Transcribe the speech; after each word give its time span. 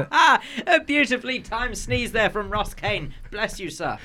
a 0.66 0.80
beautifully 0.86 1.40
timed 1.40 1.76
sneeze 1.78 2.12
there 2.12 2.30
from 2.30 2.50
Russ 2.50 2.74
Kane. 2.74 3.14
Bless 3.30 3.58
you, 3.60 3.70
sir. 3.70 3.98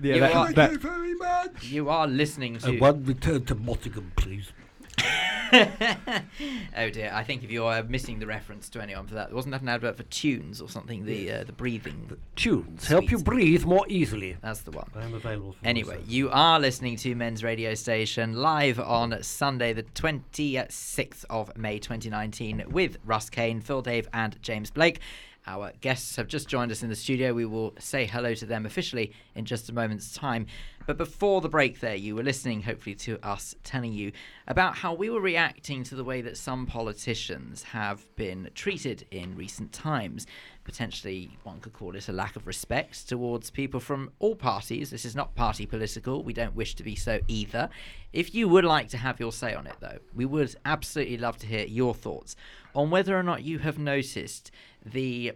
Yeah, 0.00 0.14
you, 0.14 0.20
that- 0.20 0.34
are, 0.34 0.52
that- 0.52 0.54
Thank 0.54 0.72
you 0.72 0.78
very 0.78 1.14
much. 1.14 1.64
you 1.64 1.88
are 1.88 2.06
listening 2.06 2.58
to. 2.58 2.68
And 2.70 2.80
one 2.80 3.04
return 3.04 3.44
to 3.46 3.54
Mottingham, 3.54 4.10
please. 4.16 4.52
oh 5.52 6.90
dear, 6.90 7.10
I 7.12 7.24
think 7.24 7.42
if 7.44 7.50
you're 7.50 7.70
uh, 7.72 7.82
missing 7.88 8.18
the 8.18 8.26
reference 8.26 8.68
to 8.70 8.82
anyone 8.82 9.06
for 9.06 9.14
that, 9.14 9.32
wasn't 9.32 9.52
that 9.52 9.62
an 9.62 9.68
advert 9.68 9.96
for 9.96 10.02
tunes 10.04 10.60
or 10.60 10.68
something? 10.68 11.04
The 11.04 11.30
uh, 11.32 11.44
the 11.44 11.52
breathing. 11.52 12.10
Tunes 12.36 12.86
help 12.86 13.10
you 13.10 13.18
breathe 13.18 13.64
more 13.64 13.84
easily. 13.88 14.36
That's 14.42 14.60
the 14.60 14.70
one. 14.70 14.88
I 14.94 15.04
am 15.04 15.14
available 15.14 15.52
for 15.52 15.66
Anyway, 15.66 15.94
myself. 15.96 16.10
you 16.10 16.30
are 16.30 16.60
listening 16.60 16.96
to 16.98 17.14
Men's 17.14 17.42
Radio 17.42 17.74
Station 17.74 18.34
live 18.34 18.78
on 18.80 19.22
Sunday, 19.22 19.72
the 19.72 19.82
26th 19.82 21.24
of 21.30 21.56
May 21.56 21.78
2019, 21.78 22.64
with 22.70 22.98
Russ 23.04 23.28
Kane, 23.30 23.60
Phil 23.60 23.82
Dave, 23.82 24.08
and 24.12 24.40
James 24.42 24.70
Blake. 24.70 25.00
Our 25.46 25.72
guests 25.80 26.16
have 26.16 26.28
just 26.28 26.48
joined 26.48 26.70
us 26.70 26.84
in 26.84 26.88
the 26.88 26.94
studio. 26.94 27.34
We 27.34 27.46
will 27.46 27.74
say 27.78 28.06
hello 28.06 28.34
to 28.34 28.46
them 28.46 28.64
officially 28.64 29.12
in 29.34 29.44
just 29.44 29.68
a 29.68 29.74
moment's 29.74 30.12
time. 30.12 30.46
But 30.86 30.98
before 30.98 31.40
the 31.40 31.48
break, 31.48 31.80
there, 31.80 31.94
you 31.94 32.14
were 32.14 32.22
listening, 32.22 32.62
hopefully, 32.62 32.94
to 32.96 33.18
us 33.24 33.54
telling 33.62 33.92
you 33.92 34.12
about 34.46 34.76
how 34.76 34.94
we 34.94 35.10
were 35.10 35.20
reacting 35.20 35.84
to 35.84 35.94
the 35.94 36.04
way 36.04 36.22
that 36.22 36.36
some 36.36 36.66
politicians 36.66 37.62
have 37.64 38.04
been 38.16 38.50
treated 38.54 39.06
in 39.10 39.36
recent 39.36 39.72
times. 39.72 40.26
Potentially, 40.64 41.36
one 41.42 41.60
could 41.60 41.72
call 41.72 41.94
it 41.96 42.08
a 42.08 42.12
lack 42.12 42.36
of 42.36 42.46
respect 42.46 43.08
towards 43.08 43.50
people 43.50 43.80
from 43.80 44.10
all 44.18 44.34
parties. 44.34 44.90
This 44.90 45.04
is 45.04 45.16
not 45.16 45.34
party 45.34 45.66
political. 45.66 46.22
We 46.22 46.32
don't 46.32 46.54
wish 46.54 46.74
to 46.76 46.82
be 46.82 46.96
so 46.96 47.20
either. 47.28 47.68
If 48.12 48.34
you 48.34 48.48
would 48.48 48.64
like 48.64 48.88
to 48.88 48.96
have 48.96 49.18
your 49.18 49.32
say 49.32 49.54
on 49.54 49.66
it, 49.66 49.76
though, 49.80 49.98
we 50.14 50.24
would 50.24 50.54
absolutely 50.64 51.16
love 51.16 51.36
to 51.38 51.46
hear 51.46 51.64
your 51.66 51.94
thoughts 51.94 52.36
on 52.74 52.90
whether 52.90 53.18
or 53.18 53.22
not 53.22 53.42
you 53.42 53.58
have 53.58 53.78
noticed 53.78 54.50
the 54.84 55.32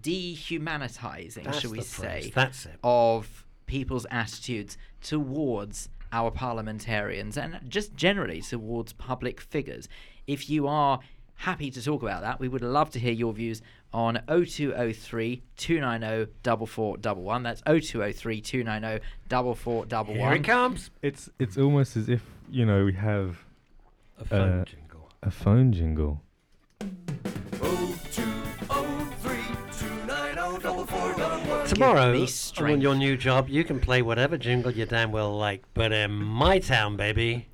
dehumanizing, 0.00 1.44
That's 1.44 1.60
shall 1.60 1.70
we 1.70 1.78
the 1.78 1.84
say, 1.84 2.32
That's 2.34 2.66
it. 2.66 2.78
of 2.82 3.44
people's 3.66 4.06
attitudes 4.10 4.76
towards 5.02 5.88
our 6.12 6.30
parliamentarians 6.30 7.36
and 7.36 7.60
just 7.68 7.94
generally 7.96 8.40
towards 8.40 8.92
public 8.92 9.40
figures. 9.40 9.88
If 10.26 10.48
you 10.48 10.66
are 10.68 11.00
happy 11.36 11.70
to 11.70 11.82
talk 11.82 12.02
about 12.02 12.22
that, 12.22 12.38
we 12.38 12.48
would 12.48 12.62
love 12.62 12.90
to 12.90 12.98
hear 13.00 13.12
your 13.12 13.32
views 13.32 13.62
on 13.92 14.20
0203 14.28 15.42
290 15.56 16.30
4411. 16.44 17.42
That's 17.42 17.62
0203 17.62 18.40
290 18.40 19.04
4411. 19.28 20.14
Here 20.16 20.32
it 20.34 20.44
comes. 20.44 20.90
It's 21.02 21.28
it's 21.38 21.56
almost 21.58 21.96
as 21.96 22.08
if 22.08 22.22
you 22.50 22.64
know 22.66 22.84
we 22.84 22.92
have 22.94 23.44
A 24.20 24.24
phone 24.24 24.60
Uh, 24.60 24.64
jingle. 24.64 25.10
a 25.22 25.30
phone 25.30 25.72
jingle. 25.72 26.20
Tomorrow, 31.74 32.26
on 32.72 32.80
your 32.80 32.94
new 32.94 33.16
job, 33.16 33.48
you 33.48 33.64
can 33.64 33.80
play 33.80 34.02
whatever 34.02 34.36
jingle 34.38 34.70
you 34.70 34.86
damn 34.86 35.12
well 35.12 35.36
like. 35.36 35.62
But 35.74 35.92
in 35.92 36.12
my 36.12 36.58
town, 36.58 36.96
baby, 36.96 37.48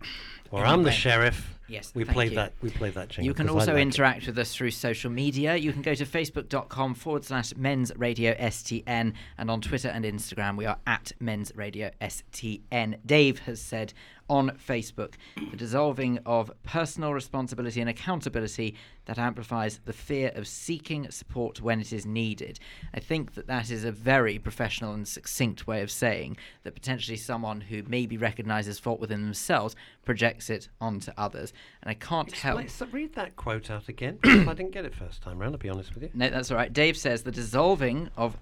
where 0.51 0.65
I'm 0.65 0.83
the 0.83 0.93
sheriff, 0.93 1.57
Yes, 1.71 1.93
we 1.95 2.03
thank 2.03 2.15
play 2.15 2.29
you. 2.31 2.35
that. 2.35 2.53
We 2.62 2.71
play 2.71 2.91
that 2.91 3.11
jingle. 3.11 3.27
You 3.27 3.33
can 3.35 3.49
also 3.49 3.73
like 3.75 3.79
it. 3.79 3.83
interact 3.83 4.27
with 4.27 4.37
us 4.39 4.53
through 4.53 4.73
social 4.73 5.09
media. 5.09 5.55
You 5.55 5.73
can 5.73 5.83
go 5.83 5.95
to 5.95 6.05
facebook.com 6.05 6.95
forward 6.95 7.25
slash 7.25 7.55
men's 7.57 7.93
radio 7.97 8.35
STN 8.35 9.12
and 9.39 9.51
on 9.51 9.61
Twitter 9.61 9.87
and 9.87 10.05
Instagram 10.05 10.57
we 10.57 10.67
are 10.67 10.79
at 10.84 11.12
men's 11.21 11.53
radio 11.55 11.93
STN. 12.01 12.99
Dave 13.07 13.39
has 13.41 13.61
said 13.61 13.93
on 14.31 14.50
Facebook 14.50 15.14
the 15.50 15.56
dissolving 15.56 16.19
of 16.25 16.50
personal 16.62 17.12
responsibility 17.12 17.81
and 17.81 17.91
accountability 17.91 18.77
that 19.06 19.19
amplifies 19.19 19.81
the 19.84 19.92
fear 19.92 20.31
of 20.37 20.47
seeking 20.47 21.11
support 21.11 21.61
when 21.61 21.81
it 21.81 21.92
is 21.92 22.06
needed. 22.06 22.61
I 22.95 23.00
think 23.00 23.34
that 23.34 23.48
that 23.48 23.70
is 23.70 23.84
a 23.84 23.91
very 23.91 24.39
professional 24.39 24.95
and 24.95 25.06
succinct 25.06 25.67
way 25.67 25.83
of 25.83 25.91
saying 25.91 26.37
that 26.62 26.75
potentially 26.75 27.17
someone 27.17 27.61
who 27.61 27.83
maybe 27.89 28.17
recognizes 28.17 28.78
fault 28.78 29.00
within 29.00 29.22
themselves 29.22 29.75
projects 30.05 30.49
it 30.49 30.69
onto 30.81 31.10
others. 31.19 31.53
And 31.82 31.91
I 31.91 31.94
can't 31.94 32.31
help. 32.31 32.59
Let's 32.59 32.81
read 32.93 33.15
that 33.15 33.34
quote 33.34 33.69
out 33.69 33.88
again. 33.88 34.21
I 34.25 34.55
didn't 34.55 34.71
get 34.71 34.84
it 34.84 34.94
first 34.94 35.22
time 35.22 35.38
round. 35.38 35.55
I'll 35.55 35.59
be 35.59 35.69
honest 35.69 35.93
with 35.93 36.05
you. 36.05 36.10
No, 36.15 36.31
that's 36.31 36.53
all 36.53 36.56
right. 36.56 36.72
Dave 36.72 36.97
says 36.97 37.25
the 37.25 37.32
dissolving 37.32 38.10
of. 38.16 38.37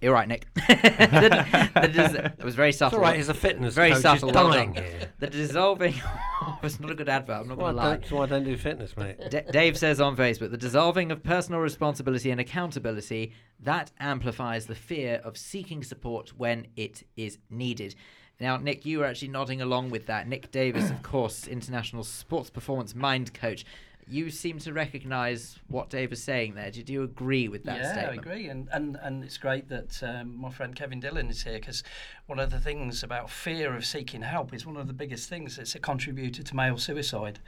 You're 0.00 0.12
right, 0.14 0.28
Nick. 0.28 0.46
the, 0.54 1.70
the 1.80 1.88
dis- 1.88 2.14
it 2.14 2.44
was 2.44 2.54
very 2.54 2.68
It's 2.68 2.78
subtle. 2.78 2.98
all 2.98 3.04
right. 3.04 3.16
He's 3.16 3.28
a 3.28 3.34
fitness 3.34 3.74
very 3.74 3.92
coach. 3.92 4.02
subtle. 4.02 4.28
He's 4.28 4.34
well 4.34 4.50
dying 4.50 4.72
done. 4.74 4.84
here. 4.84 5.12
The 5.18 5.26
dissolving. 5.28 5.94
it's 6.62 6.78
not 6.78 6.90
a 6.90 6.94
good 6.94 7.08
advert. 7.08 7.36
I'm 7.40 7.48
not 7.48 7.58
going 7.58 7.74
to 7.74 7.76
lie. 7.82 7.96
That's 7.96 8.10
why 8.10 8.22
I 8.22 8.26
don't 8.26 8.44
do 8.44 8.56
fitness, 8.56 8.96
mate. 8.96 9.16
D- 9.30 9.40
Dave 9.50 9.76
says 9.76 10.00
on 10.00 10.16
Facebook, 10.16 10.50
the 10.50 10.56
dissolving 10.56 11.10
of 11.10 11.22
personal 11.24 11.60
responsibility 11.60 12.30
and 12.30 12.40
accountability 12.40 13.32
that 13.60 13.90
amplifies 13.98 14.66
the 14.66 14.74
fear 14.76 15.20
of 15.24 15.36
seeking 15.36 15.82
support 15.82 16.30
when 16.38 16.68
it 16.76 17.02
is 17.16 17.38
needed. 17.50 17.94
Now, 18.40 18.56
Nick, 18.56 18.86
you 18.86 19.00
were 19.00 19.04
actually 19.04 19.28
nodding 19.28 19.60
along 19.62 19.90
with 19.90 20.06
that. 20.06 20.28
Nick 20.28 20.52
Davis, 20.52 20.90
of 20.90 21.02
course, 21.02 21.48
international 21.48 22.04
sports 22.04 22.50
performance 22.50 22.94
mind 22.94 23.34
coach. 23.34 23.64
You 24.10 24.30
seem 24.30 24.58
to 24.60 24.72
recognise 24.72 25.58
what 25.68 25.90
Dave 25.90 26.12
is 26.12 26.22
saying 26.22 26.54
there. 26.54 26.70
Did 26.70 26.88
you 26.88 27.02
agree 27.02 27.48
with 27.48 27.64
that 27.64 27.76
statement? 27.76 27.96
yeah, 27.96 28.02
statement? 28.02 28.26
I 28.26 28.30
agree, 28.30 28.48
and, 28.48 28.68
and 28.72 28.98
and 29.02 29.24
it's 29.24 29.38
great 29.38 29.68
that 29.68 30.02
um, 30.02 30.40
my 30.40 30.50
friend 30.50 30.74
Kevin 30.74 31.00
Dillon 31.00 31.28
is 31.28 31.42
here 31.42 31.58
because 31.58 31.82
one 32.26 32.38
of 32.38 32.50
the 32.50 32.60
things 32.60 33.02
about 33.02 33.30
fear 33.30 33.74
of 33.74 33.84
seeking 33.84 34.22
help 34.22 34.54
is 34.54 34.64
one 34.64 34.76
of 34.76 34.86
the 34.86 34.92
biggest 34.92 35.28
things. 35.28 35.58
It's 35.58 35.74
a 35.74 35.78
contributor 35.78 36.42
to 36.42 36.56
male 36.56 36.78
suicide. 36.78 37.38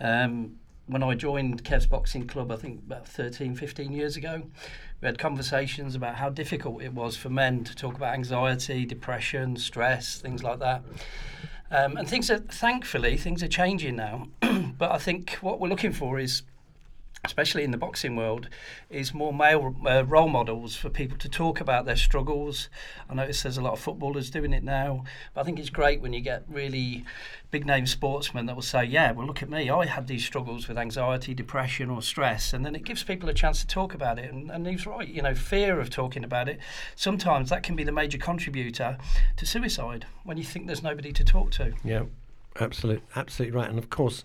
Um, 0.00 0.56
when 0.86 1.02
I 1.02 1.14
joined 1.14 1.64
Kev's 1.64 1.86
Boxing 1.86 2.26
Club, 2.26 2.52
I 2.52 2.56
think 2.56 2.80
about 2.80 3.06
13, 3.06 3.54
15 3.54 3.92
years 3.92 4.16
ago, 4.16 4.42
we 5.00 5.06
had 5.06 5.18
conversations 5.18 5.94
about 5.94 6.16
how 6.16 6.28
difficult 6.28 6.82
it 6.82 6.92
was 6.92 7.16
for 7.16 7.30
men 7.30 7.64
to 7.64 7.74
talk 7.74 7.96
about 7.96 8.12
anxiety, 8.12 8.84
depression, 8.84 9.56
stress, 9.56 10.18
things 10.18 10.42
like 10.42 10.58
that. 10.58 10.82
Um, 11.74 11.96
and 11.96 12.08
things 12.08 12.30
are, 12.30 12.38
thankfully, 12.38 13.16
things 13.16 13.42
are 13.42 13.48
changing 13.48 13.96
now. 13.96 14.28
but 14.78 14.92
I 14.92 14.98
think 14.98 15.32
what 15.40 15.58
we're 15.58 15.68
looking 15.68 15.92
for 15.92 16.20
is 16.20 16.42
especially 17.24 17.64
in 17.64 17.70
the 17.70 17.78
boxing 17.78 18.16
world, 18.16 18.48
is 18.90 19.14
more 19.14 19.32
male 19.32 19.74
uh, 19.86 20.04
role 20.04 20.28
models 20.28 20.76
for 20.76 20.90
people 20.90 21.16
to 21.18 21.28
talk 21.28 21.60
about 21.60 21.86
their 21.86 21.96
struggles. 21.96 22.68
I 23.08 23.14
notice 23.14 23.42
there's 23.42 23.58
a 23.58 23.62
lot 23.62 23.72
of 23.72 23.80
footballers 23.80 24.30
doing 24.30 24.52
it 24.52 24.62
now, 24.62 25.04
but 25.32 25.40
I 25.40 25.44
think 25.44 25.58
it's 25.58 25.70
great 25.70 26.00
when 26.00 26.12
you 26.12 26.20
get 26.20 26.44
really 26.48 27.04
big 27.50 27.66
name 27.66 27.86
sportsmen 27.86 28.46
that 28.46 28.54
will 28.54 28.62
say, 28.62 28.84
Yeah, 28.84 29.12
well, 29.12 29.26
look 29.26 29.42
at 29.42 29.48
me, 29.48 29.70
I 29.70 29.86
had 29.86 30.06
these 30.06 30.24
struggles 30.24 30.68
with 30.68 30.76
anxiety, 30.76 31.34
depression, 31.34 31.88
or 31.88 32.02
stress, 32.02 32.52
and 32.52 32.66
then 32.66 32.74
it 32.74 32.84
gives 32.84 33.02
people 33.02 33.28
a 33.28 33.34
chance 33.34 33.60
to 33.60 33.66
talk 33.66 33.94
about 33.94 34.18
it. 34.18 34.32
And, 34.32 34.50
and 34.50 34.66
he's 34.66 34.86
right, 34.86 35.08
you 35.08 35.22
know, 35.22 35.34
fear 35.34 35.80
of 35.80 35.88
talking 35.88 36.24
about 36.24 36.48
it, 36.48 36.58
sometimes 36.96 37.50
that 37.50 37.62
can 37.62 37.76
be 37.76 37.84
the 37.84 37.92
major 37.92 38.18
contributor 38.18 38.98
to 39.36 39.46
suicide 39.46 40.06
when 40.24 40.36
you 40.36 40.44
think 40.44 40.66
there's 40.66 40.82
nobody 40.82 41.12
to 41.12 41.24
talk 41.24 41.50
to. 41.52 41.72
Yeah, 41.84 42.04
absolutely, 42.60 43.02
absolutely 43.16 43.56
right. 43.56 43.68
And 43.68 43.78
of 43.78 43.88
course, 43.88 44.24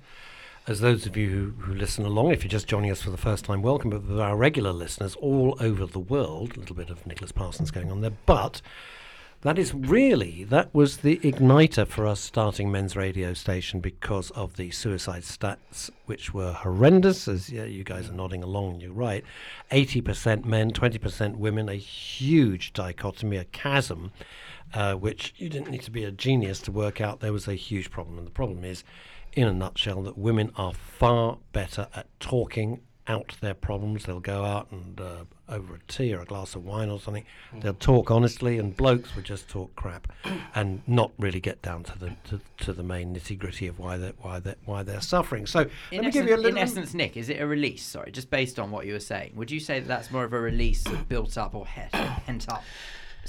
as 0.67 0.79
those 0.81 1.05
of 1.05 1.17
you 1.17 1.29
who, 1.29 1.63
who 1.63 1.73
listen 1.73 2.05
along, 2.05 2.31
if 2.31 2.43
you're 2.43 2.49
just 2.49 2.67
joining 2.67 2.91
us 2.91 3.01
for 3.01 3.09
the 3.09 3.17
first 3.17 3.45
time, 3.45 3.61
welcome. 3.61 3.89
But 3.89 4.03
with 4.03 4.19
our 4.19 4.35
regular 4.35 4.71
listeners 4.71 5.15
all 5.15 5.57
over 5.59 5.85
the 5.85 5.99
world, 5.99 6.55
a 6.55 6.59
little 6.59 6.75
bit 6.75 6.89
of 6.89 7.05
Nicholas 7.07 7.31
Parsons 7.31 7.71
going 7.71 7.91
on 7.91 8.01
there, 8.01 8.13
but 8.25 8.61
that 9.41 9.57
is 9.57 9.73
really 9.73 10.43
that 10.43 10.73
was 10.73 10.97
the 10.97 11.15
igniter 11.19 11.87
for 11.87 12.05
us 12.05 12.19
starting 12.19 12.69
men's 12.69 12.97
radio 12.97 13.33
station 13.33 13.79
because 13.79 14.31
of 14.31 14.57
the 14.57 14.69
suicide 14.69 15.23
stats, 15.23 15.89
which 16.05 16.33
were 16.33 16.51
horrendous. 16.51 17.25
As 17.27 17.49
yeah, 17.49 17.63
you 17.63 17.85
guys 17.85 18.09
are 18.09 18.13
nodding 18.13 18.43
along, 18.43 18.81
you're 18.81 18.91
right. 18.91 19.23
Eighty 19.71 20.01
percent 20.01 20.45
men, 20.45 20.71
twenty 20.71 20.97
percent 20.97 21.37
women. 21.37 21.69
A 21.69 21.75
huge 21.75 22.73
dichotomy, 22.73 23.37
a 23.37 23.45
chasm, 23.45 24.11
uh, 24.73 24.95
which 24.95 25.33
you 25.37 25.47
didn't 25.47 25.71
need 25.71 25.83
to 25.83 25.91
be 25.91 26.03
a 26.03 26.11
genius 26.11 26.59
to 26.63 26.71
work 26.73 26.99
out. 26.99 27.21
There 27.21 27.31
was 27.31 27.47
a 27.47 27.55
huge 27.55 27.89
problem, 27.89 28.17
and 28.17 28.27
the 28.27 28.31
problem 28.31 28.65
is, 28.65 28.83
in 29.39 29.47
a 29.47 29.53
nutshell, 29.53 30.01
that 30.03 30.17
women 30.17 30.51
are 30.55 30.73
far 30.73 31.37
better 31.53 31.87
at 31.95 32.07
talking 32.19 32.81
out 33.07 33.35
their 33.41 33.55
problems. 33.55 34.05
They'll 34.05 34.19
go 34.19 34.45
out 34.45 34.67
and 34.71 35.01
uh, 35.01 35.23
over 35.49 35.75
a 35.75 35.79
tea 35.87 36.13
or 36.13 36.21
a 36.21 36.25
glass 36.25 36.53
of 36.53 36.63
wine 36.63 36.89
or 36.89 36.99
something. 36.99 37.25
They'll 37.59 37.73
talk 37.73 38.11
honestly, 38.11 38.59
and 38.59 38.77
blokes 38.77 39.15
would 39.15 39.25
just 39.25 39.49
talk 39.49 39.75
crap 39.75 40.11
and 40.53 40.83
not 40.85 41.11
really 41.17 41.39
get 41.39 41.61
down 41.61 41.83
to 41.85 41.97
the 41.97 42.15
to, 42.25 42.39
to 42.65 42.73
the 42.73 42.83
main 42.83 43.15
nitty 43.15 43.37
gritty 43.37 43.65
of 43.67 43.79
why 43.79 43.97
they 43.97 44.13
why 44.19 44.39
they 44.39 44.53
why 44.65 44.83
they're 44.83 45.01
suffering. 45.01 45.47
So 45.47 45.61
In, 45.91 46.03
let 46.03 46.05
me 46.05 46.11
give 46.11 46.27
you 46.27 46.35
a 46.35 46.37
little. 46.37 46.51
in 46.51 46.57
essence, 46.59 46.93
Nick, 46.93 47.17
is 47.17 47.29
it 47.29 47.41
a 47.41 47.47
release? 47.47 47.83
Sorry, 47.83 48.11
just 48.11 48.29
based 48.29 48.59
on 48.59 48.69
what 48.69 48.85
you 48.85 48.93
were 48.93 48.99
saying, 48.99 49.31
would 49.35 49.49
you 49.49 49.59
say 49.59 49.79
that 49.79 49.87
that's 49.87 50.11
more 50.11 50.23
of 50.23 50.33
a 50.33 50.39
release 50.39 50.85
of 50.85 51.09
built 51.09 51.37
up 51.37 51.55
or 51.55 51.65
pent 51.65 52.47
up 52.47 52.63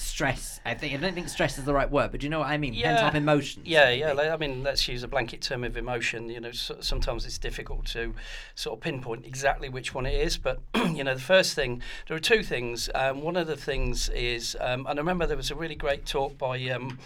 stress? 0.00 0.60
I 0.64 0.74
think 0.74 0.94
I 0.94 0.96
don't 0.96 1.14
think 1.14 1.28
stress 1.28 1.58
is 1.58 1.64
the 1.64 1.74
right 1.74 1.90
word, 1.90 2.10
but 2.10 2.20
do 2.20 2.26
you 2.26 2.30
know 2.30 2.40
what 2.40 2.48
I 2.48 2.58
mean? 2.58 2.74
Pent 2.74 2.98
up 2.98 3.14
emotions. 3.14 3.66
Yeah, 3.66 3.90
yeah. 3.90 4.12
like, 4.12 4.30
I 4.30 4.36
mean, 4.36 4.62
let's 4.62 4.86
use 4.88 5.02
a 5.02 5.08
blanket 5.08 5.40
term 5.40 5.64
of 5.64 5.76
emotion. 5.76 6.28
You 6.28 6.40
know, 6.40 6.52
so, 6.52 6.76
sometimes 6.80 7.26
it's 7.26 7.38
difficult 7.38 7.86
to 7.86 8.14
sort 8.54 8.78
of 8.78 8.82
pinpoint 8.82 9.26
exactly 9.26 9.68
which 9.68 9.94
one 9.94 10.06
it 10.06 10.14
is. 10.14 10.36
But 10.36 10.60
you 10.74 11.04
know, 11.04 11.14
the 11.14 11.20
first 11.20 11.54
thing, 11.54 11.82
there 12.08 12.16
are 12.16 12.20
two 12.20 12.42
things. 12.42 12.90
Um, 12.94 13.22
one 13.22 13.36
of 13.36 13.46
the 13.46 13.56
things 13.56 14.08
is, 14.10 14.56
um, 14.60 14.86
and 14.88 14.98
I 14.98 15.02
remember 15.02 15.26
there 15.26 15.36
was 15.36 15.50
a 15.50 15.56
really 15.56 15.74
great 15.74 16.06
talk 16.06 16.36
by 16.38 16.62
um, 16.68 16.98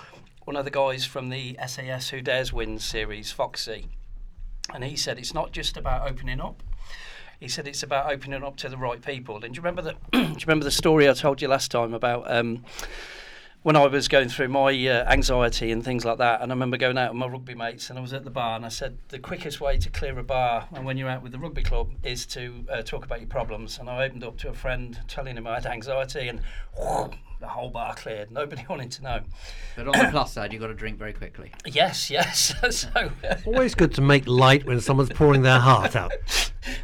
one 0.44 0.56
of 0.56 0.64
the 0.64 0.70
guys 0.70 1.05
from 1.05 1.31
the 1.31 1.58
SAS 1.67 2.11
Who 2.11 2.20
Dares 2.20 2.52
Win 2.52 2.79
series, 2.79 3.32
Foxy, 3.32 3.88
and 4.73 4.85
he 4.85 4.96
said 4.96 5.19
it's 5.19 5.35
not 5.35 5.52
just 5.52 5.76
about 5.76 6.08
opening 6.08 6.41
up. 6.41 6.62
He 7.41 7.49
said 7.49 7.67
it's 7.67 7.83
about 7.83 8.13
opening 8.13 8.43
up 8.43 8.57
to 8.59 8.69
the 8.69 8.77
right 8.77 9.01
people. 9.01 9.43
And 9.45 9.55
do 9.55 9.59
you 9.59 9.63
remember 9.63 9.83
the 9.83 9.97
do 10.13 10.19
you 10.19 10.47
remember 10.47 10.65
the 10.65 10.71
story 10.71 11.09
I 11.09 11.13
told 11.13 11.43
you 11.43 11.49
last 11.49 11.71
time 11.71 11.95
about 11.95 12.31
um, 12.31 12.65
when 13.63 13.77
I 13.77 13.87
was 13.87 14.09
going 14.09 14.29
through 14.29 14.49
my 14.49 14.71
uh, 14.87 15.11
anxiety 15.11 15.73
and 15.73 15.85
things 15.85 16.05
like 16.05 16.19
that? 16.19 16.43
And 16.43 16.53
I 16.53 16.55
remember 16.55 16.77
going 16.77 16.99
out 16.99 17.13
with 17.13 17.19
my 17.19 17.27
rugby 17.27 17.55
mates, 17.55 17.91
and 17.91 17.99
I 17.99 18.03
was 18.03 18.13
at 18.13 18.25
the 18.25 18.31
bar, 18.31 18.57
and 18.57 18.65
I 18.65 18.69
said 18.69 18.99
the 19.09 19.19
quickest 19.19 19.61
way 19.61 19.79
to 19.79 19.91
clear 19.91 20.19
a 20.19 20.25
bar, 20.25 20.69
and 20.73 20.85
when 20.85 20.97
you're 20.97 21.09
out 21.09 21.23
with 21.23 21.33
the 21.33 21.39
rugby 21.39 21.63
club, 21.63 21.93
is 22.03 22.27
to 22.27 22.65
uh, 22.71 22.83
talk 22.83 23.05
about 23.05 23.21
your 23.21 23.29
problems. 23.29 23.79
And 23.79 23.89
I 23.89 24.05
opened 24.05 24.25
up 24.25 24.39
to 24.39 24.49
a 24.49 24.55
friend, 24.55 25.01
telling 25.09 25.37
him 25.37 25.47
I 25.47 25.55
had 25.55 25.67
anxiety, 25.67 26.29
and 26.29 26.41
the 27.44 27.50
whole 27.50 27.69
bar 27.69 27.94
cleared. 27.94 28.31
Nobody 28.31 28.64
wanted 28.70 28.91
to 28.93 29.02
know. 29.02 29.20
But 29.76 29.88
on 29.88 29.99
the 29.99 30.08
plus 30.11 30.32
side, 30.32 30.50
you've 30.52 30.62
got 30.62 30.69
to 30.69 30.75
drink 30.75 30.99
very 30.99 31.12
quickly. 31.12 31.52
Yes, 31.67 32.08
yes. 32.11 32.55
so. 32.70 33.11
Always 33.44 33.75
good 33.75 33.93
to 33.94 34.00
make 34.00 34.26
light 34.26 34.64
when 34.64 34.81
someone's 34.81 35.11
pouring 35.11 35.43
their 35.43 35.58
heart 35.58 35.94
out. 35.94 36.12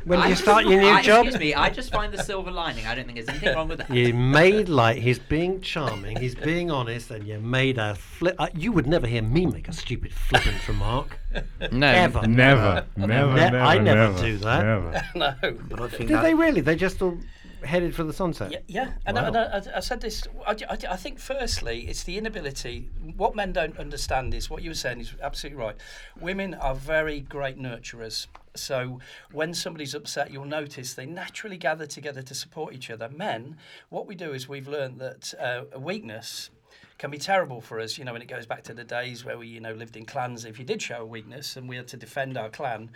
When 0.04 0.18
I 0.18 0.24
you 0.24 0.30
just- 0.32 0.42
start 0.42 0.66
your 0.66 0.78
new 0.82 0.88
I- 0.88 1.00
job, 1.02 1.24
Excuse 1.24 1.40
me, 1.40 1.54
I 1.54 1.70
just 1.70 1.90
find 1.90 2.12
the 2.12 2.22
silver 2.22 2.50
lining. 2.50 2.86
I 2.86 2.94
don't 2.94 3.06
think 3.06 3.16
there's 3.16 3.28
anything 3.30 3.54
wrong 3.54 3.68
with 3.68 3.78
that. 3.78 3.90
you 3.90 4.12
made 4.12 4.68
light. 4.68 4.98
He's 5.02 5.18
being 5.18 5.62
charming. 5.62 6.18
He's 6.18 6.34
being 6.34 6.70
honest, 6.70 7.10
and 7.10 7.26
you 7.26 7.38
made 7.38 7.78
a 7.78 7.94
flip. 7.94 8.36
Uh, 8.38 8.48
you 8.54 8.70
would 8.72 8.86
never 8.86 9.06
hear 9.06 9.22
me 9.22 9.46
make 9.46 9.66
a 9.68 9.72
stupid 9.72 10.12
flippant 10.12 10.68
remark. 10.68 11.18
No, 11.72 11.86
Ever. 11.86 12.26
Never, 12.26 12.84
never, 12.96 13.30
Ne- 13.32 13.36
never. 13.36 13.58
I 13.60 13.78
never 13.78 14.12
never 14.12 14.22
do 14.22 14.36
that. 14.38 14.62
Never. 14.64 15.04
no. 15.14 15.34
But 15.70 15.80
I 15.80 15.88
think 15.88 16.08
Did 16.08 16.16
that, 16.18 16.22
they 16.22 16.34
really? 16.34 16.60
They 16.60 16.76
just 16.76 17.00
all 17.00 17.16
headed 17.64 17.94
for 17.94 18.04
the 18.04 18.12
sunset. 18.12 18.52
Yeah, 18.52 18.58
yeah. 18.66 18.92
and, 19.06 19.16
Wow. 19.16 19.24
I, 19.24 19.26
and 19.28 19.36
I, 19.36 19.76
I 19.76 19.80
said 19.80 20.00
this. 20.00 20.26
I, 20.46 20.52
I, 20.68 20.78
I 20.90 20.96
think 20.96 21.18
firstly, 21.18 21.86
it's 21.88 22.04
the 22.04 22.18
inability. 22.18 22.88
What 23.16 23.34
men 23.34 23.52
don't 23.52 23.76
understand 23.78 24.34
is 24.34 24.50
what 24.50 24.62
you 24.62 24.70
were 24.70 24.74
saying 24.74 25.00
is 25.00 25.14
absolutely 25.22 25.62
right. 25.62 25.76
Women 26.20 26.54
are 26.54 26.74
very 26.74 27.20
great 27.20 27.58
nurturers. 27.58 28.26
So 28.56 29.00
when 29.32 29.54
somebody's 29.54 29.94
upset, 29.94 30.32
you'll 30.32 30.44
notice 30.44 30.94
they 30.94 31.06
naturally 31.06 31.56
gather 31.56 31.86
together 31.86 32.22
to 32.22 32.34
support 32.34 32.74
each 32.74 32.90
other. 32.90 33.08
Men, 33.08 33.56
what 33.88 34.06
we 34.06 34.14
do 34.14 34.32
is 34.32 34.48
we've 34.48 34.68
learned 34.68 34.98
that 35.00 35.34
uh, 35.38 35.64
a 35.72 35.78
weakness 35.78 36.50
can 36.98 37.10
be 37.10 37.18
terrible 37.18 37.60
for 37.60 37.80
us. 37.80 37.96
You 37.96 38.04
know, 38.04 38.12
when 38.12 38.22
it 38.22 38.28
goes 38.28 38.46
back 38.46 38.62
to 38.64 38.74
the 38.74 38.84
days 38.84 39.24
where 39.24 39.38
we, 39.38 39.46
you 39.48 39.60
know, 39.60 39.72
lived 39.72 39.96
in 39.96 40.04
clans. 40.04 40.44
If 40.44 40.58
you 40.58 40.64
did 40.64 40.82
show 40.82 41.02
a 41.02 41.06
weakness 41.06 41.56
and 41.56 41.68
we 41.68 41.76
had 41.76 41.88
to 41.88 41.96
defend 41.96 42.36
our 42.36 42.50
clan, 42.50 42.90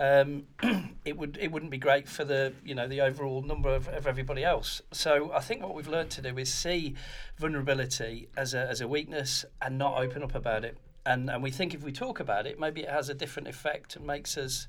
um, 0.00 0.44
it 1.04 1.18
would 1.18 1.38
it 1.40 1.52
wouldn't 1.52 1.70
be 1.70 1.78
great 1.78 2.08
for 2.08 2.24
the 2.24 2.54
you 2.64 2.74
know 2.74 2.88
the 2.88 3.02
overall 3.02 3.42
number 3.42 3.68
of, 3.68 3.86
of 3.88 4.06
everybody 4.06 4.42
else. 4.42 4.80
So 4.92 5.30
I 5.32 5.40
think 5.40 5.62
what 5.62 5.74
we've 5.74 5.86
learned 5.86 6.10
to 6.12 6.22
do 6.22 6.36
is 6.38 6.52
see 6.52 6.94
vulnerability 7.38 8.28
as 8.36 8.54
a 8.54 8.66
as 8.66 8.80
a 8.80 8.88
weakness 8.88 9.44
and 9.60 9.76
not 9.76 9.98
open 9.98 10.22
up 10.22 10.34
about 10.34 10.64
it. 10.64 10.78
And 11.04 11.30
and 11.30 11.42
we 11.42 11.50
think 11.50 11.74
if 11.74 11.84
we 11.84 11.92
talk 11.92 12.18
about 12.18 12.46
it, 12.46 12.58
maybe 12.58 12.80
it 12.80 12.88
has 12.88 13.10
a 13.10 13.14
different 13.14 13.46
effect 13.46 13.94
and 13.94 14.06
makes 14.06 14.38
us 14.38 14.66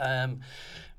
um, 0.00 0.40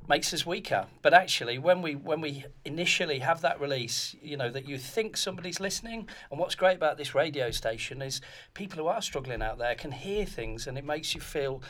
makes 0.08 0.34
us 0.34 0.46
weaker. 0.46 0.88
But 1.02 1.14
actually, 1.14 1.58
when 1.58 1.82
we 1.82 1.96
when 1.96 2.22
we 2.22 2.46
initially 2.64 3.20
have 3.20 3.42
that 3.42 3.60
release, 3.60 4.16
you 4.22 4.38
know 4.38 4.50
that 4.50 4.68
you 4.68 4.78
think 4.78 5.18
somebody's 5.18 5.60
listening. 5.60 6.08
And 6.32 6.40
what's 6.40 6.56
great 6.56 6.78
about 6.78 6.98
this 6.98 7.16
radio 7.16 7.52
station 7.52 8.02
is 8.02 8.22
people 8.54 8.80
who 8.80 8.88
are 8.88 9.02
struggling 9.02 9.42
out 9.42 9.58
there 9.58 9.76
can 9.76 9.92
hear 9.92 10.26
things, 10.26 10.68
and 10.68 10.78
it 10.78 10.86
makes 10.86 11.16
you 11.16 11.22
feel 11.22 11.62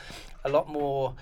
a 0.44 0.48
lot 0.48 0.68
more 0.68 1.14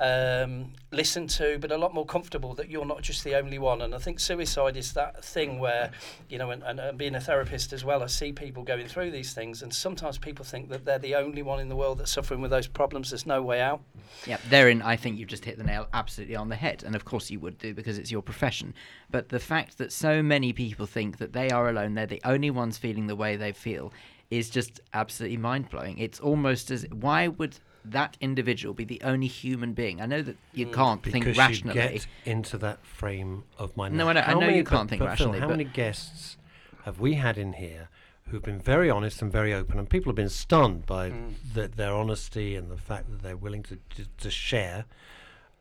um, 0.00 0.72
listened 0.92 1.28
to, 1.30 1.58
but 1.60 1.70
a 1.70 1.76
lot 1.76 1.92
more 1.92 2.06
comfortable 2.06 2.54
that 2.54 2.70
you're 2.70 2.86
not 2.86 3.02
just 3.02 3.22
the 3.22 3.34
only 3.34 3.58
one. 3.58 3.82
And 3.82 3.94
I 3.94 3.98
think 3.98 4.18
suicide 4.18 4.76
is 4.76 4.94
that 4.94 5.22
thing 5.22 5.58
where, 5.58 5.90
you 6.28 6.38
know, 6.38 6.50
and, 6.50 6.62
and, 6.62 6.96
being 6.96 7.14
a 7.14 7.20
therapist 7.20 7.72
as 7.74 7.84
well, 7.84 8.02
I 8.02 8.06
see 8.06 8.32
people 8.32 8.62
going 8.62 8.88
through 8.88 9.10
these 9.10 9.34
things, 9.34 9.62
and 9.62 9.72
sometimes 9.72 10.16
people 10.16 10.44
think 10.44 10.70
that 10.70 10.86
they're 10.86 10.98
the 10.98 11.14
only 11.14 11.42
one 11.42 11.60
in 11.60 11.68
the 11.68 11.76
world 11.76 11.98
that's 11.98 12.10
suffering 12.10 12.40
with 12.40 12.50
those 12.50 12.66
problems. 12.66 13.10
There's 13.10 13.26
no 13.26 13.42
way 13.42 13.60
out. 13.60 13.82
Yeah, 14.26 14.38
therein, 14.48 14.80
I 14.80 14.96
think 14.96 15.18
you've 15.18 15.28
just 15.28 15.44
hit 15.44 15.58
the 15.58 15.64
nail 15.64 15.86
absolutely 15.92 16.36
on 16.36 16.48
the 16.48 16.56
head. 16.60 16.82
And 16.84 16.94
of 16.94 17.04
course, 17.04 17.30
you 17.30 17.40
would 17.40 17.58
do 17.58 17.74
because 17.74 17.98
it's 17.98 18.10
your 18.10 18.22
profession. 18.22 18.74
But 19.10 19.28
the 19.28 19.40
fact 19.40 19.78
that 19.78 19.92
so 19.92 20.22
many 20.22 20.52
people 20.52 20.86
think 20.86 21.18
that 21.18 21.32
they 21.32 21.50
are 21.50 21.68
alone, 21.68 21.94
they're 21.94 22.06
the 22.06 22.22
only 22.24 22.50
ones 22.50 22.78
feeling 22.78 23.06
the 23.06 23.16
way 23.16 23.36
they 23.36 23.52
feel, 23.52 23.92
is 24.30 24.48
just 24.48 24.80
absolutely 24.94 25.36
mind 25.36 25.68
blowing. 25.70 25.98
It's 25.98 26.20
almost 26.20 26.70
as 26.70 26.86
why 26.92 27.28
would 27.28 27.58
that 27.84 28.16
individual 28.20 28.74
be 28.74 28.84
the 28.84 29.00
only 29.02 29.26
human 29.26 29.72
being? 29.72 30.00
I 30.00 30.06
know 30.06 30.22
that 30.22 30.36
you 30.52 30.66
mm. 30.66 30.72
can't 30.72 31.02
think 31.02 31.24
because 31.24 31.38
rationally. 31.38 31.74
you 31.80 31.88
get 31.88 32.06
into 32.24 32.58
that 32.58 32.84
frame 32.84 33.44
of 33.58 33.76
mind. 33.76 33.96
No, 33.96 34.08
I 34.08 34.12
know- 34.12 34.20
I 34.20 34.34
know 34.34 34.40
many- 34.40 34.58
you 34.58 34.64
can't 34.64 34.82
but- 34.82 34.90
think 34.90 35.00
but 35.00 35.06
Phil, 35.06 35.10
rationally, 35.10 35.40
how 35.40 35.46
but- 35.46 35.56
many 35.56 35.64
guests 35.64 36.36
have 36.84 37.00
we 37.00 37.14
had 37.14 37.36
in 37.38 37.54
here 37.54 37.88
who've 38.30 38.42
been 38.42 38.60
very 38.60 38.88
honest 38.88 39.22
and 39.22 39.32
very 39.32 39.52
open, 39.52 39.78
and 39.78 39.90
people 39.90 40.10
have 40.10 40.16
been 40.16 40.28
stunned 40.28 40.86
by 40.86 41.10
mm. 41.10 41.32
the, 41.54 41.68
their 41.68 41.92
honesty 41.92 42.54
and 42.54 42.70
the 42.70 42.76
fact 42.76 43.10
that 43.10 43.22
they're 43.22 43.36
willing 43.36 43.62
to 43.64 43.78
to, 43.96 44.04
to 44.18 44.30
share. 44.30 44.84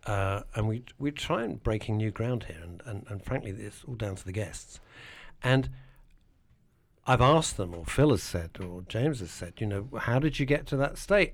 Uh, 0.06 0.42
and 0.56 0.68
we 0.68 0.84
we 0.98 1.12
try 1.12 1.44
and 1.44 1.62
breaking 1.62 1.98
new 1.98 2.10
ground 2.12 2.46
here, 2.46 2.62
and, 2.64 2.82
and, 2.86 3.06
and 3.10 3.24
frankly, 3.24 3.52
it's 3.52 3.84
all 3.88 3.96
down 3.96 4.16
to 4.16 4.26
the 4.26 4.32
guests. 4.32 4.80
And 5.44 5.70
I've 7.06 7.22
asked 7.22 7.58
them, 7.58 7.74
or 7.74 7.86
Phil 7.86 8.12
has 8.12 8.24
said, 8.24 8.52
or 8.62 8.84
James 8.88 9.20
has 9.20 9.32
said, 9.32 9.54
you 9.58 9.68
know, 9.68 9.88
how 10.00 10.20
did 10.20 10.40
you 10.40 10.46
get 10.46 10.66
to 10.68 10.78
that 10.78 10.98
state? 10.98 11.34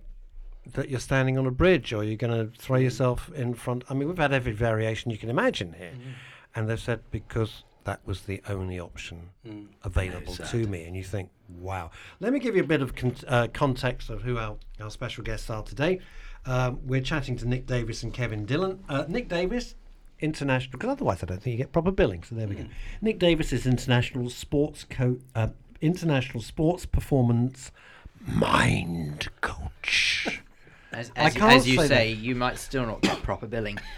that 0.73 0.89
you're 0.89 0.99
standing 0.99 1.37
on 1.37 1.45
a 1.45 1.51
bridge 1.51 1.93
or 1.93 2.03
you're 2.03 2.15
going 2.15 2.33
to 2.33 2.57
throw 2.59 2.77
yourself 2.77 3.31
in 3.35 3.53
front. 3.53 3.83
I 3.89 3.93
mean, 3.93 4.07
we've 4.07 4.17
had 4.17 4.33
every 4.33 4.51
variation 4.51 5.11
you 5.11 5.17
can 5.17 5.29
imagine 5.29 5.73
here. 5.73 5.93
And 6.55 6.69
they've 6.69 6.79
said 6.79 7.01
because 7.11 7.63
that 7.83 7.99
was 8.05 8.21
the 8.21 8.41
only 8.49 8.79
option 8.79 9.29
available 9.83 10.33
to 10.33 10.67
me. 10.67 10.85
And 10.85 10.95
you 10.95 11.03
think, 11.03 11.29
wow. 11.59 11.91
Let 12.19 12.33
me 12.33 12.39
give 12.39 12.55
you 12.55 12.63
a 12.63 12.67
bit 12.67 12.81
of 12.81 12.95
con- 12.95 13.15
uh, 13.27 13.47
context 13.53 14.09
of 14.09 14.23
who 14.23 14.39
our, 14.39 14.57
our 14.81 14.89
special 14.89 15.23
guests 15.23 15.49
are 15.51 15.61
today. 15.61 15.99
Um, 16.45 16.79
we're 16.85 17.01
chatting 17.01 17.37
to 17.37 17.47
Nick 17.47 17.65
Davis 17.65 18.03
and 18.03 18.13
Kevin 18.13 18.45
Dillon. 18.45 18.83
Uh, 18.87 19.05
Nick 19.07 19.27
Davis, 19.27 19.75
international, 20.19 20.73
because 20.73 20.89
otherwise 20.89 21.23
I 21.23 21.25
don't 21.25 21.41
think 21.41 21.53
you 21.53 21.57
get 21.57 21.71
proper 21.71 21.91
billing. 21.91 22.23
So 22.23 22.35
there 22.35 22.47
we 22.47 22.55
go. 22.55 22.65
Nick 23.01 23.19
Davis 23.19 23.51
is 23.51 23.65
international 23.65 24.29
sports 24.29 24.85
co- 24.87 25.19
uh, 25.33 25.47
international 25.81 26.41
sports 26.43 26.85
performance 26.85 27.71
mind 28.27 29.29
coach. 29.41 30.41
As, 30.91 31.11
as, 31.17 31.35
as 31.35 31.67
you 31.67 31.75
say 31.81 31.87
say, 31.87 32.11
you 32.13 32.35
might 32.35 32.57
still 32.57 32.85
not 32.85 33.01
get 33.01 33.21
proper 33.21 33.47
billing. 33.47 33.77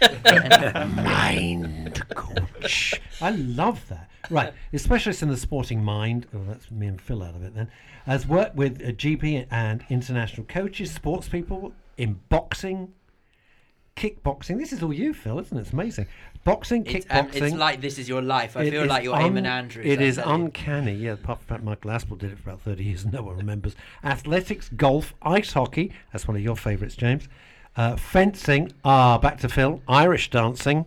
mind 0.96 2.02
coach. 2.12 3.00
I 3.20 3.30
love 3.30 3.86
that. 3.88 4.10
Right, 4.30 4.52
a 4.72 4.78
specialist 4.80 5.22
in 5.22 5.28
the 5.28 5.36
sporting 5.36 5.84
mind. 5.84 6.26
Oh, 6.34 6.40
that's 6.48 6.72
me 6.72 6.88
and 6.88 7.00
Phil 7.00 7.22
out 7.22 7.36
of 7.36 7.44
it 7.44 7.54
then. 7.54 7.70
Has 8.04 8.26
worked 8.26 8.56
with 8.56 8.80
a 8.80 8.92
GB 8.92 9.46
and 9.48 9.84
international 9.88 10.44
coaches, 10.46 10.90
sports 10.90 11.28
people 11.28 11.72
in 11.98 12.20
boxing, 12.28 12.92
kickboxing. 13.96 14.58
This 14.58 14.72
is 14.72 14.82
all 14.82 14.92
you, 14.92 15.12
Phil, 15.12 15.38
isn't 15.38 15.56
it? 15.56 15.60
It's 15.60 15.72
amazing. 15.72 16.06
Boxing, 16.44 16.86
It's, 16.86 17.04
kickboxing. 17.04 17.40
um, 17.40 17.46
it's 17.48 17.56
like 17.56 17.80
this 17.80 17.98
is 17.98 18.08
your 18.08 18.22
life. 18.22 18.56
I 18.56 18.62
It 18.62 18.70
feel 18.70 18.86
like 18.86 19.04
you're 19.04 19.14
un- 19.14 19.34
Eamonn 19.34 19.46
Andrews. 19.46 19.84
It 19.86 20.00
is 20.00 20.18
uncanny. 20.18 20.94
Yeah, 20.94 21.12
apart 21.12 21.40
from 21.40 21.46
the 21.46 21.54
fact 21.54 21.64
Michael 21.64 21.90
Aspel 21.90 22.18
did 22.18 22.32
it 22.32 22.38
for 22.38 22.50
about 22.50 22.62
30 22.62 22.84
years 22.84 23.04
and 23.04 23.12
no 23.18 23.22
one 23.22 23.36
remembers. 23.36 23.74
Athletics, 24.04 24.70
golf, 24.76 25.14
ice 25.20 25.52
hockey. 25.52 25.92
That's 26.12 26.26
one 26.26 26.36
of 26.36 26.42
your 26.42 26.56
favourites, 26.56 26.96
James. 26.96 27.28
Uh, 27.76 27.96
fencing. 27.96 28.72
Ah, 28.84 29.18
back 29.18 29.38
to 29.40 29.48
Phil. 29.48 29.82
Irish 29.88 30.30
dancing. 30.30 30.86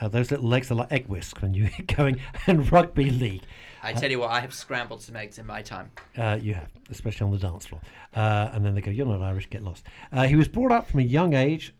Uh, 0.00 0.08
those 0.08 0.30
little 0.30 0.48
legs 0.48 0.70
are 0.70 0.76
like 0.76 0.92
egg 0.92 1.06
whisk 1.06 1.40
when 1.40 1.54
you're 1.54 1.70
going. 1.96 2.20
And 2.46 2.70
rugby 2.70 3.10
league. 3.10 3.42
I 3.82 3.92
tell 3.92 4.10
you 4.10 4.18
what, 4.20 4.30
I 4.30 4.40
have 4.40 4.52
scrambled 4.54 5.02
some 5.02 5.16
eggs 5.16 5.38
in 5.38 5.46
my 5.46 5.62
time. 5.62 5.90
Uh, 6.16 6.38
you 6.40 6.54
have, 6.54 6.68
especially 6.90 7.24
on 7.26 7.30
the 7.32 7.38
dance 7.38 7.66
floor. 7.66 7.80
Uh, 8.14 8.50
and 8.52 8.64
then 8.64 8.74
they 8.74 8.80
go, 8.80 8.90
You're 8.90 9.06
not 9.06 9.22
Irish, 9.22 9.48
get 9.50 9.62
lost. 9.62 9.84
Uh, 10.12 10.24
he 10.26 10.36
was 10.36 10.48
brought 10.48 10.72
up 10.72 10.88
from 10.88 11.00
a 11.00 11.04
young 11.04 11.34
age. 11.34 11.74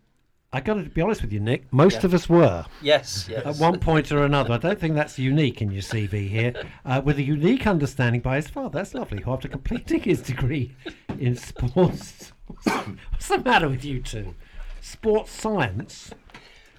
i 0.53 0.59
got 0.61 0.75
to 0.75 0.83
be 0.83 1.01
honest 1.01 1.21
with 1.21 1.31
you, 1.31 1.39
Nick. 1.39 1.71
Most 1.71 1.99
Yeah. 1.99 2.05
of 2.05 2.13
us 2.13 2.27
were. 2.29 2.65
Yes, 2.81 3.27
yes. 3.29 3.45
at 3.45 3.57
one 3.57 3.79
point 3.79 4.11
or 4.11 4.23
another. 4.23 4.53
I 4.53 4.57
don't 4.57 4.79
think 4.79 4.95
that's 4.95 5.19
unique 5.19 5.61
in 5.61 5.71
your 5.71 5.81
CV 5.83 6.27
here. 6.29 6.53
Uh, 6.85 7.01
with 7.03 7.17
a 7.17 7.23
unique 7.23 7.67
understanding 7.67 8.21
by 8.21 8.37
his 8.37 8.47
father. 8.47 8.79
That's 8.79 8.93
lovely. 8.93 9.21
Who, 9.21 9.31
after 9.31 9.47
completing 9.47 10.01
his 10.01 10.21
degree 10.21 10.75
in 11.19 11.35
sports, 11.35 12.31
what's 12.63 13.27
the 13.27 13.39
matter 13.43 13.69
with 13.69 13.83
you 13.85 14.01
two? 14.01 14.33
Sports 14.81 15.31
science. 15.31 16.11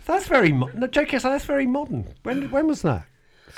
That's 0.07 0.27
very 0.27 0.51
mo- 0.51 0.71
no 0.75 0.87
joke 0.89 1.13
aside, 1.13 1.31
That's 1.31 1.45
very 1.45 1.67
modern. 1.67 2.07
When 2.25 2.51
when 2.51 2.67
was 2.67 2.83
that? 2.83 3.07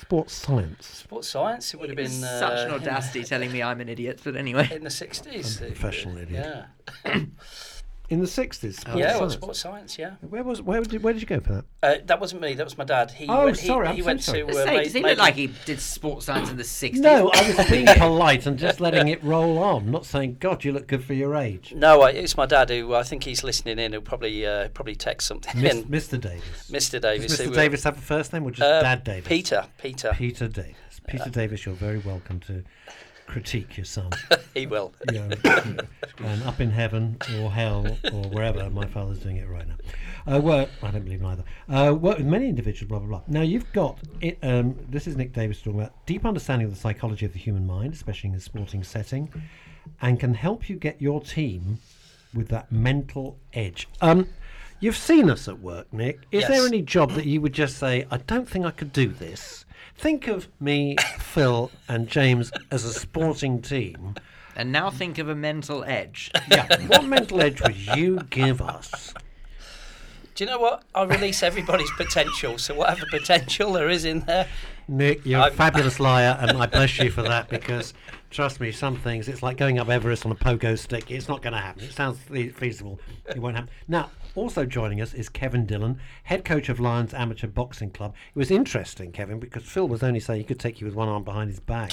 Sports 0.00 0.32
science. 0.34 0.86
Sports 0.86 1.28
science, 1.28 1.74
it 1.74 1.80
would 1.80 1.90
have 1.90 1.96
been 1.96 2.06
It's 2.06 2.22
uh, 2.22 2.38
such 2.38 2.66
an 2.66 2.72
audacity 2.72 3.24
telling 3.24 3.52
me 3.52 3.62
I'm 3.62 3.80
an 3.80 3.88
idiot, 3.88 4.20
but 4.24 4.36
anyway. 4.36 4.68
in 4.72 4.84
the 4.84 4.90
60s. 4.90 5.58
Professional 5.58 6.18
idiot. 6.18 6.66
Yeah. 7.04 7.20
In 8.12 8.20
the 8.20 8.26
sixties. 8.26 8.76
Sports 8.78 8.98
yeah, 8.98 9.06
well, 9.12 9.18
science. 9.20 9.32
sports 9.32 9.58
science, 9.60 9.98
yeah. 9.98 10.10
Where 10.20 10.44
was 10.44 10.60
where 10.60 10.82
did 10.82 11.02
where 11.02 11.14
did 11.14 11.22
you 11.22 11.26
go 11.26 11.40
for 11.40 11.52
that? 11.54 11.64
Uh, 11.82 11.94
that 12.04 12.20
wasn't 12.20 12.42
me, 12.42 12.52
that 12.52 12.62
was 12.64 12.76
my 12.76 12.84
dad. 12.84 13.10
He 13.10 13.26
Oh, 13.26 13.46
went, 13.46 13.58
he, 13.58 13.66
sorry, 13.66 13.86
I'm 13.88 13.94
he 13.96 14.02
so 14.02 14.06
went 14.06 14.22
sorry. 14.22 14.42
to. 14.42 14.48
Uh, 14.50 14.52
say, 14.52 14.84
does 14.84 14.92
he 14.92 15.00
Maiden- 15.00 15.16
look 15.16 15.18
like 15.18 15.34
he 15.34 15.46
did 15.64 15.80
sports 15.80 16.26
science 16.26 16.50
in 16.50 16.58
the 16.58 16.62
60s? 16.62 16.96
No, 16.96 17.30
I 17.32 17.54
was 17.56 17.66
being 17.70 17.86
polite 17.86 18.44
and 18.44 18.58
just 18.58 18.80
letting 18.80 19.08
it 19.08 19.24
roll 19.24 19.56
on, 19.58 19.90
not 19.90 20.04
saying, 20.04 20.36
"God, 20.40 20.62
you 20.62 20.72
look 20.72 20.88
good 20.88 21.02
for 21.02 21.14
your 21.14 21.34
age." 21.34 21.72
No, 21.74 22.02
I, 22.02 22.10
it's 22.10 22.36
my 22.36 22.44
dad 22.44 22.68
who 22.68 22.94
I 22.94 23.02
think 23.02 23.24
he's 23.24 23.42
listening 23.42 23.78
in. 23.78 23.92
He'll 23.92 24.02
probably 24.02 24.46
uh, 24.46 24.68
probably 24.68 24.94
text 24.94 25.26
something 25.26 25.58
Miss. 25.62 25.76
Mr. 25.84 26.20
Davis. 26.20 26.70
Mr. 26.70 27.00
Davis. 27.00 27.28
Does 27.36 27.40
who, 27.40 27.50
Mr. 27.50 27.52
uh, 27.52 27.54
Davis 27.54 27.84
have 27.84 27.96
a 27.96 28.00
first 28.02 28.34
name 28.34 28.44
or 28.44 28.50
just 28.50 28.60
uh, 28.60 28.82
Dad 28.82 29.04
Davis? 29.04 29.26
Peter. 29.26 29.64
Peter. 29.78 30.12
Peter 30.14 30.48
Davis. 30.48 30.76
Peter 31.08 31.30
Davis, 31.30 31.64
you're 31.64 31.74
very 31.74 31.98
welcome 31.98 32.38
to 32.40 32.62
critique 33.26 33.76
your 33.76 33.84
son. 33.84 34.10
he 34.54 34.66
will. 34.66 34.92
you 35.12 35.20
know, 35.44 35.76
and 36.18 36.42
up 36.44 36.60
in 36.60 36.70
heaven 36.70 37.16
or 37.38 37.50
hell 37.50 37.86
or 38.12 38.22
wherever. 38.28 38.68
My 38.70 38.86
father's 38.86 39.18
doing 39.18 39.36
it 39.36 39.48
right 39.48 39.66
now. 39.66 40.34
Uh, 40.34 40.40
work. 40.40 40.68
I 40.82 40.90
don't 40.90 41.04
believe 41.04 41.20
in 41.20 41.26
either. 41.26 41.44
Uh, 41.68 41.94
work 41.94 42.18
with 42.18 42.26
many 42.26 42.48
individuals. 42.48 42.88
Blah 42.88 42.98
blah 43.00 43.08
blah. 43.08 43.22
Now 43.26 43.42
you've 43.42 43.70
got 43.72 43.98
it. 44.20 44.38
Um, 44.42 44.76
this 44.88 45.06
is 45.06 45.16
Nick 45.16 45.32
Davis 45.32 45.58
talking 45.58 45.80
about 45.80 46.06
deep 46.06 46.24
understanding 46.24 46.66
of 46.66 46.74
the 46.74 46.80
psychology 46.80 47.26
of 47.26 47.32
the 47.32 47.38
human 47.38 47.66
mind, 47.66 47.94
especially 47.94 48.30
in 48.30 48.36
a 48.36 48.40
sporting 48.40 48.84
setting, 48.84 49.32
and 50.00 50.20
can 50.20 50.34
help 50.34 50.68
you 50.68 50.76
get 50.76 51.00
your 51.00 51.20
team 51.20 51.78
with 52.34 52.48
that 52.48 52.70
mental 52.72 53.38
edge. 53.52 53.88
Um, 54.00 54.28
you've 54.80 54.96
seen 54.96 55.30
us 55.30 55.48
at 55.48 55.60
work, 55.60 55.92
Nick. 55.92 56.20
Is 56.30 56.46
there 56.46 56.66
any 56.66 56.82
job 56.82 57.12
that 57.12 57.26
you 57.26 57.40
would 57.40 57.52
just 57.52 57.78
say, 57.78 58.06
I 58.10 58.18
don't 58.18 58.48
think 58.48 58.64
I 58.64 58.70
could 58.70 58.92
do 58.92 59.08
this? 59.08 59.61
Think 60.02 60.26
of 60.26 60.48
me, 60.58 60.96
Phil, 61.20 61.70
and 61.88 62.08
James 62.08 62.50
as 62.72 62.84
a 62.84 62.92
sporting 62.92 63.62
team. 63.62 64.16
And 64.56 64.72
now 64.72 64.90
think 64.90 65.18
of 65.18 65.28
a 65.28 65.34
mental 65.36 65.84
edge. 65.84 66.32
Yeah. 66.50 66.66
what 66.88 67.04
mental 67.04 67.40
edge 67.40 67.62
would 67.62 67.76
you 67.76 68.18
give 68.28 68.60
us? 68.60 69.14
Do 70.34 70.42
you 70.42 70.50
know 70.50 70.58
what? 70.58 70.82
I 70.92 71.04
release 71.04 71.44
everybody's 71.44 71.92
potential. 71.92 72.58
So 72.58 72.74
whatever 72.74 73.06
potential 73.12 73.72
there 73.74 73.88
is 73.88 74.04
in 74.04 74.20
there, 74.20 74.48
Nick, 74.88 75.24
you're 75.24 75.38
a 75.38 75.44
I'm- 75.44 75.52
fabulous 75.52 76.00
liar, 76.00 76.36
and 76.40 76.58
I 76.58 76.66
bless 76.66 76.98
you 76.98 77.08
for 77.12 77.22
that 77.22 77.48
because, 77.48 77.94
trust 78.30 78.58
me, 78.58 78.72
some 78.72 78.96
things, 78.96 79.28
it's 79.28 79.40
like 79.40 79.56
going 79.56 79.78
up 79.78 79.88
Everest 79.88 80.26
on 80.26 80.32
a 80.32 80.34
pogo 80.34 80.76
stick. 80.76 81.12
It's 81.12 81.28
not 81.28 81.42
going 81.42 81.52
to 81.52 81.60
happen. 81.60 81.84
It 81.84 81.92
sounds 81.92 82.18
feasible. 82.18 82.98
It 83.28 83.38
won't 83.38 83.54
happen. 83.54 83.70
Now, 83.86 84.10
also 84.34 84.64
joining 84.64 85.00
us 85.00 85.14
is 85.14 85.28
Kevin 85.28 85.66
Dillon, 85.66 85.98
head 86.24 86.44
coach 86.44 86.68
of 86.68 86.80
Lions 86.80 87.12
Amateur 87.14 87.46
Boxing 87.46 87.90
Club. 87.90 88.14
It 88.34 88.38
was 88.38 88.50
interesting, 88.50 89.12
Kevin, 89.12 89.38
because 89.38 89.64
Phil 89.64 89.88
was 89.88 90.02
only 90.02 90.20
saying 90.20 90.40
he 90.40 90.44
could 90.44 90.60
take 90.60 90.80
you 90.80 90.86
with 90.86 90.94
one 90.94 91.08
arm 91.08 91.24
behind 91.24 91.50
his 91.50 91.60
back. 91.60 91.92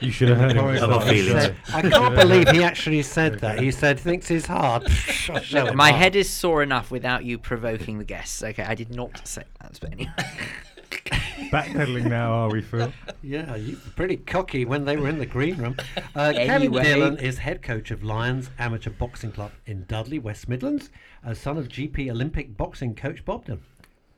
You 0.00 0.10
should 0.10 0.28
have 0.28 0.36
heard 0.38 0.52
him. 0.52 0.58
Corey 0.58 0.78
say 0.78 0.86
feelings. 1.24 1.42
said- 1.44 1.56
I 1.72 1.82
can't 1.82 2.14
believe 2.14 2.48
he 2.50 2.62
actually 2.62 3.00
said 3.02 3.38
that. 3.40 3.60
He 3.60 3.70
said, 3.70 3.98
thinks 3.98 4.28
he's 4.28 4.44
hard. 4.46 4.82
I'll 5.30 5.40
show 5.40 5.66
him 5.66 5.76
My 5.76 5.88
hard. 5.90 6.02
head 6.02 6.16
is 6.16 6.28
sore 6.28 6.62
enough 6.62 6.90
without 6.90 7.24
you 7.24 7.38
provoking 7.38 7.98
the 7.98 8.04
guests. 8.04 8.42
Okay, 8.42 8.62
I 8.62 8.74
did 8.74 8.94
not 8.94 9.26
say 9.26 9.44
that, 9.62 9.78
but 9.80 9.92
anyway. 9.92 10.10
Backpedaling 11.50 12.08
now, 12.08 12.32
are 12.32 12.50
we, 12.50 12.62
Phil? 12.62 12.92
Yeah, 13.22 13.56
you 13.56 13.74
were 13.74 13.90
pretty 13.94 14.16
cocky 14.16 14.64
when 14.64 14.84
they 14.84 14.96
were 14.96 15.08
in 15.08 15.18
the 15.18 15.26
green 15.26 15.56
room. 15.56 15.76
Uh, 16.14 16.32
Kevin 16.32 16.72
Dillon 16.72 17.18
is 17.18 17.38
head 17.38 17.62
coach 17.62 17.90
of 17.90 18.02
Lions 18.02 18.50
Amateur 18.58 18.90
Boxing 18.90 19.32
Club 19.32 19.52
in 19.66 19.84
Dudley, 19.86 20.18
West 20.18 20.48
Midlands, 20.48 20.90
a 21.24 21.34
son 21.34 21.58
of 21.58 21.68
GB 21.68 22.10
Olympic 22.10 22.56
boxing 22.56 22.94
coach 22.94 23.24
Bob 23.24 23.44
Dillon. 23.44 23.62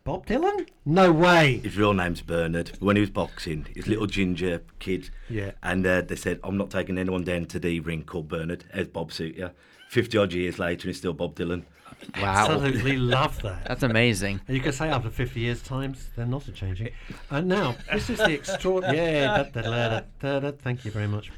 Bob 0.04 0.25
Dillon? 0.25 0.64
No 0.87 1.12
way. 1.12 1.58
His 1.58 1.76
real 1.76 1.92
name's 1.92 2.22
Bernard. 2.22 2.72
When 2.80 2.96
he 2.96 3.00
was 3.00 3.10
boxing, 3.10 3.66
his 3.75 3.87
little 3.87 4.06
ginger 4.06 4.62
kid. 4.78 5.10
Yeah. 5.28 5.50
And 5.62 5.87
uh, 5.87 6.00
they 6.00 6.16
said, 6.16 6.40
I'm 6.42 6.56
not 6.56 6.70
taking 6.70 6.96
anyone 6.96 7.25
down 7.25 7.44
to 7.46 7.58
the 7.58 7.80
ring 7.80 8.04
called 8.04 8.28
Bernard, 8.28 8.64
as 8.72 8.88
Bob 8.88 9.12
suit 9.12 9.37
you. 9.37 9.50
50 9.90 10.16
odd 10.16 10.32
years 10.32 10.58
later, 10.58 10.82
and 10.82 10.88
he's 10.88 10.96
still 10.98 11.12
Bob 11.12 11.34
Dylan. 11.34 11.64
Wow. 12.21 12.47
Absolutely 12.50 12.97
love 12.97 13.40
that. 13.43 13.64
That's 13.67 13.83
amazing. 13.83 14.40
And 14.47 14.57
you 14.57 14.62
can 14.62 14.73
say 14.73 14.88
after 14.88 15.11
50 15.11 15.40
years' 15.40 15.62
times, 15.62 16.09
they're 16.17 16.26
not 16.26 16.49
a 16.49 16.52
changing. 16.52 16.90
And 17.31 17.49
now, 17.49 17.76
this 17.93 18.11
is 18.11 18.19
the 18.19 18.33
extraordinary. 18.33 18.99
Yeah, 19.19 19.45
da, 19.52 19.61
da, 19.61 19.62
da, 19.62 19.88
da, 19.88 20.00
da, 20.21 20.40
da, 20.40 20.50
thank 20.52 20.85
you 20.85 20.90
very 20.90 21.07
much. 21.07 21.31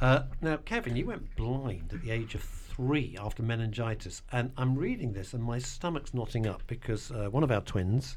Uh, 0.00 0.22
now, 0.40 0.56
Kevin, 0.58 0.96
you 0.96 1.06
went 1.06 1.34
blind 1.36 1.90
at 1.92 2.02
the 2.02 2.10
age 2.10 2.34
of 2.34 2.42
three 2.42 3.16
after 3.20 3.42
meningitis. 3.42 4.22
And 4.32 4.52
I'm 4.56 4.74
reading 4.76 5.12
this, 5.12 5.32
and 5.34 5.42
my 5.42 5.58
stomach's 5.58 6.14
knotting 6.14 6.46
up 6.46 6.62
because 6.66 7.10
uh, 7.10 7.28
one 7.30 7.42
of 7.42 7.50
our 7.50 7.60
twins, 7.60 8.16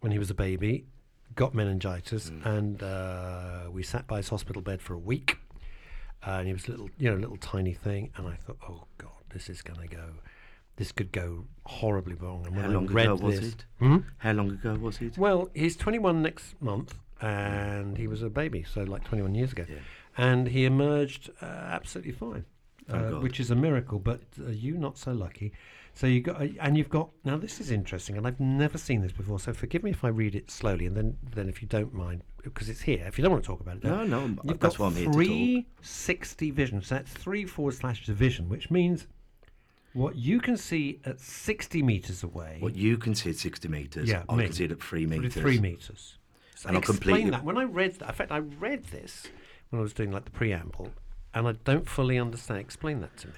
when 0.00 0.12
he 0.12 0.18
was 0.18 0.30
a 0.30 0.34
baby, 0.34 0.86
got 1.34 1.54
meningitis, 1.54 2.30
and 2.44 2.82
uh, 2.82 3.62
we 3.70 3.82
sat 3.82 4.06
by 4.06 4.18
his 4.18 4.28
hospital 4.28 4.62
bed 4.62 4.82
for 4.82 4.94
a 4.94 4.98
week. 4.98 5.38
Uh, 6.26 6.32
and 6.32 6.46
he 6.46 6.52
was 6.52 6.66
a 6.68 6.70
little, 6.72 6.90
you 6.98 7.10
know, 7.10 7.16
little 7.16 7.38
tiny 7.38 7.72
thing. 7.72 8.10
And 8.16 8.26
I 8.26 8.34
thought, 8.34 8.58
oh, 8.68 8.84
God, 8.98 9.10
this 9.32 9.48
is 9.48 9.62
going 9.62 9.80
to 9.80 9.88
go. 9.88 10.04
This 10.80 10.92
could 10.92 11.12
go 11.12 11.44
horribly 11.66 12.14
wrong. 12.14 12.46
And 12.46 12.56
when 12.56 12.64
How 12.64 12.70
I 12.70 12.74
long 12.74 12.86
read 12.86 13.04
ago 13.04 13.16
was 13.16 13.38
this, 13.38 13.48
it? 13.52 13.64
Hmm? 13.80 13.98
How 14.16 14.32
long 14.32 14.50
ago 14.50 14.74
was 14.80 14.98
it? 15.02 15.18
Well, 15.18 15.50
he's 15.52 15.76
21 15.76 16.22
next 16.22 16.54
month, 16.62 16.94
and 17.20 17.98
he 17.98 18.06
was 18.06 18.22
a 18.22 18.30
baby, 18.30 18.64
so 18.64 18.84
like 18.84 19.04
21 19.04 19.34
years 19.34 19.52
ago. 19.52 19.66
Yeah. 19.68 19.76
And 20.16 20.48
he 20.48 20.64
emerged 20.64 21.28
uh, 21.42 21.44
absolutely 21.44 22.12
fine, 22.12 22.46
uh, 22.88 23.20
which 23.20 23.40
is 23.40 23.50
a 23.50 23.54
miracle. 23.54 23.98
But 23.98 24.22
uh, 24.42 24.48
you 24.48 24.78
not 24.78 24.96
so 24.96 25.12
lucky. 25.12 25.52
So 25.92 26.06
you 26.06 26.22
got, 26.22 26.40
uh, 26.40 26.46
and 26.60 26.78
you've 26.78 26.88
got. 26.88 27.10
Now 27.24 27.36
this 27.36 27.60
is 27.60 27.70
interesting, 27.70 28.16
and 28.16 28.26
I've 28.26 28.40
never 28.40 28.78
seen 28.78 29.02
this 29.02 29.12
before. 29.12 29.38
So 29.38 29.52
forgive 29.52 29.82
me 29.82 29.90
if 29.90 30.02
I 30.02 30.08
read 30.08 30.34
it 30.34 30.50
slowly, 30.50 30.86
and 30.86 30.96
then, 30.96 31.18
then 31.34 31.50
if 31.50 31.60
you 31.60 31.68
don't 31.68 31.92
mind, 31.92 32.22
because 32.42 32.70
it's 32.70 32.80
here. 32.80 33.04
If 33.06 33.18
you 33.18 33.22
don't 33.22 33.32
want 33.32 33.44
to 33.44 33.46
talk 33.46 33.60
about 33.60 33.76
it, 33.76 33.84
No, 33.84 34.02
no, 34.04 34.22
You've 34.44 34.58
that's 34.58 34.78
got 34.78 34.78
why 34.78 34.86
I'm 34.86 34.94
here 34.94 35.04
to 35.04 35.12
talk. 35.12 35.14
360 35.14 36.50
vision. 36.52 36.80
So 36.80 36.94
that's 36.94 37.12
three 37.12 37.44
forward 37.44 37.74
slash 37.74 38.06
division, 38.06 38.48
which 38.48 38.70
means 38.70 39.06
what 39.92 40.16
you 40.16 40.40
can 40.40 40.56
see 40.56 41.00
at 41.04 41.20
60 41.20 41.82
meters 41.82 42.22
away. 42.22 42.56
What 42.60 42.76
you 42.76 42.96
can 42.96 43.14
see 43.14 43.30
at 43.30 43.36
60 43.36 43.68
metres, 43.68 44.08
Yeah, 44.08 44.22
I 44.28 44.36
me. 44.36 44.44
can 44.44 44.52
see 44.52 44.64
it 44.64 44.72
at 44.72 44.82
3 44.82 45.06
metres. 45.06 45.34
Three 45.34 45.58
meters. 45.58 46.16
So 46.54 46.68
And 46.68 46.76
I'll 46.76 46.82
explain 46.82 47.30
that. 47.30 47.44
When 47.44 47.56
I 47.56 47.64
read 47.64 47.94
that, 48.00 48.08
in 48.10 48.14
fact, 48.14 48.30
I 48.30 48.38
read 48.38 48.84
this 48.86 49.26
when 49.70 49.80
I 49.80 49.82
was 49.82 49.92
doing 49.92 50.12
like 50.12 50.24
the 50.26 50.30
preamble, 50.30 50.92
and 51.34 51.48
I 51.48 51.52
don't 51.64 51.88
fully 51.88 52.18
understand. 52.18 52.60
Explain 52.60 53.00
that 53.00 53.16
to 53.18 53.28
me. 53.28 53.34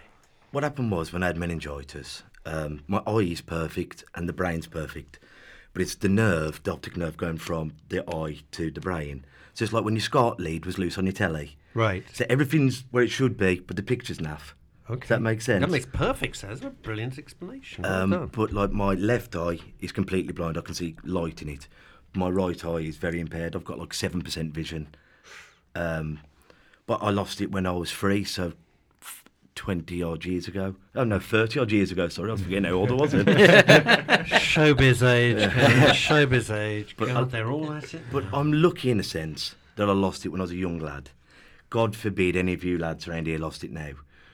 What 0.50 0.64
happened 0.64 0.90
was 0.90 1.12
when 1.12 1.22
I 1.22 1.26
had 1.28 1.36
meningitis, 1.36 2.24
um, 2.44 2.82
my 2.86 2.98
eye 3.06 3.20
is 3.30 3.40
perfect 3.40 4.04
and 4.14 4.28
the 4.28 4.32
brain's 4.32 4.66
perfect, 4.66 5.18
but 5.72 5.80
it's 5.82 5.94
the 5.94 6.08
nerve, 6.08 6.62
the 6.64 6.72
optic 6.72 6.96
nerve, 6.96 7.16
going 7.16 7.38
from 7.38 7.72
the 7.88 8.02
eye 8.14 8.40
to 8.52 8.70
the 8.70 8.80
brain. 8.80 9.24
So 9.54 9.64
it's 9.64 9.72
like 9.72 9.84
when 9.84 9.94
your 9.94 10.02
SCART 10.02 10.40
lead 10.40 10.66
was 10.66 10.78
loose 10.78 10.98
on 10.98 11.06
your 11.06 11.12
telly. 11.12 11.56
Right. 11.74 12.04
So 12.12 12.26
everything's 12.28 12.84
where 12.90 13.02
it 13.04 13.10
should 13.10 13.36
be, 13.36 13.60
but 13.60 13.76
the 13.76 13.82
picture's 13.82 14.18
naff. 14.18 14.52
Okay. 14.92 15.00
Does 15.00 15.08
that 15.08 15.22
make 15.22 15.40
sense? 15.40 15.60
That 15.60 15.70
makes 15.70 15.86
perfect 15.86 16.36
sense. 16.36 16.60
That's 16.60 16.72
a 16.72 16.76
brilliant 16.76 17.18
explanation. 17.18 17.82
Well 17.82 18.02
Um, 18.14 18.30
but 18.32 18.52
like 18.52 18.70
my 18.72 18.94
left 18.94 19.34
eye 19.36 19.58
is 19.80 19.92
completely 19.92 20.32
blind. 20.32 20.56
I 20.58 20.60
can 20.60 20.74
see 20.74 20.96
light 21.04 21.42
in 21.42 21.48
it. 21.48 21.66
My 22.14 22.28
right 22.28 22.62
eye 22.64 22.78
is 22.80 22.96
very 22.96 23.20
impaired. 23.20 23.56
I've 23.56 23.64
got 23.64 23.78
like 23.78 23.94
seven 23.94 24.20
percent 24.22 24.52
vision. 24.52 24.88
Um, 25.74 26.20
but 26.86 27.02
I 27.02 27.10
lost 27.10 27.40
it 27.40 27.50
when 27.50 27.64
I 27.66 27.72
was 27.72 27.90
three, 27.90 28.24
so 28.24 28.52
twenty 29.54 30.02
odd 30.02 30.24
years 30.24 30.46
ago. 30.48 30.74
Oh 30.94 31.04
no, 31.04 31.18
thirty 31.18 31.58
odd 31.58 31.72
years 31.72 31.90
ago. 31.90 32.08
Sorry, 32.08 32.28
I 32.28 32.32
was 32.32 32.42
forgetting 32.42 32.64
how 32.64 32.72
old 32.72 32.90
I 32.90 32.94
was. 32.94 33.12
showbiz 34.42 35.02
age. 35.08 35.36
Showbiz 35.94 36.54
age. 36.54 36.94
But 36.98 37.08
God, 37.08 37.16
I- 37.16 37.24
they're 37.24 37.50
all 37.50 37.72
at 37.72 37.94
it. 37.94 38.02
but. 38.12 38.24
I'm 38.32 38.52
lucky 38.52 38.90
in 38.90 39.00
a 39.00 39.04
sense 39.04 39.54
that 39.76 39.88
I 39.88 39.92
lost 39.92 40.26
it 40.26 40.28
when 40.30 40.40
I 40.40 40.44
was 40.44 40.50
a 40.50 40.56
young 40.56 40.78
lad. 40.78 41.10
God 41.70 41.96
forbid 41.96 42.36
any 42.36 42.52
of 42.52 42.62
you 42.64 42.76
lads 42.78 43.08
around 43.08 43.26
here 43.26 43.38
lost 43.38 43.64
it 43.64 43.72
now, 43.72 43.92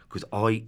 because 0.09 0.25
I 0.33 0.65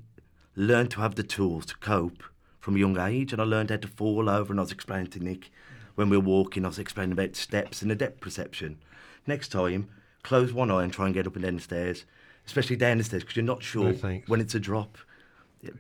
learned 0.57 0.91
to 0.93 1.01
have 1.01 1.15
the 1.15 1.23
tools 1.23 1.67
to 1.67 1.77
cope 1.79 2.23
from 2.59 2.77
a 2.77 2.79
young 2.79 2.99
age, 2.99 3.33
and 3.33 3.41
I 3.41 3.45
learned 3.45 3.71
how 3.71 3.77
to 3.79 3.89
fall 3.89 4.29
over. 4.29 4.53
And 4.53 4.61
I 4.61 4.63
was 4.63 4.73
explaining 4.73 5.09
to 5.13 5.21
Nick 5.21 5.51
when 5.95 6.09
we 6.11 6.17
were 6.17 6.25
walking, 6.25 6.65
I 6.65 6.69
was 6.69 6.79
explaining 6.79 7.13
about 7.13 7.37
steps 7.37 7.83
and 7.83 7.91
the 7.91 7.95
depth 7.95 8.21
perception. 8.21 8.79
Next 9.27 9.49
time, 9.49 9.89
close 10.23 10.53
one 10.53 10.71
eye 10.71 10.83
and 10.85 10.93
try 10.93 11.07
and 11.07 11.15
get 11.15 11.27
up 11.27 11.35
and 11.37 11.45
down 11.45 11.57
the 11.57 11.63
stairs, 11.63 12.05
especially 12.47 12.77
down 12.77 12.99
the 12.99 13.05
stairs, 13.05 13.23
because 13.23 13.37
you're 13.37 13.45
not 13.45 13.63
sure 13.63 13.93
No, 13.93 14.21
when 14.27 14.41
it's 14.41 14.55
a 14.55 14.61
drop. 14.61 14.99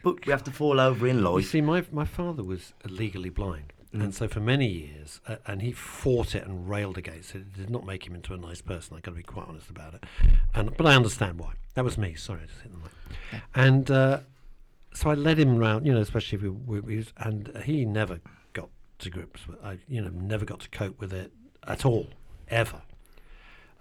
But 0.02 0.26
we 0.26 0.31
have 0.31 0.45
to 0.45 0.50
fall 0.50 0.79
over 0.79 1.07
in 1.07 1.23
life. 1.23 1.43
You 1.43 1.49
see, 1.49 1.61
my 1.62 1.85
my 1.90 2.05
father 2.05 2.45
was 2.45 2.75
legally 2.87 3.31
blind, 3.31 3.73
Mm. 3.95 4.05
and 4.05 4.14
so 4.14 4.29
for 4.29 4.40
many 4.40 4.69
years, 4.69 5.21
uh, 5.26 5.37
and 5.47 5.62
he 5.62 5.73
fought 5.73 6.35
it 6.35 6.47
and 6.47 6.69
railed 6.69 6.97
against 6.99 7.35
it. 7.35 7.38
It 7.38 7.52
did 7.55 7.71
not 7.71 7.85
make 7.87 8.07
him 8.07 8.14
into 8.14 8.35
a 8.35 8.37
nice 8.37 8.61
person. 8.61 8.97
I've 8.97 9.02
got 9.02 9.12
to 9.12 9.17
be 9.17 9.23
quite 9.23 9.49
honest 9.49 9.69
about 9.71 9.95
it. 9.95 10.05
And 10.55 10.76
but 10.76 10.87
I 10.87 10.95
understand 10.95 11.38
why. 11.38 11.55
That 11.75 11.85
was 11.85 11.97
me. 11.99 12.14
Sorry, 12.14 12.40
I 12.43 12.47
just 12.47 12.61
hit 12.61 12.71
the 12.73 12.79
mic. 12.79 12.90
And 13.55 13.90
uh, 13.90 14.21
so 14.95 15.11
I 15.11 15.14
led 15.14 15.38
him 15.38 15.59
round, 15.59 15.87
you 15.87 15.93
know, 15.93 16.00
especially 16.00 16.37
if 16.37 16.43
we, 16.43 16.50
we, 16.50 16.81
we 16.81 16.97
was, 16.97 17.12
and 17.19 17.50
he 17.64 17.85
never 17.85 18.21
got 18.52 18.69
to 18.99 19.11
grips 19.11 19.47
with. 19.47 19.62
I, 19.64 19.79
you 19.88 20.00
know, 20.00 20.11
never 20.11 20.45
got 20.45 20.61
to 20.61 20.69
cope 20.71 21.00
with 21.00 21.12
it 21.12 21.33
at 21.67 21.85
all, 21.85 22.09
ever. 22.49 22.83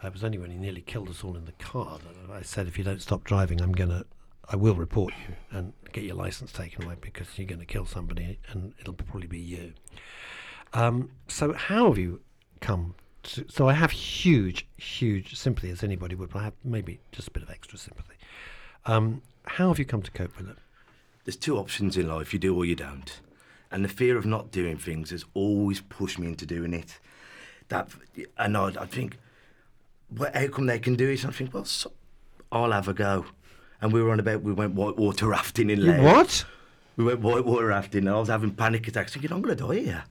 It 0.04 0.14
was 0.14 0.24
only 0.24 0.38
when 0.38 0.52
he 0.52 0.58
nearly 0.58 0.82
killed 0.82 1.10
us 1.10 1.24
all 1.24 1.36
in 1.36 1.46
the 1.46 1.52
car 1.54 2.00
that 2.00 2.34
I 2.34 2.42
said, 2.42 2.68
if 2.68 2.78
you 2.78 2.84
don't 2.84 3.02
stop 3.02 3.26
driving, 3.26 3.62
I'm 3.62 3.74
going 3.74 3.90
to, 3.90 4.06
I 4.48 4.56
will 4.56 4.76
report 4.76 5.14
you 5.28 5.36
and 5.52 5.74
get 5.92 6.06
your 6.06 6.16
license 6.16 6.52
taken 6.54 6.86
away 6.86 6.96
because 7.02 7.28
you're 7.38 7.48
going 7.48 7.60
to 7.60 7.66
kill 7.66 7.86
somebody 7.86 8.40
and 8.52 8.74
it'll 8.80 8.94
probably 8.94 9.28
be 9.28 9.40
you. 9.40 9.74
Um, 10.74 11.12
so, 11.28 11.52
how 11.54 11.88
have 11.88 11.98
you 11.98 12.22
come 12.62 12.96
to? 13.24 13.46
So, 13.50 13.68
I 13.68 13.74
have 13.74 13.92
huge, 13.92 14.68
huge 14.78 15.36
sympathy 15.36 15.70
as 15.72 15.84
anybody 15.84 16.16
would, 16.16 16.30
but 16.30 16.40
I 16.40 16.44
have 16.46 16.54
maybe 16.64 17.00
just 17.12 17.28
a 17.28 17.32
bit 17.32 17.44
of 17.44 17.50
extra 17.50 17.78
sympathy. 17.78 18.14
Um, 18.86 19.22
how 19.46 19.70
have 19.70 19.80
you 19.80 19.86
come 19.86 20.02
to 20.02 20.12
cope 20.12 20.38
with 20.38 20.50
it? 20.50 20.58
There's 21.26 21.36
two 21.36 21.58
options 21.58 21.98
in 21.98 22.08
life: 22.08 22.34
you 22.34 22.40
do 22.40 22.56
or 22.56 22.66
you 22.66 22.76
don't. 22.76 23.20
And 23.72 23.86
the 23.86 23.90
fear 23.90 24.18
of 24.18 24.26
not 24.26 24.52
doing 24.52 24.78
things 24.78 25.12
has 25.12 25.26
always 25.34 25.80
pushed 25.82 26.18
me 26.18 26.28
into 26.28 26.46
doing 26.46 26.74
it. 26.74 27.00
That, 27.68 27.90
and 28.38 28.58
I, 28.58 28.68
I 28.80 28.86
think, 28.88 29.20
well, 30.16 30.32
how 30.34 30.48
come 30.48 30.66
they 30.66 30.80
can 30.80 30.96
do 30.96 31.08
it? 31.08 31.24
And 31.24 31.32
I 31.32 31.36
think, 31.36 31.54
well, 31.54 31.66
so, 31.66 31.92
I'll 32.52 32.72
have 32.72 32.88
a 32.88 32.94
go. 32.96 33.26
And 33.80 33.94
we 33.94 34.02
were 34.02 34.12
on 34.12 34.20
about 34.20 34.42
we 34.42 34.54
went 34.54 34.74
whitewater 34.74 35.28
rafting 35.30 35.70
in 35.70 35.86
Laos. 35.86 36.02
what? 36.02 36.46
We 36.98 37.06
went 37.06 37.22
whitewater 37.22 37.68
rafting, 37.68 38.08
and 38.08 38.16
I 38.16 38.20
was 38.20 38.28
having 38.28 38.52
panic 38.52 38.88
attacks, 38.88 39.14
thinking 39.14 39.32
I'm 39.32 39.42
going 39.42 39.56
to 39.56 39.64
die 39.68 39.80
here. 39.80 40.04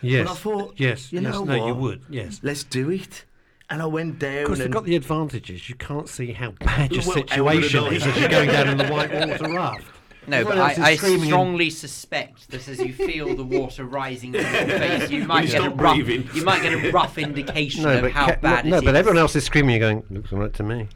Yes. 0.00 0.26
But 0.26 0.32
I 0.32 0.36
thought, 0.36 0.74
yes. 0.76 1.12
you 1.12 1.20
yes. 1.20 1.32
know 1.32 1.44
no, 1.44 1.66
you 1.66 1.74
would. 1.74 2.04
Yes. 2.08 2.40
Let's 2.42 2.62
do 2.62 2.90
it. 2.90 3.24
And 3.70 3.82
I 3.82 3.86
went 3.86 4.18
down. 4.18 4.38
Of 4.38 4.46
course, 4.46 4.58
they've 4.60 4.70
got 4.70 4.84
the 4.84 4.96
advantages. 4.96 5.68
You 5.68 5.74
can't 5.74 6.08
see 6.08 6.32
how 6.32 6.50
bad 6.60 6.90
your 6.92 7.02
Well, 7.04 7.12
situation 7.16 7.84
is 7.92 8.06
as 8.06 8.18
you're 8.18 8.28
going 8.28 8.48
down 8.48 8.68
in 8.68 8.78
the 8.78 8.86
white 8.88 9.12
water 9.28 9.52
raft. 9.52 9.84
No, 10.26 10.38
Everyone 10.40 10.58
but 10.58 10.62
else 10.68 10.72
is 10.78 10.84
I, 10.84 10.88
I 10.90 10.96
screaming 10.96 11.20
and- 11.20 11.26
strongly 11.28 11.70
suspect 11.70 12.50
that 12.50 12.68
as 12.68 12.78
you 12.80 12.92
feel 12.92 13.34
the 13.34 13.44
water 13.44 13.84
rising 13.84 14.32
to 14.32 14.40
your 14.40 14.48
face, 14.50 15.10
you 15.10 15.24
might 15.26 15.46
you 15.46 15.52
get 15.52 15.64
a 15.66 15.70
rough, 15.70 15.96
breathing. 15.96 16.28
you 16.34 16.44
might 16.44 16.60
get 16.62 16.72
a 16.74 16.90
rough 16.92 17.16
indication 17.16 17.84
No, 17.84 17.94
of 17.96 18.02
but 18.02 18.12
how 18.12 18.32
Ke- 18.32 18.40
bad 18.42 18.66
no, 18.66 18.76
it 18.78 18.84
but 18.84 18.94
everyone 18.94 19.16
else 19.18 19.34
is 19.36 19.44
screaming. 19.44 19.80
You're 19.80 19.90
going. 19.94 20.02
Looks 20.10 20.30
all 20.32 20.38
right 20.40 20.52
to 20.52 20.62
me. 20.62 20.86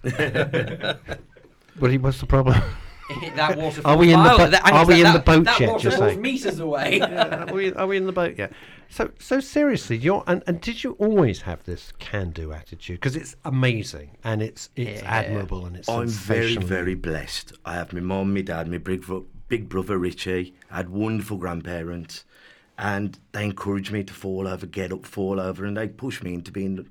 What? 1.79 1.91
you- 1.93 2.01
What's 2.01 2.21
the 2.21 2.27
problem? 2.27 2.61
that 3.37 3.57
water. 3.59 3.81
Are 3.85 3.97
we 3.97 4.13
in 4.13 4.23
the 4.23 4.29
falls- 4.29 4.39
bo- 4.39 4.51
that, 4.51 4.67
are 4.73 4.81
on, 4.81 4.87
we 4.87 5.05
in 5.05 5.13
the 5.13 5.19
boat 5.19 5.45
that 5.45 5.61
yet, 5.61 5.69
water 5.71 5.89
you're 5.89 5.99
falls 5.99 6.11
saying? 6.13 6.23
meters 6.23 6.61
away. 6.61 6.99
Yeah, 6.99 7.45
are, 7.49 7.55
we, 7.55 7.73
are 7.75 7.87
we 7.87 7.97
in 7.97 8.07
the 8.07 8.13
boat 8.13 8.37
yet? 8.39 8.53
So, 8.93 9.11
so 9.19 9.41
seriously, 9.41 9.97
you're 9.97 10.23
and, 10.27 10.43
and 10.47 10.61
did 10.61 10.85
you 10.85 10.93
always 10.99 11.41
have 11.43 11.65
this 11.65 11.95
can-do 11.99 12.53
attitude? 12.53 13.01
Because 13.01 13.17
it's 13.17 13.35
amazing 13.43 14.19
and 14.23 14.43
it's 14.43 14.69
it's 14.77 15.01
Yeah. 15.01 15.09
admirable 15.19 15.65
and 15.65 15.77
it's 15.79 15.89
I'm 15.89 16.09
very, 16.09 16.57
very 16.59 16.95
blessed. 16.95 17.55
I 17.65 17.73
have 17.77 17.95
my 17.95 18.01
mum, 18.01 18.35
my 18.35 18.43
dad, 18.43 18.69
my 18.69 18.77
big, 18.77 19.03
big 19.49 19.71
brother 19.71 19.97
Richie. 19.97 20.53
I 20.71 20.77
had 20.77 20.91
wonderful 20.91 21.39
grandparents, 21.39 22.27
and 22.77 23.19
they 23.33 23.45
encouraged 23.47 23.93
me 23.93 24.05
to 24.05 24.13
fall 24.13 24.47
over, 24.47 24.67
get 24.67 24.93
up, 24.93 25.07
fall 25.07 25.41
over, 25.41 25.65
and 25.65 25.75
they 25.75 25.89
pushed 25.89 26.23
me 26.23 26.35
into 26.35 26.53
being 26.53 26.87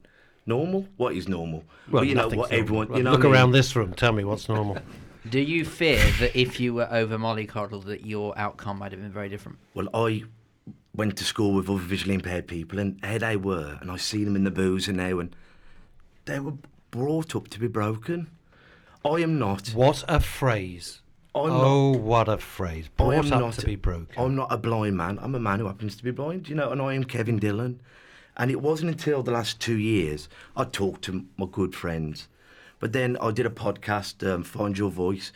normal. 0.48 0.88
What 0.98 1.14
is 1.14 1.28
normal? 1.28 1.66
Well, 1.92 2.02
But 2.02 2.08
you 2.08 2.16
know 2.16 2.30
what 2.30 2.50
normal. 2.50 2.60
everyone. 2.60 2.88
Well, 2.88 2.98
You 2.98 3.04
know 3.04 3.12
look 3.12 3.20
what 3.20 3.26
I 3.28 3.30
mean? 3.30 3.36
around 3.36 3.52
this 3.52 3.76
room. 3.76 3.94
Tell 3.94 4.12
me 4.12 4.24
what's 4.24 4.50
normal. 4.50 4.80
Do 5.30 5.40
you 5.40 5.66
fear 5.66 6.04
that 6.20 6.36
if 6.36 6.60
you 6.60 6.74
were 6.74 6.88
over 6.92 7.20
mollycoddled, 7.20 7.86
that 7.86 8.08
your 8.08 8.36
outcome 8.40 8.80
might 8.80 8.92
have 8.92 9.02
been 9.02 9.12
very 9.12 9.30
different? 9.30 9.60
Well, 9.76 9.88
I 9.94 10.24
went 10.96 11.18
to 11.18 11.24
school 11.24 11.54
with 11.54 11.70
other 11.70 11.80
visually 11.80 12.16
impaired 12.16 12.48
people, 12.48 12.80
and 12.80 13.04
here 13.06 13.20
they 13.20 13.38
were, 13.38 13.78
and 13.82 13.90
I 13.90 13.98
see 13.98 14.24
them 14.24 14.36
in 14.36 14.44
the 14.44 14.52
boozer 14.52 14.94
now, 14.94 15.20
and 15.20 15.36
they 16.26 16.40
were 16.40 16.54
brought 16.92 17.36
up 17.36 17.48
to 17.50 17.60
be 17.60 17.68
broken. 17.68 18.30
I 19.04 19.22
am 19.22 19.40
not. 19.40 19.70
What 19.70 20.04
a 20.08 20.20
phrase! 20.20 21.02
I'm 21.34 21.52
oh, 21.52 21.92
what 21.92 22.28
a 22.28 22.38
phrase! 22.38 22.86
I 23.00 23.04
Brought 23.04 23.14
am 23.14 23.34
up 23.34 23.40
not 23.40 23.54
to 23.54 23.66
be 23.66 23.78
broken. 23.78 24.22
I'm 24.22 24.36
not 24.36 24.52
a 24.52 24.58
blind 24.58 24.98
man. 24.98 25.18
I'm 25.22 25.34
a 25.34 25.40
man 25.40 25.60
who 25.60 25.68
happens 25.68 25.96
to 25.96 26.04
be 26.04 26.12
blind, 26.12 26.50
you 26.50 26.56
know, 26.56 26.72
and 26.72 26.82
I 26.82 26.94
am 26.94 27.06
Kevin 27.06 27.40
Dillon. 27.40 27.80
And 28.38 28.52
it 28.52 28.62
wasn't 28.62 28.92
until 28.92 29.24
the 29.24 29.32
last 29.32 29.60
two 29.60 29.78
years 29.78 30.30
I 30.56 30.64
talked 30.64 31.04
to 31.04 31.26
my 31.38 31.48
good 31.50 31.76
friends. 31.76 32.28
But 32.80 32.94
then 32.94 33.18
I 33.22 33.32
did 33.32 33.46
a 33.46 33.50
podcast, 33.50 34.28
um, 34.30 34.44
Find 34.44 34.78
Your 34.78 34.90
Voice, 34.90 35.32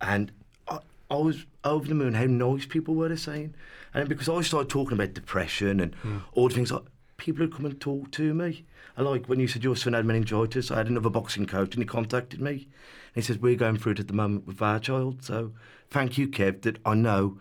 and 0.00 0.32
I, 0.68 0.80
I 1.10 1.16
was 1.16 1.46
over 1.64 1.86
the 1.86 1.94
moon 1.94 2.14
how 2.14 2.24
nice 2.24 2.66
people 2.66 2.94
were 2.94 3.16
saying. 3.16 3.54
And 3.94 4.08
because 4.08 4.28
I 4.28 4.40
started 4.42 4.68
talking 4.68 4.92
about 4.92 5.14
depression 5.14 5.80
and 5.80 5.94
hmm. 5.96 6.18
all 6.32 6.48
the 6.48 6.54
things, 6.54 6.72
like, 6.72 6.84
people 7.16 7.44
would 7.44 7.54
come 7.54 7.66
and 7.66 7.80
talk 7.80 8.10
to 8.12 8.34
me. 8.34 8.64
I 8.96 9.02
like 9.02 9.26
when 9.26 9.40
you 9.40 9.48
said 9.48 9.64
your 9.64 9.76
son 9.76 9.92
had 9.92 10.06
meningitis, 10.06 10.70
I 10.70 10.76
had 10.78 10.88
another 10.88 11.10
boxing 11.10 11.46
coach 11.46 11.74
and 11.74 11.82
he 11.82 11.86
contacted 11.86 12.40
me. 12.40 12.52
And 12.52 13.16
he 13.16 13.22
says, 13.22 13.38
We're 13.38 13.56
going 13.56 13.76
through 13.76 13.92
it 13.92 14.00
at 14.00 14.08
the 14.08 14.14
moment 14.14 14.46
with 14.46 14.60
our 14.62 14.78
child. 14.78 15.22
So 15.22 15.52
thank 15.88 16.18
you, 16.18 16.28
Kev, 16.28 16.62
that 16.62 16.78
I 16.84 16.94
know 16.94 17.38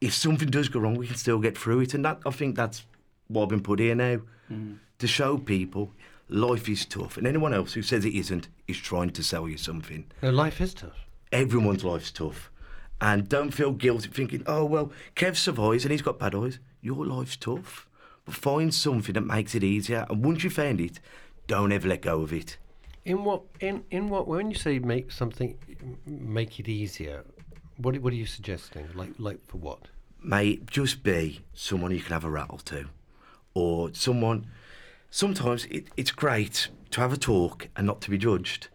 if 0.00 0.14
something 0.14 0.48
does 0.48 0.68
go 0.68 0.80
wrong, 0.80 0.96
we 0.96 1.06
can 1.06 1.16
still 1.16 1.38
get 1.38 1.58
through 1.58 1.80
it. 1.80 1.94
And 1.94 2.04
that 2.04 2.20
I 2.24 2.30
think 2.30 2.56
that's 2.56 2.84
what 3.28 3.44
I've 3.44 3.48
been 3.48 3.62
put 3.62 3.80
here 3.80 3.94
now 3.94 4.20
hmm. 4.48 4.74
to 4.98 5.06
show 5.06 5.38
people 5.38 5.92
life 6.28 6.68
is 6.68 6.84
tough. 6.84 7.16
And 7.16 7.26
anyone 7.26 7.54
else 7.54 7.72
who 7.72 7.82
says 7.82 8.04
it 8.04 8.14
isn't 8.14 8.48
is 8.66 8.78
trying 8.78 9.10
to 9.10 9.22
sell 9.22 9.48
you 9.48 9.56
something. 9.56 10.06
no, 10.22 10.30
life 10.30 10.60
is 10.60 10.74
tough. 10.74 11.06
Everyone's 11.32 11.84
life's 11.84 12.10
tough. 12.10 12.50
And 13.00 13.28
don't 13.28 13.52
feel 13.52 13.72
guilty 13.72 14.08
thinking, 14.08 14.42
oh, 14.46 14.64
well, 14.64 14.92
Kev 15.14 15.36
survives 15.36 15.84
and 15.84 15.92
he's 15.92 16.02
got 16.02 16.18
bad 16.18 16.34
eyes. 16.34 16.58
Your 16.80 17.06
life's 17.06 17.36
tough. 17.36 17.88
But 18.24 18.34
find 18.34 18.74
something 18.74 19.12
that 19.14 19.20
makes 19.22 19.54
it 19.54 19.62
easier. 19.62 20.06
And 20.10 20.24
once 20.24 20.42
you 20.42 20.50
find 20.50 20.80
it, 20.80 21.00
don't 21.46 21.72
ever 21.72 21.88
let 21.88 22.02
go 22.02 22.20
of 22.20 22.32
it. 22.32 22.58
In 23.04 23.24
what 23.24 23.42
in 23.60 23.84
in 23.90 24.10
what 24.10 24.28
when 24.28 24.50
you 24.50 24.56
say 24.56 24.78
make 24.80 25.10
something 25.10 25.56
make 26.04 26.60
it 26.60 26.68
easier, 26.68 27.24
what 27.78 27.96
what 27.98 28.12
are 28.12 28.16
you 28.16 28.26
suggesting? 28.26 28.86
Like 28.94 29.14
like 29.18 29.38
for 29.46 29.56
what? 29.56 29.88
Mate, 30.22 30.66
just 30.66 31.02
be 31.02 31.40
someone 31.54 31.90
you 31.92 32.00
can 32.00 32.12
have 32.12 32.24
a 32.24 32.30
rattle 32.30 32.58
to. 32.58 32.88
Or 33.54 33.94
someone. 33.94 34.48
Sometimes 35.10 35.64
it, 35.66 35.88
it's 35.96 36.10
great 36.10 36.68
to 36.90 37.00
have 37.00 37.14
a 37.14 37.16
talk 37.16 37.68
and 37.76 37.86
not 37.86 38.02
to 38.02 38.10
be 38.10 38.18
judged. 38.18 38.68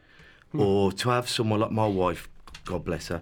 Hmm. 0.51 0.61
Or 0.61 0.91
to 0.93 1.09
have 1.09 1.29
someone 1.29 1.59
like 1.59 1.71
my 1.71 1.85
wife, 1.85 2.27
God 2.65 2.83
bless 2.85 3.09
her, 3.09 3.21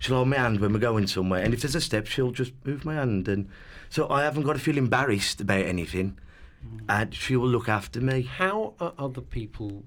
she'll 0.00 0.16
hold 0.16 0.28
my 0.28 0.36
hand 0.36 0.58
when 0.58 0.72
we're 0.72 0.80
going 0.80 1.06
somewhere. 1.06 1.44
And 1.44 1.54
if 1.54 1.60
there's 1.60 1.76
a 1.76 1.80
step, 1.80 2.06
she'll 2.06 2.32
just 2.32 2.52
move 2.64 2.84
my 2.84 2.94
hand. 2.94 3.28
And 3.28 3.48
so 3.88 4.08
I 4.10 4.24
haven't 4.24 4.42
got 4.42 4.54
to 4.54 4.58
feel 4.58 4.76
embarrassed 4.76 5.40
about 5.40 5.64
anything. 5.64 6.18
Mm. 6.66 6.80
And 6.88 7.14
she 7.14 7.36
will 7.36 7.48
look 7.48 7.68
after 7.68 8.00
me. 8.00 8.22
How 8.22 8.74
are 8.80 8.94
other 8.98 9.20
people 9.20 9.84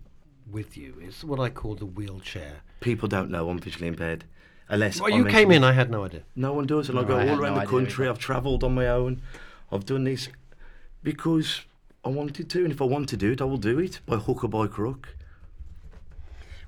with 0.50 0.78
you? 0.78 0.96
It's 1.02 1.24
what 1.24 1.40
I 1.40 1.50
call 1.50 1.76
the 1.76 1.86
wheelchair. 1.86 2.62
People 2.80 3.10
don't 3.10 3.30
know 3.30 3.50
I'm 3.50 3.60
visually 3.60 3.88
impaired. 3.88 4.24
Unless 4.70 5.02
Well, 5.02 5.14
I 5.14 5.18
you 5.18 5.26
came 5.26 5.52
in, 5.52 5.64
I 5.64 5.74
had 5.74 5.92
no 5.92 6.06
idea. 6.06 6.22
No 6.36 6.54
one 6.54 6.66
does, 6.66 6.90
and 6.90 6.98
I 6.98 7.04
go 7.04 7.18
I 7.18 7.28
all 7.28 7.40
around 7.40 7.56
no 7.56 7.62
the 7.62 7.68
country. 7.68 8.08
I've 8.08 8.20
travelled 8.20 8.64
on 8.64 8.74
my 8.74 8.88
own. 8.88 9.22
I've 9.72 9.86
done 9.86 10.06
this 10.06 10.30
because 11.02 11.62
I 12.06 12.10
wanted 12.10 12.50
to, 12.50 12.64
and 12.64 12.72
if 12.72 12.82
I 12.82 12.86
want 12.86 13.10
to 13.10 13.18
do 13.18 13.32
it, 13.32 13.42
I 13.42 13.46
will 13.46 13.58
do 13.58 13.78
it 13.80 14.00
by 14.06 14.18
hook 14.18 14.44
or 14.44 14.48
by 14.48 14.68
crook. 14.68 15.16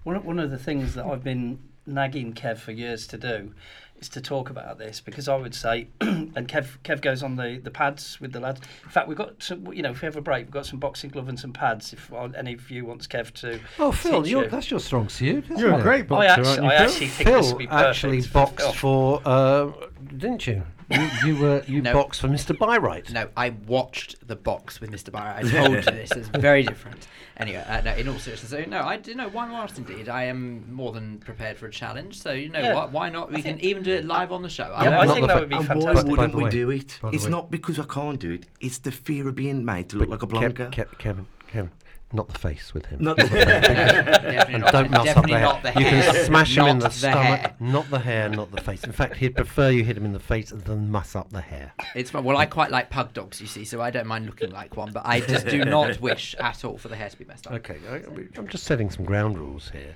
One 0.04 0.18
of, 0.18 0.26
one 0.26 0.40
of 0.40 0.52
the 0.52 0.58
things 0.58 0.94
that 0.96 1.06
I've 1.06 1.24
been 1.24 1.60
nagging 1.86 2.34
Kev 2.34 2.58
for 2.58 2.72
years 2.72 3.08
to 3.08 3.18
do 3.18 3.54
is 4.00 4.10
to 4.10 4.20
talk 4.20 4.50
about 4.50 4.78
this 4.78 5.00
because 5.00 5.30
I 5.30 5.38
would 5.38 5.56
say, 5.56 5.88
and 6.02 6.48
Kev 6.50 6.78
Kev 6.84 7.02
goes 7.02 7.24
on 7.24 7.38
the, 7.38 7.60
the 7.64 7.72
pads 7.72 8.20
with 8.20 8.34
the 8.34 8.40
lads. 8.42 8.60
In 8.84 8.90
fact, 8.90 9.08
we've 9.08 9.18
got 9.18 9.42
some, 9.42 9.72
you 9.72 9.82
know, 9.82 9.92
if 9.92 10.02
we 10.02 10.06
have 10.06 10.18
a 10.18 10.22
break, 10.22 10.46
we've 10.48 10.52
got 10.52 10.66
some 10.66 10.80
boxing 10.80 11.10
glove 11.12 11.30
and 11.30 11.40
some 11.40 11.54
pads. 11.54 11.94
If 11.94 12.12
uh, 12.12 12.28
any 12.38 12.54
of 12.56 12.70
you 12.70 12.86
wants 12.86 13.08
Kev 13.08 13.32
to, 13.42 13.60
Oh, 13.80 13.92
Phil, 13.94 14.22
teach 14.24 14.32
you're, 14.32 14.44
you. 14.44 14.50
that's 14.50 14.70
your 14.70 14.82
strong 14.82 15.08
suit. 15.08 15.46
You're 15.56 15.72
a 15.74 15.78
it? 15.80 15.84
great 15.84 16.02
I 16.02 16.08
boxer, 16.08 16.28
actually, 16.42 16.48
aren't 16.50 16.64
you, 16.64 16.70
I 16.70 16.78
Phil? 16.78 16.88
actually 16.90 17.08
think 17.08 17.30
this 17.30 17.48
would 17.50 17.58
be 17.58 17.68
perfect 17.68 17.90
actually 17.90 18.22
boxed 18.28 18.66
Phil. 18.66 18.74
for, 18.74 19.22
uh, 19.26 19.72
didn't 20.18 20.46
you? 20.48 20.64
You, 20.90 21.10
you 21.26 21.36
were 21.38 21.64
you 21.68 21.82
No. 21.82 21.94
boxed 21.94 22.22
for 22.22 22.28
Mr. 22.28 22.56
Byright. 22.58 23.12
No, 23.12 23.28
I 23.36 23.50
watched 23.68 24.28
the 24.28 24.36
box 24.36 24.80
with 24.80 24.92
Mr. 24.92 25.12
Barrett. 25.12 25.46
I 25.46 25.50
told 25.50 25.72
you 25.72 25.82
this. 25.82 26.12
It's 26.12 26.28
very 26.30 26.62
different. 26.64 27.08
Anyway, 27.38 27.64
uh, 27.68 27.82
no, 27.82 27.94
in 27.96 28.08
all 28.08 28.20
seriousness, 28.20 28.52
so 28.52 28.64
no, 28.70 28.82
I 28.82 28.98
do 28.98 29.16
know 29.16 29.28
why 29.30 29.48
not. 29.48 29.78
Indeed, 29.78 30.08
I 30.10 30.24
am 30.26 30.72
more 30.72 30.92
than 30.92 31.18
prepared 31.20 31.58
for 31.58 31.66
a 31.66 31.72
challenge. 31.72 32.20
So 32.22 32.32
you 32.32 32.50
know 32.50 32.60
Yeah. 32.60 32.76
what? 32.76 32.92
Why 32.92 33.10
not? 33.10 33.30
We 33.30 33.38
I 33.38 33.42
can 33.42 33.54
think- 33.58 33.64
even 33.64 33.84
do 33.84 33.94
it 33.94 34.06
live 34.06 34.32
on 34.32 34.42
the 34.44 34.50
show. 34.50 34.68
Yeah, 34.68 35.00
I 35.00 35.06
not 35.06 35.08
think 35.16 35.22
the 35.22 35.28
that 35.28 35.34
fa- 35.34 35.40
would 35.42 35.50
be 35.50 35.56
and 35.56 35.68
why 35.68 35.74
fantastic. 35.76 36.08
wouldn't 36.12 36.32
the 36.32 36.38
we 36.38 36.44
way- 36.46 36.50
do 36.52 36.70
it? 36.70 37.00
by 37.02 37.10
the 37.10 37.16
It's 37.16 37.26
way- 37.26 37.32
not 37.32 37.50
because 37.52 37.80
I 37.80 37.84
can't 37.86 38.20
do 38.20 38.32
it. 38.32 38.46
It's 38.62 38.78
the 38.78 38.92
fear 38.92 39.28
of 39.28 39.36
being 39.36 39.66
made 39.66 39.90
to 39.90 39.98
look 39.98 40.10
like 40.10 40.22
a 40.24 40.28
Kev, 40.28 40.30
blanca. 40.30 40.70
Kev, 40.72 40.98
Kevin, 41.00 41.26
Kevin, 41.48 41.72
not 42.16 42.28
the 42.30 42.40
face 42.40 42.74
with 42.74 42.86
him. 42.88 43.04
Not 43.04 43.18
definitely 43.50 44.54
and 44.56 44.62
not, 44.64 44.72
don't 44.72 44.92
mess 44.92 45.16
up 45.16 45.28
the 45.28 45.38
hair. 45.38 45.60
the 45.74 45.80
you 45.80 45.86
hair. 45.86 46.12
can 46.14 46.26
smash 46.26 46.58
him 46.58 46.66
in 46.68 46.80
the 46.80 46.86
Not 46.86 46.94
stomach, 46.94 47.40
hair. 47.42 47.56
not 47.60 47.90
the 47.90 48.00
hair, 48.00 48.30
not 48.30 48.52
the 48.52 48.62
face. 48.62 48.84
In 48.84 48.92
fact, 48.92 49.18
he'd 49.18 49.36
prefer 49.36 49.70
you 49.70 49.84
hit 49.84 49.98
him 49.98 50.06
in 50.06 50.14
the 50.14 50.20
face 50.20 50.50
than 50.52 50.90
muss 50.92 51.16
up 51.16 51.30
the 51.32 51.42
hair. 51.42 51.74
It's 51.96 52.10
fine. 52.12 52.24
Well, 52.24 52.38
I 52.38 52.46
quite 52.46 52.72
like 52.72 52.90
pug 52.90 53.14
dogs, 53.14 53.40
you 53.42 53.48
see, 53.48 53.66
so 53.66 53.82
I 53.82 53.92
don't 53.92 54.08
mind 54.08 54.26
looking 54.26 54.52
like 54.52 54.76
one. 54.78 54.92
But 54.92 55.04
I 55.06 55.20
just 55.20 55.48
do 55.48 55.64
not 55.66 56.00
wish 56.02 56.36
at 56.40 56.64
all 56.66 56.78
for 56.78 56.88
the 56.88 56.96
hair 56.96 57.10
to 57.10 57.18
be 57.18 57.26
messed 57.26 57.48
up. 57.48 57.54
Okay, 57.54 57.78
I, 57.90 57.96
I'm 58.40 58.48
just 58.48 58.64
setting 58.64 58.90
some 58.90 59.06
ground 59.06 59.38
rules 59.38 59.70
here. 59.72 59.96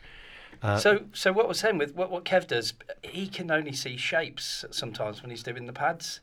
Uh, 0.62 0.78
So, 0.78 1.06
so 1.14 1.32
what 1.32 1.48
we're 1.48 1.54
saying 1.54 1.78
with 1.78 1.96
what, 1.96 2.12
what 2.12 2.26
Kev 2.26 2.46
does, 2.48 2.74
he 3.02 3.28
can 3.28 3.50
only 3.50 3.72
see 3.72 3.96
shapes 3.96 4.66
sometimes 4.72 5.22
when 5.22 5.30
he's 5.32 5.42
doing 5.44 5.68
the 5.68 5.74
pads, 5.74 6.20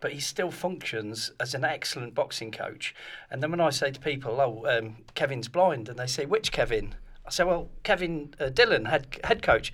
but 0.00 0.12
he 0.12 0.20
still 0.20 0.50
functions 0.50 1.32
as 1.38 1.54
an 1.54 1.64
excellent 1.64 2.14
boxing 2.14 2.50
coach. 2.50 2.94
And 3.30 3.42
then 3.42 3.50
when 3.50 3.60
I 3.60 3.70
say 3.70 3.90
to 3.90 4.00
people, 4.00 4.40
"Oh, 4.40 4.66
um, 4.66 4.96
Kevin's 5.14 5.48
blind," 5.48 5.88
and 5.88 5.98
they 5.98 6.06
say, 6.06 6.26
"Which 6.26 6.52
Kevin?" 6.52 6.94
I 7.26 7.30
say, 7.30 7.44
"Well, 7.44 7.68
Kevin 7.82 8.34
uh, 8.40 8.48
Dillon, 8.48 8.86
head 8.86 9.18
head 9.24 9.42
coach." 9.42 9.72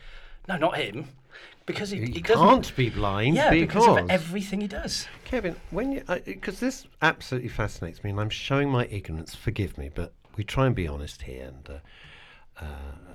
No, 0.48 0.56
not 0.56 0.76
him, 0.76 1.08
because 1.66 1.90
he, 1.90 1.98
he, 1.98 2.12
he 2.12 2.22
can't 2.22 2.74
be 2.76 2.88
blind 2.88 3.34
yeah, 3.34 3.50
because, 3.50 3.84
because 3.84 4.02
of 4.04 4.10
everything 4.10 4.60
he 4.60 4.68
does. 4.68 5.08
Kevin, 5.24 5.56
when 5.70 5.92
you 5.92 6.02
because 6.24 6.60
this 6.60 6.86
absolutely 7.02 7.48
fascinates 7.48 8.02
me, 8.04 8.10
and 8.10 8.20
I'm 8.20 8.30
showing 8.30 8.70
my 8.70 8.86
ignorance. 8.86 9.34
Forgive 9.34 9.76
me, 9.76 9.90
but 9.92 10.12
we 10.36 10.44
try 10.44 10.66
and 10.66 10.74
be 10.74 10.86
honest 10.86 11.22
here. 11.22 11.46
And 11.46 11.68
uh, 11.68 12.64
uh, 12.64 13.14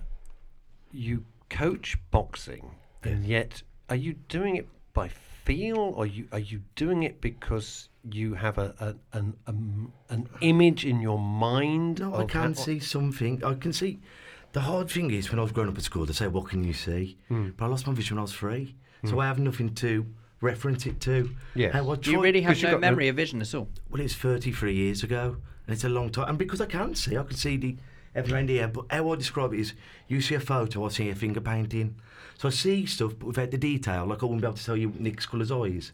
you 0.92 1.26
coach 1.50 1.98
boxing, 2.12 2.72
and 3.04 3.26
yet 3.26 3.64
are 3.90 3.96
you 3.96 4.14
doing 4.14 4.58
it 4.58 4.68
by 4.94 5.08
feel, 5.56 5.78
or 5.78 6.06
you 6.06 6.28
are 6.32 6.40
you 6.40 6.62
doing 6.76 7.04
it 7.04 7.22
because 7.22 7.90
you 8.10 8.34
have 8.36 8.58
a, 8.58 8.74
a 8.80 9.18
an 9.18 9.36
um, 9.48 9.92
an 10.10 10.30
image 10.42 10.86
in 10.86 11.02
your 11.02 11.20
mind? 11.20 12.00
No, 12.00 12.16
I 12.16 12.26
can 12.26 12.54
how- 12.54 12.62
see 12.62 12.80
something. 12.80 13.44
I 13.44 13.54
can 13.56 13.74
see. 13.74 14.00
The 14.54 14.62
hard 14.62 14.90
thing 14.90 15.12
is 15.12 15.30
when 15.32 15.40
I 15.40 15.44
was 15.44 15.52
growing 15.54 15.70
up 15.70 15.78
at 15.78 15.84
school, 15.84 16.06
they 16.06 16.14
say, 16.14 16.28
"What 16.28 16.50
can 16.50 16.64
you 16.64 16.74
see?" 16.74 17.18
Hmm. 17.30 17.50
But 17.58 17.66
I 17.66 17.68
lost 17.70 17.88
my 17.88 17.94
vision 17.94 18.16
when 18.16 18.20
I 18.22 18.24
was 18.24 18.34
three, 18.34 18.76
so 19.06 19.20
I 19.20 19.26
have 19.28 19.40
nothing 19.40 19.74
to 19.76 20.06
reference 20.42 20.86
it 20.86 21.00
to. 21.02 21.30
Yes. 21.56 21.74
And 21.76 21.90
I 21.90 21.96
Do 21.96 22.12
you 22.12 22.22
really 22.22 22.42
have 22.42 22.58
no 22.62 22.72
got 22.72 22.82
no- 22.82 22.88
memory 22.90 23.08
of 23.08 23.16
vision 23.16 23.42
at 23.42 23.54
all? 23.56 23.70
Well, 23.90 24.02
it's 24.02 24.16
33 24.16 24.74
years 24.74 25.04
ago, 25.04 25.38
and 25.68 25.74
it's 25.74 25.84
a 25.86 25.90
long 25.90 26.10
time. 26.10 26.28
And 26.30 26.38
because 26.38 26.60
I 26.60 26.66
can't 26.66 26.98
see, 26.98 27.16
I 27.18 27.24
can 27.24 27.38
see 27.38 27.58
the 27.58 27.78
everything 28.14 28.36
around 28.36 28.50
here. 28.50 28.68
But 28.68 28.86
how 28.90 29.12
I 29.12 29.16
describe 29.16 29.54
it 29.54 29.60
is, 29.62 29.74
you 30.10 30.20
see 30.20 30.36
a 30.36 30.40
photo, 30.42 30.86
I 30.86 30.90
see 30.90 31.10
a 31.10 31.16
finger 31.16 31.40
painting. 31.42 31.96
So 32.42 32.48
I 32.48 32.52
see 32.52 32.88
stuff, 32.88 33.14
but 33.20 33.28
without 33.28 33.52
the 33.52 33.58
detail. 33.60 34.08
Like 34.08 34.24
I 34.24 34.26
wouldn't 34.26 34.42
be 34.42 34.48
able 34.48 34.58
to 34.58 34.66
tell 34.66 34.76
you 34.76 34.92
Nick's 34.98 35.28
colour's 35.28 35.52
eyes. 35.52 35.92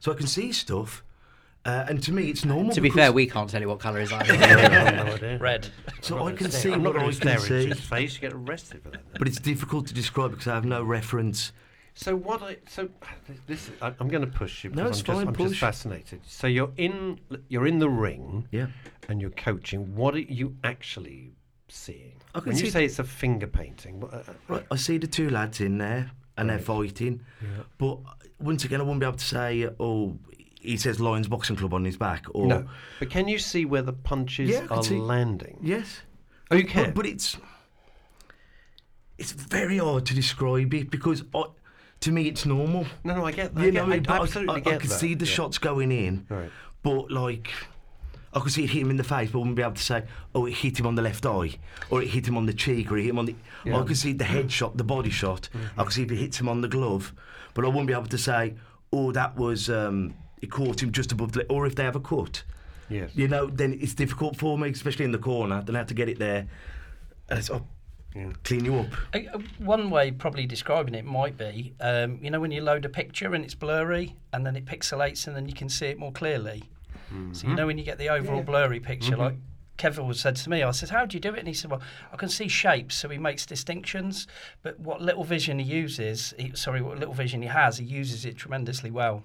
So 0.00 0.10
I 0.10 0.16
can 0.16 0.26
see 0.26 0.50
stuff, 0.52 1.04
Uh, 1.64 1.86
and 1.88 2.02
to 2.02 2.12
me, 2.12 2.28
it's 2.30 2.44
normal. 2.44 2.74
To 2.74 2.80
be 2.80 2.90
fair, 2.90 3.12
we 3.12 3.26
can't 3.26 3.48
tell 3.48 3.60
you 3.60 3.68
what 3.68 3.78
colour 3.78 4.00
his 4.00 4.12
eyes 4.12 4.28
are. 5.32 5.38
Red. 5.40 5.68
so 6.00 6.16
I'm 6.18 6.22
I 6.26 6.30
not 6.30 6.38
can 6.38 6.50
see 6.50 6.72
I'm 6.72 6.82
not 6.82 6.94
what 6.94 7.00
going 7.00 7.08
I 7.08 7.12
to 7.12 7.20
can 7.20 7.38
stare 7.38 7.56
into 7.58 7.62
see, 7.62 7.68
his 7.68 7.80
face. 7.80 8.14
You 8.16 8.20
get 8.22 8.32
arrested 8.32 8.82
for 8.82 8.90
that. 8.90 9.02
but 9.20 9.28
it's 9.28 9.38
difficult 9.40 9.86
to 9.86 9.94
describe 9.94 10.32
because 10.32 10.48
I 10.48 10.54
have 10.56 10.64
no 10.64 10.82
reference. 10.82 11.52
So 11.94 12.16
what 12.16 12.42
I 12.42 12.56
so 12.68 12.88
this 13.46 13.70
I, 13.80 13.94
I'm 14.00 14.08
going 14.08 14.26
to 14.30 14.36
push 14.38 14.64
you 14.64 14.70
No, 14.70 14.82
because 14.82 14.98
it's 15.00 15.08
I'm, 15.08 15.14
just, 15.14 15.24
fine, 15.24 15.28
I'm 15.28 15.48
just 15.50 15.60
fascinated. 15.60 16.20
So 16.26 16.48
you're 16.48 16.72
in 16.76 17.20
you're 17.48 17.68
in 17.68 17.78
the 17.78 17.88
ring 17.88 18.48
Yeah. 18.50 18.66
and 19.08 19.20
you're 19.20 19.30
coaching. 19.30 19.94
What 19.94 20.14
are 20.16 20.18
you 20.40 20.56
actually 20.64 21.30
seeing? 21.68 22.13
I 22.34 22.40
can 22.40 22.48
when 22.48 22.56
you 22.58 22.64
see- 22.66 22.70
say 22.70 22.84
it's 22.84 22.98
a 22.98 23.04
finger 23.04 23.46
painting, 23.46 24.00
what, 24.00 24.12
uh, 24.14 24.22
Right, 24.48 24.66
I 24.70 24.76
see 24.76 24.98
the 24.98 25.06
two 25.06 25.30
lads 25.30 25.60
in 25.60 25.78
there 25.78 26.10
and 26.36 26.50
they're 26.50 26.58
fighting, 26.58 27.20
but 27.78 27.98
once 28.40 28.64
again, 28.64 28.80
I 28.80 28.84
won't 28.84 28.98
be 29.00 29.06
able 29.06 29.16
to 29.18 29.24
say, 29.24 29.68
oh, 29.78 30.18
he 30.60 30.76
says 30.76 30.98
Lions 30.98 31.28
Boxing 31.28 31.54
Club 31.56 31.72
on 31.74 31.84
his 31.84 31.96
back, 31.96 32.24
or 32.34 32.46
no. 32.46 32.66
But 32.98 33.10
can 33.10 33.28
you 33.28 33.38
see 33.38 33.64
where 33.64 33.82
the 33.82 33.92
punches 33.92 34.50
Yeah, 34.50 34.66
are 34.70 34.82
see- 34.82 34.96
landing? 34.96 35.58
yes, 35.62 36.00
Oh, 36.50 36.56
you 36.56 36.64
can. 36.64 36.86
but, 36.86 36.94
but 36.96 37.06
it's 37.06 37.36
it's 39.18 39.32
very 39.32 39.78
hard 39.78 40.04
to 40.06 40.14
describe 40.14 40.74
it 40.74 40.90
because 40.90 41.22
I, 41.34 41.44
to 42.00 42.10
me 42.12 42.26
it's 42.28 42.44
normal. 42.44 42.86
no, 43.04 43.14
no, 43.14 43.24
I 43.24 43.30
get 43.32 43.54
that. 43.54 43.60
I, 43.60 43.66
You 43.66 43.70
get, 43.72 43.86
know, 43.86 43.92
I 43.94 44.16
I- 44.18 44.22
absolutely 44.22 44.56
I, 44.56 44.60
get 44.60 44.74
I 44.74 44.78
could 44.78 44.90
that. 44.90 44.98
see 44.98 45.14
the 45.14 45.24
yeah. 45.24 45.30
shots 45.32 45.58
going 45.58 45.92
in, 45.92 46.26
Right. 46.28 46.50
but 46.82 47.10
like. 47.10 47.50
I 48.34 48.40
could 48.40 48.52
see 48.52 48.64
it 48.64 48.70
hit 48.70 48.82
him 48.82 48.90
in 48.90 48.96
the 48.96 49.04
face, 49.04 49.30
but 49.30 49.38
I 49.38 49.40
wouldn't 49.40 49.56
be 49.56 49.62
able 49.62 49.74
to 49.74 49.82
say, 49.82 50.02
oh, 50.34 50.46
it 50.46 50.52
hit 50.54 50.78
him 50.80 50.86
on 50.86 50.96
the 50.96 51.02
left 51.02 51.24
eye, 51.24 51.56
or 51.90 52.02
it 52.02 52.08
hit 52.08 52.26
him 52.26 52.36
on 52.36 52.46
the 52.46 52.52
cheek, 52.52 52.90
or 52.90 52.98
it 52.98 53.02
hit 53.02 53.10
him 53.10 53.18
on 53.18 53.26
the. 53.26 53.36
Yeah. 53.64 53.78
I 53.78 53.84
could 53.84 53.96
see 53.96 54.12
the 54.12 54.24
head 54.24 54.50
shot, 54.50 54.76
the 54.76 54.84
body 54.84 55.10
shot. 55.10 55.48
I 55.78 55.84
could 55.84 55.92
see 55.92 56.02
if 56.02 56.10
it 56.10 56.16
hits 56.16 56.40
him 56.40 56.48
on 56.48 56.60
the 56.60 56.68
glove, 56.68 57.12
but 57.54 57.64
I 57.64 57.68
wouldn't 57.68 57.86
be 57.86 57.92
able 57.92 58.06
to 58.06 58.18
say, 58.18 58.54
oh, 58.92 59.12
that 59.12 59.36
was. 59.36 59.70
Um, 59.70 60.14
it 60.42 60.50
caught 60.50 60.82
him 60.82 60.92
just 60.92 61.12
above 61.12 61.32
the. 61.32 61.46
Or 61.46 61.66
if 61.66 61.74
they 61.76 61.84
have 61.84 61.96
a 61.96 62.00
cut. 62.00 62.42
Yes. 62.90 63.10
You 63.14 63.28
know, 63.28 63.46
then 63.46 63.78
it's 63.80 63.94
difficult 63.94 64.36
for 64.36 64.58
me, 64.58 64.68
especially 64.68 65.06
in 65.06 65.12
the 65.12 65.18
corner. 65.18 65.62
Then 65.62 65.74
I 65.74 65.78
have 65.78 65.86
to 65.88 65.94
get 65.94 66.08
it 66.10 66.18
there. 66.18 66.46
And 67.30 67.38
it's, 67.38 67.48
oh, 67.50 67.66
Yeah. 68.14 68.30
clean 68.42 68.64
you 68.66 68.76
up. 68.80 68.86
Uh, 69.14 69.38
One 69.58 69.88
way 69.88 70.10
probably 70.10 70.44
describing 70.44 70.94
it 70.94 71.06
might 71.06 71.38
be, 71.38 71.72
um, 71.80 72.18
you 72.20 72.30
know, 72.30 72.40
when 72.40 72.50
you 72.50 72.60
load 72.60 72.84
a 72.84 72.90
picture 72.90 73.32
and 73.34 73.42
it's 73.42 73.54
blurry, 73.54 74.16
and 74.34 74.44
then 74.44 74.54
it 74.54 74.66
pixelates, 74.66 75.26
and 75.26 75.34
then 75.34 75.48
you 75.48 75.54
can 75.54 75.68
see 75.70 75.86
it 75.86 75.98
more 75.98 76.12
clearly. 76.12 76.64
Mm. 77.12 77.34
So 77.34 77.48
you 77.48 77.54
know 77.54 77.66
when 77.66 77.78
you 77.78 77.84
get 77.84 77.98
the 77.98 78.08
overall 78.08 78.42
blurry 78.42 78.80
picture, 78.80 79.12
mm-hmm. 79.12 79.20
like 79.20 79.34
Kevin 79.76 80.02
always 80.02 80.20
said 80.20 80.36
to 80.36 80.50
me, 80.50 80.62
I 80.62 80.70
said, 80.70 80.90
"How 80.90 81.04
do 81.04 81.16
you 81.16 81.20
do 81.20 81.34
it?" 81.34 81.40
And 81.40 81.48
he 81.48 81.54
said, 81.54 81.70
"Well, 81.70 81.82
I 82.12 82.16
can 82.16 82.28
see 82.28 82.48
shapes, 82.48 82.94
so 82.94 83.08
he 83.08 83.18
makes 83.18 83.44
distinctions, 83.44 84.26
but 84.62 84.78
what 84.78 85.00
little 85.00 85.24
vision 85.24 85.58
he 85.58 85.64
uses, 85.64 86.32
he, 86.38 86.52
sorry, 86.54 86.80
what 86.80 86.98
little 86.98 87.14
vision 87.14 87.42
he 87.42 87.48
has, 87.48 87.78
he 87.78 87.84
uses 87.84 88.24
it 88.24 88.36
tremendously 88.36 88.90
well." 88.90 89.24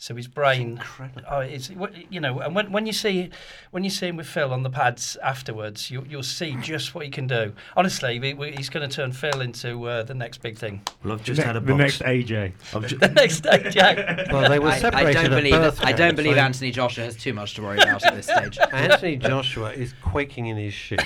So 0.00 0.14
his 0.14 0.28
brain, 0.28 0.60
incredible. 0.74 1.22
oh, 1.28 1.40
it's 1.40 1.70
you 2.08 2.20
know, 2.20 2.38
and 2.38 2.54
when, 2.54 2.70
when 2.70 2.86
you 2.86 2.92
see 2.92 3.30
when 3.72 3.82
you 3.82 3.90
see 3.90 4.06
him 4.06 4.16
with 4.16 4.28
Phil 4.28 4.52
on 4.52 4.62
the 4.62 4.70
pads 4.70 5.16
afterwards, 5.24 5.90
you, 5.90 6.06
you'll 6.08 6.22
see 6.22 6.54
just 6.62 6.94
what 6.94 7.04
he 7.04 7.10
can 7.10 7.26
do. 7.26 7.52
Honestly, 7.76 8.20
we, 8.20 8.32
we, 8.32 8.52
he's 8.52 8.68
going 8.70 8.88
to 8.88 8.94
turn 8.94 9.10
Phil 9.10 9.40
into 9.40 9.82
uh, 9.88 10.04
the 10.04 10.14
next 10.14 10.38
big 10.40 10.56
thing. 10.56 10.82
Well, 11.02 11.14
I've 11.14 11.24
just 11.24 11.40
Ne- 11.40 11.46
had 11.46 11.56
a 11.56 11.60
the 11.60 11.72
box. 11.74 12.00
next 12.00 12.02
AJ. 12.02 12.52
I've 12.76 12.86
ju- 12.86 12.96
The 12.98 13.08
next 13.08 13.40
day, 13.40 13.70
Jack. 13.70 14.28
Well, 14.32 14.48
they 14.48 14.60
were 14.60 14.68
I, 14.68 14.74
I 14.74 14.78
separated 14.78 15.14
don't 15.14 15.24
at 15.24 15.30
believe 15.36 15.52
birth, 15.52 15.80
I 15.84 15.92
don't 15.92 16.14
believe 16.14 16.34
so- 16.36 16.40
Anthony 16.42 16.70
Joshua 16.70 17.04
has 17.04 17.16
too 17.16 17.34
much 17.34 17.54
to 17.54 17.62
worry 17.62 17.78
about 17.78 18.04
at 18.04 18.14
this 18.14 18.26
stage. 18.26 18.56
Anthony 18.72 19.16
Joshua 19.16 19.72
is 19.72 19.94
quaking 20.00 20.46
in 20.46 20.56
his 20.56 20.74
shoes. 20.74 21.00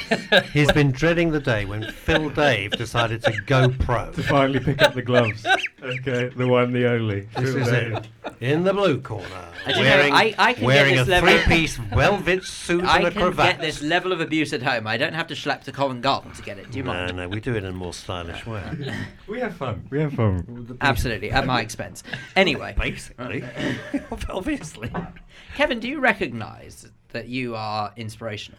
He's 0.52 0.70
been 0.70 0.90
dreading 0.90 1.30
the 1.30 1.40
day 1.40 1.64
when 1.64 1.90
Phil 1.92 2.28
Dave 2.28 2.72
decided 2.72 3.22
to 3.22 3.32
go 3.46 3.70
pro. 3.70 4.10
To 4.12 4.22
finally 4.22 4.60
pick 4.60 4.82
up 4.82 4.92
the 4.92 5.00
gloves. 5.02 5.46
Okay, 5.82 6.28
the 6.36 6.46
one, 6.46 6.72
the 6.72 6.86
only. 6.90 7.22
This 7.38 7.54
is 7.54 7.68
it. 7.68 8.06
In 8.40 8.64
the 8.64 8.72
blue 8.84 9.00
corner, 9.00 9.48
And 9.66 9.76
you 9.76 9.82
know, 9.84 9.88
wearing, 9.90 10.12
I- 10.12 10.34
I 10.38 10.52
can 10.54 10.66
get 10.68 10.84
this 10.86 11.06
a 11.08 11.10
level- 11.10 11.28
three-piece 11.30 11.76
velvet 11.76 12.44
suit 12.44 12.84
I 12.84 12.98
and 12.98 13.06
a 13.06 13.10
cravat. 13.10 13.38
I 13.40 13.50
can 13.52 13.60
get 13.60 13.66
this 13.66 13.82
level 13.82 14.12
of 14.12 14.20
abuse 14.20 14.52
at 14.52 14.62
home. 14.62 14.86
I 14.86 14.96
don't 14.96 15.14
have 15.14 15.26
to 15.28 15.34
schlep 15.34 15.62
to 15.64 15.72
Covent 15.72 16.02
Garden 16.02 16.32
to 16.32 16.42
get 16.42 16.58
it. 16.58 16.70
Do 16.70 16.78
you 16.78 16.84
No, 16.84 16.92
mind? 16.92 17.16
no, 17.16 17.28
we 17.28 17.40
do 17.40 17.54
it 17.54 17.58
in 17.58 17.66
a 17.66 17.72
more 17.72 17.92
stylish 17.92 18.44
way. 18.46 18.62
We 19.28 19.40
have 19.40 19.56
fun. 19.56 19.86
We 19.90 20.00
have 20.00 20.12
fun. 20.14 20.76
Absolutely, 20.80 21.30
at 21.30 21.46
my 21.46 21.60
expense. 21.60 22.02
Anyway, 22.36 22.74
Basically, 22.78 23.44
obviously. 24.28 24.90
Kevin, 25.54 25.80
do 25.80 25.88
you 25.88 26.00
recognise 26.00 26.88
that 27.12 27.28
you 27.28 27.54
are 27.54 27.92
inspirational? 27.96 28.58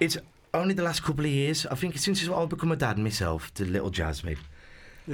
It's 0.00 0.16
only 0.54 0.74
the 0.74 0.82
last 0.82 1.02
couple 1.02 1.24
of 1.24 1.30
years. 1.30 1.66
I 1.66 1.74
think 1.74 1.98
since 1.98 2.26
I've 2.28 2.48
become 2.48 2.72
a 2.72 2.76
dad 2.76 2.98
myself 2.98 3.52
to 3.54 3.64
little 3.64 3.90
Jasmine, 3.90 4.38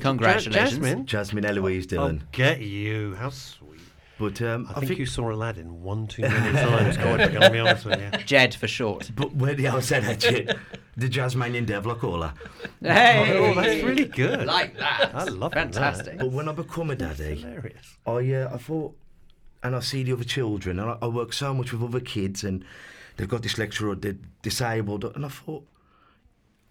Congratulations. 0.00 0.54
Jasmine. 0.54 1.06
Jasmine 1.06 1.44
Eloise 1.44 1.84
I'll 1.84 1.88
Dillon. 1.88 2.24
get 2.32 2.60
you. 2.60 3.14
How 3.14 3.30
sweet. 3.30 3.80
But 4.18 4.40
um, 4.42 4.70
I, 4.74 4.78
think, 4.84 4.98
you 5.00 5.06
saw 5.06 5.30
Aladdin 5.32 5.82
one 5.82 6.06
too 6.06 6.22
many 6.28 6.52
times, 6.56 6.96
God, 6.96 7.20
I'm 7.20 7.30
going 7.30 7.42
to 7.42 7.50
be 7.50 7.58
honest 7.58 7.84
with 7.84 8.00
you. 8.00 8.10
Jed 8.26 8.54
for 8.54 8.68
short. 8.68 9.10
But 9.14 9.34
where 9.34 9.54
the 9.54 9.64
hell 9.64 9.82
said 9.82 10.04
that 10.04 10.22
shit? 10.22 10.56
The 10.96 11.08
Jasmanian 11.08 11.66
devil, 11.66 11.90
I 11.90 11.94
call 11.96 12.22
her. 12.22 12.32
Hey, 12.80 13.36
Oh, 13.36 13.54
that's 13.54 13.82
really 13.82 14.04
good. 14.04 14.46
Like 14.46 14.78
that. 14.78 15.10
I 15.12 15.24
love 15.24 15.50
that. 15.52 15.74
Fantastic. 15.74 16.18
But 16.18 16.30
when 16.30 16.48
I 16.48 16.52
become 16.52 16.90
a 16.90 16.94
That's 16.96 17.18
daddy, 17.18 17.40
hilarious. 17.40 17.96
I 18.06 18.32
uh, 18.34 18.54
I 18.54 18.58
thought, 18.58 18.96
and 19.64 19.74
I 19.74 19.80
see 19.80 20.04
the 20.04 20.12
other 20.12 20.22
children, 20.24 20.78
and 20.78 20.90
I, 20.90 20.98
I 21.02 21.08
work 21.08 21.32
so 21.32 21.52
much 21.52 21.72
with 21.72 21.82
other 21.82 21.98
kids, 21.98 22.44
and 22.44 22.64
they've 23.16 23.28
got 23.28 23.42
dyslexia 23.42 23.88
or 23.90 23.96
they're 23.96 24.14
disabled, 24.42 25.04
and 25.16 25.26
I 25.26 25.28
thought, 25.28 25.66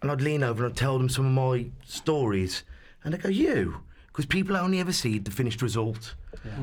and 0.00 0.10
I'd 0.10 0.22
lean 0.22 0.42
over 0.42 0.64
and 0.64 0.72
I'd 0.72 0.78
tell 0.78 0.96
them 0.96 1.10
some 1.10 1.26
of 1.26 1.32
my 1.32 1.66
stories, 1.84 2.62
and 3.04 3.14
they 3.14 3.18
go, 3.18 3.28
"You," 3.28 3.80
because 4.08 4.26
people 4.26 4.56
only 4.56 4.80
ever 4.80 4.92
see 4.92 5.18
the 5.18 5.30
finished 5.30 5.62
result. 5.62 6.14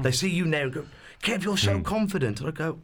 They 0.01 0.11
see 0.11 0.29
you 0.29 0.45
now 0.45 0.63
and 0.63 0.73
go, 0.73 0.85
"Kev, 1.23 1.43
you're 1.43 1.57
so 1.57 1.77
hmm. 1.77 1.83
confident," 1.83 2.39
and 2.39 2.49
I 2.49 2.51
go, 2.51 2.79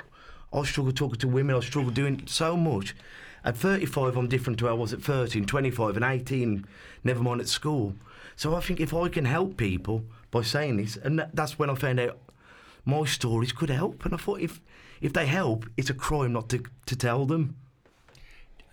"I 0.54 0.64
struggle 0.64 0.94
talking 0.94 1.20
to 1.20 1.28
women. 1.28 1.56
I 1.56 1.60
struggle 1.60 1.92
doing 1.92 2.24
so 2.28 2.56
much." 2.56 2.96
At 3.44 3.56
35, 3.56 4.18
I'm 4.18 4.28
different 4.28 4.60
to 4.60 4.66
how 4.66 4.72
I 4.72 4.76
was 4.76 4.94
at 4.94 5.02
13, 5.02 5.46
25, 5.46 5.96
and 5.96 6.04
18. 6.04 6.66
Never 7.04 7.24
mind 7.24 7.40
at 7.40 7.48
school. 7.48 7.96
So 8.36 8.56
I 8.56 8.60
think 8.60 8.80
if 8.80 8.94
I 8.94 9.08
can 9.08 9.26
help 9.26 9.58
people 9.58 10.04
by 10.32 10.42
saying 10.42 10.78
this, 10.78 10.98
and 10.98 11.26
that's 11.34 11.58
when 11.58 11.70
I 11.70 11.76
found 11.76 12.00
out 12.00 12.20
my 12.84 13.06
stories 13.06 13.52
could 13.52 13.70
help. 13.70 14.06
And 14.06 14.14
I 14.14 14.18
thought 14.18 14.42
if 14.42 14.60
if 15.02 15.14
they 15.14 15.28
help, 15.28 15.66
it's 15.78 15.90
a 15.90 15.94
crime 15.94 16.34
not 16.34 16.50
to, 16.50 16.64
to 16.88 16.96
tell 16.96 17.26
them. 17.26 17.56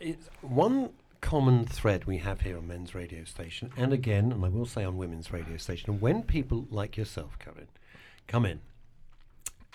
It's 0.00 0.28
one 0.40 0.90
common 1.24 1.64
thread 1.64 2.04
we 2.04 2.18
have 2.18 2.42
here 2.42 2.58
on 2.58 2.68
men's 2.68 2.94
radio 2.94 3.24
station, 3.24 3.70
and 3.78 3.94
again, 3.94 4.30
and 4.30 4.44
I 4.44 4.48
will 4.50 4.66
say 4.66 4.84
on 4.84 4.98
women's 4.98 5.32
radio 5.32 5.56
station, 5.56 5.98
when 5.98 6.22
people 6.22 6.66
like 6.70 6.98
yourself 6.98 7.38
in, 7.56 7.66
come 8.28 8.44
in, 8.44 8.60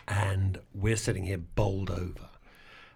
and 0.07 0.59
we're 0.75 0.95
sitting 0.95 1.23
here 1.23 1.39
bowled 1.39 1.89
over, 1.89 2.29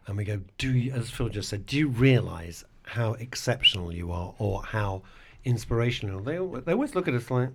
and 0.06 0.18
we 0.18 0.24
go, 0.24 0.42
do 0.60 0.72
you, 0.72 0.92
as 0.94 1.10
Phil 1.10 1.30
just 1.30 1.50
said, 1.50 1.66
do 1.66 1.76
you 1.78 1.88
realise 1.88 2.64
how 2.84 3.14
exceptional 3.14 3.92
you 3.92 4.12
are, 4.12 4.36
or 4.38 4.62
how 4.64 5.02
inspirational? 5.44 6.22
They 6.22 6.38
they 6.62 6.74
always 6.74 6.94
look 6.94 7.08
at 7.08 7.16
us 7.16 7.30
like, 7.32 7.50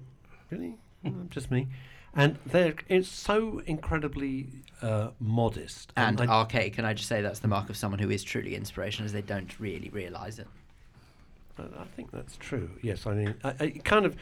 really, 0.50 0.74
Mm, 1.04 1.30
just 1.30 1.48
me. 1.52 1.68
And 2.12 2.38
they're 2.44 2.74
it's 2.88 3.08
so 3.08 3.62
incredibly 3.66 4.48
uh, 4.82 5.10
modest 5.20 5.92
And 5.96 6.20
I- 6.20 6.26
archaic, 6.26 6.72
can 6.72 6.84
I 6.84 6.92
just 6.92 7.08
say 7.08 7.22
that's 7.22 7.38
the 7.38 7.46
mark 7.46 7.70
of 7.70 7.76
someone 7.76 8.00
who 8.00 8.10
is 8.10 8.24
truly 8.24 8.56
inspirational, 8.56 9.06
is 9.06 9.12
they 9.12 9.22
don't 9.22 9.60
really 9.60 9.90
realise 9.90 10.40
it. 10.40 10.48
I 11.58 11.82
I 11.82 11.84
think 11.96 12.10
that's 12.10 12.36
true. 12.36 12.70
Yes, 12.82 13.06
I 13.06 13.14
mean, 13.14 13.34
I, 13.44 13.54
I 13.60 13.68
kind 13.84 14.06
of, 14.06 14.16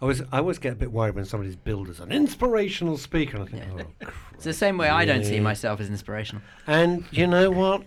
I 0.00 0.04
was, 0.04 0.22
I 0.32 0.38
always 0.38 0.58
get 0.58 0.72
a 0.72 0.76
bit 0.76 0.92
worried 0.92 1.14
when 1.14 1.24
somebody's 1.24 1.56
billed 1.56 1.88
as 1.88 2.00
an 2.00 2.12
inspirational 2.12 2.98
speaker. 2.98 3.36
And 3.38 3.48
I 3.48 3.50
think, 3.50 3.64
Yeah. 3.78 4.08
oh, 4.08 4.12
It's 4.34 4.44
the 4.44 4.52
same 4.52 4.76
way 4.78 4.88
I 4.88 5.04
don't 5.04 5.24
see 5.24 5.40
myself 5.40 5.80
as 5.80 5.88
inspirational. 5.88 6.42
And 6.66 7.04
you 7.10 7.26
know 7.26 7.50
what? 7.50 7.82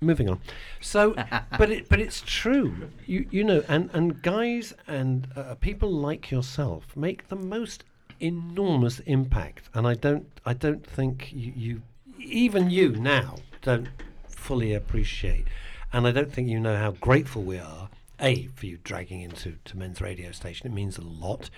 Moving 0.00 0.28
on. 0.28 0.40
So, 0.80 1.14
but 1.58 1.70
it, 1.70 1.88
but 1.88 1.98
it's 2.00 2.22
true. 2.26 2.74
You, 3.06 3.26
you 3.30 3.42
know, 3.44 3.62
and 3.68 3.88
and 3.94 4.20
guys 4.22 4.74
and 4.86 5.26
uh, 5.34 5.54
people 5.56 5.90
like 5.90 6.30
yourself 6.30 6.94
make 6.96 7.28
the 7.28 7.36
most 7.36 7.84
enormous 8.20 8.98
impact. 9.00 9.68
And 9.74 9.86
I 9.86 9.94
don't, 9.94 10.26
I 10.44 10.52
don't 10.52 10.86
think 10.86 11.32
you, 11.32 11.52
you, 11.56 11.82
even 12.18 12.70
you 12.70 12.90
now, 12.90 13.36
don't 13.62 13.88
fully 14.28 14.74
appreciate. 14.74 15.46
And 15.92 16.06
I 16.06 16.10
don't 16.10 16.30
think 16.32 16.48
you 16.48 16.60
know 16.60 16.76
how 16.76 16.90
grateful 16.92 17.42
we 17.42 17.58
are. 17.58 17.88
A 18.24 18.48
for 18.54 18.66
you 18.66 18.78
dragging 18.82 19.20
into 19.20 19.56
to 19.64 19.76
men's 19.76 20.00
radio 20.00 20.32
station. 20.32 20.66
It 20.66 20.72
means 20.72 20.98
a 20.98 21.02
lot 21.02 21.50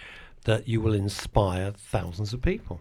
that 0.45 0.69
you 0.69 0.81
will 0.81 0.95
inspire 0.95 1.73
thousands 1.73 2.33
of 2.33 2.43
people 2.43 2.81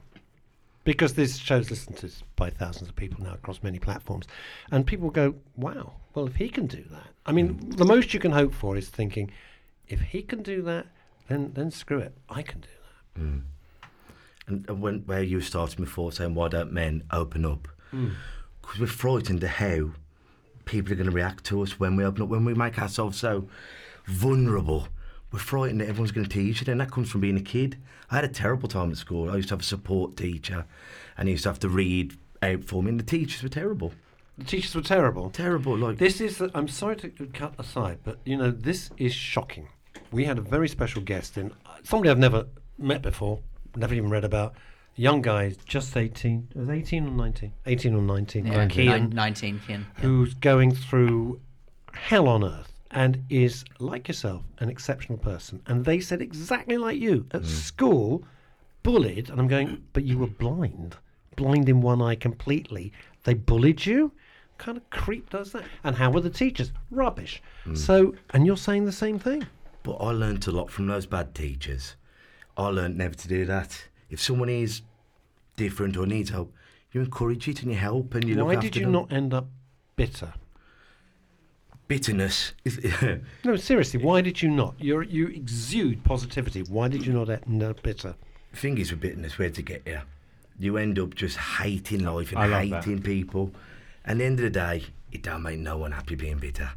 because 0.85 1.15
this 1.15 1.37
show's 1.37 1.69
listened 1.69 1.97
to 1.97 2.09
by 2.35 2.49
thousands 2.49 2.89
of 2.89 2.95
people 2.95 3.23
now 3.23 3.33
across 3.33 3.61
many 3.61 3.79
platforms, 3.79 4.27
and 4.71 4.87
people 4.87 5.09
go, 5.09 5.35
"Wow, 5.57 5.93
well, 6.13 6.27
if 6.27 6.35
he 6.35 6.47
can 6.47 6.67
do 6.67 6.83
that, 6.91 7.07
I 7.25 7.31
mean, 7.31 7.55
mm. 7.55 7.77
the 7.77 7.85
most 7.85 8.13
you 8.13 8.19
can 8.19 8.31
hope 8.31 8.53
for 8.53 8.77
is 8.77 8.87
thinking, 8.87 9.31
if 9.87 9.99
he 9.99 10.21
can 10.21 10.43
do 10.43 10.61
that, 10.61 10.87
then 11.27 11.51
then 11.53 11.71
screw 11.71 11.99
it, 11.99 12.13
I 12.29 12.43
can 12.43 12.61
do 12.61 12.69
that." 13.15 13.21
Mm. 13.21 13.41
And, 14.47 14.69
and 14.69 14.81
when 14.81 14.99
where 15.01 15.23
you 15.23 15.37
were 15.37 15.43
starting 15.43 15.83
before 15.83 16.11
saying 16.11 16.35
why 16.35 16.47
don't 16.47 16.71
men 16.71 17.03
open 17.11 17.45
up? 17.45 17.67
Mm. 17.91 18.13
Because 18.61 18.79
we're 18.79 18.87
frightened 18.87 19.43
of 19.43 19.49
how 19.49 19.91
people 20.65 20.93
are 20.93 20.95
going 20.95 21.09
to 21.09 21.15
react 21.15 21.43
to 21.45 21.61
us 21.61 21.79
when 21.79 21.95
we 21.95 22.03
open 22.03 22.23
up, 22.23 22.29
when 22.29 22.45
we 22.45 22.53
make 22.53 22.79
ourselves 22.79 23.17
so 23.17 23.47
vulnerable. 24.05 24.87
We're 25.31 25.39
frightened 25.39 25.81
that 25.81 25.89
everyone's 25.89 26.11
going 26.11 26.27
to 26.27 26.31
teach 26.33 26.61
you, 26.65 26.71
and 26.71 26.79
that 26.79 26.91
comes 26.91 27.09
from 27.09 27.21
being 27.21 27.37
a 27.37 27.41
kid. 27.41 27.77
I 28.09 28.15
had 28.15 28.23
a 28.23 28.29
terrible 28.29 28.69
time 28.69 28.91
at 28.91 28.97
school. 28.97 29.29
I 29.29 29.35
used 29.35 29.49
to 29.49 29.53
have 29.55 29.61
a 29.61 29.63
support 29.63 30.15
teacher, 30.15 30.65
and 31.17 31.27
I 31.27 31.31
used 31.31 31.43
to 31.43 31.49
have 31.49 31.59
to 31.59 31.69
read 31.69 32.17
out 32.41 32.63
for 32.63 32.83
me, 32.83 32.89
and 32.89 32.99
The 32.99 33.03
teachers 33.03 33.43
were 33.43 33.49
terrible. 33.49 33.93
The 34.37 34.45
teachers 34.45 34.75
were 34.75 34.81
terrible. 34.81 35.29
Terrible. 35.29 35.77
Like 35.77 35.97
This 35.97 36.21
is, 36.21 36.37
the, 36.37 36.51
I'm 36.53 36.67
sorry 36.67 36.95
to 36.97 37.09
cut 37.33 37.53
aside, 37.57 37.99
but 38.03 38.19
you 38.25 38.37
know, 38.37 38.51
this 38.51 38.91
is 38.97 39.13
shocking. 39.13 39.69
We 40.11 40.25
had 40.25 40.37
a 40.37 40.41
very 40.41 40.69
special 40.69 41.01
guest 41.01 41.37
in, 41.37 41.51
somebody 41.83 42.09
I've 42.09 42.19
never 42.19 42.47
met 42.77 43.01
before, 43.01 43.39
never 43.75 43.93
even 43.93 44.09
read 44.09 44.23
about. 44.23 44.55
A 44.97 45.01
young 45.01 45.21
guy, 45.21 45.53
just 45.65 45.97
18, 45.97 46.49
was 46.55 46.69
18 46.69 47.07
or 47.07 47.11
19? 47.11 47.51
18 47.65 47.95
or 47.95 48.01
19. 48.01 48.45
Yeah, 48.45 48.65
Kian, 48.67 49.13
19, 49.13 49.59
Kian. 49.59 49.69
Yeah. 49.69 49.83
who's 50.01 50.33
going 50.35 50.73
through 50.73 51.41
hell 51.93 52.27
on 52.29 52.43
earth 52.43 52.71
and 52.91 53.23
is, 53.29 53.65
like 53.79 54.07
yourself, 54.07 54.43
an 54.59 54.69
exceptional 54.69 55.17
person. 55.17 55.61
And 55.67 55.83
they 55.83 55.99
said 55.99 56.21
exactly 56.21 56.77
like 56.77 56.97
you 56.97 57.25
at 57.31 57.41
mm. 57.41 57.45
school, 57.45 58.23
bullied. 58.83 59.29
And 59.29 59.39
I'm 59.39 59.47
going, 59.47 59.83
but 59.91 60.05
you 60.05 60.17
were 60.17 60.27
blind, 60.27 60.95
blind 61.35 61.67
in 61.67 61.81
one 61.81 62.01
eye 62.01 62.15
completely. 62.15 62.93
They 63.25 63.33
bullied 63.33 63.85
you? 63.85 64.13
What 64.51 64.57
kind 64.59 64.77
of 64.77 64.89
creep 64.91 65.29
does 65.29 65.51
that? 65.51 65.65
And 65.83 65.97
how 65.97 66.09
were 66.09 66.21
the 66.21 66.29
teachers? 66.29 66.71
Rubbish. 66.89 67.41
Mm. 67.65 67.77
So, 67.77 68.15
and 68.29 68.45
you're 68.45 68.55
saying 68.55 68.85
the 68.85 68.93
same 68.93 69.19
thing. 69.19 69.45
But 69.83 69.95
I 69.95 70.11
learnt 70.11 70.47
a 70.47 70.51
lot 70.51 70.71
from 70.71 70.87
those 70.87 71.05
bad 71.05 71.35
teachers. 71.35 71.97
I 72.55 72.67
learnt 72.67 72.95
never 72.95 73.15
to 73.15 73.27
do 73.27 73.45
that. 73.45 73.87
If 74.09 74.21
someone 74.21 74.49
is 74.49 74.81
different 75.55 75.97
or 75.97 76.05
needs 76.05 76.29
help, 76.29 76.53
you 76.91 77.01
encourage 77.01 77.47
it 77.47 77.61
and 77.61 77.71
you 77.71 77.77
help 77.77 78.13
and 78.15 78.23
you 78.27 78.35
look 78.35 78.47
Why 78.47 78.55
after 78.55 78.67
did 78.69 78.75
you 78.77 78.83
them. 78.83 78.91
not 78.91 79.11
end 79.11 79.33
up 79.33 79.47
bitter? 79.95 80.33
Bitterness 81.87 82.53
is 82.63 82.79
No, 83.43 83.55
seriously, 83.57 84.03
why 84.03 84.21
did 84.21 84.41
you 84.41 84.49
not? 84.49 84.73
you 84.79 85.01
you 85.01 85.27
exude 85.27 86.03
positivity. 86.03 86.63
Why 86.63 86.87
did 86.87 87.05
you 87.05 87.13
not 87.13 87.29
end 87.29 87.61
up 87.63 87.83
bitter? 87.83 88.15
thing 88.53 88.77
is 88.77 88.89
with 88.89 89.01
bitterness, 89.01 89.37
where 89.37 89.49
to 89.49 89.61
get 89.61 89.83
you. 89.85 89.99
You 90.57 90.77
end 90.77 90.97
up 90.97 91.13
just 91.13 91.35
hating 91.37 92.05
life 92.05 92.31
and 92.31 92.39
I 92.39 92.47
love 92.47 92.69
that. 92.69 92.85
hating 92.85 93.01
people. 93.03 93.51
And 94.05 94.13
at 94.13 94.17
the 94.19 94.25
end 94.25 94.39
of 94.39 94.43
the 94.43 94.49
day, 94.49 94.85
it 95.11 95.21
don't 95.23 95.43
make 95.43 95.59
no 95.59 95.77
one 95.77 95.91
happy 95.91 96.15
being 96.15 96.37
bitter. 96.37 96.69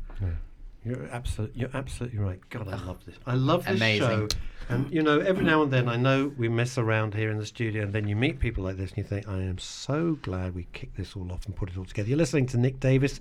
You're 0.84 1.06
absolutely, 1.12 1.60
you're 1.60 1.70
absolutely 1.74 2.18
right. 2.18 2.40
God, 2.50 2.66
I 2.68 2.76
love 2.84 3.04
this. 3.06 3.14
I 3.26 3.34
love 3.34 3.64
this 3.64 3.76
Amazing. 3.76 4.08
show. 4.08 4.28
And 4.70 4.92
you 4.92 5.02
know, 5.02 5.18
every 5.20 5.44
now 5.44 5.62
and 5.62 5.72
then, 5.72 5.88
I 5.88 5.96
know 5.96 6.31
we 6.37 6.48
mess 6.48 6.76
around 6.76 7.14
here 7.14 7.31
in 7.31 7.38
the 7.38 7.46
studio, 7.46 7.85
and 7.85 7.92
then 7.92 8.07
you 8.07 8.14
meet 8.14 8.38
people 8.38 8.64
like 8.64 8.76
this, 8.76 8.90
and 8.90 8.98
you 8.98 9.04
think, 9.04 9.26
I 9.26 9.40
am 9.40 9.57
so 9.57 10.18
glad 10.20 10.54
we 10.54 10.66
kicked 10.74 10.96
this 10.98 11.16
all 11.16 11.33
off 11.33 11.46
and 11.46 11.57
put 11.57 11.70
it 11.70 11.78
all 11.78 11.87
together. 11.87 12.09
You're 12.11 12.18
listening 12.18 12.46
to 12.48 12.59
Nick 12.59 12.78
Davis, 12.78 13.18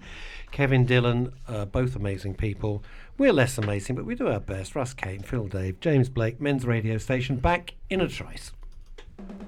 Kevin 0.51 0.86
Dillon, 0.86 1.31
uh, 1.47 1.63
both 1.63 1.95
amazing 1.95 2.36
people. 2.36 2.83
We're 3.17 3.31
less 3.31 3.57
amazing, 3.57 3.95
but 3.95 4.03
we 4.03 4.13
do 4.13 4.27
our 4.27 4.41
best. 4.41 4.75
Russ 4.75 4.93
Kane, 4.93 5.21
Phil 5.21 5.47
Dave, 5.47 5.79
James 5.79 6.10
Blake, 6.10 6.41
Men's 6.41 6.65
Radio 6.65 6.97
Station, 6.97 7.38
back 7.38 7.75
in 7.89 8.01
a 8.01 8.10
trice. 8.10 8.51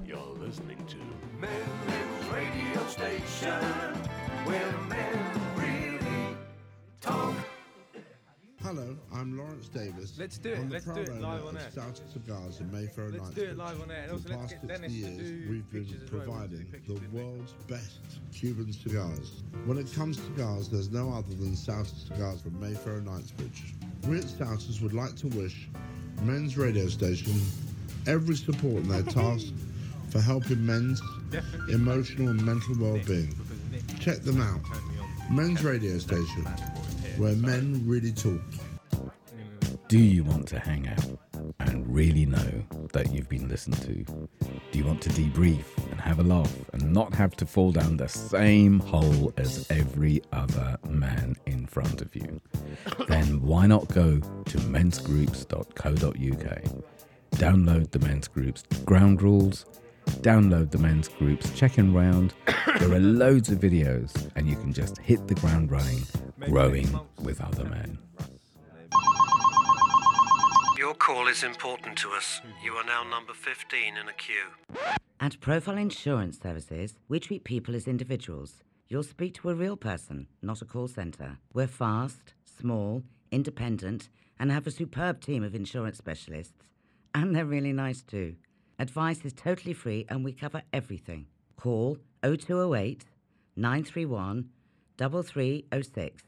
You're 0.07 0.35
listening 0.39 0.83
to 0.87 0.97
Men's 1.37 2.31
Radio 2.31 2.87
Station, 2.87 3.61
where 4.45 4.73
men 4.87 5.41
really 5.57 6.37
talk. 7.01 7.35
Hello, 8.61 8.97
I'm 9.15 9.37
Lawrence 9.37 9.69
Davis. 9.69 10.15
Let's 10.19 10.37
do 10.37 10.49
it. 10.51 10.69
Let's 10.69 10.83
do 10.83 10.99
it 10.99 11.21
live 11.21 11.45
on 11.45 11.55
of 11.55 11.61
air. 11.63 11.71
Cigars 12.11 12.59
in 12.59 12.69
Mayfair 12.71 13.09
Let's 13.09 13.29
do 13.29 13.43
it 13.43 13.57
live 13.57 13.81
on 13.81 13.89
air. 13.89 14.01
And 14.01 14.07
For 14.09 14.13
also 14.15 14.29
the 14.29 14.37
let's 14.37 14.53
past 14.53 14.61
get 14.61 14.61
60 14.61 14.67
Dennis 14.67 14.91
to 14.91 14.97
years, 14.97 15.17
do 15.17 15.49
we've 15.49 15.71
been 15.71 15.85
pictures 15.85 16.03
as 16.03 16.11
well. 16.11 16.19
We'll 16.19 16.35
providing 16.35 16.67
the 16.85 16.93
it. 16.93 17.11
world's 17.13 17.53
best 17.67 17.99
Cuban 18.33 18.73
cigars. 18.73 19.43
When 19.65 19.77
it 19.77 19.91
comes 19.93 20.17
to 20.17 20.23
cigars, 20.23 20.67
there's 20.69 20.91
no 20.91 21.09
other 21.11 21.33
than 21.35 21.55
Sautters 21.55 22.05
Cigars 22.09 22.41
from 22.41 22.59
Mayfair 22.59 22.95
and 22.97 23.05
Knightsbridge. 23.05 23.75
We 24.07 24.17
at 24.19 24.25
Sautters 24.25 24.81
would 24.81 24.93
like 24.93 25.15
to 25.17 25.27
wish 25.29 25.69
Men's 26.23 26.57
Radio 26.57 26.87
Station 26.87 27.39
every 28.07 28.35
support 28.35 28.83
in 28.83 28.89
their 28.89 29.03
task 29.19 29.53
for 30.09 30.19
helping 30.19 30.65
men's 30.65 31.01
Definitely 31.31 31.75
emotional 31.75 32.29
and 32.29 32.43
mental 32.45 32.75
well-being. 32.77 33.33
Check 33.99 34.19
them 34.23 34.41
out. 34.41 34.59
turned 34.65 34.87
me 34.89 34.99
on. 34.99 35.35
Men's 35.35 35.63
Radio 35.63 35.97
Station, 35.99 36.45
where 37.19 37.35
men 37.35 37.83
really 37.85 38.13
talk. 38.13 38.41
Do 39.89 39.99
you 39.99 40.23
want 40.23 40.47
to 40.49 40.59
hang 40.59 40.87
out 40.87 41.05
and 41.59 41.85
really 41.93 42.25
know 42.25 42.63
that 42.93 43.11
you've 43.11 43.27
been 43.27 43.49
listened 43.49 43.81
to? 43.81 44.05
Do 44.71 44.77
you 44.77 44.85
want 44.85 45.01
to 45.01 45.09
debrief 45.09 45.65
and 45.91 45.99
have 45.99 46.19
a 46.19 46.23
laugh 46.23 46.55
and 46.71 46.93
not 46.93 47.13
have 47.13 47.35
to 47.37 47.45
fall 47.45 47.73
down 47.73 47.97
the 47.97 48.07
same 48.07 48.79
hole 48.79 49.33
as 49.35 49.69
every 49.69 50.21
other 50.31 50.77
man 50.87 51.35
in 51.45 51.65
front 51.65 52.01
of 52.01 52.15
you? 52.15 52.39
then 53.09 53.41
why 53.41 53.67
not 53.67 53.89
go 53.89 54.21
to 54.45 54.57
mensgroups.co.uk? 54.57 56.63
Download 57.31 57.91
the 57.91 57.99
men's 57.99 58.29
groups 58.29 58.63
ground 58.85 59.21
rules, 59.21 59.65
download 60.17 60.71
the 60.71 60.77
men's 60.77 61.07
groups 61.07 61.51
check-in 61.57 61.93
round. 61.93 62.33
There 62.79 62.91
are 62.91 62.99
loads 62.99 63.49
of 63.49 63.59
videos 63.59 64.29
and 64.35 64.47
you 64.49 64.55
can 64.55 64.73
just 64.73 64.97
hit 64.97 65.27
the 65.27 65.35
ground 65.35 65.71
running, 65.71 66.03
growing 66.39 66.87
with 67.21 67.41
other 67.41 67.65
men. 67.65 67.97
Your 70.77 70.93
call 70.93 71.27
is 71.27 71.43
important 71.43 71.97
to 71.97 72.11
us. 72.11 72.41
You 72.63 72.73
are 72.73 72.85
now 72.85 73.03
number 73.03 73.33
15 73.33 73.97
in 73.97 74.07
a 74.07 74.13
queue. 74.13 74.79
At 75.19 75.39
Profile 75.41 75.77
Insurance 75.77 76.39
Services, 76.39 76.95
we 77.09 77.19
treat 77.19 77.43
people 77.43 77.75
as 77.75 77.87
individuals. 77.87 78.63
You'll 78.87 79.03
speak 79.03 79.33
to 79.35 79.49
a 79.49 79.55
real 79.55 79.75
person, 79.75 80.27
not 80.41 80.61
a 80.61 80.65
call 80.65 80.87
centre. 80.87 81.37
We're 81.53 81.67
fast, 81.67 82.33
small, 82.45 83.03
independent, 83.31 84.09
and 84.39 84.51
have 84.51 84.65
a 84.65 84.71
superb 84.71 85.19
team 85.19 85.43
of 85.43 85.53
insurance 85.53 85.97
specialists. 85.97 86.63
And 87.13 87.35
they're 87.35 87.45
really 87.45 87.73
nice 87.73 88.01
too. 88.01 88.35
Advice 88.81 89.25
is 89.25 89.33
totally 89.33 89.73
free 89.73 90.05
and 90.07 90.23
we 90.23 90.31
cover 90.31 90.61
everything. 90.71 91.25
Call 91.57 91.97
0208 92.23 93.03
931 93.57 94.49
3306. 94.97 96.23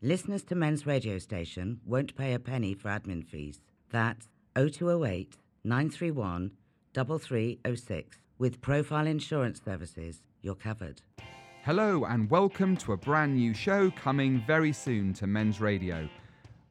Listeners 0.00 0.44
to 0.44 0.54
Men's 0.54 0.86
Radio 0.86 1.18
Station 1.18 1.80
won't 1.84 2.14
pay 2.14 2.32
a 2.32 2.38
penny 2.38 2.74
for 2.74 2.90
admin 2.90 3.26
fees. 3.26 3.60
That's 3.90 4.28
0208 4.54 5.36
931 5.64 6.52
3306. 6.94 8.18
With 8.38 8.60
Profile 8.60 9.08
Insurance 9.08 9.60
Services, 9.64 10.22
you're 10.42 10.54
covered. 10.54 11.02
Hello, 11.64 12.04
and 12.04 12.30
welcome 12.30 12.76
to 12.76 12.92
a 12.92 12.96
brand 12.96 13.34
new 13.34 13.52
show 13.52 13.90
coming 13.90 14.44
very 14.46 14.72
soon 14.72 15.12
to 15.14 15.26
Men's 15.26 15.60
Radio. 15.60 16.08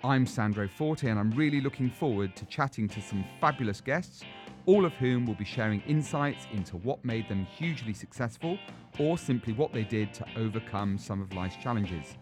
I'm 0.01 0.25
Sandro 0.25 0.69
Forte, 0.69 1.09
and 1.09 1.19
I'm 1.19 1.31
really 1.31 1.59
looking 1.59 1.89
forward 1.89 2.33
to 2.37 2.45
chatting 2.45 2.87
to 2.87 3.01
some 3.01 3.25
fabulous 3.41 3.81
guests, 3.81 4.23
all 4.69 4.85
of 4.85 4.93
whom 4.93 5.25
will 5.25 5.33
be 5.33 5.43
sharing 5.43 5.81
insights 5.87 6.45
into 6.53 6.77
what 6.77 7.03
made 7.03 7.27
them 7.27 7.43
hugely 7.43 7.91
successful 7.91 8.55
or 8.99 9.17
simply 9.17 9.51
what 9.51 9.73
they 9.73 9.83
did 9.83 10.13
to 10.13 10.23
overcome 10.37 10.95
some 10.95 11.19
of 11.23 11.33
life's 11.33 11.55
challenges. 11.55 12.17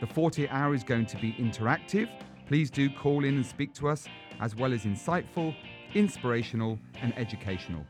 The 0.00 0.06
Forte 0.06 0.46
Hour 0.50 0.72
is 0.72 0.84
going 0.84 1.06
to 1.06 1.16
be 1.16 1.32
interactive. 1.32 2.08
Please 2.46 2.70
do 2.70 2.88
call 2.90 3.24
in 3.24 3.34
and 3.34 3.44
speak 3.44 3.74
to 3.74 3.88
us, 3.88 4.06
as 4.40 4.54
well 4.54 4.72
as 4.72 4.84
insightful, 4.84 5.52
inspirational, 5.94 6.78
and 7.02 7.12
educational. 7.18 7.84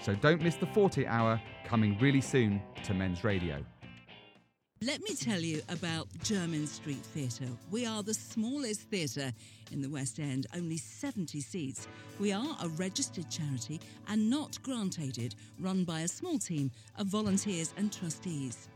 So 0.00 0.14
don't 0.14 0.40
miss 0.40 0.56
the 0.56 0.68
Forte 0.68 1.04
Hour 1.04 1.38
coming 1.66 1.98
really 1.98 2.22
soon 2.22 2.62
to 2.84 2.94
Men's 2.94 3.22
Radio. 3.22 3.62
Let 4.80 5.02
me 5.02 5.14
tell 5.14 5.40
you 5.40 5.60
about 5.68 6.08
Jermyn 6.24 6.66
Street 6.66 7.04
Theatre. 7.12 7.52
We 7.70 7.84
are 7.84 8.02
the 8.02 8.14
smallest 8.14 8.80
theatre 8.80 9.30
in 9.72 9.82
the 9.82 9.90
West 9.90 10.18
End, 10.18 10.46
only 10.54 10.76
70 10.76 11.40
seats. 11.40 11.88
We 12.20 12.32
are 12.32 12.56
a 12.62 12.68
registered 12.68 13.30
charity 13.30 13.80
and 14.08 14.28
not 14.30 14.62
grant 14.62 14.98
aided, 15.00 15.34
run 15.58 15.84
by 15.84 16.00
a 16.00 16.08
small 16.08 16.38
team 16.38 16.70
of 16.98 17.06
volunteers 17.06 17.72
and 17.76 17.92
trustees. 17.92 18.68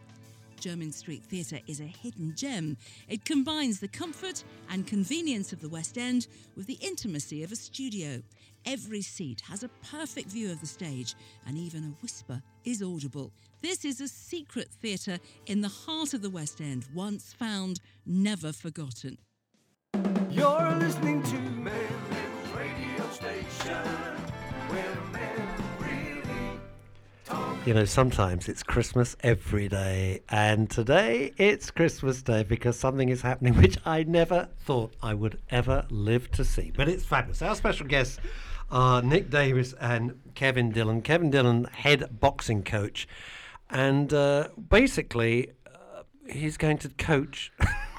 Jermyn 0.60 0.92
Street 0.92 1.22
Theatre 1.22 1.60
is 1.66 1.80
a 1.80 1.84
hidden 1.84 2.32
gem. 2.34 2.76
It 3.08 3.24
combines 3.24 3.80
the 3.80 3.88
comfort 3.88 4.42
and 4.70 4.86
convenience 4.86 5.52
of 5.52 5.60
the 5.60 5.68
West 5.68 5.98
End 5.98 6.26
with 6.56 6.66
the 6.66 6.78
intimacy 6.80 7.42
of 7.42 7.52
a 7.52 7.56
studio. 7.56 8.22
Every 8.64 9.02
seat 9.02 9.42
has 9.48 9.62
a 9.62 9.70
perfect 9.90 10.28
view 10.28 10.50
of 10.50 10.60
the 10.60 10.66
stage, 10.66 11.14
and 11.46 11.56
even 11.56 11.84
a 11.84 12.02
whisper 12.02 12.42
is 12.64 12.82
audible. 12.82 13.32
This 13.62 13.84
is 13.84 14.00
a 14.00 14.08
secret 14.08 14.68
theatre 14.82 15.20
in 15.46 15.60
the 15.60 15.68
heart 15.68 16.14
of 16.14 16.22
the 16.22 16.30
West 16.30 16.60
End, 16.60 16.84
once 16.92 17.32
found, 17.32 17.80
never 18.04 18.52
forgotten. 18.52 19.18
You're 20.30 20.74
listening 20.76 21.22
to 21.22 21.38
Men's 21.38 22.52
Radio 22.54 23.10
Station, 23.10 23.86
where 24.68 24.94
men 25.10 25.48
really 25.78 26.60
talk. 27.24 27.66
You 27.66 27.72
know, 27.72 27.86
sometimes 27.86 28.46
it's 28.48 28.62
Christmas 28.62 29.16
every 29.20 29.68
day, 29.68 30.20
and 30.28 30.68
today 30.68 31.32
it's 31.38 31.70
Christmas 31.70 32.20
Day 32.20 32.42
because 32.42 32.78
something 32.78 33.08
is 33.08 33.22
happening 33.22 33.54
which 33.62 33.78
I 33.86 34.02
never 34.02 34.48
thought 34.60 34.94
I 35.02 35.14
would 35.14 35.40
ever 35.48 35.86
live 35.88 36.30
to 36.32 36.44
see. 36.44 36.72
But 36.76 36.90
it's 36.90 37.04
fabulous. 37.04 37.40
Our 37.40 37.54
special 37.54 37.86
guests 37.86 38.18
are 38.70 39.00
Nick 39.00 39.30
Davis 39.30 39.72
and 39.80 40.20
Kevin 40.34 40.72
Dillon. 40.72 41.00
Kevin 41.00 41.30
Dillon, 41.30 41.64
head 41.72 42.20
boxing 42.20 42.62
coach, 42.64 43.08
and 43.70 44.12
uh, 44.12 44.48
basically, 44.68 45.52
uh, 45.66 46.02
he's 46.28 46.58
going 46.58 46.76
to 46.78 46.90
coach 46.90 47.50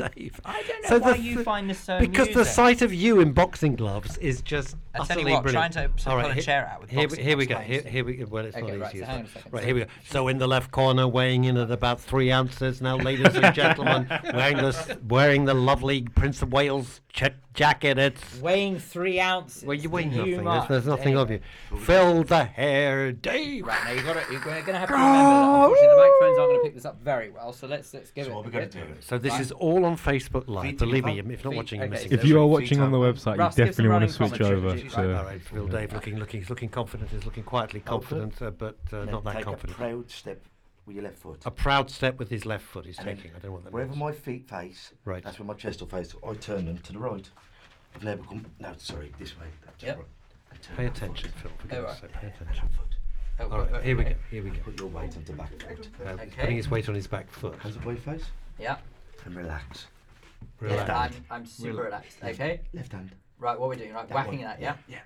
Dave. 0.00 0.40
I 0.44 0.62
don't 0.62 0.82
know 0.82 0.88
So 0.88 0.98
why 0.98 1.14
you 1.16 1.34
th- 1.36 1.44
find 1.44 1.68
this 1.70 1.78
so 1.78 1.98
Because 2.00 2.28
the 2.30 2.44
sight 2.44 2.82
of 2.82 2.92
you 2.92 3.20
in 3.20 3.32
boxing 3.32 3.76
gloves 3.76 4.16
is 4.18 4.40
just 4.42 4.76
I 4.94 5.04
tell 5.06 5.18
you 5.18 5.30
what, 5.30 5.42
brilliant. 5.42 5.72
trying 5.74 5.88
to 5.88 6.02
sort 6.02 6.16
All 6.16 6.22
pull 6.30 6.38
a 6.38 6.42
chair 6.42 6.68
out 6.72 6.80
with 6.80 6.90
here, 6.90 7.00
we- 7.00 7.06
boxing 7.06 7.24
here 7.24 7.36
we 7.36 7.46
go. 7.46 7.58
Here, 7.58 7.82
here 7.82 8.04
we 8.04 8.14
go. 8.14 8.26
Well, 8.28 8.44
it's 8.46 8.56
Okay, 8.56 8.66
not 8.76 8.80
right, 8.80 8.94
easy. 8.94 8.98
so 8.98 9.02
is 9.04 9.08
hang 9.08 9.16
it? 9.16 9.20
on 9.20 9.24
a 9.26 9.28
second, 9.28 9.52
Right 9.52 9.64
here 9.64 9.74
we 9.74 9.80
go. 9.82 9.86
So 10.08 10.28
in 10.28 10.38
the 10.38 10.48
left 10.48 10.70
corner, 10.70 11.06
weighing 11.06 11.44
in 11.44 11.56
at 11.56 11.70
about 11.70 12.00
three 12.00 12.32
ounces 12.32 12.80
now, 12.82 12.96
ladies 12.96 13.34
and 13.36 13.54
gentlemen, 13.54 14.06
wearing 14.34 14.56
the 14.56 14.98
wearing 15.08 15.44
the 15.44 15.54
lovely 15.54 16.02
Prince 16.02 16.42
of 16.42 16.52
Wales 16.52 17.00
check 17.12 17.34
jacket. 17.54 17.98
It's 17.98 18.40
weighing 18.40 18.78
three 18.78 19.20
ounces. 19.20 19.64
well, 19.64 19.74
you 19.76 19.90
weigh 19.90 20.04
You 20.04 20.08
nothing. 20.42 20.44
There's, 20.44 20.68
there's 20.68 20.86
nothing 20.86 21.16
of 21.16 21.30
you. 21.30 21.40
Phil 21.80 22.22
the 22.24 22.44
hair, 22.44 23.12
Dave. 23.12 23.66
Right 23.66 23.84
now 23.84 23.90
you 23.92 24.02
got 24.02 24.14
to, 24.24 24.32
you're 24.32 24.40
going 24.40 24.64
to 24.64 24.72
have 24.78 24.88
to 24.88 24.94
remember 24.94 25.34
that 25.34 25.44
unfortunately 25.44 25.88
the 25.88 25.96
microphones 25.96 26.38
aren't 26.38 26.50
going 26.50 26.60
to 26.60 26.64
pick 26.64 26.74
this 26.74 26.84
up 26.84 27.00
very 27.02 27.30
well. 27.30 27.52
So 27.52 27.66
let's 27.66 27.92
let's 27.92 28.10
give 28.10 28.26
So 28.26 28.32
it. 28.32 28.34
what 28.34 28.44
we 28.46 28.50
gotta 28.52 28.66
do? 28.66 28.80
So 29.00 29.18
this 29.18 29.32
Right. 29.32 29.40
is 29.40 29.52
all 29.52 29.84
on 29.84 29.96
Facebook 29.96 30.44
Live. 30.46 30.64
Feet 30.64 30.78
Believe 30.78 31.04
me, 31.04 31.16
together. 31.16 31.32
if 31.34 31.44
not 31.44 31.54
watching, 31.54 31.78
you're 31.80 31.86
okay, 31.86 31.90
missing. 31.94 32.08
so 32.10 32.14
If 32.14 32.24
you 32.24 32.40
are 32.40 32.46
watching 32.46 32.80
on 32.80 32.92
the 32.92 32.98
website, 32.98 33.38
Russ, 33.38 33.58
you 33.58 33.64
definitely 33.64 33.88
want 33.90 34.06
to 34.06 34.12
switch 34.12 34.40
over 34.40 34.68
Right, 34.68 34.90
to. 34.90 35.18
All 35.18 35.24
right, 35.24 35.42
Phil 35.42 35.66
Dave 35.66 35.92
looking, 35.92 36.18
looking, 36.18 36.40
he's 36.40 36.50
looking 36.50 36.68
confident. 36.68 37.10
He's 37.10 37.24
looking 37.24 37.42
quietly 37.44 37.80
confident, 37.80 38.40
uh, 38.40 38.50
but 38.50 38.76
uh, 38.92 39.04
not 39.06 39.24
that 39.24 39.34
take 39.36 39.44
confident. 39.44 39.72
a 39.72 39.80
proud 39.80 40.10
step 40.10 40.42
with 40.90 40.96
your 40.96 41.04
left 41.04 41.18
foot. 41.18 41.40
A 41.46 41.50
proud 41.50 41.88
step 41.90 42.18
with 42.18 42.28
his 42.28 42.44
left 42.44 42.64
foot 42.64 42.84
he's 42.84 42.98
And 42.98 43.06
taking. 43.06 43.30
I 43.30 43.34
don't 43.34 43.44
know 43.44 43.52
what 43.52 43.64
that 43.64 43.72
Wherever 43.72 43.90
means. 43.90 44.00
my 44.00 44.12
feet 44.12 44.48
face, 44.48 44.92
Right. 45.04 45.22
that's 45.22 45.38
where 45.38 45.46
my 45.46 45.54
chest 45.54 45.80
will 45.80 45.88
face. 45.88 46.14
I 46.26 46.34
turn 46.34 46.66
them 46.66 46.78
to 46.78 46.92
the 46.92 46.98
right. 46.98 47.28
I've 47.94 48.02
never 48.04 48.22
come. 48.24 48.44
No, 48.58 48.72
sorry, 48.76 49.12
this 49.18 49.38
way. 49.38 49.46
That's 49.64 49.82
Yep. 49.82 49.96
right. 49.98 50.06
I 50.52 50.56
turn 50.56 50.76
Pay 50.76 50.86
attention, 50.86 51.30
foot. 51.30 51.42
Phil. 51.42 51.50
For 51.50 51.56
Oh, 51.56 51.68
goodness 51.68 52.02
right. 52.02 52.10
sake, 52.12 52.12
pay 52.20 52.26
attention. 52.26 52.68
Foot. 52.70 52.96
Oh, 53.38 53.48
All 53.50 53.58
right, 53.66 53.82
here 53.84 53.96
we 53.96 54.04
go. 54.04 54.14
Here 54.30 54.42
we 54.42 54.50
go. 54.50 54.58
Put 54.64 54.78
your 54.80 54.88
weight 54.88 55.16
on 55.16 55.24
the 55.24 55.32
back 55.32 55.50
foot. 55.62 55.88
Uh, 56.04 56.08
Okay. 56.10 56.26
Putting 56.40 56.56
his 56.56 56.68
weight 56.70 56.88
on 56.88 56.94
his 56.94 57.06
back 57.06 57.30
foot. 57.30 57.58
Hands 57.60 57.76
up 57.76 57.84
by 57.84 57.92
your 57.92 58.00
face 58.00 58.24
Yeah. 58.58 58.78
and 59.24 59.34
relax. 59.36 59.86
Relax. 60.58 60.88
Yeah, 60.88 60.98
I'm, 60.98 61.12
I'm 61.30 61.46
super 61.46 61.82
relaxed. 61.84 62.18
Okay. 62.22 62.60
Left 62.74 62.92
hand. 62.92 63.12
Right, 63.38 63.58
what 63.58 63.66
are 63.66 63.70
we 63.70 63.76
doing? 63.76 63.94
Right, 63.94 64.06
That 64.08 64.14
whacking 64.14 64.40
one. 64.40 64.48
that, 64.48 64.60
yeah? 64.60 64.76
Yeah. 64.88 64.98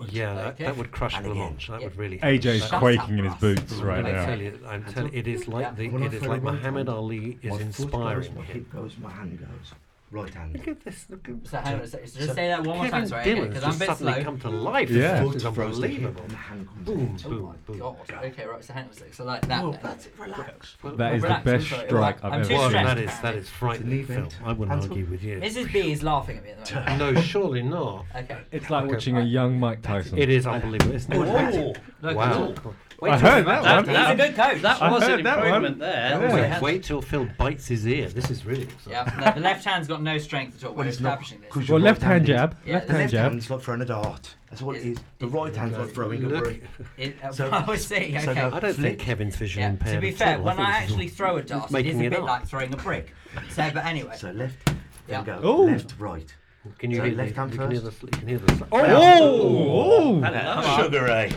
Good. 0.00 0.12
Yeah, 0.12 0.34
that, 0.34 0.58
that 0.58 0.76
would 0.76 0.90
crush 0.92 1.14
And 1.16 1.26
Blancmange. 1.26 1.64
again. 1.68 1.78
That 1.78 1.82
would 1.82 1.96
really. 1.96 2.18
AJ's 2.18 2.66
Shut 2.68 2.78
quaking 2.78 3.18
in 3.18 3.24
his 3.26 3.34
boots 3.34 3.72
Russ. 3.72 3.80
right 3.82 4.04
I 4.04 4.12
now. 4.12 4.26
tell 4.26 4.40
you, 4.40 4.58
I'm 4.66 4.84
telling 4.84 5.12
it 5.14 5.26
is 5.28 5.46
like 5.48 5.62
Yeah. 5.64 5.70
the, 5.72 5.84
it 6.04 6.14
is 6.14 6.22
like 6.22 6.42
the 6.42 6.52
Muhammad 6.52 6.88
Ali 6.88 7.38
is 7.42 7.58
inspiring 7.60 8.28
goes, 8.28 8.36
my 8.36 8.42
him. 8.44 8.54
hip 8.54 8.72
goes, 8.72 8.96
my 8.98 9.10
hand 9.10 9.38
goes. 9.38 9.72
Right 10.12 10.34
hand. 10.34 10.54
Look 10.54 10.66
at 10.66 10.84
this. 10.84 11.06
Look 11.08 11.28
at 11.28 11.46
So 11.46 11.58
hang 11.58 11.74
on 11.74 11.80
a. 11.82 11.86
So 11.86 11.98
just 11.98 12.14
So 12.16 12.34
say 12.34 12.48
that 12.48 12.64
one 12.66 12.78
more 12.78 12.84
Kevin 12.86 12.90
time, 12.90 13.06
sorry, 13.06 13.34
because 13.48 13.62
I'm 13.62 13.70
a 13.70 13.72
just 13.72 13.78
bit 13.78 13.88
suddenly 13.90 14.12
slow. 14.14 14.22
come 14.24 14.40
to 14.40 14.50
life. 14.50 14.90
Yeah. 14.90 15.22
This 15.24 15.36
is 15.36 15.42
Foot 15.44 15.54
throws 15.54 15.74
unbelievable. 15.76 16.22
and 16.22 16.30
the 16.30 16.80
Boom. 16.82 17.16
Oh 17.24 17.28
boom, 17.28 17.42
my 17.44 17.52
boom. 17.66 17.78
god. 17.78 17.96
Okay, 18.24 18.44
right, 18.46 18.64
so 18.64 18.72
hang 18.72 18.84
on 18.86 18.90
a 18.90 18.94
second. 18.94 19.12
So 19.14 19.24
like 19.24 19.46
that. 19.46 19.62
Oh, 19.64 19.78
that's 19.80 20.06
it. 20.06 20.14
Relax. 20.18 20.76
That 20.82 21.14
is 21.14 21.22
the 21.22 21.28
Relax, 21.28 21.44
best 21.44 21.68
sorry. 21.68 21.86
strike 21.86 22.24
I'm 22.24 22.32
I've 22.32 22.40
ever 22.40 22.54
Well, 22.54 22.70
seen. 22.70 22.84
that 22.84 22.98
is 22.98 23.20
that 23.20 23.34
is 23.36 23.48
frightening, 23.48 23.98
knee 23.98 24.02
Phil. 24.02 24.28
I 24.44 24.48
wouldn't 24.52 24.70
Hands 24.70 24.88
argue 24.90 25.06
with 25.06 25.22
you. 25.22 25.36
Mrs. 25.38 25.72
B 25.72 25.92
is 25.92 26.02
laughing 26.02 26.38
at 26.38 26.42
me 26.44 26.50
at 26.50 26.64
the 26.66 26.74
moment. 26.74 26.98
No, 27.14 27.20
surely 27.20 27.62
not. 27.62 28.06
Okay. 28.16 28.38
It's 28.50 28.68
like 28.68 28.84
Okay. 28.86 28.92
watching 28.94 29.16
a 29.16 29.22
young 29.22 29.60
Mike 29.60 29.80
Tyson. 29.82 30.18
It 30.18 30.28
is 30.28 30.44
unbelievable, 30.44 30.92
isn't 30.96 31.12
it? 31.12 31.78
Wow. 32.02 32.52
Wait 33.00 33.12
I 33.12 33.18
heard 33.18 33.46
that 33.46 33.62
one. 33.62 33.88
He's 33.88 33.96
a 33.96 34.14
good 34.14 34.36
coach. 34.36 34.60
That 34.60 34.82
I 34.82 34.90
was 34.90 35.02
an 35.04 35.08
heard 35.10 35.24
that 35.24 35.38
one. 35.38 35.46
improvement 35.46 35.78
there. 35.78 36.10
Yeah. 36.20 36.52
Wait, 36.56 36.62
wait 36.62 36.82
till 36.84 37.00
Phil 37.00 37.26
bites 37.38 37.66
his 37.68 37.86
ear. 37.86 38.08
This 38.10 38.30
is 38.30 38.44
really 38.44 38.64
exciting. 38.64 38.92
Yeah, 38.92 39.30
the 39.32 39.40
left 39.40 39.64
hand's 39.64 39.88
got 39.88 39.99
no 40.00 40.18
strength 40.18 40.58
at 40.58 40.64
all. 40.64 40.72
We're 40.72 40.78
Well, 40.78 40.88
it's 40.88 41.00
not. 41.00 41.08
establishing 41.10 41.40
this. 41.40 41.52
'cause 41.52 41.68
your 41.68 41.76
Well, 41.76 41.84
left 41.84 42.02
hand 42.02 42.26
jab. 42.26 42.56
Yeah, 42.64 42.74
Left 42.74 42.86
the 42.86 42.92
The 42.92 42.98
hand 42.98 43.02
left 43.04 43.12
jab. 43.12 43.30
hand's 43.32 43.50
like 43.50 43.60
throwing 43.60 43.80
a 43.82 43.84
dart. 43.84 44.34
That's 44.50 44.62
what 44.62 44.76
it 44.76 44.82
is. 44.86 44.98
The 45.18 45.28
right 45.28 45.54
hand's 45.54 45.78
like 45.78 45.90
throwing 45.90 46.24
a 46.24 46.28
Look. 46.28 46.44
brick. 46.44 46.64
It, 46.96 47.16
uh, 47.22 47.32
So- 47.32 47.50
I 47.68 47.76
see. 47.76 48.18
so 48.18 48.30
Okay. 48.30 48.40
go- 48.40 48.56
I 48.56 48.60
don't 48.60 48.74
Flick. 48.74 48.76
think 48.76 48.98
Kevin's 48.98 49.36
vision 49.36 49.60
Yeah, 49.62 49.68
impaired. 49.70 49.94
to 49.96 50.00
be 50.00 50.08
at 50.08 50.14
fair, 50.16 50.36
all. 50.38 50.42
when 50.44 50.56
think 50.56 50.68
I 50.68 50.72
this 50.72 50.78
is 50.88 50.90
actually 50.92 51.08
throw 51.08 51.36
a 51.36 51.42
dart, 51.42 51.62
it 51.62 51.66
is 51.66 51.70
making 51.72 52.00
a 52.00 52.04
it 52.04 52.10
bit 52.10 52.18
up. 52.20 52.24
like 52.26 52.46
throwing 52.46 52.72
a 52.74 52.76
brick. 52.76 53.14
So, 53.50 53.70
but 53.72 53.84
anyway. 53.86 54.14
So 54.16 54.30
left, 54.32 54.70
Yeah. 55.08 55.22
then 55.22 55.38
Ooh. 55.38 55.42
go 55.42 55.56
left, 55.64 55.94
right. 55.98 56.34
Can 56.78 56.90
you 56.90 56.98
So 56.98 57.04
hear 57.04 57.14
left 57.14 57.30
the, 57.30 57.34
hand 57.40 57.52
you 57.54 57.58
can 57.58 57.70
hear 57.70 57.80
the, 57.80 57.90
you 58.02 58.08
can 58.08 58.28
hear 58.28 58.38
the 58.38 58.66
Oh! 58.72 60.82
Sugar 60.82 61.04
Ray. 61.04 61.30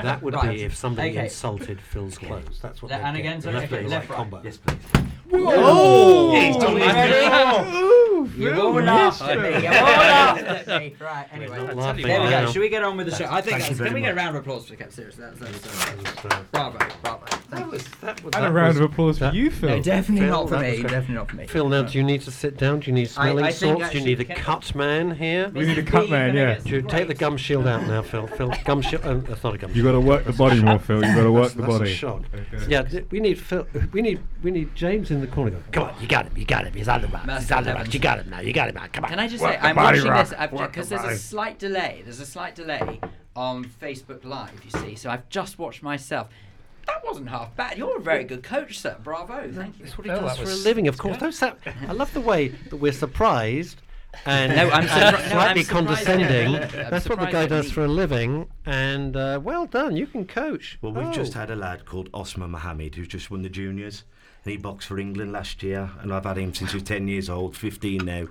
That 0.00 0.22
would 0.22 0.34
Right. 0.34 0.56
be 0.56 0.62
if 0.62 0.74
somebody 0.74 1.10
Okay. 1.10 1.24
insulted 1.24 1.78
Phil's 1.80 2.16
clothes. 2.18 2.58
That's 2.62 2.80
what 2.82 2.90
Le- 2.90 2.96
they'd 2.98 3.04
and 3.04 3.16
get. 3.16 3.20
again, 3.20 3.40
so- 3.42 3.50
left 3.50 3.72
okay, 3.72 3.86
left, 3.86 4.08
right 4.08 4.18
right. 4.18 4.30
combo. 4.30 4.40
Yes, 4.42 4.56
please. 4.56 4.78
Oh! 5.32 6.40
He's 6.40 6.56
done 6.56 6.76
You 6.76 6.82
it. 6.82 6.86
ready? 6.86 8.42
You 8.42 8.60
all 8.60 8.72
laughed 8.82 9.22
at 9.22 9.38
me. 9.38 9.62
You 9.62 9.68
all 9.68 9.84
laughed 9.84 10.42
at 10.68 10.82
me. 10.82 10.94
Right, 11.00 11.26
anyway. 11.32 11.58
Laughing 11.74 12.06
There 12.06 12.22
we 12.22 12.30
go. 12.30 12.46
Should 12.50 12.60
we 12.62 12.68
get 12.70 12.82
on 12.82 12.96
with 12.96 13.10
the 13.10 13.14
show? 13.16 13.26
I 13.30 13.40
think 13.40 13.58
that's, 13.58 13.78
can 13.78 13.92
we 13.94 14.00
get 14.00 14.12
a 14.12 14.14
round 14.14 14.36
of 14.36 14.42
applause 14.42 14.66
for 14.66 14.74
Kev? 14.76 14.92
Seriously, 14.92 15.22
that's, 15.24 15.38
that's, 15.38 15.60
that's, 15.60 16.24
Uh, 16.24 16.42
bravo, 16.50 16.78
bravo. 17.02 17.26
That 17.50 17.68
was 17.68 17.84
that 18.00 18.22
was 18.24 18.34
And 18.34 18.46
a 18.46 18.50
round 18.50 18.68
was- 18.68 18.76
of 18.78 18.82
applause 18.90 19.18
for 19.18 19.30
you, 19.32 19.50
Phil. 19.50 19.68
No, 19.70 19.82
definitely 19.82 20.26
not 20.28 20.48
for 20.48 20.58
me. 20.58 20.82
Definitely 20.82 21.14
not 21.14 21.30
for 21.30 21.36
me. 21.36 21.46
Phil, 21.46 21.68
now 21.68 21.82
do 21.82 21.98
you 21.98 22.04
need 22.04 22.22
to 22.22 22.30
sit 22.30 22.56
down? 22.56 22.80
Do 22.80 22.90
you 22.90 22.94
need 22.94 23.10
smelling 23.10 23.44
I 23.62 23.74
think? 23.78 23.92
Do 23.92 23.98
you 23.98 24.04
need 24.04 24.20
a 24.20 24.24
cut 24.34 24.74
man 24.74 25.10
here? 25.12 25.48
We 25.54 25.66
need 25.66 25.78
a 25.78 25.82
cut 25.82 26.08
man, 26.10 26.34
yeah. 26.34 26.58
Do 26.58 26.70
you 26.70 26.82
take 26.82 27.08
the 27.08 27.14
gum 27.14 27.36
shield 27.36 27.66
out 27.66 27.86
now, 27.86 28.02
Phil? 28.02 28.26
Phil, 28.36 28.52
gum 28.64 28.82
shield. 28.82 29.02
Oh, 29.04 29.10
uh, 29.12 29.20
that's 29.20 29.42
not 29.44 29.54
a 29.54 29.58
gum 29.58 29.70
You 29.70 29.82
shield. 29.82 29.86
got 29.86 29.92
to 29.92 30.00
work 30.00 30.24
the 30.24 30.32
body 30.32 30.62
more, 30.62 30.78
Phil. 30.78 30.96
You 31.04 31.14
got 31.14 31.22
to 31.22 31.32
work 31.32 31.52
That's- 31.52 31.54
the 31.54 31.62
that's 31.62 31.74
a 31.74 31.78
body. 31.78 31.94
shock. 31.94 32.22
Okay. 32.34 32.66
Yeah, 32.68 32.82
th- 32.82 33.06
we 33.10 33.20
need 33.20 33.38
Phil. 33.38 33.66
We 33.92 34.02
need 34.02 34.20
we 34.42 34.50
need 34.50 34.74
James 34.74 35.10
in 35.10 35.20
the 35.20 35.26
corner. 35.26 35.50
Going, 35.50 35.64
Come 35.72 35.82
on, 35.84 36.00
you 36.00 36.06
got 36.08 36.26
him. 36.26 36.36
You 36.36 36.44
got 36.44 36.66
him. 36.66 36.72
He's 36.74 36.88
on 36.88 37.02
the 37.02 37.08
run. 37.08 37.20
He's 37.20 37.26
Master 37.26 37.54
on 37.54 37.64
the 37.64 37.74
run. 37.74 37.90
You 37.90 37.98
got 37.98 38.18
him 38.20 38.30
now. 38.30 38.40
You 38.40 38.52
got 38.52 38.68
him 38.68 38.74
now. 38.76 38.86
Come 38.92 39.04
on. 39.04 39.10
Can 39.10 39.18
I 39.18 39.28
just 39.28 39.42
Work 39.42 39.52
say, 39.54 39.58
I'm 39.60 39.76
watching 39.76 40.04
Rock. 40.04 40.28
this 40.28 40.38
Work 40.52 40.70
because 40.72 40.88
the 40.88 40.96
there's 40.98 41.14
a 41.14 41.18
slight 41.18 41.58
delay. 41.58 42.02
There's 42.04 42.20
a 42.20 42.26
slight 42.26 42.54
delay 42.54 43.00
on 43.36 43.64
Facebook 43.64 44.24
Live, 44.24 44.52
you 44.64 44.70
see. 44.80 44.94
So 44.96 45.10
I've 45.10 45.28
just 45.28 45.58
watched 45.58 45.82
myself. 45.82 46.28
That 46.86 47.04
wasn't 47.04 47.28
half 47.28 47.54
bad. 47.56 47.76
You're 47.78 47.96
a 47.98 48.00
very 48.00 48.24
good 48.24 48.42
coach, 48.42 48.78
sir. 48.78 48.96
Bravo. 49.02 49.50
Thank 49.52 49.78
you. 49.78 49.84
That's 49.84 49.96
what 49.98 50.06
he 50.06 50.12
Phil, 50.12 50.20
does 50.20 50.38
for 50.38 50.44
a 50.50 50.54
living, 50.54 50.88
of 50.88 50.98
course. 50.98 51.18
Don't 51.18 51.32
sa- 51.32 51.54
I 51.88 51.92
love 51.92 52.12
the 52.14 52.20
way 52.20 52.48
that 52.48 52.76
we're 52.76 52.92
surprised 52.92 53.80
and, 54.26 54.54
No, 54.56 54.68
I'm 54.70 54.80
and 54.82 54.88
surpri- 54.88 55.12
no, 55.12 55.18
I'm 55.18 55.30
slightly 55.30 55.64
condescending. 55.64 56.54
I'm 56.56 56.90
That's 56.90 57.08
what 57.08 57.20
the 57.20 57.26
guy 57.26 57.46
does 57.46 57.66
me. 57.66 57.70
for 57.72 57.84
a 57.84 57.88
living. 57.88 58.48
And 58.66 59.16
uh, 59.16 59.40
well 59.42 59.66
done, 59.66 59.96
you 59.96 60.06
can 60.06 60.26
coach. 60.26 60.78
Well, 60.82 60.92
we've 60.92 61.12
just 61.12 61.36
Oh. 61.36 61.40
had 61.40 61.50
a 61.50 61.56
lad 61.56 61.84
called 61.86 62.08
Osman 62.12 62.50
Mohammed 62.50 62.94
who's 62.96 63.08
just 63.08 63.30
won 63.30 63.42
the 63.42 63.48
juniors. 63.48 64.04
And 64.44 64.52
he 64.52 64.56
boxed 64.56 64.88
for 64.88 64.98
England 64.98 65.32
last 65.32 65.62
year, 65.62 65.90
and 66.00 66.12
I've 66.14 66.24
had 66.24 66.38
him 66.38 66.54
since 66.54 66.70
he 66.72 66.76
was 66.78 66.84
10 66.84 67.06
years 67.08 67.28
old, 67.28 67.54
15 67.56 68.04
now, 68.04 68.26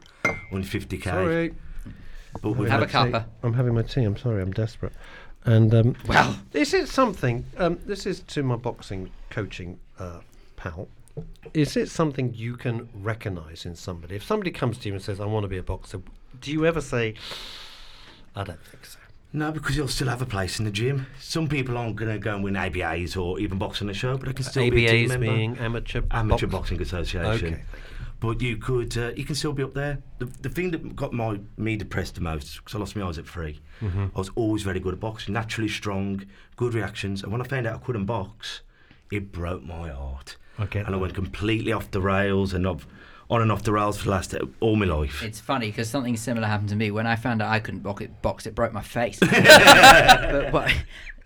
on 0.51 0.63
50k. 0.63 1.03
Sorry. 1.03 1.53
But 2.41 2.51
we've 2.51 2.67
Have 2.69 2.81
a 2.81 2.88
cuppa. 2.88 3.25
I'm 3.43 3.53
having 3.53 3.73
my 3.75 3.83
tea. 3.83 4.03
I'm 4.03 4.17
sorry. 4.17 4.41
I'm 4.41 4.51
desperate. 4.51 4.93
And 5.45 5.73
um, 5.73 5.95
Well. 6.08 6.36
this 6.52 6.73
is 6.73 6.91
something. 6.91 7.45
Um, 7.58 7.80
this 7.86 8.06
is 8.06 8.19
to 8.21 8.43
my 8.43 8.56
boxing 8.56 9.10
coaching 9.30 9.80
uh, 9.97 10.19
pal. 10.58 10.88
Is 11.54 11.75
it 11.75 11.89
something 11.89 12.34
you 12.34 12.56
can 12.56 12.88
recognise 12.93 13.65
in 13.65 13.75
somebody? 13.75 14.15
If 14.15 14.23
somebody 14.23 14.52
comes 14.52 14.78
to 14.80 14.88
you 14.89 14.95
and 14.95 15.04
says, 15.04 15.19
"I 15.19 15.25
want 15.25 15.43
to 15.43 15.47
be 15.47 15.58
a 15.58 15.63
boxer," 15.63 16.02
do 16.41 16.52
you 16.52 16.65
ever 16.65 16.82
say, 16.82 17.15
"I 18.36 18.43
don't 18.43 18.62
think 18.63 18.86
so"? 18.86 18.99
No, 19.32 19.52
because 19.52 19.75
he'll 19.75 19.88
still 19.88 20.08
have 20.08 20.21
a 20.21 20.25
place 20.25 20.58
in 20.60 20.65
the 20.65 20.71
gym. 20.71 21.06
Some 21.19 21.47
people 21.47 21.78
aren't 21.78 21.95
going 21.97 22.12
to 22.12 22.17
go 22.17 22.34
and 22.36 22.43
win 22.43 22.56
ABAs 22.56 23.15
or 23.15 23.39
even 23.39 23.58
box 23.60 23.80
on 23.82 23.88
the 23.88 23.93
show, 23.93 24.17
but 24.17 24.25
they 24.28 24.34
can 24.34 24.43
still 24.43 24.69
be 24.71 24.88
a 24.88 24.89
team 24.89 25.06
ABAs 25.06 25.10
member. 25.10 25.25
being 25.28 25.58
amateur 25.60 26.02
Amateur 26.12 26.47
box- 26.47 26.69
Boxing 26.71 26.82
Association. 26.82 27.54
Okay. 27.54 27.63
But 28.19 28.41
you 28.41 28.58
could, 28.58 28.97
uh, 28.97 29.12
you 29.15 29.23
can 29.23 29.36
still 29.36 29.53
be 29.53 29.63
up 29.63 29.73
there. 29.73 29.99
The, 30.17 30.25
the 30.25 30.49
thing 30.49 30.71
that 30.71 30.95
got 30.95 31.13
my 31.13 31.39
me 31.58 31.77
depressed 31.77 32.15
the 32.15 32.21
most, 32.21 32.58
because 32.58 32.75
I 32.75 32.79
lost 32.79 32.95
my 32.95 33.05
eyes 33.05 33.17
at 33.17 33.27
3 33.27 33.60
Mm-hmm. 33.82 34.08
I 34.13 34.17
was 34.19 34.29
always 34.36 34.63
very 34.63 34.82
good 34.82 34.93
at 34.93 34.99
boxing, 34.99 35.34
naturally 35.34 35.69
strong, 35.69 36.25
good 36.58 36.73
reactions. 36.73 37.23
And 37.23 37.32
when 37.32 37.39
I 37.39 37.45
found 37.45 37.65
out 37.65 37.75
I 37.75 37.77
couldn't 37.77 38.05
box, 38.05 38.62
it 39.10 39.32
broke 39.32 39.63
my 39.63 39.89
heart. 39.89 40.36
I 40.58 40.65
get 40.65 40.86
and 40.86 40.93
I 40.93 40.97
went 40.97 41.15
completely 41.15 41.71
off 41.71 41.89
the 41.91 42.01
rails 42.01 42.53
and 42.53 42.67
I've 42.67 42.86
on 43.29 43.41
and 43.41 43.51
off 43.51 43.63
the 43.63 43.71
rails 43.71 43.97
for 43.97 44.05
the 44.05 44.12
last 44.12 44.34
uh, 44.34 44.39
all 44.60 44.75
my 44.75 44.86
life. 44.86 45.23
It's 45.23 45.39
funny 45.39 45.67
because 45.67 45.89
something 45.89 46.17
similar 46.17 46.47
happened 46.47 46.69
to 46.69 46.75
me 46.75 46.91
when 46.91 47.08
I 47.08 47.15
found 47.15 47.41
out 47.41 47.49
I 47.49 47.60
couldn't 47.60 47.82
box 47.82 48.01
it. 48.01 48.21
Box 48.21 48.45
it 48.45 48.55
broke 48.55 48.73
my 48.73 48.82
face. 48.82 49.19
but, 49.21 50.51
but 50.51 50.73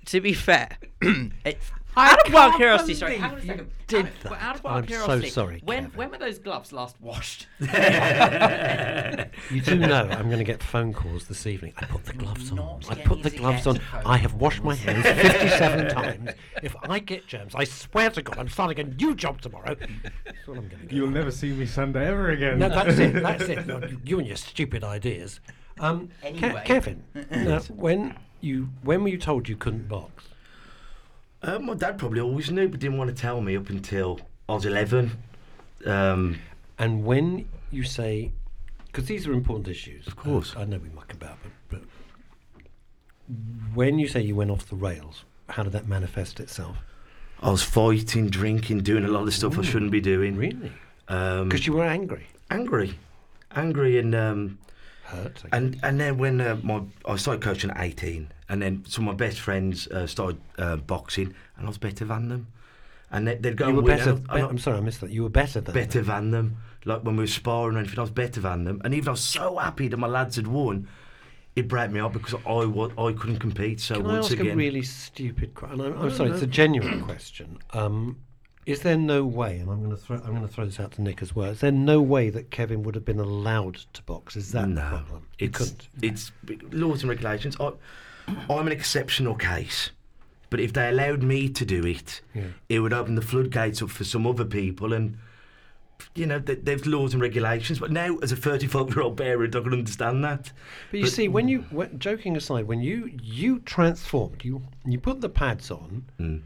to 0.06 0.22
be 0.22 0.34
fair, 0.34 0.78
it, 1.02 1.58
out 1.96 2.28
of 2.28 2.34
wild 2.34 2.52
can't 2.52 2.58
curiosity, 2.60 2.94
sorry, 2.96 3.18
hang 3.18 3.32
on 3.32 3.38
a 3.38 3.42
you 3.42 3.48
second. 3.48 3.70
did 3.88 4.06
out 4.06 4.12
of- 4.12 4.24
but 4.24 4.42
out 4.42 4.56
of 4.56 4.64
wild 4.64 4.92
I'm 4.92 5.22
so 5.22 5.22
sorry, 5.22 5.62
When 5.64 5.84
Kevin. 5.86 5.98
when 5.98 6.12
were 6.12 6.18
those 6.18 6.40
gloves 6.40 6.72
last 6.74 7.00
washed? 7.02 7.48
You 9.52 9.62
do 9.62 9.76
know 9.76 10.08
I'm 10.10 10.26
going 10.28 10.38
to 10.40 10.44
get 10.44 10.62
phone 10.64 10.94
calls 10.94 11.28
this 11.28 11.46
evening. 11.46 11.74
I 11.78 11.86
put 11.86 12.06
the 12.06 12.14
gloves 12.14 12.52
on. 12.52 12.82
I 12.90 12.96
put 12.96 13.24
the 13.24 13.30
gloves 13.30 13.68
on. 13.68 13.80
I 14.06 14.18
have 14.18 14.34
washed 14.36 14.64
my 14.64 14.76
hands 14.76 15.04
57 15.06 15.90
times. 15.94 16.30
If 16.62 16.76
I 16.84 17.00
get 17.00 17.28
germs, 17.28 17.54
I 17.56 17.64
swear 17.66 18.10
to 18.12 18.22
God, 18.22 18.38
I'm 18.38 18.48
starting 18.50 18.80
a 18.86 18.90
new 18.96 19.16
job 19.16 19.42
tomorrow. 19.42 19.76
That's 19.76 20.48
what 20.48 20.58
I'm 20.58 20.68
going 20.68 20.82
to 20.82 20.86
get. 20.88 20.92
You'll 20.94 21.10
never 21.10 21.32
see 21.32 21.52
me 21.52 21.66
Sunday 21.66 22.08
ever 22.08 22.32
again. 22.32 22.60
No, 22.60 22.70
that's 22.70 22.98
it. 22.98 23.14
That's 23.24 23.44
it. 23.44 23.66
No, 23.68 23.80
you, 23.80 24.00
you 24.04 24.20
and 24.20 24.28
your 24.28 24.38
stupid 24.38 24.84
ideas. 24.84 25.40
Um, 25.80 26.08
Ke- 26.22 26.26
Anyway. 26.26 26.62
Kevin, 26.66 27.04
now, 27.32 27.60
when 27.70 28.16
you 28.42 28.70
when 28.84 29.02
were 29.04 29.10
you 29.10 29.18
told 29.18 29.48
you 29.50 29.56
couldn't 29.56 29.88
box? 29.88 30.12
Uh, 31.44 31.60
my 31.60 31.74
dad 31.74 31.98
probably 31.98 32.22
always 32.22 32.50
knew, 32.50 32.68
but 32.70 32.80
didn't 32.80 32.98
want 32.98 33.10
to 33.10 33.22
tell 33.22 33.42
me 33.42 33.58
up 33.58 33.70
until 33.70 34.20
I 34.48 34.54
was 34.54 34.66
11. 34.66 35.12
Um, 35.86 36.40
And 36.80 37.04
when 37.06 37.48
you 37.72 37.84
say, 37.84 38.32
because 38.88 39.06
these 39.06 39.28
are 39.28 39.34
important 39.34 39.68
issues. 39.68 40.08
Of 40.08 40.16
course. 40.16 40.56
I 40.58 40.64
know 40.66 40.78
we 40.78 40.90
muck 40.90 41.14
about, 41.14 41.38
but, 41.44 41.52
but 41.70 41.82
when 43.74 44.00
you 44.00 44.08
say 44.08 44.22
you 44.22 44.36
went 44.36 44.52
off 44.52 44.68
the 44.70 44.76
rails, 44.76 45.24
how 45.50 45.64
did 45.64 45.74
that 45.74 45.88
manifest 45.88 46.40
itself? 46.40 46.78
I 47.42 47.50
was 47.52 47.62
fighting, 47.64 48.30
drinking, 48.30 48.82
doing 48.84 49.04
a 49.04 49.08
lot 49.10 49.20
of 49.22 49.26
the 49.26 49.32
stuff 49.34 49.60
I 49.60 49.64
shouldn't 49.64 49.92
be 49.92 50.00
doing. 50.02 50.38
Really? 50.38 50.72
Um, 51.10 51.50
Because 51.50 51.68
you 51.68 51.74
were 51.74 51.84
angry. 51.86 52.28
angry, 52.50 52.98
angry, 53.56 54.00
and 54.00 54.16
um, 54.16 54.58
Hurt. 55.06 55.44
and 55.52 55.80
and 55.84 56.00
then 56.00 56.18
when 56.18 56.40
uh, 56.42 56.58
my 56.64 56.82
I 57.06 57.16
started 57.18 57.42
coaching 57.44 57.70
at 57.72 57.80
18, 57.82 58.32
and 58.50 58.62
then 58.62 58.84
some 58.88 59.08
of 59.08 59.14
my 59.14 59.18
best 59.26 59.40
friends 59.40 59.88
uh, 59.88 60.08
started 60.08 60.40
uh, 60.58 60.78
boxing, 60.78 61.34
and 61.58 61.66
I 61.66 61.68
was 61.68 61.78
better 61.78 62.06
than 62.06 62.30
them, 62.30 62.48
and 63.12 63.28
they, 63.28 63.36
they'd 63.36 63.58
go 63.58 63.68
you 63.68 63.76
were 63.76 63.82
better. 63.82 64.12
I- 64.30 64.36
be- 64.38 64.42
I- 64.42 64.48
I'm 64.48 64.58
sorry, 64.58 64.78
I 64.78 64.82
missed 64.82 65.02
that. 65.02 65.12
You 65.12 65.24
were 65.24 65.30
better 65.30 65.62
than 65.62 65.74
better 65.74 66.02
them. 66.02 66.08
than 66.08 66.32
them. 66.32 66.58
Like 66.86 67.04
when 67.04 67.16
we 67.18 67.24
were 67.24 67.28
sparring 67.28 67.76
or 67.76 67.80
anything, 67.80 68.00
I 68.00 68.02
was 68.02 68.12
better 68.12 68.42
than 68.42 68.64
them. 68.66 68.82
And 68.84 68.94
even 68.94 69.08
I 69.10 69.12
was 69.12 69.22
so 69.22 69.58
happy 69.58 69.88
that 69.88 69.96
my 69.98 70.08
lads 70.08 70.36
had 70.36 70.48
won, 70.48 70.88
it 71.56 71.68
broke 71.70 71.92
me 71.92 72.00
up 72.02 72.12
because 72.14 72.34
I 72.46 72.66
wa- 72.66 72.92
I 72.98 73.14
couldn't 73.14 73.40
compete. 73.40 73.80
So 73.82 73.96
Can 73.96 74.06
I 74.06 74.14
once 74.14 74.26
ask 74.32 74.34
again, 74.40 74.54
a 74.54 74.56
really 74.56 74.82
stupid 74.82 75.54
question? 75.54 75.80
I'm, 75.82 76.02
I'm 76.02 76.12
sorry, 76.12 76.32
it's 76.32 76.42
a 76.42 76.48
genuine 76.48 77.02
question. 77.02 77.60
Um, 77.72 78.18
is 78.66 78.82
there 78.82 78.98
no 78.98 79.26
way, 79.26 79.58
and 79.60 79.70
I'm 79.70 79.80
going 79.84 79.92
to 79.92 79.98
throw, 79.98 80.18
I'm 80.18 80.30
going 80.36 80.42
to 80.42 80.48
throw 80.48 80.66
this 80.66 80.80
out 80.80 80.92
to 80.94 81.02
Nick 81.02 81.22
as 81.22 81.36
well. 81.36 81.52
Is 81.52 81.60
there 81.62 81.72
no 81.72 82.02
way 82.02 82.30
that 82.30 82.52
Kevin 82.52 82.84
would 82.84 82.96
have 82.96 83.06
been 83.06 83.20
allowed 83.20 83.76
to 83.94 84.02
box? 84.04 84.36
Is 84.36 84.52
that 84.54 84.62
the 84.62 84.68
no, 84.68 84.82
problem? 84.90 85.28
You 85.40 85.48
it's 85.48 85.58
couldn't. 85.58 85.88
it's 86.02 86.32
laws 86.72 87.02
and 87.02 87.10
regulations. 87.10 87.58
I, 87.60 87.72
I'm 88.50 88.66
an 88.68 88.72
exceptional 88.74 89.36
case, 89.36 89.92
but 90.50 90.60
if 90.60 90.72
they 90.74 90.88
allowed 90.90 91.24
me 91.24 91.50
to 91.50 91.66
do 91.66 91.86
it, 91.86 92.22
Yeah. 92.34 92.44
it 92.70 92.80
would 92.80 92.94
open 92.94 93.16
the 93.16 93.22
floodgates 93.22 93.82
up 93.82 93.90
for 93.90 94.04
some 94.04 94.26
other 94.28 94.46
people 94.46 94.94
and. 94.94 95.18
You 96.16 96.26
know, 96.26 96.40
th- 96.40 96.60
there's 96.64 96.86
laws 96.86 97.14
and 97.14 97.22
regulations, 97.22 97.80
but 97.80 97.90
now 97.90 98.18
as 98.18 98.32
a 98.32 98.36
35 98.36 98.90
year 98.90 99.02
old 99.02 99.16
parent, 99.18 99.56
I 99.56 99.62
can 99.62 99.72
understand 99.74 100.24
that. 100.26 100.52
But 100.92 101.00
you 101.00 101.08
see, 101.08 101.28
when 101.30 101.48
you, 101.48 101.60
when, 101.70 101.98
joking 101.98 102.36
aside, 102.36 102.66
when 102.68 102.82
you 102.82 103.10
you 103.22 103.60
transformed, 103.60 104.44
you 104.44 104.62
you 104.86 105.00
put 105.00 105.22
the 105.22 105.30
pads 105.30 105.72
on, 105.72 106.04
Mm. 106.20 106.42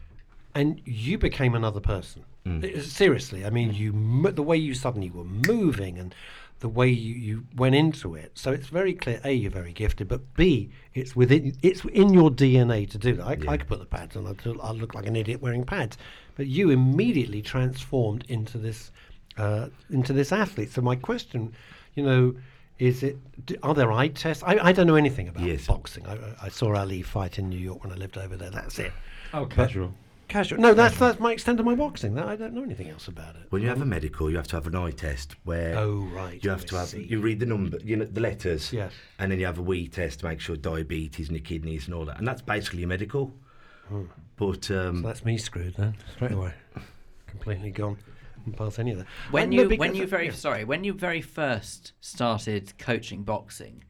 And 0.57 0.81
you 0.85 1.17
became 1.17 1.53
another 1.55 1.79
person. 1.79 2.23
I- 2.45 2.79
Seriously, 2.79 3.45
I 3.45 3.49
mean, 3.49 3.73
you 3.73 3.91
the 4.31 4.43
way 4.43 4.57
you 4.57 4.73
suddenly 4.73 5.09
were 5.11 5.25
moving 5.53 5.97
and 5.99 6.15
the 6.59 6.69
way 6.69 6.87
you, 6.89 7.13
you 7.13 7.43
went 7.55 7.75
into 7.75 8.15
it. 8.15 8.31
So 8.35 8.51
it's 8.51 8.67
very 8.67 8.93
clear. 8.93 9.19
A, 9.23 9.31
you're 9.33 9.51
very 9.51 9.73
gifted, 9.73 10.07
but 10.07 10.21
B, 10.35 10.69
it's 10.93 11.13
within 11.15 11.55
it's 11.61 11.83
in 11.85 12.13
your 12.13 12.31
DNA 12.31 12.89
to 12.89 12.97
do 12.97 13.11
that. 13.17 13.25
I, 13.27 13.53
I 13.53 13.57
could 13.57 13.67
put 13.67 13.79
the 13.79 13.85
pads 13.85 14.15
on. 14.15 14.25
I'd, 14.25 14.39
I'd 14.63 14.75
look 14.77 14.95
like 14.95 15.05
an 15.05 15.15
idiot 15.15 15.41
wearing 15.41 15.65
pads, 15.65 15.97
but 16.35 16.47
you 16.47 16.69
immediately 16.71 17.41
transformed 17.41 18.23
into 18.29 18.57
this 18.57 18.91
uh, 19.37 19.67
into 19.89 20.13
this 20.13 20.31
athlete. 20.31 20.71
So 20.71 20.81
my 20.81 20.95
question, 20.95 21.53
you 21.95 22.03
know. 22.03 22.35
Is 22.79 23.01
it? 23.01 23.17
Are 23.63 23.73
there 23.73 23.91
eye 23.91 24.09
tests? 24.09 24.43
I, 24.43 24.53
I 24.69 24.71
don't 24.71 24.85
know 24.85 24.93
anything 25.05 25.27
about 25.27 25.43
Yes. 25.43 25.65
boxing. 25.65 26.05
I, 26.05 26.15
I 26.43 26.49
saw 26.49 26.75
Ali 26.75 27.01
fight 27.01 27.39
in 27.39 27.49
New 27.49 27.57
York 27.57 27.83
when 27.83 27.91
I 27.91 27.95
lived 27.95 28.19
over 28.19 28.37
there. 28.37 28.51
That's 28.51 28.77
it. 28.77 28.91
Oh, 29.33 29.47
casual. 29.47 29.95
Casual. 30.27 30.59
No, 30.59 30.73
that's 30.73 30.97
that's 30.97 31.19
my 31.19 31.31
extent 31.31 31.59
of 31.59 31.65
my 31.65 31.73
boxing. 31.75 32.15
That, 32.15 32.27
I 32.27 32.35
don't 32.35 32.53
know 32.53 32.63
anything 32.63 32.89
else 32.89 33.07
about 33.07 33.35
it. 33.35 33.43
When 33.49 33.61
you 33.61 33.69
have 33.69 33.81
a 33.81 33.85
medical, 33.85 34.29
you 34.29 34.35
have 34.37 34.47
to 34.49 34.57
have 34.57 34.67
an 34.67 34.75
eye 34.75 34.91
test 34.91 35.35
where 35.45 35.77
Oh, 35.77 36.01
right, 36.13 36.43
you 36.43 36.49
have 36.49 36.63
I 36.63 36.65
to 36.65 36.75
have 36.77 36.87
see. 36.89 37.03
you 37.03 37.21
read 37.21 37.39
the 37.39 37.45
number, 37.45 37.77
you 37.83 37.95
know, 37.95 38.03
the 38.05 38.19
letters, 38.19 38.73
Yes. 38.73 38.91
and 39.19 39.31
then 39.31 39.39
you 39.39 39.45
have 39.45 39.57
a 39.57 39.61
wee 39.61 39.87
test 39.87 40.19
to 40.19 40.25
make 40.25 40.41
sure 40.41 40.57
diabetes 40.57 41.29
and 41.29 41.37
your 41.37 41.45
kidneys 41.45 41.85
and 41.85 41.93
all 41.93 42.03
that, 42.05 42.17
and 42.17 42.27
that's 42.27 42.41
basically 42.41 42.79
your 42.79 42.89
medical. 42.89 43.33
But 44.35 44.69
um, 44.69 45.01
So 45.01 45.07
that's 45.07 45.23
me 45.23 45.37
screwed 45.37 45.75
then 45.75 45.95
straight 46.15 46.33
away. 46.33 46.53
Completely 47.27 47.71
gone. 47.71 47.97
Didn't 48.43 48.57
pass 48.57 48.79
any 48.79 48.91
of 48.91 48.97
that. 48.99 49.07
When 49.31 49.49
no, 49.49 49.63
you 49.63 49.77
when 49.77 49.95
you 49.95 50.03
I- 50.03 50.07
very 50.07 50.25
yeah. 50.27 50.31
sorry 50.33 50.63
when 50.65 50.83
you 50.83 50.93
very 50.93 51.21
first 51.21 51.93
started 52.01 52.77
coaching 52.77 53.23
boxing, 53.23 53.85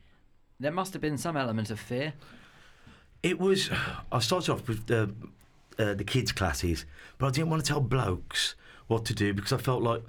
there 0.60 0.72
must 0.72 0.94
have 0.94 1.02
been 1.02 1.18
some 1.18 1.36
element 1.36 1.72
of 1.72 1.80
fear. 1.80 2.14
it 3.24 3.40
was. 3.40 3.72
I 4.12 4.20
started 4.20 4.52
off 4.52 4.68
with 4.68 4.86
the 4.86 5.14
uh, 5.80 5.94
the 5.94 6.04
kids 6.04 6.32
classes, 6.32 6.86
but 7.18 7.28
I 7.28 7.32
didn't 7.32 7.50
want 7.50 7.64
to 7.64 7.68
tell 7.68 7.82
blokes 7.82 8.56
what 8.88 9.06
to 9.06 9.14
do 9.14 9.34
because 9.34 9.54
I 9.54 9.58
felt 9.58 9.84
like 9.84 10.04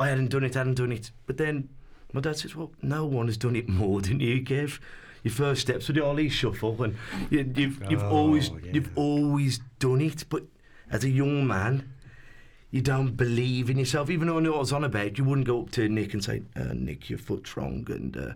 I 0.00 0.08
hadn't 0.08 0.30
done 0.30 0.44
it, 0.44 0.54
hadn't 0.54 0.74
done 0.74 0.92
it. 0.92 1.10
But 1.26 1.36
then 1.36 1.68
my 2.12 2.20
dad 2.20 2.36
says, 2.38 2.56
"Well, 2.56 2.72
no 2.82 3.04
one 3.04 3.26
has 3.26 3.36
done 3.36 3.56
it 3.56 3.68
more 3.68 4.00
than 4.00 4.20
you, 4.20 4.42
Kev." 4.42 4.78
Your 5.22 5.32
first 5.32 5.60
steps 5.60 5.86
were 5.86 5.94
the 5.94 6.04
Ali 6.04 6.28
shuffle, 6.28 6.82
and 6.82 6.96
you, 7.30 7.50
you've 7.54 7.82
you've 7.88 8.02
always 8.02 8.50
Oh, 8.50 8.58
you've 8.72 8.90
always 8.96 9.60
done 9.78 10.00
it. 10.00 10.24
But 10.28 10.44
as 10.90 11.04
a 11.04 11.10
young 11.10 11.46
man, 11.46 11.92
you 12.70 12.80
don't 12.80 13.16
believe 13.16 13.70
in 13.70 13.78
yourself. 13.78 14.10
Even 14.10 14.26
though 14.26 14.38
I 14.38 14.40
knew 14.40 14.50
what 14.50 14.56
I 14.56 14.60
was 14.60 14.72
on 14.72 14.84
about, 14.84 15.18
you 15.18 15.24
wouldn't 15.24 15.46
go 15.46 15.62
up 15.62 15.70
to 15.72 15.88
Nick 15.88 16.12
and 16.14 16.24
say, 16.24 16.42
uh, 16.56 16.72
"Nick, 16.74 17.08
your 17.08 17.18
foot's 17.20 17.56
wrong," 17.56 17.86
and 17.88 18.16
uh, 18.16 18.32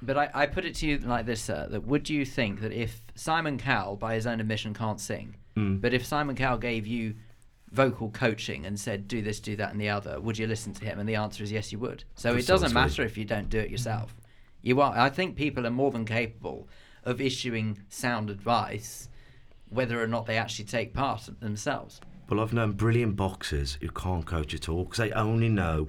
But 0.00 0.16
I, 0.16 0.30
I 0.32 0.46
put 0.46 0.64
it 0.64 0.74
to 0.76 0.86
you 0.86 0.98
like 0.98 1.26
this, 1.26 1.42
sir: 1.42 1.68
that 1.70 1.84
would 1.84 2.08
you 2.08 2.24
think 2.24 2.60
that 2.60 2.72
if 2.72 3.02
Simon 3.14 3.58
Cowell, 3.58 3.96
by 3.96 4.14
his 4.14 4.26
own 4.26 4.40
admission, 4.40 4.72
can't 4.72 5.00
sing, 5.00 5.36
Mm. 5.56 5.80
but 5.80 5.92
if 5.92 6.04
Simon 6.04 6.34
Cowell 6.34 6.58
gave 6.58 6.86
you 6.86 7.14
vocal 7.70 8.10
coaching 8.10 8.64
and 8.66 8.78
said, 8.78 9.08
"Do 9.08 9.22
this, 9.22 9.40
do 9.40 9.56
that, 9.56 9.72
and 9.72 9.80
the 9.80 9.88
other," 9.88 10.20
would 10.20 10.38
you 10.38 10.46
listen 10.46 10.72
to 10.74 10.84
him? 10.84 10.98
And 10.98 11.08
the 11.08 11.16
answer 11.16 11.42
is 11.42 11.52
yes, 11.52 11.72
you 11.72 11.78
would. 11.78 12.04
So 12.14 12.34
it 12.34 12.46
doesn't 12.46 12.72
matter 12.72 13.02
if 13.02 13.16
you 13.18 13.24
don't 13.24 13.48
do 13.48 13.58
it 13.58 13.70
yourself. 13.70 14.14
You 14.62 14.80
are. 14.80 14.96
I 14.96 15.10
think 15.10 15.36
people 15.36 15.66
are 15.66 15.70
more 15.70 15.90
than 15.90 16.04
capable 16.04 16.68
of 17.04 17.20
issuing 17.20 17.78
sound 17.88 18.30
advice, 18.30 19.08
whether 19.68 20.02
or 20.02 20.06
not 20.06 20.26
they 20.26 20.38
actually 20.38 20.66
take 20.66 20.94
part 20.94 21.28
themselves. 21.40 22.00
Well, 22.28 22.40
I've 22.40 22.52
known 22.52 22.72
brilliant 22.72 23.16
boxers 23.16 23.76
who 23.80 23.88
can't 23.88 24.24
coach 24.24 24.54
at 24.54 24.68
all 24.68 24.84
because 24.84 24.98
they 24.98 25.12
only 25.12 25.48
know 25.48 25.88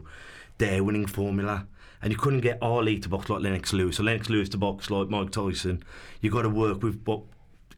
their 0.57 0.83
winning 0.83 1.05
formula. 1.05 1.67
And 2.01 2.11
you 2.11 2.17
couldn't 2.17 2.41
get 2.41 2.57
Ali 2.61 2.99
to 2.99 3.07
box 3.07 3.29
like 3.29 3.41
Lennox 3.41 3.71
Lewis 3.71 3.97
or 3.99 4.03
Lennox 4.03 4.29
Lewis 4.29 4.49
to 4.49 4.57
box 4.57 4.89
like 4.89 5.07
Mike 5.07 5.31
Tyson. 5.31 5.83
You've 6.19 6.33
got 6.33 6.41
to 6.41 6.49
work 6.49 6.83
with 6.83 7.01
what 7.05 7.21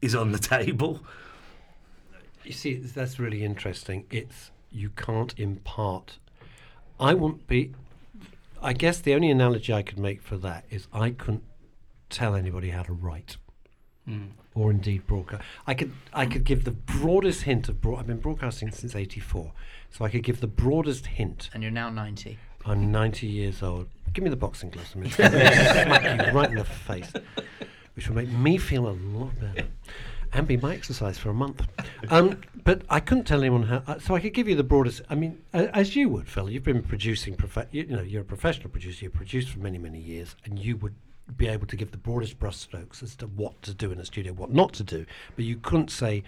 is 0.01 0.15
on 0.15 0.31
the 0.31 0.39
table. 0.55 1.01
You 2.45 2.53
see, 2.53 2.75
that's 2.75 3.19
really 3.19 3.43
interesting. 3.43 4.05
It's 4.11 4.51
you 4.71 4.89
can't 4.89 5.33
impart. 5.37 6.19
I 6.99 7.13
wouldn't 7.13 7.47
be. 7.47 7.73
I 8.61 8.73
guess 8.73 8.99
the 8.99 9.13
only 9.15 9.31
analogy 9.31 9.73
I 9.73 9.81
could 9.81 9.99
make 9.99 10.21
for 10.21 10.37
that 10.37 10.65
is 10.69 10.87
I 10.93 11.09
couldn't 11.09 11.43
tell 12.09 12.35
anybody 12.35 12.69
how 12.69 12.83
to 12.83 12.93
write, 12.93 13.37
hmm. 14.05 14.27
or 14.53 14.69
indeed 14.71 15.07
broadcast. 15.07 15.43
I 15.65 15.73
could 15.73 15.91
I 16.13 16.27
could 16.27 16.43
give 16.43 16.65
the 16.65 16.71
broadest 16.71 17.43
hint 17.43 17.67
of 17.67 17.81
broad. 17.81 17.99
I've 17.99 18.07
been 18.07 18.19
broadcasting 18.19 18.71
since 18.71 18.95
'84, 18.95 19.51
so 19.89 20.05
I 20.05 20.09
could 20.09 20.23
give 20.23 20.39
the 20.39 20.47
broadest 20.47 21.07
hint. 21.07 21.49
And 21.53 21.63
you're 21.63 21.71
now 21.71 21.89
90. 21.89 22.37
I'm 22.67 22.91
90 22.91 23.27
years 23.27 23.61
old. 23.61 23.87
Give 24.13 24.23
me 24.23 24.29
the 24.29 24.35
boxing 24.35 24.69
gloves. 24.69 24.95
I'm 24.95 25.01
going 25.01 25.11
to 25.11 25.15
smack 25.15 26.25
you 26.25 26.31
right 26.31 26.49
in 26.49 26.55
the 26.55 26.63
face, 26.63 27.11
which 27.95 28.07
will 28.07 28.15
make 28.15 28.29
me 28.29 28.57
feel 28.57 28.87
a 28.87 28.95
lot 29.13 29.39
better 29.39 29.67
and 30.35 30.47
be 30.47 30.57
my 30.57 30.73
exercise 30.73 31.17
for 31.17 31.29
a 31.29 31.33
month. 31.33 31.61
Um, 32.09 32.41
but 32.63 32.81
I 32.89 32.99
couldn't 32.99 33.23
tell 33.23 33.39
anyone 33.39 33.63
how. 33.63 33.81
Uh, 33.87 33.99
so 33.99 34.15
I 34.15 34.19
could 34.19 34.33
give 34.33 34.47
you 34.47 34.55
the 34.55 34.63
broadest. 34.63 35.01
I 35.09 35.15
mean, 35.15 35.41
as 35.53 35.95
you 35.95 36.09
would, 36.09 36.27
Phil. 36.27 36.49
You've 36.49 36.63
been 36.63 36.83
producing. 36.83 37.35
Profe- 37.35 37.67
you, 37.71 37.83
you 37.83 37.95
know, 37.95 38.01
you're 38.01 38.21
a 38.21 38.25
professional 38.25 38.69
producer. 38.69 39.05
You've 39.05 39.13
produced 39.13 39.49
for 39.49 39.59
many, 39.59 39.77
many 39.77 39.99
years, 39.99 40.35
and 40.43 40.59
you 40.59 40.75
would 40.77 40.95
be 41.37 41.47
able 41.47 41.65
to 41.67 41.75
give 41.75 41.91
the 41.91 41.97
broadest 41.97 42.39
brushstrokes 42.39 43.01
as 43.01 43.15
to 43.15 43.27
what 43.27 43.61
to 43.63 43.73
do 43.73 43.91
in 43.91 43.99
a 43.99 44.05
studio, 44.05 44.33
what 44.33 44.51
not 44.51 44.73
to 44.73 44.83
do. 44.83 45.05
But 45.35 45.45
you 45.45 45.55
couldn't 45.55 45.89
say 45.89 46.23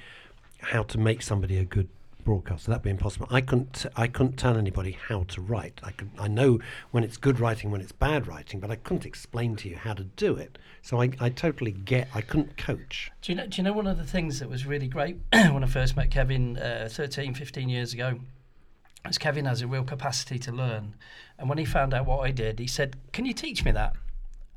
how 0.59 0.83
to 0.83 0.97
make 0.97 1.21
somebody 1.21 1.57
a 1.57 1.65
good 1.65 1.89
broadcaster. 2.23 2.71
That'd 2.71 2.83
be 2.83 2.89
impossible. 2.89 3.27
I 3.29 3.41
couldn't. 3.41 3.73
T- 3.73 3.89
I 3.95 4.07
couldn't 4.07 4.37
tell 4.37 4.57
anybody 4.57 4.97
how 5.07 5.23
to 5.23 5.41
write. 5.41 5.79
I 5.83 5.91
could. 5.91 6.11
I 6.17 6.27
know 6.27 6.59
when 6.91 7.03
it's 7.03 7.17
good 7.17 7.39
writing, 7.39 7.71
when 7.71 7.81
it's 7.81 7.91
bad 7.91 8.27
writing, 8.27 8.59
but 8.59 8.71
I 8.71 8.75
couldn't 8.75 9.05
explain 9.05 9.55
to 9.57 9.69
you 9.69 9.75
how 9.75 9.93
to 9.93 10.03
do 10.03 10.35
it. 10.35 10.57
So 10.87 11.01
I, 11.01 11.09
I 11.19 11.27
totally 11.27 11.73
get. 11.73 12.07
I 12.15 12.21
couldn't 12.21 12.55
coach. 12.55 13.11
Do 13.21 13.33
you 13.33 13.35
know? 13.35 13.45
Do 13.45 13.57
you 13.57 13.63
know 13.63 13.73
one 13.73 13.87
of 13.87 13.97
the 13.97 14.05
things 14.05 14.39
that 14.39 14.49
was 14.49 14.65
really 14.65 14.87
great 14.87 15.17
when 15.33 15.61
I 15.61 15.67
first 15.67 15.97
met 15.97 16.11
Kevin 16.11 16.57
uh, 16.57 16.87
13, 16.89 17.33
15 17.33 17.67
years 17.67 17.93
ago? 17.93 18.21
Was 19.05 19.17
Kevin 19.17 19.43
has 19.43 19.61
a 19.61 19.67
real 19.67 19.83
capacity 19.83 20.39
to 20.39 20.51
learn, 20.53 20.95
and 21.37 21.49
when 21.49 21.57
he 21.57 21.65
found 21.65 21.93
out 21.93 22.05
what 22.05 22.19
I 22.19 22.31
did, 22.31 22.59
he 22.59 22.67
said, 22.67 22.95
"Can 23.11 23.25
you 23.25 23.33
teach 23.33 23.65
me 23.65 23.71
that?" 23.73 23.97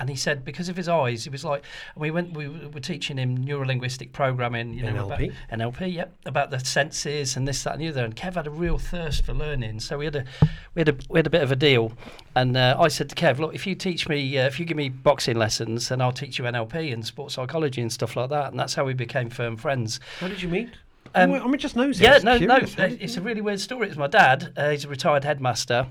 And 0.01 0.09
he 0.09 0.17
said 0.17 0.47
because 0.47 0.71
of 0.71 0.79
his 0.79 0.89
eyes, 0.89 1.27
it 1.27 1.31
was 1.31 1.45
like 1.45 1.63
we 1.95 2.11
went. 2.11 2.33
We 2.33 2.49
were 2.49 2.81
teaching 2.81 3.19
him 3.19 3.37
neurolinguistic 3.45 4.13
programming, 4.13 4.73
you 4.73 4.83
know, 4.83 5.07
NLP? 5.07 5.33
about 5.51 5.59
NLP, 5.59 5.93
yep, 5.93 6.15
about 6.25 6.51
the 6.51 6.59
senses 6.59 7.37
and 7.37 7.47
this, 7.47 7.63
that, 7.65 7.75
and 7.75 7.83
the 7.83 7.89
other. 7.89 8.03
And 8.03 8.17
Kev 8.17 8.35
had 8.35 8.47
a 8.47 8.51
real 8.51 8.79
thirst 8.79 9.27
for 9.27 9.35
learning, 9.35 9.81
so 9.81 9.99
we 9.99 10.07
had 10.07 10.17
a 10.17 10.25
we 10.75 10.81
had 10.81 10.89
a 10.89 10.97
we 11.11 11.19
had 11.19 11.27
a 11.27 11.31
bit 11.31 11.43
of 11.43 11.53
a 11.53 11.57
deal. 11.57 11.93
And 12.35 12.57
uh, 12.57 12.77
I 12.79 12.89
said 12.89 13.11
to 13.11 13.15
Kev, 13.15 13.39
look, 13.39 13.55
if 13.55 13.67
you 13.67 13.75
teach 13.75 14.09
me, 14.09 14.39
uh, 14.39 14.47
if 14.47 14.59
you 14.59 14.65
give 14.65 14.77
me 14.77 14.89
boxing 14.89 15.37
lessons, 15.37 15.91
then 15.91 16.01
I'll 16.01 16.13
teach 16.13 16.39
you 16.39 16.47
NLP 16.47 16.95
and 16.95 17.05
sports 17.05 17.35
psychology 17.35 17.83
and 17.83 17.93
stuff 17.93 18.17
like 18.17 18.31
that. 18.31 18.53
And 18.53 18.59
that's 18.59 18.73
how 18.73 18.87
we 18.87 18.95
became 18.95 19.29
firm 19.29 19.59
friends. 19.59 20.01
How 20.19 20.29
did 20.29 20.41
you 20.41 20.49
meet? 20.49 20.71
Um, 21.15 21.33
I'm 21.33 21.59
just 21.59 21.77
nosy. 21.77 22.05
Yeah, 22.05 22.19
no, 22.23 22.39
no. 22.39 22.59
curious. 22.61 22.75
Did 22.75 23.03
It's 23.03 23.17
a 23.17 23.21
really 23.21 23.41
weird 23.43 23.61
story. 23.61 23.89
It's 23.89 23.99
my 23.99 24.07
dad. 24.07 24.53
Uh, 24.57 24.71
he's 24.71 24.85
a 24.85 24.89
retired 24.89 25.25
headmaster. 25.25 25.89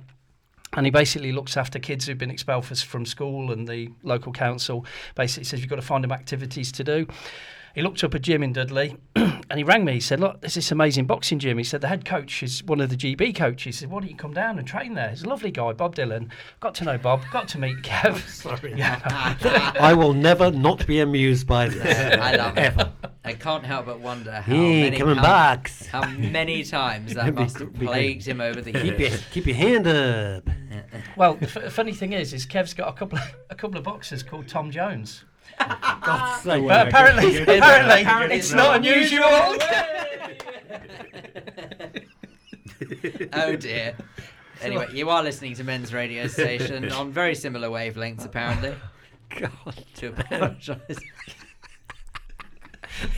And 0.74 0.86
he 0.86 0.92
basically 0.92 1.32
looks 1.32 1.58
after 1.58 1.80
kids 1.80 2.06
who've 2.06 2.18
been 2.18 2.30
expelled 2.30 2.66
from 2.66 3.06
school, 3.06 3.52
and 3.52 3.68
the 3.68 3.90
local 4.04 4.32
council 4.32 4.86
basically 5.16 5.46
says 5.46 5.62
you've 5.62 5.70
got 5.70 5.78
to 5.78 5.82
find 5.82 6.04
them 6.04 6.12
activities 6.12 6.72
to 6.74 6.84
do. 6.84 7.08
He 7.76 7.82
looked 7.82 8.04
up 8.04 8.14
a 8.14 8.20
gym 8.20 8.42
in 8.44 8.54
Dudley, 8.54 8.98
and 9.16 9.56
he 9.56 9.64
rang 9.64 9.86
me. 9.86 9.94
He 9.94 10.00
said, 10.00 10.20
"Look, 10.20 10.42
there's 10.42 10.56
this 10.56 10.72
amazing 10.72 11.06
boxing 11.06 11.40
gym." 11.40 11.58
He 11.58 11.64
said 11.64 11.82
the 11.82 11.88
head 11.88 12.04
coach 12.06 12.42
is 12.44 12.64
one 12.64 12.82
of 12.82 12.90
the 12.90 12.98
GB 12.98 13.36
coaches. 13.36 13.64
He 13.64 13.72
said, 13.82 13.90
"Why 13.92 14.00
don't 14.02 14.10
you 14.10 14.16
come 14.16 14.34
down 14.34 14.58
and 14.58 14.68
train 14.68 14.94
there?" 14.96 15.10
He's 15.10 15.24
a 15.24 15.30
lovely 15.30 15.52
guy, 15.52 15.74
Bob 15.74 15.96
Dylan. 15.96 16.30
Got 16.60 16.76
to 16.76 16.84
know 16.86 16.98
Bob. 16.98 17.22
Got 17.32 17.48
to 17.50 17.58
meet 17.60 17.78
Kev. 17.84 18.18
Sorry. 18.28 18.74
Yeah. 18.76 19.00
I 19.80 19.94
will 19.94 20.14
never 20.14 20.52
not 20.52 20.86
be 20.88 21.00
amused 21.00 21.48
by 21.48 21.70
this. 21.70 22.18
I 22.20 22.36
love 22.36 22.58
it. 22.58 22.88
I 23.24 23.34
can't 23.34 23.66
help 23.66 23.86
but 23.86 24.00
wonder 24.00 24.32
how 24.32 24.54
Yeah, 24.54 24.84
many 24.84 24.98
come 24.98 25.10
and 25.10 25.20
how, 25.20 25.62
how 25.92 26.10
many 26.10 26.64
times 26.64 27.14
that 27.14 27.34
must 27.36 27.60
have 27.60 27.74
be 27.74 27.80
great. 27.80 27.88
plagued 27.88 28.26
him 28.26 28.42
over 28.42 28.62
the 28.62 28.72
Keep 28.72 28.84
your, 29.00 29.10
years. 29.10 29.24
keep 29.32 29.46
your 29.46 29.56
hand 29.56 29.86
up. 29.88 30.50
Well, 31.16 31.36
the 31.36 31.46
f- 31.46 31.72
funny 31.74 31.94
thing 31.94 32.14
is, 32.14 32.34
is 32.34 32.46
Kev's 32.48 32.74
got 32.74 32.88
a 32.88 32.94
couple 32.94 33.20
of, 33.20 33.36
a 33.50 33.56
couple 33.56 33.78
of 33.78 33.84
boxers 33.84 34.24
called 34.24 34.48
Tom 34.48 34.72
Jones. 34.72 35.26
God's 35.58 36.44
sake. 36.44 36.68
But 36.68 36.88
apparently, 36.88 37.42
Apparently- 37.42 37.58
apparently, 37.58 38.02
apparently 38.02 38.38
it's 38.38 38.46
it's 38.48 38.54
not 38.54 38.64
not 38.64 38.76
unusual. 38.78 39.58
oh 43.34 43.56
dear. 43.56 43.96
Anyway, 44.62 44.88
you 44.94 45.10
are 45.10 45.24
listening 45.24 45.56
to 45.56 45.64
Men's 45.64 45.94
Radio 45.94 46.28
Station 46.28 46.92
on 46.92 47.12
very 47.12 47.34
similar 47.36 47.70
wavelengths, 47.70 48.26
apparently. 48.26 48.76
God. 49.40 49.86
To 49.96 50.08
apologise. 50.08 50.80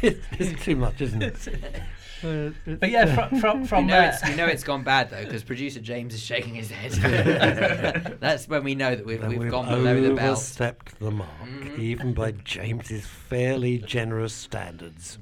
It's, 0.01 0.19
it's 0.33 0.63
too 0.63 0.75
much, 0.75 1.01
isn't 1.01 1.23
it? 1.23 1.47
Uh, 2.23 2.51
But 2.79 2.89
yeah, 2.91 3.05
from 3.29 3.39
from, 3.39 3.61
You 3.61 3.67
from 3.67 3.87
know, 3.87 3.93
there, 3.99 4.09
it's, 4.11 4.29
you 4.29 4.35
know 4.35 4.45
it's 4.45 4.63
gone 4.63 4.83
bad 4.83 5.09
though 5.09 5.23
because 5.23 5.43
producer 5.43 5.79
James 5.79 6.13
is 6.13 6.21
shaking 6.21 6.53
his 6.55 6.69
head. 6.69 8.17
That's 8.19 8.47
when 8.47 8.63
we 8.63 8.75
know 8.75 8.95
that 8.95 9.05
we've, 9.05 9.25
we've 9.27 9.39
we've 9.39 9.51
gone 9.51 9.67
below 9.67 9.99
the 10.01 10.13
belt. 10.13 10.37
Overstepped 10.37 10.99
the 10.99 11.11
mark, 11.11 11.29
even 11.77 12.13
by 12.13 12.31
James's 12.31 13.05
fairly 13.05 13.77
generous 13.79 14.33
standards. 14.33 15.17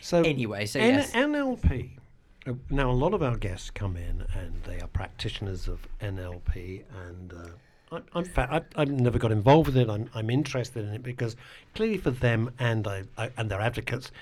So 0.00 0.22
Anyway, 0.22 0.66
so 0.66 0.78
N- 0.80 0.94
yes. 0.94 1.12
NLP. 1.12 1.90
Uh, 2.46 2.52
Now, 2.70 2.90
a 2.90 2.92
lot 2.92 3.12
of 3.14 3.22
our 3.22 3.36
guests 3.36 3.70
come 3.70 3.96
in 3.96 4.24
and 4.34 4.62
they 4.64 4.80
are 4.80 4.86
practitioners 4.88 5.66
of 5.68 5.86
NLP, 6.00 6.84
and 7.08 7.32
uh, 7.32 7.96
I, 7.96 8.00
I'm 8.14 8.24
fa- 8.24 8.48
I, 8.76 8.80
I've 8.82 8.90
never 8.90 9.18
got 9.18 9.32
involved 9.32 9.66
with 9.66 9.76
it. 9.76 9.88
I'm, 9.90 10.08
I'm 10.14 10.30
interested 10.30 10.84
in 10.84 10.92
it 10.94 11.02
because 11.02 11.34
clearly 11.74 11.98
for 11.98 12.12
them 12.12 12.50
and 12.58 12.86
I, 12.86 13.02
I 13.18 13.30
and 13.36 13.50
their 13.50 13.60
advocates, 13.60 14.12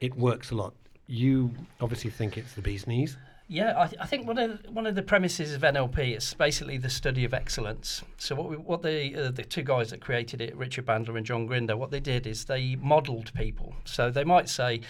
it 0.00 0.16
works 0.16 0.50
a 0.52 0.54
lot. 0.54 0.74
You 1.12 1.50
obviously 1.80 2.10
think 2.10 2.38
it's 2.38 2.54
the 2.54 2.62
bee's 2.62 2.86
knees. 2.86 3.18
Yeah, 3.48 3.74
I, 3.76 3.86
th- 3.86 4.00
I 4.00 4.06
think 4.06 4.26
one 4.26 4.38
of 4.38 4.62
the, 4.62 4.70
one 4.70 4.86
of 4.86 4.94
the 4.94 5.02
premises 5.02 5.52
of 5.52 5.60
NLP 5.60 6.16
is 6.16 6.32
basically 6.32 6.78
the 6.78 6.88
study 6.88 7.26
of 7.26 7.34
excellence. 7.34 8.02
So 8.16 8.34
what 8.34 8.48
we, 8.48 8.56
what 8.56 8.80
the 8.80 9.26
uh, 9.26 9.30
the 9.30 9.42
two 9.42 9.60
guys 9.62 9.90
that 9.90 10.00
created 10.00 10.40
it, 10.40 10.56
Richard 10.56 10.86
Bandler 10.86 11.18
and 11.18 11.26
John 11.26 11.44
Grinder, 11.44 11.76
what 11.76 11.90
they 11.90 12.00
did 12.00 12.26
is 12.26 12.46
they 12.46 12.76
modelled 12.76 13.30
people. 13.34 13.74
So 13.84 14.10
they 14.10 14.24
might 14.24 14.48
say, 14.48 14.80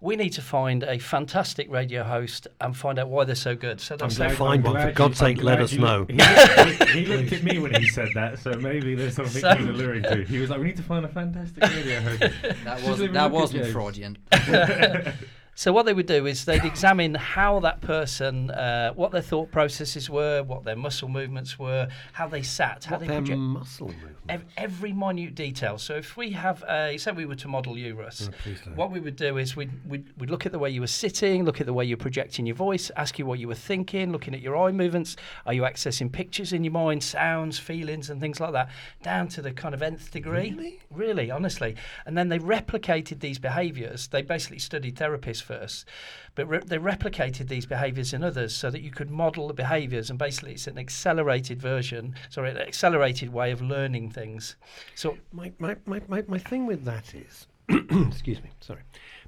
we 0.00 0.16
need 0.16 0.30
to 0.30 0.42
find 0.42 0.82
a 0.82 0.98
fantastic 0.98 1.70
radio 1.70 2.02
host 2.02 2.48
and 2.60 2.76
find 2.76 2.98
out 2.98 3.08
why 3.08 3.22
they're 3.22 3.36
so 3.36 3.54
good. 3.54 3.80
So 3.80 3.96
they'll 3.96 4.06
I'm 4.06 4.10
say, 4.10 4.26
glad- 4.26 4.36
Find 4.36 4.66
I'm 4.66 4.72
one, 4.72 4.82
for 4.88 4.92
God's 4.92 5.18
sake, 5.18 5.40
let 5.44 5.60
us 5.60 5.74
know. 5.74 6.04
He, 6.08 6.14
looked- 6.16 6.88
he 6.88 7.06
looked 7.14 7.32
at 7.34 7.44
me 7.44 7.58
when 7.60 7.74
he 7.74 7.86
said 7.86 8.08
that, 8.14 8.40
so 8.40 8.50
maybe 8.54 8.96
there's 8.96 9.14
something 9.14 9.42
So- 9.42 9.54
he 9.54 9.64
was 9.64 9.78
alluring 9.78 10.02
to. 10.04 10.24
He 10.24 10.38
was 10.40 10.50
like, 10.50 10.58
"We 10.58 10.64
need 10.66 10.76
to 10.78 10.82
find 10.82 11.04
a 11.04 11.08
fantastic 11.08 11.62
radio 11.62 12.00
host." 12.00 12.20
That 12.64 12.82
wasn't 12.82 12.98
leave 13.00 13.10
a 13.10 13.12
that 13.12 13.30
wasn't 13.30 13.62
James. 13.62 13.72
Freudian. 13.72 14.18
So 15.58 15.72
what 15.72 15.86
they 15.86 15.92
would 15.92 16.06
do 16.06 16.24
is 16.26 16.44
they'd 16.44 16.64
examine 16.64 17.16
how 17.16 17.58
that 17.60 17.80
person, 17.80 18.48
uh, 18.52 18.92
what 18.92 19.10
their 19.10 19.20
thought 19.20 19.50
processes 19.50 20.08
were, 20.08 20.44
what 20.44 20.62
their 20.62 20.76
muscle 20.76 21.08
movements 21.08 21.58
were, 21.58 21.88
how 22.12 22.28
they 22.28 22.42
sat, 22.42 22.84
how 22.84 22.94
What 22.94 23.00
they 23.00 23.08
their 23.08 23.16
project. 23.16 23.40
muscle 23.40 23.88
movement. 23.88 24.16
Ev- 24.28 24.44
every 24.56 24.92
minute 24.92 25.34
detail. 25.34 25.76
So 25.78 25.94
if 25.96 26.16
we 26.16 26.30
have, 26.30 26.62
a, 26.68 26.96
say 26.96 27.10
we 27.10 27.26
were 27.26 27.34
to 27.34 27.48
model 27.48 27.76
you, 27.76 27.96
Russ, 27.96 28.30
what 28.76 28.92
we 28.92 29.00
would 29.00 29.16
do 29.16 29.36
is 29.36 29.56
we'd, 29.56 29.72
we'd, 29.84 30.06
we'd 30.16 30.30
look 30.30 30.46
at 30.46 30.52
the 30.52 30.60
way 30.60 30.70
you 30.70 30.80
were 30.80 30.86
sitting, 30.86 31.44
look 31.44 31.60
at 31.60 31.66
the 31.66 31.72
way 31.72 31.84
you're 31.84 31.96
projecting 31.96 32.46
your 32.46 32.54
voice, 32.54 32.92
ask 32.96 33.18
you 33.18 33.26
what 33.26 33.40
you 33.40 33.48
were 33.48 33.56
thinking, 33.56 34.12
looking 34.12 34.34
at 34.34 34.40
your 34.40 34.56
eye 34.56 34.70
movements. 34.70 35.16
Are 35.44 35.54
you 35.54 35.62
accessing 35.62 36.12
pictures 36.12 36.52
in 36.52 36.62
your 36.62 36.72
mind, 36.72 37.02
sounds, 37.02 37.58
feelings, 37.58 38.10
and 38.10 38.20
things 38.20 38.38
like 38.38 38.52
that, 38.52 38.70
down 39.02 39.26
to 39.30 39.42
the 39.42 39.50
kind 39.50 39.74
of 39.74 39.82
nth 39.82 40.12
degree? 40.12 40.52
Really? 40.52 40.80
Really, 40.92 41.30
honestly. 41.32 41.74
And 42.06 42.16
then 42.16 42.28
they 42.28 42.38
replicated 42.38 43.18
these 43.18 43.40
behaviours. 43.40 44.06
They 44.06 44.22
basically 44.22 44.60
studied 44.60 44.94
therapists 44.94 45.47
first, 45.48 45.86
but 46.34 46.46
re- 46.46 46.60
they 46.64 46.78
replicated 46.78 47.48
these 47.48 47.66
behaviours 47.66 48.12
in 48.12 48.22
others 48.22 48.54
so 48.54 48.70
that 48.70 48.82
you 48.82 48.90
could 48.90 49.10
model 49.10 49.48
the 49.48 49.54
behaviours. 49.54 50.10
And 50.10 50.18
basically, 50.18 50.52
it's 50.52 50.66
an 50.66 50.78
accelerated 50.78 51.60
version, 51.60 52.14
sorry, 52.28 52.50
an 52.50 52.58
accelerated 52.58 53.32
way 53.32 53.50
of 53.50 53.60
learning 53.60 54.10
things. 54.10 54.56
So, 54.94 55.16
My, 55.32 55.52
my, 55.58 55.76
my, 55.86 56.00
my, 56.06 56.22
my 56.28 56.38
thing 56.38 56.66
with 56.66 56.84
that 56.84 57.14
is, 57.14 57.46
excuse 57.68 58.42
me, 58.42 58.50
sorry. 58.60 58.82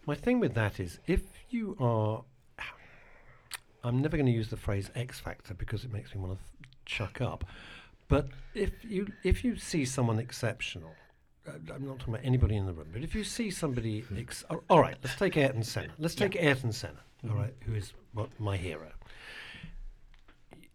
My 0.06 0.14
thing 0.14 0.40
with 0.40 0.54
that 0.54 0.78
is, 0.80 0.98
if 1.06 1.22
you 1.48 1.76
are, 1.80 2.22
I'm 3.82 4.00
never 4.02 4.16
going 4.16 4.26
to 4.26 4.32
use 4.32 4.50
the 4.50 4.56
phrase 4.56 4.90
X 4.94 5.18
factor 5.18 5.54
because 5.54 5.84
it 5.84 5.92
makes 5.92 6.14
me 6.14 6.20
want 6.20 6.38
to 6.38 6.38
th- 6.38 6.70
chuck 6.84 7.20
up. 7.20 7.44
But 8.08 8.28
if 8.54 8.72
you 8.84 9.06
if 9.22 9.44
you 9.44 9.56
see 9.56 9.84
someone 9.84 10.18
exceptional, 10.18 10.94
Uh, 11.50 11.74
I'm 11.74 11.86
not 11.86 11.98
talking 11.98 12.14
about 12.14 12.24
anybody 12.26 12.56
in 12.56 12.66
the 12.66 12.72
room, 12.72 12.88
but 12.92 13.02
if 13.02 13.14
you 13.14 13.24
see 13.24 13.50
somebody, 13.50 14.04
ex- 14.16 14.44
oh, 14.50 14.62
all 14.70 14.80
right, 14.80 14.96
let's 15.02 15.16
take 15.16 15.36
Ayrton 15.36 15.62
Senna. 15.62 15.92
Let's 15.98 16.14
take 16.14 16.36
Ayrton 16.36 16.72
Senna, 16.72 17.00
all 17.28 17.36
right, 17.36 17.54
who 17.64 17.74
is 17.74 17.92
what, 18.12 18.28
my 18.38 18.56
hero. 18.56 18.90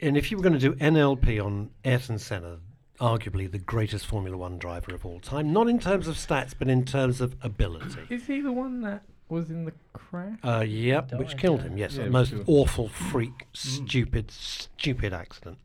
And 0.01 0.17
if 0.17 0.29
you 0.29 0.37
were 0.37 0.43
going 0.43 0.53
to 0.53 0.59
do 0.59 0.73
NLP 0.73 1.43
on 1.43 1.69
Ayrton 1.85 2.19
Senna, 2.19 2.59
arguably 2.99 3.49
the 3.51 3.57
greatest 3.59 4.05
Formula 4.05 4.37
One 4.37 4.57
driver 4.57 4.93
of 4.93 5.05
all 5.05 5.19
time, 5.19 5.53
not 5.53 5.67
in 5.67 5.79
terms 5.79 6.07
of 6.07 6.15
stats, 6.15 6.53
but 6.57 6.67
in 6.67 6.83
terms 6.85 7.21
of 7.21 7.35
ability. 7.41 8.01
Is 8.09 8.25
he 8.27 8.41
the 8.41 8.51
one 8.51 8.81
that 8.81 9.03
was 9.29 9.49
in 9.49 9.65
the 9.65 9.73
crash? 9.93 10.37
Uh, 10.43 10.63
yep, 10.67 11.13
which 11.13 11.37
killed 11.37 11.61
him. 11.63 11.77
Yes, 11.77 11.95
Yeah, 11.95 12.05
a 12.05 12.09
most 12.09 12.29
sure. 12.29 12.43
awful, 12.47 12.89
freak, 12.89 13.47
stupid, 13.53 14.31
stupid 14.31 15.13
accident 15.13 15.57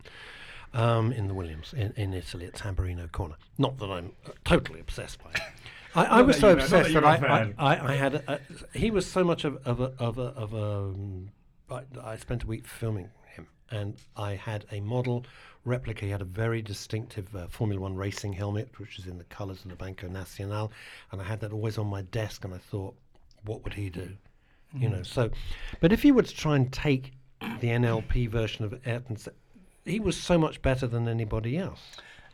um, 0.74 1.12
in 1.12 1.28
the 1.28 1.34
Williams 1.34 1.72
in, 1.72 1.92
in 1.96 2.14
Italy 2.14 2.46
at 2.46 2.54
Tamburello 2.54 3.10
Corner. 3.10 3.36
Not 3.58 3.78
that 3.78 3.90
I'm 3.90 4.12
uh, 4.26 4.30
totally 4.44 4.80
obsessed 4.80 5.22
by 5.22 5.30
it. 5.30 5.40
I, 5.94 6.04
I 6.04 6.22
was 6.22 6.38
so 6.38 6.54
that 6.54 6.62
obsessed 6.62 6.92
that, 6.94 7.02
a 7.02 7.06
I, 7.06 7.52
I. 7.58 7.92
I, 7.92 7.94
had 7.96 8.14
a, 8.14 8.34
a, 8.34 8.78
he 8.78 8.92
was 8.92 9.06
so 9.06 9.24
much 9.24 9.44
of, 9.44 9.58
of 9.66 9.80
a 9.80 9.92
of 9.98 10.18
a 10.18 10.22
of 10.22 10.54
a. 10.54 10.64
Um, 10.64 11.30
I, 11.68 11.82
I 12.02 12.16
spent 12.16 12.44
a 12.44 12.46
week 12.46 12.66
filming 12.66 13.10
him, 13.26 13.48
and 13.70 13.96
I 14.16 14.36
had 14.36 14.66
a 14.70 14.80
model 14.80 15.24
replica. 15.64 16.04
He 16.04 16.10
had 16.10 16.22
a 16.22 16.26
very 16.26 16.62
distinctive 16.62 17.34
uh, 17.34 17.48
Formula 17.48 17.80
One 17.80 17.96
racing 17.96 18.32
helmet, 18.32 18.70
which 18.78 18.98
was 18.98 19.06
in 19.06 19.18
the 19.18 19.24
colours 19.24 19.64
of 19.64 19.70
the 19.70 19.76
Banco 19.76 20.06
Nacional, 20.06 20.70
and 21.10 21.20
I 21.20 21.24
had 21.24 21.40
that 21.40 21.52
always 21.52 21.76
on 21.76 21.88
my 21.88 22.02
desk. 22.02 22.44
And 22.44 22.54
I 22.54 22.58
thought, 22.58 22.94
what 23.44 23.64
would 23.64 23.74
he 23.74 23.90
do? 23.90 24.10
You 24.72 24.88
know, 24.88 25.02
so. 25.02 25.30
But 25.80 25.92
if 25.92 26.04
you 26.04 26.14
were 26.14 26.22
to 26.22 26.36
try 26.36 26.54
and 26.54 26.72
take 26.72 27.12
the 27.40 27.68
NLP 27.68 28.28
version 28.28 28.64
of 28.64 28.74
Ayrton, 28.86 29.16
he 29.84 30.00
was 30.00 30.16
so 30.16 30.38
much 30.38 30.62
better 30.62 30.86
than 30.86 31.08
anybody 31.08 31.56
else. 31.56 31.80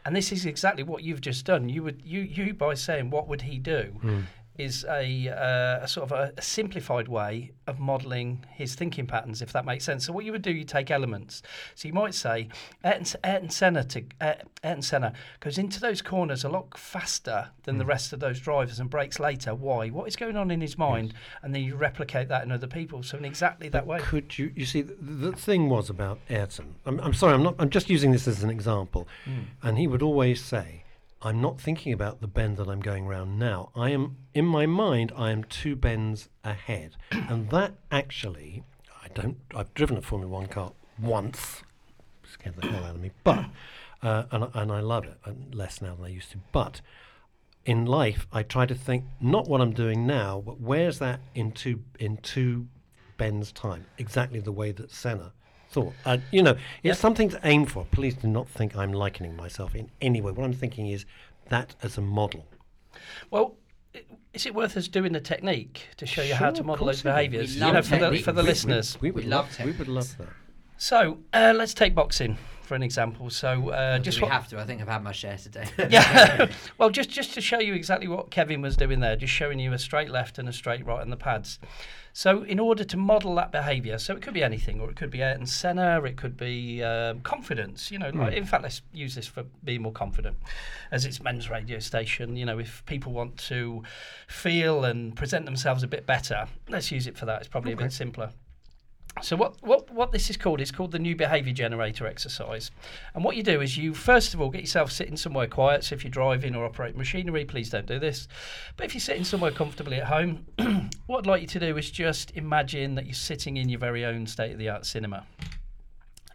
and 0.04 0.14
this 0.14 0.30
is 0.30 0.46
exactly 0.46 0.82
what 0.82 1.02
you've 1.02 1.20
just 1.20 1.44
done. 1.44 1.68
You 1.68 1.82
would 1.82 2.02
you 2.04 2.20
you 2.20 2.54
by 2.54 2.74
saying 2.74 3.10
what 3.10 3.28
would 3.28 3.42
he 3.42 3.58
do 3.58 3.82
hmm. 4.00 4.20
Is 4.58 4.84
a, 4.88 5.28
uh, 5.28 5.84
a 5.84 5.88
sort 5.88 6.10
of 6.10 6.18
a, 6.18 6.32
a 6.36 6.42
simplified 6.42 7.08
way 7.08 7.52
of 7.66 7.78
modelling 7.78 8.44
his 8.54 8.74
thinking 8.74 9.06
patterns, 9.06 9.42
if 9.42 9.52
that 9.52 9.64
makes 9.64 9.84
sense. 9.84 10.06
So 10.06 10.12
what 10.12 10.24
you 10.24 10.32
would 10.32 10.42
do, 10.42 10.50
you 10.50 10.64
take 10.64 10.90
elements. 10.90 11.42
So 11.74 11.88
you 11.88 11.94
might 11.94 12.14
say 12.14 12.48
Ayrton, 12.84 13.50
Senna 13.50 13.84
to 13.84 14.04
Ayrton 14.20 14.82
Senna 14.82 15.12
goes 15.40 15.58
into 15.58 15.80
those 15.80 16.02
corners 16.02 16.44
a 16.44 16.48
lot 16.48 16.78
faster 16.78 17.50
than 17.64 17.78
the 17.78 17.84
rest 17.84 18.12
of 18.12 18.20
those 18.20 18.40
drivers 18.40 18.80
and 18.80 18.88
brakes 18.88 19.18
later. 19.18 19.54
Why? 19.54 19.88
What 19.88 20.08
is 20.08 20.16
going 20.16 20.36
on 20.36 20.50
in 20.50 20.60
his 20.60 20.78
mind? 20.78 21.14
And 21.42 21.54
then 21.54 21.62
you 21.62 21.76
replicate 21.76 22.28
that 22.28 22.44
in 22.44 22.52
other 22.52 22.66
people. 22.66 23.02
So 23.02 23.18
in 23.18 23.24
exactly 23.24 23.68
that 23.70 23.86
way. 23.86 23.98
Could 23.98 24.38
you? 24.38 24.52
You 24.54 24.66
see, 24.66 24.82
the, 24.82 24.94
the 24.94 25.32
thing 25.32 25.68
was 25.68 25.90
about 25.90 26.18
Ayrton. 26.30 26.76
I'm, 26.84 27.00
I'm 27.00 27.14
sorry, 27.14 27.34
I'm 27.34 27.42
not. 27.42 27.56
I'm 27.58 27.70
just 27.70 27.90
using 27.90 28.12
this 28.12 28.26
as 28.28 28.42
an 28.42 28.50
example. 28.50 29.06
And 29.62 29.78
he 29.78 29.86
would 29.86 30.02
always 30.02 30.42
say, 30.42 30.84
"I'm 31.26 31.40
not 31.40 31.60
thinking 31.60 31.92
about 31.92 32.20
the 32.20 32.26
bend 32.28 32.56
that 32.58 32.68
I'm 32.68 32.80
going 32.80 33.06
round 33.06 33.38
now. 33.38 33.70
I 33.74 33.90
am 33.90 34.16
in 34.34 34.44
my 34.46 34.66
mind. 34.66 35.12
I 35.16 35.30
am 35.30 35.42
two 35.44 35.74
bends 35.76 36.28
ahead." 36.44 36.96
and 37.10 37.50
that 37.50 37.74
actually, 37.90 38.62
I 39.04 39.08
don't. 39.08 39.38
I've 39.54 39.72
driven 39.74 39.96
a 39.96 40.02
Formula 40.02 40.32
One 40.32 40.46
car 40.46 40.72
once. 40.98 41.62
Scared 42.24 42.56
the 42.56 42.66
hell 42.68 42.84
out 42.84 42.94
of 42.96 43.00
me, 43.00 43.10
but 43.24 43.44
uh, 44.02 44.24
and 44.30 44.44
I- 44.44 44.50
and 44.54 44.70
I 44.72 44.80
love 44.80 45.04
it. 45.04 45.18
And 45.24 45.54
less 45.54 45.82
now 45.82 45.94
than 45.96 46.04
I 46.04 46.08
used 46.08 46.30
to, 46.32 46.38
but 46.52 46.80
in 47.64 47.84
life, 47.86 48.26
I 48.32 48.42
try 48.44 48.64
to 48.66 48.74
think 48.74 49.04
not 49.20 49.48
what 49.48 49.60
I'm 49.60 49.72
doing 49.72 50.06
now, 50.06 50.40
but 50.44 50.60
where's 50.60 50.98
that 51.00 51.20
in 51.34 51.50
two 51.52 51.82
in 51.98 52.18
two 52.18 52.68
bends 53.16 53.50
time? 53.52 53.86
Exactly 53.98 54.40
the 54.40 54.52
way 54.52 54.70
that 54.72 54.90
Senna 54.90 55.32
thought. 55.76 55.92
Uh, 56.06 56.18
you 56.30 56.42
know, 56.42 56.56
it's 56.82 56.98
something 56.98 57.28
to 57.28 57.40
aim 57.44 57.66
for. 57.66 57.84
Please 57.90 58.14
do 58.14 58.28
not 58.28 58.48
think 58.48 58.74
I'm 58.76 58.92
likening 58.92 59.36
myself 59.36 59.74
in 59.74 59.90
any 60.00 60.20
way. 60.22 60.32
What 60.32 60.44
I'm 60.44 60.52
thinking 60.54 60.86
is 60.88 61.04
that 61.50 61.74
as 61.82 61.98
a 61.98 62.00
model. 62.00 62.46
Well, 63.30 63.56
is 64.32 64.46
it 64.46 64.54
worth 64.54 64.76
us 64.76 64.88
doing 64.88 65.12
the 65.12 65.20
technique 65.20 65.88
to 65.98 66.06
show 66.06 66.22
you 66.22 66.34
how 66.34 66.50
to 66.50 66.62
model 66.64 66.86
those 66.86 67.02
behaviours? 67.02 67.50
We 67.54 67.60
You 67.60 67.60
love 67.66 67.74
know, 67.74 67.82
for 67.82 68.10
the, 68.10 68.18
for 68.22 68.32
the 68.32 68.40
We- 68.40 68.42
we- 68.44 68.48
listeners. 68.48 68.98
We 69.00 69.10
would 69.10 69.24
We 69.24 69.30
love, 69.30 69.48
love 69.58 69.66
we 69.66 69.72
would 69.72 69.88
love 69.88 70.16
that. 70.18 70.28
So 70.78 71.18
uh, 71.34 71.52
let's 71.56 71.74
take 71.74 71.94
boxing 71.94 72.36
for 72.66 72.74
an 72.74 72.82
example. 72.82 73.30
So 73.30 73.70
uh, 73.70 73.98
just 73.98 74.20
we 74.20 74.28
have 74.28 74.48
to. 74.48 74.58
I 74.58 74.64
think 74.64 74.80
I've 74.80 74.88
had 74.88 75.02
my 75.02 75.12
share 75.12 75.38
today. 75.38 75.66
yeah. 75.90 76.50
well, 76.78 76.90
just 76.90 77.10
just 77.10 77.34
to 77.34 77.40
show 77.40 77.60
you 77.60 77.74
exactly 77.74 78.08
what 78.08 78.30
Kevin 78.30 78.60
was 78.60 78.76
doing 78.76 79.00
there, 79.00 79.16
just 79.16 79.32
showing 79.32 79.58
you 79.58 79.72
a 79.72 79.78
straight 79.78 80.10
left 80.10 80.38
and 80.38 80.48
a 80.48 80.52
straight 80.52 80.84
right 80.84 81.00
on 81.00 81.10
the 81.10 81.16
pads. 81.16 81.58
So, 82.12 82.44
in 82.44 82.58
order 82.58 82.82
to 82.82 82.96
model 82.96 83.34
that 83.34 83.52
behaviour, 83.52 83.98
so 83.98 84.16
it 84.16 84.22
could 84.22 84.32
be 84.32 84.42
anything, 84.42 84.80
or 84.80 84.88
it 84.88 84.96
could 84.96 85.10
be 85.10 85.22
Ayrton 85.22 85.44
Senna, 85.44 86.00
or 86.00 86.06
it 86.06 86.16
could 86.16 86.34
be 86.34 86.82
um, 86.82 87.20
confidence. 87.20 87.90
You 87.90 87.98
know, 87.98 88.08
like, 88.08 88.32
in 88.32 88.46
fact, 88.46 88.62
let's 88.62 88.80
use 88.94 89.14
this 89.14 89.26
for 89.26 89.44
being 89.64 89.82
more 89.82 89.92
confident, 89.92 90.38
as 90.90 91.04
it's 91.04 91.22
men's 91.22 91.50
radio 91.50 91.78
station. 91.78 92.34
You 92.34 92.46
know, 92.46 92.58
if 92.58 92.82
people 92.86 93.12
want 93.12 93.36
to 93.48 93.82
feel 94.28 94.84
and 94.84 95.14
present 95.14 95.44
themselves 95.44 95.82
a 95.82 95.86
bit 95.86 96.06
better, 96.06 96.46
let's 96.70 96.90
use 96.90 97.06
it 97.06 97.18
for 97.18 97.26
that. 97.26 97.40
It's 97.40 97.48
probably 97.48 97.72
a 97.72 97.76
bit 97.76 97.92
simpler. 97.92 98.30
So 99.22 99.34
what, 99.34 99.56
what, 99.62 99.90
what 99.90 100.12
this 100.12 100.28
is 100.28 100.36
called 100.36 100.60
is 100.60 100.70
called 100.70 100.92
the 100.92 100.98
new 100.98 101.16
behaviour 101.16 101.52
generator 101.52 102.06
exercise. 102.06 102.70
And 103.14 103.24
what 103.24 103.36
you 103.36 103.42
do 103.42 103.62
is 103.62 103.76
you 103.76 103.94
first 103.94 104.34
of 104.34 104.40
all 104.40 104.50
get 104.50 104.60
yourself 104.60 104.92
sitting 104.92 105.16
somewhere 105.16 105.46
quiet. 105.46 105.84
So 105.84 105.94
if 105.94 106.04
you're 106.04 106.10
driving 106.10 106.54
or 106.54 106.66
operating 106.66 106.98
machinery, 106.98 107.44
please 107.46 107.70
don't 107.70 107.86
do 107.86 107.98
this. 107.98 108.28
But 108.76 108.86
if 108.86 108.94
you're 108.94 109.00
sitting 109.00 109.24
somewhere 109.24 109.52
comfortably 109.52 109.96
at 109.96 110.06
home, 110.06 110.44
what 111.06 111.20
I'd 111.20 111.26
like 111.26 111.40
you 111.40 111.48
to 111.48 111.60
do 111.60 111.76
is 111.78 111.90
just 111.90 112.32
imagine 112.36 112.94
that 112.96 113.06
you're 113.06 113.14
sitting 113.14 113.56
in 113.56 113.68
your 113.68 113.80
very 113.80 114.04
own 114.04 114.26
state 114.26 114.52
of 114.52 114.58
the 114.58 114.68
art 114.68 114.84
cinema. 114.84 115.24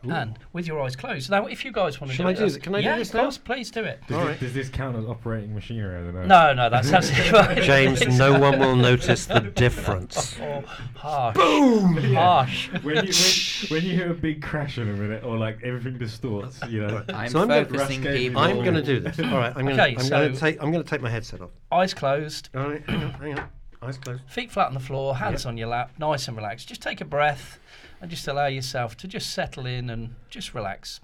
And 0.03 0.39
with 0.51 0.65
your 0.67 0.81
eyes 0.81 0.95
closed. 0.95 1.29
Now, 1.29 1.45
if 1.45 1.63
you 1.63 1.71
guys 1.71 2.01
want 2.01 2.09
to 2.11 2.17
Shall 2.17 2.25
do 2.25 2.29
I 2.29 2.31
it, 2.31 2.33
do 2.35 2.39
that's- 2.39 2.53
this? 2.55 2.63
Can 2.63 2.75
I 2.75 2.79
do 2.81 2.85
yeah, 2.85 2.97
this 2.97 3.09
of 3.09 3.15
now? 3.15 3.21
course, 3.23 3.37
please 3.37 3.69
do 3.71 3.83
it. 3.83 4.01
Does, 4.07 4.17
All 4.17 4.23
it- 4.23 4.27
right. 4.29 4.39
does 4.39 4.53
this 4.53 4.69
count 4.69 4.97
as 4.97 5.05
operating 5.05 5.53
machinery? 5.53 5.95
I 5.97 6.03
don't 6.03 6.13
know. 6.15 6.25
No, 6.25 6.53
no, 6.53 6.69
that's 6.69 6.91
absolutely 6.91 7.31
right. 7.39 7.61
James, 7.61 8.07
no 8.17 8.39
one 8.39 8.59
will 8.59 8.75
notice 8.75 9.25
the 9.27 9.39
difference. 9.55 10.37
Oh, 10.41 10.63
harsh. 10.95 11.35
Boom! 11.35 11.95
Harsh. 12.15 12.69
when, 12.83 13.05
you, 13.05 13.13
when, 13.13 13.81
when 13.81 13.83
you 13.89 13.95
hear 13.95 14.11
a 14.11 14.15
big 14.15 14.41
crash 14.41 14.77
in 14.77 14.89
a 14.89 14.93
minute, 14.93 15.23
or 15.23 15.37
like 15.37 15.59
everything 15.63 15.97
distorts, 15.97 16.59
you 16.67 16.81
know. 16.85 17.03
I'm 17.09 17.29
So 17.29 17.41
I'm 17.41 17.47
gonna- 17.47 17.65
focusing 17.65 18.01
people. 18.03 18.41
I'm 18.41 18.57
going 18.63 18.73
to 18.75 18.81
do 18.83 18.99
this. 18.99 19.19
All 19.19 19.25
right, 19.37 19.53
I'm 19.55 19.65
going 19.65 19.79
Okay, 19.79 19.95
to. 19.95 20.01
I'm 20.01 20.09
going 20.09 20.09
so- 20.09 20.29
to 20.33 20.39
take. 20.39 20.61
I'm 20.63 20.71
going 20.71 20.83
to 20.83 20.89
take 20.89 21.01
my 21.01 21.09
headset 21.09 21.41
off. 21.41 21.51
Eyes 21.71 21.93
closed, 21.93 22.49
All 22.55 22.69
right, 22.69 22.83
hang 22.89 23.03
on, 23.03 23.11
hang 23.13 23.39
on. 23.39 23.49
Eyes 23.83 23.97
closed. 23.97 24.21
feet 24.27 24.51
flat 24.51 24.67
on 24.67 24.73
the 24.75 24.79
floor, 24.79 25.15
hands 25.15 25.45
on 25.47 25.57
your 25.57 25.67
lap, 25.67 25.91
nice 25.97 26.27
and 26.27 26.37
relaxed. 26.37 26.67
Just 26.67 26.81
take 26.83 27.01
a 27.01 27.05
breath 27.05 27.57
and 28.01 28.09
just 28.09 28.27
allow 28.27 28.47
yourself 28.47 28.97
to 28.97 29.07
just 29.07 29.31
settle 29.31 29.65
in 29.65 29.89
and 29.89 30.15
just 30.29 30.53
relax. 30.53 30.99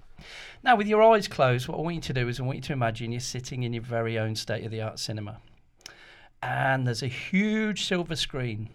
Now, 0.64 0.76
with 0.76 0.88
your 0.88 1.02
eyes 1.02 1.28
closed, 1.28 1.68
what 1.68 1.78
I 1.78 1.82
want 1.82 1.94
you 1.94 2.02
to 2.02 2.12
do 2.12 2.28
is 2.28 2.40
I 2.40 2.42
want 2.42 2.56
you 2.56 2.62
to 2.62 2.72
imagine 2.72 3.12
you're 3.12 3.20
sitting 3.20 3.62
in 3.62 3.72
your 3.72 3.82
very 3.82 4.18
own 4.18 4.34
state 4.34 4.64
of 4.64 4.72
the 4.72 4.82
art 4.82 4.98
cinema. 4.98 5.40
And 6.42 6.86
there's 6.86 7.02
a 7.02 7.08
huge 7.08 7.84
silver 7.84 8.16
screen. 8.16 8.70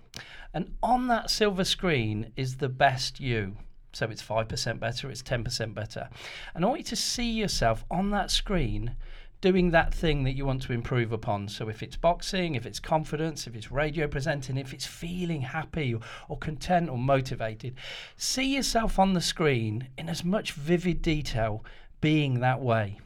And 0.53 0.75
on 0.81 1.07
that 1.07 1.29
silver 1.29 1.65
screen 1.65 2.31
is 2.35 2.57
the 2.57 2.69
best 2.69 3.19
you. 3.19 3.57
So 3.91 4.07
it's 4.07 4.23
5% 4.23 4.79
better, 4.79 5.11
it's 5.11 5.21
10% 5.21 5.73
better. 5.73 6.09
And 6.55 6.65
I 6.65 6.67
want 6.67 6.79
you 6.79 6.85
to 6.85 6.95
see 6.95 7.29
yourself 7.29 7.85
on 7.91 8.09
that 8.11 8.31
screen 8.31 8.95
doing 9.43 9.71
that 9.71 9.93
thing 9.93 10.23
that 10.23 10.37
you 10.37 10.45
want 10.45 10.61
to 10.61 10.71
improve 10.71 11.11
upon. 11.11 11.49
So 11.49 11.67
if 11.67 11.83
it's 11.83 11.97
boxing, 11.97 12.55
if 12.55 12.65
it's 12.65 12.79
confidence, 12.79 13.45
if 13.45 13.57
it's 13.57 13.73
radio 13.73 14.07
presenting, 14.07 14.55
if 14.55 14.73
it's 14.73 14.85
feeling 14.85 15.41
happy 15.41 15.93
or, 15.93 15.99
or 16.29 16.37
content 16.37 16.89
or 16.89 16.97
motivated, 16.97 17.75
see 18.15 18.55
yourself 18.55 18.97
on 18.97 19.11
the 19.11 19.19
screen 19.19 19.89
in 19.97 20.07
as 20.07 20.23
much 20.23 20.53
vivid 20.53 21.01
detail 21.01 21.65
being 21.99 22.39
that 22.39 22.61
way. 22.61 23.01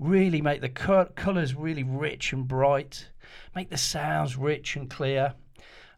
Really 0.00 0.42
make 0.42 0.62
the 0.62 0.68
co- 0.68 1.12
colours 1.14 1.54
really 1.54 1.84
rich 1.84 2.32
and 2.32 2.48
bright, 2.48 3.06
make 3.54 3.70
the 3.70 3.78
sounds 3.78 4.36
rich 4.36 4.74
and 4.74 4.90
clear, 4.90 5.34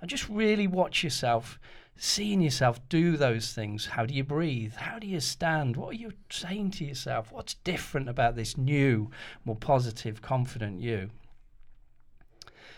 and 0.03 0.11
just 0.11 0.29
really 0.29 0.67
watch 0.67 1.03
yourself 1.03 1.59
seeing 2.05 2.41
yourself 2.41 2.81
do 2.89 3.17
those 3.17 3.53
things. 3.53 3.87
How 3.87 4.05
do 4.05 4.13
you 4.13 4.25
breathe? 4.25 4.75
How 4.75 4.99
do 4.99 5.07
you 5.07 5.21
stand? 5.21 5.77
What 5.77 5.91
are 5.91 5.99
you 5.99 6.13
saying 6.31 6.73
to 6.73 6.85
yourself? 6.85 7.31
What's 7.31 7.55
different 7.55 8.09
about 8.09 8.35
this 8.35 8.59
new, 8.59 9.13
more 9.45 9.55
positive, 9.55 10.21
confident 10.21 10.81
you? 10.81 11.11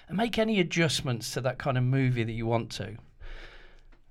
And 0.08 0.18
make 0.18 0.38
any 0.38 0.60
adjustments 0.60 1.32
to 1.32 1.40
that 1.40 1.56
kind 1.56 1.78
of 1.78 1.84
movie 1.84 2.22
that 2.22 2.32
you 2.32 2.44
want 2.44 2.70
to. 2.72 2.98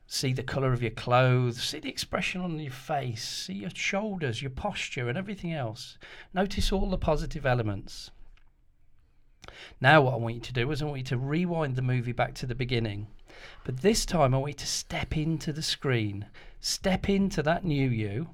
See 0.08 0.34
the 0.34 0.42
colour 0.42 0.74
of 0.74 0.82
your 0.82 0.90
clothes, 0.90 1.62
see 1.62 1.80
the 1.80 1.90
expression 1.90 2.42
on 2.42 2.58
your 2.58 2.72
face, 2.72 3.24
see 3.24 3.54
your 3.54 3.70
shoulders, 3.72 4.42
your 4.42 4.50
posture, 4.50 5.10
and 5.10 5.18
everything 5.18 5.54
else. 5.54 6.00
Notice 6.34 6.72
all 6.72 6.90
the 6.90 6.98
positive 6.98 7.46
elements. 7.46 8.10
Now, 9.82 10.02
what 10.02 10.14
I 10.14 10.18
want 10.18 10.36
you 10.36 10.42
to 10.42 10.54
do 10.54 10.72
is 10.72 10.82
I 10.82 10.86
want 10.86 11.00
you 11.00 11.04
to 11.06 11.18
rewind 11.18 11.76
the 11.76 11.82
movie 11.82 12.12
back 12.12 12.34
to 12.36 12.46
the 12.46 12.56
beginning. 12.56 13.08
But 13.64 13.82
this 13.82 14.06
time, 14.06 14.34
I 14.34 14.38
want 14.38 14.52
you 14.52 14.58
to 14.58 14.68
step 14.68 15.18
into 15.18 15.52
the 15.52 15.62
screen, 15.62 16.28
step 16.60 17.10
into 17.10 17.44
that 17.44 17.66
new 17.66 17.90
you, 17.90 18.30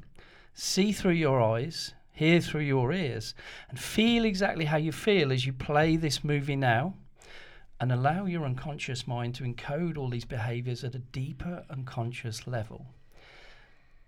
see 0.53 0.91
through 0.91 1.13
your 1.13 1.41
eyes, 1.41 1.93
hear 2.13 2.41
through 2.41 2.61
your 2.61 2.91
ears, 2.91 3.33
and 3.69 3.79
feel 3.79 4.25
exactly 4.25 4.65
how 4.65 4.77
you 4.77 4.91
feel 4.91 5.31
as 5.31 5.45
you 5.45 5.53
play 5.53 5.95
this 5.95 6.23
movie 6.23 6.55
now. 6.55 6.95
And 7.81 7.93
allow 7.93 8.25
your 8.25 8.43
unconscious 8.43 9.07
mind 9.07 9.35
to 9.35 9.43
encode 9.45 9.97
all 9.97 10.09
these 10.09 10.25
behaviors 10.25 10.83
at 10.83 10.95
a 10.95 10.99
deeper 10.99 11.63
unconscious 11.69 12.45
level. 12.45 12.85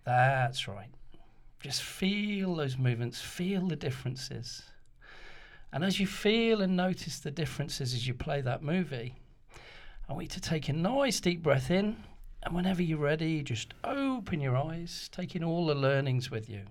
That's 0.03 0.67
right. 0.67 0.89
Just 1.63 1.81
feel 1.81 2.55
those 2.55 2.77
movements, 2.77 3.21
feel 3.21 3.67
the 3.67 3.77
differences. 3.77 4.63
And 5.73 5.83
as 5.83 5.99
you 5.99 6.07
feel 6.07 6.61
and 6.61 6.75
notice 6.75 7.19
the 7.19 7.31
differences 7.31 7.93
as 7.93 8.07
you 8.07 8.13
play 8.13 8.41
that 8.41 8.61
movie, 8.61 9.15
I 10.09 10.13
want 10.13 10.23
you 10.23 10.29
to 10.29 10.41
take 10.41 10.67
a 10.67 10.73
nice 10.73 11.19
deep 11.19 11.41
breath 11.41 11.71
in. 11.71 12.03
And 12.43 12.55
whenever 12.55 12.81
you're 12.81 12.97
ready, 12.97 13.41
just 13.43 13.73
open 13.83 14.41
your 14.41 14.57
eyes, 14.57 15.09
taking 15.11 15.43
all 15.43 15.65
the 15.65 15.75
learnings 15.75 16.29
with 16.29 16.49
you. 16.49 16.63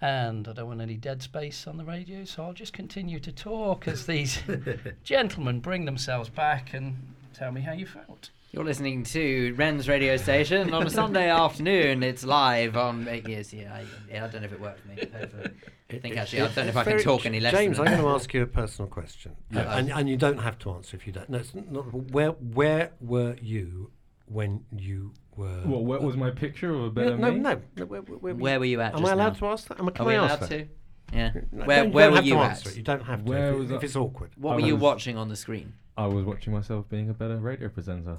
And 0.00 0.48
I 0.48 0.54
don't 0.54 0.66
want 0.66 0.80
any 0.80 0.96
dead 0.96 1.22
space 1.22 1.66
on 1.66 1.76
the 1.76 1.84
radio, 1.84 2.24
so 2.24 2.42
I'll 2.42 2.54
just 2.54 2.72
continue 2.72 3.20
to 3.20 3.30
talk 3.30 3.86
as 3.86 4.06
these 4.06 4.38
gentlemen 5.04 5.60
bring 5.60 5.84
themselves 5.84 6.30
back 6.30 6.72
and 6.72 6.96
tell 7.34 7.52
me 7.52 7.60
how 7.60 7.72
you 7.72 7.86
felt. 7.86 8.30
You're 8.52 8.64
listening 8.64 9.04
to 9.04 9.54
Men's 9.56 9.88
radio 9.88 10.16
station 10.16 10.74
on 10.74 10.84
a 10.84 10.90
Sunday 10.90 11.30
afternoon. 11.30 12.02
It's 12.02 12.24
live 12.24 12.76
on. 12.76 13.06
uh, 13.06 13.20
Yes, 13.26 13.52
yeah, 13.52 13.72
I, 13.72 13.84
yeah, 14.10 14.24
I 14.24 14.28
don't 14.28 14.40
know 14.42 14.46
if 14.46 14.52
it 14.52 14.60
worked 14.60 14.80
for 14.80 14.88
me. 14.88 14.96
Hopefully. 15.16 15.50
I 15.92 15.98
think 15.98 16.16
actually, 16.16 16.42
I 16.42 16.46
don't 16.48 16.56
know 16.56 16.70
if 16.70 16.76
I 16.76 16.84
can 16.84 16.98
talk 17.00 17.26
any 17.26 17.38
less. 17.38 17.52
James, 17.52 17.76
than 17.76 17.86
I'm 17.86 17.92
going 17.94 18.04
to 18.04 18.10
ask 18.14 18.32
you 18.34 18.42
a 18.42 18.46
personal 18.46 18.88
question, 18.90 19.36
Yeah. 19.52 19.76
And, 19.76 19.92
and 19.92 20.08
you 20.08 20.16
don't 20.16 20.38
have 20.38 20.58
to 20.60 20.72
answer 20.72 20.96
if 20.96 21.06
you 21.06 21.12
don't. 21.12 21.28
No, 21.30 21.38
it's 21.38 21.54
not. 21.54 21.92
Where 22.12 22.30
where 22.30 22.90
were 23.00 23.36
you 23.40 23.92
when 24.26 24.64
you 24.76 25.12
were? 25.36 25.60
What, 25.62 25.84
what 25.84 26.02
was 26.02 26.16
my 26.16 26.30
picture 26.30 26.72
of 26.74 26.80
a 26.82 26.90
better 26.90 27.16
no, 27.16 27.30
me? 27.30 27.38
no, 27.38 27.60
no. 27.76 27.84
Where, 27.86 28.00
where, 28.02 28.34
Where 28.34 28.58
were 28.58 28.64
you 28.64 28.80
at? 28.80 28.94
Am 28.96 29.04
I 29.06 29.12
allowed 29.12 29.34
now? 29.34 29.38
to 29.38 29.46
ask 29.46 29.68
that? 29.68 29.78
Am 29.78 29.88
I, 29.88 29.92
can 29.92 30.04
Are 30.04 30.08
we 30.08 30.14
I 30.14 30.16
allowed 30.18 30.30
ask 30.30 30.40
that? 30.40 30.48
to? 30.50 30.68
Yeah. 31.12 31.30
No, 31.52 31.64
Where 31.66 31.82
don't- 31.84 31.92
Where 31.92 32.10
were 32.10 32.20
you 32.22 32.36
at? 32.38 32.66
it. 32.66 32.76
You 32.76 32.82
don't 32.82 33.02
have 33.04 33.24
to 33.24 33.30
Where 33.30 33.52
if, 33.52 33.58
was 33.58 33.70
if 33.70 33.80
I- 33.80 33.84
it's 33.84 33.96
awkward. 33.96 34.30
What 34.36 34.52
I 34.52 34.54
were 34.56 34.60
you 34.66 34.74
watching 34.76 35.16
on 35.16 35.28
the 35.28 35.36
screen? 35.36 35.72
I 35.96 36.06
was 36.06 36.24
watching 36.24 36.52
myself 36.52 36.88
being 36.88 37.10
a 37.10 37.14
better 37.14 37.36
radio 37.36 37.68
presenter. 37.68 38.18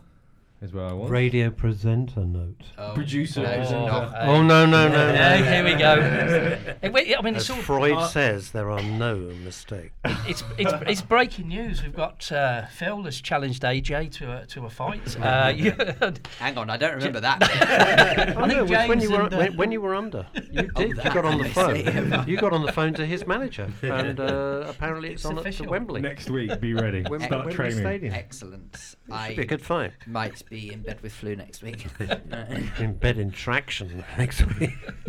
Is 0.63 0.73
where 0.73 0.85
I 0.85 0.93
was. 0.93 1.09
Radio 1.09 1.49
presenter 1.49 2.19
note. 2.23 2.61
Oh, 2.77 2.93
Producer, 2.93 3.41
no, 3.41 3.55
presenter. 3.55 3.79
no. 3.87 4.13
Oh 4.19 4.43
no 4.43 4.63
no 4.67 4.87
no! 4.87 5.07
no. 5.07 5.13
Yeah, 5.13 5.37
here 5.37 5.63
we 5.63 5.73
go. 5.73 6.75
Hey, 6.81 6.89
wait, 6.89 7.15
I 7.17 7.21
mean, 7.21 7.35
As 7.35 7.43
it's 7.43 7.49
all 7.51 7.57
Freud 7.57 7.93
uh, 7.97 8.07
says, 8.07 8.51
there 8.51 8.69
are 8.71 8.81
no 8.81 9.15
mistakes. 9.43 9.93
it's, 10.27 10.43
it's 10.59 10.71
it's 10.87 11.01
breaking 11.01 11.47
news. 11.47 11.81
We've 11.83 11.95
got 11.95 12.31
uh, 12.31 12.65
Phil 12.67 13.01
has 13.03 13.19
challenged 13.21 13.63
AJ 13.63 14.11
to 14.13 14.41
a, 14.41 14.45
to 14.47 14.65
a 14.65 14.69
fight. 14.69 15.17
Uh, 15.19 15.51
you, 15.55 15.71
Hang 16.39 16.57
on, 16.59 16.69
I 16.69 16.77
don't 16.77 16.93
remember 16.95 17.21
that. 17.21 17.39
I 18.37 18.45
know, 18.45 18.59
it 18.59 18.61
was 18.61 18.69
when 18.71 18.99
James 18.99 19.03
you 19.03 19.11
were 19.11 19.21
and, 19.23 19.33
uh, 19.33 19.37
when, 19.37 19.57
when 19.57 19.71
you 19.71 19.81
were 19.81 19.95
under. 19.95 20.27
You 20.51 20.63
did. 20.75 20.89
you 20.89 20.95
got 20.95 21.25
on 21.25 21.37
the 21.39 21.49
phone. 21.49 22.27
you 22.27 22.37
got 22.37 22.53
on 22.53 22.63
the 22.65 22.71
phone 22.71 22.93
to 22.95 23.05
his 23.05 23.25
manager, 23.25 23.67
and 23.81 24.19
uh, 24.19 24.65
apparently 24.67 25.09
it's, 25.09 25.21
It's 25.21 25.25
on 25.25 25.37
at 25.37 25.41
official. 25.41 25.65
to 25.65 25.71
Wembley. 25.71 26.01
Next 26.01 26.29
week, 26.29 26.59
be 26.59 26.73
ready. 26.75 27.03
Wem- 27.09 27.21
Start 27.21 27.31
Wembley 27.45 27.53
training. 27.53 27.79
Stadium. 27.79 28.13
Excellent. 28.13 28.75
Should 28.77 29.35
be 29.35 29.41
a 29.41 29.41
I 29.41 29.45
good 29.45 29.61
fight. 29.61 29.91
might 30.07 30.43
be 30.51 30.71
in 30.71 30.81
bed 30.81 31.01
with 31.01 31.13
flu 31.13 31.35
next 31.35 31.63
week. 31.63 31.87
In 32.77 32.93
bed 32.95 33.17
in 33.17 33.31
traction 33.31 34.03
next 34.17 34.43
week. 34.59 34.71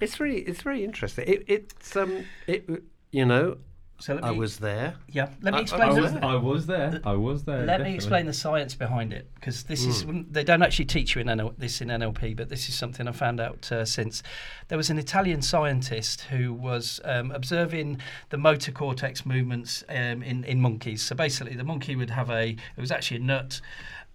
it's, 0.00 0.20
really 0.20 0.42
it's 0.42 0.62
very 0.62 0.84
interesting. 0.84 1.24
It, 1.26 1.44
it's 1.48 1.96
um 1.96 2.24
it 2.46 2.68
you 3.10 3.26
know 3.26 3.56
so 4.00 4.14
let 4.14 4.24
I 4.24 4.30
was 4.32 4.58
there. 4.58 4.94
yeah. 5.08 5.28
Let 5.40 5.54
me 5.54 5.60
explain. 5.60 5.82
I 5.82 5.94
the- 5.94 6.02
was, 6.02 6.14
I 6.14 6.34
was 6.34 6.66
there. 6.66 7.00
I 7.04 7.14
was 7.14 7.44
there. 7.44 7.64
Let 7.64 7.80
me 7.82 7.94
explain 7.94 8.26
the 8.26 8.32
science 8.32 8.74
behind 8.74 9.12
it 9.12 9.28
because 9.34 9.62
this 9.64 9.84
is 9.84 10.04
they 10.30 10.44
don't 10.44 10.62
actually 10.62 10.86
teach 10.86 11.14
you 11.14 11.20
in 11.20 11.28
NL, 11.28 11.54
this 11.56 11.80
in 11.80 11.88
NLP, 11.88 12.36
but 12.36 12.48
this 12.48 12.68
is 12.68 12.74
something 12.74 13.06
I 13.06 13.12
found 13.12 13.40
out 13.40 13.70
uh, 13.70 13.84
since 13.84 14.22
there 14.68 14.76
was 14.78 14.90
an 14.90 14.98
Italian 14.98 15.42
scientist 15.42 16.22
who 16.22 16.52
was 16.52 17.00
um, 17.04 17.30
observing 17.30 18.00
the 18.30 18.36
motor 18.36 18.72
cortex 18.72 19.24
movements 19.24 19.84
um, 19.88 20.22
in 20.22 20.44
in 20.44 20.60
monkeys. 20.60 21.02
So 21.02 21.14
basically, 21.14 21.54
the 21.54 21.64
monkey 21.64 21.94
would 21.96 22.10
have 22.10 22.30
a 22.30 22.50
it 22.76 22.80
was 22.80 22.90
actually 22.90 23.18
a 23.18 23.24
nut. 23.24 23.60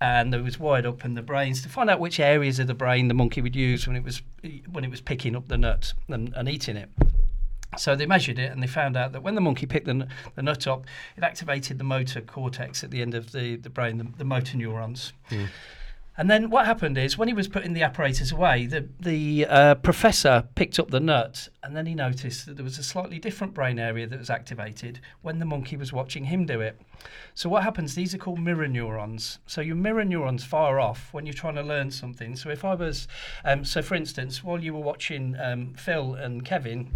And 0.02 0.34
it 0.34 0.42
was 0.42 0.58
wired 0.58 0.86
up 0.86 1.04
in 1.04 1.16
the 1.16 1.22
brains 1.22 1.62
to 1.64 1.68
find 1.68 1.90
out 1.90 2.00
which 2.00 2.22
areas 2.22 2.58
of 2.58 2.68
the 2.68 2.74
brain 2.74 3.10
the 3.10 3.14
monkey 3.14 3.42
would 3.42 3.54
use 3.54 3.86
when 3.86 3.98
it 3.98 4.04
was 4.06 4.22
when 4.72 4.86
it 4.86 4.90
was 4.90 5.02
picking 5.02 5.36
up 5.36 5.50
the 5.50 5.58
nut 5.58 5.94
and, 6.08 6.34
and 6.38 6.48
eating 6.48 6.78
it. 6.78 6.90
So 7.78 7.96
they 7.96 8.06
measured 8.06 8.40
it 8.40 8.52
and 8.52 8.64
they 8.64 8.68
found 8.68 8.98
out 8.98 9.12
that 9.12 9.22
when 9.22 9.36
the 9.36 9.42
monkey 9.42 9.66
picked 9.66 9.86
the, 9.86 10.08
the 10.36 10.42
nut 10.42 10.66
up, 10.68 10.86
it 11.16 11.24
activated 11.24 11.78
the 11.78 11.84
motor 11.84 12.22
cortex 12.22 12.84
at 12.84 12.92
the 12.92 13.02
end 13.02 13.14
of 13.14 13.32
the, 13.32 13.58
the 13.58 13.70
brain, 13.70 13.98
the, 13.98 14.08
the 14.18 14.26
motor 14.26 14.58
neurons. 14.58 15.14
And 16.18 16.30
then 16.30 16.50
what 16.50 16.66
happened 16.66 16.98
is 16.98 17.18
when 17.18 17.30
he 17.30 17.34
was 17.34 17.48
putting 17.48 17.72
the 17.72 17.84
apparatus 17.84 18.34
away, 18.34 18.66
the, 18.66 18.90
the 19.00 19.46
uh, 19.46 19.76
professor 19.76 20.50
picked 20.56 20.78
up 20.78 20.92
the 20.92 21.00
nut 21.00 21.48
and 21.64 21.78
then 21.78 21.86
he 21.86 21.96
noticed 21.96 22.46
that 22.46 22.58
there 22.58 22.64
was 22.66 22.78
a 22.78 22.84
slightly 22.84 23.20
different 23.20 23.54
brain 23.54 23.80
area 23.80 24.06
that 24.06 24.20
was 24.20 24.30
activated 24.30 25.00
when 25.22 25.40
the 25.40 25.46
monkey 25.46 25.78
was 25.78 25.94
watching 25.94 26.26
him 26.26 26.46
do 26.46 26.60
it. 26.60 26.82
So 27.36 27.48
what 27.48 27.64
happens, 27.64 27.96
these 27.96 28.14
are 28.14 28.18
called 28.18 28.40
mirror 28.40 28.68
neurons. 28.68 29.40
So 29.46 29.62
your 29.62 29.78
mirror 29.78 30.04
neurons 30.04 30.44
fire 30.44 30.78
off 30.78 31.08
when 31.14 31.26
you're 31.26 31.32
trying 31.32 31.56
to 31.56 31.64
learn 31.64 31.90
something. 31.90 32.36
So 32.36 32.50
if 32.50 32.66
I 32.66 32.76
was, 32.76 33.08
um, 33.46 33.64
so 33.64 33.82
for 33.82 33.96
instance, 33.96 34.44
while 34.44 34.62
you 34.62 34.74
were 34.74 34.82
watching 34.82 35.38
um, 35.40 35.74
Phil 35.76 36.16
and 36.16 36.44
Kevin 36.44 36.92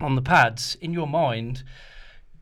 on 0.00 0.14
the 0.16 0.22
pads, 0.22 0.76
in 0.80 0.92
your 0.92 1.06
mind, 1.06 1.62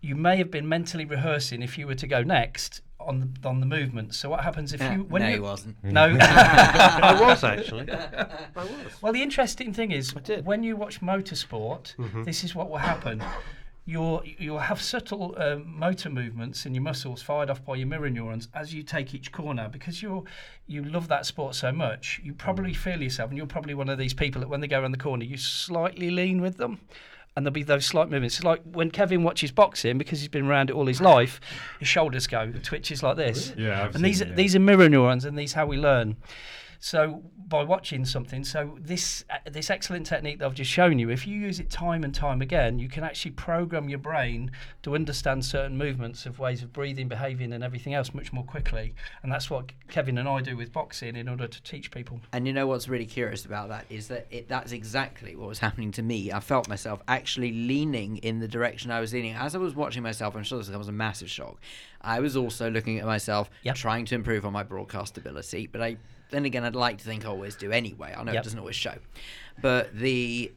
you 0.00 0.14
may 0.14 0.36
have 0.36 0.50
been 0.50 0.68
mentally 0.68 1.04
rehearsing 1.04 1.62
if 1.62 1.76
you 1.78 1.86
were 1.86 1.94
to 1.96 2.06
go 2.06 2.22
next 2.22 2.82
on 3.00 3.20
the 3.20 3.48
on 3.48 3.60
the 3.60 3.66
movements. 3.66 4.16
So 4.18 4.28
what 4.28 4.42
happens 4.44 4.72
if 4.72 4.80
Uh, 4.82 4.90
you 4.92 4.98
when 5.04 5.22
no, 5.22 5.28
you 5.28 5.34
he 5.34 5.40
wasn't. 5.40 5.76
no 5.84 6.16
I 6.20 7.16
was 7.20 7.42
actually. 7.44 7.90
I 7.90 8.26
was. 8.56 8.70
Well, 9.02 9.12
the 9.12 9.22
interesting 9.22 9.72
thing 9.72 9.92
is 9.92 10.14
when 10.44 10.62
you 10.62 10.76
watch 10.76 11.00
motorsport, 11.00 11.96
Mm-hmm. 11.96 12.24
this 12.24 12.44
is 12.44 12.54
what 12.54 12.70
will 12.70 12.78
happen. 12.78 13.22
You'll, 13.86 14.22
you'll 14.38 14.58
have 14.58 14.82
subtle 14.82 15.34
um, 15.38 15.64
motor 15.78 16.10
movements 16.10 16.66
in 16.66 16.74
your 16.74 16.82
muscles 16.82 17.22
fired 17.22 17.48
off 17.48 17.64
by 17.64 17.76
your 17.76 17.86
mirror 17.86 18.10
neurons 18.10 18.48
as 18.52 18.74
you 18.74 18.82
take 18.82 19.14
each 19.14 19.32
corner 19.32 19.70
because 19.70 20.02
you're 20.02 20.24
you 20.66 20.84
love 20.84 21.08
that 21.08 21.24
sport 21.24 21.54
so 21.54 21.72
much. 21.72 22.20
You 22.22 22.34
probably 22.34 22.74
feel 22.74 23.00
yourself, 23.02 23.30
and 23.30 23.38
you're 23.38 23.46
probably 23.46 23.72
one 23.72 23.88
of 23.88 23.96
these 23.96 24.12
people 24.12 24.40
that 24.42 24.48
when 24.48 24.60
they 24.60 24.66
go 24.68 24.80
around 24.82 24.92
the 24.92 24.98
corner, 24.98 25.24
you 25.24 25.38
slightly 25.38 26.10
lean 26.10 26.42
with 26.42 26.58
them. 26.58 26.80
And 27.38 27.46
there'll 27.46 27.54
be 27.54 27.62
those 27.62 27.86
slight 27.86 28.10
movements. 28.10 28.34
It's 28.34 28.44
like 28.44 28.60
when 28.64 28.90
Kevin 28.90 29.22
watches 29.22 29.52
boxing 29.52 29.96
because 29.96 30.18
he's 30.18 30.28
been 30.28 30.46
around 30.46 30.70
it 30.70 30.72
all 30.72 30.86
his 30.86 31.00
life, 31.00 31.40
his 31.78 31.86
shoulders 31.86 32.26
go, 32.26 32.50
twitches 32.64 33.00
like 33.00 33.16
this. 33.16 33.54
Yeah, 33.56 33.84
I've 33.84 33.94
and 33.94 34.04
these 34.04 34.18
seen 34.18 34.26
are, 34.26 34.30
it, 34.30 34.32
yeah. 34.32 34.36
these 34.38 34.56
are 34.56 34.58
mirror 34.58 34.88
neurons, 34.88 35.24
and 35.24 35.38
these 35.38 35.52
how 35.52 35.64
we 35.64 35.76
learn. 35.76 36.16
So 36.80 37.22
by 37.48 37.64
watching 37.64 38.04
something, 38.04 38.44
so 38.44 38.76
this 38.80 39.24
uh, 39.30 39.38
this 39.50 39.68
excellent 39.68 40.06
technique 40.06 40.38
that 40.38 40.46
I've 40.46 40.54
just 40.54 40.70
shown 40.70 40.98
you, 40.98 41.10
if 41.10 41.26
you 41.26 41.36
use 41.36 41.58
it 41.58 41.70
time 41.70 42.04
and 42.04 42.14
time 42.14 42.40
again, 42.40 42.78
you 42.78 42.88
can 42.88 43.02
actually 43.02 43.32
program 43.32 43.88
your 43.88 43.98
brain 43.98 44.52
to 44.82 44.94
understand 44.94 45.44
certain 45.44 45.76
movements 45.76 46.24
of 46.24 46.38
ways 46.38 46.62
of 46.62 46.72
breathing, 46.72 47.08
behaving, 47.08 47.52
and 47.52 47.64
everything 47.64 47.94
else 47.94 48.14
much 48.14 48.32
more 48.32 48.44
quickly. 48.44 48.94
And 49.22 49.32
that's 49.32 49.50
what 49.50 49.72
Kevin 49.88 50.18
and 50.18 50.28
I 50.28 50.40
do 50.40 50.56
with 50.56 50.72
boxing 50.72 51.16
in 51.16 51.28
order 51.28 51.48
to 51.48 51.62
teach 51.62 51.90
people. 51.90 52.20
And 52.32 52.46
you 52.46 52.52
know 52.52 52.68
what's 52.68 52.88
really 52.88 53.06
curious 53.06 53.44
about 53.44 53.70
that 53.70 53.86
is 53.90 54.06
that 54.08 54.28
it, 54.30 54.48
that's 54.48 54.70
exactly 54.70 55.34
what 55.34 55.48
was 55.48 55.58
happening 55.58 55.90
to 55.92 56.02
me. 56.02 56.30
I 56.32 56.38
felt 56.38 56.68
myself 56.68 57.02
actually 57.08 57.52
leaning 57.52 58.18
in 58.18 58.38
the 58.38 58.48
direction 58.48 58.92
I 58.92 59.00
was 59.00 59.12
leaning. 59.12 59.34
As 59.34 59.56
I 59.56 59.58
was 59.58 59.74
watching 59.74 60.04
myself, 60.04 60.36
I'm 60.36 60.44
sure 60.44 60.58
this 60.58 60.68
was 60.70 60.88
a 60.88 60.92
massive 60.92 61.28
shock. 61.28 61.58
I 62.00 62.20
was 62.20 62.36
also 62.36 62.70
looking 62.70 63.00
at 63.00 63.04
myself, 63.06 63.50
Yep. 63.64 63.74
trying 63.74 64.04
to 64.06 64.14
improve 64.14 64.46
on 64.46 64.52
my 64.52 64.62
broadcast 64.62 65.18
ability. 65.18 65.66
But 65.66 65.82
I, 65.82 65.96
then 66.30 66.44
again, 66.44 66.64
I'd 66.64 66.76
like 66.76 66.98
to 66.98 67.04
think 67.04 67.24
I 67.24 67.28
always 67.28 67.56
do 67.56 67.72
anyway. 67.72 68.14
I 68.16 68.22
know 68.22 68.32
Yep. 68.32 68.40
it 68.40 68.44
doesn't 68.44 68.58
always 68.58 68.76
show, 68.76 68.94
but 69.60 69.96
the. 69.96 70.52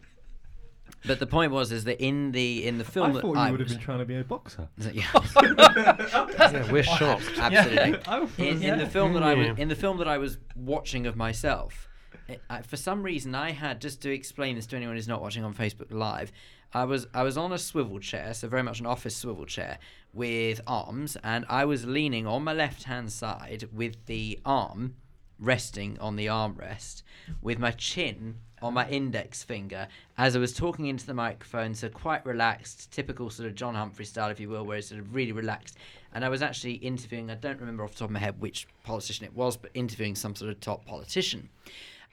But 1.03 1.17
the 1.17 1.25
point 1.25 1.51
was 1.51 1.71
is 1.71 1.85
that 1.85 1.99
in 1.99 2.31
the 2.31 2.67
in 2.67 2.77
the 2.77 2.83
film 2.83 3.09
I 3.09 3.13
that 3.13 3.21
thought 3.21 3.33
you 3.33 3.39
I 3.41 3.49
would 3.49 3.59
have 3.59 3.69
been 3.69 3.79
trying 3.79 3.99
to 3.99 4.05
be 4.05 4.17
a 4.17 4.23
boxer. 4.23 4.67
yeah, 4.77 5.03
Yeah, 5.41 6.71
we're 6.71 6.83
shocked. 6.83 7.31
absolutely. 7.37 7.99
I 8.05 8.27
in, 8.37 8.61
in 8.61 8.77
the 8.77 8.85
film 8.85 9.13
that 9.13 9.23
I 9.23 9.33
was 9.33 9.47
mm. 9.47 9.57
in 9.57 9.67
the 9.67 9.75
film 9.75 9.97
that 9.97 10.07
I 10.07 10.19
was 10.19 10.37
watching 10.55 11.07
of 11.07 11.15
myself, 11.15 11.87
it, 12.27 12.39
I, 12.51 12.61
for 12.61 12.77
some 12.77 13.01
reason 13.01 13.33
I 13.33 13.49
had 13.49 13.81
just 13.81 14.01
to 14.03 14.13
explain 14.13 14.55
this 14.55 14.67
to 14.67 14.75
anyone 14.75 14.95
who's 14.95 15.07
not 15.07 15.23
watching 15.23 15.43
on 15.43 15.55
Facebook 15.55 15.91
Live. 15.91 16.31
I 16.73 16.85
was 16.85 17.07
I 17.15 17.23
was 17.23 17.35
on 17.35 17.51
a 17.51 17.57
swivel 17.57 17.99
chair, 17.99 18.33
so 18.35 18.47
very 18.47 18.63
much 18.63 18.79
an 18.79 18.85
office 18.85 19.15
swivel 19.15 19.45
chair 19.45 19.79
with 20.13 20.61
arms, 20.67 21.17
and 21.23 21.45
I 21.49 21.65
was 21.65 21.85
leaning 21.85 22.27
on 22.27 22.43
my 22.43 22.53
left 22.53 22.83
hand 22.83 23.11
side 23.11 23.67
with 23.73 24.05
the 24.05 24.39
arm 24.45 24.95
resting 25.41 25.97
on 25.99 26.15
the 26.15 26.27
armrest, 26.27 27.03
with 27.41 27.59
my 27.59 27.71
chin 27.71 28.35
on 28.61 28.75
my 28.75 28.87
index 28.87 29.43
finger 29.43 29.87
as 30.17 30.35
I 30.35 30.39
was 30.39 30.53
talking 30.53 30.85
into 30.85 31.05
the 31.07 31.15
microphone, 31.15 31.73
so 31.73 31.89
quite 31.89 32.23
relaxed, 32.25 32.91
typical 32.91 33.29
sort 33.31 33.49
of 33.49 33.55
John 33.55 33.73
Humphrys 33.73 34.05
style, 34.07 34.29
if 34.29 34.39
you 34.39 34.49
will, 34.49 34.63
where 34.65 34.77
it's 34.77 34.89
sort 34.89 35.01
of 35.01 35.15
really 35.15 35.31
relaxed. 35.31 35.77
And 36.13 36.23
I 36.23 36.29
was 36.29 36.41
actually 36.41 36.73
interviewing, 36.73 37.31
I 37.31 37.35
don't 37.35 37.59
remember 37.59 37.83
off 37.83 37.93
the 37.93 37.99
top 37.99 38.09
of 38.09 38.11
my 38.11 38.19
head 38.19 38.39
which 38.39 38.67
politician 38.83 39.25
it 39.25 39.35
was, 39.35 39.57
but 39.57 39.71
interviewing 39.73 40.15
some 40.15 40.35
sort 40.35 40.51
of 40.51 40.59
top 40.59 40.85
politician. 40.85 41.49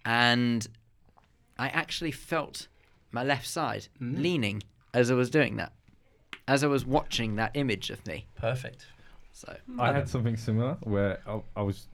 And 0.04 0.66
I 1.58 1.68
actually 1.68 2.12
felt 2.12 2.68
my 3.12 3.24
left 3.24 3.46
side 3.46 3.88
mm. 4.00 4.20
leaning 4.22 4.62
as 4.94 5.10
I 5.10 5.14
was 5.14 5.28
doing 5.28 5.56
that, 5.56 5.72
as 6.46 6.64
I 6.64 6.68
was 6.68 6.86
watching 6.86 7.36
that 7.36 7.50
image 7.54 7.90
of 7.90 8.06
me. 8.06 8.26
Perfect. 8.36 8.86
So 9.32 9.54
I 9.78 9.92
had 9.92 10.08
something 10.08 10.36
similar 10.36 10.78
where 10.82 11.20
I, 11.26 11.40
I 11.56 11.62
was, 11.62 11.88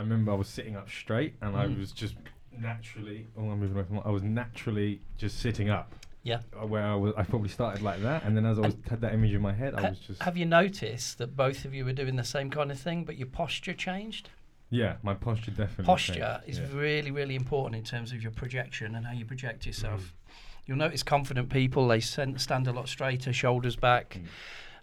I 0.00 0.02
remember 0.02 0.32
I 0.32 0.34
was 0.34 0.48
sitting 0.48 0.76
up 0.76 0.88
straight 0.88 1.34
and 1.42 1.54
I 1.54 1.66
Mm. 1.66 1.78
was 1.78 1.92
just 1.92 2.14
naturally. 2.58 3.26
Oh, 3.36 3.50
I'm 3.50 3.60
moving 3.60 3.76
away 3.76 3.84
from. 3.86 4.00
I 4.02 4.08
was 4.10 4.22
naturally 4.22 5.02
just 5.18 5.38
sitting 5.40 5.68
up. 5.68 5.92
Yeah. 6.22 6.40
uh, 6.58 6.66
Where 6.66 6.82
I 6.84 6.94
was, 6.94 7.12
I 7.18 7.22
probably 7.22 7.50
started 7.50 7.82
like 7.82 8.00
that, 8.02 8.24
and 8.24 8.34
then 8.36 8.46
as 8.46 8.58
I 8.58 8.62
was 8.62 8.76
had 8.88 9.00
that 9.02 9.12
image 9.12 9.32
in 9.34 9.42
my 9.42 9.52
head, 9.52 9.74
I 9.74 9.82
Ha- 9.82 9.88
was 9.90 9.98
just. 9.98 10.22
have 10.22 10.36
you 10.38 10.46
noticed 10.46 11.18
that 11.18 11.36
both 11.36 11.64
of 11.66 11.74
you 11.74 11.84
were 11.84 11.92
doing 11.92 12.16
the 12.16 12.24
same 12.24 12.48
kind 12.50 12.70
of 12.70 12.78
thing, 12.80 13.04
but 13.04 13.16
your 13.18 13.26
posture 13.26 13.74
changed? 13.74 14.30
Yeah, 14.70 14.96
my 15.02 15.12
posture 15.14 15.50
definitely. 15.50 15.84
posture 15.84 16.40
changed, 16.44 16.48
is 16.48 16.58
yeah. 16.60 16.78
really 16.80 17.10
really 17.10 17.34
important 17.34 17.76
in 17.76 17.84
terms 17.84 18.12
of 18.12 18.22
your 18.22 18.32
projection 18.32 18.94
and 18.94 19.04
how 19.06 19.12
you 19.12 19.24
project 19.26 19.66
yourself 19.66 20.14
you'll 20.66 20.76
notice 20.78 21.02
confident 21.02 21.48
people 21.50 21.88
they 21.88 21.98
sen- 22.00 22.38
stand 22.38 22.68
a 22.68 22.72
lot 22.72 22.88
straighter 22.88 23.32
shoulders 23.32 23.74
back 23.74 24.20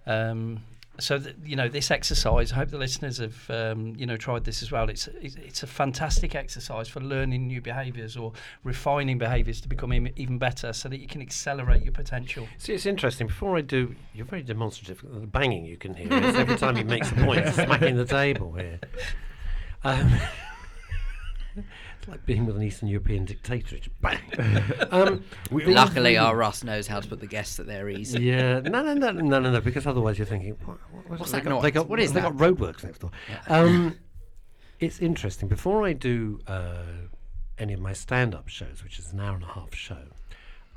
um, 0.05 0.59
so 0.99 1.21
you 1.45 1.55
know 1.55 1.69
this 1.69 1.91
exercise 1.91 2.51
i 2.51 2.55
hope 2.55 2.69
the 2.69 2.77
listeners 2.77 3.19
have 3.19 3.49
um, 3.49 3.93
you 3.95 4.05
know 4.05 4.17
tried 4.17 4.43
this 4.43 4.63
as 4.63 4.71
well 4.71 4.89
it's, 4.89 5.07
it's 5.21 5.35
it's 5.35 5.63
a 5.63 5.67
fantastic 5.67 6.33
exercise 6.33 6.87
for 6.87 6.99
learning 7.01 7.45
new 7.47 7.61
behaviors 7.61 8.17
or 8.17 8.33
refining 8.63 9.17
behaviors 9.17 9.61
to 9.61 9.67
become 9.67 9.91
em- 9.91 10.09
even 10.15 10.37
better 10.37 10.73
so 10.73 10.89
that 10.89 10.99
you 10.99 11.07
can 11.07 11.21
accelerate 11.21 11.83
your 11.83 11.93
potential 11.93 12.47
See, 12.57 12.73
it's 12.73 12.85
interesting. 12.85 13.27
Before 13.27 13.57
I 13.57 13.61
do, 13.61 13.95
you're 14.13 14.25
very 14.25 14.43
demonstrative. 14.43 15.01
The 15.01 15.27
banging 15.27 15.65
you 15.65 15.77
can 15.77 15.93
hear 15.93 16.11
is 16.11 16.35
every 16.35 16.55
time 16.55 16.75
he 16.75 16.83
makes 16.83 17.11
a 17.11 17.15
point, 17.15 17.47
smacking 17.53 17.95
the 17.95 18.05
table 18.05 18.53
here. 18.53 18.79
Um, 19.83 20.11
it's 22.07 22.11
like 22.15 22.25
being 22.25 22.45
with 22.45 22.55
an 22.55 22.63
Eastern 22.63 22.87
European 22.87 23.25
dictator. 23.25 23.75
It's 23.75 23.87
bang. 24.01 24.19
um, 24.91 25.23
the- 25.51 25.65
luckily, 25.73 26.17
our 26.17 26.35
Russ 26.35 26.63
knows 26.63 26.87
how 26.87 26.99
to 26.99 27.07
put 27.07 27.19
the 27.19 27.27
guests 27.27 27.59
at 27.59 27.67
their 27.67 27.89
ease. 27.89 28.13
Yeah, 28.15 28.59
no, 28.61 28.81
no, 28.81 28.93
no, 28.93 29.11
no, 29.11 29.39
no, 29.39 29.51
no. 29.51 29.61
Because 29.61 29.85
otherwise, 29.85 30.17
you're 30.17 30.25
thinking, 30.27 30.55
what, 30.65 30.77
what, 30.91 31.19
What's 31.19 31.31
they 31.31 31.39
that 31.39 31.43
got, 31.45 31.61
They 31.61 31.67
noise? 31.67 31.73
got, 31.73 31.89
What 31.89 31.99
is 31.99 32.13
they 32.13 32.21
that? 32.21 32.37
got 32.37 32.37
roadworks 32.37 32.83
next 32.83 32.99
door. 32.99 33.11
Um, 33.47 33.97
it's 34.79 34.99
interesting. 34.99 35.47
Before 35.49 35.85
I 35.85 35.93
do 35.93 36.39
uh, 36.47 36.83
any 37.57 37.73
of 37.73 37.79
my 37.79 37.93
stand-up 37.93 38.47
shows, 38.47 38.83
which 38.83 38.99
is 38.99 39.11
an 39.11 39.19
hour 39.19 39.35
and 39.35 39.43
a 39.43 39.47
half 39.47 39.73
show, 39.75 40.03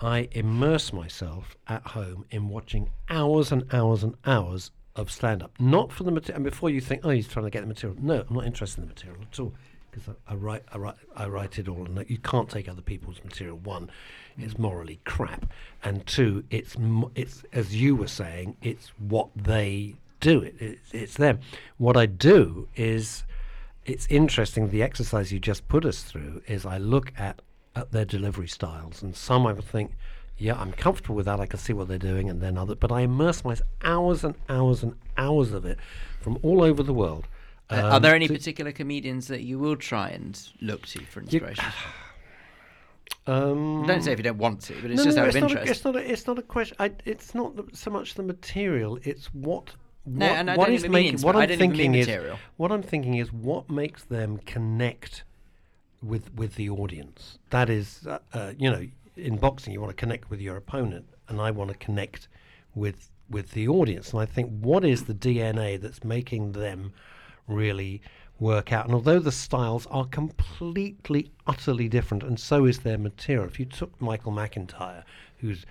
I 0.01 0.29
immerse 0.33 0.93
myself 0.93 1.57
at 1.69 1.87
home 1.87 2.25
in 2.31 2.49
watching 2.49 2.91
hours 3.09 3.53
and 3.53 3.65
hours 3.73 4.03
and 4.03 4.15
hours 4.27 4.71
of 4.97 5.11
stand-up. 5.11 5.53
Not 5.61 5.93
for 5.93 6.03
the 6.05 6.11
material. 6.11 6.37
And 6.37 6.45
before 6.45 6.71
you 6.71 6.81
think, 6.81 7.03
oh, 7.05 7.11
he's 7.11 7.29
trying 7.29 7.45
to 7.45 7.51
get 7.51 7.61
the 7.61 7.67
material. 7.69 7.97
No, 8.03 8.25
I'm 8.29 8.35
not 8.35 8.47
interested 8.47 8.81
in 8.81 8.89
the 8.89 8.95
material 8.95 9.23
at 9.31 9.39
all. 9.39 9.53
Because 9.91 10.09
I, 10.09 10.33
I 10.33 10.35
write, 10.37 10.63
I 10.73 10.79
write, 10.79 10.95
I 11.17 11.27
write 11.27 11.59
it 11.59 11.69
all, 11.69 11.85
and 11.85 12.05
you 12.09 12.19
can't 12.19 12.49
take 12.49 12.69
other 12.69 12.83
people's 12.83 13.21
material. 13.25 13.57
One, 13.57 13.91
it's 14.39 14.55
mm. 14.55 14.61
morally 14.61 15.01
crap, 15.05 15.47
and 15.83 16.07
two, 16.07 16.45
it's 16.51 16.79
mo- 16.79 17.11
it's 17.15 17.43
as 17.53 17.75
you 17.75 17.97
were 17.97 18.09
saying, 18.09 18.57
it's 18.63 18.93
what 18.99 19.29
they 19.37 19.97
do. 20.21 20.43
It, 20.43 20.55
it's, 20.61 20.93
it's 20.93 21.15
them. 21.15 21.41
What 21.79 21.97
I 21.97 22.07
do 22.07 22.69
is, 22.77 23.25
it's 23.85 24.07
interesting. 24.09 24.71
The 24.71 24.83
exercise 24.83 25.33
you 25.33 25.41
just 25.41 25.67
put 25.69 25.85
us 25.85 26.03
through 26.03 26.43
is 26.47 26.65
I 26.65 26.79
look 26.79 27.13
at 27.19 27.43
at 27.77 27.93
their 27.93 28.05
delivery 28.05 28.49
styles, 28.49 29.03
and 29.03 29.15
some 29.15 29.47
I 29.47 29.53
would 29.53 29.65
think, 29.65 29.93
yeah, 30.39 30.61
I'm 30.61 30.73
comfortable 30.73 31.15
with 31.15 31.27
that. 31.27 31.41
I 31.41 31.47
can 31.47 31.59
see 31.59 31.73
what 31.73 31.89
they're 31.89 31.99
doing, 31.99 32.31
and 32.31 32.41
then 32.41 32.57
other. 32.57 32.75
But 32.75 32.93
I 32.93 33.03
immerse 33.03 33.45
myself 33.45 33.69
hours 33.83 34.25
and 34.25 34.35
hours 34.49 34.83
and 34.83 34.95
hours 35.17 35.53
of 35.53 35.65
it 35.65 35.79
from 36.21 36.39
all 36.43 36.63
over 36.63 36.83
the 36.83 36.95
world. 36.95 37.27
Uh, 37.71 37.77
are 37.93 38.01
there 38.01 38.13
um, 38.13 38.17
any 38.17 38.29
particular 38.29 38.73
comedians 38.73 39.29
that 39.29 39.43
you 39.43 39.59
will 39.59 39.77
try 39.77 40.09
and 40.09 40.49
look 40.61 40.87
to 40.87 41.01
for 41.07 41.21
inspiration? 41.21 41.65
Um, 43.27 43.85
Don't 43.87 44.03
say 44.03 44.13
if 44.13 44.19
you 44.19 44.23
don't 44.25 44.39
want 44.39 44.61
to, 44.63 44.75
but 44.81 44.91
it's 44.91 44.99
no, 44.99 45.05
just 45.05 45.17
no, 45.17 45.23
out 45.23 45.29
it's 45.29 45.37
of 45.37 45.43
not 45.43 45.51
a- 45.53 45.61
interest. 45.61 45.71
it's 45.71 45.85
not. 45.85 45.97
A, 45.97 46.11
it's 46.13 46.27
not 46.27 46.39
a 46.39 46.43
question. 46.43 46.77
I, 46.81 46.91
it's 47.05 47.35
not 47.35 47.53
so 47.77 47.91
much 47.91 48.15
the 48.15 48.23
material. 48.23 48.99
It's 49.03 49.27
what. 49.35 49.75
No, 50.07 50.27
what, 50.27 50.37
and 50.37 50.51
I 50.51 50.57
what 50.57 50.67
don't 50.67 50.75
is 50.75 50.81
even 50.85 50.93
making- 50.93 51.15
inspi- 51.19 51.25
what 51.25 51.37
I 51.37 51.43
I'm 51.43 51.49
mean 51.51 51.59
thinking 51.59 51.95
is 51.95 52.07
material. 52.07 52.39
what 52.57 52.73
I'm 52.73 52.83
thinking 52.83 53.17
is 53.17 53.33
what 53.33 53.69
makes 53.71 54.05
them 54.05 54.39
connect 54.39 55.25
with 56.03 56.33
with 56.35 56.55
the 56.55 56.71
audience. 56.71 57.39
That 57.51 57.69
is, 57.69 58.07
uh, 58.07 58.19
uh, 58.33 58.53
you 58.59 58.71
know, 58.71 58.87
in 59.17 59.37
boxing 59.37 59.75
you 59.75 59.81
want 59.81 59.91
to 59.91 60.01
connect 60.01 60.31
with 60.31 60.41
your 60.41 60.57
opponent, 60.57 61.07
and 61.29 61.41
I 61.41 61.51
want 61.51 61.71
to 61.71 61.77
connect 61.77 62.27
with 62.75 63.11
with 63.29 63.51
the 63.53 63.69
audience. 63.69 64.13
And 64.13 64.21
I 64.23 64.27
think 64.27 64.51
what 64.61 64.85
is 64.85 65.05
the 65.05 65.15
DNA 65.15 65.79
that's 65.81 66.03
making 66.03 66.53
them 66.53 66.93
really 67.47 68.03
work 68.39 68.73
out? 68.73 68.87
And 68.87 68.95
although 68.95 69.19
the 69.19 69.33
styles 69.33 69.87
are 69.87 70.07
completely, 70.07 71.31
utterly 71.47 71.89
different, 71.89 72.23
and 72.23 72.39
so 72.39 72.65
is 72.65 72.81
their 72.81 72.99
material. 72.99 73.47
If 73.47 73.61
you 73.61 73.67
took 73.67 74.01
Michael 74.01 74.33
McIntyre, 74.33 75.05
who's 75.39 75.65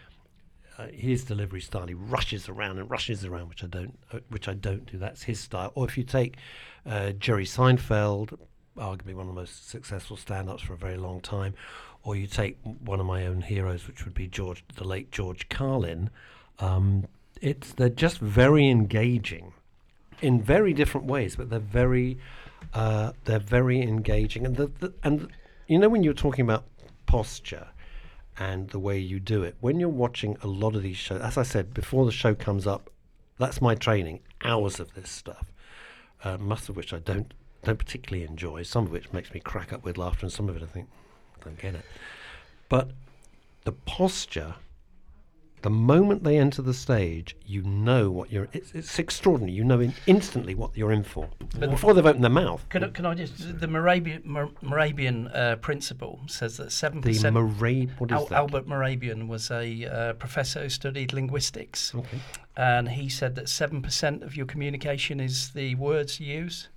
uh, 0.80 0.88
his 0.94 1.26
delivery 1.26 1.60
style. 1.60 1.88
He 1.88 1.94
rushes 1.94 2.48
around 2.48 2.80
and 2.80 2.90
rushes 2.90 3.26
around, 3.26 3.50
which 3.50 3.66
I 3.66 3.68
don't, 3.68 4.00
uh, 4.14 4.20
which 4.30 4.48
I 4.48 4.54
don't 4.54 4.86
do. 4.86 4.98
That's 4.98 5.24
his 5.24 5.38
style. 5.38 5.74
Or 5.76 5.86
if 5.86 5.98
you 5.98 6.06
take 6.06 6.38
uh, 6.86 7.12
Jerry 7.12 7.46
Seinfeld, 7.46 8.38
arguably 8.78 9.14
one 9.14 9.28
of 9.28 9.36
the 9.36 9.42
most 9.42 9.70
successful 9.70 10.16
stand-ups 10.16 10.64
for 10.64 10.74
a 10.74 10.78
very 10.78 10.96
long 10.96 11.20
time, 11.20 11.54
or 12.04 12.16
you 12.16 12.28
take 12.28 12.58
one 12.64 13.02
of 13.02 13.06
my 13.06 13.26
own 13.26 13.42
heroes, 13.42 13.88
which 13.88 14.06
would 14.06 14.14
be 14.14 14.28
George, 14.28 14.64
the 14.76 14.86
late 14.86 15.12
George 15.12 15.50
Carlin. 15.50 16.10
Um, 16.60 17.08
it's 17.42 17.74
they're 17.74 17.90
just 17.90 18.20
very 18.20 18.70
engaging 18.70 19.52
in 20.22 20.42
very 20.42 20.74
different 20.74 21.08
ways, 21.08 21.36
but 21.36 21.50
they're 21.50 21.60
very 21.60 22.18
uh, 22.74 23.14
they're 23.26 23.40
very 23.40 23.82
engaging. 23.82 24.46
And 24.46 24.56
the, 24.56 24.68
the 24.80 24.94
and 25.04 25.30
you 25.68 25.80
know 25.80 25.90
when 25.90 26.04
you're 26.04 26.14
talking 26.14 26.44
about 26.44 26.66
posture 27.06 27.68
and 28.38 28.70
the 28.70 28.80
way 28.80 28.98
you 29.00 29.20
do 29.20 29.44
it, 29.44 29.56
when 29.60 29.80
you're 29.80 29.90
watching 29.90 30.38
a 30.42 30.48
lot 30.48 30.76
of 30.76 30.84
these 30.84 30.98
shows, 30.98 31.22
as 31.22 31.38
I 31.38 31.44
said 31.44 31.74
before, 31.74 32.06
the 32.06 32.12
show 32.12 32.36
comes 32.36 32.66
up, 32.68 32.90
that's 33.38 33.62
my 33.62 33.76
training, 33.76 34.22
hours 34.44 34.80
of 34.80 34.94
this 34.94 35.10
stuff. 35.10 35.52
uh, 36.24 36.38
most 36.38 36.70
of 36.70 36.76
which 36.76 36.94
I 36.94 37.00
don't 37.00 37.34
don't 37.64 37.78
particularly 37.78 38.26
enjoy. 38.26 38.64
Some 38.64 38.86
of 38.86 38.92
which 38.92 39.12
makes 39.12 39.34
me 39.34 39.40
crack 39.40 39.74
up 39.74 39.84
with 39.84 39.98
laughter, 39.98 40.26
and 40.26 40.32
some 40.32 40.50
of 40.50 40.56
it 40.56 40.64
I 40.64 40.66
think 40.66 40.88
I 41.40 41.44
don't 41.46 41.60
get 41.60 41.76
it. 41.76 41.86
But 42.70 42.92
the 43.64 43.72
posture, 43.72 44.56
the 45.62 45.70
moment 45.70 46.24
they 46.24 46.38
enter 46.38 46.62
the 46.62 46.74
stage, 46.74 47.36
you 47.46 47.62
know 47.64 48.10
what 48.12 48.32
you're. 48.32 48.48
It's, 48.54 48.72
it's 48.74 48.98
extraordinary. 49.00 49.54
You 49.54 49.64
know 49.64 49.80
in, 49.80 49.94
instantly 50.08 50.56
what 50.56 50.76
you're 50.78 50.92
in 50.92 51.04
for 51.04 51.30
But- 51.60 51.70
before 51.72 51.94
they've 51.94 52.06
opened 52.06 52.24
their 52.24 52.30
mouth. 52.32 52.66
Can, 52.70 52.84
I- 52.84 52.90
can 52.90 53.06
I 53.06 53.14
just 53.16 53.60
the 53.60 53.68
Mehrabian, 53.68 54.24
Mor- 54.26 54.52
Mehrabian 54.64 55.36
uh, 55.36 55.56
principle 55.58 56.20
says 56.28 56.58
that 56.58 56.72
seven 56.72 57.02
The 57.02 57.10
percent. 57.10 57.36
Morab- 57.36 57.90
what 58.00 58.12
is 58.12 58.28
that? 58.30 58.36
Albert 58.36 58.68
Mehrabian 58.68 59.28
was 59.28 59.52
a 59.52 59.86
uh, 59.86 60.14
professor 60.14 60.62
who 60.64 60.70
studied 60.70 61.14
linguistics, 61.14 61.94
Okay. 61.96 62.20
and 62.56 62.90
he 62.90 63.10
said 63.10 63.36
that 63.36 63.50
seven 63.50 63.82
percent 63.82 64.24
of 64.24 64.36
your 64.38 64.46
communication 64.46 65.20
is 65.20 65.50
the 65.52 65.76
words 65.76 66.20
you 66.20 66.34
use. 66.34 66.70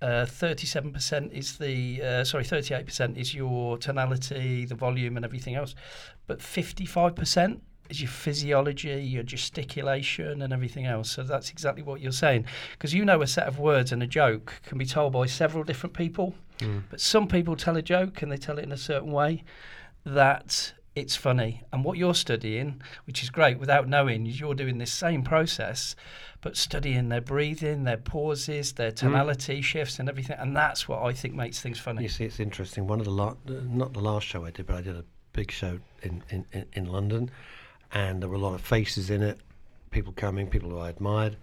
Uh, 0.00 0.24
Thirty-seven 0.26 0.92
percent 0.92 1.32
is 1.32 1.58
the 1.58 2.00
uh, 2.02 2.24
sorry, 2.24 2.44
thirty-eight 2.44 2.86
percent 2.86 3.18
is 3.18 3.34
your 3.34 3.76
tonality, 3.78 4.64
the 4.64 4.76
volume, 4.76 5.16
and 5.16 5.24
everything 5.24 5.56
else, 5.56 5.74
but 6.28 6.40
fifty-five 6.40 7.16
percent 7.16 7.62
is 7.90 8.00
your 8.00 8.10
physiology, 8.10 8.90
your 9.02 9.24
gesticulation, 9.24 10.42
and 10.42 10.52
everything 10.52 10.86
else. 10.86 11.10
So 11.10 11.22
that's 11.24 11.50
exactly 11.50 11.82
what 11.82 12.00
you're 12.00 12.12
saying, 12.12 12.44
because 12.72 12.94
you 12.94 13.04
know 13.04 13.22
a 13.22 13.26
set 13.26 13.48
of 13.48 13.58
words 13.58 13.90
and 13.90 14.02
a 14.02 14.06
joke 14.06 14.52
can 14.66 14.78
be 14.78 14.86
told 14.86 15.12
by 15.14 15.26
several 15.26 15.64
different 15.64 15.94
people, 15.96 16.34
Mm. 16.60 16.82
but 16.90 17.00
some 17.00 17.26
people 17.28 17.54
tell 17.56 17.76
a 17.76 17.82
joke 17.82 18.20
and 18.22 18.30
they 18.32 18.36
tell 18.36 18.58
it 18.58 18.64
in 18.64 18.72
a 18.72 18.76
certain 18.76 19.12
way 19.12 19.44
that 20.04 20.74
it's 20.98 21.16
funny. 21.16 21.62
And 21.72 21.84
what 21.84 21.98
you're 21.98 22.14
studying, 22.14 22.82
which 23.06 23.22
is 23.22 23.30
great 23.30 23.58
without 23.58 23.88
knowing, 23.88 24.26
is 24.26 24.40
you're 24.40 24.54
doing 24.54 24.78
this 24.78 24.92
same 24.92 25.22
process, 25.22 25.94
but 26.40 26.56
studying 26.56 27.08
their 27.08 27.20
breathing, 27.20 27.84
their 27.84 27.96
pauses, 27.96 28.72
their 28.74 28.90
mm. 28.90 28.96
tonality 28.96 29.62
shifts, 29.62 29.98
and 29.98 30.08
everything. 30.08 30.36
And 30.38 30.56
that's 30.56 30.88
what 30.88 31.02
I 31.02 31.12
think 31.12 31.34
makes 31.34 31.60
things 31.60 31.78
funny. 31.78 32.02
You 32.02 32.08
see, 32.08 32.24
it's 32.24 32.40
interesting. 32.40 32.86
One 32.86 33.00
of 33.00 33.06
the 33.06 33.12
la- 33.12 33.36
not 33.46 33.92
the 33.92 34.00
last 34.00 34.26
show 34.26 34.44
I 34.44 34.50
did, 34.50 34.66
but 34.66 34.76
I 34.76 34.82
did 34.82 34.96
a 34.96 35.04
big 35.32 35.50
show 35.50 35.78
in, 36.02 36.22
in, 36.30 36.44
in, 36.52 36.66
in 36.72 36.86
London, 36.86 37.30
and 37.92 38.20
there 38.20 38.28
were 38.28 38.36
a 38.36 38.40
lot 38.40 38.54
of 38.54 38.60
faces 38.60 39.10
in 39.10 39.22
it, 39.22 39.38
people 39.90 40.12
coming, 40.12 40.48
people 40.48 40.70
who 40.70 40.78
I 40.78 40.88
admired 40.88 41.36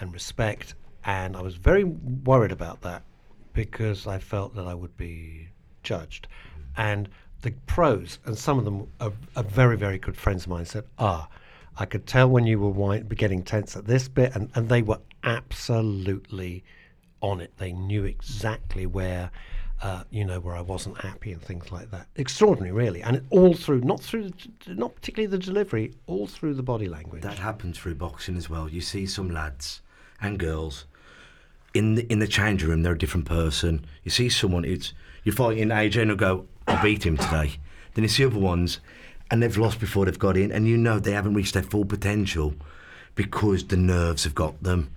and 0.00 0.12
respect, 0.12 0.74
and 1.04 1.36
I 1.36 1.42
was 1.42 1.54
very 1.54 1.84
worried 1.84 2.52
about 2.52 2.82
that 2.82 3.02
because 3.52 4.06
I 4.06 4.18
felt 4.18 4.54
that 4.56 4.66
I 4.66 4.74
would 4.74 4.96
be 4.96 5.48
judged, 5.82 6.28
and 6.76 7.08
the 7.46 7.52
pros 7.66 8.18
and 8.24 8.36
some 8.36 8.58
of 8.58 8.64
them 8.64 8.88
are, 9.00 9.12
are 9.36 9.42
very 9.42 9.76
very 9.76 9.98
good 9.98 10.16
friends 10.16 10.44
of 10.44 10.50
mine 10.50 10.66
said, 10.66 10.84
ah. 10.98 11.28
I 11.78 11.84
could 11.84 12.06
tell 12.06 12.28
when 12.28 12.46
you 12.46 12.58
were 12.58 12.70
wi- 12.70 13.00
getting 13.00 13.42
tense 13.42 13.76
at 13.76 13.84
this 13.86 14.08
bit, 14.08 14.34
and, 14.34 14.50
and 14.54 14.68
they 14.70 14.80
were 14.80 15.00
absolutely 15.24 16.64
on 17.20 17.40
it. 17.40 17.52
They 17.58 17.72
knew 17.72 18.04
exactly 18.04 18.86
where, 18.86 19.30
uh, 19.82 20.04
you 20.10 20.24
know, 20.24 20.40
where 20.40 20.56
I 20.56 20.62
wasn't 20.62 20.98
happy 20.98 21.32
and 21.32 21.42
things 21.42 21.70
like 21.70 21.90
that. 21.90 22.06
Extraordinary, 22.16 22.72
really, 22.72 23.02
and 23.02 23.26
all 23.30 23.52
through, 23.52 23.80
not 23.80 24.00
through, 24.00 24.30
the, 24.30 24.74
not 24.74 24.94
particularly 24.94 25.26
the 25.26 25.38
delivery, 25.38 25.92
all 26.06 26.26
through 26.26 26.54
the 26.54 26.62
body 26.62 26.88
language. 26.88 27.22
That 27.22 27.38
happens 27.38 27.78
through 27.78 27.96
boxing 27.96 28.36
as 28.38 28.48
well. 28.48 28.70
You 28.70 28.80
see 28.80 29.04
some 29.06 29.28
lads 29.30 29.82
and 30.20 30.38
girls 30.38 30.86
in 31.74 31.96
the 31.96 32.10
in 32.10 32.20
the 32.20 32.26
change 32.26 32.64
room. 32.64 32.82
They're 32.82 32.94
a 32.94 32.98
different 32.98 33.26
person. 33.26 33.84
You 34.02 34.10
see 34.10 34.30
someone. 34.30 34.64
It's 34.64 34.94
you're 35.24 35.34
fighting 35.34 35.68
AJ 35.68 36.02
and 36.02 36.18
go, 36.18 36.46
"I 36.66 36.82
beat 36.82 37.04
him 37.04 37.16
today." 37.16 37.58
Then 37.94 38.04
you 38.04 38.08
see 38.08 38.24
other 38.24 38.38
ones, 38.38 38.80
and 39.30 39.42
they've 39.42 39.56
lost 39.56 39.80
before 39.80 40.04
they've 40.04 40.18
got 40.18 40.36
in, 40.36 40.52
and 40.52 40.68
you 40.68 40.76
know 40.76 40.98
they 40.98 41.12
haven't 41.12 41.34
reached 41.34 41.54
their 41.54 41.62
full 41.62 41.84
potential 41.84 42.54
because 43.14 43.64
the 43.64 43.76
nerves 43.76 44.24
have 44.24 44.34
got 44.34 44.62
them, 44.62 44.90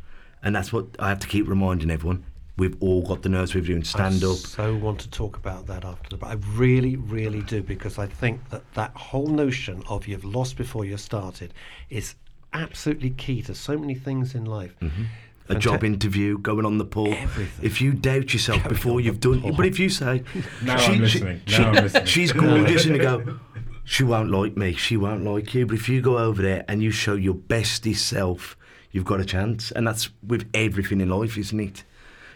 and 0.43 0.55
that's 0.55 0.71
what 0.73 0.85
I 0.99 1.09
have 1.09 1.19
to 1.19 1.27
keep 1.27 1.47
reminding 1.47 1.89
everyone. 1.89 2.25
We've 2.57 2.75
all 2.81 3.01
got 3.01 3.21
the 3.21 3.29
nerves. 3.29 3.55
We're 3.55 3.61
doing 3.61 3.85
stand 3.85 4.21
I 4.21 4.31
up. 4.31 4.35
so 4.35 4.75
want 4.75 4.99
to 4.99 5.09
talk 5.09 5.37
about 5.37 5.67
that 5.67 5.85
after 5.85 6.09
the. 6.09 6.17
But 6.17 6.27
I 6.27 6.33
really, 6.55 6.97
really 6.97 7.41
do 7.41 7.63
because 7.63 7.97
I 7.97 8.05
think 8.05 8.49
that 8.49 8.69
that 8.73 8.91
whole 8.95 9.27
notion 9.27 9.81
of 9.87 10.07
you've 10.07 10.25
lost 10.25 10.57
before 10.57 10.83
you 10.83 10.97
started 10.97 11.53
is 11.89 12.15
absolutely 12.51 13.11
key 13.11 13.41
to 13.43 13.55
so 13.55 13.77
many 13.77 13.95
things 13.95 14.35
in 14.35 14.43
life. 14.43 14.75
Mm-hmm. 14.81 15.03
A 15.49 15.55
Fanta- 15.55 15.59
job 15.59 15.83
interview, 15.83 16.37
going 16.37 16.65
on 16.65 16.77
the 16.77 16.85
pull. 16.85 17.11
Everything. 17.13 17.65
If 17.65 17.81
you 17.81 17.93
doubt 17.93 18.33
yourself 18.33 18.63
Going 18.63 18.73
before 18.75 19.01
you've 19.01 19.19
done, 19.19 19.41
pull. 19.41 19.53
but 19.53 19.65
if 19.65 19.79
you 19.79 19.89
say, 19.89 20.23
Now 20.63 20.77
I'm 20.77 20.99
listening. 21.01 21.41
Now 21.47 21.69
I'm 21.69 21.73
listening. 21.83 22.05
she's 22.05 22.31
gorgeous, 22.31 22.85
and 22.85 22.95
you 22.95 23.01
go, 23.01 23.39
she 23.83 24.03
won't 24.03 24.29
like 24.31 24.55
me, 24.55 24.73
she 24.73 24.95
won't 24.97 25.23
like 25.23 25.53
you. 25.53 25.65
But 25.65 25.75
if 25.75 25.89
you 25.89 26.01
go 26.01 26.17
over 26.19 26.41
there 26.41 26.63
and 26.67 26.81
you 26.83 26.91
show 26.91 27.15
your 27.15 27.33
bestest 27.33 28.07
self, 28.07 28.55
you've 28.91 29.05
got 29.05 29.19
a 29.19 29.25
chance, 29.25 29.71
and 29.71 29.85
that's 29.87 30.09
with 30.25 30.47
everything 30.53 31.01
in 31.01 31.09
life, 31.09 31.37
isn't 31.37 31.59
it? 31.59 31.83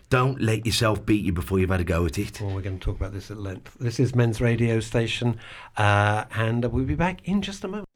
Don't 0.09 0.39
let 0.41 0.65
yourself 0.65 1.05
beat 1.05 1.23
you 1.25 1.33
before 1.33 1.59
you've 1.59 1.69
had 1.71 1.81
a 1.81 1.83
go 1.83 2.05
at 2.05 2.19
it. 2.19 2.39
Well, 2.41 2.53
we're 2.53 2.61
going 2.61 2.77
to 2.77 2.83
talk 2.85 2.95
about 2.97 3.13
this 3.13 3.31
at 3.31 3.37
length. 3.37 3.75
This 3.79 3.99
is 3.99 4.13
Men's 4.13 4.41
Radio 4.41 4.79
Station, 4.79 5.37
uh, 5.77 6.25
and 6.35 6.65
we'll 6.65 6.85
be 6.85 6.93
back 6.95 7.27
in 7.27 7.41
just 7.41 7.63
a 7.63 7.67
moment. 7.67 7.87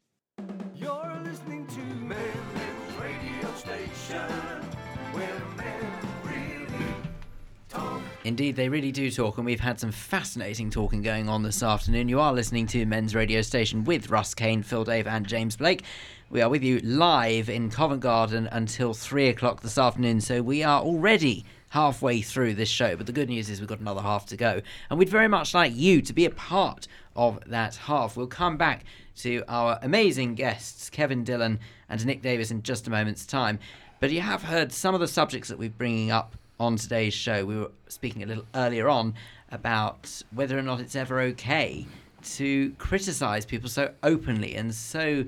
Indeed, 8.27 8.57
they 8.57 8.67
really 8.67 8.91
do 8.91 9.09
talk, 9.09 9.37
and 9.37 9.45
we've 9.45 9.61
had 9.61 9.79
some 9.79 9.93
fascinating 9.93 10.69
talking 10.69 11.01
going 11.01 11.29
on 11.29 11.43
this 11.43 11.63
afternoon. 11.63 12.09
You 12.09 12.19
are 12.19 12.33
listening 12.33 12.67
to 12.67 12.85
Men's 12.85 13.15
Radio 13.15 13.41
Station 13.41 13.85
with 13.85 14.09
Russ 14.09 14.33
Kane, 14.33 14.63
Phil 14.63 14.83
Dave, 14.83 15.07
and 15.07 15.25
James 15.25 15.55
Blake. 15.55 15.85
We 16.29 16.41
are 16.41 16.49
with 16.49 16.61
you 16.61 16.79
live 16.79 17.47
in 17.47 17.69
Covent 17.69 18.01
Garden 18.01 18.49
until 18.51 18.93
three 18.93 19.29
o'clock 19.29 19.61
this 19.61 19.77
afternoon, 19.77 20.19
so 20.19 20.41
we 20.41 20.61
are 20.61 20.81
already 20.81 21.45
halfway 21.69 22.19
through 22.19 22.55
this 22.55 22.67
show. 22.67 22.97
But 22.97 23.05
the 23.05 23.13
good 23.13 23.29
news 23.29 23.49
is 23.49 23.61
we've 23.61 23.69
got 23.69 23.79
another 23.79 24.01
half 24.01 24.25
to 24.25 24.35
go, 24.35 24.61
and 24.89 24.99
we'd 24.99 25.07
very 25.07 25.29
much 25.29 25.53
like 25.53 25.73
you 25.73 26.01
to 26.01 26.11
be 26.11 26.25
a 26.25 26.29
part 26.29 26.85
of 27.15 27.39
that 27.45 27.77
half. 27.77 28.17
We'll 28.17 28.27
come 28.27 28.57
back 28.57 28.83
to 29.19 29.41
our 29.47 29.79
amazing 29.81 30.35
guests, 30.35 30.89
Kevin 30.89 31.23
Dillon 31.23 31.61
and 31.87 32.05
Nick 32.05 32.23
Davis, 32.23 32.51
in 32.51 32.61
just 32.61 32.87
a 32.87 32.89
moment's 32.89 33.25
time. 33.25 33.59
But 34.01 34.11
you 34.11 34.19
have 34.19 34.43
heard 34.43 34.73
some 34.73 34.93
of 34.93 34.99
the 34.99 35.07
subjects 35.07 35.47
that 35.47 35.57
we're 35.57 35.69
bringing 35.69 36.11
up 36.11 36.35
on 36.59 36.75
today's 36.75 37.13
show. 37.13 37.45
We 37.45 37.57
were 37.57 37.71
speaking 37.87 38.23
a 38.23 38.25
little 38.25 38.45
earlier 38.55 38.89
on 38.89 39.13
about 39.51 40.23
whether 40.31 40.57
or 40.57 40.61
not 40.61 40.79
it's 40.79 40.95
ever 40.95 41.21
okay 41.21 41.85
to 42.23 42.71
criticize 42.73 43.45
people 43.45 43.69
so 43.69 43.93
openly 44.03 44.55
and 44.55 44.73
so, 44.73 45.25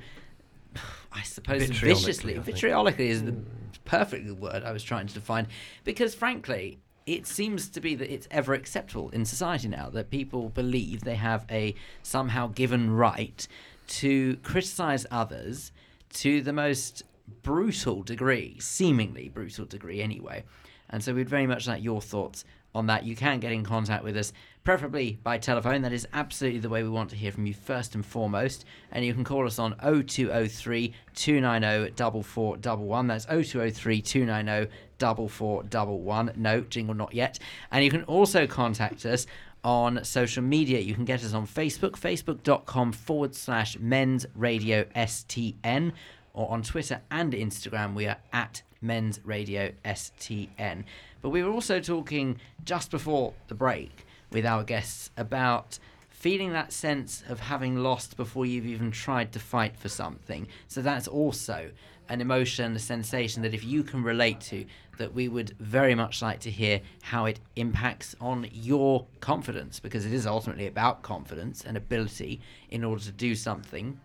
I 1.11 1.21
suppose, 1.23 1.63
Vitriolically, 1.63 1.95
viciously. 1.95 2.36
I. 2.36 2.39
Vitriolically 2.39 3.09
is 3.09 3.23
the 3.23 3.32
hmm. 3.32 3.43
perfect 3.86 4.30
word 4.32 4.63
I 4.63 4.71
was 4.71 4.84
trying 4.84 5.07
to 5.07 5.13
define. 5.13 5.47
Because 5.84 6.15
frankly, 6.15 6.80
it 7.05 7.25
seems 7.25 7.69
to 7.69 7.82
be 7.82 7.95
that 7.95 8.11
it's 8.13 8.27
ever 8.30 8.53
acceptable 8.53 9.09
in 9.09 9.25
society 9.25 9.67
now 9.67 9.89
that 9.89 10.09
people 10.09 10.49
believe 10.49 11.01
they 11.01 11.15
have 11.15 11.45
a 11.49 11.73
somehow 12.03 12.47
given 12.47 12.91
right 12.91 13.47
to 13.88 14.36
criticize 14.38 15.05
others 15.09 15.71
to 16.13 16.41
the 16.41 16.53
most 16.53 17.03
brutal 17.41 18.03
degree, 18.03 18.57
seemingly 18.59 19.30
brutal 19.30 19.65
degree 19.65 20.01
anyway. 20.01 20.43
And 20.90 21.04
so 21.04 21.14
we'd 21.14 21.30
very 21.30 21.48
much 21.48 21.68
like 21.68 21.84
your 21.84 22.02
thoughts 22.02 22.46
on 22.76 22.88
that. 22.88 23.04
You 23.04 23.16
can 23.16 23.40
get 23.40 23.52
in 23.52 23.64
contact 23.64 24.04
with 24.04 24.18
us, 24.18 24.34
preferably 24.64 25.20
by 25.24 25.38
telephone. 25.38 25.82
That 25.82 25.94
is 25.94 26.08
absolutely 26.14 26.60
the 26.60 26.70
way 26.70 26.84
we 26.84 26.90
want 26.90 27.10
to 27.12 27.16
hear 27.16 27.32
from 27.32 27.46
you 27.46 27.54
first 27.54 27.96
and 27.96 28.06
foremost. 28.06 28.66
And 28.92 29.06
you 29.06 29.14
can 29.14 29.24
call 29.24 29.46
us 29.46 29.60
on 29.60 29.76
0203 29.82 30.94
290 31.16 32.24
4411. 32.24 33.08
That's 33.08 33.26
0203 33.26 34.02
290 34.02 34.72
4411. 35.00 36.42
No, 36.42 36.62
jingle 36.62 36.96
not 36.96 37.14
yet. 37.14 37.40
And 37.72 37.84
you 37.84 37.92
can 37.92 38.04
also 38.04 38.48
contact 38.48 39.06
us 39.06 39.26
on 39.64 40.04
social 40.04 40.44
media. 40.44 40.80
You 40.80 40.94
can 40.94 41.06
get 41.06 41.24
us 41.24 41.34
on 41.34 41.46
Facebook, 41.46 41.92
facebook.com 41.92 42.94
forward 42.94 43.36
slash 43.36 43.78
men's 43.80 44.26
radio 44.36 44.84
STN, 44.96 45.94
or 46.34 46.50
on 46.50 46.64
Twitter 46.64 47.02
and 47.12 47.34
Instagram, 47.34 47.94
we 47.94 48.08
are 48.08 48.18
at 48.32 48.62
men's 48.82 49.19
radio 49.23 49.71
STN. 49.86 50.84
But 51.21 51.30
we 51.30 51.43
were 51.43 51.51
also 51.51 51.80
talking 51.80 52.39
just 52.63 52.91
before 52.91 53.34
the 53.47 53.55
break 53.55 54.05
with 54.32 54.45
our 54.45 54.63
guests 54.63 55.09
about 55.17 55.80
feeling 56.09 56.51
that 56.51 56.73
sense 56.73 57.23
of 57.30 57.39
having 57.39 57.77
lost 57.77 58.17
before 58.17 58.45
you've 58.45 58.65
even 58.65 58.91
tried 58.91 59.32
to 59.32 59.39
fight 59.39 59.77
for 59.77 59.88
something. 59.88 60.47
So 60.67 60.82
that's 60.82 61.07
also 61.07 61.71
an 62.09 62.21
emotion, 62.21 62.75
a 62.75 62.80
sensation 62.80 63.41
that 63.43 63.53
if 63.53 63.63
you 63.63 63.84
can 63.84 64.03
relate 64.03 64.41
to, 64.41 64.65
that 64.97 65.13
we 65.13 65.30
would 65.30 65.55
very 65.59 65.95
much 65.95 66.21
like 66.21 66.41
to 66.41 66.51
hear 66.51 66.82
how 67.03 67.25
it 67.25 67.39
impacts 67.55 68.15
on 68.19 68.49
your 68.51 69.05
confidence, 69.21 69.80
because 69.80 70.05
it 70.05 70.11
is 70.11 70.27
ultimately 70.27 70.67
about 70.67 71.03
confidence 71.03 71.63
and 71.63 71.77
ability 71.77 72.41
in 72.69 72.84
order 72.84 73.01
to 73.01 73.11
do 73.13 73.34
something. 73.34 73.97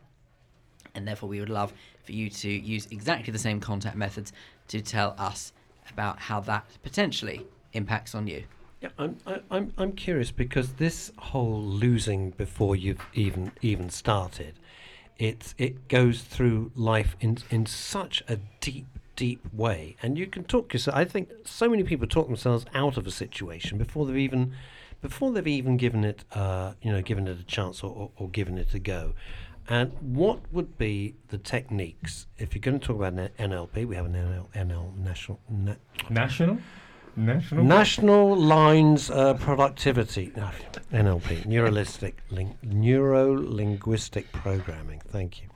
And 0.94 1.08
therefore, 1.08 1.28
we 1.28 1.40
would 1.40 1.50
love 1.50 1.72
for 2.04 2.12
you 2.12 2.30
to 2.30 2.48
use 2.48 2.86
exactly 2.92 3.32
the 3.32 3.38
same 3.38 3.58
contact 3.58 3.96
methods 3.96 4.32
to 4.68 4.80
tell 4.80 5.14
us 5.18 5.52
about 5.90 6.18
how 6.18 6.40
that 6.40 6.66
potentially 6.82 7.46
impacts 7.72 8.14
on 8.14 8.26
you. 8.26 8.44
Yeah, 8.80 8.90
I'm, 8.98 9.16
I'm, 9.50 9.72
I'm 9.78 9.92
curious 9.92 10.30
because 10.30 10.74
this 10.74 11.10
whole 11.16 11.62
losing 11.62 12.30
before 12.30 12.76
you've 12.76 13.06
even 13.14 13.52
even 13.62 13.88
started, 13.88 14.54
it's 15.18 15.54
it 15.56 15.88
goes 15.88 16.22
through 16.22 16.70
life 16.74 17.16
in 17.20 17.38
in 17.50 17.64
such 17.64 18.22
a 18.28 18.38
deep 18.60 18.86
deep 19.16 19.40
way, 19.54 19.96
and 20.02 20.18
you 20.18 20.26
can 20.26 20.44
talk 20.44 20.72
yourself. 20.72 20.96
I 20.96 21.04
think 21.04 21.30
so 21.44 21.68
many 21.68 21.82
people 21.82 22.06
talk 22.06 22.26
themselves 22.26 22.66
out 22.74 22.96
of 22.96 23.06
a 23.06 23.10
situation 23.10 23.78
before 23.78 24.04
they've 24.06 24.18
even 24.18 24.52
before 25.00 25.32
they've 25.32 25.46
even 25.46 25.76
given 25.76 26.02
it, 26.02 26.24
uh, 26.32 26.72
you 26.80 26.90
know, 26.90 27.02
given 27.02 27.28
it 27.28 27.38
a 27.38 27.44
chance 27.44 27.82
or, 27.82 27.90
or, 27.90 28.10
or 28.16 28.28
given 28.30 28.56
it 28.56 28.72
a 28.72 28.78
go. 28.78 29.12
And 29.68 29.92
what 30.00 30.40
would 30.52 30.76
be 30.76 31.14
the 31.28 31.38
techniques 31.38 32.26
if 32.36 32.54
you're 32.54 32.60
going 32.60 32.80
to 32.80 32.86
talk 32.86 32.96
about 32.96 33.14
NLP? 33.14 33.86
We 33.86 33.96
have 33.96 34.04
an 34.04 34.12
NL, 34.12 34.48
NL 34.54 34.96
national 34.98 35.40
na- 35.48 35.74
National? 36.10 36.58
National? 37.16 37.64
National 37.64 38.36
Lines 38.36 39.10
uh, 39.10 39.34
Productivity, 39.34 40.32
no, 40.36 40.50
NLP, 40.92 41.46
Neuralistic, 41.46 42.14
ling- 42.30 42.58
Neuro 42.62 43.32
Linguistic 43.40 44.30
Programming. 44.32 45.00
Thank 45.08 45.40
you. 45.40 45.48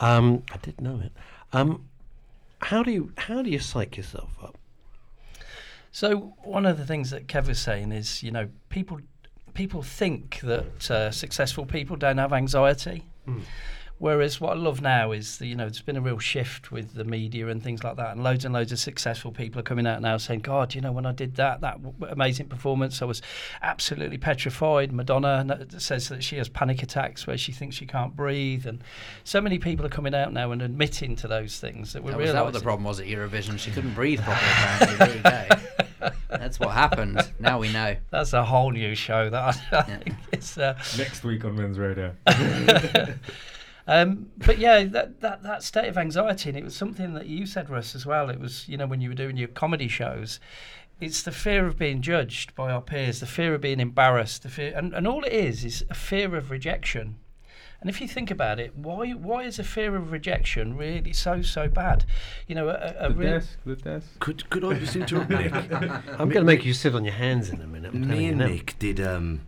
Um, 0.00 0.42
I 0.52 0.58
did 0.58 0.80
know 0.80 1.00
it. 1.02 1.12
Um, 1.52 1.84
how 2.60 2.82
do 2.82 2.90
you 2.90 3.12
how 3.16 3.42
do 3.42 3.50
you 3.50 3.58
psych 3.60 3.96
yourself 3.96 4.30
up? 4.42 4.58
So 5.90 6.34
one 6.42 6.66
of 6.66 6.76
the 6.78 6.84
things 6.84 7.10
that 7.10 7.28
Kev 7.28 7.48
was 7.48 7.58
saying 7.58 7.92
is, 7.92 8.22
you 8.22 8.30
know, 8.30 8.48
people 8.68 9.00
people 9.54 9.82
think 9.82 10.40
that 10.40 10.90
uh, 10.90 11.10
successful 11.10 11.64
people 11.66 11.96
don't 11.96 12.18
have 12.18 12.32
anxiety. 12.32 13.04
Mm. 13.28 13.42
Whereas 13.98 14.40
what 14.40 14.52
I 14.52 14.60
love 14.60 14.80
now 14.80 15.10
is, 15.10 15.38
that, 15.38 15.46
you 15.46 15.56
know, 15.56 15.64
there's 15.64 15.82
been 15.82 15.96
a 15.96 16.00
real 16.00 16.20
shift 16.20 16.70
with 16.70 16.94
the 16.94 17.02
media 17.02 17.48
and 17.48 17.60
things 17.60 17.82
like 17.82 17.96
that, 17.96 18.12
and 18.12 18.22
loads 18.22 18.44
and 18.44 18.54
loads 18.54 18.70
of 18.70 18.78
successful 18.78 19.32
people 19.32 19.58
are 19.58 19.64
coming 19.64 19.88
out 19.88 20.00
now 20.00 20.16
saying, 20.18 20.40
"God, 20.40 20.76
you 20.76 20.80
know, 20.80 20.92
when 20.92 21.04
I 21.04 21.10
did 21.10 21.34
that, 21.34 21.62
that 21.62 21.82
w- 21.82 22.12
amazing 22.12 22.46
performance, 22.46 23.02
I 23.02 23.06
was 23.06 23.20
absolutely 23.60 24.16
petrified." 24.16 24.92
Madonna 24.92 25.66
says 25.78 26.08
that 26.10 26.22
she 26.22 26.36
has 26.36 26.48
panic 26.48 26.80
attacks 26.80 27.26
where 27.26 27.36
she 27.36 27.50
thinks 27.50 27.74
she 27.74 27.86
can't 27.86 28.14
breathe, 28.14 28.66
and 28.66 28.84
so 29.24 29.40
many 29.40 29.58
people 29.58 29.84
are 29.84 29.90
coming 29.90 30.14
out 30.14 30.32
now 30.32 30.52
and 30.52 30.62
admitting 30.62 31.16
to 31.16 31.26
those 31.26 31.58
things 31.58 31.92
that 31.92 32.04
we're 32.04 32.10
oh, 32.10 32.18
That 32.18 32.20
was 32.20 32.32
that 32.32 32.44
what 32.44 32.52
the 32.52 32.60
problem 32.60 32.84
was 32.84 33.00
at 33.00 33.06
Eurovision? 33.06 33.58
She 33.58 33.72
couldn't 33.72 33.94
breathe 33.94 34.20
properly. 34.22 34.94
Apparently, 34.94 35.16
you 35.16 35.22
go. 35.22 35.84
That's 36.28 36.60
what 36.60 36.70
happened. 36.70 37.20
Now 37.38 37.58
we 37.58 37.72
know. 37.72 37.96
That's 38.10 38.32
a 38.32 38.44
whole 38.44 38.70
new 38.70 38.94
show. 38.94 39.30
That 39.30 39.60
I 39.72 39.82
think 39.82 40.14
it's. 40.32 40.58
Uh, 40.58 40.78
Next 40.96 41.24
week 41.24 41.44
on 41.44 41.56
Men's 41.56 41.78
Radio. 41.78 42.14
um, 43.86 44.30
but 44.38 44.58
yeah, 44.58 44.84
that, 44.84 45.20
that 45.20 45.42
that 45.42 45.62
state 45.62 45.88
of 45.88 45.98
anxiety, 45.98 46.50
and 46.50 46.58
it 46.58 46.64
was 46.64 46.76
something 46.76 47.14
that 47.14 47.26
you 47.26 47.46
said, 47.46 47.70
Russ, 47.70 47.94
as 47.94 48.06
well. 48.06 48.30
It 48.30 48.40
was, 48.40 48.68
you 48.68 48.76
know, 48.76 48.86
when 48.86 49.00
you 49.00 49.08
were 49.08 49.14
doing 49.14 49.36
your 49.36 49.48
comedy 49.48 49.88
shows, 49.88 50.40
it's 51.00 51.22
the 51.22 51.32
fear 51.32 51.66
of 51.66 51.78
being 51.78 52.02
judged 52.02 52.54
by 52.54 52.70
our 52.70 52.82
peers, 52.82 53.20
the 53.20 53.26
fear 53.26 53.54
of 53.54 53.60
being 53.60 53.80
embarrassed, 53.80 54.42
the 54.42 54.48
fear, 54.48 54.72
and, 54.76 54.92
and 54.94 55.06
all 55.06 55.24
it 55.24 55.32
is 55.32 55.64
is 55.64 55.84
a 55.90 55.94
fear 55.94 56.34
of 56.34 56.50
rejection. 56.50 57.16
And 57.80 57.88
if 57.88 58.00
you 58.00 58.08
think 58.08 58.30
about 58.30 58.58
it, 58.58 58.76
why 58.76 59.10
why 59.12 59.44
is 59.44 59.58
a 59.60 59.64
fear 59.64 59.94
of 59.94 60.10
rejection 60.10 60.76
really 60.76 61.12
so 61.12 61.42
so 61.42 61.68
bad? 61.68 62.04
You 62.48 62.56
know, 62.56 62.68
a, 62.68 62.94
a 62.98 63.08
the 63.08 63.14
real- 63.14 63.30
desk, 63.32 63.58
the 63.64 63.76
desk. 63.76 64.06
Could 64.18 64.50
could 64.50 64.64
I 64.64 64.74
just 64.78 64.96
interrupt 64.96 65.30
Nick? 65.30 65.52
I'm 65.72 66.00
going 66.18 66.32
to 66.32 66.44
make 66.44 66.64
you 66.64 66.74
sit 66.74 66.94
on 66.94 67.04
your 67.04 67.14
hands 67.14 67.50
in 67.50 67.60
a 67.60 67.66
minute. 67.66 67.94
I'm 67.94 68.08
Me 68.08 68.26
and 68.26 68.38
now. 68.38 68.46
Nick 68.46 68.76
did 68.80 69.00
um, 69.00 69.42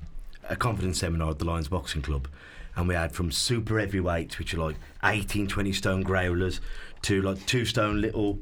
a 0.49 0.55
confidence 0.55 0.99
seminar 1.01 1.31
at 1.31 1.41
the 1.41 1.45
Lions 1.45 1.67
Boxing 1.69 2.03
Club, 2.03 2.29
and 2.77 2.87
we 2.87 2.95
had 2.95 3.13
from 3.13 3.33
super 3.33 3.81
heavyweights, 3.81 4.39
which 4.39 4.55
are 4.55 4.59
like 4.59 4.77
18, 5.03 5.49
20 5.49 5.73
stone 5.73 6.03
growlers, 6.03 6.61
to 7.03 7.21
like 7.23 7.45
two 7.47 7.65
stone 7.65 8.01
little, 8.01 8.39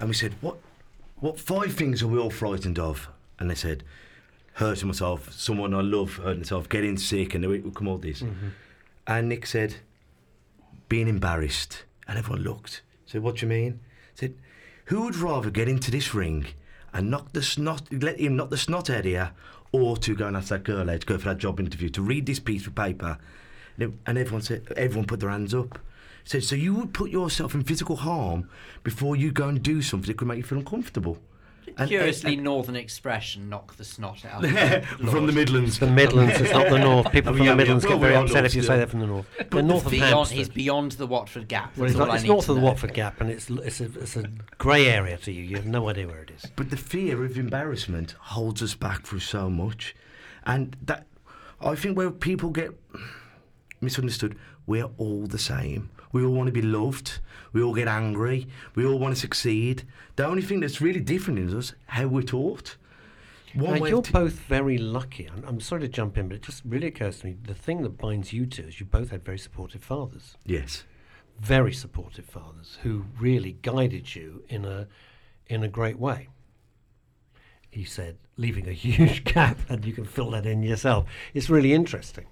and 0.00 0.08
we 0.08 0.14
said, 0.14 0.34
what, 0.40 0.56
what 1.16 1.38
five 1.38 1.74
things 1.74 2.02
are 2.02 2.06
we 2.08 2.18
all 2.18 2.30
frightened 2.30 2.78
of? 2.78 3.08
And 3.38 3.50
they 3.50 3.54
said, 3.54 3.84
hurting 4.54 4.88
myself, 4.88 5.32
someone 5.32 5.74
I 5.74 5.80
love 5.82 6.16
hurting 6.16 6.40
myself, 6.40 6.68
getting 6.68 6.96
sick, 6.96 7.34
and 7.34 7.44
it 7.44 7.48
would 7.48 7.74
come 7.74 7.88
all 7.88 7.98
this. 7.98 8.22
And 9.08 9.30
Nick 9.30 9.46
said, 9.46 9.76
being 10.90 11.08
embarrassed, 11.08 11.84
and 12.06 12.18
everyone 12.18 12.42
looked. 12.42 12.82
Said, 13.06 13.22
what 13.22 13.36
do 13.36 13.46
you 13.46 13.48
mean? 13.48 13.80
Said, 14.14 14.34
who 14.84 15.02
would 15.02 15.16
rather 15.16 15.50
get 15.50 15.66
into 15.68 15.90
this 15.90 16.14
ring 16.14 16.48
and 16.92 17.10
knock 17.10 17.32
the 17.32 17.42
snot, 17.42 17.90
let 17.90 18.20
him 18.20 18.36
knock 18.36 18.50
the 18.50 18.58
snot 18.58 18.90
out 18.90 19.00
of 19.00 19.06
you, 19.06 19.28
or 19.72 19.96
to 19.96 20.14
go 20.14 20.26
and 20.26 20.36
ask 20.36 20.48
that 20.50 20.62
girl 20.64 20.90
out 20.90 21.00
to 21.00 21.06
go 21.06 21.16
for 21.16 21.30
that 21.30 21.38
job 21.38 21.58
interview 21.58 21.88
to 21.88 22.02
read 22.02 22.26
this 22.26 22.38
piece 22.38 22.66
of 22.66 22.74
paper? 22.74 23.18
And, 23.78 23.92
it- 23.92 23.98
and 24.06 24.18
everyone 24.18 24.42
said, 24.42 24.70
everyone 24.76 25.06
put 25.06 25.20
their 25.20 25.30
hands 25.30 25.54
up. 25.54 25.78
Said, 26.24 26.44
so 26.44 26.54
you 26.54 26.74
would 26.74 26.92
put 26.92 27.10
yourself 27.10 27.54
in 27.54 27.64
physical 27.64 27.96
harm 27.96 28.50
before 28.82 29.16
you 29.16 29.32
go 29.32 29.48
and 29.48 29.62
do 29.62 29.80
something 29.80 30.08
that 30.08 30.18
could 30.18 30.28
make 30.28 30.36
you 30.36 30.42
feel 30.42 30.58
uncomfortable. 30.58 31.18
And- 31.78 31.88
Curiously, 31.88 32.34
and- 32.34 32.42
northern 32.44 32.74
expression, 32.76 33.48
knock 33.48 33.76
the 33.76 33.84
snot 33.84 34.24
out. 34.24 34.44
from 35.10 35.26
the 35.26 35.32
Midlands. 35.32 35.78
The 35.78 35.86
Midlands, 35.86 36.40
it's 36.40 36.52
not 36.52 36.68
the 36.68 36.78
North. 36.88 37.12
People 37.12 37.32
Oh, 37.32 37.36
from 37.36 37.46
yeah, 37.46 37.52
the 37.52 37.56
Midlands 37.56 37.84
yeah, 37.84 37.90
get 37.90 38.00
very 38.00 38.14
upset 38.16 38.44
if 38.44 38.54
you 38.54 38.60
north 38.62 38.66
say 38.66 38.72
still. 38.74 38.78
that 38.78 38.90
from 38.90 39.00
the 39.00 39.06
North. 39.06 39.26
But 39.38 39.50
the 39.50 39.62
north 39.62 39.84
of 39.86 39.92
beyond, 39.92 40.14
Hampstead. 40.14 40.38
he's 40.38 40.48
beyond 40.48 40.92
the 40.92 41.06
Watford 41.06 41.46
Gap. 41.48 41.76
Well, 41.76 41.88
it's, 41.88 41.96
not, 41.96 42.14
it's 42.14 42.24
north 42.24 42.48
of 42.48 42.56
the 42.56 42.60
know. 42.60 42.66
Watford 42.66 42.94
Gap, 42.94 43.20
and 43.20 43.30
it's 43.30 43.48
it's 43.48 43.80
a, 43.80 43.84
it's 43.84 44.16
a 44.16 44.24
grey 44.58 44.88
area 44.88 45.16
to 45.18 45.30
you. 45.32 45.42
You 45.44 45.56
have 45.56 45.66
no 45.66 45.88
idea 45.88 46.06
where 46.08 46.20
it 46.22 46.30
is. 46.30 46.50
But 46.56 46.70
the 46.70 46.76
fear 46.76 47.24
of 47.24 47.38
embarrassment 47.38 48.16
holds 48.18 48.62
us 48.62 48.74
back 48.74 49.06
for 49.06 49.20
so 49.20 49.48
much. 49.48 49.94
And 50.44 50.76
that, 50.82 51.06
I 51.60 51.74
think 51.76 51.96
where 51.96 52.10
people 52.10 52.50
get 52.50 52.70
misunderstood, 53.80 54.36
we're 54.66 54.88
all 54.98 55.26
the 55.26 55.38
same. 55.38 55.90
We 56.12 56.24
all 56.24 56.32
want 56.32 56.46
to 56.46 56.52
be 56.52 56.62
loved. 56.62 57.18
We 57.52 57.62
all 57.62 57.74
get 57.74 57.88
angry. 57.88 58.46
We 58.74 58.84
all 58.86 58.98
want 58.98 59.14
to 59.14 59.20
succeed. 59.20 59.84
The 60.16 60.26
only 60.26 60.42
thing 60.42 60.60
that's 60.60 60.80
really 60.80 61.00
different 61.00 61.38
is 61.38 61.54
us 61.54 61.74
how 61.86 62.06
we're 62.06 62.22
taught. 62.22 62.76
One 63.54 63.80
now, 63.80 63.86
you're 63.86 64.02
t- 64.02 64.12
both 64.12 64.34
very 64.34 64.76
lucky. 64.78 65.26
I'm, 65.26 65.42
I'm 65.46 65.60
sorry 65.60 65.80
to 65.82 65.88
jump 65.88 66.18
in, 66.18 66.28
but 66.28 66.36
it 66.36 66.42
just 66.42 66.62
really 66.64 66.86
occurs 66.88 67.20
to 67.20 67.26
me 67.26 67.36
the 67.42 67.54
thing 67.54 67.82
that 67.82 67.96
binds 67.96 68.32
you 68.32 68.44
two 68.46 68.64
is 68.64 68.78
you 68.78 68.86
both 68.86 69.10
had 69.10 69.24
very 69.24 69.38
supportive 69.38 69.82
fathers. 69.82 70.36
yes. 70.44 70.84
Very 71.40 71.72
supportive 71.72 72.24
fathers 72.24 72.78
who 72.82 73.04
really 73.20 73.52
guided 73.62 74.16
you 74.16 74.42
in 74.48 74.64
a 74.64 74.88
in 75.46 75.62
a 75.62 75.68
great 75.68 75.96
way. 75.96 76.26
He 77.70 77.84
said, 77.84 78.16
leaving 78.36 78.66
a 78.68 78.72
huge 78.86 79.22
gap, 79.22 79.58
and 79.68 79.84
you 79.84 79.92
can 79.92 80.04
fill 80.04 80.32
that 80.32 80.46
in 80.46 80.64
yourself. 80.64 81.06
It's 81.34 81.48
really 81.48 81.72
interesting. 81.72 82.26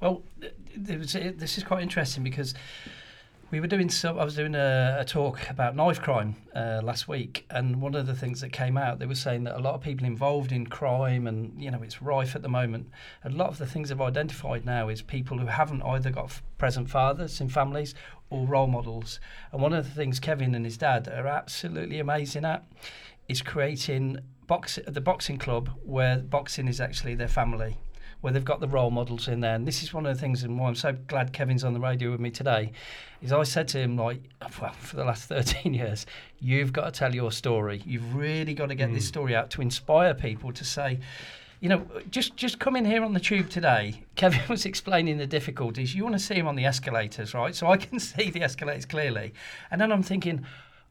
Well, 0.00 0.22
th- 0.40 0.54
there 0.76 0.98
was, 0.98 1.12
this 1.12 1.56
is 1.56 1.62
quite 1.62 1.82
interesting 1.84 2.24
because 2.24 2.52
we 3.52 3.60
were 3.60 3.66
doing 3.66 3.90
some. 3.90 4.18
I 4.18 4.24
was 4.24 4.34
doing 4.34 4.54
a, 4.54 4.96
a 5.00 5.04
talk 5.04 5.50
about 5.50 5.76
knife 5.76 6.00
crime 6.00 6.36
uh, 6.56 6.80
last 6.82 7.06
week, 7.06 7.44
and 7.50 7.82
one 7.82 7.94
of 7.94 8.06
the 8.06 8.14
things 8.14 8.40
that 8.40 8.50
came 8.50 8.78
out, 8.78 8.98
they 8.98 9.04
were 9.04 9.14
saying 9.14 9.44
that 9.44 9.56
a 9.56 9.60
lot 9.60 9.74
of 9.74 9.82
people 9.82 10.06
involved 10.06 10.52
in 10.52 10.66
crime, 10.66 11.26
and 11.26 11.62
you 11.62 11.70
know, 11.70 11.82
it's 11.82 12.00
rife 12.00 12.34
at 12.34 12.40
the 12.40 12.48
moment. 12.48 12.88
A 13.24 13.28
lot 13.28 13.50
of 13.50 13.58
the 13.58 13.66
things 13.66 13.90
they've 13.90 14.00
identified 14.00 14.64
now 14.64 14.88
is 14.88 15.02
people 15.02 15.36
who 15.36 15.46
haven't 15.46 15.82
either 15.82 16.10
got 16.10 16.24
f- 16.24 16.42
present 16.56 16.88
fathers 16.88 17.42
in 17.42 17.50
families 17.50 17.94
or 18.30 18.46
role 18.46 18.68
models. 18.68 19.20
And 19.52 19.60
one 19.60 19.74
of 19.74 19.84
the 19.84 19.94
things 19.94 20.18
Kevin 20.18 20.54
and 20.54 20.64
his 20.64 20.78
dad 20.78 21.06
are 21.08 21.26
absolutely 21.26 21.98
amazing 22.00 22.46
at 22.46 22.64
is 23.28 23.42
creating 23.42 24.18
box 24.46 24.78
the 24.86 25.00
boxing 25.00 25.36
club 25.36 25.70
where 25.84 26.18
boxing 26.18 26.68
is 26.68 26.80
actually 26.80 27.14
their 27.14 27.28
family 27.28 27.76
where 28.22 28.32
they've 28.32 28.44
got 28.44 28.60
the 28.60 28.68
role 28.68 28.90
models 28.90 29.28
in 29.28 29.40
there. 29.40 29.54
And 29.54 29.66
this 29.66 29.82
is 29.82 29.92
one 29.92 30.06
of 30.06 30.14
the 30.14 30.20
things, 30.20 30.42
and 30.42 30.58
why 30.58 30.68
I'm 30.68 30.74
so 30.74 30.96
glad 31.08 31.32
Kevin's 31.32 31.64
on 31.64 31.74
the 31.74 31.80
radio 31.80 32.10
with 32.12 32.20
me 32.20 32.30
today, 32.30 32.72
is 33.20 33.32
I 33.32 33.42
said 33.42 33.68
to 33.68 33.78
him, 33.78 33.96
like, 33.96 34.22
well, 34.60 34.72
for 34.72 34.96
the 34.96 35.04
last 35.04 35.24
13 35.24 35.74
years, 35.74 36.06
you've 36.40 36.72
got 36.72 36.86
to 36.86 36.98
tell 36.98 37.14
your 37.14 37.30
story. 37.30 37.82
You've 37.84 38.14
really 38.14 38.54
got 38.54 38.70
to 38.70 38.74
get 38.74 38.92
this 38.92 39.04
hmm. 39.04 39.08
story 39.08 39.36
out 39.36 39.50
to 39.50 39.60
inspire 39.60 40.14
people 40.14 40.52
to 40.52 40.64
say, 40.64 41.00
you 41.60 41.68
know, 41.68 41.86
just 42.10 42.36
just 42.36 42.58
come 42.58 42.74
in 42.74 42.84
here 42.84 43.04
on 43.04 43.12
the 43.12 43.20
tube 43.20 43.48
today. 43.48 44.02
Kevin 44.16 44.40
was 44.48 44.66
explaining 44.66 45.18
the 45.18 45.28
difficulties. 45.28 45.94
You 45.94 46.02
want 46.02 46.16
to 46.16 46.18
see 46.18 46.34
him 46.34 46.48
on 46.48 46.56
the 46.56 46.64
escalators, 46.64 47.34
right? 47.34 47.54
So 47.54 47.68
I 47.68 47.76
can 47.76 48.00
see 48.00 48.30
the 48.30 48.42
escalators 48.42 48.84
clearly. 48.84 49.32
And 49.70 49.80
then 49.80 49.92
I'm 49.92 50.02
thinking, 50.02 50.44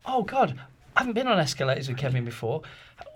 oh, 0.06 0.24
God, 0.24 0.60
I 0.96 1.02
haven't 1.02 1.14
been 1.14 1.28
on 1.28 1.40
escalators 1.40 1.88
with 1.88 1.98
Kevin 1.98 2.26
before. 2.26 2.62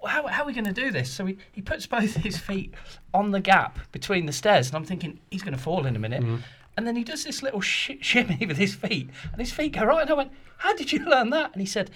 How, 0.06 0.28
how 0.28 0.44
are 0.44 0.46
we 0.46 0.54
going 0.54 0.66
to 0.66 0.74
do 0.74 0.92
this? 0.92 1.12
So 1.12 1.26
he, 1.26 1.38
he 1.52 1.62
puts 1.62 1.86
both 1.86 2.16
his 2.16 2.38
feet 2.38 2.74
on 3.14 3.32
the 3.32 3.40
gap 3.40 3.80
between 3.92 4.26
the 4.26 4.34
stairs, 4.34 4.68
and 4.68 4.76
I'm 4.76 4.86
thinking 4.86 5.20
he's 5.30 5.44
going 5.44 5.56
to 5.56 5.62
fall 5.62 5.86
in 5.86 5.96
a 5.96 6.00
minute. 6.00 6.24
Mm-hmm. 6.24 6.38
And 6.78 6.86
then 6.86 6.96
he 6.96 7.04
does 7.04 7.24
this 7.24 7.42
little 7.42 7.62
sh- 7.62 7.92
shimmy 8.02 8.46
with 8.46 8.58
his 8.58 8.76
feet, 8.76 9.10
and 9.32 9.40
his 9.40 9.52
feet 9.52 9.74
go 9.74 9.86
right. 9.86 10.02
And 10.02 10.12
I 10.12 10.14
went, 10.14 10.32
"How 10.58 10.76
did 10.76 10.92
you 10.92 11.06
learn 11.10 11.30
that?" 11.32 11.54
And 11.54 11.62
he 11.62 11.66
said, 11.66 11.90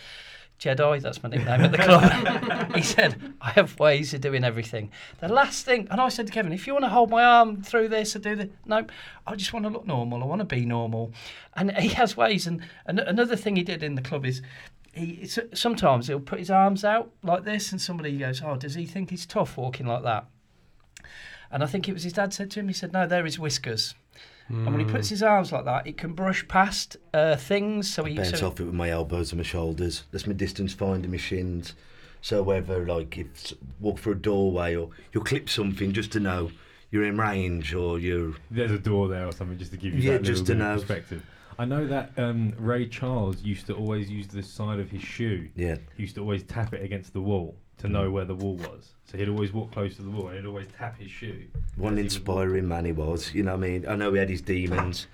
"Jedi, 0.57 1.01
that's 1.01 1.21
my 1.21 1.29
nickname 1.29 1.61
at 1.61 1.71
the 1.71 1.77
club." 1.77 2.75
he 2.75 2.81
said, 2.81 3.33
"I 3.41 3.51
have 3.51 3.77
ways 3.79 4.13
of 4.13 4.21
doing 4.21 4.43
everything." 4.43 4.91
The 5.19 5.27
last 5.27 5.65
thing, 5.65 5.87
and 5.91 5.99
I 5.99 6.07
said 6.09 6.27
to 6.27 6.33
Kevin, 6.33 6.53
"If 6.53 6.65
you 6.65 6.73
want 6.73 6.85
to 6.85 6.89
hold 6.89 7.09
my 7.09 7.23
arm 7.23 7.61
through 7.61 7.89
this 7.89 8.15
or 8.15 8.19
do 8.19 8.35
this, 8.35 8.47
no, 8.65 8.85
I 9.27 9.35
just 9.35 9.51
want 9.51 9.65
to 9.65 9.69
look 9.69 9.85
normal. 9.85 10.23
I 10.23 10.25
want 10.25 10.39
to 10.39 10.45
be 10.45 10.65
normal." 10.65 11.11
And 11.55 11.75
he 11.77 11.89
has 11.89 12.15
ways. 12.15 12.47
And, 12.47 12.61
and 12.85 12.99
another 12.99 13.35
thing 13.35 13.57
he 13.57 13.63
did 13.63 13.83
in 13.83 13.95
the 13.95 14.01
club 14.01 14.25
is 14.25 14.41
he 14.93 15.27
sometimes 15.53 16.07
he'll 16.07 16.19
put 16.19 16.39
his 16.39 16.49
arms 16.51 16.83
out 16.83 17.11
like 17.23 17.43
this, 17.43 17.71
and 17.71 17.81
somebody 17.81 18.17
goes, 18.17 18.41
"Oh, 18.43 18.55
does 18.55 18.75
he 18.75 18.85
think 18.85 19.09
he's 19.09 19.25
tough 19.25 19.57
walking 19.57 19.85
like 19.87 20.03
that?" 20.03 20.25
And 21.51 21.63
I 21.63 21.65
think 21.65 21.87
it 21.89 21.93
was 21.93 22.03
his 22.03 22.13
dad 22.13 22.33
said 22.33 22.51
to 22.51 22.59
him, 22.59 22.67
he 22.67 22.73
said, 22.73 22.93
"No, 22.93 23.07
they're 23.07 23.25
his 23.25 23.39
whiskers." 23.39 23.95
And 24.51 24.65
when 24.65 24.79
he 24.79 24.85
puts 24.91 25.09
his 25.09 25.21
arms 25.21 25.51
like 25.51 25.65
that, 25.65 25.85
it 25.85 25.95
can 25.95 26.13
brush 26.13 26.47
past 26.47 26.97
uh, 27.13 27.35
things. 27.35 27.87
So 27.93 28.03
he 28.03 28.15
bounce 28.15 28.39
so 28.39 28.47
off 28.47 28.59
it 28.59 28.63
with 28.63 28.73
my 28.73 28.89
elbows 28.89 29.31
and 29.31 29.37
my 29.37 29.43
shoulders. 29.43 30.05
That's 30.11 30.25
my 30.25 30.33
distance 30.33 30.73
finding 30.73 31.11
my 31.11 31.17
shins. 31.17 31.75
So 32.21 32.41
whether 32.41 32.83
like 32.83 33.15
if 33.15 33.53
walk 33.79 33.99
through 33.99 34.13
a 34.13 34.15
doorway 34.15 34.75
or 34.75 34.89
you'll 35.13 35.23
clip 35.23 35.49
something 35.49 35.91
just 35.93 36.11
to 36.13 36.19
know 36.19 36.49
you're 36.89 37.03
in 37.05 37.15
range 37.19 37.75
or 37.75 37.99
you're 37.99 38.33
There's 38.49 38.71
a 38.71 38.79
door 38.79 39.07
there 39.07 39.27
or 39.27 39.31
something 39.33 39.59
just 39.59 39.69
to 39.71 39.77
give 39.77 39.93
you 39.93 40.01
Yeah, 40.01 40.17
that 40.17 40.23
just 40.23 40.41
little 40.41 40.45
to 40.47 40.53
bit 40.53 40.57
know. 40.57 40.75
perspective. 40.79 41.23
I 41.59 41.65
know 41.65 41.85
that 41.87 42.13
um, 42.15 42.53
Ray 42.57 42.87
Charles 42.87 43.43
used 43.43 43.67
to 43.67 43.75
always 43.75 44.09
use 44.09 44.27
the 44.27 44.41
side 44.41 44.79
of 44.79 44.89
his 44.89 45.01
shoe. 45.01 45.49
Yeah. 45.57 45.75
He 45.97 46.03
used 46.03 46.15
to 46.15 46.21
always 46.21 46.43
tap 46.43 46.73
it 46.73 46.81
against 46.81 47.11
the 47.11 47.19
wall 47.19 47.57
to 47.79 47.89
know 47.89 48.09
where 48.11 48.23
the 48.23 48.33
wall 48.33 48.55
was. 48.55 48.93
So 49.03 49.17
he'd 49.17 49.27
always 49.27 49.51
walk 49.51 49.73
close 49.73 49.97
to 49.97 50.03
the 50.03 50.09
wall 50.09 50.29
and 50.29 50.37
he'd 50.37 50.45
always 50.45 50.67
tap 50.77 50.97
his 50.97 51.11
shoe. 51.11 51.47
What 51.75 51.89
an 51.89 51.97
he 51.97 52.03
inspiring 52.03 52.65
man 52.65 52.85
he 52.85 52.93
was. 52.93 53.33
You 53.33 53.43
know 53.43 53.57
what 53.57 53.65
I 53.65 53.69
mean? 53.69 53.85
I 53.89 53.97
know 53.97 54.13
he 54.13 54.19
had 54.19 54.29
his 54.29 54.41
demons, 54.41 55.07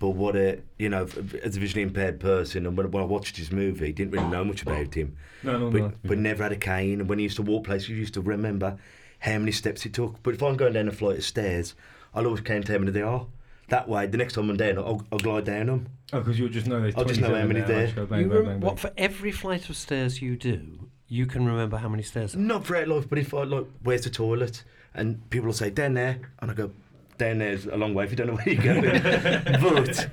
but 0.00 0.10
what 0.10 0.34
a, 0.34 0.58
you 0.76 0.88
know, 0.88 1.06
as 1.40 1.56
a 1.56 1.60
visually 1.60 1.82
impaired 1.82 2.18
person, 2.18 2.66
and 2.66 2.76
when, 2.76 2.90
when 2.90 3.04
I 3.04 3.06
watched 3.06 3.36
his 3.36 3.52
movie, 3.52 3.92
didn't 3.92 4.10
really 4.10 4.28
know 4.28 4.44
much 4.44 4.62
about 4.62 4.92
him. 4.92 5.16
No, 5.44 5.56
no, 5.56 5.70
but, 5.70 5.80
no. 5.80 5.92
But 6.02 6.18
never 6.18 6.42
had 6.42 6.50
a 6.50 6.56
cane. 6.56 6.98
And 6.98 7.08
when 7.08 7.20
he 7.20 7.22
used 7.24 7.36
to 7.36 7.42
walk 7.42 7.62
places, 7.62 7.90
you 7.90 7.96
used 7.96 8.14
to 8.14 8.20
remember 8.20 8.76
how 9.20 9.38
many 9.38 9.52
steps 9.52 9.82
he 9.82 9.88
took. 9.88 10.20
But 10.24 10.34
if 10.34 10.42
I'm 10.42 10.56
going 10.56 10.72
down 10.72 10.88
a 10.88 10.92
flight 10.92 11.18
of 11.18 11.24
stairs, 11.24 11.76
I'll 12.12 12.26
always 12.26 12.40
count 12.40 12.66
how 12.66 12.78
many 12.78 12.90
there 12.90 13.06
are. 13.06 13.26
That 13.68 13.88
way, 13.88 14.06
the 14.06 14.18
next 14.18 14.34
time 14.34 14.50
I'm 14.50 14.56
down, 14.56 14.78
I'll, 14.78 15.06
I'll 15.10 15.18
glide 15.18 15.44
down 15.44 15.66
them. 15.66 15.88
Oh, 16.12 16.18
because 16.18 16.38
you'll 16.38 16.50
just 16.50 16.66
know 16.66 16.80
there's 16.80 16.94
I'll 16.94 17.04
just 17.04 17.20
know 17.20 17.34
how 17.34 17.46
many 17.46 17.60
there, 17.60 17.68
there. 17.68 17.78
I 17.78 17.84
just 17.84 17.96
go 17.96 18.06
bang, 18.06 18.20
You 18.20 18.28
bang, 18.28 18.36
rem- 18.36 18.46
bang, 18.46 18.60
what 18.60 18.78
for 18.78 18.90
every 18.98 19.32
flight 19.32 19.68
of 19.70 19.76
stairs 19.76 20.20
you 20.20 20.36
do, 20.36 20.88
you 21.08 21.26
can 21.26 21.46
remember 21.46 21.78
how 21.78 21.88
many 21.88 22.02
stairs. 22.02 22.36
Not 22.36 22.66
throughout 22.66 22.88
life, 22.88 23.08
but 23.08 23.18
if 23.18 23.32
I 23.32 23.44
like, 23.44 23.66
where's 23.82 24.02
the 24.02 24.10
toilet? 24.10 24.64
And 24.94 25.28
people 25.30 25.46
will 25.46 25.54
say, 25.54 25.70
down 25.70 25.94
there. 25.94 26.20
And 26.40 26.50
I 26.50 26.54
go, 26.54 26.70
down 27.18 27.38
there's 27.38 27.66
a 27.66 27.76
long 27.76 27.94
way 27.94 28.04
if 28.04 28.10
you 28.10 28.16
don't 28.16 28.26
know 28.28 28.34
where 28.34 28.48
you're 28.48 28.62
going. 28.62 28.82
but 29.62 30.10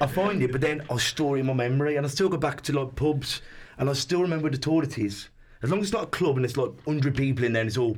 I 0.00 0.06
find 0.06 0.42
it, 0.42 0.52
but 0.52 0.60
then 0.60 0.82
I'll 0.90 0.98
store 0.98 1.36
it 1.36 1.40
in 1.40 1.46
my 1.46 1.54
memory 1.54 1.96
and 1.96 2.04
I 2.04 2.08
still 2.08 2.28
go 2.28 2.36
back 2.36 2.62
to 2.62 2.72
like 2.72 2.96
pubs 2.96 3.42
and 3.78 3.88
I 3.88 3.92
still 3.92 4.22
remember 4.22 4.50
the 4.50 4.58
toilet 4.58 4.98
is. 4.98 5.28
As 5.62 5.70
long 5.70 5.80
as 5.80 5.86
it's 5.86 5.92
not 5.92 6.04
a 6.04 6.06
club 6.08 6.36
and 6.36 6.44
it's 6.44 6.56
like 6.56 6.70
100 6.84 7.16
people 7.16 7.44
in 7.44 7.52
there 7.52 7.62
and 7.62 7.68
it's 7.68 7.78
all, 7.78 7.96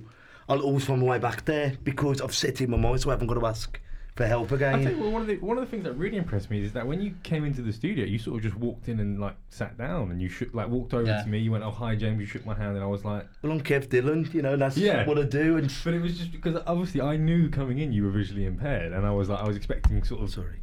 I'll 0.48 0.60
always 0.60 0.84
find 0.84 1.00
my 1.00 1.06
way 1.06 1.18
back 1.18 1.44
there 1.44 1.74
because 1.84 2.20
I've 2.20 2.34
set 2.34 2.60
it 2.60 2.62
in 2.62 2.70
my 2.70 2.76
mind 2.76 3.00
so 3.00 3.10
I 3.10 3.12
haven't 3.14 3.28
got 3.28 3.34
to 3.34 3.46
ask 3.46 3.80
for 4.20 4.26
help 4.26 4.52
I 4.52 4.56
tell 4.58 4.80
you, 4.80 4.86
again. 4.88 5.00
what, 5.00 5.12
one 5.12 5.22
of 5.22 5.28
the 5.28 5.36
one 5.38 5.56
of 5.58 5.64
the 5.64 5.70
things 5.70 5.84
that 5.84 5.94
really 5.94 6.18
impressed 6.18 6.50
me 6.50 6.62
is 6.62 6.72
that 6.72 6.86
when 6.86 7.00
you 7.00 7.14
came 7.22 7.44
into 7.44 7.62
the 7.62 7.72
studio, 7.72 8.04
you 8.04 8.18
sort 8.18 8.36
of 8.36 8.42
just 8.42 8.56
walked 8.56 8.88
in 8.88 9.00
and 9.00 9.18
like 9.18 9.34
sat 9.48 9.78
down 9.78 10.10
and 10.10 10.20
you 10.20 10.28
shook, 10.28 10.52
like 10.52 10.68
walked 10.68 10.92
over 10.92 11.06
Yeah. 11.06 11.22
to 11.22 11.28
me. 11.28 11.38
You 11.38 11.52
went, 11.52 11.64
"Oh 11.64 11.70
hi, 11.70 11.94
James." 11.96 12.20
You 12.20 12.26
shook 12.26 12.44
my 12.44 12.54
hand 12.54 12.74
and 12.76 12.84
I 12.84 12.86
was 12.86 13.04
like, 13.04 13.26
Well, 13.42 13.52
I'm 13.52 13.60
Kev 13.62 13.88
Dillon, 13.88 14.28
you 14.32 14.42
know, 14.42 14.56
that's 14.56 14.76
"Yeah, 14.76 15.06
what 15.06 15.18
I 15.18 15.22
do. 15.22 15.56
And 15.56 15.72
but 15.84 15.94
it 15.94 16.02
was 16.02 16.18
just 16.18 16.32
because 16.32 16.60
obviously 16.66 17.00
I 17.00 17.16
knew 17.16 17.48
coming 17.48 17.78
in 17.78 17.92
you 17.92 18.04
were 18.04 18.10
visually 18.10 18.44
impaired, 18.44 18.92
and 18.92 19.06
I 19.06 19.10
was 19.12 19.28
like, 19.30 19.40
I 19.40 19.46
was 19.46 19.56
expecting 19.56 20.02
sort 20.04 20.22
of, 20.22 20.30
sorry, 20.30 20.60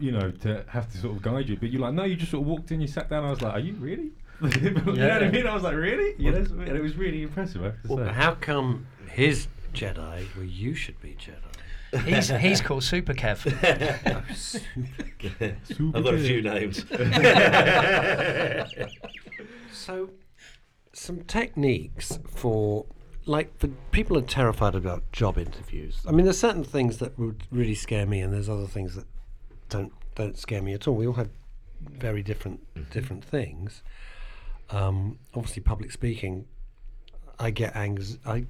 you 0.00 0.10
know, 0.12 0.30
to 0.30 0.64
have 0.68 0.90
to 0.92 0.98
sort 0.98 1.14
of 1.16 1.20
guide 1.22 1.48
you. 1.50 1.56
But 1.58 1.70
you're 1.70 1.82
like, 1.82 1.92
no, 1.94 2.04
you 2.04 2.16
just 2.16 2.30
sort 2.30 2.40
of 2.42 2.46
walked 2.48 2.70
in, 2.70 2.80
you 2.80 2.86
sat 2.86 3.10
down. 3.10 3.24
I 3.24 3.30
was 3.30 3.42
like, 3.42 3.52
are 3.52 3.60
you 3.60 3.74
really? 3.74 4.12
you 4.62 4.70
know 4.70 4.80
what 4.92 5.22
I 5.22 5.30
mean? 5.30 5.46
I 5.46 5.52
was 5.54 5.64
like, 5.64 5.74
really? 5.76 6.14
You 6.16 6.30
know, 6.30 6.38
and 6.38 6.68
it 6.76 6.80
was 6.82 6.96
really 6.96 7.22
impressive. 7.22 7.60
I 7.60 7.64
have 7.66 7.82
to 7.82 7.88
Well, 7.94 8.06
say. 8.06 8.12
how 8.14 8.34
come 8.36 8.86
his 9.10 9.48
Jedi 9.74 10.24
where 10.36 10.46
you 10.46 10.74
should 10.74 11.00
be 11.02 11.14
Jedi? 11.20 11.47
He's, 12.04 12.28
he's 12.40 12.60
called 12.60 12.84
Super 12.84 13.14
Kev. 13.14 13.46
I've 15.94 16.04
got 16.04 16.14
a 16.14 16.18
few 16.18 16.42
names. 16.42 16.84
so, 19.72 20.10
some 20.92 21.22
techniques 21.22 22.18
for 22.26 22.86
like 23.26 23.56
for 23.58 23.68
people 23.92 24.16
are 24.16 24.22
terrified 24.22 24.74
about 24.74 25.10
job 25.12 25.38
interviews. 25.38 26.00
I 26.06 26.12
mean, 26.12 26.24
there's 26.24 26.38
certain 26.38 26.64
things 26.64 26.98
that 26.98 27.18
would 27.18 27.44
really 27.50 27.74
scare 27.74 28.06
me, 28.06 28.20
and 28.20 28.32
there's 28.32 28.48
other 28.48 28.66
things 28.66 28.94
that 28.94 29.06
don't 29.68 29.92
don't 30.14 30.36
scare 30.36 30.62
me 30.62 30.72
at 30.72 30.88
all. 30.88 30.94
We 30.94 31.06
all 31.06 31.14
have 31.14 31.30
very 31.80 32.22
different 32.22 32.60
different 32.90 33.24
things. 33.24 33.82
Um, 34.70 35.18
obviously, 35.34 35.62
public 35.62 35.92
speaking, 35.92 36.46
I 37.38 37.50
get 37.50 37.76
anx. 37.76 38.18
I, 38.26 38.46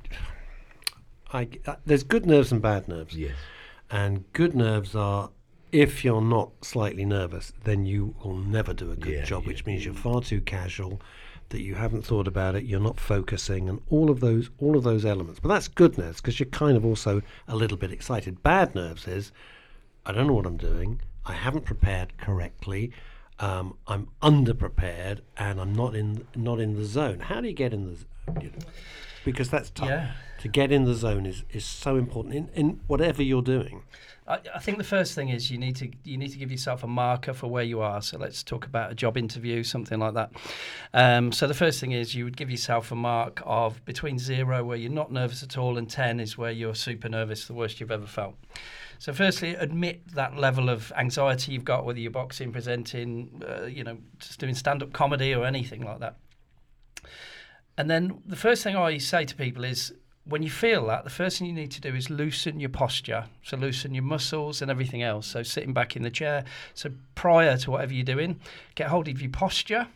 I 1.32 1.44
g- 1.44 1.60
uh, 1.66 1.76
there's 1.84 2.02
good 2.04 2.26
nerves 2.26 2.52
and 2.52 2.60
bad 2.62 2.88
nerves. 2.88 3.14
Yes. 3.16 3.34
And 3.90 4.24
good 4.32 4.54
nerves 4.54 4.94
are 4.94 5.30
if 5.70 6.02
you're 6.04 6.22
not 6.22 6.50
slightly 6.64 7.04
nervous, 7.04 7.52
then 7.64 7.84
you 7.84 8.14
will 8.24 8.36
never 8.36 8.72
do 8.72 8.90
a 8.90 8.96
good 8.96 9.12
Yeah, 9.12 9.24
job, 9.24 9.42
yeah, 9.42 9.48
which 9.48 9.66
means 9.66 9.84
you're 9.84 9.92
far 9.94 10.22
too 10.22 10.40
casual, 10.40 11.00
that 11.50 11.60
you 11.60 11.74
haven't 11.74 12.06
thought 12.06 12.26
about 12.26 12.54
it, 12.54 12.64
you're 12.64 12.80
not 12.80 12.98
focusing, 12.98 13.68
and 13.68 13.80
all 13.90 14.10
of 14.10 14.20
those 14.20 14.48
all 14.58 14.76
of 14.76 14.84
those 14.84 15.04
elements. 15.04 15.40
But 15.40 15.48
that's 15.50 15.68
good 15.68 15.98
nerves 15.98 16.20
because 16.20 16.40
you're 16.40 16.48
kind 16.50 16.76
of 16.76 16.84
also 16.86 17.20
a 17.46 17.56
little 17.56 17.76
bit 17.76 17.92
excited. 17.92 18.42
Bad 18.42 18.74
nerves 18.74 19.06
is 19.06 19.30
I 20.06 20.12
don't 20.12 20.26
know 20.26 20.32
what 20.34 20.46
I'm 20.46 20.56
doing. 20.56 21.00
I 21.26 21.32
haven't 21.32 21.64
prepared 21.66 22.16
correctly. 22.16 22.92
Um, 23.40 23.76
I'm 23.86 24.08
underprepared, 24.22 25.20
and 25.36 25.60
I'm 25.60 25.74
not 25.74 25.94
in 25.94 26.26
not 26.34 26.60
in 26.60 26.74
the 26.74 26.84
zone. 26.84 27.20
How 27.20 27.40
do 27.40 27.48
you 27.48 27.54
get 27.54 27.72
in 27.74 27.84
the? 27.86 27.94
z- 27.96 28.06
You 28.42 28.50
know, 28.50 28.66
because 29.24 29.48
that's 29.50 29.70
tough. 29.70 29.88
Yeah. 29.88 30.12
To 30.40 30.48
get 30.48 30.70
in 30.70 30.84
the 30.84 30.94
zone 30.94 31.26
is, 31.26 31.42
is 31.50 31.64
so 31.64 31.96
important 31.96 32.34
in, 32.34 32.48
in 32.54 32.80
whatever 32.86 33.22
you're 33.22 33.42
doing. 33.42 33.82
I, 34.28 34.38
I 34.54 34.58
think 34.60 34.78
the 34.78 34.84
first 34.84 35.14
thing 35.14 35.30
is 35.30 35.50
you 35.50 35.58
need 35.58 35.74
to 35.76 35.90
you 36.04 36.16
need 36.16 36.30
to 36.30 36.38
give 36.38 36.52
yourself 36.52 36.84
a 36.84 36.86
marker 36.86 37.32
for 37.32 37.48
where 37.48 37.64
you 37.64 37.80
are. 37.80 38.00
So 38.02 38.18
let's 38.18 38.44
talk 38.44 38.64
about 38.64 38.92
a 38.92 38.94
job 38.94 39.16
interview, 39.16 39.64
something 39.64 39.98
like 39.98 40.14
that. 40.14 40.30
Um, 40.94 41.32
so 41.32 41.48
the 41.48 41.54
first 41.54 41.80
thing 41.80 41.92
is 41.92 42.14
you 42.14 42.24
would 42.24 42.36
give 42.36 42.50
yourself 42.50 42.92
a 42.92 42.94
mark 42.94 43.42
of 43.44 43.84
between 43.84 44.18
zero, 44.18 44.62
where 44.62 44.76
you're 44.76 44.92
not 44.92 45.10
nervous 45.10 45.42
at 45.42 45.58
all, 45.58 45.76
and 45.76 45.90
ten 45.90 46.20
is 46.20 46.38
where 46.38 46.52
you're 46.52 46.74
super 46.74 47.08
nervous, 47.08 47.46
the 47.46 47.54
worst 47.54 47.80
you've 47.80 47.90
ever 47.90 48.06
felt. 48.06 48.36
So 49.00 49.12
firstly, 49.12 49.54
admit 49.54 50.06
that 50.14 50.36
level 50.36 50.68
of 50.68 50.92
anxiety 50.96 51.52
you've 51.52 51.64
got, 51.64 51.84
whether 51.84 51.98
you're 52.00 52.10
boxing, 52.10 52.52
presenting, 52.52 53.42
uh, 53.48 53.66
you 53.66 53.82
know, 53.84 53.98
just 54.18 54.38
doing 54.38 54.54
stand-up 54.54 54.92
comedy 54.92 55.34
or 55.34 55.44
anything 55.44 55.82
like 55.84 56.00
that. 56.00 56.16
And 57.76 57.88
then 57.88 58.22
the 58.26 58.36
first 58.36 58.62
thing 58.64 58.76
I 58.76 58.98
say 58.98 59.24
to 59.24 59.36
people 59.36 59.64
is 59.64 59.94
when 60.28 60.42
you 60.42 60.50
feel 60.50 60.86
that, 60.86 61.04
the 61.04 61.10
first 61.10 61.38
thing 61.38 61.46
you 61.46 61.54
need 61.54 61.70
to 61.70 61.80
do 61.80 61.94
is 61.94 62.10
loosen 62.10 62.60
your 62.60 62.68
posture. 62.68 63.24
So 63.42 63.56
loosen 63.56 63.94
your 63.94 64.04
muscles 64.04 64.60
and 64.60 64.70
everything 64.70 65.02
else. 65.02 65.26
So 65.26 65.42
sitting 65.42 65.72
back 65.72 65.96
in 65.96 66.02
the 66.02 66.10
chair. 66.10 66.44
So 66.74 66.90
prior 67.14 67.56
to 67.56 67.70
whatever 67.70 67.94
you're 67.94 68.04
doing, 68.04 68.38
get 68.74 68.88
hold 68.88 69.08
of 69.08 69.22
your 69.22 69.30
posture. 69.30 69.88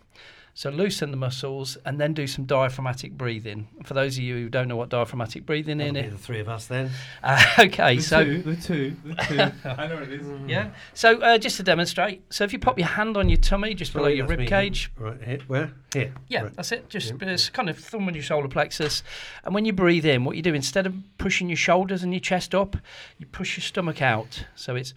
So 0.54 0.68
loosen 0.68 1.10
the 1.12 1.16
muscles 1.16 1.78
and 1.86 1.98
then 1.98 2.12
do 2.12 2.26
some 2.26 2.44
diaphragmatic 2.44 3.12
breathing. 3.12 3.68
For 3.84 3.94
those 3.94 4.18
of 4.18 4.22
you 4.22 4.34
who 4.34 4.48
don't 4.50 4.68
know 4.68 4.76
what 4.76 4.90
diaphragmatic 4.90 5.46
breathing 5.46 5.78
That'll 5.78 5.96
in 5.96 6.10
the 6.10 6.18
three 6.18 6.40
of 6.40 6.48
us 6.50 6.66
then. 6.66 6.90
uh, 7.22 7.42
okay, 7.58 7.96
the 7.96 8.02
so 8.02 8.22
two, 8.22 8.42
the 8.42 8.56
two, 8.56 8.96
the 9.02 9.14
two. 9.14 9.40
I 9.68 9.86
know 9.86 9.94
what 9.94 10.02
it 10.02 10.12
is. 10.20 10.26
yeah. 10.46 10.70
So 10.92 11.22
uh, 11.22 11.38
just 11.38 11.56
to 11.56 11.62
demonstrate, 11.62 12.22
so 12.30 12.44
if 12.44 12.52
you 12.52 12.58
pop 12.58 12.78
your 12.78 12.88
hand 12.88 13.16
on 13.16 13.30
your 13.30 13.38
tummy, 13.38 13.72
just 13.72 13.94
below 13.94 14.04
Sorry, 14.04 14.16
your 14.18 14.26
rib 14.26 14.40
me. 14.40 14.46
cage, 14.46 14.90
Right 14.98 15.22
here. 15.22 15.38
Where? 15.46 15.72
Here. 15.94 16.12
Yeah, 16.28 16.42
Right. 16.42 16.54
that's 16.54 16.70
it. 16.70 16.90
Just 16.90 17.14
it's 17.22 17.48
kind 17.48 17.70
of 17.70 17.78
thumb 17.78 18.06
on 18.06 18.12
your 18.12 18.22
solar 18.22 18.48
plexus. 18.48 19.02
And 19.44 19.54
when 19.54 19.64
you 19.64 19.72
breathe 19.72 20.04
in, 20.04 20.24
what 20.24 20.36
you 20.36 20.42
do, 20.42 20.52
instead 20.52 20.86
of 20.86 20.94
pushing 21.16 21.48
your 21.48 21.56
shoulders 21.56 22.02
and 22.02 22.12
your 22.12 22.20
chest 22.20 22.54
up, 22.54 22.76
you 23.16 23.24
push 23.24 23.56
your 23.56 23.62
stomach 23.62 24.02
out. 24.02 24.44
So 24.54 24.76
it's 24.76 24.92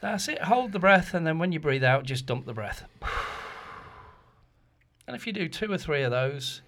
that's 0.00 0.26
it. 0.26 0.42
Hold 0.42 0.72
the 0.72 0.78
breath, 0.80 1.14
and 1.14 1.24
then 1.24 1.38
when 1.38 1.52
you 1.52 1.60
breathe 1.60 1.84
out, 1.84 2.04
just 2.04 2.26
dump 2.26 2.46
the 2.46 2.52
breath. 2.54 2.84
And 5.08 5.16
if 5.16 5.26
you 5.26 5.32
do 5.32 5.48
two 5.48 5.72
or 5.72 5.78
three 5.78 6.02
of 6.02 6.10
those, 6.10 6.60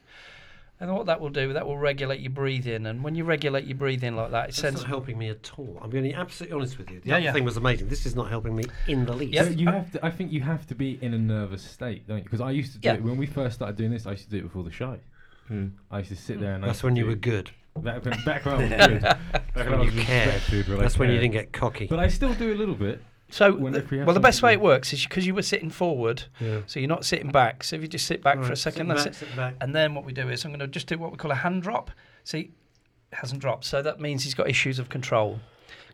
and 0.80 0.90
what 0.94 1.04
that 1.06 1.20
will 1.20 1.28
do, 1.28 1.52
that 1.52 1.66
will 1.66 1.76
regulate 1.76 2.20
your 2.20 2.30
breathing. 2.30 2.86
And 2.86 3.04
when 3.04 3.14
you 3.14 3.24
regulate 3.24 3.66
your 3.66 3.76
breathing 3.76 4.16
like 4.16 4.30
that, 4.30 4.44
it 4.44 4.46
That's 4.46 4.56
sends 4.58 4.80
not 4.80 4.88
helping 4.88 5.18
me 5.18 5.28
at 5.28 5.50
all. 5.58 5.78
I'm 5.82 5.90
going 5.90 6.04
to 6.04 6.08
be 6.08 6.14
absolutely 6.14 6.56
honest 6.56 6.78
with 6.78 6.90
you. 6.90 7.00
The 7.00 7.08
Yeah, 7.10 7.14
other 7.16 7.24
yeah. 7.24 7.32
thing 7.34 7.44
was 7.44 7.58
amazing. 7.58 7.88
This 7.88 8.06
is 8.06 8.16
not 8.16 8.30
helping 8.30 8.56
me 8.56 8.64
in 8.88 9.04
the 9.04 9.12
least. 9.12 9.34
Yep. 9.34 9.44
So 9.44 9.50
you 9.50 9.66
have 9.66 9.92
to. 9.92 10.06
I 10.06 10.10
think 10.10 10.32
you 10.32 10.40
have 10.40 10.66
to 10.68 10.74
be 10.74 10.98
in 11.02 11.12
a 11.12 11.18
nervous 11.18 11.62
state, 11.62 12.08
don't 12.08 12.16
you? 12.16 12.24
Because 12.24 12.40
I 12.40 12.50
used 12.50 12.72
to 12.72 12.78
do 12.78 12.88
Yeah. 12.88 12.94
it 12.94 13.02
when 13.02 13.18
we 13.18 13.26
first 13.26 13.56
started 13.56 13.76
doing 13.76 13.90
this. 13.90 14.06
I 14.06 14.12
used 14.12 14.24
to 14.24 14.30
do 14.30 14.38
it 14.38 14.42
before 14.44 14.64
the 14.64 14.70
show. 14.72 14.98
Hmm. 15.48 15.66
I 15.90 15.98
used 15.98 16.10
to 16.10 16.16
sit 16.16 16.36
hmm. 16.36 16.42
there 16.42 16.54
and 16.54 16.64
I 16.64 16.68
That's 16.68 16.78
used 16.78 16.84
when 16.84 16.96
you 16.96 17.04
do- 17.04 17.10
were 17.10 17.16
good. 17.16 17.50
Back 17.76 18.04
when, 18.04 18.24
back 18.24 18.44
when 18.46 18.54
I 18.54 18.58
was 18.58 18.70
good. 18.88 19.02
Back 19.02 19.54
when 19.54 19.74
I 19.74 19.76
was 19.80 19.94
you 19.94 20.00
cared. 20.00 20.26
respected, 20.34 20.68
when 20.68 20.78
I 20.78 20.82
That's 20.82 20.98
when 20.98 21.08
you 21.10 21.14
cared. 21.16 21.22
didn't 21.22 21.34
get 21.34 21.52
cocky. 21.52 21.86
But 21.88 21.98
I 21.98 22.08
still 22.08 22.32
do 22.32 22.54
a 22.54 22.56
little 22.56 22.74
bit. 22.74 23.02
So, 23.30 23.52
the- 23.52 23.78
if 23.78 23.90
we 23.90 23.98
have 23.98 24.06
well, 24.06 24.14
the 24.14 24.20
best 24.20 24.42
way 24.42 24.52
it 24.52 24.60
works 24.60 24.92
is 24.92 25.04
because 25.04 25.26
you 25.26 25.34
were 25.34 25.42
sitting 25.42 25.70
forward, 25.70 26.24
Yeah. 26.40 26.60
so 26.66 26.80
you're 26.80 26.88
not 26.88 27.04
sitting 27.04 27.30
back. 27.30 27.62
So 27.64 27.76
if 27.76 27.82
you 27.82 27.88
just 27.88 28.06
sit 28.06 28.22
back 28.22 28.42
for 28.42 28.52
a 28.52 28.56
second, 28.56 28.88
sit 28.98 29.12
that's 29.12 29.22
back, 29.36 29.52
it. 29.54 29.58
And 29.62 29.74
then 29.74 29.94
what 29.94 30.04
we 30.04 30.12
do 30.12 30.28
is 30.28 30.44
I'm 30.44 30.50
going 30.50 30.60
to 30.60 30.66
just 30.66 30.86
do 30.86 30.98
what 30.98 31.10
we 31.12 31.16
call 31.16 31.30
a 31.30 31.36
hand 31.36 31.62
drop. 31.62 31.90
See, 32.24 32.50
hasn't 33.12 33.40
dropped, 33.40 33.64
so 33.64 33.82
that 33.82 34.00
means 34.00 34.24
he's 34.24 34.34
got 34.34 34.48
issues 34.48 34.78
of 34.78 34.88
control. 34.88 35.40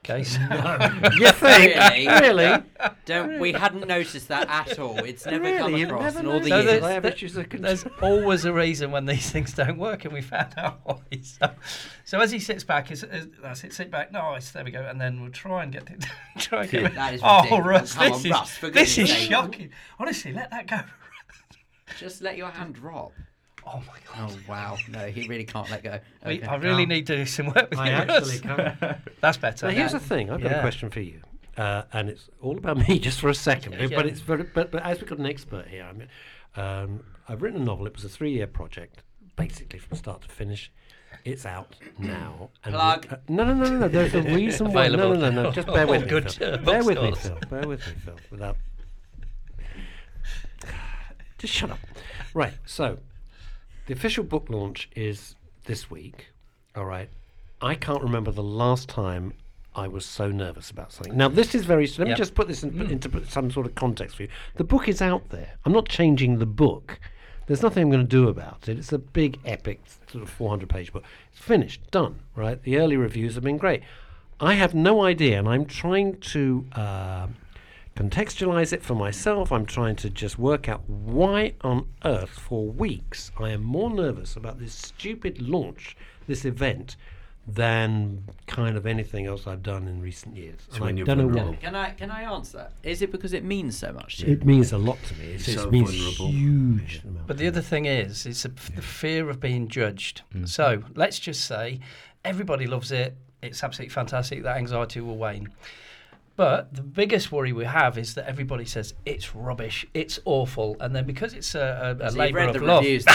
Okay, 0.09 0.23
so 0.23 0.39
you 1.19 1.33
think? 1.33 1.75
Really? 1.75 2.07
really? 2.07 2.63
Don't 3.07 3.41
we 3.41 3.53
hadn't 3.53 3.89
noticed 3.89 4.29
that 4.29 4.49
at 4.49 4.79
all. 4.79 4.99
It's 4.99 5.27
never 5.27 5.45
come 5.59 5.67
Really? 5.73 5.81
You've 5.81 5.91
across 5.91 6.15
never 6.15 6.21
in 6.21 6.27
all 6.27 6.41
the 6.41 6.49
So 6.49 6.61
years. 6.61 6.81
There's, 6.81 7.35
there- 7.35 7.47
there's 7.59 7.85
always 8.01 8.45
a 8.45 8.53
reason 8.53 8.93
when 8.93 9.07
these 9.07 9.31
things 9.33 9.53
don't 9.53 9.79
work, 9.79 10.05
and 10.05 10.15
we 10.15 10.23
found 10.23 10.55
out 10.57 10.79
why. 10.85 10.99
So, 11.23 11.51
so 12.05 12.21
as 12.21 12.31
he 12.31 12.39
sits 12.39 12.63
back, 12.63 12.93
is, 12.93 13.03
is, 13.03 13.27
that's 13.43 13.65
it. 13.65 13.73
Sit 13.73 13.91
back. 13.91 14.13
Nice. 14.13 14.53
There 14.53 14.65
we 14.65 14.71
go. 14.71 14.83
And 14.83 15.01
then 15.01 15.21
we'll 15.21 15.33
try 15.33 15.65
and 15.65 15.73
get 15.73 15.91
it. 15.91 16.05
try 16.39 16.63
and 16.63 16.71
get 16.71 16.85
it. 16.85 16.95
That 16.95 17.15
is 17.15 17.21
oh, 17.25 17.39
ridiculous. 17.39 17.67
Russ, 17.67 17.95
Come 17.95 18.05
this 18.05 18.13
on, 18.13 18.27
is 18.27 18.33
Russ, 18.33 18.59
this 18.61 18.99
is 18.99 19.09
shocking. 19.09 19.71
Honestly, 19.99 20.33
let 20.33 20.51
that 20.53 20.69
go. 20.69 20.81
Just 21.99 22.23
let 22.23 22.37
your 22.37 22.51
hand 22.51 22.75
drop. 22.75 23.13
Oh 23.75 23.79
my 23.81 23.99
god. 24.15 24.31
Oh 24.33 24.39
wow, 24.49 24.77
no, 24.89 25.07
he 25.09 25.27
really 25.27 25.45
can't 25.45 25.69
let 25.71 25.83
go. 25.83 25.99
Okay. 26.25 26.47
I 26.47 26.55
really 26.57 26.85
calm. 26.85 26.89
need 26.89 27.07
to 27.09 27.17
do 27.17 27.27
some 27.27 27.47
work 27.47 27.69
with 27.71 27.79
I 27.79 27.89
you. 27.89 27.95
actually 27.97 28.39
can't. 28.41 28.99
That's 29.21 29.37
better. 29.39 29.67
Now, 29.67 29.73
here's 29.73 29.93
Yeah. 29.93 29.99
the 29.99 30.05
thing. 30.05 30.31
I've 30.31 30.41
got 30.41 30.53
a 30.53 30.61
question 30.61 30.89
for 30.89 31.01
you, 31.01 31.21
uh, 31.57 31.83
and 31.93 32.09
it's 32.09 32.29
all 32.41 32.57
about 32.57 32.77
me 32.89 32.99
just 33.01 33.19
for 33.21 33.29
a 33.29 33.35
second. 33.35 33.73
Yeah. 33.75 33.89
But 33.97 34.07
it's 34.07 34.21
very, 34.21 34.45
but, 34.45 34.71
but 34.71 34.83
as 34.85 35.01
we've 35.01 35.09
got 35.11 35.19
an 35.19 35.27
expert 35.27 35.67
here, 35.67 35.83
I 35.85 35.93
mean, 35.93 36.09
um, 36.55 37.03
I've 37.29 37.43
written 37.43 37.61
a 37.61 37.65
novel. 37.65 37.87
It 37.89 37.95
was 37.95 38.05
a 38.05 38.09
three-year 38.09 38.47
project, 38.47 39.03
basically 39.35 39.81
from 39.81 39.97
start 39.99 40.23
to 40.23 40.29
finish. 40.29 40.71
It's 41.25 41.45
out 41.45 41.75
now. 41.99 42.51
And 42.65 42.75
Plug. 42.75 43.07
uh, 43.11 43.17
no, 43.29 43.45
no, 43.45 43.55
no, 43.55 43.65
no, 43.69 43.79
no. 43.81 43.89
There's 43.89 44.15
a 44.15 44.23
reason 44.23 44.73
why. 44.73 44.87
No, 44.89 45.13
no, 45.13 45.29
no, 45.29 45.31
no. 45.31 45.51
Just 45.51 45.67
bear 45.67 45.87
with 45.89 46.03
me. 46.03 46.09
Good, 46.09 46.31
Phil. 46.33 46.59
bear 46.59 46.85
with 46.85 46.99
me, 47.03 47.11
bookstores. 47.11 47.39
Phil. 47.41 47.49
Bear 47.59 47.69
with 47.69 47.81
me, 47.87 47.93
Phil. 48.05 48.17
Without. 48.31 48.57
Just 51.39 51.53
shut 51.53 51.71
up. 51.71 51.79
Right. 52.33 52.55
So, 52.65 52.99
the 53.87 53.93
official 53.93 54.25
book 54.25 54.47
launch 54.49 54.89
is 54.95 55.35
this 55.65 55.91
week. 55.91 56.27
All 56.75 56.85
right. 56.85 57.09
I 57.61 57.75
can't 57.75 58.03
remember 58.03 58.31
the 58.31 58.43
last 58.43 58.89
time 58.89 59.33
I 59.75 59.89
was 59.89 60.05
so 60.05 60.31
nervous 60.31 60.71
about 60.71 60.93
something. 60.93 61.17
Now, 61.17 61.29
this 61.29 61.55
is 61.55 61.65
very. 61.65 61.87
Let 61.99 62.09
me 62.09 62.15
just 62.15 62.35
put 62.35 62.49
this 62.49 62.63
in, 62.63 62.81
into 62.91 63.25
some 63.27 63.51
sort 63.51 63.67
of 63.67 63.75
context 63.75 64.17
for 64.17 64.23
you. 64.23 64.29
The 64.57 64.65
book 64.65 64.89
is 64.89 65.01
out 65.01 65.31
there. 65.31 65.53
I'm 65.65 65.73
not 65.73 65.89
changing 65.89 66.39
the 66.39 66.47
book. 66.47 66.99
There's 67.47 67.63
nothing 67.63 67.85
I'm 67.85 67.91
going 67.91 68.03
to 68.03 68.09
do 68.09 68.29
about 68.29 68.69
it. 68.69 68.77
It's 68.77 68.93
a 68.93 68.99
big, 68.99 69.39
epic, 69.45 69.81
sort 70.11 70.25
of 70.25 70.31
400 70.31 70.69
page 70.69 70.93
book. 70.93 71.05
It's 71.31 71.41
finished, 71.41 71.91
done, 71.91 72.21
right? 72.35 72.61
The 72.61 72.79
early 72.79 72.97
reviews 72.97 73.37
have 73.37 73.45
been 73.45 73.57
great. 73.57 73.83
I 74.41 74.55
have 74.55 74.75
no 74.75 75.05
idea, 75.05 75.39
and 75.39 75.49
I'm 75.49 75.65
trying 75.65 76.19
to 76.21 76.67
uh, 76.73 77.29
contextualize 77.97 78.73
it 78.73 78.83
for 78.83 78.95
myself. 78.95 79.51
I'm 79.51 79.67
trying 79.67 79.97
to 79.97 80.11
just 80.11 80.39
work 80.39 80.69
out 80.69 80.89
why 80.89 81.55
on 81.63 81.89
earth, 82.05 82.31
for 82.31 82.67
weeks, 82.67 83.33
I 83.39 83.51
am 83.51 83.63
more 83.63 83.91
nervous 83.91 84.37
about 84.37 84.59
this 84.59 84.75
stupid 84.75 85.41
launch, 85.41 85.97
this 86.27 86.45
event, 86.45 86.97
than 87.49 88.25
kind 88.47 88.77
of 88.77 88.87
anything 88.87 89.27
else 89.27 89.47
I've 89.47 89.63
done 89.63 89.87
in 89.87 90.01
recent 90.03 90.37
years. 90.37 90.59
It's 90.67 90.77
And 90.77 90.85
when 90.85 90.95
I 90.95 90.99
you're 90.99 91.07
don't 91.07 91.33
know 91.33 91.47
why. 91.47 91.57
Can 91.57 91.75
I 91.77 91.91
can 91.91 92.11
I 92.11 92.23
answer 92.23 92.59
that? 92.59 92.73
Is 92.83 93.03
it 93.03 93.13
because 93.13 93.33
it 93.33 93.45
means 93.45 93.79
so 93.79 93.93
much 93.93 94.19
to 94.19 94.27
you? 94.27 94.33
It 94.33 94.45
means 94.45 94.73
a 94.73 94.79
lot 94.79 94.99
to 95.05 95.15
me. 95.15 95.27
It's, 95.33 95.47
You're 95.49 95.59
it 95.59 95.63
so 95.63 95.71
means 95.71 95.91
vulnerable. 95.91 96.29
huge 96.29 97.03
amount. 97.05 97.27
But 97.29 97.39
the 97.39 97.47
other 97.47 97.63
thing 97.63 97.87
is, 97.87 98.27
it's 98.27 98.45
a, 98.45 98.49
the 98.49 98.83
fear 98.83 99.31
of 99.31 99.39
being 99.41 99.69
judged. 99.69 100.23
Mm-hmm. 100.35 100.47
So 100.47 100.83
let's 100.97 101.19
just 101.21 101.45
say 101.45 101.79
everybody 102.25 102.67
loves 102.67 102.91
it. 102.91 103.17
It's 103.43 103.63
absolutely 103.63 103.95
fantastic. 103.95 104.43
That 104.43 104.57
anxiety 104.57 105.01
will 105.01 105.17
wane. 105.17 105.49
But 106.37 106.75
the 106.75 106.83
biggest 106.83 107.33
worry 107.33 107.53
we 107.53 107.65
have 107.65 107.97
is 107.97 108.15
that 108.15 108.27
everybody 108.29 108.67
says 108.67 108.93
it's 109.07 109.35
rubbish, 109.35 109.87
it's 109.95 110.21
awful, 110.27 110.77
and 110.81 110.95
then 110.95 111.07
because 111.07 111.33
it's 111.33 111.55
a, 111.55 111.97
a, 112.01 112.05
a 112.07 112.11
So 112.11 112.19
labour 112.19 112.39
read 112.39 112.49
of 112.51 112.55
the 112.61 112.67
love, 112.67 112.83
reviews. 112.85 113.05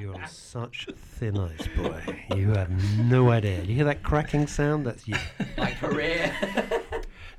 You're 0.00 0.14
on 0.14 0.26
such 0.26 0.88
thin 0.96 1.38
ice, 1.38 1.68
boy. 1.76 2.02
You 2.36 2.48
have 2.50 2.70
no 2.98 3.30
idea. 3.30 3.62
You 3.62 3.76
hear 3.76 3.84
that 3.84 4.02
cracking 4.02 4.46
sound? 4.48 4.86
That's 4.86 5.06
you. 5.06 5.14
My 5.56 5.70
career. 5.72 6.34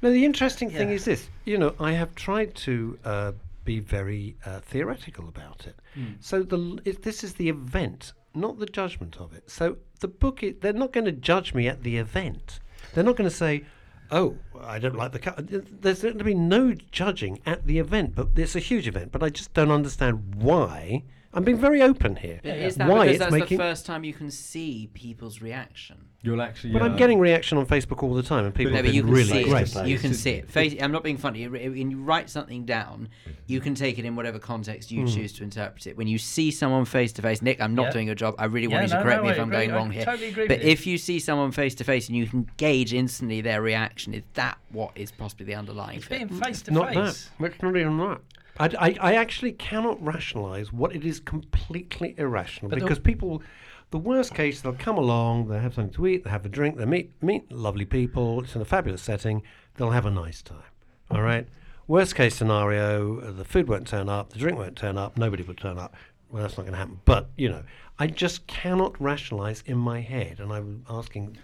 No, 0.02 0.12
the 0.12 0.26
interesting 0.26 0.70
thing 0.70 0.90
Yeah. 0.90 0.96
is 0.96 1.06
this. 1.06 1.30
You 1.46 1.58
know, 1.58 1.74
I 1.80 1.94
have 1.94 2.14
tried 2.14 2.54
to 2.56 3.00
uh, 3.06 3.32
be 3.64 3.80
very 3.80 4.36
uh, 4.46 4.60
theoretical 4.60 5.28
about 5.30 5.66
it. 5.66 5.76
So 6.20 6.44
the 6.44 6.80
it, 6.86 7.02
this 7.02 7.24
is 7.24 7.34
the 7.34 7.50
event, 7.50 8.14
not 8.36 8.60
the 8.60 8.68
judgment 8.68 9.18
of 9.20 9.34
it. 9.34 9.50
So 9.50 9.78
the 10.02 10.10
book, 10.10 10.42
i 10.44 10.54
they're 10.60 10.74
not 10.74 10.92
going 10.94 11.06
to 11.06 11.12
judge 11.14 11.56
me 11.56 11.68
at 11.68 11.82
the 11.82 11.98
event. 11.98 12.60
They're 12.94 13.04
not 13.04 13.16
going 13.16 13.30
to 13.30 13.36
say, 13.36 13.66
"Oh, 14.12 14.38
I 14.62 14.80
don't 14.80 14.96
like 14.96 15.12
the 15.12 15.20
cut." 15.20 15.48
There's 15.82 16.02
going 16.02 16.18
to 16.18 16.24
be 16.24 16.36
no 16.36 16.74
judging 16.92 17.40
at 17.46 17.66
the 17.66 17.80
event, 17.80 18.16
but 18.16 18.30
it's 18.36 18.56
a 18.56 18.60
huge 18.60 18.88
event. 18.88 19.12
But 19.12 19.24
I 19.24 19.30
just 19.30 19.54
don't 19.54 19.72
understand 19.72 20.36
why. 20.36 21.04
I'm 21.36 21.44
being 21.44 21.58
very 21.58 21.82
open 21.82 22.16
here. 22.16 22.40
But 22.42 22.58
is 22.58 22.76
that 22.78 22.88
why 22.88 23.00
because 23.08 23.10
it's 23.16 23.20
that's 23.20 23.32
making? 23.34 23.58
the 23.58 23.64
first 23.64 23.86
time 23.86 24.04
you 24.06 24.14
can 24.14 24.32
see 24.32 24.90
people's 24.94 25.42
reaction? 25.42 25.98
You'll 26.22 26.42
actually. 26.42 26.74
But 26.74 26.82
uh, 26.82 26.86
I'm 26.86 26.96
getting 26.96 27.20
reaction 27.20 27.58
on 27.60 27.66
Facebook 27.68 28.02
all 28.02 28.14
the 28.16 28.24
time, 28.24 28.46
and 28.46 28.56
people 28.56 28.72
No, 28.72 28.78
have 28.78 28.86
but 28.86 28.94
you 28.96 29.04
been 29.04 29.10
can 29.10 29.16
really 29.16 29.44
see 29.44 29.50
great. 29.50 29.76
it. 29.76 29.88
You 29.88 29.98
can 30.00 30.10
It's- 30.12 30.22
see 30.22 30.32
it. 30.32 30.50
Face, 30.50 30.74
I'm 30.82 30.92
not 30.92 31.04
being 31.04 31.18
funny. 31.18 31.48
When 31.48 31.92
you 31.92 32.02
write 32.02 32.30
something 32.32 32.66
down, 32.66 33.10
you 33.46 33.60
can 33.60 33.76
take 33.76 34.00
it 34.00 34.06
in 34.06 34.16
whatever 34.16 34.40
context 34.40 34.90
you 34.92 35.06
choose 35.08 35.34
to 35.34 35.44
interpret 35.44 35.86
it. 35.86 35.98
When 35.98 36.08
you 36.08 36.18
see 36.18 36.50
someone 36.52 36.86
face 36.86 37.12
to 37.14 37.22
face, 37.22 37.42
Nick, 37.44 37.62
I'm 37.62 37.76
not 37.76 37.88
Yeah. 37.88 37.92
doing 37.92 38.06
your 38.08 38.16
job. 38.16 38.36
I 38.40 38.46
really 38.46 38.68
Yeah, 38.68 38.74
want 38.78 38.84
you 38.84 38.90
to 38.90 38.96
no, 38.96 39.04
correct 39.04 39.22
no, 39.22 39.26
me 39.28 39.30
if 39.34 39.38
I 39.40 39.42
I'm 39.44 39.50
agree. 39.52 39.66
going 39.68 39.72
wrong 39.76 39.92
here. 39.92 40.06
totally 40.06 40.30
agree 40.30 40.48
but 40.48 40.60
with 40.60 40.68
if 40.68 40.88
you 40.88 40.98
see 40.98 41.20
someone 41.20 41.52
face 41.52 41.76
to 41.76 41.84
face 41.84 42.08
and 42.08 42.18
you 42.18 42.26
can 42.26 42.50
gauge 42.58 42.92
instantly 42.94 43.42
their 43.42 43.62
reaction, 43.62 44.14
is 44.16 44.24
that 44.34 44.58
what 44.72 44.94
is 44.96 45.12
possibly 45.12 45.46
the 45.46 45.54
underlying 45.56 45.98
it's 45.98 46.08
thing? 46.08 46.26
being 46.28 46.42
face 46.42 46.62
to 46.64 46.72
face. 46.72 46.74
not 46.74 46.94
that. 46.94 47.06
face. 47.14 47.30
It's 47.40 47.62
not 47.62 47.76
even 47.78 47.98
that. 48.00 48.22
I, 48.58 48.70
I, 48.80 48.98
I 49.02 49.14
actually 49.16 49.52
cannot 49.52 50.04
rationalise 50.04 50.72
what 50.72 50.96
it 50.96 51.06
is 51.06 51.20
completely 51.20 52.16
irrational 52.18 52.70
But 52.70 52.80
because 52.80 53.00
people, 53.00 53.44
the 53.92 53.98
worst 53.98 54.34
case, 54.34 54.62
they'll 54.62 54.74
come 54.74 54.98
along, 54.98 55.48
they'll 55.48 55.60
have 55.60 55.74
something 55.74 55.94
to 55.96 56.08
eat, 56.08 56.24
they 56.24 56.30
have 56.30 56.46
a 56.46 56.50
drink, 56.50 56.78
they 56.78 56.86
meet 56.86 57.12
meet 57.22 57.52
lovely 57.52 57.86
people. 57.86 58.42
It's 58.44 58.56
in 58.56 58.62
a 58.62 58.66
fabulous 58.66 59.02
setting. 59.02 59.44
They'll 59.76 59.92
have 59.92 60.06
a 60.06 60.12
nice 60.12 60.42
time. 60.42 60.72
All 61.12 61.22
right. 61.22 61.48
Worst 61.88 62.16
case 62.16 62.36
scenario, 62.36 63.20
uh, 63.20 63.32
the 63.32 63.46
food 63.46 63.68
won't 63.68 63.88
turn 63.88 64.10
up, 64.10 64.32
the 64.32 64.40
drink 64.40 64.58
won't 64.58 64.76
turn 64.76 64.98
up, 64.98 65.18
nobody 65.18 65.44
will 65.44 65.54
turn 65.54 65.78
up. 65.78 65.94
Well, 66.32 66.42
that's 66.42 66.58
not 66.58 66.64
going 66.64 66.74
to 66.74 66.80
happen. 66.80 67.00
But 67.06 67.30
you 67.38 67.50
know, 67.50 67.64
I 68.00 68.08
just 68.08 68.48
cannot 68.48 69.00
rationalise 69.00 69.64
in 69.66 69.78
my 69.78 70.02
head, 70.02 70.40
and 70.40 70.52
I'm 70.52 70.86
asking. 70.90 71.38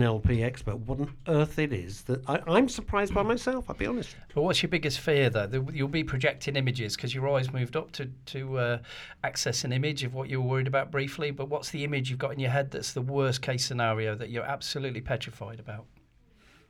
NLP 0.00 0.42
expert, 0.42 0.76
what 0.80 1.00
on 1.00 1.12
earth 1.28 1.58
it 1.58 1.72
is 1.72 2.02
that 2.02 2.28
I, 2.28 2.40
I'm 2.46 2.68
surprised 2.68 3.12
by 3.14 3.22
myself. 3.22 3.66
I'll 3.68 3.76
be 3.76 3.86
honest. 3.86 4.16
But 4.34 4.42
what's 4.42 4.62
your 4.62 4.70
biggest 4.70 5.00
fear, 5.00 5.28
though? 5.30 5.46
The, 5.46 5.64
you'll 5.72 5.88
be 5.88 6.04
projecting 6.04 6.56
images 6.56 6.96
because 6.96 7.14
your 7.14 7.28
eyes 7.34 7.52
moved 7.52 7.76
up 7.76 7.92
to 7.92 8.10
to 8.26 8.58
uh, 8.58 8.78
access 9.24 9.64
an 9.64 9.72
image 9.72 10.02
of 10.04 10.14
what 10.14 10.28
you 10.30 10.40
were 10.40 10.48
worried 10.48 10.66
about 10.66 10.90
briefly. 10.90 11.30
But 11.30 11.48
what's 11.48 11.70
the 11.70 11.84
image 11.84 12.10
you've 12.10 12.18
got 12.18 12.32
in 12.32 12.40
your 12.40 12.50
head 12.50 12.70
that's 12.70 12.92
the 12.92 13.02
worst 13.02 13.42
case 13.42 13.64
scenario 13.64 14.14
that 14.14 14.30
you're 14.30 14.44
absolutely 14.44 15.00
petrified 15.00 15.60
about? 15.60 15.84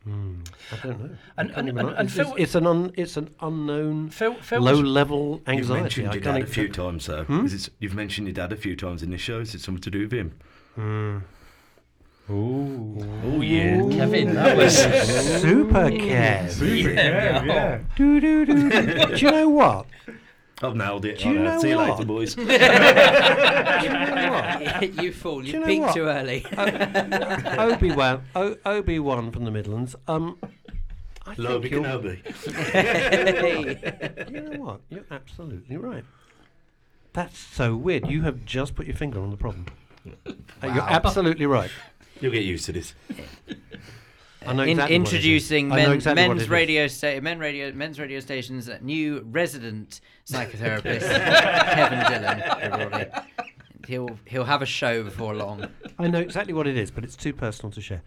Hmm, 0.05 0.41
I 0.73 0.77
don't 0.87 1.01
know. 1.01 1.11
And- 1.37 1.51
and- 1.53 1.69
and- 1.69 1.79
and 1.79 2.09
it's, 2.09 2.15
Phil- 2.17 2.31
it's, 2.33 2.41
it's 2.41 2.55
an 2.57 2.67
un, 2.67 2.91
it's 2.97 3.17
an 3.17 3.31
unknown 3.41 4.11
Phil, 4.11 4.35
Phil 4.35 4.61
low 4.61 4.73
was- 4.73 4.81
level 4.83 5.35
You've 5.47 5.49
anxiety. 5.49 5.83
mentioned 5.83 6.15
your 6.15 6.23
dad 6.23 6.43
a 6.43 6.47
few 6.47 6.69
times, 6.69 7.07
though. 7.07 7.23
Hmm? 7.23 7.45
Is 7.47 7.55
it, 7.69 7.73
you've 7.79 7.95
mentioned 7.95 8.27
your 8.27 8.35
dad 8.35 8.53
a 8.53 8.57
few 8.57 8.75
times 8.75 9.05
in 9.05 9.11
this 9.11 9.21
show. 9.21 9.39
Is 9.39 9.55
it 9.55 9.61
something 9.61 9.81
to 9.83 9.91
do 9.93 10.01
with 10.01 10.13
him? 10.13 10.33
Hmm. 10.75 11.19
Ooh. 12.31 12.97
Oh 13.25 13.41
yeah. 13.41 13.81
Kevin, 13.91 14.35
that 14.35 14.57
was 14.57 14.77
Super 15.43 15.91
Kev. 15.91 16.61
yeah. 16.95 17.45
yeah. 17.45 17.79
Do, 17.97 18.21
do, 18.21 18.47
do, 18.47 18.71
do. 18.71 19.17
Do 19.17 19.17
you 19.17 19.31
know 19.31 19.49
what? 19.49 19.87
I've 20.63 20.77
nailed 20.77 21.05
it. 21.05 21.19
Do 21.19 21.29
you 21.31 21.39
All 21.41 21.45
right, 21.45 21.55
know 21.55 21.61
See 21.61 21.69
you 21.71 21.77
what? 21.77 21.91
later, 21.91 22.05
boys. 22.05 22.35
Do 22.37 22.43
you 22.43 22.49
know 22.49 24.31
what? 24.31 24.95
you 25.03 25.13
fool! 25.13 25.45
You, 25.45 25.55
you 25.55 25.61
know 25.61 25.67
peaked 25.67 25.83
what? 25.83 25.95
too 25.95 26.05
early. 26.05 26.47
Obi 27.59 27.91
Wan, 27.91 28.23
o- 28.37 28.57
Obi 28.65 29.01
Wan 29.01 29.33
from 29.33 29.45
the 29.45 29.51
Midlands. 29.51 29.97
Um, 30.07 30.39
I 31.27 31.35
Love 31.37 31.63
think 31.63 31.75
you, 31.75 31.83
you're, 31.83 32.01
Kenobi. 32.01 34.31
you 34.31 34.41
know 34.41 34.61
what? 34.63 34.81
You're 34.89 35.05
absolutely 35.11 35.77
right. 35.77 36.05
That's 37.13 37.39
so 37.39 37.75
weird. 37.77 38.07
You 38.09 38.23
have 38.23 38.45
just 38.45 38.75
put 38.77 38.87
your 38.87 38.97
finger 38.97 39.21
on 39.21 39.31
the 39.31 39.37
problem. 39.37 39.67
Uh, 40.27 40.33
You're 40.63 40.83
absolutely 40.83 41.47
right. 41.47 41.71
You'll 42.23 42.33
get 42.33 42.45
used 42.45 42.65
to 42.67 42.73
this. 42.73 42.95
I 44.47 44.55
know 44.55 44.63
In, 44.65 44.71
exactly 44.71 44.81
what 44.81 44.91
it 44.91 44.91
is. 44.91 45.15
introducing 45.15 45.71
I 45.73 45.77
know 45.77 45.83
men, 45.89 45.93
exactly 45.93 46.23
what 46.23 46.29
men's 46.31 46.41
it 46.43 46.45
is. 46.47 46.51
radio 46.51 46.87
sta- 46.89 47.21
men 47.21 47.39
radio 47.39 47.71
men's 47.73 48.01
radio 48.01 48.19
station's 48.19 48.69
new 48.81 49.21
resident 49.31 50.01
psychotherapist 50.27 51.01
Kevin 51.75 51.99
Dillon. 52.11 52.43
everybody. 52.61 53.07
He'll 53.87 54.19
he'll 54.27 54.45
have 54.45 54.61
a 54.63 54.67
show 54.67 55.05
before 55.05 55.35
long 55.35 55.69
I 55.99 56.09
know 56.09 56.19
exactly 56.19 56.55
what 56.55 56.67
it 56.67 56.77
is, 56.77 56.91
but 56.91 57.05
it's 57.05 57.15
too 57.15 57.33
personal 57.33 57.71
to 57.73 57.81
share. 57.81 58.03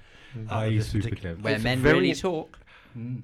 I 0.50 0.68
uh, 0.68 0.70
this 0.72 0.90
super 0.90 1.04
particular- 1.10 1.36
where 1.36 1.56
It's 1.56 1.64
men 1.64 1.80
very- 1.80 2.00
really 2.00 2.14
talk. 2.16 2.60
Mm. 2.98 3.22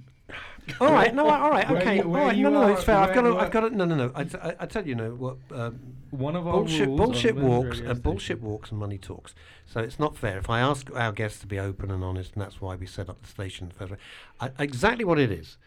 All 0.80 0.92
right, 0.92 1.14
no, 1.14 1.28
all 1.28 1.50
right, 1.50 1.70
okay, 1.70 1.96
you- 1.98 2.04
all 2.04 2.10
right, 2.12 2.38
no, 2.38 2.50
no, 2.50 2.62
no, 2.62 2.68
are- 2.68 2.72
it's 2.72 2.84
fair. 2.84 2.96
I've 2.98 3.14
got 3.16 3.22
to, 3.24 3.38
I've 3.38 3.52
got 3.52 3.62
to, 3.62 3.70
no, 3.76 3.86
no, 3.86 3.96
no. 3.96 4.12
I 4.16 4.66
tell 4.68 4.88
you, 4.88 4.96
no, 4.96 5.12
what 5.12 5.38
um, 5.52 5.80
One 6.12 6.36
of 6.36 6.48
our 6.48 6.54
bullshit, 6.54 6.88
bullshit 6.88 7.36
walks, 7.36 7.80
and 7.80 8.02
bullshit 8.04 8.42
walks 8.42 8.70
and 8.72 8.80
money 8.80 8.98
talks. 8.98 9.34
So 9.66 9.80
it's 9.82 10.00
not 10.00 10.16
fair. 10.16 10.38
If 10.38 10.50
I 10.50 10.60
ask 10.60 10.90
our 10.94 11.12
guests 11.12 11.40
to 11.40 11.48
be 11.48 11.60
open 11.60 11.90
and 11.92 12.04
honest, 12.04 12.34
and 12.34 12.42
that's 12.42 12.62
why 12.62 12.76
we 12.76 12.86
set 12.86 13.10
up 13.10 13.22
the 13.22 13.28
station 13.28 13.72
first. 13.72 13.94
I, 14.40 14.52
exactly 14.60 15.04
what 15.06 15.20
it 15.20 15.32
is. 15.32 15.58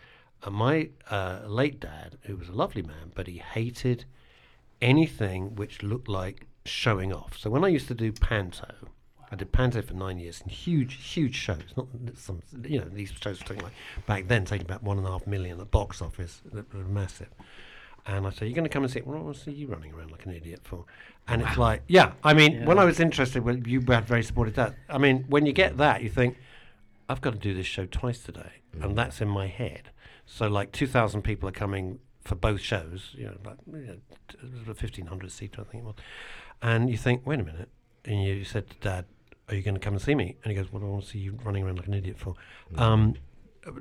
Uh, 0.43 0.51
my 0.51 0.91
uh, 1.11 1.41
late 1.47 1.81
dad, 1.81 2.19
who 2.23 2.37
was 2.37 2.49
a 2.49 2.53
lovely 2.53 2.83
man, 2.83 3.13
but 3.15 3.27
he 3.27 3.39
hated 3.39 4.05
anything 4.81 5.55
which 5.57 5.83
looked 5.83 6.09
like 6.09 6.47
showing 6.65 7.13
off. 7.13 7.37
So 7.39 7.51
when 7.51 7.65
I 7.65 7.69
used 7.69 7.89
to 7.89 7.95
do 7.95 8.13
panto, 8.13 8.75
I 9.35 9.37
did 9.37 9.51
panto 9.51 9.83
for 9.83 9.95
nine 9.95 10.21
years 10.21 10.41
in 10.43 10.49
huge, 10.49 10.95
huge 10.95 11.35
shows. 11.35 11.65
Not 11.77 11.89
some, 12.15 12.41
you 12.63 12.79
know, 12.79 12.85
these 12.85 13.11
shows 13.21 13.41
were 13.41 13.47
taking 13.47 13.65
like 13.65 13.73
back 14.07 14.29
then 14.29 14.45
taking 14.45 14.65
about 14.65 14.85
one 14.85 14.97
and 14.97 15.05
a 15.05 15.11
half 15.11 15.27
million 15.27 15.55
at 15.55 15.59
the 15.59 15.65
box 15.65 16.01
office. 16.01 16.41
That 16.53 16.73
were 16.73 16.85
massive. 16.85 17.31
And 18.07 18.29
I 18.29 18.31
say, 18.31 18.47
"You're 18.47 18.55
going 18.55 18.63
to 18.63 18.71
come 18.71 18.85
and 18.85 18.93
see? 18.93 19.01
Well, 19.01 19.35
see 19.35 19.51
you 19.51 19.67
running 19.67 19.93
around 19.93 20.13
like 20.13 20.25
an 20.25 20.35
idiot 20.35 20.61
for." 20.63 20.85
And 21.27 21.43
it's 21.43 21.57
like, 21.57 21.83
yeah. 21.89 22.13
I 22.23 22.33
mean, 22.33 22.65
when 22.65 22.79
I 22.79 22.85
was 22.85 23.01
interested, 23.01 23.43
well, 23.43 23.57
you 23.57 23.81
had 23.89 24.07
very 24.07 24.23
supported 24.23 24.55
that. 24.55 24.77
I 24.89 24.99
mean, 24.99 25.25
when 25.29 25.47
you 25.47 25.53
get 25.53 25.79
that, 25.79 26.03
you 26.05 26.11
think, 26.11 26.37
I've 27.09 27.21
got 27.21 27.33
to 27.33 27.39
do 27.41 27.55
this 27.55 27.67
show 27.67 27.87
twice 27.87 28.21
today, 28.21 28.53
and 28.75 28.93
mm. 28.93 28.95
that's 28.95 29.21
in 29.21 29.29
my 29.29 29.49
head. 29.49 29.91
So, 30.27 30.47
like, 30.47 30.71
two 30.71 30.87
thousand 30.87 31.23
people 31.23 31.49
are 31.49 31.53
coming 31.53 31.99
for 32.21 32.37
both 32.37 32.61
shows. 32.61 33.11
You 33.15 33.25
know, 33.25 33.37
like 33.45 33.57
you 33.67 33.87
know, 33.87 33.97
t- 34.29 34.39
it 34.41 34.61
was 34.61 34.69
a 34.69 34.75
fifteen 34.75 35.07
hundred 35.07 35.33
seater, 35.33 35.63
I 35.63 35.65
think 35.65 35.83
it 35.83 35.87
was. 35.87 35.97
And 36.63 36.89
you 36.89 36.97
think, 36.97 37.27
wait 37.27 37.41
a 37.41 37.45
minute. 37.45 37.71
And 38.05 38.23
you 38.23 38.45
said 38.45 38.69
to 38.69 38.77
Dad, 38.81 39.07
"Are 39.49 39.55
you 39.55 39.63
going 39.63 39.75
to 39.75 39.81
come 39.81 39.95
and 39.95 40.03
see 40.03 40.15
me?" 40.15 40.37
And 40.43 40.51
he 40.51 40.57
goes, 40.57 40.73
"Well, 40.73 40.83
I 40.83 40.87
want 40.87 41.05
to 41.05 41.11
see 41.11 41.19
you 41.19 41.39
running 41.45 41.65
around 41.65 41.79
like 41.79 41.87
an 41.87 41.95
idiot 41.95 42.19
for." 42.19 42.35
Um, 42.77 43.15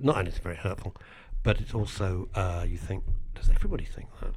not 0.02 0.18
only 0.18 0.31
is 0.31 0.38
it 0.38 0.44
very 0.44 0.56
hurtful, 0.56 0.95
but 1.44 1.60
it's 1.60 1.73
also 1.73 2.30
uh, 2.35 2.65
you 2.68 2.77
think, 2.77 3.03
does 3.35 3.49
everybody 3.49 3.85
think 3.85 4.07
that? 4.22 4.31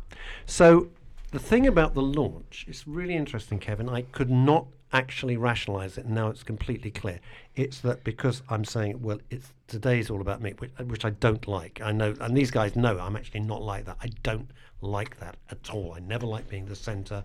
So 0.45 0.89
the 1.31 1.39
thing 1.39 1.67
about 1.67 1.95
the 1.95 2.03
launch 2.03 2.65
it's 2.69 2.87
really 2.87 3.17
interesting, 3.17 3.59
Kevin. 3.59 3.89
I 3.89 4.03
could 4.03 4.31
not 4.31 4.67
actually 4.93 5.37
rationalise 5.37 5.99
it. 5.99 6.07
Now 6.07 6.29
it's 6.29 6.43
completely 6.43 6.91
clear. 6.91 7.21
It's 7.55 7.81
that 7.81 8.05
because 8.05 8.43
I'm 8.49 8.65
saying, 8.65 9.03
well, 9.03 9.19
it's 9.31 9.53
today's 9.67 10.11
all 10.11 10.21
about 10.21 10.41
me, 10.41 10.55
which, 10.59 10.71
which 10.87 11.05
I 11.05 11.11
don't 11.11 11.47
like. 11.47 11.81
I 11.83 11.93
know, 11.93 12.15
and 12.21 12.37
these 12.37 12.51
guys 12.51 12.77
know 12.77 12.99
I'm 12.99 13.17
actually 13.17 13.41
not 13.41 13.63
like 13.63 13.85
that. 13.87 13.97
I 14.01 14.09
don't 14.23 14.51
like 14.81 15.19
that 15.21 15.37
at 15.51 15.71
all. 15.71 15.95
I 15.95 16.01
never 16.01 16.27
like 16.27 16.49
being 16.49 16.67
the 16.67 16.77
centre. 16.77 17.25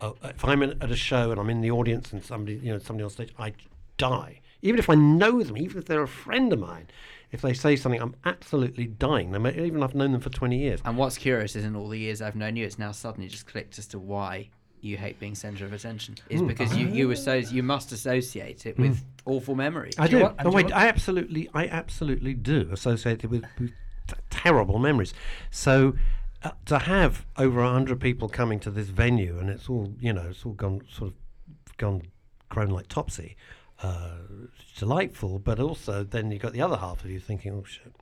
Uh, 0.00 0.12
if 0.24 0.44
I'm 0.44 0.62
in, 0.62 0.80
at 0.82 0.90
a 0.90 0.96
show 0.96 1.30
and 1.30 1.40
I'm 1.40 1.50
in 1.50 1.60
the 1.60 1.70
audience 1.70 2.12
and 2.12 2.22
somebody, 2.24 2.56
you 2.62 2.72
know, 2.72 2.78
somebody 2.78 3.04
on 3.04 3.10
stage, 3.10 3.32
I 3.38 3.52
die. 3.96 4.40
Even 4.62 4.78
if 4.78 4.90
I 4.90 4.94
know 4.94 5.42
them, 5.42 5.56
even 5.56 5.78
if 5.78 5.86
they're 5.86 6.02
a 6.02 6.08
friend 6.08 6.52
of 6.52 6.58
mine, 6.58 6.88
if 7.30 7.42
they 7.42 7.52
say 7.52 7.76
something, 7.76 8.00
I'm 8.00 8.14
absolutely 8.24 8.86
dying. 8.86 9.30
No 9.30 9.38
matter, 9.38 9.60
even 9.64 9.78
if 9.82 9.90
I've 9.90 9.94
known 9.94 10.12
them 10.12 10.20
for 10.20 10.30
20 10.30 10.56
years. 10.58 10.80
And 10.84 10.96
what's 10.96 11.18
curious 11.18 11.54
is 11.56 11.64
in 11.64 11.76
all 11.76 11.88
the 11.88 11.98
years 11.98 12.22
I've 12.22 12.36
known 12.36 12.56
you, 12.56 12.64
it's 12.64 12.78
now 12.78 12.92
suddenly 12.92 13.28
just 13.28 13.46
clicked 13.46 13.78
as 13.78 13.86
to 13.88 13.98
why 13.98 14.48
you 14.80 14.96
hate 14.96 15.18
being 15.18 15.34
centre 15.34 15.64
of 15.64 15.72
attention. 15.72 16.14
Is 16.28 16.40
Mm. 16.40 16.46
because 16.48 16.76
you 16.76 16.86
you 16.88 17.08
associ- 17.08 17.50
you 17.52 17.64
must 17.64 17.90
associate 17.90 18.64
it 18.64 18.78
with 18.78 19.04
awful 19.26 19.56
memories. 19.56 19.94
I 19.98 20.06
Do 20.06 20.20
do. 20.20 20.30
do 20.44 20.50
wait, 20.50 20.72
I 20.72 20.86
absolutely, 20.86 21.50
I 21.52 21.66
absolutely 21.66 22.34
do 22.34 22.68
associate 22.72 23.24
it 23.24 23.26
with, 23.26 23.44
with 23.58 23.70
t- 24.06 24.14
terrible 24.30 24.78
memories. 24.78 25.12
So 25.50 25.94
uh, 26.42 26.50
to 26.66 26.78
have 26.78 27.26
over 27.36 27.60
a 27.60 27.70
hundred 27.70 28.00
people 28.00 28.28
coming 28.28 28.60
to 28.60 28.70
this 28.70 28.88
venue 28.88 29.38
and 29.38 29.50
it's 29.50 29.68
all, 29.68 29.92
you 30.00 30.12
know, 30.12 30.26
it's 30.30 30.44
all 30.46 30.52
gone 30.52 30.82
sort 30.90 31.10
of 31.10 31.76
gone 31.76 32.02
grown 32.48 32.70
like 32.70 32.88
topsy. 32.88 33.36
Uh, 33.80 34.10
it's 34.58 34.80
delightful, 34.80 35.38
but 35.38 35.60
also 35.60 36.02
then 36.02 36.32
you've 36.32 36.42
got 36.42 36.52
the 36.52 36.60
other 36.60 36.76
half 36.76 37.04
of 37.04 37.10
you 37.10 37.20
thinking, 37.20 37.52
"Oh 37.52 37.64
shit, 37.64 37.94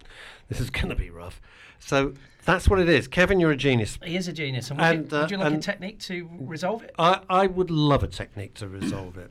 this 0.49 0.59
is 0.59 0.71
going 0.71 0.89
to 0.89 0.95
be 0.95 1.11
rough." 1.11 1.39
So 1.79 2.15
that's 2.47 2.67
what 2.67 2.79
it 2.79 2.89
is. 2.89 3.07
Kevin, 3.09 3.39
you're 3.39 3.51
a 3.51 3.57
genius. 3.57 3.99
He 4.03 4.17
is 4.17 4.27
a 4.27 4.33
genius. 4.33 4.71
And 4.71 4.79
would, 4.81 4.87
And, 4.87 5.13
you, 5.13 5.19
uh, 5.19 5.21
would 5.21 5.31
you 5.31 5.37
like 5.37 5.53
a 5.53 5.59
technique 5.59 5.99
to 6.01 6.31
resolve 6.41 6.83
it? 6.83 6.95
I, 6.99 7.21
I 7.29 7.47
would 7.47 7.71
love 7.71 8.03
a 8.03 8.07
technique 8.07 8.55
to 8.55 8.69
resolve 8.69 9.19
it. 9.19 9.31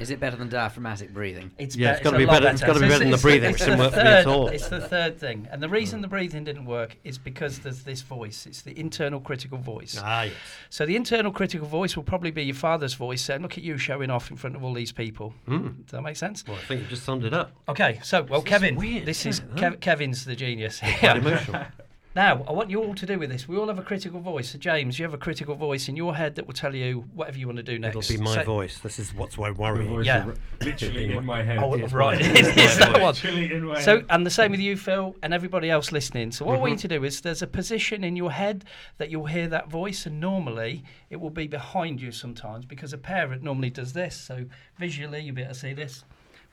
Is 0.00 0.10
it 0.10 0.18
better 0.18 0.36
than 0.36 0.48
diaphragmatic 0.48 1.12
breathing? 1.12 1.50
It's 1.58 1.76
Yeah, 1.76 1.90
be- 1.90 1.94
it's 1.96 2.04
gotta 2.04 2.16
be 2.18 2.24
lot 2.26 2.40
better- 2.42 2.52
it's 2.54 2.62
gotta 2.62 2.80
be 2.80 2.88
better 2.88 3.00
than 3.00 3.10
the 3.10 3.18
breathing, 3.18 3.50
it's 3.50 3.60
which 3.60 3.66
didn't 3.68 3.78
the 3.78 3.84
work 3.84 3.92
for 3.94 4.02
me 4.02 4.10
at 4.10 4.24
third- 4.24 4.30
all. 4.30 4.48
It's 4.48 4.68
the 4.68 4.80
third 4.80 5.18
thing, 5.18 5.46
and 5.50 5.62
the 5.62 5.68
reason 5.68 6.00
the 6.00 6.08
breathing 6.08 6.42
didn't 6.44 6.64
work 6.64 6.96
is 7.04 7.18
because 7.18 7.58
there's 7.60 7.82
this 7.82 8.00
voice. 8.02 8.46
It's 8.46 8.62
the 8.62 8.78
internal 8.80 9.20
critical 9.20 9.58
voice. 9.58 10.00
Ah, 10.02 10.22
yes. 10.22 10.34
So 10.70 10.86
the 10.86 10.96
internal 10.96 11.30
critical 11.32 11.68
voice 11.68 11.96
will 11.96 12.02
probably 12.02 12.30
be 12.30 12.42
your 12.44 12.54
father's 12.54 12.94
voice 12.94 13.20
saying, 13.22 13.42
"Look 13.42 13.58
at 13.58 13.64
you 13.64 13.76
showing 13.76 14.10
off 14.10 14.30
in 14.30 14.36
front 14.36 14.56
of 14.56 14.64
all 14.64 14.72
these 14.72 14.92
people." 14.92 15.34
Mm. 15.46 15.82
Does 15.84 15.90
that 15.92 16.02
make 16.02 16.16
sense? 16.16 16.44
Well, 16.46 16.56
I 16.56 16.64
think 16.64 16.80
you 16.82 16.86
just 16.86 17.04
summed 17.04 17.24
it 17.24 17.34
up. 17.34 17.52
Okay, 17.68 18.00
so 18.02 18.22
well, 18.22 18.40
This 18.40 18.46
is 18.46 18.48
Kevin, 18.58 18.76
weird, 18.76 19.04
this 19.06 19.26
is 19.26 19.38
isn't 19.40 19.58
it, 19.58 19.60
huh? 19.62 19.70
Kev- 19.72 19.80
Kevin's 19.80 20.24
the 20.24 20.34
genius. 20.36 20.80
Quite 21.00 21.16
emotional. 21.18 21.62
Now, 22.16 22.44
I 22.48 22.52
want 22.52 22.70
you 22.70 22.82
all 22.82 22.92
to 22.96 23.06
do 23.06 23.20
with 23.20 23.30
this. 23.30 23.46
We 23.46 23.56
all 23.56 23.68
have 23.68 23.78
a 23.78 23.82
critical 23.84 24.18
voice. 24.18 24.50
So, 24.50 24.58
James, 24.58 24.98
you 24.98 25.04
have 25.04 25.14
a 25.14 25.18
critical 25.18 25.54
voice 25.54 25.88
in 25.88 25.94
your 25.94 26.16
head 26.16 26.34
that 26.34 26.46
will 26.48 26.54
tell 26.54 26.74
you 26.74 27.04
whatever 27.14 27.38
you 27.38 27.46
want 27.46 27.58
to 27.58 27.62
do 27.62 27.78
next. 27.78 27.96
It'll 27.96 28.16
be 28.18 28.20
my 28.24 28.34
So- 28.34 28.42
voice. 28.42 28.78
This 28.80 28.98
is 28.98 29.14
what's 29.14 29.38
why 29.38 29.50
The 29.52 29.60
worrying. 29.60 30.02
Yeah. 30.02 30.32
literally 30.60 31.12
in 31.12 31.24
my 31.24 31.44
head. 31.44 31.58
Oh, 31.62 31.74
It's 31.74 31.92
right. 31.92 32.18
It's 32.20 32.78
that 32.78 32.94
one. 33.00 33.14
Literally 33.14 33.52
in 33.54 33.64
my 33.64 33.80
So, 33.80 33.98
head. 33.98 34.06
and 34.10 34.26
the 34.26 34.30
same 34.30 34.50
with 34.50 34.58
you, 34.58 34.76
Phil, 34.76 35.14
and 35.22 35.32
everybody 35.32 35.70
else 35.70 35.92
listening. 35.92 36.32
So, 36.32 36.44
what 36.44 36.54
Mm-hmm. 36.54 36.64
we 36.64 36.70
need 36.70 36.80
to 36.80 36.88
do 36.88 37.04
is 37.04 37.20
there's 37.20 37.42
a 37.42 37.46
position 37.46 38.02
in 38.02 38.16
your 38.16 38.32
head 38.32 38.64
that 38.98 39.08
you'll 39.10 39.26
hear 39.26 39.46
that 39.46 39.68
voice, 39.70 40.04
and 40.04 40.18
normally 40.20 40.82
it 41.10 41.20
will 41.20 41.30
be 41.30 41.46
behind 41.46 42.00
you 42.00 42.10
sometimes 42.10 42.64
because 42.66 42.92
a 42.92 42.98
parent 42.98 43.44
normally 43.44 43.70
does 43.70 43.92
this. 43.92 44.16
So, 44.16 44.46
visually, 44.80 45.20
you'll 45.20 45.36
be 45.36 45.42
able 45.42 45.52
to 45.54 45.58
see 45.60 45.74
this. 45.74 46.02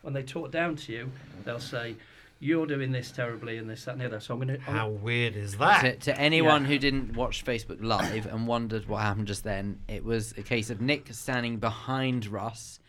When 0.04 0.14
they 0.14 0.22
talk 0.22 0.52
down 0.52 0.76
to 0.76 0.92
you, 0.94 1.12
they'll 1.46 1.60
say, 1.60 1.96
You're 2.40 2.68
doing 2.68 2.92
this 2.92 3.12
terribly, 3.12 3.58
and 3.58 3.70
this, 3.70 3.86
that, 3.86 3.94
and 3.94 4.02
the 4.02 4.06
other. 4.06 4.20
So, 4.20 4.34
I'm 4.36 4.42
going 4.42 4.60
to. 4.60 4.62
How 4.64 4.90
weird 4.90 5.36
is 5.36 5.58
that? 5.58 5.82
To, 5.82 6.12
to 6.12 6.20
anyone 6.20 6.64
Yeah. 6.64 6.68
who 6.70 6.78
didn't 6.80 7.16
watch 7.16 7.44
Facebook 7.44 7.82
Live 7.82 8.26
and 8.28 8.46
wondered 8.48 8.88
what 8.88 9.02
happened 9.02 9.28
just 9.28 9.44
then, 9.44 9.80
it 9.88 10.04
was 10.04 10.34
a 10.38 10.44
case 10.44 10.70
of 10.70 10.80
Nick 10.82 11.14
standing 11.14 11.58
behind 11.58 12.28
Russ 12.28 12.80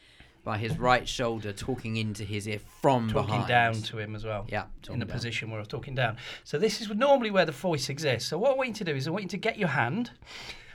by 0.44 0.56
his 0.56 0.78
right 0.78 1.06
shoulder, 1.06 1.52
talking 1.52 1.96
into 1.96 2.24
his 2.24 2.46
ear 2.48 2.60
from 2.80 3.10
talking 3.10 3.26
behind. 3.28 3.48
down 3.48 3.74
to 3.74 3.98
him 3.98 4.14
as 4.14 4.24
well. 4.24 4.46
Yeah, 4.48 4.62
in 4.62 4.68
talking 4.82 4.98
the 5.00 5.04
down. 5.06 5.12
position 5.14 5.50
where 5.50 5.58
I 5.58 5.62
was 5.62 5.68
talking 5.68 5.94
down. 5.94 6.16
So 6.44 6.58
this 6.58 6.80
is 6.80 6.88
normally 6.90 7.30
where 7.30 7.44
the 7.44 7.52
voice 7.52 7.88
exists. 7.90 8.28
So 8.28 8.38
what 8.38 8.52
I 8.52 8.54
want 8.54 8.68
you 8.68 8.74
to 8.76 8.84
do 8.84 8.94
is 8.94 9.06
I 9.06 9.10
want 9.10 9.24
you 9.24 9.28
to 9.30 9.36
get 9.36 9.58
your 9.58 9.68
hand 9.68 10.10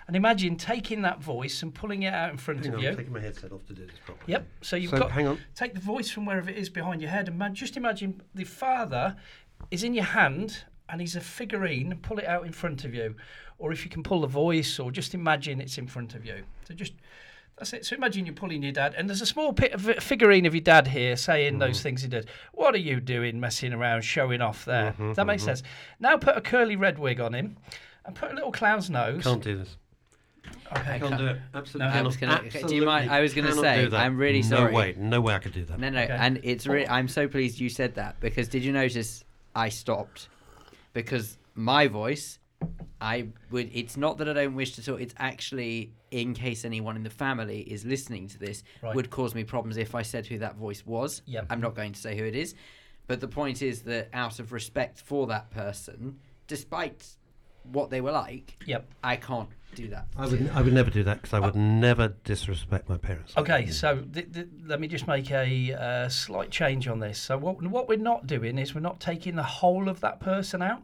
and 0.07 0.15
imagine 0.15 0.55
taking 0.57 1.01
that 1.03 1.21
voice 1.21 1.63
and 1.63 1.73
pulling 1.73 2.03
it 2.03 2.13
out 2.13 2.31
in 2.31 2.38
front 2.38 2.59
Hang 2.61 2.69
of 2.69 2.75
on, 2.80 2.84
you. 2.84 2.89
I'm 2.89 2.97
taking 2.97 3.13
my 3.13 3.19
headset 3.19 3.51
off 3.51 3.65
to 3.67 3.73
do 3.73 3.85
this 3.85 3.95
properly. 4.05 4.31
Yep. 4.34 4.47
So 4.61 4.75
you've 4.75 4.91
So, 4.91 4.97
got 4.97 5.11
hang 5.11 5.27
on. 5.27 5.39
take 5.55 5.73
the 5.73 5.80
voice 5.80 6.09
from 6.09 6.25
wherever 6.25 6.49
it 6.49 6.57
is 6.57 6.69
behind 6.69 7.01
your 7.01 7.09
head 7.11 7.27
and 7.27 7.38
ma- 7.38 7.49
just 7.49 7.77
imagine 7.77 8.21
the 8.35 8.43
father 8.43 9.15
is 9.71 9.84
in 9.84 9.93
your 9.93 10.03
hand 10.05 10.63
and 10.89 10.99
he's 11.01 11.15
a 11.15 11.21
figurine. 11.21 11.97
Pull 12.01 12.19
it 12.19 12.25
out 12.25 12.45
in 12.45 12.51
front 12.51 12.84
of 12.84 12.93
you, 12.93 13.15
or 13.57 13.71
if 13.71 13.85
you 13.85 13.89
can 13.89 14.03
pull 14.03 14.21
the 14.21 14.27
voice, 14.27 14.77
or 14.80 14.91
just 14.91 15.13
imagine 15.13 15.61
it's 15.61 15.77
in 15.77 15.88
front 15.88 16.13
of 16.15 16.25
you. 16.25 16.43
So 16.67 16.73
just. 16.73 16.93
That's 17.57 17.71
it. 17.71 17.85
So 17.85 17.95
imagine 17.95 18.25
you're 18.25 18.34
pulling 18.35 18.63
your 18.63 18.71
dad, 18.71 18.95
and 18.97 19.07
there's 19.07 19.21
a 19.21 19.27
small 19.27 19.53
pit 19.53 19.73
of 19.73 19.84
figurine 20.03 20.47
of 20.47 20.55
your 20.55 20.61
dad 20.63 20.88
here 20.88 21.15
saying 21.15 21.59
those 21.59 21.77
Mm-hmm. 21.77 21.84
things 21.84 22.01
he 22.01 22.07
did. 22.07 22.27
What 22.51 22.73
are 22.73 22.80
you 22.80 22.99
doing, 22.99 23.39
messing 23.39 23.73
around, 23.73 24.01
showing 24.01 24.41
off 24.41 24.65
there? 24.65 24.93
Mhm, 24.93 25.09
Does 25.09 25.15
that 25.17 25.27
make 25.27 25.39
mhm. 25.39 25.43
sense? 25.45 25.63
Now 25.99 26.17
put 26.17 26.35
a 26.35 26.41
curly 26.41 26.75
red 26.75 26.97
wig 26.97 27.19
on 27.21 27.34
him, 27.34 27.57
and 28.05 28.15
put 28.15 28.31
a 28.31 28.34
little 28.34 28.51
clown's 28.51 28.89
nose. 28.89 29.23
Can't 29.23 29.41
do 29.43 29.59
this. 29.59 29.77
Okay. 30.75 30.99
Can't 30.99 31.17
do 31.17 31.27
it. 31.27 31.37
Absolutely. 31.53 31.93
I 31.93 32.01
was 32.01 32.17
gonna- 32.17 32.37
do 32.39 32.43
you 32.45 32.47
Absolutely 32.47 32.85
mind- 32.85 33.11
I 33.11 33.21
was 33.21 33.33
gonna 33.33 33.53
say. 33.53 33.87
I'm 33.91 34.17
really 34.17 34.41
no 34.41 34.47
sorry. 34.47 34.71
No 34.71 34.77
way. 34.77 34.95
No 34.97 35.21
way 35.21 35.33
I 35.35 35.39
could 35.39 35.53
do 35.53 35.65
that. 35.65 35.79
No, 35.79 35.89
no, 35.89 36.01
Okay. 36.01 36.17
and 36.19 36.39
it's 36.43 36.65
really. 36.67 36.87
I'm 36.87 37.07
so 37.07 37.27
pleased 37.27 37.59
you 37.59 37.69
said 37.69 37.95
that 37.95 38.19
because 38.19 38.47
did 38.47 38.63
you 38.63 38.71
notice 38.73 39.23
I 39.55 39.69
stopped 39.69 40.29
because 40.93 41.37
my 41.55 41.87
voice, 41.87 42.39
I 42.99 43.27
would. 43.51 43.69
It's 43.73 43.97
not 43.97 44.17
that 44.17 44.27
I 44.29 44.33
don't 44.33 44.55
wish 44.55 44.73
to 44.73 44.83
talk. 44.83 44.99
It's 44.99 45.13
actually 45.17 45.93
in 46.11 46.33
case 46.33 46.65
anyone 46.65 46.95
in 46.95 47.03
the 47.03 47.09
family 47.09 47.61
is 47.61 47.85
listening 47.85 48.27
to 48.29 48.39
this 48.39 48.63
Right. 48.81 48.95
would 48.95 49.09
cause 49.09 49.33
me 49.35 49.43
problems 49.43 49.77
if 49.77 49.93
I 49.95 50.01
said 50.01 50.25
who 50.27 50.39
that 50.39 50.55
voice 50.55 50.85
was. 50.85 51.21
Yep. 51.25 51.47
I'm 51.49 51.61
not 51.61 51.75
going 51.75 51.91
to 51.93 51.99
say 51.99 52.17
who 52.17 52.23
it 52.23 52.35
is, 52.35 52.53
but 53.07 53.19
the 53.19 53.27
point 53.27 53.61
is 53.61 53.81
that 53.83 54.09
out 54.13 54.39
of 54.39 54.51
respect 54.53 54.99
for 55.01 55.25
that 55.27 55.49
person, 55.51 56.19
despite 56.47 57.15
what 57.63 57.89
they 57.89 57.99
were 58.01 58.11
like, 58.11 58.57
Yep. 58.67 58.91
I 59.03 59.15
can't 59.15 59.49
do 59.75 59.87
that. 59.89 60.07
I 60.17 60.27
would. 60.27 60.49
I 60.53 60.61
would 60.61 60.73
never 60.73 60.89
do 60.89 61.03
that 61.03 61.21
because 61.21 61.33
I 61.33 61.39
would 61.39 61.55
uh, 61.55 61.59
never 61.59 62.13
disrespect 62.23 62.89
my 62.89 62.97
parents. 62.97 63.33
Okay, 63.37 63.67
so 63.67 63.97
th- 64.13 64.31
th- 64.33 64.47
let 64.65 64.79
me 64.79 64.87
just 64.87 65.07
make 65.07 65.31
a 65.31 65.73
uh, 65.73 66.09
slight 66.09 66.51
change 66.51 66.87
on 66.87 66.99
this. 66.99 67.19
So 67.19 67.37
what 67.37 67.61
what 67.63 67.87
we're 67.87 67.97
not 67.97 68.27
doing 68.27 68.57
is 68.57 68.73
we're 68.75 68.81
not 68.81 68.99
taking 68.99 69.35
the 69.35 69.43
whole 69.43 69.89
of 69.89 69.99
that 70.01 70.19
person 70.19 70.61
out. 70.61 70.81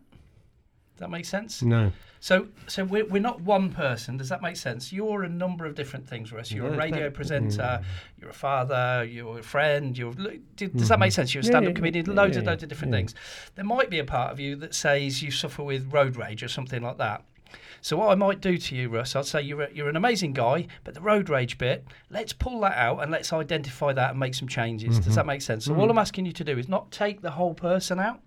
Does 0.95 1.01
that 1.01 1.09
make 1.11 1.25
sense? 1.25 1.61
No. 1.61 1.91
So 2.21 2.49
so 2.67 2.83
we're, 2.83 3.05
we're 3.05 3.21
not 3.21 3.39
one 3.39 3.71
person. 3.71 4.17
Does 4.17 4.27
that 4.27 4.41
make 4.41 4.57
sense? 4.57 4.91
You're 4.91 5.23
a 5.23 5.29
number 5.29 5.65
of 5.65 5.73
different 5.73 6.05
things, 6.05 6.33
Russ. 6.33 6.51
You're 6.51 6.67
Yeah, 6.67 6.73
a 6.73 6.77
radio 6.77 7.03
that- 7.03 7.13
presenter. 7.13 7.61
Mm. 7.81 7.83
You're 8.19 8.29
a 8.31 8.33
father. 8.33 9.05
You're 9.09 9.39
a 9.39 9.43
friend. 9.43 9.97
You're. 9.97 10.13
do- 10.13 10.41
Does 10.57 10.89
that 10.89 10.95
mm-hmm. 10.95 10.99
make 10.99 11.11
sense? 11.13 11.33
You're 11.33 11.41
a 11.41 11.45
Yeah, 11.45 11.51
stand-up 11.51 11.71
yeah, 11.71 11.75
comedian. 11.75 12.05
yeah, 12.07 12.13
Loads 12.13 12.33
yeah, 12.33 12.39
and 12.39 12.47
loads 12.47 12.63
of 12.63 12.69
different 12.69 12.91
yeah. 12.91 12.97
things. 12.99 13.15
There 13.55 13.63
might 13.63 13.89
be 13.89 13.99
a 13.99 14.03
part 14.03 14.33
of 14.33 14.39
you 14.41 14.57
that 14.57 14.75
says 14.75 15.23
you 15.23 15.31
suffer 15.31 15.63
with 15.63 15.93
road 15.93 16.17
rage 16.17 16.43
or 16.43 16.49
something 16.49 16.81
like 16.81 16.97
that. 16.97 17.23
So 17.81 17.97
what 17.97 18.09
I 18.09 18.15
might 18.15 18.41
do 18.41 18.57
to 18.57 18.75
you, 18.75 18.89
Russ, 18.89 19.15
I'd 19.15 19.25
say 19.25 19.41
you're 19.41 19.61
a, 19.63 19.69
you're 19.73 19.89
an 19.89 19.95
amazing 19.95 20.33
guy, 20.33 20.67
but 20.83 20.93
the 20.93 21.01
road 21.01 21.29
rage 21.29 21.57
bit, 21.57 21.85
let's 22.09 22.33
pull 22.33 22.59
that 22.61 22.77
out 22.77 23.01
and 23.01 23.11
let's 23.11 23.31
identify 23.33 23.93
that 23.93 24.11
and 24.11 24.19
make 24.19 24.33
some 24.35 24.47
changes. 24.47 24.95
Mm-hmm. 24.95 25.03
Does 25.05 25.15
that 25.15 25.25
make 25.25 25.41
sense? 25.41 25.65
So 25.65 25.73
Mm. 25.73 25.79
all 25.79 25.89
I'm 25.91 25.97
asking 25.97 26.25
you 26.25 26.31
to 26.33 26.43
do 26.43 26.57
is 26.57 26.67
not 26.67 26.91
take 26.91 27.21
the 27.21 27.31
whole 27.31 27.53
person 27.53 27.99
out. 27.99 28.21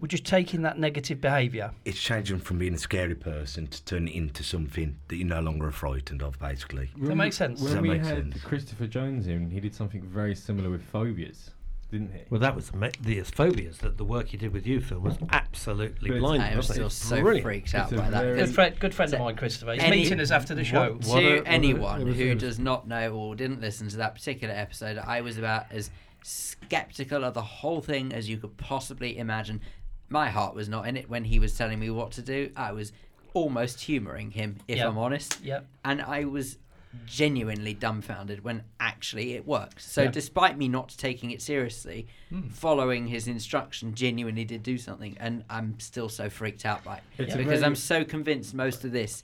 We're 0.00 0.06
just 0.06 0.24
taking 0.24 0.62
that 0.62 0.78
negative 0.78 1.20
behaviour. 1.20 1.72
It's 1.84 1.98
changing 2.00 2.38
from 2.38 2.58
being 2.58 2.74
a 2.74 2.78
scary 2.78 3.16
person 3.16 3.66
to 3.66 3.84
turning 3.84 4.14
into 4.14 4.44
something 4.44 4.96
that 5.08 5.16
you're 5.16 5.26
no 5.26 5.40
longer 5.40 5.72
frightened 5.72 6.22
of, 6.22 6.38
basically. 6.38 6.90
Does 6.96 7.08
that 7.08 7.16
makes 7.16 7.36
sense. 7.36 7.60
When 7.60 7.72
that 7.72 7.82
we 7.82 7.88
make 7.88 8.04
had 8.04 8.32
sense? 8.32 8.40
Christopher 8.44 8.86
Jones 8.86 9.26
in, 9.26 9.50
he 9.50 9.58
did 9.58 9.74
something 9.74 10.02
very 10.02 10.36
similar 10.36 10.70
with 10.70 10.84
phobias, 10.84 11.50
didn't 11.90 12.12
he? 12.12 12.20
Well, 12.30 12.40
that 12.40 12.54
was 12.54 12.70
ama- 12.74 12.90
the 13.00 13.20
phobias 13.22 13.78
that 13.78 13.96
the 13.96 14.04
work 14.04 14.28
he 14.28 14.36
did 14.36 14.52
with 14.52 14.66
you, 14.66 14.80
Phil, 14.80 14.98
was 15.00 15.16
absolutely 15.30 16.10
But- 16.10 16.18
blinding. 16.20 16.42
I 16.48 16.50
am 16.50 16.56
wasn't 16.56 16.74
still 16.74 16.90
so 16.90 17.20
Brilliant. 17.22 17.44
freaked 17.44 17.74
out 17.74 17.90
It's 17.92 18.00
by 18.00 18.10
that. 18.10 18.22
Good 18.36 18.50
friend, 18.54 18.78
good 18.78 18.94
friend 18.94 19.12
of 19.14 19.20
mine, 19.20 19.36
Christopher. 19.36 19.72
He's 19.74 19.82
any- 19.82 19.96
meeting 20.02 20.20
us 20.20 20.30
after 20.30 20.54
the 20.54 20.64
show. 20.64 20.92
What- 20.94 21.04
what 21.06 21.20
to 21.20 21.42
a- 21.42 21.44
anyone 21.44 22.02
it 22.02 22.04
was- 22.04 22.16
who 22.16 22.24
it 22.26 22.38
does 22.38 22.58
not 22.58 22.86
know 22.86 23.12
or 23.14 23.34
didn't 23.34 23.60
listen 23.60 23.88
to 23.88 23.96
that 23.98 24.14
particular 24.14 24.54
episode, 24.54 24.98
I 24.98 25.20
was 25.22 25.38
about 25.38 25.66
as 25.72 25.90
skeptical 26.22 27.24
of 27.24 27.34
the 27.34 27.42
whole 27.42 27.80
thing 27.80 28.12
as 28.12 28.28
you 28.28 28.36
could 28.38 28.56
possibly 28.56 29.16
imagine. 29.18 29.60
My 30.08 30.30
heart 30.30 30.54
was 30.54 30.68
not 30.68 30.86
in 30.88 30.96
it 30.96 31.08
when 31.08 31.24
he 31.24 31.38
was 31.38 31.56
telling 31.56 31.78
me 31.78 31.90
what 31.90 32.12
to 32.12 32.22
do. 32.22 32.50
I 32.56 32.72
was 32.72 32.92
almost 33.34 33.80
humouring 33.82 34.30
him, 34.32 34.56
if 34.66 34.78
Yeah. 34.78 34.88
I'm 34.88 34.98
honest. 34.98 35.40
Yep. 35.42 35.66
And 35.84 36.00
I 36.02 36.24
was 36.24 36.58
genuinely 37.06 37.74
dumbfounded 37.74 38.42
when 38.44 38.62
actually 38.80 39.34
it 39.34 39.46
worked. 39.46 39.80
So, 39.80 40.02
Yeah. 40.04 40.10
despite 40.10 40.56
me 40.56 40.68
not 40.68 40.88
taking 40.96 41.30
it 41.30 41.42
seriously, 41.42 42.06
Hmm. 42.30 42.48
following 42.48 43.06
his 43.08 43.28
instruction 43.28 43.94
genuinely 43.94 44.44
did 44.44 44.62
do 44.62 44.78
something. 44.78 45.16
And 45.18 45.44
I'm 45.50 45.78
still 45.80 46.08
so 46.08 46.28
freaked 46.30 46.64
out 46.64 46.84
by 46.84 46.96
it. 46.98 47.02
It's 47.18 47.36
because 47.36 47.60
very- 47.60 47.64
I'm 47.64 47.74
so 47.76 48.04
convinced 48.04 48.54
most 48.54 48.84
of 48.84 48.92
this 48.92 49.22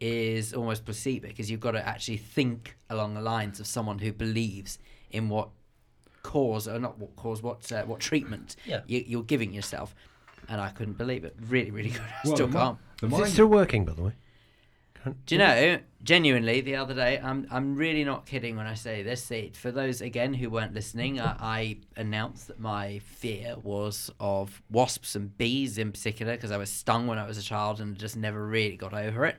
is 0.00 0.52
almost 0.52 0.84
placebo 0.84 1.28
because 1.28 1.50
you've 1.50 1.60
got 1.60 1.70
to 1.72 1.86
actually 1.88 2.18
think 2.18 2.76
along 2.90 3.14
the 3.14 3.20
lines 3.22 3.60
of 3.60 3.66
someone 3.66 3.98
who 3.98 4.12
believes 4.12 4.78
in 5.10 5.28
what 5.30 5.48
cause 6.22 6.66
or 6.68 6.78
not 6.78 6.98
what 6.98 7.14
cause 7.16 7.40
what 7.42 7.70
uh, 7.72 7.84
what 7.84 8.00
treatment 8.00 8.56
Yeah. 8.66 8.80
you, 8.86 9.04
you're 9.06 9.22
giving 9.22 9.54
yourself 9.54 9.94
and 10.48 10.60
I 10.60 10.70
couldn't 10.70 10.98
believe 10.98 11.24
it 11.24 11.36
really 11.48 11.70
really 11.70 11.90
good 11.90 12.00
I 12.24 12.26
Well, 12.26 12.34
still 12.36 12.46
the 12.48 12.58
can't 12.58 12.78
Is 13.22 13.28
it 13.30 13.32
still 13.32 13.46
working, 13.46 13.84
by 13.84 13.92
the 13.92 14.02
way? 14.02 14.12
Do 15.26 15.34
you 15.34 15.38
know, 15.38 15.78
genuinely, 16.02 16.60
the 16.60 16.76
other 16.76 16.94
day, 16.94 17.20
I'm 17.22 17.46
I'm 17.50 17.76
really 17.76 18.02
not 18.02 18.26
kidding 18.26 18.56
when 18.56 18.66
I 18.66 18.74
say 18.74 19.02
this. 19.02 19.30
It, 19.30 19.56
for 19.56 19.70
those 19.70 20.00
again 20.00 20.34
who 20.34 20.50
weren't 20.50 20.74
listening, 20.74 21.20
I, 21.20 21.36
I 21.40 21.76
announced 21.96 22.48
that 22.48 22.58
my 22.58 22.98
fear 23.00 23.56
was 23.62 24.10
of 24.18 24.62
wasps 24.70 25.14
and 25.14 25.36
bees 25.38 25.78
in 25.78 25.92
particular 25.92 26.34
because 26.34 26.50
I 26.50 26.56
was 26.56 26.70
stung 26.70 27.06
when 27.06 27.18
I 27.18 27.26
was 27.26 27.38
a 27.38 27.42
child 27.42 27.80
and 27.80 27.96
just 27.96 28.16
never 28.16 28.44
really 28.44 28.76
got 28.76 28.94
over 28.94 29.26
it. 29.26 29.36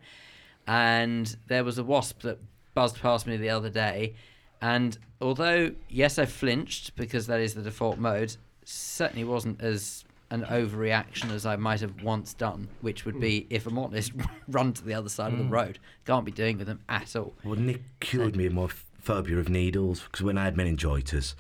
And 0.67 1.35
there 1.47 1.63
was 1.63 1.77
a 1.77 1.83
wasp 1.83 2.21
that 2.21 2.39
buzzed 2.73 3.01
past 3.01 3.27
me 3.27 3.37
the 3.37 3.49
other 3.49 3.69
day, 3.69 4.15
and 4.61 4.97
although 5.19 5.71
yes, 5.89 6.17
I 6.17 6.25
flinched 6.25 6.95
because 6.95 7.27
that 7.27 7.39
is 7.39 7.55
the 7.55 7.61
default 7.61 7.97
mode, 7.97 8.35
certainly 8.63 9.23
wasn't 9.23 9.61
as 9.61 10.05
an 10.29 10.43
overreaction 10.43 11.31
as 11.31 11.45
I 11.45 11.55
might 11.55 11.79
have 11.81 12.01
once 12.03 12.33
done, 12.33 12.67
which 12.81 13.05
would 13.05 13.19
be, 13.19 13.47
if 13.49 13.65
I'm 13.65 13.77
honest, 13.79 14.11
run 14.47 14.73
to 14.73 14.83
the 14.83 14.93
other 14.93 15.09
side 15.09 15.31
of 15.31 15.37
the 15.37 15.45
Mm. 15.45 15.51
road. 15.51 15.79
Can't 16.05 16.25
be 16.25 16.31
doing 16.31 16.57
with 16.57 16.67
them 16.67 16.81
at 16.89 17.15
all. 17.15 17.33
Well, 17.43 17.55
Nick 17.55 17.81
cured 18.01 18.35
me 18.35 18.45
of 18.47 18.53
my 18.53 18.67
phobia 18.99 19.37
of 19.37 19.47
needles 19.47 20.01
because 20.01 20.23
when 20.23 20.37
I 20.37 20.43
had 20.45 20.57
meningitis, 20.57 21.35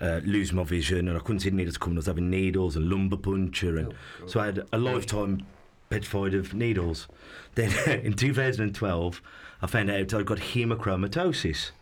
uh, 0.00 0.20
lose 0.24 0.52
my 0.52 0.62
vision 0.64 1.08
and 1.08 1.16
I 1.16 1.20
couldn't 1.20 1.40
see 1.40 1.50
the 1.50 1.56
needles 1.56 1.76
coming, 1.76 1.96
I 1.96 2.00
was 2.00 2.06
having 2.06 2.30
needles 2.30 2.76
and 2.76 2.88
lumbar 2.88 3.18
puncture, 3.18 3.76
and 3.76 3.94
so 4.26 4.38
I 4.40 4.46
had 4.46 4.64
a 4.72 4.78
lifetime 4.78 5.44
petrified 5.90 6.34
of 6.34 6.54
needles. 6.54 7.08
Then 7.56 7.72
in 8.04 8.12
2012, 8.14 9.20
I 9.60 9.66
found 9.66 9.90
out 9.90 10.14
I'd 10.14 10.24
got 10.24 10.38
hemochromatosis, 10.38 11.72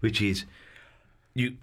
which 0.00 0.22
is 0.22 0.44
you 1.34 1.56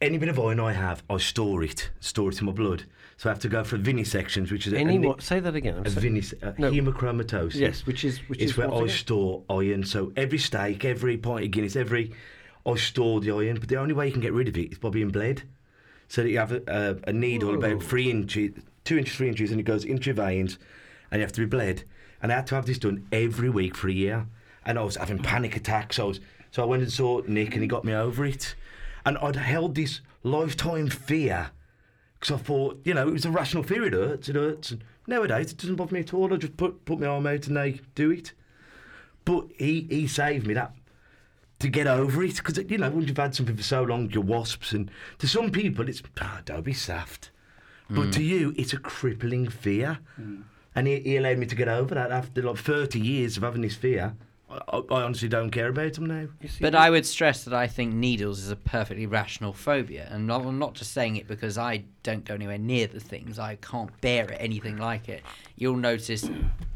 any 0.00 0.16
bit 0.18 0.28
of 0.30 0.38
iron 0.40 0.58
I 0.60 0.72
have, 0.72 1.02
I 1.10 1.18
store 1.18 1.62
it, 1.62 1.90
store 2.00 2.30
it 2.30 2.40
in 2.40 2.46
my 2.46 2.52
blood. 2.52 2.84
So 3.22 3.30
I 3.30 3.34
have 3.34 3.38
to 3.42 3.48
go 3.48 3.62
for 3.62 3.78
venesections, 3.78 4.50
which 4.50 4.66
is 4.66 4.72
Any 4.72 4.96
a, 4.96 5.00
what? 5.00 5.22
Say 5.22 5.38
that 5.38 5.54
again. 5.54 5.76
I'm 5.76 5.86
a 5.86 5.90
vinis, 5.90 6.34
No. 6.58 6.72
hemochromatosis. 6.72 7.54
Yes, 7.54 7.86
which 7.86 8.04
is 8.04 8.18
which 8.28 8.40
is 8.40 8.56
where 8.56 8.68
I 8.68 8.78
again? 8.78 8.88
store 8.88 9.44
iron. 9.48 9.84
So 9.84 10.12
every 10.16 10.38
steak, 10.38 10.84
every 10.84 11.16
pint 11.18 11.44
of 11.44 11.50
Guinness, 11.52 11.76
every 11.76 12.10
I 12.66 12.74
store 12.74 13.20
the 13.20 13.30
iron. 13.30 13.60
But 13.60 13.68
the 13.68 13.76
only 13.76 13.94
way 13.94 14.08
you 14.08 14.12
can 14.12 14.22
get 14.22 14.32
rid 14.32 14.48
of 14.48 14.58
it 14.58 14.72
is 14.72 14.78
by 14.78 14.88
being 14.90 15.10
bled. 15.10 15.44
So 16.08 16.24
that 16.24 16.30
you 16.30 16.38
have 16.38 16.50
a, 16.50 16.62
a, 16.66 17.10
a 17.10 17.12
needle 17.12 17.50
Whoa. 17.50 17.58
about 17.58 17.84
three 17.84 18.10
inches, 18.10 18.54
two 18.82 18.98
inches, 18.98 19.14
three 19.14 19.28
inches, 19.28 19.52
and 19.52 19.60
it 19.60 19.62
goes 19.62 19.84
into 19.84 20.06
your 20.06 20.16
veins, 20.16 20.58
and 21.12 21.20
you 21.20 21.24
have 21.24 21.32
to 21.34 21.42
be 21.42 21.46
bled. 21.46 21.84
And 22.20 22.32
I 22.32 22.34
had 22.34 22.48
to 22.48 22.56
have 22.56 22.66
this 22.66 22.80
done 22.80 23.06
every 23.12 23.50
week 23.50 23.76
for 23.76 23.86
a 23.88 23.92
year. 23.92 24.26
And 24.66 24.80
I 24.80 24.82
was 24.82 24.96
having 24.96 25.20
panic 25.20 25.54
attacks. 25.54 26.00
I 26.00 26.02
was 26.02 26.18
so 26.50 26.64
I 26.64 26.66
went 26.66 26.82
and 26.82 26.90
saw 26.90 27.22
Nick, 27.28 27.52
and 27.52 27.62
he 27.62 27.68
got 27.68 27.84
me 27.84 27.94
over 27.94 28.24
it. 28.24 28.56
And 29.06 29.16
I'd 29.18 29.36
held 29.36 29.76
this 29.76 30.00
lifetime 30.24 30.88
fear 30.88 31.52
because 32.22 32.40
I 32.40 32.42
thought, 32.44 32.80
you 32.84 32.94
know, 32.94 33.08
it 33.08 33.12
was 33.12 33.24
a 33.24 33.32
rational 33.32 33.64
fear. 33.64 33.84
It 33.84 33.94
hurts, 33.94 34.28
it 34.28 34.36
hurts. 34.36 34.70
And 34.70 34.84
nowadays, 35.08 35.50
it 35.50 35.58
doesn't 35.58 35.74
bother 35.74 35.92
me 35.92 36.00
at 36.00 36.14
all. 36.14 36.32
I 36.32 36.36
just 36.36 36.56
put 36.56 36.84
put 36.84 37.00
my 37.00 37.06
arm 37.06 37.26
out 37.26 37.48
and 37.48 37.56
they 37.56 37.80
do 37.96 38.12
it. 38.12 38.32
But 39.24 39.46
he 39.58 39.88
he 39.90 40.06
saved 40.06 40.46
me 40.46 40.54
that 40.54 40.72
to 41.58 41.68
get 41.68 41.88
over 41.88 42.22
it 42.22 42.36
because 42.36 42.58
you 42.70 42.78
know 42.78 42.90
when 42.90 43.06
you've 43.08 43.16
had 43.16 43.34
something 43.34 43.56
for 43.56 43.62
so 43.64 43.82
long, 43.82 44.08
your 44.10 44.22
wasps, 44.22 44.70
and 44.70 44.88
to 45.18 45.26
some 45.26 45.50
people 45.50 45.88
it's 45.88 46.00
ah, 46.20 46.42
don't 46.44 46.64
be 46.64 46.72
soft. 46.72 47.30
But 47.90 48.06
Mm. 48.06 48.12
to 48.12 48.22
you, 48.22 48.54
it's 48.56 48.72
a 48.72 48.78
crippling 48.78 49.48
fear. 49.48 49.98
And 50.74 50.86
he, 50.86 51.00
he 51.00 51.16
allowed 51.16 51.36
me 51.38 51.46
to 51.46 51.54
get 51.56 51.68
over 51.68 51.94
that 51.96 52.10
after 52.12 52.40
like 52.40 52.56
30 52.56 52.98
years 53.00 53.36
of 53.36 53.42
having 53.42 53.60
this 53.60 53.74
fear. 53.74 54.14
I, 54.48 54.58
I, 54.68 54.78
I 54.78 55.02
honestly 55.02 55.28
don't 55.28 55.50
care 55.50 55.68
about 55.68 55.92
them 55.94 56.06
now. 56.06 56.28
But 56.60 56.74
I 56.74 56.88
would 56.88 57.04
stress 57.04 57.44
that 57.44 57.52
I 57.52 57.66
think 57.66 57.92
needles 57.92 58.38
is 58.38 58.50
a 58.50 58.56
perfectly 58.56 59.06
rational 59.06 59.52
phobia, 59.52 60.08
and 60.10 60.32
I'm 60.32 60.58
not 60.58 60.74
just 60.74 60.92
saying 60.92 61.16
it 61.16 61.26
because 61.28 61.58
I 61.58 61.84
don't 62.02 62.24
go 62.24 62.34
anywhere 62.34 62.58
near 62.58 62.86
the 62.86 63.00
things. 63.00 63.38
I 63.38 63.56
can't 63.56 63.90
bear 64.00 64.24
it, 64.30 64.36
anything 64.40 64.76
like 64.78 65.08
it. 65.08 65.22
You'll 65.56 65.76
notice 65.76 66.28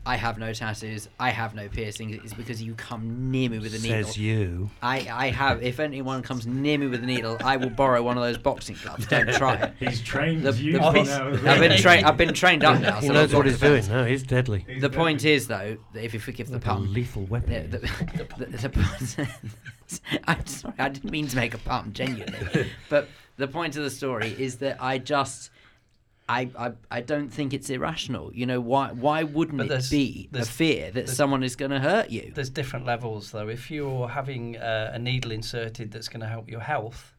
I 0.04 0.14
have 0.16 0.38
no 0.38 0.52
tattoos, 0.52 1.08
I 1.18 1.30
have 1.30 1.54
no 1.56 1.68
piercings. 1.68 2.14
It's 2.22 2.32
because 2.32 2.62
you 2.62 2.74
come 2.74 3.32
near 3.32 3.50
me 3.50 3.58
with 3.58 3.74
a 3.74 3.78
needle. 3.80 4.04
Says 4.04 4.16
you. 4.16 4.70
I, 4.80 5.08
I 5.12 5.30
have. 5.30 5.64
If 5.64 5.80
anyone 5.80 6.22
comes 6.22 6.46
near 6.46 6.78
me 6.78 6.86
with 6.86 7.02
a 7.02 7.06
needle, 7.06 7.36
I 7.44 7.56
will 7.56 7.70
borrow 7.70 8.02
one 8.04 8.16
of 8.16 8.22
those 8.22 8.38
boxing 8.38 8.76
gloves. 8.82 9.06
Don't 9.08 9.32
try 9.32 9.54
it. 9.56 9.72
He's 9.80 10.00
trained 10.00 10.44
The- 10.44 10.52
you 10.52 10.74
the 10.74 10.78
now 10.78 10.92
point- 10.92 11.08
as 11.08 11.44
I've 11.44 11.60
been 11.60 11.78
trained. 11.80 12.06
I've 12.06 12.16
been 12.16 12.34
trained 12.34 12.62
up 12.64 12.80
now. 12.80 13.00
He 13.00 13.08
so 13.08 13.12
knows 13.14 13.34
what 13.34 13.46
he's 13.46 13.60
not 13.60 13.68
doing. 13.68 13.88
No, 13.88 14.04
he's 14.04 14.22
deadly. 14.22 14.64
The 14.80 14.90
point 14.90 15.24
is, 15.24 15.48
though, 15.48 15.76
that 15.92 16.04
if 16.04 16.14
you 16.14 16.20
forgive 16.20 16.46
the 16.48 16.54
Like 16.54 16.62
a 16.62 16.68
pun, 16.68 16.92
lethal 16.92 17.24
weapon. 17.24 17.70
The, 17.70 17.78
the, 17.78 17.88
the, 18.38 18.46
the, 18.46 19.28
I'm 20.28 20.46
sorry, 20.46 20.74
I 20.78 20.88
didn't 20.88 21.10
mean 21.10 21.26
to 21.28 21.36
make 21.36 21.54
a 21.54 21.58
pun, 21.58 21.92
genuinely. 21.92 22.70
but 22.88 23.08
the 23.36 23.48
point 23.48 23.76
of 23.76 23.82
the 23.82 23.90
story 23.90 24.34
is 24.38 24.56
that 24.56 24.82
I 24.82 24.98
just. 24.98 25.50
I, 26.28 26.50
I, 26.58 26.72
I 26.90 27.00
don't 27.02 27.32
think 27.32 27.54
it's 27.54 27.70
irrational. 27.70 28.34
You 28.34 28.46
know 28.46 28.60
why? 28.60 28.90
Why 28.90 29.22
wouldn't 29.22 29.60
it 29.60 29.88
be 29.90 30.28
a 30.28 30.32
there's- 30.32 30.48
fear 30.48 30.90
that 30.90 31.08
someone 31.08 31.44
is 31.44 31.54
going 31.54 31.70
to 31.70 31.78
hurt 31.78 32.10
you? 32.10 32.32
There's 32.34 32.50
different 32.50 32.84
levels, 32.84 33.30
though. 33.30 33.46
If 33.48 33.70
you're 33.70 34.08
having 34.08 34.56
uh, 34.56 34.90
a 34.92 34.98
needle 34.98 35.30
inserted 35.30 35.92
that's 35.92 36.08
going 36.08 36.22
to 36.22 36.26
help 36.26 36.50
your 36.50 36.58
health, 36.58 37.14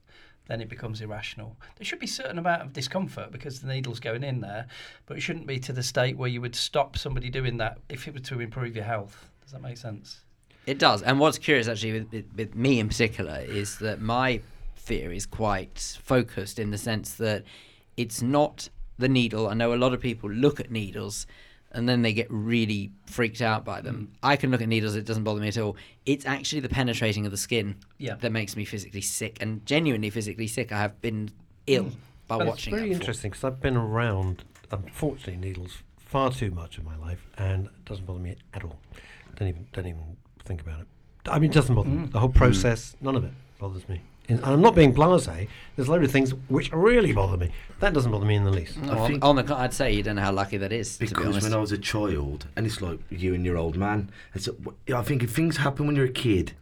then 0.47 0.59
it 0.59 0.67
becomes 0.67 0.99
irrational. 0.99 1.55
There 1.77 1.85
should 1.85 1.99
be 1.99 2.05
a 2.05 2.09
certain 2.09 2.37
amount 2.37 2.63
of 2.63 2.73
discomfort 2.73 3.31
because 3.31 3.61
the 3.61 3.67
needle's 3.69 4.01
going 4.01 4.25
in 4.25 4.41
there, 4.41 4.67
but 5.05 5.15
it 5.15 5.21
shouldn't 5.21 5.47
be 5.47 5.57
to 5.59 5.71
the 5.71 5.83
state 5.83 6.17
where 6.17 6.29
you 6.29 6.41
would 6.41 6.55
stop 6.55 6.97
somebody 6.97 7.29
doing 7.29 7.55
that 7.59 7.77
if 7.87 8.09
it 8.09 8.13
were 8.13 8.19
to 8.19 8.41
improve 8.41 8.75
your 8.75 8.83
health. 8.83 9.29
Does 9.41 9.53
that 9.53 9.61
make 9.61 9.77
sense? 9.77 10.19
It 10.65 10.79
does. 10.79 11.01
And 11.01 11.17
what's 11.17 11.37
curious, 11.37 11.69
actually, 11.69 11.93
with, 11.93 12.11
with, 12.11 12.25
with 12.35 12.55
me 12.55 12.81
in 12.81 12.89
particular, 12.89 13.39
is 13.39 13.77
that 13.79 14.01
my 14.01 14.41
fear 14.87 15.11
is 15.11 15.25
quite 15.25 15.97
focused 16.01 16.57
in 16.59 16.71
the 16.71 16.77
sense 16.77 17.15
that 17.15 17.43
it's 17.97 18.21
not 18.21 18.69
the 18.97 19.09
needle. 19.09 19.49
I 19.49 19.53
know 19.53 19.73
a 19.73 19.75
lot 19.75 19.93
of 19.93 19.99
people 19.99 20.31
look 20.31 20.61
at 20.61 20.71
needles 20.71 21.27
and 21.73 21.89
then 21.89 22.01
they 22.03 22.13
get 22.13 22.27
really 22.29 22.91
freaked 23.05 23.41
out 23.41 23.65
by 23.65 23.81
them. 23.81 24.13
I 24.23 24.37
can 24.37 24.49
look 24.49 24.61
at 24.61 24.69
needles, 24.69 24.95
it 24.95 25.05
doesn't 25.05 25.25
bother 25.25 25.41
me 25.41 25.49
at 25.49 25.57
all. 25.57 25.75
It's 26.05 26.25
actually 26.25 26.61
the 26.61 26.69
penetrating 26.69 27.25
of 27.25 27.31
the 27.31 27.37
skin 27.37 27.75
Yeah. 27.97 28.15
that 28.15 28.31
makes 28.31 28.55
me 28.55 28.63
physically 28.63 29.01
sick 29.01 29.37
and 29.41 29.65
genuinely 29.65 30.09
physically 30.09 30.47
sick. 30.47 30.71
I 30.71 30.79
have 30.79 31.01
been 31.01 31.31
ill 31.67 31.91
by 32.29 32.37
Well, 32.37 32.47
watching 32.47 32.73
It's 32.73 32.81
very 32.81 32.93
interesting 32.93 33.31
because 33.31 33.43
I've 33.43 33.59
been 33.59 33.75
around, 33.75 34.45
unfortunately, 34.71 35.35
needles 35.35 35.83
far 35.97 36.31
too 36.31 36.51
much 36.51 36.77
in 36.77 36.85
my 36.85 36.95
life, 36.95 37.27
and 37.37 37.65
it 37.65 37.85
doesn't 37.85 38.05
bother 38.05 38.19
me 38.19 38.37
at 38.53 38.63
all. 38.63 38.79
Don't 39.35 39.49
even 39.49 39.67
don't 39.73 39.85
even 39.85 40.15
think 40.45 40.61
about 40.61 40.79
it. 40.79 40.87
I 41.29 41.39
mean, 41.39 41.51
it 41.51 41.53
doesn't 41.53 41.75
bother 41.75 41.89
me. 41.89 42.07
Mm. 42.07 42.11
The 42.13 42.19
whole 42.21 42.29
process, 42.29 42.95
none 43.01 43.17
of 43.17 43.25
it 43.25 43.33
bothers 43.59 43.87
me. 43.89 43.99
And 44.29 44.43
I'm 44.43 44.61
not 44.61 44.75
being 44.75 44.93
blasé. 44.93 45.47
There's 45.75 45.87
a 45.87 45.91
load 45.91 46.03
of 46.03 46.11
things 46.11 46.31
which 46.49 46.71
really 46.73 47.13
bother 47.13 47.37
me. 47.37 47.51
That 47.79 47.93
doesn't 47.93 48.11
bother 48.11 48.25
me 48.25 48.35
in 48.35 48.43
the 48.43 48.51
least. 48.51 48.79
Mm. 48.79 48.87
No, 48.87 48.97
on, 48.97 49.23
on 49.39 49.45
the, 49.45 49.55
I'd 49.55 49.73
say 49.73 49.93
you 49.93 50.03
don't 50.03 50.15
know 50.17 50.21
how 50.21 50.33
lucky 50.33 50.57
that 50.57 50.73
is. 50.73 50.95
to 50.95 50.99
be 50.99 51.07
Because 51.07 51.41
when 51.41 51.53
I 51.53 51.57
was 51.57 51.71
a 51.71 51.77
child, 51.77 52.47
and 52.55 52.65
it's 52.65 52.81
like 52.81 52.99
you 53.09 53.33
and 53.33 53.45
your 53.45 53.57
old 53.57 53.77
man, 53.77 54.11
and 54.33 54.43
so 54.43 54.55
I 54.93 55.01
think 55.03 55.23
if 55.23 55.31
things 55.31 55.57
happen 55.57 55.87
when 55.87 55.95
you're 55.95 56.05
a 56.05 56.09
kid, 56.09 56.53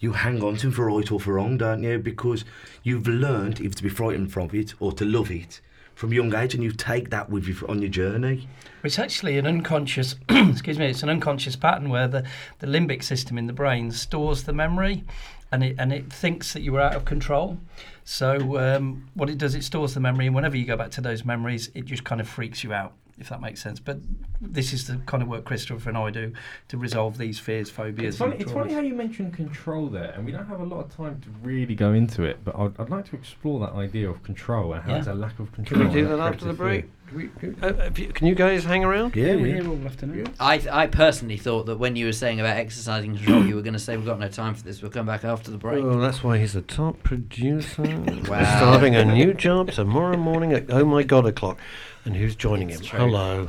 you 0.00 0.12
hang 0.12 0.42
on 0.42 0.56
to 0.56 0.62
them 0.62 0.72
for 0.72 0.86
right 0.86 1.10
or 1.10 1.20
for 1.20 1.34
wrong, 1.34 1.56
don't 1.58 1.82
you? 1.82 1.98
Because 1.98 2.44
you've 2.82 3.06
learned 3.06 3.60
either 3.60 3.74
to 3.74 3.82
be 3.82 3.88
frightened 3.88 4.32
from 4.32 4.50
it 4.52 4.74
or 4.80 4.92
to 4.92 5.04
love 5.04 5.30
it 5.30 5.60
from 5.94 6.12
a 6.12 6.14
young 6.14 6.34
age, 6.34 6.54
and 6.54 6.62
you 6.62 6.70
take 6.70 7.08
that 7.08 7.30
with 7.30 7.46
you 7.46 7.54
f- 7.54 7.64
on 7.70 7.80
your 7.80 7.88
journey. 7.88 8.46
It's 8.84 8.98
actually 8.98 9.38
an 9.38 9.46
unconscious, 9.46 10.14
excuse 10.28 10.78
me, 10.78 10.86
it's 10.86 11.02
an 11.02 11.08
unconscious 11.08 11.56
pattern 11.56 11.88
where 11.88 12.06
the, 12.06 12.22
the 12.58 12.66
limbic 12.66 13.02
system 13.02 13.38
in 13.38 13.46
the 13.46 13.54
brain 13.54 13.90
stores 13.90 14.44
the 14.44 14.52
memory 14.52 15.04
and 15.52 15.62
it, 15.64 15.76
and 15.78 15.92
it 15.92 16.12
thinks 16.12 16.52
that 16.52 16.62
you 16.62 16.72
were 16.72 16.80
out 16.80 16.94
of 16.94 17.04
control. 17.04 17.58
So 18.04 18.58
um, 18.58 19.08
what 19.14 19.30
it 19.30 19.38
does, 19.38 19.54
it 19.54 19.64
stores 19.64 19.94
the 19.94 20.00
memory 20.00 20.26
and 20.26 20.34
whenever 20.34 20.56
you 20.56 20.64
go 20.64 20.76
back 20.76 20.90
to 20.92 21.00
those 21.00 21.24
memories, 21.24 21.70
it 21.74 21.84
just 21.84 22.04
kind 22.04 22.20
of 22.20 22.28
freaks 22.28 22.62
you 22.62 22.72
out, 22.72 22.92
if 23.18 23.28
that 23.30 23.40
makes 23.40 23.62
sense. 23.62 23.80
But 23.80 23.98
this 24.40 24.72
is 24.72 24.86
the 24.86 24.96
kind 25.06 25.22
of 25.22 25.28
work 25.28 25.44
Christopher 25.44 25.88
and 25.88 25.98
I 25.98 26.10
do 26.10 26.32
to 26.68 26.76
resolve 26.78 27.16
these 27.18 27.38
fears, 27.38 27.70
phobias 27.70 28.08
It's 28.14 28.18
funny, 28.18 28.32
and 28.32 28.40
it's 28.42 28.52
funny 28.52 28.72
how 28.74 28.80
you 28.80 28.94
mentioned 28.94 29.32
control 29.34 29.88
there, 29.88 30.12
and 30.16 30.24
we 30.26 30.32
don't 30.32 30.46
have 30.46 30.60
a 30.60 30.64
lot 30.64 30.84
of 30.84 30.94
time 30.94 31.20
to 31.22 31.28
really 31.42 31.74
go 31.74 31.92
into 31.92 32.22
it. 32.24 32.38
But 32.44 32.56
I'd, 32.58 32.78
I'd 32.78 32.90
like 32.90 33.08
to 33.10 33.16
explore 33.16 33.60
that 33.60 33.72
idea 33.72 34.10
of 34.10 34.22
control 34.22 34.72
and 34.74 34.82
how 34.82 34.92
Yeah. 34.92 34.98
it's 34.98 35.06
a 35.08 35.14
lack 35.14 35.38
of 35.38 35.52
control. 35.52 35.82
Can 35.82 35.90
control. 35.90 35.94
we 35.94 36.00
do 36.10 36.16
that 36.16 36.20
after 36.34 36.44
the 36.46 36.54
creative 36.54 36.56
break? 36.56 36.84
fear. 36.84 36.92
Do 37.10 37.16
we- 37.16 37.62
uh, 37.62 37.90
you- 37.96 38.08
can 38.12 38.26
you 38.26 38.34
guys 38.34 38.64
hang 38.64 38.84
around? 38.84 39.14
Yeah, 39.14 39.36
we're 39.36 39.62
here 39.62 39.68
all 39.68 39.78
afternoon. 39.86 40.26
I, 40.40 40.60
I 40.70 40.86
personally 40.88 41.36
thought 41.36 41.66
that 41.66 41.78
when 41.78 41.94
you 41.94 42.06
were 42.06 42.12
saying 42.12 42.40
about 42.40 42.56
exercising 42.56 43.16
control, 43.16 43.46
you 43.46 43.54
were 43.54 43.62
going 43.62 43.74
to 43.74 43.78
say 43.78 43.96
we've 43.96 44.04
got 44.04 44.18
no 44.18 44.28
time 44.28 44.54
for 44.54 44.64
this. 44.64 44.82
We'll 44.82 44.90
come 44.90 45.06
back 45.06 45.24
after 45.24 45.52
the 45.52 45.56
break. 45.56 45.84
Well, 45.84 46.00
that's 46.00 46.24
why 46.24 46.38
he's 46.38 46.56
a 46.56 46.62
top 46.62 47.02
producer. 47.02 47.84
Wow. 48.28 48.42
Starting 48.58 48.96
a 48.96 49.04
new 49.04 49.32
job 49.34 49.70
tomorrow 49.70 50.16
morning 50.16 50.52
at 50.52 50.64
oh 50.70 50.84
my 50.84 51.04
god 51.04 51.26
o'clock. 51.26 51.58
And 52.06 52.16
who's 52.16 52.36
joining 52.36 52.70
It's 52.70 52.80
him? 52.80 52.86
true. 52.86 52.98
Hello. 53.00 53.48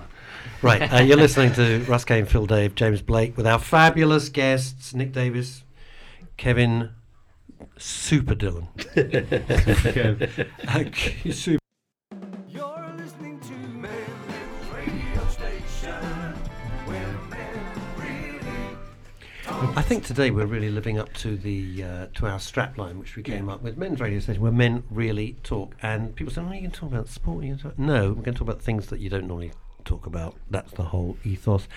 Right, 0.63 0.91
uh, 0.91 1.01
you're 1.01 1.17
listening 1.17 1.53
to 1.53 1.83
Russ 1.87 2.03
Kane, 2.03 2.25
Phil 2.25 2.47
Dave, 2.47 2.73
James 2.73 3.03
Blake 3.03 3.37
with 3.37 3.45
our 3.45 3.59
fabulous 3.59 4.29
guests 4.29 4.95
Nick 4.95 5.11
Davis, 5.13 5.63
Kevin 6.37 6.89
Super 7.77 8.33
Dillon. 8.33 8.67
Super. 11.31 11.59
I 19.59 19.81
think 19.81 20.05
today 20.05 20.29
we're 20.29 20.45
really 20.45 20.69
living 20.69 20.99
up 20.99 21.11
to 21.15 21.35
the 21.35 21.83
uh, 21.83 22.05
to 22.15 22.27
our 22.27 22.37
strapline, 22.37 22.99
which 22.99 23.15
we 23.15 23.23
came 23.23 23.49
up 23.49 23.63
with, 23.63 23.75
men's 23.75 23.99
radio 23.99 24.19
station, 24.19 24.39
where 24.41 24.51
men 24.51 24.83
really 24.91 25.35
talk. 25.41 25.75
And 25.81 26.15
people 26.15 26.31
say, 26.31 26.41
"Oh, 26.41 26.51
you 26.51 26.61
can 26.61 26.69
talk 26.69 26.91
about 26.91 27.07
sport." 27.07 27.43
You 27.43 27.55
can 27.55 27.63
talk. 27.63 27.79
No, 27.79 28.09
we're 28.09 28.21
going 28.21 28.25
to 28.25 28.31
talk 28.33 28.41
about 28.41 28.61
things 28.61 28.87
that 28.87 28.99
you 28.99 29.09
don't 29.09 29.27
normally 29.27 29.51
talk 29.87 30.05
about. 30.05 30.35
That's 30.51 30.71
the 30.73 30.83
whole 30.83 31.17
ethos. 31.23 31.67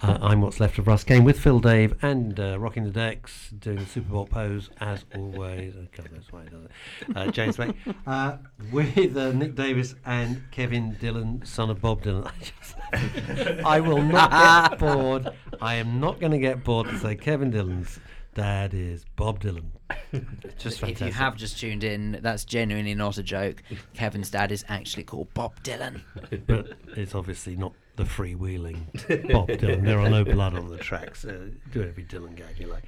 Uh, 0.00 0.18
I'm 0.22 0.40
what's 0.40 0.60
left 0.60 0.78
of 0.78 0.86
Russ 0.86 1.04
Kane 1.04 1.24
with 1.24 1.38
Phil 1.40 1.58
Dave 1.58 1.94
and 2.02 2.38
uh, 2.38 2.58
rocking 2.58 2.84
the 2.84 2.90
decks, 2.90 3.50
doing 3.50 3.78
the 3.78 3.86
Super 3.86 4.10
Bowl 4.12 4.26
pose 4.26 4.70
as 4.80 5.04
always. 5.14 5.74
Oh, 5.76 6.02
that's 6.12 6.32
why 6.32 6.44
he 6.44 6.48
does 6.50 6.64
it. 6.64 7.16
Uh, 7.16 7.30
James 7.32 7.56
Blake 7.56 7.74
uh, 8.06 8.36
with 8.72 9.16
uh, 9.16 9.32
Nick 9.32 9.54
Davis 9.56 9.94
and 10.06 10.42
Kevin 10.50 10.96
Dillon, 11.00 11.44
son 11.44 11.68
of 11.70 11.80
Bob 11.80 12.02
Dylan. 12.02 12.26
I 12.30 12.32
just- 12.40 13.64
I 13.66 13.80
will 13.80 14.00
not 14.02 14.30
get 14.70 14.78
bored. 14.78 15.28
I 15.60 15.74
am 15.74 15.98
not 16.00 16.20
going 16.20 16.32
to 16.32 16.38
get 16.38 16.62
bored 16.62 16.86
to 16.88 16.98
say 16.98 17.16
Kevin 17.16 17.50
Dillon's 17.50 17.98
dad 18.36 18.74
is 18.74 19.04
Bob 19.16 19.40
Dylan. 19.40 19.64
Just 20.58 20.82
if 20.82 21.00
you 21.00 21.10
have 21.12 21.36
just 21.36 21.58
tuned 21.58 21.82
in, 21.84 22.18
that's 22.22 22.44
genuinely 22.44 22.94
not 22.94 23.18
a 23.18 23.22
joke. 23.22 23.62
Kevin's 23.94 24.30
dad 24.30 24.52
is 24.52 24.64
actually 24.68 25.02
called 25.04 25.32
Bob 25.34 25.60
Dylan. 25.62 26.00
but 26.46 26.72
it's 26.96 27.14
obviously 27.14 27.56
not 27.56 27.72
the 27.96 28.04
freewheeling 28.04 28.86
Bob 29.32 29.48
Dylan. 29.48 29.84
There 29.84 29.98
are 29.98 30.08
no 30.10 30.24
blood 30.24 30.54
on 30.54 30.68
the 30.68 30.76
tracks. 30.78 31.24
Uh, 31.24 31.48
do 31.72 31.82
every 31.82 32.04
Dylan 32.04 32.36
gag 32.36 32.58
you 32.58 32.66
like. 32.68 32.84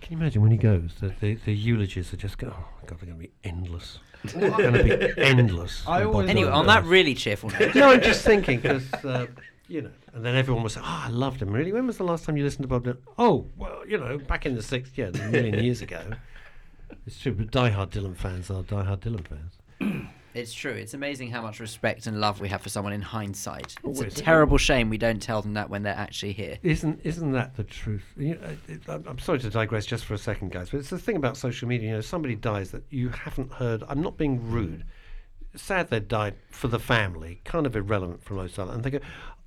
Can 0.00 0.12
you 0.12 0.16
imagine 0.18 0.42
when 0.42 0.50
he 0.50 0.56
goes? 0.56 0.94
The, 1.00 1.12
the, 1.20 1.34
the 1.44 1.54
eulogies 1.54 2.12
are 2.12 2.16
just 2.16 2.38
go. 2.38 2.52
Oh 2.54 2.64
God, 2.86 2.98
they're 3.00 3.06
going 3.08 3.20
to 3.20 3.26
be 3.28 3.32
endless. 3.44 3.98
They're 4.24 4.50
going 4.50 4.74
to 4.74 4.84
be 4.84 5.12
endless. 5.22 5.84
I 5.86 6.04
always- 6.04 6.28
Anyway, 6.30 6.50
on 6.50 6.66
that 6.66 6.84
really 6.84 7.14
cheerful 7.14 7.50
note, 7.50 7.74
no, 7.74 7.90
I'm 7.92 8.00
just 8.02 8.24
thinking 8.24 8.60
because 8.60 8.92
uh, 9.04 9.26
you 9.68 9.82
know, 9.82 9.90
and 10.14 10.24
then 10.24 10.34
everyone 10.34 10.62
was 10.64 10.74
say, 10.74 10.80
"Oh, 10.82 11.02
I 11.06 11.10
loved 11.10 11.40
him." 11.40 11.50
Really, 11.50 11.72
when 11.72 11.86
was 11.86 11.98
the 11.98 12.04
last 12.04 12.24
time 12.24 12.36
you 12.36 12.44
listened 12.44 12.64
to 12.64 12.68
Bob 12.68 12.84
Dylan? 12.84 12.98
Oh, 13.18 13.46
well, 13.56 13.86
you 13.86 13.98
know, 13.98 14.18
back 14.18 14.46
in 14.46 14.54
the 14.54 14.62
'60s, 14.62 14.96
yeah, 14.96 15.06
a 15.06 15.30
million 15.30 15.62
years 15.64 15.82
ago. 15.82 16.02
It's 17.06 17.18
true, 17.18 17.32
but 17.32 17.50
diehard 17.50 17.90
Dylan 17.90 18.16
fans 18.16 18.50
are 18.50 18.62
diehard 18.62 19.00
Dylan 19.00 19.26
fans. 19.26 20.08
it's 20.34 20.52
true. 20.52 20.72
It's 20.72 20.94
amazing 20.94 21.30
how 21.30 21.42
much 21.42 21.60
respect 21.60 22.06
and 22.06 22.20
love 22.20 22.40
we 22.40 22.48
have 22.48 22.62
for 22.62 22.68
someone 22.68 22.92
in 22.92 23.02
hindsight. 23.02 23.74
Oh, 23.84 23.90
it's 23.90 24.00
a 24.00 24.10
terrible 24.10 24.58
shame 24.58 24.88
we 24.88 24.98
don't 24.98 25.20
tell 25.20 25.42
them 25.42 25.54
that 25.54 25.68
when 25.68 25.82
they're 25.82 25.94
actually 25.94 26.32
here. 26.32 26.58
Isn't 26.62 27.00
isn't 27.04 27.32
that 27.32 27.56
the 27.56 27.64
truth? 27.64 28.04
You 28.16 28.36
know, 28.36 28.56
it, 28.68 28.80
I'm, 28.88 29.04
I'm 29.06 29.18
sorry 29.18 29.38
to 29.40 29.50
digress 29.50 29.86
just 29.86 30.04
for 30.04 30.14
a 30.14 30.18
second, 30.18 30.52
guys, 30.52 30.70
but 30.70 30.78
it's 30.78 30.90
the 30.90 30.98
thing 30.98 31.16
about 31.16 31.36
social 31.36 31.68
media. 31.68 31.88
You 31.88 31.94
know, 31.96 32.00
somebody 32.00 32.34
dies 32.34 32.70
that 32.70 32.84
you 32.90 33.10
haven't 33.10 33.52
heard. 33.52 33.82
I'm 33.88 34.02
not 34.02 34.16
being 34.16 34.50
rude. 34.50 34.84
Sad 35.56 35.88
they 35.88 36.00
died 36.00 36.34
for 36.50 36.68
the 36.68 36.78
family, 36.78 37.40
kind 37.44 37.66
of 37.66 37.74
irrelevant 37.74 38.22
for 38.22 38.34
most 38.34 38.58
other. 38.58 38.72
And 38.72 38.84
they 38.84 38.90
go, 38.90 39.00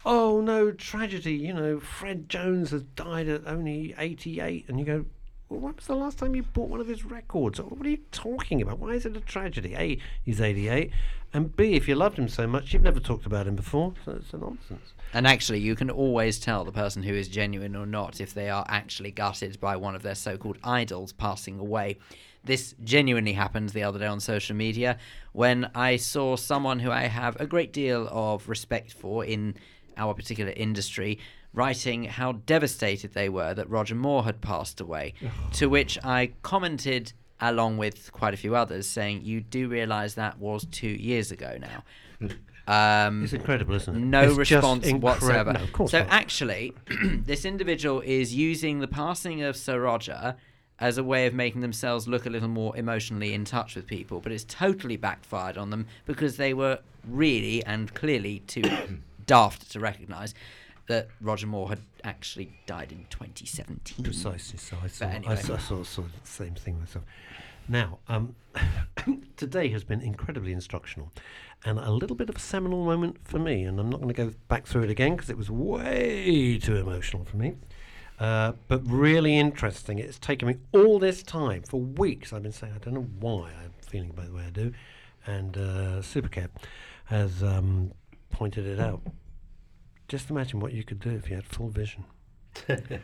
"Oh 0.06 0.42
no, 0.42 0.72
tragedy! 0.72 1.34
You 1.34 1.54
know, 1.54 1.80
Fred 1.80 2.30
Jones 2.30 2.72
has 2.72 2.84
died 2.84 3.28
at 3.28 3.46
only 3.46 3.94
88," 3.98 4.66
and 4.68 4.80
you 4.80 4.86
go. 4.86 5.06
Well, 5.50 5.60
when 5.60 5.76
was 5.76 5.86
the 5.86 5.96
last 5.96 6.18
time 6.18 6.34
you 6.34 6.44
bought 6.44 6.70
one 6.70 6.80
of 6.80 6.88
his 6.88 7.04
records? 7.04 7.60
What 7.60 7.86
are 7.86 7.90
you 7.90 8.00
talking 8.14 8.62
about? 8.62 8.80
Why 8.80 8.92
is 8.92 9.06
it 9.06 9.18
a 9.18 9.20
tragedy? 9.20 9.76
A, 9.76 9.98
he's 10.24 10.40
88, 10.40 10.92
and 11.34 11.54
B, 11.56 11.74
if 11.74 11.90
you 11.90 11.96
loved 11.96 12.18
him 12.18 12.30
so 12.30 12.48
much, 12.48 12.72
you've 12.72 12.84
never 12.84 13.02
talked 13.02 13.26
about 13.26 13.48
him 13.48 13.58
before, 13.58 13.94
so 14.06 14.14
it's 14.14 14.34
a 14.34 14.38
nonsense. 14.38 14.94
And 15.14 15.28
actually, 15.28 15.60
you 15.60 15.76
can 15.76 15.90
always 15.90 16.40
tell 16.40 16.64
the 16.64 16.72
person 16.72 17.04
who 17.04 17.14
is 17.14 17.28
genuine 17.28 17.76
or 17.76 17.86
not 17.86 18.22
if 18.22 18.34
they 18.34 18.50
are 18.50 18.66
actually 18.70 19.12
gutted 19.12 19.60
by 19.60 19.76
one 19.76 19.94
of 19.94 20.04
their 20.04 20.16
so 20.16 20.38
called 20.38 20.58
idols 20.64 21.12
passing 21.12 21.60
away. 21.60 21.98
This 22.44 22.74
genuinely 22.84 23.34
happened 23.34 23.70
the 23.70 23.84
other 23.84 24.00
day 24.00 24.08
on 24.08 24.20
social 24.20 24.56
media 24.56 24.98
when 25.32 25.70
I 25.76 25.98
saw 25.98 26.36
someone 26.36 26.80
who 26.80 26.92
I 26.92 27.04
have 27.04 27.40
a 27.40 27.46
great 27.46 27.72
deal 27.72 28.08
of 28.10 28.50
respect 28.50 28.94
for 28.94 29.24
in 29.24 29.56
our 30.02 30.14
particular 30.14 30.52
industry 30.56 31.20
writing 31.54 32.06
how 32.06 32.32
devastated 32.46 33.14
they 33.14 33.30
were 33.30 33.54
that 33.54 33.70
Roger 33.70 33.96
Moore 33.96 34.24
had 34.24 34.42
passed 34.42 34.80
away. 34.82 35.14
to 35.54 35.68
which 35.70 35.98
I 36.04 36.32
commented, 36.44 37.14
along 37.40 37.78
with 37.78 38.12
quite 38.12 38.34
a 38.34 38.38
few 38.38 38.56
others, 38.56 38.88
saying, 38.88 39.22
You 39.24 39.42
do 39.42 39.68
realise 39.68 40.14
that 40.16 40.40
was 40.40 40.66
two 40.72 40.88
years 41.10 41.32
ago 41.32 41.58
now. 41.70 42.30
Um, 42.68 43.24
It's 43.24 43.34
incredible, 43.34 43.74
isn't 43.76 43.96
it? 43.96 44.00
no 44.00 44.22
It's 44.30 44.38
response 44.38 44.86
incre- 44.86 45.02
whatsoever. 45.02 45.54
no, 45.54 45.62
of 45.64 45.74
course 45.74 45.92
so 45.92 46.00
not. 46.00 46.10
actually, 46.12 46.74
this 47.26 47.44
individual 47.44 48.02
is 48.02 48.36
using 48.36 48.80
the 48.80 48.88
passing 48.88 49.42
of 49.42 49.58
Sir 49.58 49.82
Roger 49.82 50.36
as 50.80 50.98
a 51.00 51.04
way 51.04 51.26
of 51.26 51.34
making 51.34 51.62
themselves 51.62 52.08
look 52.08 52.26
a 52.28 52.30
little 52.30 52.48
more 52.48 52.78
emotionally 52.78 53.34
in 53.34 53.46
touch 53.46 53.76
with 53.76 53.88
people, 53.88 54.20
but 54.22 54.32
it's 54.32 54.44
totally 54.46 54.96
backfired 54.96 55.58
on 55.58 55.72
them 55.72 55.88
because 56.06 56.38
they 56.38 56.54
were 56.54 56.80
really 57.10 57.64
and 57.66 57.94
clearly 57.96 58.40
too 58.46 58.62
daft 59.32 59.72
to 59.72 59.80
recognise 59.80 60.34
that 60.88 61.08
Roger 61.22 61.48
Moore 61.48 61.70
had 61.70 61.80
actually 62.04 62.52
died 62.66 62.92
in 62.92 63.06
2017. 63.10 64.04
Precisely. 64.04 64.60
So 64.60 64.76
I 64.84 64.88
saw, 64.88 65.06
anyway. 65.06 65.32
I 65.32 65.36
saw, 65.36 65.58
saw, 65.58 65.84
saw 65.84 66.02
the 66.02 66.10
same 66.28 66.56
thing 66.56 66.78
myself. 66.80 67.06
Now, 67.70 68.00
um, 68.10 68.36
today 69.38 69.70
has 69.70 69.86
been 69.86 70.02
incredibly 70.02 70.52
instructional 70.52 71.14
and 71.64 71.80
a 71.80 71.92
little 71.92 72.18
bit 72.18 72.30
of 72.30 72.36
a 72.36 72.40
seminal 72.40 72.84
moment 72.84 73.20
for 73.24 73.40
me. 73.40 73.64
And 73.64 73.80
I'm 73.80 73.90
not 73.90 74.02
going 74.02 74.14
to 74.14 74.26
go 74.26 74.34
back 74.50 74.66
through 74.66 74.84
it 74.84 74.90
again 74.90 75.16
because 75.16 75.30
it 75.30 75.38
was 75.38 75.50
way 75.50 76.60
too 76.62 76.76
emotional 76.76 77.24
for 77.24 77.38
me. 77.38 77.54
Uh, 78.20 78.52
but 78.68 78.82
really 78.86 79.38
interesting. 79.38 79.98
It's 79.98 80.20
taken 80.20 80.50
me 80.50 80.58
all 80.74 81.00
this 81.00 81.24
time 81.24 81.62
for 81.62 81.80
weeks. 81.80 82.34
I've 82.34 82.44
been 82.44 82.52
saying, 82.52 82.74
I 82.76 82.80
don't 82.80 82.96
know 82.96 83.08
why 83.22 83.52
I'm 83.64 83.72
feeling 83.80 84.12
by 84.12 84.26
the 84.26 84.34
way 84.34 84.44
I 84.46 84.50
do. 84.50 84.74
And 85.26 85.58
uh, 85.58 86.02
Super 86.02 86.28
Kev 86.28 86.50
has 87.06 87.42
um, 87.42 87.94
pointed 88.32 88.66
it 88.66 88.80
out. 88.80 89.02
Just 90.08 90.30
imagine 90.30 90.60
what 90.60 90.74
you 90.74 90.84
could 90.84 91.00
do 91.00 91.12
if 91.12 91.30
you 91.30 91.36
had 91.36 91.46
full 91.46 91.70
vision. 91.70 92.06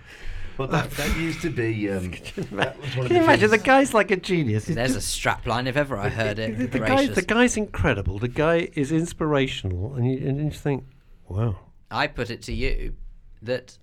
Well, 0.58 0.68
that, 0.70 0.90
that 0.90 1.16
used 1.20 1.42
to 1.44 1.52
be. 1.52 1.88
Um, 1.92 2.10
that 2.54 2.82
was 2.82 2.96
one 2.98 3.06
of 3.06 3.08
Can 3.10 3.10
you 3.10 3.10
the 3.10 3.16
imagine 3.24 3.50
the 3.52 3.58
things- 3.58 3.64
guy's 3.64 3.94
like 3.94 4.10
a 4.10 4.16
genius? 4.18 4.66
He's 4.66 4.76
There's 4.76 4.92
a 4.92 4.94
just- 4.96 5.22
strapline 5.22 5.68
if 5.68 5.78
ever 5.78 5.96
I 5.98 6.10
heard 6.10 6.40
it. 6.40 6.58
the, 6.58 6.66
the 6.66 6.80
guy, 6.80 6.96
Gracious. 6.96 7.16
the 7.16 7.22
guy's 7.22 7.58
incredible. 7.58 8.18
The 8.18 8.28
guy 8.28 8.70
is 8.74 8.92
inspirational, 8.92 9.94
and 9.94 10.10
you, 10.12 10.28
and 10.28 10.38
you 10.44 10.50
just 10.50 10.64
think, 10.64 10.84
wow. 11.30 11.60
I 11.92 12.08
put 12.08 12.32
it 12.32 12.42
to 12.44 12.54
you 12.54 12.96
that 13.44 13.78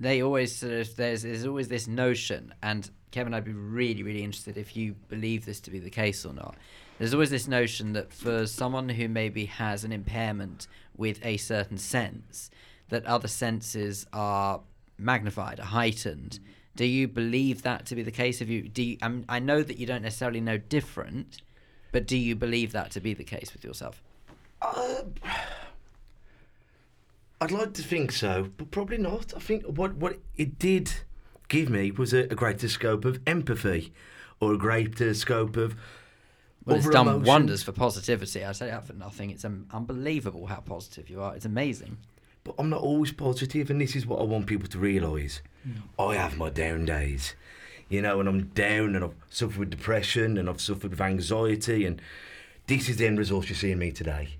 they 0.00 0.22
always 0.22 0.54
sort 0.54 0.74
of 0.74 0.94
there's 0.96 1.22
there's 1.22 1.46
always 1.46 1.68
this 1.68 1.88
notion, 1.88 2.52
and 2.62 2.90
Kevin, 3.10 3.32
I'd 3.32 3.44
be 3.44 3.54
really 3.54 4.02
really 4.02 4.22
interested 4.22 4.58
if 4.58 4.76
you 4.76 4.94
believe 5.08 5.46
this 5.46 5.60
to 5.62 5.70
be 5.70 5.78
the 5.78 5.88
case 5.88 6.26
or 6.26 6.34
not. 6.34 6.56
There's 7.02 7.14
always 7.14 7.30
this 7.30 7.48
notion 7.48 7.94
that 7.94 8.12
for 8.12 8.46
someone 8.46 8.88
who 8.88 9.08
maybe 9.08 9.46
has 9.46 9.82
an 9.82 9.90
impairment 9.90 10.68
with 10.96 11.18
a 11.26 11.36
certain 11.36 11.76
sense, 11.76 12.48
that 12.90 13.04
other 13.06 13.26
senses 13.26 14.06
are 14.12 14.60
magnified, 14.98 15.58
are 15.58 15.66
heightened. 15.66 16.38
Do 16.76 16.84
you 16.84 17.08
believe 17.08 17.62
that 17.62 17.86
to 17.86 17.96
be 17.96 18.02
the 18.02 18.12
case? 18.12 18.40
If 18.40 18.48
you 18.48 18.68
do, 18.68 18.84
you, 18.84 18.98
um, 19.02 19.24
I 19.28 19.40
know 19.40 19.64
that 19.64 19.78
you 19.78 19.84
don't 19.84 20.02
necessarily 20.02 20.40
know 20.40 20.58
different, 20.58 21.42
but 21.90 22.06
do 22.06 22.16
you 22.16 22.36
believe 22.36 22.70
that 22.70 22.92
to 22.92 23.00
be 23.00 23.14
the 23.14 23.24
case 23.24 23.52
with 23.52 23.64
yourself? 23.64 24.00
I'd 27.40 27.50
like 27.50 27.72
to 27.72 27.82
think 27.82 28.12
so, 28.12 28.48
but 28.56 28.70
probably 28.70 28.98
not. 28.98 29.34
I 29.34 29.40
think 29.40 29.64
what 29.64 29.96
what 29.96 30.20
it 30.36 30.56
did 30.56 30.92
give 31.48 31.68
me 31.68 31.90
was 31.90 32.14
a, 32.14 32.30
a 32.30 32.36
greater 32.36 32.68
scope 32.68 33.04
of 33.04 33.18
empathy, 33.26 33.92
or 34.38 34.54
a 34.54 34.56
greater 34.56 35.12
scope 35.14 35.56
of. 35.56 35.74
Well, 36.64 36.76
it's 36.76 36.88
done 36.88 37.08
emotions. 37.08 37.26
wonders 37.26 37.62
for 37.62 37.72
positivity. 37.72 38.44
I 38.44 38.52
say 38.52 38.66
that 38.66 38.86
for 38.86 38.92
nothing. 38.92 39.30
It's 39.30 39.44
um, 39.44 39.66
unbelievable 39.72 40.46
how 40.46 40.60
positive 40.60 41.10
you 41.10 41.20
are. 41.20 41.34
It's 41.34 41.44
amazing. 41.44 41.98
But 42.44 42.54
I'm 42.58 42.70
not 42.70 42.82
always 42.82 43.12
positive, 43.12 43.70
and 43.70 43.80
this 43.80 43.94
is 43.94 44.06
what 44.06 44.20
I 44.20 44.24
want 44.24 44.46
people 44.46 44.68
to 44.68 44.78
realise. 44.78 45.42
I 45.98 46.16
have 46.16 46.36
my 46.36 46.50
down 46.50 46.84
days, 46.84 47.34
you 47.88 48.02
know, 48.02 48.18
and 48.18 48.28
I'm 48.28 48.46
down, 48.46 48.96
and 48.96 49.04
I've 49.04 49.14
suffered 49.30 49.58
with 49.58 49.70
depression, 49.70 50.36
and 50.36 50.48
I've 50.48 50.60
suffered 50.60 50.90
with 50.90 51.00
anxiety, 51.00 51.84
and 51.84 52.02
this 52.66 52.88
is 52.88 52.96
the 52.96 53.06
end 53.06 53.18
result 53.18 53.48
you're 53.48 53.56
seeing 53.56 53.78
me 53.78 53.92
today. 53.92 54.36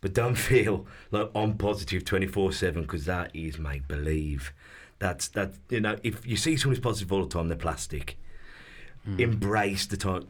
But 0.00 0.14
don't 0.14 0.34
feel 0.50 0.86
like 1.10 1.30
I'm 1.34 1.58
positive 1.58 2.04
24 2.04 2.52
7 2.52 2.82
because 2.82 3.04
that 3.04 3.30
is 3.34 3.58
make 3.58 3.86
believe. 3.86 4.52
That's 4.98 5.28
that, 5.28 5.52
you 5.68 5.80
know, 5.80 5.98
if 6.02 6.26
you 6.26 6.36
see 6.36 6.56
someone 6.56 6.76
who's 6.76 6.82
positive 6.82 7.12
all 7.12 7.22
the 7.24 7.28
time, 7.28 7.48
they're 7.48 7.56
plastic. 7.56 8.16
Embrace 9.18 9.86
the 9.86 9.96
time. 9.96 10.28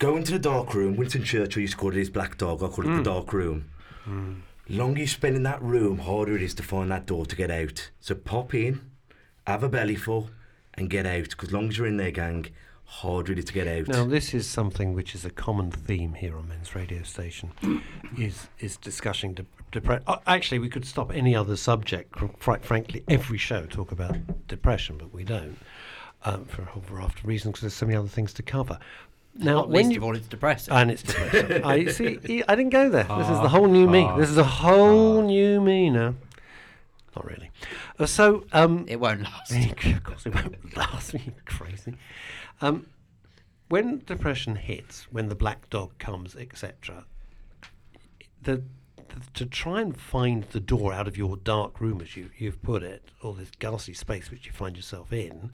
Go 0.00 0.16
into 0.16 0.32
the 0.32 0.38
dark 0.38 0.72
room. 0.72 0.96
Winston 0.96 1.22
Churchill 1.22 1.60
used 1.60 1.74
to 1.74 1.78
call 1.78 1.90
it 1.90 1.96
his 1.96 2.08
black 2.08 2.38
dog. 2.38 2.62
I 2.62 2.68
call 2.68 2.86
it 2.86 2.88
the 2.88 2.96
hmm. 2.96 3.02
dark 3.02 3.34
room. 3.34 3.70
Hmm. 4.04 4.32
Longer 4.66 5.00
you 5.00 5.06
spend 5.06 5.36
in 5.36 5.42
that 5.42 5.60
room, 5.60 5.98
harder 5.98 6.34
it 6.34 6.42
is 6.42 6.54
to 6.54 6.62
find 6.62 6.90
that 6.90 7.04
door 7.04 7.26
to 7.26 7.36
get 7.36 7.50
out. 7.50 7.90
So 8.00 8.14
pop 8.14 8.54
in, 8.54 8.80
have 9.46 9.62
a 9.62 9.68
bellyful, 9.68 10.30
and 10.72 10.88
get 10.88 11.04
out. 11.04 11.28
Because 11.28 11.52
long 11.52 11.68
as 11.68 11.76
you're 11.76 11.86
in 11.86 11.98
there, 11.98 12.12
gang, 12.12 12.46
harder 12.84 13.32
it 13.32 13.40
is 13.40 13.44
to 13.46 13.52
get 13.52 13.68
out. 13.68 13.88
Now, 13.88 14.06
this 14.06 14.32
is 14.32 14.48
something 14.48 14.94
which 14.94 15.14
is 15.14 15.26
a 15.26 15.30
common 15.30 15.70
theme 15.70 16.14
here 16.14 16.34
on 16.34 16.48
Men's 16.48 16.74
Radio 16.74 17.02
Station, 17.02 17.52
is 18.16 18.48
is 18.58 18.78
discussing 18.78 19.34
de- 19.34 19.44
depression. 19.70 20.04
Oh, 20.06 20.20
actually, 20.26 20.60
we 20.60 20.70
could 20.70 20.86
stop 20.86 21.14
any 21.14 21.36
other 21.36 21.56
subject. 21.56 22.18
fr- 22.38 22.54
frankly, 22.62 23.04
every 23.06 23.36
show 23.36 23.66
talk 23.66 23.92
about 23.92 24.16
depression, 24.48 24.96
but 24.96 25.12
we 25.12 25.24
don't, 25.24 25.58
um, 26.24 26.46
for 26.46 26.62
a 26.62 26.64
whole 26.64 26.84
raft 26.88 27.18
of 27.18 27.26
reasons. 27.26 27.52
Because 27.52 27.60
there's 27.60 27.74
so 27.74 27.84
many 27.84 27.98
other 27.98 28.08
things 28.08 28.32
to 28.32 28.42
cover. 28.42 28.78
Now, 29.42 29.54
Not 29.54 29.68
when 29.70 29.84
least 29.88 29.90
you, 29.92 29.96
of 29.98 30.04
all, 30.04 30.16
it's 30.16 30.26
depressing. 30.28 30.74
and 30.74 30.90
it's 30.90 31.02
depressing. 31.02 31.64
I 31.64 31.86
see. 31.86 32.42
I 32.46 32.54
didn't 32.54 32.70
go 32.70 32.90
there. 32.90 33.04
This 33.04 33.28
is 33.28 33.40
the 33.40 33.48
whole 33.48 33.66
new 33.68 33.88
me. 33.88 34.02
Ah. 34.02 34.16
This 34.16 34.28
is 34.28 34.36
a 34.36 34.44
whole 34.44 35.22
new 35.22 35.60
me 35.60 35.88
now. 35.90 36.14
Not 37.16 37.24
really. 37.24 37.50
Uh, 37.98 38.06
so, 38.06 38.44
um, 38.52 38.84
it 38.86 39.00
won't 39.00 39.22
last. 39.22 39.52
of 39.86 40.04
course, 40.04 40.26
it 40.26 40.34
won't 40.34 40.76
last. 40.76 41.14
You 41.14 41.32
crazy? 41.46 41.96
Um, 42.60 42.86
when 43.68 44.02
depression 44.04 44.56
hits, 44.56 45.06
when 45.10 45.28
the 45.28 45.34
black 45.34 45.70
dog 45.70 45.96
comes, 45.98 46.36
etc., 46.36 47.06
the 48.42 48.56
th- 49.08 49.32
to 49.34 49.46
try 49.46 49.80
and 49.80 49.96
find 49.98 50.44
the 50.50 50.60
door 50.60 50.92
out 50.92 51.08
of 51.08 51.16
your 51.16 51.36
dark 51.36 51.80
room, 51.80 52.00
as 52.00 52.16
you, 52.16 52.30
you've 52.36 52.62
put 52.62 52.82
it, 52.82 53.10
or 53.22 53.34
this 53.34 53.50
ghastly 53.58 53.94
space 53.94 54.30
which 54.30 54.44
you 54.46 54.52
find 54.52 54.76
yourself 54.76 55.12
in, 55.12 55.50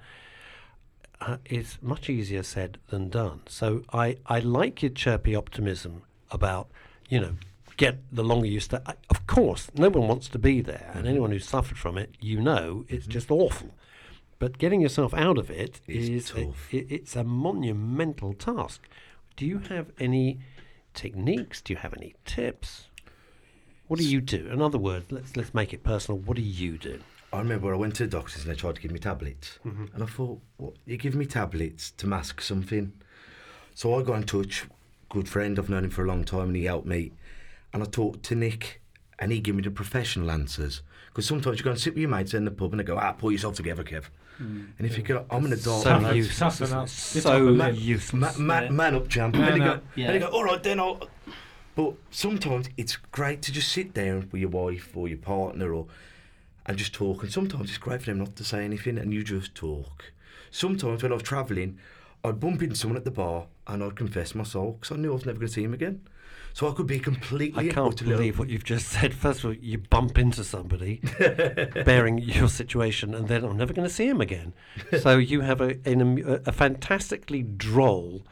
uh, 1.20 1.38
is 1.46 1.78
much 1.80 2.08
easier 2.10 2.42
said 2.42 2.78
than 2.88 3.08
done. 3.08 3.40
So 3.48 3.82
I, 3.92 4.16
I 4.26 4.40
like 4.40 4.82
your 4.82 4.90
chirpy 4.90 5.34
optimism 5.34 6.02
about, 6.30 6.68
you 7.08 7.20
know, 7.20 7.34
get 7.76 7.98
the 8.12 8.24
longer 8.24 8.46
you 8.46 8.60
stay. 8.60 8.78
Of 9.10 9.26
course, 9.26 9.70
no 9.74 9.88
one 9.88 10.08
wants 10.08 10.28
to 10.28 10.38
be 10.38 10.60
there, 10.60 10.90
and 10.94 11.06
anyone 11.06 11.30
who's 11.30 11.46
suffered 11.48 11.78
from 11.78 11.96
it, 11.98 12.14
you 12.20 12.40
know, 12.40 12.84
it's 12.88 13.06
just 13.06 13.30
awful. 13.30 13.70
But 14.38 14.58
getting 14.58 14.80
yourself 14.82 15.14
out 15.14 15.38
of 15.38 15.50
it 15.50 15.80
It's 15.86 16.08
is 16.08 16.30
a- 16.32 16.44
tough. 16.46 16.68
i- 16.72 16.86
it's 16.90 17.16
a 17.16 17.24
monumental 17.24 18.34
task. 18.34 18.86
Do 19.36 19.46
you 19.46 19.58
have 19.70 19.92
any 19.98 20.40
techniques? 20.94 21.60
Do 21.62 21.72
you 21.72 21.78
have 21.78 21.94
any 21.94 22.14
tips? 22.26 22.88
What 23.88 23.98
do 24.00 24.06
you 24.06 24.20
do? 24.20 24.48
In 24.48 24.60
other 24.60 24.78
words, 24.78 25.10
let's 25.12 25.36
let's 25.36 25.54
make 25.54 25.72
it 25.72 25.82
personal. 25.84 26.18
What 26.18 26.36
do 26.36 26.42
you 26.42 26.76
do? 26.76 27.00
I 27.36 27.40
remember 27.40 27.72
I 27.72 27.76
went 27.76 27.94
to 27.96 28.04
the 28.04 28.10
doctors 28.10 28.42
and 28.44 28.50
they 28.50 28.56
tried 28.56 28.76
to 28.76 28.80
give 28.80 28.90
me 28.90 28.98
tablets. 28.98 29.58
Mhm. 29.64 29.92
And 29.94 30.02
I 30.02 30.06
thought, 30.06 30.40
what, 30.56 30.72
you 30.86 30.96
give 30.96 31.14
me 31.14 31.26
tablets 31.26 31.90
to 31.98 32.06
mask 32.06 32.40
something? 32.40 32.92
So 33.74 33.94
I 33.98 34.02
got 34.02 34.14
in 34.16 34.22
touch, 34.24 34.64
good 35.10 35.28
friend, 35.28 35.58
I've 35.58 35.68
known 35.68 35.84
him 35.84 35.90
for 35.90 36.02
a 36.04 36.08
long 36.08 36.24
time 36.24 36.48
and 36.48 36.56
he 36.56 36.64
helped 36.64 36.86
me. 36.86 37.12
And 37.74 37.82
I 37.82 37.86
talked 37.86 38.22
to 38.24 38.34
Nick 38.34 38.80
and 39.18 39.30
he 39.32 39.40
gave 39.40 39.54
me 39.54 39.62
the 39.62 39.70
professional 39.70 40.30
answers. 40.30 40.82
Because 41.08 41.26
sometimes 41.26 41.58
you 41.58 41.64
go 41.64 41.70
and 41.70 41.78
sit 41.80 41.92
with 41.94 42.00
your 42.00 42.10
mates 42.10 42.32
in 42.34 42.44
the 42.46 42.50
pub 42.50 42.72
and 42.72 42.80
they 42.80 42.84
go, 42.84 42.96
ah, 42.96 43.12
pull 43.12 43.32
yourself 43.32 43.54
together, 43.54 43.84
Kev. 43.84 44.04
Mm. 44.42 44.68
And 44.78 44.86
if 44.86 44.96
you 44.96 45.02
go, 45.04 45.24
I'm 45.30 45.44
in 45.46 45.52
a 45.52 45.56
dark 45.56 45.82
So 45.82 45.98
room." 45.98 46.16
useless. 46.16 46.38
toughen 46.58 46.72
up. 46.76 46.88
So 46.88 47.50
man, 47.52 47.74
useless. 47.76 48.38
ma- 48.38 48.44
ma- 48.44 48.60
Yeah. 48.62 48.70
man 48.70 48.94
up, 48.94 49.08
champ. 49.08 49.34
Man 49.34 49.52
and, 49.52 49.62
they 49.62 49.66
up. 49.66 49.76
go, 49.80 49.82
Yeah. 49.94 50.06
and 50.06 50.14
they 50.14 50.18
go, 50.20 50.26
all 50.32 50.44
right, 50.44 50.62
then 50.62 50.80
I'll. 50.80 51.08
But 51.74 51.94
sometimes 52.10 52.68
it's 52.78 52.96
great 52.96 53.42
to 53.42 53.52
just 53.52 53.70
sit 53.72 53.92
down 53.92 54.28
with 54.32 54.40
your 54.40 54.48
wife 54.50 54.96
or 54.96 55.08
your 55.08 55.18
partner 55.18 55.74
or 55.74 55.86
and 56.66 56.76
just 56.76 56.92
talk. 56.92 57.22
And 57.22 57.32
sometimes 57.32 57.68
it's 57.70 57.78
great 57.78 58.00
for 58.02 58.06
them 58.10 58.18
not 58.18 58.36
to 58.36 58.44
say 58.44 58.64
anything 58.64 58.98
and 58.98 59.12
you 59.14 59.22
just 59.24 59.54
talk. 59.54 60.12
Sometimes 60.50 61.02
when 61.02 61.12
I 61.12 61.14
was 61.16 61.22
travelling, 61.22 61.78
I'd 62.24 62.40
bump 62.40 62.62
into 62.62 62.76
someone 62.76 62.96
at 62.96 63.04
the 63.04 63.10
bar 63.10 63.46
and 63.66 63.82
I'd 63.82 63.96
confess 63.96 64.34
my 64.34 64.44
soul 64.44 64.72
because 64.80 64.94
I 64.96 65.00
knew 65.00 65.10
I 65.12 65.14
was 65.14 65.26
never 65.26 65.38
going 65.38 65.48
to 65.48 65.52
see 65.52 65.64
him 65.64 65.74
again. 65.74 66.00
So 66.54 66.66
I 66.70 66.72
could 66.72 66.86
be 66.86 66.98
completely. 66.98 67.68
I 67.68 67.72
can't 67.72 68.02
believe 68.02 68.38
what 68.38 68.48
you've 68.48 68.64
just 68.64 68.88
said. 68.94 69.12
First 69.12 69.40
of 69.40 69.44
all, 69.46 69.52
you 69.52 69.76
bump 69.76 70.16
into 70.18 70.42
somebody 70.42 71.02
bearing 71.84 72.16
your 72.16 72.48
situation, 72.48 73.14
and 73.14 73.28
then 73.28 73.44
I'm 73.44 73.58
never 73.58 73.74
going 73.74 73.86
to 73.86 73.92
see 73.92 74.08
him 74.08 74.22
again. 74.22 74.54
so 75.02 75.18
you 75.18 75.42
have 75.42 75.60
a, 75.60 75.76
an, 75.84 76.40
a, 76.46 76.52
fantastically 76.52 77.42
droll, 77.42 78.22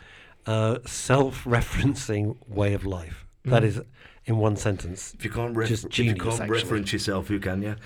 uh, 0.47 0.78
self-referencing 0.86 2.36
way 2.48 2.73
of 2.74 2.85
life. 2.86 3.27
That 3.44 3.62
Mm. 3.62 3.66
is, 3.66 3.81
in 4.24 4.39
one 4.39 4.56
sentence, 4.56 5.15
If 5.19 5.24
you 5.27 5.31
can't, 5.31 5.55
ref- 5.55 5.69
just 5.69 5.85
if 5.85 5.98
you 5.98 6.15
can't 6.15 6.40
actually. 6.40 6.48
reference 6.48 6.93
yourself, 6.94 7.28
who 7.28 7.39
can 7.39 7.61
you? 7.61 7.77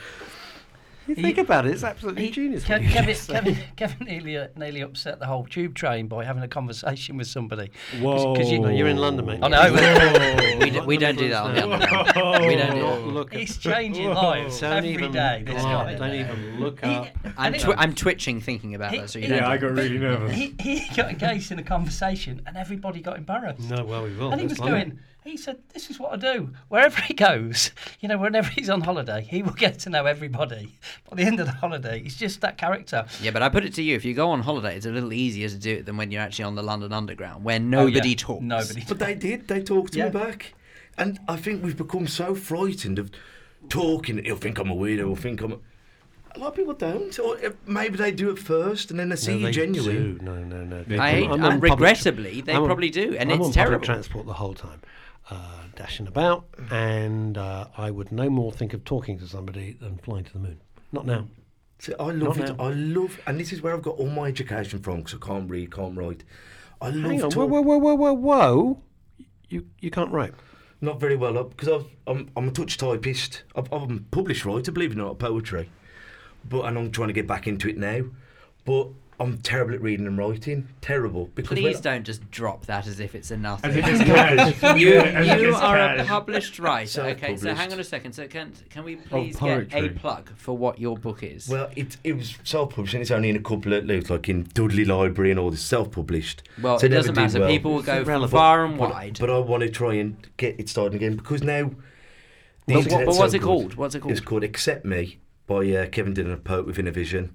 You 1.09 1.15
think 1.15 1.39
about 1.39 1.67
it, 1.67 1.73
it's 1.73 1.83
absolutely 1.85 2.27
He- 2.27 2.31
genius. 2.31 2.65
Kev- 2.65 2.87
Kevin, 2.91 3.15
just. 3.15 3.31
Kevin, 3.31 3.57
Kevin 3.77 4.07
nearly, 4.07 4.37
uh, 4.37 4.49
nearly 4.57 4.83
upset 4.83 5.19
the 5.19 5.27
whole 5.27 5.45
tube 5.47 5.75
train 5.75 6.07
by 6.07 6.25
having 6.25 6.43
a 6.43 6.49
conversation 6.49 7.17
with 7.17 7.27
somebody. 7.27 7.71
Whoa. 8.01 8.37
you- 8.39 8.59
No, 8.61 8.69
you're 8.69 8.89
in 8.89 8.99
London, 8.99 9.25
mate. 9.27 9.41
I 9.43 9.49
know. 9.49 10.59
we, 10.61 10.71
d- 10.71 10.81
we 10.81 10.97
don't 10.99 11.17
do 11.17 11.29
that 11.31 11.43
on 11.43 11.55
the 11.55 11.63
underground. 11.65 12.47
We 12.47 12.57
don't 12.57 12.75
do 12.75 12.83
that. 12.83 13.07
Look 13.07 13.33
at- 13.35 13.41
He's 13.41 13.57
changing 13.57 14.09
lives 14.11 14.61
Don't 14.61 14.73
every 14.75 14.91
even, 14.91 15.13
day. 15.13 15.43
This 15.47 15.63
oh, 15.63 15.65
guy. 15.65 15.95
don't 15.95 16.15
even 16.15 16.61
look 16.61 16.85
He- 16.85 16.95
up. 16.95 17.09
I'm, 17.37 17.55
twi- 17.55 17.75
I'm 17.79 17.95
twitching 17.95 18.41
thinking 18.41 18.75
about 18.75 18.93
He- 18.93 18.99
that. 18.99 19.11
So 19.11 19.19
you 19.19 19.27
he- 19.29 19.35
Yeah, 19.35 19.49
I 19.49 19.57
got 19.57 19.73
really 19.73 19.99
nervous. 19.99 20.35
He, 20.35 20.55
he 20.61 20.87
got 20.95 21.11
engaged 21.11 21.51
in 21.53 21.59
a 21.59 21.63
conversation 21.63 22.43
and 22.47 22.57
everybody 22.57 23.01
got 23.01 23.17
embarrassed. 23.17 23.69
No, 23.71 23.85
well, 23.85 24.03
we 24.05 24.15
will. 24.15 24.31
and 24.33 24.41
he 24.41 24.47
was 24.47 24.59
London. 24.59 24.79
going, 24.91 24.99
he 25.25 25.37
said, 25.37 25.59
This 25.75 25.91
is 25.91 25.99
what 26.01 26.13
I 26.13 26.17
do. 26.17 26.51
Wherever 26.69 27.01
he 27.03 27.13
goes, 27.15 27.71
you 28.01 28.09
know, 28.09 28.17
whenever 28.19 28.49
he's 28.49 28.71
on 28.71 28.81
holiday, 28.81 29.27
he 29.29 29.43
will 29.43 29.53
get 29.53 29.79
to 29.81 29.91
know 29.91 30.07
everybody. 30.07 30.79
By 31.11 31.17
the 31.17 31.23
end 31.25 31.39
of 31.41 31.47
the 31.47 31.53
holiday, 31.53 32.03
he's 32.03 32.17
just 32.17 32.41
that 32.41 32.57
character. 32.57 33.05
Yeah, 33.21 33.31
but 33.33 33.43
I 33.43 33.49
put 33.49 33.65
it 33.65 33.75
to 33.75 33.83
you: 33.83 33.95
if 33.97 34.05
you 34.05 34.15
go 34.15 34.31
on 34.31 34.41
holiday, 34.43 34.77
it's 34.77 34.87
a 34.87 34.91
little 34.91 35.13
easier 35.13 35.49
to 35.49 35.57
do 35.57 35.77
it 35.77 35.87
than 35.87 35.97
when 35.97 36.11
you're 36.11 36.23
actually 36.23 36.47
on 36.47 36.55
the 36.55 36.63
London 36.63 36.93
Underground, 36.93 37.45
where 37.45 37.57
Oh, 37.57 37.63
yeah. 37.63 37.69
nobody 37.69 38.15
talks. 38.15 38.43
Nobody 38.43 38.85
But 38.89 38.99
they 38.99 39.15
did. 39.15 39.49
They 39.49 39.61
talked 39.63 39.93
to 39.93 39.99
Yeah. 39.99 40.07
me 40.07 40.11
back. 40.13 40.55
And 40.97 41.21
I 41.29 41.37
think 41.37 41.63
we've 41.63 41.77
become 41.77 42.07
so 42.09 42.35
frightened 42.35 42.99
of 42.99 43.11
talking. 43.69 44.23
He'll 44.25 44.37
think 44.37 44.59
I'm 44.59 44.71
a 44.71 44.75
weirdo. 44.75 44.97
He'll 44.99 45.15
think 45.17 45.41
I'm. 45.43 45.53
A... 45.53 45.59
a 46.35 46.39
lot 46.39 46.49
of 46.49 46.55
people 46.57 46.75
don't. 46.75 47.17
Or 47.19 47.37
uh, 47.37 47.51
maybe 47.67 47.97
they 47.97 48.11
do 48.13 48.31
it 48.31 48.39
first 48.39 48.91
and 48.91 48.99
then 48.99 49.09
they 49.09 49.17
see 49.17 49.33
No, 49.33 49.39
you 49.39 49.47
they 49.47 49.53
genuine. 49.53 50.19
do. 50.19 50.25
No, 50.25 50.35
no, 50.43 50.65
no. 50.65 50.83
They 50.85 50.99
I 50.99 51.13
do. 51.13 51.17
hate, 51.19 51.25
I'm 51.27 51.33
and 51.35 51.43
public- 51.43 51.71
regrettably, 51.73 52.41
they 52.41 52.53
I'm 52.53 52.63
on- 52.63 52.69
probably 52.69 52.91
do, 52.91 53.17
and 53.17 53.31
I'm 53.31 53.39
it's 53.39 53.47
on 53.49 53.53
terrible. 53.53 53.75
public 53.75 53.87
transport 53.87 54.27
the 54.27 54.33
whole 54.35 54.55
time, 54.55 54.81
uh, 55.31 55.63
dashing 55.77 56.07
about, 56.07 56.47
and 56.71 57.37
uh, 57.37 57.67
I 57.77 57.91
would 57.91 58.11
no 58.13 58.29
more 58.31 58.53
think 58.53 58.73
of 58.75 58.85
talking 58.85 59.19
to 59.19 59.27
somebody 59.27 59.73
than 59.81 59.99
flying 59.99 60.25
to 60.25 60.33
the 60.33 60.39
moon. 60.39 60.61
Not 60.93 61.07
now. 61.07 61.27
See, 61.81 61.93
I 62.01 62.11
love 62.11 62.39
Not 62.39 62.51
it. 62.51 62.57
now. 62.57 62.65
I 62.65 62.71
love, 62.73 63.21
and 63.27 63.39
this 63.39 63.53
is 63.53 63.63
where 63.63 63.75
I've 63.75 63.83
got 63.83 63.97
all 63.99 64.09
my 64.11 64.29
education 64.29 64.81
from 64.81 64.99
because 64.99 65.15
I 65.15 65.25
can't 65.27 65.49
read, 65.51 65.73
can't 65.73 65.97
write. 65.97 66.25
I 66.81 66.91
love 66.91 67.11
Hang 67.11 67.23
on. 67.23 67.31
talk- 67.31 67.49
Whoa, 67.51 67.61
whoa, 67.61 67.79
whoa, 67.79 67.95
whoa, 67.95 68.13
whoa! 68.13 68.83
You 69.49 69.67
you 69.81 69.91
can't 69.91 70.11
write. 70.13 70.33
Not 70.81 71.01
very 71.01 71.17
well 71.17 71.37
up 71.39 71.57
because 71.57 71.85
I'm 72.07 72.31
I'm 72.37 72.49
a 72.49 72.51
touch 72.53 72.77
typist. 72.79 73.43
I'm, 73.55 73.67
I'm 73.73 74.07
published 74.11 74.45
writer, 74.45 74.71
believe 74.73 74.93
it 74.93 74.99
or 74.99 75.03
not, 75.03 75.19
poetry. 75.19 75.71
But 76.49 76.63
and 76.67 76.79
I'm 76.79 76.91
trying 76.91 77.09
to 77.09 77.15
get 77.15 77.27
back 77.27 77.47
into 77.47 77.69
it 77.69 77.77
now. 77.77 78.05
But 78.65 78.89
I'm 79.21 79.39
terrible 79.39 79.75
at 79.75 79.83
reading 79.83 80.07
and 80.07 80.17
writing. 80.17 80.69
Terrible. 80.81 81.29
Because 81.35 81.59
Please 81.59 81.81
don't 81.81 82.05
just 82.05 82.31
drop 82.31 82.67
that 82.67 82.87
as 82.87 83.01
if 83.01 83.17
it's 83.17 83.33
a 83.33 83.37
nothing. 83.37 83.71
As 83.73 84.01
if 84.01 84.13
it's 84.63 84.63
you 84.81 84.93
As 84.97 85.41
you 85.41 85.49
it's 85.51 85.59
are 85.59 85.77
a 85.97 86.05
published 86.05 86.61
writer. 86.61 86.87
So 86.89 87.03
okay, 87.07 87.37
so 87.37 87.53
hang 87.53 87.73
on 87.73 87.81
a 87.81 87.85
second. 87.85 88.13
So 88.13 88.29
can 88.29 88.53
can 88.71 88.85
we 88.85 88.95
please 88.97 89.35
get 89.37 89.75
a 89.75 89.89
plug 89.89 90.31
for 90.37 90.57
what 90.57 90.79
your 90.79 90.97
book 90.97 91.25
is? 91.25 91.49
Well, 91.49 91.69
it 91.75 91.97
it 92.05 92.13
was 92.13 92.37
self-published 92.45 92.95
and 92.95 93.01
it's 93.03 93.11
only 93.11 93.29
in 93.31 93.35
a 93.37 93.41
couple 93.43 93.73
of 93.73 93.85
looks 93.87 94.09
like 94.09 94.29
in 94.29 94.45
Dudley 94.55 94.85
Library 94.85 95.33
and 95.33 95.41
all 95.41 95.51
this 95.51 95.63
self-published. 95.63 96.45
Well, 96.63 96.79
So 96.79 96.87
it 96.87 96.91
never 96.91 97.01
doesn't 97.09 97.15
did 97.15 97.21
matter. 97.21 97.41
well. 97.41 97.49
People 97.49 97.75
will 97.75 97.83
go 97.83 97.97
irrelevant. 98.03 98.31
far 98.31 98.65
and 98.65 98.79
But- 98.79 98.91
wide. 98.91 99.17
But 99.19 99.31
I 99.31 99.39
want 99.39 99.65
to 99.65 99.69
try 99.71 99.95
and 99.95 100.17
get 100.37 100.61
it 100.61 100.69
started 100.69 100.95
again 100.95 101.17
because 101.17 101.43
now. 101.43 101.73
But 102.67 102.77
what- 102.77 102.85
internet's 102.85 103.05
but 103.07 103.13
so 103.15 103.21
what's 103.21 103.35
it 103.35 103.39
good. 103.39 103.45
called? 103.47 103.75
What's 103.75 103.95
it 103.97 104.01
called? 104.01 104.13
It's 104.13 104.21
called? 104.21 104.29
called 104.29 104.45
Accept 104.45 104.85
Me 104.85 105.19
by 105.49 105.69
uh, 105.73 105.87
Kevin 105.87 106.15
Dillon, 106.15 106.33
a 106.33 106.37
poet 106.37 106.67
with 106.67 106.79
inner 106.79 106.91
vision. 106.93 107.35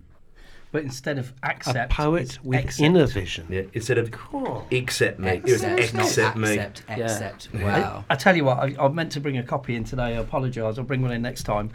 But 0.74 0.82
instead 0.82 1.20
of 1.20 1.32
accept, 1.44 1.68
A 1.68 1.70
accept, 1.82 1.94
poet 1.94 2.22
it's 2.24 2.44
with 2.44 2.60
accept. 2.60 2.82
inner 2.82 3.06
vision. 3.06 3.46
Yeah, 3.48 3.62
instead 3.74 4.00
of 4.00 4.10
Cool. 4.10 4.68
accept 4.72 5.20
me, 5.20 5.30
it 5.30 5.44
was 5.44 5.64
Accept, 5.64 5.94
not 5.94 6.06
accept 6.08 6.36
me. 6.36 6.50
accept, 6.58 6.84
Yeah. 6.90 6.96
accept. 7.06 7.50
Yeah. 7.54 7.64
Wow. 7.64 8.06
I 8.10 8.16
tell 8.16 8.36
you 8.36 8.44
what, 8.44 8.58
I, 8.58 8.76
I 8.84 8.88
meant 8.90 9.12
to 9.12 9.20
bring 9.22 9.38
a 9.38 9.44
copy 9.44 9.76
in 9.76 9.84
today. 9.84 10.02
I 10.04 10.10
apologise. 10.14 10.80
I'll 10.80 10.84
bring 10.84 11.04
one 11.04 11.12
in 11.12 11.22
next 11.22 11.44
time. 11.44 11.70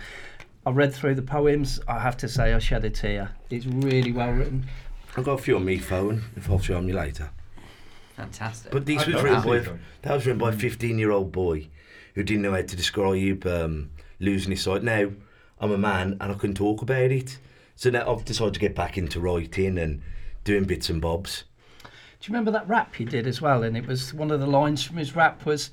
I 0.67 0.71
read 0.73 0.93
through 0.93 1.15
the 1.15 1.23
poems. 1.23 1.79
I 1.87 2.01
have 2.01 2.17
to 2.19 2.29
say, 2.29 2.53
I 2.53 2.59
shed 2.59 2.85
a 2.85 2.91
tear. 2.91 3.31
It's 3.51 3.67
really 3.67 4.11
well 4.11 4.33
written. 4.33 4.67
I've 5.17 5.25
got 5.25 5.39
a 5.39 5.43
few 5.43 5.55
on 5.55 5.65
my 5.65 5.79
phone. 5.79 6.25
If 6.37 6.51
I'll 6.51 6.59
show 6.59 6.75
them 6.75 6.89
you 6.89 6.95
later. 6.97 7.31
Fantastic. 8.17 8.73
But 8.73 8.85
these 8.85 9.03
I 9.05 9.07
was 9.13 9.23
written 9.23 9.43
by 9.43 9.59
that 10.03 10.13
was 10.15 10.27
written 10.27 10.39
by 10.41 10.49
a 10.49 10.53
fifteen-year-old 10.53 11.31
boy 11.31 11.69
who 12.17 12.25
didn't 12.25 12.43
know 12.43 12.51
how 12.51 12.63
to 12.63 12.77
describe 12.77 13.47
um, 13.47 13.91
losing 14.19 14.51
his 14.51 14.63
sight. 14.63 14.83
Now 14.83 15.11
I'm 15.61 15.71
a 15.71 15.79
man 15.79 16.17
and 16.21 16.33
I 16.33 16.35
can 16.35 16.53
talk 16.53 16.83
about 16.83 17.13
it. 17.13 17.39
So 17.79 17.91
now 17.91 18.13
I've 18.13 18.25
decided 18.25 18.55
to 18.55 18.61
get 18.61 18.75
back 18.75 18.99
into 18.99 19.21
writing 19.21 19.79
and 19.79 20.03
doing 20.43 20.65
bits 20.65 20.91
and 20.91 21.01
bobs. 21.01 21.45
Do 21.85 21.89
you 22.23 22.33
remember 22.33 22.51
that 22.51 22.69
rap 22.69 22.97
he 22.97 23.05
did 23.05 23.25
as 23.29 23.41
well? 23.41 23.63
And 23.63 23.77
it 23.77 23.87
was 23.87 24.13
one 24.13 24.33
of 24.33 24.41
the 24.41 24.49
lines 24.49 24.83
from 24.83 24.97
his 24.97 25.15
rap 25.15 25.47
was, 25.47 25.71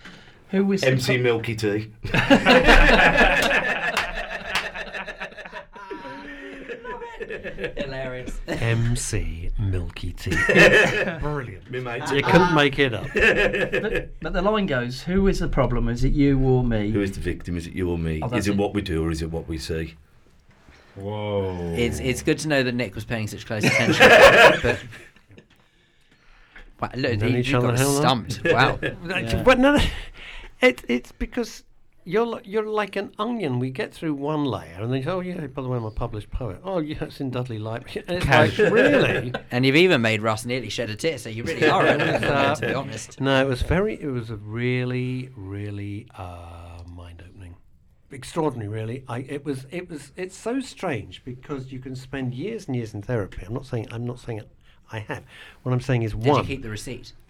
"Who 0.52 0.66
was 0.66 0.82
the 0.82 0.90
MC 0.90 1.16
pro- 1.16 1.24
Milky 1.24 1.56
Tea. 1.56 1.92
Hilarious. 7.76 8.40
MC 8.50 9.50
Milky 9.58 10.14
Tea. 10.14 10.30
Brilliant. 11.22 11.72
Me 11.72 11.80
mate. 11.80 12.04
You 12.12 12.22
couldn't 12.22 12.54
make 12.54 12.78
it 12.78 12.94
up. 12.94 13.08
but, 13.16 14.20
but 14.20 14.32
the 14.34 14.44
line 14.44 14.68
goes, 14.68 15.02
"Who 15.02 15.26
is 15.28 15.40
the 15.40 15.48
problem? 15.48 15.90
Is 15.90 16.04
it 16.04 16.14
you 16.14 16.40
or 16.40 16.64
me?" 16.64 16.92
Who 16.92 17.02
is 17.02 17.14
the 17.14 17.20
victim? 17.20 17.58
Is 17.58 17.66
it 17.66 17.74
you 17.74 17.90
or 17.90 17.98
me? 17.98 18.20
Oh, 18.22 18.32
is 18.36 18.48
it, 18.48 18.52
it. 18.52 18.58
what 18.58 18.76
we 18.76 18.84
do 18.84 19.04
or 19.04 19.10
is 19.10 19.24
it 19.24 19.32
what 19.32 19.48
we 19.48 19.58
see? 19.58 19.96
Whoa. 20.96 21.74
It's 21.78 22.00
it's 22.00 22.22
good 22.24 22.40
to 22.40 22.48
know 22.48 22.64
that 22.64 22.74
Nick 22.74 22.96
was 22.96 23.06
paying 23.06 23.28
such 23.28 23.46
close 23.46 23.64
attention. 23.64 24.08
but 24.64 24.80
wow, 26.82 26.90
look, 26.96 27.20
Known 27.20 27.30
he, 27.32 27.40
each 27.40 27.50
you 27.50 27.58
other 27.58 27.68
got 27.70 27.78
how 27.80 27.88
long? 27.88 28.02
stumped. 28.30 28.42
Wow. 28.54 28.78
But 28.82 29.60
no, 29.60 29.76
no, 29.76 29.84
it, 30.62 30.84
it's 30.88 31.12
because 31.12 31.64
you're 32.08 32.26
li- 32.26 32.42
you're 32.46 32.68
like 32.68 32.96
an 32.96 33.12
onion. 33.18 33.60
We 33.60 33.72
get 33.72 33.94
through 33.94 34.14
one 34.14 34.46
layer, 34.46 34.78
and 34.80 34.92
then 34.92 35.00
you 35.00 35.06
go, 35.06 35.18
oh 35.18 35.20
yeah, 35.22 35.48
by 35.48 35.62
the 35.62 35.68
way, 35.68 35.78
I'm 35.78 35.86
a 35.86 35.92
published 35.92 36.30
poet. 36.32 36.60
Oh 36.64 36.80
yeah, 36.80 36.98
it's 37.02 37.20
in 37.20 37.30
Dudley 37.32 37.60
Library. 37.60 38.04
And 38.08 38.18
it's 38.18 38.28
like 38.60 38.72
really. 38.72 39.34
And 39.52 39.66
you've 39.66 39.76
even 39.76 40.02
made 40.02 40.22
Russ 40.22 40.46
nearly 40.46 40.70
shed 40.70 40.90
a 40.90 40.96
tear, 40.96 41.18
so 41.18 41.30
you 41.30 41.44
really 41.44 41.68
are 41.68 41.86
a 41.86 41.98
compliment, 41.98 42.24
Uh, 42.26 42.56
to 42.56 42.68
be 42.68 42.74
honest. 42.74 43.20
No, 43.20 43.42
it 43.42 43.48
was 43.50 43.62
very. 43.64 44.00
It 44.02 44.08
was 44.08 44.30
a 44.30 44.36
really, 44.38 45.30
really 45.36 46.08
uh, 46.16 46.28
mind-opening, 46.28 46.65
extraordinary. 48.16 48.70
Really, 48.70 49.04
I. 49.08 49.20
It 49.20 49.46
was. 49.46 49.66
It 49.70 49.90
was. 49.90 50.12
It's 50.16 50.36
so 50.36 50.60
strange 50.60 51.24
because 51.24 51.72
you 51.72 51.80
can 51.80 51.96
spend 51.96 52.34
years 52.34 52.68
and 52.68 52.76
years 52.76 52.94
in 52.94 53.02
therapy. 53.02 53.44
I'm 53.46 53.54
not 53.54 53.66
saying. 53.66 53.88
I'm 53.92 54.06
not 54.06 54.20
saying 54.20 54.40
it. 54.40 54.50
I 54.92 55.00
have. 55.00 55.24
What 55.64 55.72
I'm 55.74 55.82
saying 55.82 56.04
is 56.04 56.14
Did 56.14 56.26
one. 56.26 56.42
you 56.42 56.48
keep 56.48 56.64
the 56.64 56.70
receipt? 56.70 57.14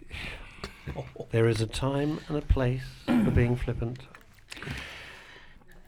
There 1.31 1.47
is 1.49 1.61
a 1.61 1.65
time 1.67 2.19
and 2.27 2.37
a 2.37 2.41
place 2.41 2.83
for 3.05 3.31
being 3.31 3.55
flippant. 3.55 4.01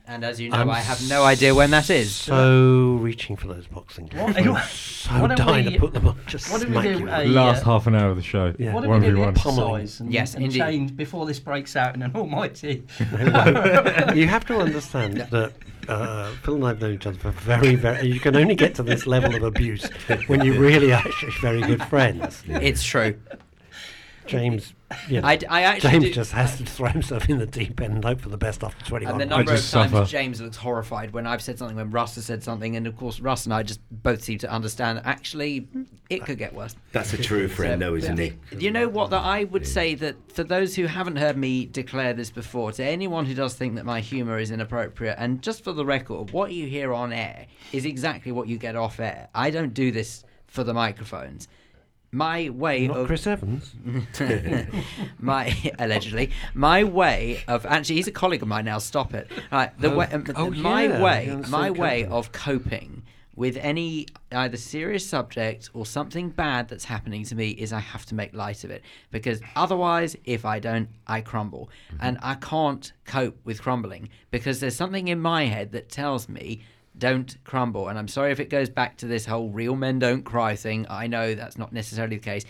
And 0.09 0.23
as 0.23 0.39
you 0.39 0.49
know, 0.49 0.57
I'm 0.57 0.69
I 0.69 0.79
have 0.79 1.01
no 1.09 1.23
idea 1.25 1.53
when 1.53 1.69
that 1.71 1.89
is. 1.89 2.15
So 2.15 2.97
reaching 3.01 3.35
for 3.35 3.47
those 3.49 3.67
boxing 3.67 4.05
gloves. 4.05 4.35
What- 4.37 4.47
I'm 4.47 4.67
so 4.69 5.09
why 5.11 5.27
don't 5.27 5.37
dying 5.37 5.65
we- 5.65 5.73
to 5.73 5.79
put 5.79 5.93
them 5.93 6.07
on. 6.07 6.17
Just 6.27 6.49
why 6.49 6.59
don't 6.59 6.73
we 6.73 6.81
do 6.81 6.99
you. 6.99 7.09
a- 7.09 7.25
Last 7.27 7.63
uh, 7.63 7.65
half 7.65 7.87
an 7.87 7.95
hour 7.95 8.09
of 8.11 8.15
the 8.15 8.23
show. 8.23 8.53
Yeah. 8.57 8.73
What 8.73 8.85
One 8.87 9.01
do 9.01 9.07
we 9.07 9.11
v 9.11 9.15
do 9.17 9.19
one. 9.21 9.29
exercise 9.35 9.99
and, 9.99 10.13
Yes, 10.13 10.35
and 10.35 10.45
indeed. 10.45 10.59
change 10.59 10.95
before 10.95 11.25
this 11.25 11.39
breaks 11.39 11.75
out 11.75 11.93
in 11.95 12.01
an 12.03 12.15
almighty? 12.15 12.85
you 14.15 14.27
have 14.27 14.45
to 14.45 14.57
understand 14.59 15.17
that 15.17 15.53
uh, 15.89 16.31
Phil 16.43 16.55
and 16.55 16.63
I 16.65 16.67
have 16.69 16.81
known 16.81 16.93
each 16.93 17.05
other 17.05 17.17
for 17.17 17.31
very, 17.31 17.75
very. 17.75 18.07
You 18.07 18.21
can 18.21 18.35
only 18.37 18.55
get 18.55 18.75
to 18.75 18.83
this 18.83 19.07
level 19.07 19.35
of 19.35 19.43
abuse 19.43 19.89
when 20.27 20.39
you 20.45 20.57
really 20.57 20.93
are 20.93 20.99
actually 21.05 21.33
very 21.41 21.61
good 21.61 21.83
friends. 21.83 22.43
It's 22.47 22.83
true. 22.83 23.19
James, 24.25 24.73
you 25.09 25.19
know, 25.19 25.27
I, 25.27 25.37
I 25.49 25.61
actually 25.63 25.91
James 25.91 26.03
do- 26.05 26.13
just 26.13 26.31
has 26.31 26.57
to 26.57 26.65
throw 26.65 26.87
himself 26.89 27.29
in 27.29 27.39
the 27.39 27.45
deep 27.45 27.81
end 27.81 27.95
and 27.95 28.05
hope 28.05 28.21
for 28.21 28.29
the 28.29 28.37
best 28.37 28.63
after 28.63 28.85
21 28.85 29.11
And 29.11 29.21
the 29.21 29.25
number 29.25 29.51
of 29.51 29.57
just 29.57 29.73
times 29.73 29.91
suffer. 29.91 30.09
James 30.09 30.39
looks 30.39 30.55
horrified 30.57 31.11
when 31.11 31.27
I've 31.27 31.41
said 31.41 31.57
something, 31.57 31.75
when 31.75 31.91
Russ 31.91 32.15
has 32.15 32.25
said 32.25 32.41
something, 32.41 32.75
and 32.75 32.87
of 32.87 32.95
course 32.95 33.19
Russ 33.19 33.45
and 33.45 33.53
I 33.53 33.63
just 33.63 33.81
both 33.91 34.23
seem 34.23 34.37
to 34.39 34.49
understand 34.51 34.99
that 34.99 35.05
actually 35.05 35.67
it 36.09 36.25
could 36.25 36.37
get 36.37 36.53
worse. 36.53 36.75
That's 36.93 37.13
a 37.13 37.17
true 37.17 37.49
friend, 37.49 37.81
though, 37.81 37.95
isn't 37.95 38.17
he? 38.17 38.33
You 38.57 38.71
know 38.71 38.87
what? 38.87 39.09
That 39.09 39.23
I 39.23 39.43
would 39.43 39.67
say 39.67 39.95
that 39.95 40.31
for 40.31 40.43
those 40.43 40.75
who 40.75 40.85
haven't 40.85 41.17
heard 41.17 41.35
me 41.37 41.65
declare 41.65 42.13
this 42.13 42.31
before, 42.31 42.71
to 42.73 42.83
anyone 42.83 43.25
who 43.25 43.33
does 43.33 43.55
think 43.55 43.75
that 43.75 43.85
my 43.85 43.99
humour 43.99 44.39
is 44.39 44.51
inappropriate, 44.51 45.17
and 45.19 45.41
just 45.41 45.65
for 45.65 45.73
the 45.73 45.85
record, 45.85 46.31
what 46.31 46.53
you 46.53 46.65
hear 46.67 46.93
on 46.93 47.11
air 47.11 47.47
is 47.73 47.85
exactly 47.85 48.31
what 48.31 48.47
you 48.47 48.57
get 48.57 48.77
off 48.77 49.01
air. 49.01 49.27
I 49.35 49.49
don't 49.49 49.73
do 49.73 49.91
this 49.91 50.23
for 50.47 50.63
the 50.63 50.73
microphones. 50.73 51.49
My 52.11 52.49
way 52.49 52.87
Not 52.87 52.97
of 52.97 53.07
Chris 53.07 53.27
Evans. 53.27 53.75
my 55.19 55.55
allegedly 55.79 56.31
my 56.53 56.83
way 56.83 57.43
of 57.47 57.65
actually 57.65 57.95
he's 57.95 58.07
a 58.07 58.11
colleague 58.11 58.41
of 58.41 58.47
mine 58.47 58.65
now. 58.65 58.77
Stop 58.79 59.13
it. 59.13 59.29
Right, 59.51 59.77
the 59.79 59.91
Oh, 59.91 59.97
way 59.97 60.07
um, 60.11 60.23
oh, 60.35 60.49
my 60.51 60.83
yeah, 60.85 61.03
way 61.03 61.25
you're 61.25 61.35
in 61.35 61.41
the 61.41 61.47
my 61.49 61.69
way 61.71 62.01
company. 62.03 62.17
of 62.17 62.31
coping 62.31 63.03
with 63.35 63.55
any 63.57 64.07
either 64.31 64.57
serious 64.57 65.07
subject 65.07 65.69
or 65.73 65.85
something 65.85 66.29
bad 66.29 66.67
that's 66.69 66.85
happening 66.85 67.23
to 67.23 67.35
me 67.35 67.49
is 67.49 67.71
I 67.71 67.79
have 67.79 68.03
to 68.07 68.15
make 68.15 68.33
light 68.33 68.63
of 68.63 68.71
it 68.71 68.81
because 69.11 69.41
otherwise 69.55 70.15
if 70.25 70.43
I 70.45 70.59
don't 70.59 70.89
I 71.05 71.21
crumble 71.21 71.69
Mm-hmm. 71.91 71.97
and 72.05 72.17
I 72.23 72.35
can't 72.35 72.91
cope 73.05 73.37
with 73.45 73.61
crumbling 73.61 74.09
because 74.31 74.59
there's 74.59 74.75
something 74.75 75.07
in 75.07 75.19
my 75.19 75.45
head 75.45 75.71
that 75.73 75.89
tells 75.89 76.27
me 76.27 76.61
don't 76.99 77.35
crumble. 77.43 77.87
And 77.87 77.97
I'm 77.99 78.07
sorry 78.07 78.31
if 78.31 78.39
it 78.39 78.49
goes 78.49 78.69
back 78.69 78.97
to 78.97 79.05
this 79.07 79.25
whole 79.25 79.49
real 79.49 79.75
men 79.75 79.99
don't 79.99 80.23
cry 80.23 80.55
thing. 80.55 80.85
I 80.89 81.07
know 81.07 81.35
that's 81.35 81.57
not 81.57 81.71
necessarily 81.73 82.17
the 82.17 82.23
case 82.23 82.43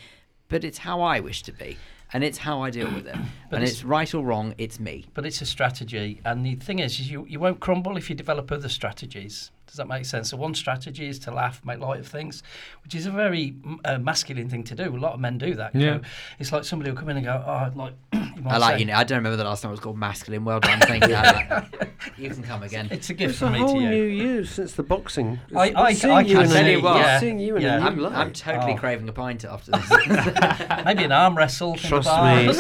but 0.50 0.64
it's 0.64 0.78
how 0.78 1.02
I 1.02 1.20
wish 1.20 1.44
to 1.44 1.52
be 1.52 1.78
and 2.14 2.24
it's 2.24 2.38
how 2.38 2.62
I 2.62 2.70
deal 2.70 2.90
with 2.94 3.06
it. 3.08 3.16
And 3.52 3.64
it's- 3.64 3.72
it's 3.72 3.84
right 3.84 4.14
or 4.14 4.24
wrong 4.24 4.56
it's 4.58 4.80
me. 4.80 5.06
But 5.14 5.26
it's 5.26 5.42
a 5.42 5.46
strategy, 5.46 6.22
and 6.24 6.46
the 6.46 6.56
thing 6.56 6.80
is, 6.80 7.00
is 7.00 7.12
you, 7.12 7.26
you 7.28 7.40
won't 7.40 7.60
crumble 7.60 7.98
if 7.98 8.10
you 8.10 8.16
develop 8.16 8.52
other 8.52 8.70
strategies. 8.70 9.52
Does 9.68 9.76
that 9.76 9.88
make 9.88 10.06
sense? 10.06 10.30
So 10.32 10.38
one 10.38 10.56
strategy 10.56 11.08
is 11.08 11.20
to 11.20 11.32
laugh, 11.32 11.62
make 11.66 11.80
light 11.80 12.00
of 12.00 12.08
things, 12.08 12.42
which 12.84 12.96
is 12.96 13.06
a 13.06 13.12
very 13.12 13.56
uh, 13.86 13.98
masculine 14.00 14.50
thing 14.50 14.64
to 14.64 14.76
do. 14.76 14.96
A 14.96 14.98
lot 14.98 15.14
of 15.14 15.20
men 15.20 15.38
do 15.38 15.54
that. 15.56 15.76
you 15.76 15.82
Yeah. 15.82 15.94
know. 15.98 16.02
it's 16.40 16.52
like 16.52 16.64
somebody 16.64 16.90
will 16.92 16.98
come 16.98 17.10
in 17.10 17.18
and 17.18 17.26
go, 17.26 17.44
"Oh, 17.46 17.72
like." 17.78 17.94
you 18.14 18.44
might 18.44 18.54
I 18.54 18.58
like 18.58 18.74
say- 18.76 18.80
you 18.80 18.86
know 18.86 18.94
I 18.96 19.04
don't 19.04 19.18
remember 19.18 19.36
the 19.36 19.44
last 19.44 19.62
time 19.62 19.70
it 19.70 19.74
was 19.74 19.80
called 19.80 19.98
masculine 19.98 20.46
well 20.46 20.60
done 20.60 20.80
thank 20.82 21.06
you 21.08 21.14
like 21.14 21.90
you 22.18 22.30
can 22.30 22.44
come 22.44 22.62
again 22.64 22.88
It's 22.92 23.10
a 23.10 23.14
gift 23.16 23.32
It's 23.32 23.40
from 23.40 23.50
a 23.50 23.52
me 23.54 23.60
whole 23.60 23.74
to 23.76 23.82
you. 23.82 23.90
new 23.90 24.04
you 24.04 24.46
since 24.46 24.74
the 24.74 24.84
boxing. 24.84 25.40
I- 25.56 25.68
It's- 25.70 25.84
I- 25.86 25.94
seeing 25.94 26.14
I 26.14 26.22
you 26.22 26.36
can 26.36 26.46
in 26.46 26.52
a 26.52 26.54
tell 26.54 26.64
new- 26.64 26.70
you 26.72 26.82
what, 26.84 26.96
yeah, 26.98 27.20
seeing 27.20 27.40
you 27.40 27.56
in 27.58 27.62
yeah. 27.64 27.88
a 27.88 27.92
new 27.96 28.06
I'm. 28.06 28.14
I'm 28.16 28.34
totally 28.34 28.74
Oh. 28.74 28.78
craving 28.78 29.10
a 29.10 29.14
pint 29.14 29.44
after 29.44 29.72
this 29.72 29.90
Maybe 30.86 31.04
an 31.04 31.12
arm 31.12 31.36
wrestle. 31.38 31.76
Trust 31.76 32.10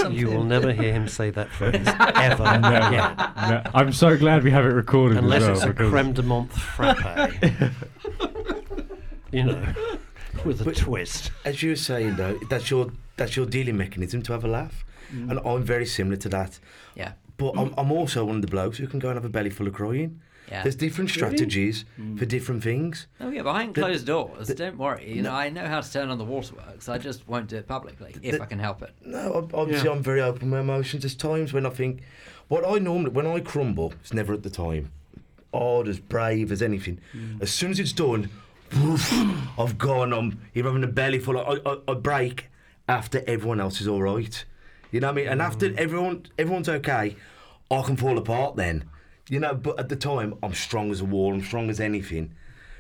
me, 0.09 0.15
you 0.17 0.27
will 0.29 0.43
never 0.43 0.71
hear 0.73 0.91
him 0.93 1.07
say 1.07 1.29
that 1.31 1.49
phrase 1.49 1.75
ever 1.87 2.43
No, 2.59 2.67
again. 2.87 3.15
no. 3.49 3.61
I'm 3.73 3.93
so 3.93 4.17
glad 4.17 4.43
we 4.43 4.51
have 4.51 4.65
it 4.65 4.69
recorded 4.69 5.17
Unless 5.19 5.43
as 5.43 5.47
well. 5.47 5.69
it's 5.69 5.79
a 5.79 5.89
creme 5.89 6.13
de 6.13 6.23
menthe 6.23 6.51
frappe. 6.51 6.96
You 9.31 9.43
know, 9.43 9.73
with 10.45 10.65
a 10.65 10.71
twist. 10.73 11.31
As 11.45 11.61
you 11.63 11.71
were 11.71 11.75
saying, 11.75 12.15
though, 12.15 12.39
that's 12.49 12.69
your 12.71 12.91
that's 13.17 13.35
your 13.35 13.45
dealing 13.45 13.77
mechanism 13.77 14.21
to 14.23 14.33
have 14.33 14.43
a 14.43 14.47
laugh, 14.47 14.85
mm. 15.13 15.29
and 15.29 15.39
I'm 15.45 15.63
very 15.63 15.85
similar 15.85 16.17
to 16.17 16.29
that. 16.29 16.59
yeah 16.95 17.13
But 17.37 17.53
I'm, 17.57 17.73
I'm 17.77 17.91
also 17.91 18.25
one 18.25 18.35
of 18.37 18.41
the 18.41 18.47
blokes 18.47 18.77
who 18.77 18.87
can 18.87 18.99
go 18.99 19.09
and 19.09 19.17
have 19.17 19.25
a 19.25 19.29
belly 19.29 19.49
full 19.49 19.67
of 19.67 19.73
crying. 19.73 20.21
yeah 20.51 20.61
There's 20.63 20.75
different 20.75 21.09
strategies 21.09 21.83
mm. 21.99 22.17
for 22.17 22.25
different 22.25 22.63
things. 22.63 23.07
Oh 23.19 23.29
yeah, 23.29 23.41
behind 23.41 23.73
The- 23.73 23.81
closed 23.81 24.05
doors. 24.05 24.47
the- 24.47 24.55
don't 24.55 24.77
worry. 24.77 25.11
You 25.11 25.23
know, 25.23 25.33
I 25.33 25.49
know 25.49 25.65
how 25.65 25.81
to 25.81 25.91
turn 25.91 26.09
on 26.09 26.17
the 26.19 26.25
waterworks. 26.25 26.87
I 26.87 26.97
just 26.99 27.27
won't 27.27 27.47
do 27.49 27.57
it 27.57 27.67
publicly 27.67 28.15
if 28.21 28.37
the- 28.37 28.43
I 28.43 28.45
can 28.45 28.59
help 28.59 28.81
it. 28.83 28.93
No, 29.03 29.49
obviously 29.53 29.89
Yeah. 29.89 29.95
I'm 29.95 30.03
very 30.03 30.21
open 30.21 30.51
with 30.51 30.53
my 30.53 30.59
emotions. 30.59 31.01
There's 31.03 31.15
times 31.15 31.53
when 31.53 31.65
I 31.65 31.69
think, 31.71 32.01
what 32.47 32.63
I 32.63 32.77
normally 32.79 33.09
when 33.11 33.25
I 33.25 33.39
crumble, 33.39 33.93
it's 34.01 34.13
never 34.13 34.33
at 34.33 34.43
the 34.43 34.49
time. 34.51 34.91
Odd 35.57 35.87
as 35.87 35.99
brave 35.99 36.51
as 36.51 36.61
anything. 36.61 36.99
Mm. 37.15 37.41
As 37.41 37.51
soon 37.51 37.71
as 37.71 37.79
it's 37.79 37.91
done, 37.93 38.29
woof, 38.81 39.11
I've 39.57 39.77
gone. 39.77 40.13
Um, 40.13 40.19
I'm 40.19 40.41
either 40.55 40.69
having 40.69 40.83
a 40.83 40.87
belly 40.87 41.19
full. 41.19 41.37
I, 41.37 41.59
I, 41.65 41.77
I 41.87 41.93
break 41.95 42.47
after 42.87 43.23
everyone 43.27 43.59
else 43.59 43.81
is 43.81 43.87
all 43.87 44.01
right. 44.01 44.45
You 44.91 44.99
know 44.99 45.07
what 45.07 45.13
I 45.13 45.15
mean? 45.15 45.27
And 45.27 45.41
after 45.41 45.69
mm. 45.69 45.77
everyone 45.77 46.25
everyone's 46.37 46.69
okay, 46.69 47.15
I 47.69 47.81
can 47.81 47.97
fall 47.97 48.17
apart 48.17 48.55
then. 48.55 48.85
You 49.29 49.39
know, 49.41 49.53
but 49.53 49.77
at 49.79 49.89
the 49.89 49.95
time 49.97 50.35
I'm 50.41 50.53
strong 50.53 50.91
as 50.91 51.01
a 51.01 51.05
wall. 51.05 51.33
I'm 51.33 51.43
strong 51.43 51.69
as 51.69 51.79
anything. 51.79 52.33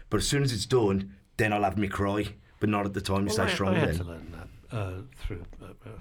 But 0.09 0.17
as 0.17 0.27
soon 0.27 0.43
as 0.43 0.53
it's 0.53 0.65
done, 0.65 1.13
then 1.35 1.51
I'll 1.51 1.63
have 1.63 1.77
me 1.77 1.87
cry. 1.89 2.27
But 2.59 2.69
not 2.69 2.85
at 2.85 2.93
the 2.93 3.01
time. 3.01 3.21
You 3.21 3.25
Well, 3.25 3.33
stay 3.35 3.43
I, 3.43 3.49
strong 3.53 3.75
I 3.75 3.79
had 3.79 3.89
then. 3.89 3.97
to 3.97 4.03
learn 4.05 4.31
that 4.31 4.77
uh, 4.77 4.93
through 5.17 5.43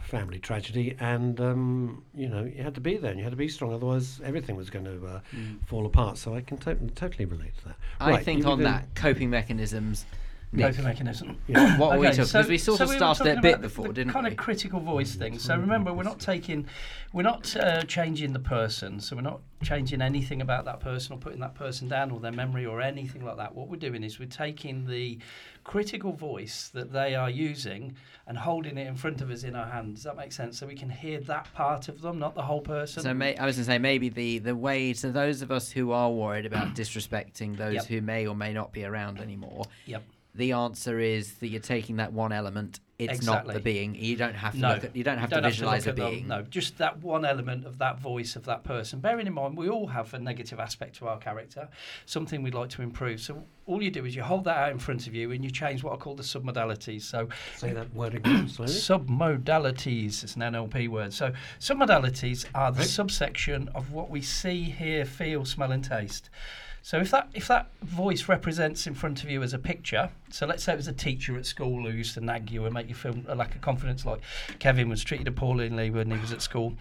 family 0.02 0.38
tragedy, 0.38 0.96
and 1.00 1.40
um, 1.40 2.02
you 2.14 2.28
know 2.28 2.44
you 2.44 2.62
had 2.62 2.74
to 2.74 2.80
be 2.80 2.96
there 2.96 3.10
and 3.10 3.18
you 3.18 3.24
had 3.24 3.32
to 3.32 3.36
be 3.36 3.48
strong, 3.48 3.72
otherwise 3.72 4.20
everything 4.24 4.56
was 4.56 4.70
going 4.70 4.84
to 4.84 5.06
uh, 5.06 5.20
fall 5.66 5.86
apart. 5.86 6.18
So 6.18 6.34
I 6.34 6.40
can 6.40 6.56
to- 6.58 6.74
totally 6.94 7.24
relate 7.24 7.56
to 7.58 7.64
that. 7.66 7.76
I 8.00 8.10
Right, 8.10 8.24
think 8.24 8.46
on 8.46 8.62
that 8.62 8.94
coping 8.94 9.30
mechanisms. 9.30 10.06
Nick, 10.56 10.66
Coping 10.68 10.84
mechanism. 10.84 11.38
what 11.46 11.92
were 11.92 11.98
we 11.98 12.06
Okay, 12.08 12.16
talking? 12.16 12.24
so- 12.24 12.48
we 12.48 12.58
sort 12.58 12.78
so 12.78 12.84
of 12.84 12.90
we 12.90 12.96
started 12.96 13.26
it 13.26 13.38
a 13.38 13.40
bit 13.40 13.48
about 13.54 13.62
the- 13.62 13.68
before, 13.68 13.88
the 13.88 13.92
didn't 13.94 14.12
kind 14.12 14.24
we? 14.24 14.28
Kind 14.30 14.38
of 14.40 14.44
critical 14.44 14.80
voice 14.80 15.14
thing. 15.14 15.38
So 15.38 15.56
remember, 15.56 15.92
we're 15.92 16.02
not 16.02 16.18
taking, 16.20 16.66
we're 17.12 17.22
not 17.22 17.54
uh, 17.56 17.82
changing 17.82 18.32
the 18.32 18.40
person. 18.40 19.00
So 19.00 19.16
we're 19.16 19.22
not 19.22 19.40
changing 19.62 20.02
anything 20.02 20.40
about 20.42 20.64
that 20.66 20.80
person 20.80 21.14
or 21.14 21.18
putting 21.18 21.40
that 21.40 21.54
person 21.54 21.88
down 21.88 22.10
or 22.10 22.20
their 22.20 22.32
memory 22.32 22.66
or 22.66 22.80
anything 22.80 23.24
like 23.24 23.36
that. 23.38 23.54
What 23.54 23.68
we're 23.68 23.76
doing 23.76 24.02
is 24.04 24.18
we're 24.18 24.26
taking 24.26 24.86
the 24.86 25.18
critical 25.64 26.12
voice 26.12 26.68
that 26.74 26.92
they 26.92 27.14
are 27.16 27.28
using 27.30 27.96
and 28.28 28.38
holding 28.38 28.76
it 28.78 28.86
in 28.86 28.94
front 28.94 29.20
of 29.20 29.30
us 29.30 29.42
in 29.42 29.56
our 29.56 29.66
hands. 29.66 29.96
Does 29.96 30.04
that 30.04 30.16
make 30.16 30.32
sense? 30.32 30.58
So 30.58 30.66
we 30.66 30.74
can 30.76 30.90
hear 30.90 31.20
that 31.20 31.52
part 31.54 31.88
of 31.88 32.00
them, 32.02 32.18
not 32.18 32.34
the 32.34 32.42
whole 32.42 32.60
person. 32.60 33.02
So 33.02 33.14
may, 33.14 33.36
I 33.36 33.46
was 33.46 33.56
going 33.56 33.66
to 33.66 33.72
say 33.72 33.78
maybe 33.78 34.08
the 34.08 34.38
the 34.38 34.54
way 34.54 34.92
to 34.92 35.10
those 35.10 35.42
of 35.42 35.50
us 35.50 35.70
who 35.70 35.90
are 35.92 36.10
worried 36.10 36.46
about 36.46 36.74
disrespecting 36.76 37.56
those 37.56 37.74
Yep. 37.74 37.84
who 37.86 38.00
may 38.00 38.26
or 38.26 38.34
may 38.36 38.52
not 38.52 38.72
be 38.72 38.84
around 38.84 39.18
anymore. 39.20 39.64
Yep. 39.86 40.02
The 40.36 40.52
answer 40.52 40.98
is 41.00 41.34
that 41.34 41.48
you're 41.48 41.60
taking 41.60 41.96
that 41.96 42.12
one 42.12 42.32
element. 42.32 42.80
It's 42.98 43.24
not 43.26 43.46
the 43.46 43.60
being. 43.60 43.94
You 43.94 44.16
don't 44.16 44.34
have 44.34 44.54
to 44.54 44.58
No, 44.58 44.68
look 44.74 44.84
at. 44.84 44.96
You 44.96 45.04
don't 45.04 45.18
have 45.18 45.30
you 45.30 45.36
to 45.36 45.42
visualize 45.42 45.84
look 45.84 45.98
a 45.98 46.02
at 46.02 46.04
them, 46.06 46.14
being. 46.14 46.28
No, 46.28 46.42
just 46.42 46.78
that 46.78 47.02
one 47.02 47.26
element 47.26 47.66
of 47.66 47.76
that 47.78 47.98
voice 48.00 48.36
of 48.36 48.44
that 48.46 48.64
person. 48.64 49.00
Bearing 49.00 49.26
in 49.26 49.34
mind, 49.34 49.56
we 49.56 49.68
all 49.68 49.86
have 49.88 50.14
a 50.14 50.18
negative 50.18 50.58
aspect 50.58 50.96
to 50.96 51.08
our 51.08 51.18
character, 51.18 51.68
something 52.06 52.42
we'd 52.42 52.54
like 52.54 52.70
to 52.70 52.80
improve. 52.82 53.20
So 53.20 53.44
all 53.66 53.82
you 53.82 53.90
do 53.90 54.06
is 54.06 54.16
you 54.16 54.22
hold 54.22 54.44
that 54.44 54.56
out 54.56 54.70
in 54.72 54.78
front 54.78 55.06
of 55.06 55.14
you 55.14 55.30
and 55.32 55.44
you 55.44 55.50
change 55.50 55.82
what 55.84 55.92
I 55.92 55.96
call 55.96 56.14
the 56.14 56.22
submodalities. 56.22 57.02
So 57.02 57.28
Say 57.56 57.72
that 57.74 57.92
word 57.94 58.14
again 58.14 58.48
slowly. 58.48 58.72
submodalities. 58.72 60.22
It's 60.24 60.36
an 60.36 60.42
NLP 60.42 60.88
word. 60.88 61.12
So 61.12 61.32
submodalities 61.60 62.46
are 62.54 62.72
the 62.72 62.84
subsection 62.84 63.68
of 63.74 63.92
what 63.92 64.10
we 64.10 64.22
see, 64.22 64.62
hear, 64.64 65.04
feel, 65.04 65.44
smell, 65.44 65.72
and 65.72 65.84
taste. 65.84 66.30
So 66.86 67.00
if 67.00 67.10
that 67.10 67.28
if 67.34 67.48
that 67.48 67.72
voice 67.82 68.28
represents 68.28 68.86
in 68.86 68.94
front 68.94 69.24
of 69.24 69.28
you 69.28 69.42
as 69.42 69.52
a 69.52 69.58
picture, 69.58 70.08
so 70.30 70.46
let's 70.46 70.62
say 70.62 70.72
it 70.72 70.76
was 70.76 70.86
a 70.86 70.92
teacher 70.92 71.36
at 71.36 71.44
school 71.44 71.82
who 71.82 71.90
used 71.90 72.14
to 72.14 72.20
nag 72.20 72.48
you 72.48 72.64
and 72.64 72.72
make 72.72 72.88
you 72.88 72.94
feel 72.94 73.16
a 73.26 73.34
lack 73.34 73.56
of 73.56 73.60
confidence, 73.60 74.06
like 74.06 74.20
Kevin 74.60 74.88
was 74.88 75.02
treated 75.02 75.26
appallingly 75.26 75.90
when 75.90 76.12
he 76.12 76.16
was 76.16 76.30
at 76.30 76.42
school, 76.42 76.74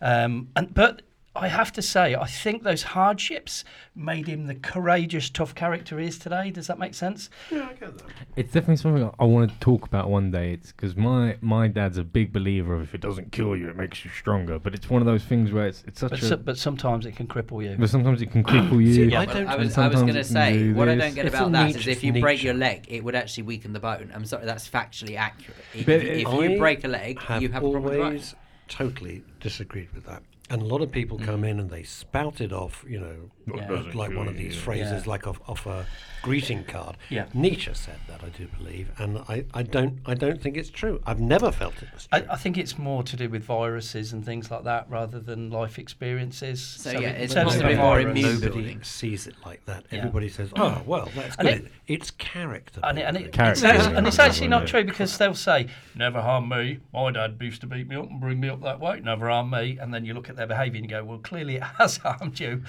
um, 0.00 0.48
and 0.56 0.72
but 0.72 1.02
I 1.36 1.46
have 1.46 1.70
to 1.74 1.82
say, 1.82 2.16
I 2.16 2.26
think 2.26 2.64
those 2.64 2.82
hardships 2.82 3.62
made 3.94 4.26
him 4.26 4.46
the 4.48 4.56
courageous, 4.56 5.30
tough 5.30 5.54
character 5.54 5.96
he 6.00 6.08
is 6.08 6.18
today. 6.18 6.50
Does 6.50 6.66
that 6.66 6.76
make 6.76 6.92
sense? 6.92 7.30
Yeah, 7.52 7.68
I 7.70 7.74
get 7.74 7.96
that. 7.98 8.06
It's 8.34 8.52
definitely 8.52 8.76
something 8.78 9.04
I- 9.04 9.12
I 9.22 9.26
want 9.26 9.52
to 9.52 9.58
talk 9.60 9.84
about 9.86 10.10
one 10.10 10.32
day. 10.32 10.52
It's 10.54 10.72
because 10.72 10.96
my 10.96 11.36
my 11.40 11.68
dad's 11.68 11.98
a 11.98 12.02
big 12.04 12.32
believer 12.32 12.74
of 12.74 12.82
if 12.82 12.96
it 12.96 13.00
doesn't 13.00 13.30
kill 13.30 13.54
you, 13.56 13.68
it 13.68 13.76
makes 13.76 14.04
you 14.04 14.10
stronger. 14.10 14.58
But 14.58 14.74
it's 14.74 14.90
one 14.90 15.02
of 15.02 15.06
those 15.06 15.22
things 15.22 15.52
where 15.52 15.68
it's 15.68 15.84
it's 15.86 16.00
such 16.00 16.10
But, 16.10 16.22
a. 16.22 16.26
so, 16.26 16.36
but 16.36 16.58
sometimes 16.58 17.06
it 17.06 17.14
can 17.14 17.28
cripple 17.28 17.62
you. 17.64 17.76
but 17.78 17.88
sometimes 17.90 18.20
it 18.22 18.32
can 18.32 18.42
cripple 18.42 18.84
you. 18.84 18.92
See, 18.92 19.04
Yeah, 19.04 19.20
I 19.20 19.24
don't- 19.26 19.46
I 19.46 19.52
and 19.54 19.62
was, 19.66 19.78
I 19.78 19.86
was 19.86 20.00
going 20.02 20.14
to 20.14 20.24
say 20.24 20.52
do 20.58 20.74
what 20.74 20.88
I 20.88 20.96
don't 20.96 21.14
get 21.14 21.26
It's 21.26 21.34
about 21.36 21.48
a 21.48 21.52
that 21.52 21.66
niche- 21.68 21.76
is 21.76 21.86
if 21.86 22.02
you 22.02 22.12
break 22.20 22.42
your 22.42 22.54
leg, 22.54 22.86
it 22.88 23.04
would 23.04 23.14
actually 23.14 23.44
weaken 23.44 23.72
the 23.72 23.80
bone. 23.80 24.10
I'm 24.12 24.24
sorry, 24.24 24.46
that's 24.46 24.68
factually 24.68 25.16
accurate. 25.16 25.56
If, 25.74 25.86
But 25.86 26.02
if 26.02 26.26
you 26.28 26.58
break 26.58 26.82
a 26.82 26.88
leg, 26.88 27.20
have 27.20 27.40
you 27.40 27.50
have 27.50 27.62
a 27.62 27.70
problem 27.70 27.84
with 27.84 27.92
the 27.92 27.98
bone. 28.00 28.20
totally 28.66 29.22
disagreed 29.38 29.90
with 29.94 30.06
that. 30.06 30.22
And 30.50 30.62
a 30.62 30.64
lot 30.64 30.82
of 30.82 30.90
people 30.90 31.16
mm. 31.16 31.24
come 31.24 31.44
in 31.44 31.60
and 31.60 31.70
they 31.70 31.84
spout 31.84 32.40
it 32.40 32.52
off, 32.52 32.84
you 32.88 32.98
know, 32.98 33.30
Yeah. 33.54 33.82
like 33.94 34.14
one 34.14 34.26
of 34.26 34.36
these 34.36 34.56
phrases, 34.56 35.06
Yeah. 35.06 35.10
like 35.10 35.26
off, 35.26 35.40
off 35.48 35.64
a 35.66 35.86
greeting 36.22 36.64
card. 36.64 36.96
Yeah. 37.08 37.26
Nietzsche 37.34 37.72
said 37.74 37.98
that, 38.08 38.22
I 38.22 38.28
do 38.28 38.46
believe, 38.58 38.90
and 38.98 39.18
I, 39.28 39.44
I 39.54 39.62
don't 39.62 39.98
I 40.06 40.14
don't 40.14 40.40
think 40.40 40.56
it's 40.56 40.70
true. 40.70 41.00
I've 41.06 41.20
never 41.20 41.50
felt 41.52 41.74
it 41.82 41.88
was 41.92 42.06
true. 42.06 42.20
I, 42.28 42.34
I 42.34 42.36
think 42.36 42.58
it's 42.58 42.78
more 42.78 43.02
to 43.02 43.16
do 43.16 43.28
with 43.28 43.42
viruses 43.44 44.12
and 44.12 44.24
things 44.24 44.50
like 44.50 44.64
that 44.64 44.88
rather 44.90 45.20
than 45.20 45.50
life 45.50 45.78
experiences. 45.78 46.60
So, 46.62 46.90
yeah, 46.90 47.10
in 47.10 47.22
it's 47.22 47.34
terms 47.34 47.54
of 47.54 47.62
possibly 47.62 47.76
more 47.76 48.00
immune 48.00 48.40
Nobody 48.40 48.78
sees 48.82 49.26
it 49.26 49.34
like 49.44 49.64
that. 49.66 49.84
Yeah. 49.90 49.98
Everybody 49.98 50.28
says, 50.28 50.50
"Oh, 50.56 50.78
oh 50.78 50.82
well, 50.86 51.08
that's 51.14 51.36
And 51.36 51.48
good." 51.48 51.58
it- 51.66 51.72
it's 51.90 52.12
character. 52.12 52.80
And, 52.84 53.00
it, 53.00 53.02
and, 53.02 53.16
it. 53.16 53.32
Character 53.32 53.66
it's, 53.66 53.84
and 53.84 54.06
it's 54.06 54.20
actually 54.20 54.46
not 54.46 54.68
true 54.68 54.84
because 54.84 55.18
they'll 55.18 55.34
say, 55.34 55.66
never 55.96 56.20
harm 56.20 56.48
me. 56.48 56.78
My 56.94 57.10
dad 57.10 57.36
used 57.40 57.62
to 57.62 57.66
beat 57.66 57.88
me 57.88 57.96
up 57.96 58.08
and 58.08 58.20
bring 58.20 58.38
me 58.38 58.48
up 58.48 58.62
that 58.62 58.78
way. 58.78 59.00
Never 59.00 59.28
harm 59.28 59.50
me. 59.50 59.76
And 59.76 59.92
then 59.92 60.04
you 60.04 60.14
look 60.14 60.28
at 60.28 60.36
their 60.36 60.46
behaviour 60.46 60.76
and 60.76 60.84
you 60.84 60.88
go, 60.88 61.02
well, 61.02 61.18
clearly 61.18 61.56
it 61.56 61.62
has 61.78 61.96
harmed 61.96 62.38
you. 62.38 62.62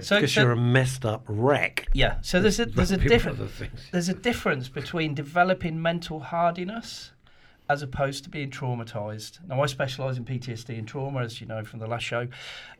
So, 0.00 0.18
because 0.18 0.32
so- 0.32 0.42
you're 0.42 0.52
a 0.52 0.56
messed 0.56 1.04
up 1.04 1.24
wreck. 1.26 1.88
yeah, 1.92 2.18
so 2.22 2.40
there's 2.40 2.60
a, 2.60 2.66
there's 2.66 2.92
a 2.92 2.97
People 3.00 3.16
difference. 3.34 3.82
There's 3.92 4.08
a 4.08 4.14
difference 4.14 4.68
between 4.68 5.14
developing 5.14 5.80
mental 5.80 6.20
hardiness 6.20 7.12
as 7.70 7.82
opposed 7.82 8.24
to 8.24 8.30
being 8.30 8.50
traumatized. 8.50 9.46
Now, 9.46 9.62
I 9.62 9.66
specialise 9.66 10.16
in 10.16 10.24
PTSD 10.24 10.78
and 10.78 10.88
trauma, 10.88 11.20
as 11.20 11.40
you 11.40 11.46
know 11.46 11.64
from 11.64 11.80
the 11.80 11.86
last 11.86 12.04
show. 12.04 12.26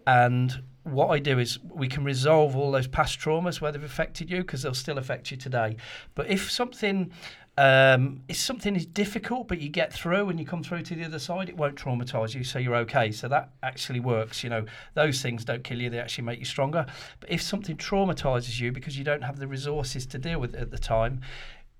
And 0.06 0.62
what 0.84 1.08
I 1.08 1.18
do 1.18 1.38
is 1.38 1.58
we 1.62 1.88
can 1.88 2.04
resolve 2.04 2.56
all 2.56 2.70
those 2.70 2.86
past 2.86 3.20
traumas 3.20 3.60
where 3.60 3.70
they've 3.70 3.82
affected 3.84 4.30
you 4.30 4.38
because 4.38 4.62
they'll 4.62 4.72
still 4.72 4.96
affect 4.96 5.30
you 5.30 5.36
today. 5.36 5.76
But 6.14 6.28
if 6.28 6.50
something 6.50 7.12
um, 7.58 8.20
if 8.28 8.36
something 8.36 8.76
is 8.76 8.86
difficult, 8.86 9.48
but 9.48 9.60
you 9.60 9.68
get 9.68 9.92
through 9.92 10.28
and 10.28 10.38
you 10.38 10.46
come 10.46 10.62
through 10.62 10.82
to 10.82 10.94
the 10.94 11.04
other 11.04 11.18
side, 11.18 11.48
it 11.48 11.56
won't 11.56 11.74
traumatise 11.74 12.32
you, 12.32 12.44
so 12.44 12.60
you're 12.60 12.76
okay. 12.76 13.10
So 13.10 13.26
that 13.26 13.50
actually 13.64 13.98
works. 13.98 14.44
You 14.44 14.50
know, 14.50 14.64
those 14.94 15.20
things 15.20 15.44
don't 15.44 15.64
kill 15.64 15.82
you; 15.82 15.90
they 15.90 15.98
actually 15.98 16.22
make 16.22 16.38
you 16.38 16.44
stronger. 16.44 16.86
But 17.18 17.32
if 17.32 17.42
something 17.42 17.76
traumatises 17.76 18.60
you 18.60 18.70
because 18.70 18.96
you 18.96 19.02
don't 19.02 19.22
have 19.22 19.40
the 19.40 19.48
resources 19.48 20.06
to 20.06 20.18
deal 20.18 20.38
with 20.38 20.54
it 20.54 20.60
at 20.60 20.70
the 20.70 20.78
time, 20.78 21.20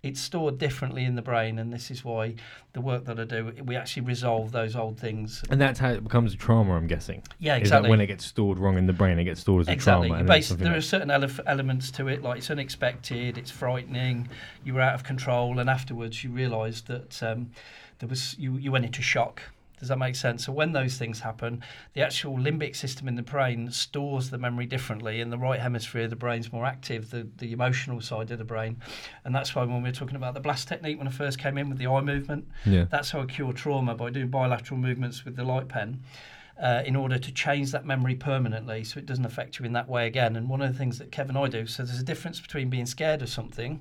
it's 0.03 0.21
stored 0.21 0.59
differently 0.59 1.05
in 1.05 1.17
the 1.17 1.23
brain, 1.23 1.59
and 1.59 1.73
this 1.73 1.91
is 1.91 2.05
why 2.05 2.35
the 2.73 2.81
work 2.81 3.05
that 3.07 3.19
I 3.19 3.25
do, 3.25 3.53
we 3.65 3.75
actually 3.75 4.03
resolve 4.03 4.53
those 4.53 4.77
old 4.77 4.99
things. 4.99 5.43
And 5.51 5.61
that's 5.61 5.81
how 5.81 5.91
it 5.91 6.05
becomes 6.05 6.33
a 6.33 6.37
trauma, 6.37 6.77
I'm 6.77 6.87
guessing. 6.87 7.23
Yeah, 7.41 7.57
Is 7.57 7.63
exactly. 7.63 7.87
that 7.87 7.91
when 7.91 8.01
it 8.01 8.07
gets 8.07 8.25
stored 8.25 8.59
wrong 8.59 8.79
in 8.79 8.87
the 8.87 8.93
brain, 8.93 9.19
it 9.19 9.25
gets 9.25 9.41
stored 9.41 9.63
as 9.63 9.69
a 9.69 9.73
Exactly. 9.73 10.09
trauma. 10.09 10.15
You 10.19 10.21
and 10.21 10.29
then 10.29 10.37
base, 10.37 10.47
something 10.49 10.65
there 10.69 10.77
are 10.77 10.81
certain 10.81 11.11
ele- 11.11 11.29
elements 11.47 11.91
to 11.93 12.07
it, 12.09 12.23
like 12.23 12.39
it's 12.39 12.51
unexpected, 12.51 13.37
it's 13.37 13.51
frightening, 13.51 14.29
you 14.65 14.75
were 14.75 14.81
out 14.81 14.95
of 14.95 15.03
control, 15.03 15.59
and 15.59 15.69
afterwards 15.69 16.23
you 16.23 16.31
realised 16.31 16.87
that 16.87 17.21
um, 17.23 17.51
there 17.99 18.09
was 18.09 18.39
you, 18.39 18.57
you 18.57 18.71
went 18.71 18.85
into 18.85 19.03
shock. 19.03 19.43
Does 19.79 19.89
that 19.89 19.99
make 19.99 20.17
sense? 20.17 20.45
So 20.45 20.53
when 20.53 20.73
those 20.73 20.97
things 20.99 21.21
happen, 21.21 21.63
the 21.95 22.03
actual 22.03 22.37
limbic 22.37 22.75
system 22.75 23.07
in 23.09 23.15
the 23.15 23.23
brain 23.23 23.71
stores 23.71 24.31
the 24.31 24.39
memory 24.39 24.67
differently, 24.67 25.21
and 25.21 25.33
the 25.33 25.39
right 25.39 25.61
hemisphere 25.61 26.03
of 26.05 26.11
the 26.11 26.17
brain's 26.17 26.53
more 26.53 26.65
active, 26.65 27.11
the, 27.11 27.29
the 27.39 27.53
emotional 27.53 28.01
side 28.01 28.31
of 28.31 28.39
the 28.39 28.45
brain, 28.45 28.77
and 29.25 29.35
that's 29.35 29.55
why 29.55 29.63
when 29.65 29.83
we 29.83 29.89
were 29.89 29.95
talking 29.95 30.17
about 30.17 30.35
the 30.35 30.41
blast 30.41 30.69
technique 30.69 30.99
when 30.99 31.07
I 31.07 31.11
first 31.13 31.39
came 31.39 31.57
in 31.59 31.69
with 31.69 31.79
the 31.79 31.87
eye 31.87 32.01
movement, 32.01 32.49
Yeah. 32.65 32.85
that's 32.91 33.11
how 33.11 33.21
I 33.21 33.27
cure 33.27 33.53
trauma 33.53 33.95
by 33.95 34.11
doing 34.11 34.29
bilateral 34.29 34.79
movements 34.81 35.25
with 35.25 35.37
the 35.37 35.45
light 35.45 35.69
pen 35.69 36.03
uh, 36.61 36.83
in 36.85 36.97
order 36.97 37.19
to 37.19 37.33
change 37.33 37.71
that 37.71 37.87
memory 37.87 38.17
permanently 38.17 38.83
so 38.83 38.99
it 38.99 39.07
doesn't 39.07 39.25
affect 39.25 39.59
you 39.61 39.65
in 39.65 39.73
that 39.75 39.89
way 39.89 40.07
again. 40.09 40.35
And 40.35 40.49
one 40.49 40.61
of 40.61 40.73
the 40.73 40.79
things 40.79 40.99
that 40.99 41.13
Kevin 41.13 41.37
and 41.37 41.45
I 41.45 41.49
do, 41.49 41.67
so 41.67 41.85
there's 41.85 42.01
a 42.01 42.05
difference 42.05 42.41
between 42.41 42.69
being 42.69 42.87
scared 42.87 43.23
of 43.23 43.29
something. 43.29 43.81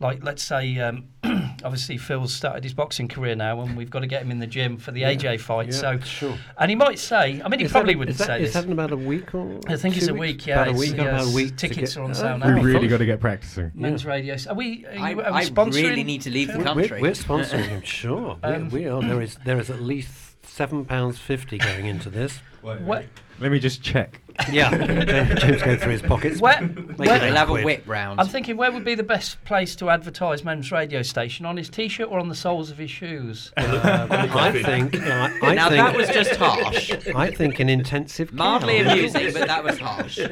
Like, 0.00 0.22
let's 0.22 0.42
say, 0.44 0.78
um, 0.78 1.06
obviously, 1.64 1.96
Phil's 1.98 2.32
started 2.32 2.62
his 2.62 2.72
boxing 2.72 3.08
career 3.08 3.34
now, 3.34 3.60
and 3.62 3.76
we've 3.76 3.90
got 3.90 4.00
to 4.00 4.06
get 4.06 4.22
him 4.22 4.30
in 4.30 4.38
the 4.38 4.46
gym 4.46 4.76
for 4.76 4.92
the 4.92 5.02
AJ 5.02 5.40
fight. 5.40 5.66
Yeah, 5.66 5.72
so, 5.72 5.98
sure. 5.98 6.38
and 6.56 6.70
he 6.70 6.76
might 6.76 7.00
say, 7.00 7.42
I 7.44 7.48
mean, 7.48 7.58
he 7.58 7.66
Is 7.66 7.72
probably 7.72 7.94
that- 7.94 7.98
wouldn't 7.98 8.14
is 8.14 8.18
that, 8.18 8.26
say 8.26 8.42
is 8.42 8.52
this. 8.52 8.54
that 8.54 8.64
in 8.66 8.72
about 8.72 8.92
a 8.92 8.96
week 8.96 9.34
or? 9.34 9.58
I 9.66 9.74
think 9.76 9.96
it's 9.96 10.06
a 10.06 10.14
week, 10.14 10.46
yeah, 10.46 10.54
About 10.62 10.66
a 10.68 10.70
it's- 10.70 10.80
week. 10.92 10.96
yeah, 10.96 11.02
about 11.08 11.26
a 11.26 11.34
week. 11.34 11.56
tickets 11.56 11.94
get- 11.94 12.00
are 12.00 12.04
on 12.04 12.10
Oh, 12.10 12.14
sale 12.14 12.38
now. 12.38 12.46
we 12.46 12.52
very 12.60 12.74
really 12.74 12.86
got 12.88 12.98
to 12.98 13.06
get 13.06 13.18
practicing. 13.20 13.72
Men's 13.74 14.06
radio. 14.06 14.36
Are 14.48 14.54
we? 14.54 14.86
Are, 14.86 14.94
you, 14.94 15.00
I- 15.02 15.10
are 15.24 15.32
we 15.32 15.38
I 15.38 15.44
sponsoring? 15.46 15.82
really 15.82 16.04
need 16.04 16.22
to 16.22 16.30
leave 16.30 16.46
the 16.48 16.62
Phil? 16.62 16.74
We're- 16.76 16.88
country. 16.88 17.02
We're, 17.02 17.10
sponsoring 17.12 17.66
him, 17.68 17.82
sure. 17.82 18.38
Um, 18.44 18.68
we, 18.70 18.80
we 18.82 18.86
are. 18.86 19.02
There 19.02 19.20
is 19.20 19.36
there 19.44 19.58
is 19.58 19.68
at 19.68 19.80
least 19.82 20.12
seven 20.46 20.84
pounds 20.84 21.18
fifty 21.18 21.58
going 21.58 21.86
into 21.86 22.08
this. 22.08 22.38
What? 22.62 23.04
Let 23.40 23.50
me 23.52 23.58
just 23.58 23.82
check. 23.82 24.20
Yeah, 24.50 24.70
James 25.34 25.62
go 25.62 25.76
through 25.76 25.92
his 25.92 26.02
pockets. 26.02 26.40
Where, 26.40 26.60
Make 26.60 26.98
where, 26.98 27.18
They'll 27.18 27.34
have 27.34 27.50
a 27.50 27.62
whip 27.62 27.82
round. 27.86 28.20
I'm 28.20 28.28
thinking, 28.28 28.56
where 28.56 28.70
would 28.70 28.84
be 28.84 28.94
the 28.94 29.02
best 29.02 29.42
place 29.44 29.74
to 29.76 29.90
advertise 29.90 30.44
Men's 30.44 30.70
radio 30.72 31.02
station? 31.02 31.44
On 31.44 31.56
his 31.56 31.68
T-shirt 31.68 32.08
or 32.08 32.18
on 32.18 32.28
the 32.28 32.34
soles 32.34 32.70
of 32.70 32.78
his 32.78 32.90
shoes? 32.90 33.52
I 33.56 34.52
think. 34.62 34.96
I, 34.96 35.38
I 35.42 35.54
now 35.54 35.68
think, 35.68 35.84
that 35.84 35.96
was 35.96 36.08
just 36.08 36.36
harsh. 36.36 36.92
I 37.14 37.30
think 37.30 37.58
an 37.60 37.68
intensive. 37.68 38.28
care. 38.28 38.36
Mildly 38.36 38.78
amusing, 38.78 39.32
but 39.32 39.46
that 39.48 39.64
was 39.64 39.78
harsh. 39.78 40.18
Yeah, 40.18 40.26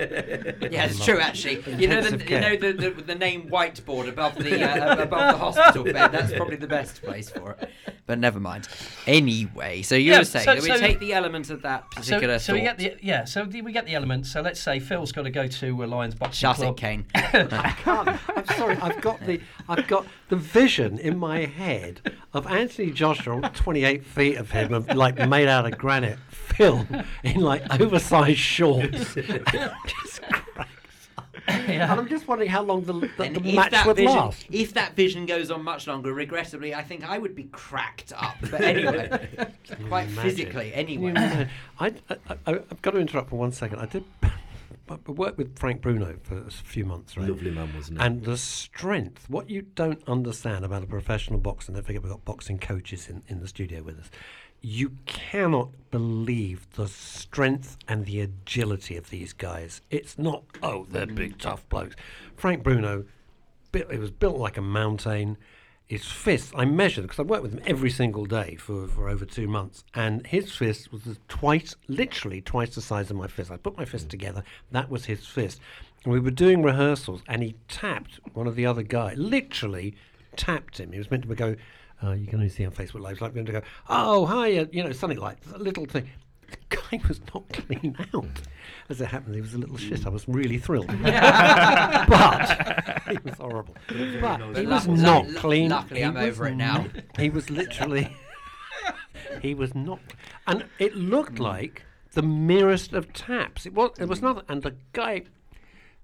it's 0.87 1.05
true. 1.05 1.19
Actually, 1.19 1.63
you 1.77 1.89
know 1.89 2.01
the 2.01 2.15
Intensive 2.15 2.31
you 2.31 2.41
know 2.41 2.57
the, 2.57 2.73
the, 2.73 3.03
the 3.03 3.15
name 3.15 3.49
whiteboard 3.51 4.09
above 4.09 4.37
the 4.37 4.63
uh, 4.63 5.03
above 5.03 5.33
the 5.33 5.39
hospital 5.39 5.85
bed. 5.85 6.13
That's 6.13 6.33
probably 6.33 6.57
the 6.57 6.67
best 6.67 7.03
place 7.03 7.29
for 7.31 7.53
it. 7.61 7.71
But 8.07 8.19
never 8.21 8.39
mind. 8.39 8.69
Anyway, 9.07 9.83
so 9.83 9.97
you 9.97 10.13
Yeah, 10.13 10.19
were 10.19 10.25
saying 10.25 10.45
so- 10.45 10.55
that 10.55 10.63
we 10.63 10.69
so- 10.69 10.79
take 10.79 11.01
the 11.01 11.13
elements 11.13 11.51
of 11.51 11.63
that 11.63 11.91
particular 11.91 12.39
so 12.39 12.53
we 12.53 12.61
thought. 12.61 12.79
get 12.79 12.99
the 13.01 13.07
yeah. 13.07 13.25
So 13.25 13.45
the, 13.45 13.63
we 13.63 13.73
get 13.73 13.87
the 13.87 13.96
elements. 13.97 14.31
So 14.31 14.41
let's 14.41 14.61
say 14.61 14.79
Phil's 14.79 15.11
got 15.11 15.23
to 15.23 15.31
go 15.31 15.49
to 15.49 15.83
a 15.83 15.87
Lions 15.87 16.15
boxing 16.15 16.39
Shut 16.39 16.57
club. 16.57 16.75
it, 16.75 16.81
Kane. 16.81 17.07
I 17.15 17.75
can't. 17.83 18.09
I'm 18.37 18.47
sorry. 18.57 18.77
I've 18.77 19.01
got 19.01 19.21
the 19.27 19.41
I've 19.69 19.89
got 19.89 20.07
the 20.29 20.37
vision 20.37 20.99
in 20.99 21.19
my 21.19 21.47
head 21.47 22.13
of 22.33 22.47
Anthony 22.47 22.93
Joshua, 22.93 23.51
28 23.55 24.05
feet 24.05 24.37
of 24.37 24.51
him, 24.53 24.73
of, 24.73 24.95
like 24.95 25.19
made 25.29 25.49
out 25.49 25.67
of 25.67 25.77
granite, 25.79 26.19
Phil 26.29 26.87
in 27.25 27.41
like 27.41 27.81
oversized 27.81 28.39
shorts. 28.39 29.15
Just 29.15 30.21
cracks 31.67 31.83
up. 31.83 31.91
And 31.91 32.01
I'm 32.01 32.09
just 32.09 32.29
wondering 32.29 32.51
how 32.51 32.63
long 32.63 32.83
the, 32.85 32.93
the, 32.93 33.41
the 33.41 33.53
match 33.53 33.73
that 33.73 33.87
would 33.87 33.97
vision, 33.97 34.17
last. 34.17 34.47
if 34.51 34.75
that 34.75 34.97
vision 34.97 35.27
goes 35.27 35.51
on 35.51 35.63
much 35.63 35.87
longer, 35.87 36.13
regrettably, 36.13 36.75
I 36.75 36.83
think 36.83 37.09
I 37.09 37.19
would 37.19 37.35
be 37.35 37.45
cracked 37.45 38.13
up. 38.17 38.37
But 38.51 38.61
anyway, 38.61 39.29
quite 39.89 40.09
Imagine. 40.09 40.23
physically. 40.23 40.75
Anyway. 40.75 41.13
I, 41.79 41.87
I, 42.09 42.17
I, 42.29 42.37
I've 42.47 42.83
got 42.83 42.93
to 42.93 42.99
interrupt 42.99 43.31
for 43.31 43.37
one 43.37 43.53
second. 43.53 43.81
I 43.81 43.87
did 43.87 44.05
I 44.89 45.11
worked 45.11 45.37
with 45.37 45.59
Frank 45.59 45.81
Bruno 45.81 46.17
for 46.23 46.39
a 46.39 46.51
few 46.51 46.85
months, 46.85 47.17
right? 47.17 47.29
Lovely 47.29 47.51
man, 47.51 47.75
wasn't 47.75 48.01
he? 48.01 48.07
And 48.07 48.23
the 48.25 48.37
strength, 48.37 49.29
what 49.29 49.51
you 49.51 49.63
don't 49.63 50.03
understand 50.07 50.65
about 50.65 50.85
a 50.85 50.87
professional 50.87 51.41
boxer, 51.41 51.73
don't 51.73 51.85
forget 51.85 52.03
we've 52.03 52.13
got 52.13 52.25
boxing 52.25 52.59
coaches 52.59 53.09
in, 53.09 53.23
in 53.27 53.41
the 53.41 53.49
studio 53.49 53.83
with 53.83 53.99
us. 53.99 54.11
You 54.69 54.97
cannot 55.07 55.69
believe 55.93 56.67
the 56.73 56.89
strength 56.89 57.79
and 57.87 58.05
the 58.05 58.21
agility 58.21 58.97
of 58.97 59.11
these 59.11 59.33
guys. 59.33 59.81
It's 59.93 60.19
not, 60.19 60.43
oh, 60.61 60.87
they're 60.91 61.07
big, 61.07 61.39
tough 61.39 61.69
blokes. 61.69 61.95
Frank 62.35 62.65
Bruno, 62.65 63.05
built, 63.71 63.93
it 63.93 64.01
was 64.01 64.11
built 64.11 64.39
like 64.39 64.57
a 64.57 64.63
mountain. 64.63 65.37
His 65.87 66.05
fist, 66.05 66.53
I 66.57 66.65
measured 66.65 67.05
because 67.05 67.21
I 67.21 67.23
worked 67.23 67.45
with 67.45 67.53
him 67.53 67.63
every 67.65 67.91
single 67.91 68.27
day 68.27 68.57
for, 68.57 68.89
for 68.89 69.09
over 69.09 69.25
two 69.25 69.47
months, 69.47 69.85
and 69.95 70.27
his 70.27 70.51
fist 70.51 70.91
was 70.91 71.03
twice, 71.29 71.77
literally 71.87 72.41
twice 72.41 72.75
the 72.75 72.83
size 72.83 73.09
of 73.09 73.17
my 73.17 73.29
fist. 73.29 73.53
I 73.53 73.59
put 73.59 73.79
my 73.79 73.85
fist 73.85 74.09
mm. 74.09 74.11
together, 74.11 74.43
that 74.73 74.91
was 74.91 75.05
his 75.05 75.25
fist. 75.25 75.61
And 76.03 76.13
we 76.13 76.19
were 76.19 76.33
doing 76.33 76.65
rehearsals, 76.65 77.23
and 77.29 77.41
he 77.41 77.55
tapped 77.69 78.19
one 78.35 78.49
of 78.49 78.57
the 78.57 78.67
other 78.67 78.83
guys, 78.83 79.17
literally 79.17 79.95
tapped 80.35 80.79
him. 80.79 80.91
He 80.91 80.99
was 80.99 81.09
meant 81.09 81.29
to 81.29 81.35
go, 81.37 81.55
uh, 82.03 82.13
you 82.13 82.27
can 82.27 82.37
only 82.37 82.49
see 82.49 82.67
on 82.67 82.73
Facebook 82.73 83.01
Live, 83.01 83.21
like 83.21 83.35
going 83.35 83.47
to 83.47 83.53
go, 83.53 83.63
oh, 83.89 84.27
hi, 84.27 84.59
uh, 84.59 84.67
you 84.71 84.85
know, 84.85 84.93
something 84.93 85.19
like 85.19 85.39
a 85.55 85.59
little 85.59 85.87
thing. 85.87 86.09
The 86.51 86.77
guy 86.77 87.01
was 87.09 87.21
not 87.35 87.45
clean 87.53 87.97
out. 88.13 88.27
As 88.89 89.01
it 89.01 89.07
happened, 89.07 89.35
he 89.35 89.41
was 89.41 89.55
a 89.55 89.59
little 89.59 89.77
shit. 89.77 90.07
I 90.07 90.11
was 90.11 90.29
really 90.29 90.59
thrilled. 90.59 90.87
but 91.03 93.03
he 93.09 93.19
was 93.25 93.35
horrible. 93.39 93.75
But 94.21 94.57
he 94.57 94.67
was 94.67 94.87
not 94.87 95.27
clean. 95.37 95.71
luckily 95.71 96.05
I'm 96.05 96.17
over 96.17 96.47
it 96.47 96.55
now. 96.55 96.87
He 97.19 97.31
was 97.31 97.51
literally. 97.51 98.15
he 99.43 99.55
was 99.55 99.75
not, 99.75 99.99
and 100.47 100.65
it 100.79 100.95
looked 100.95 101.41
like 101.41 101.83
the 102.13 102.23
merest 102.23 102.93
of 102.93 103.13
taps. 103.13 103.67
It 103.67 103.75
was. 103.75 103.91
It 103.99 104.07
was 104.07 104.23
not. 104.23 104.45
And 104.49 104.63
the 104.63 104.77
guy. 104.93 105.25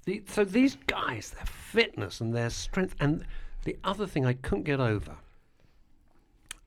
The, 0.04 0.24
so 0.26 0.44
these 0.44 0.76
guys, 0.88 1.30
their 1.30 1.46
fitness 1.46 2.20
and 2.20 2.34
their 2.34 2.50
strength, 2.50 2.96
and 2.98 3.24
the 3.62 3.76
other 3.84 4.08
thing 4.08 4.26
I 4.26 4.32
couldn't 4.32 4.64
get 4.64 4.80
over, 4.80 5.14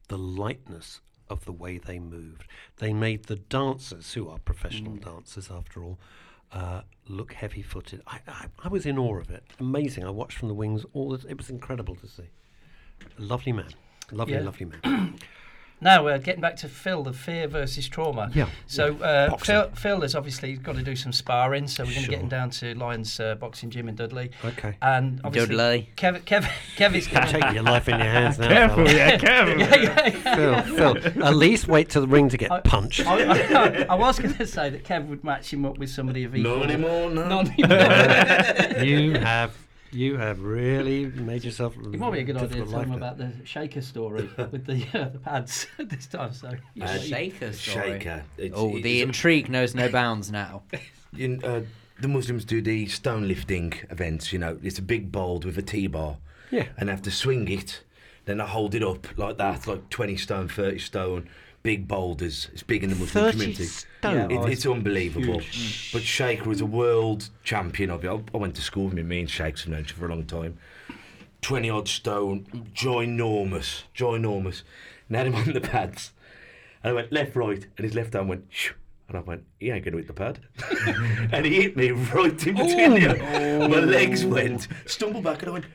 the 0.07 0.17
lightness 0.17 1.01
of 1.29 1.45
the 1.45 1.51
way 1.51 1.77
they 1.77 1.99
moved. 1.99 2.45
They 2.77 2.93
made 2.93 3.25
the 3.25 3.35
dancers, 3.37 4.13
who 4.13 4.29
are 4.29 4.37
professional 4.39 4.95
dancers 4.95 5.49
after 5.51 5.83
all, 5.83 5.97
uh, 6.51 6.81
look 7.07 7.33
heavy-footed. 7.33 8.01
I, 8.07 8.19
I, 8.27 8.45
I 8.63 8.67
was 8.67 8.85
in 8.85 8.97
awe 8.97 9.17
of 9.19 9.29
it. 9.31 9.43
Amazing. 9.59 10.03
I 10.05 10.09
watched 10.11 10.37
from 10.37 10.47
the 10.47 10.53
wings. 10.53 10.85
All 10.93 11.09
this, 11.09 11.25
it 11.25 11.37
was 11.37 11.49
incredible 11.49 11.95
to 11.95 12.07
see. 12.07 12.29
Lovely 13.17 13.51
man. 13.51 13.71
Lovely, 14.11 14.35
Yeah. 14.35 14.41
lovely 14.41 14.67
man. 14.67 15.17
Now, 15.81 16.07
uh, 16.07 16.17
getting 16.17 16.41
back 16.41 16.55
to 16.57 16.69
Phil, 16.69 17.03
the 17.03 17.11
fear 17.13 17.47
versus 17.47 17.87
trauma. 17.89 18.31
Yeah, 18.33 18.47
So 18.65 18.95
uh, 18.97 19.35
Phil, 19.37 19.69
Phil 19.75 20.01
has 20.01 20.15
obviously 20.15 20.53
got 20.55 20.75
to 20.77 20.81
do 20.81 20.95
some 20.95 21.11
sparring, 21.11 21.67
so 21.67 21.83
we're 21.83 21.89
going 21.91 21.95
to 21.97 22.01
Sure. 22.05 22.11
get 22.11 22.21
him 22.21 22.29
down 22.29 22.49
to 22.51 22.73
Lions 22.75 23.19
uh, 23.19 23.35
Boxing 23.35 23.69
Gym 23.69 23.89
in 23.89 23.95
Dudley. 23.95 24.31
Okay. 24.43 24.77
And 24.81 25.19
obviously, 25.23 25.55
Dudley. 25.55 25.89
Kev, 25.97 26.21
Kev, 26.23 26.43
Kev 26.77 26.95
is 26.95 27.07
going 27.07 27.27
Take 27.27 27.53
your 27.53 27.63
life 27.63 27.87
in 27.89 27.99
your 27.99 28.07
hands 28.07 28.39
now. 28.39 28.47
Careful, 28.47 28.85
fella. 28.85 28.97
yeah, 28.97 29.17
careful. 29.17 29.59
yeah, 29.59 29.75
yeah, 29.75 30.07
yeah. 30.07 30.61
Phil, 30.63 31.01
Phil, 31.03 31.23
at 31.25 31.35
least 31.35 31.67
wait 31.67 31.89
till 31.89 32.01
the 32.01 32.07
ring 32.07 32.29
to 32.29 32.37
get 32.37 32.63
punched. 32.63 33.05
I, 33.05 33.83
I, 33.83 33.85
I 33.89 33.95
was 33.95 34.17
going 34.17 34.33
to 34.35 34.47
say 34.47 34.69
that 34.69 34.85
Kev 34.85 35.07
would 35.07 35.23
match 35.23 35.51
him 35.51 35.65
up 35.65 35.77
with 35.77 35.89
somebody 35.89 36.23
of 36.23 36.35
equal. 36.35 36.57
Not 36.59 36.69
anymore, 36.71 37.09
no. 37.11 37.27
Not 37.27 37.49
anymore. 37.59 38.83
you 38.83 39.13
have, 39.19 39.55
you 39.95 40.17
have 40.17 40.41
really 40.43 41.05
made 41.05 41.43
yourself. 41.43 41.75
It 41.77 41.97
might 41.99 42.11
be 42.11 42.19
a 42.19 42.23
good 42.23 42.35
idea 42.37 42.47
to 42.49 42.53
difficult 42.55 42.71
tell 42.71 42.81
him 42.81 42.89
life 42.89 42.97
about 42.97 43.17
the 43.17 43.31
shaker 43.45 43.81
story 43.81 44.29
with 44.37 44.65
the 44.65 44.85
uh, 44.93 45.09
the 45.09 45.19
pads 45.19 45.67
this 45.77 46.07
time. 46.07 46.33
So 46.33 46.51
yeah. 46.73 46.85
Uh, 46.85 46.97
Shaker 46.99 47.53
story. 47.53 47.91
Shaker. 47.99 48.23
It's- 48.37 48.53
oh, 48.55 48.75
it's 48.75 48.83
the 48.83 49.01
a- 49.01 49.03
intrigue 49.05 49.49
knows 49.49 49.73
no 49.73 49.89
bounds 49.89 50.31
now. 50.31 50.63
in, 51.17 51.43
uh, 51.43 51.61
the 51.99 52.07
Muslims 52.07 52.43
do 52.45 52.61
the 52.61 52.87
stone 52.87 53.27
lifting 53.27 53.73
events. 53.89 54.33
You 54.33 54.39
know, 54.39 54.59
it's 54.61 54.77
a 54.77 54.81
big 54.83 55.11
bowl 55.11 55.39
with 55.39 55.57
a 55.57 55.61
T-bar. 55.61 56.17
Yeah. 56.51 56.67
And 56.77 56.89
they 56.89 56.93
have 56.93 57.01
to 57.03 57.11
swing 57.11 57.47
it, 57.47 57.81
then 58.25 58.37
they 58.37 58.43
hold 58.45 58.75
it 58.75 58.83
up 58.83 59.07
like 59.17 59.37
that, 59.37 59.65
like 59.65 59.89
20 59.89 60.15
stone, 60.17 60.47
30 60.47 60.77
stone, 60.79 61.29
big 61.65 61.87
boulders. 61.87 62.47
It's 62.53 62.61
big 62.61 62.83
in 62.83 62.91
the 62.91 62.95
Muslim 62.95 63.23
30 63.25 63.31
community. 63.31 63.63
stone? 63.65 64.31
It- 64.31 64.37
Oh, 64.37 64.45
it's 64.45 64.67
unbelievable. 64.67 65.39
huge. 65.39 65.89
Mm. 65.89 65.93
But 65.93 66.03
Shaker 66.03 66.47
was 66.47 66.61
a 66.61 66.65
world 66.65 67.29
champion 67.43 67.89
of 67.89 68.05
it. 68.05 68.07
I, 68.07 68.21
I 68.35 68.37
went 68.37 68.55
to 68.57 68.61
school 68.61 68.85
with 68.85 68.99
him. 68.99 69.07
Me 69.07 69.21
and 69.21 69.29
Shakes 69.29 69.63
have 69.63 69.71
known 69.71 69.81
each 69.81 69.93
other 69.93 70.01
for 70.01 70.05
a 70.05 70.09
long 70.09 70.25
time. 70.25 70.59
20 71.41 71.69
odd 71.71 71.87
stone, 71.87 72.45
ginormous, 72.75 73.81
ginormous. 73.95 74.61
And 75.07 75.17
I 75.17 75.23
had 75.23 75.27
him 75.27 75.35
on 75.47 75.53
the 75.53 75.61
pads. 75.61 76.13
And 76.83 76.91
I 76.91 76.93
went 76.93 77.11
left, 77.11 77.35
right, 77.35 77.65
and 77.77 77.83
his 77.83 77.95
left 77.95 78.15
arm 78.15 78.27
went 78.27 78.45
shoo. 78.49 78.75
And 79.07 79.17
I 79.17 79.21
went, 79.21 79.43
he 79.59 79.71
ain't 79.71 79.83
going 79.83 79.93
to 79.93 79.97
hit 79.97 80.07
the 80.07 80.13
pad. 80.13 80.39
and 81.31 81.47
he 81.47 81.63
hit 81.63 81.75
me 81.75 81.89
right 81.89 82.47
in 82.47 82.55
between 82.55 82.99
them. 82.99 83.71
My 83.71 83.79
legs 83.79 84.23
oh. 84.23 84.27
went, 84.27 84.67
stumbled 84.85 85.23
back, 85.23 85.41
and 85.41 85.49
I 85.49 85.53
went, 85.53 85.65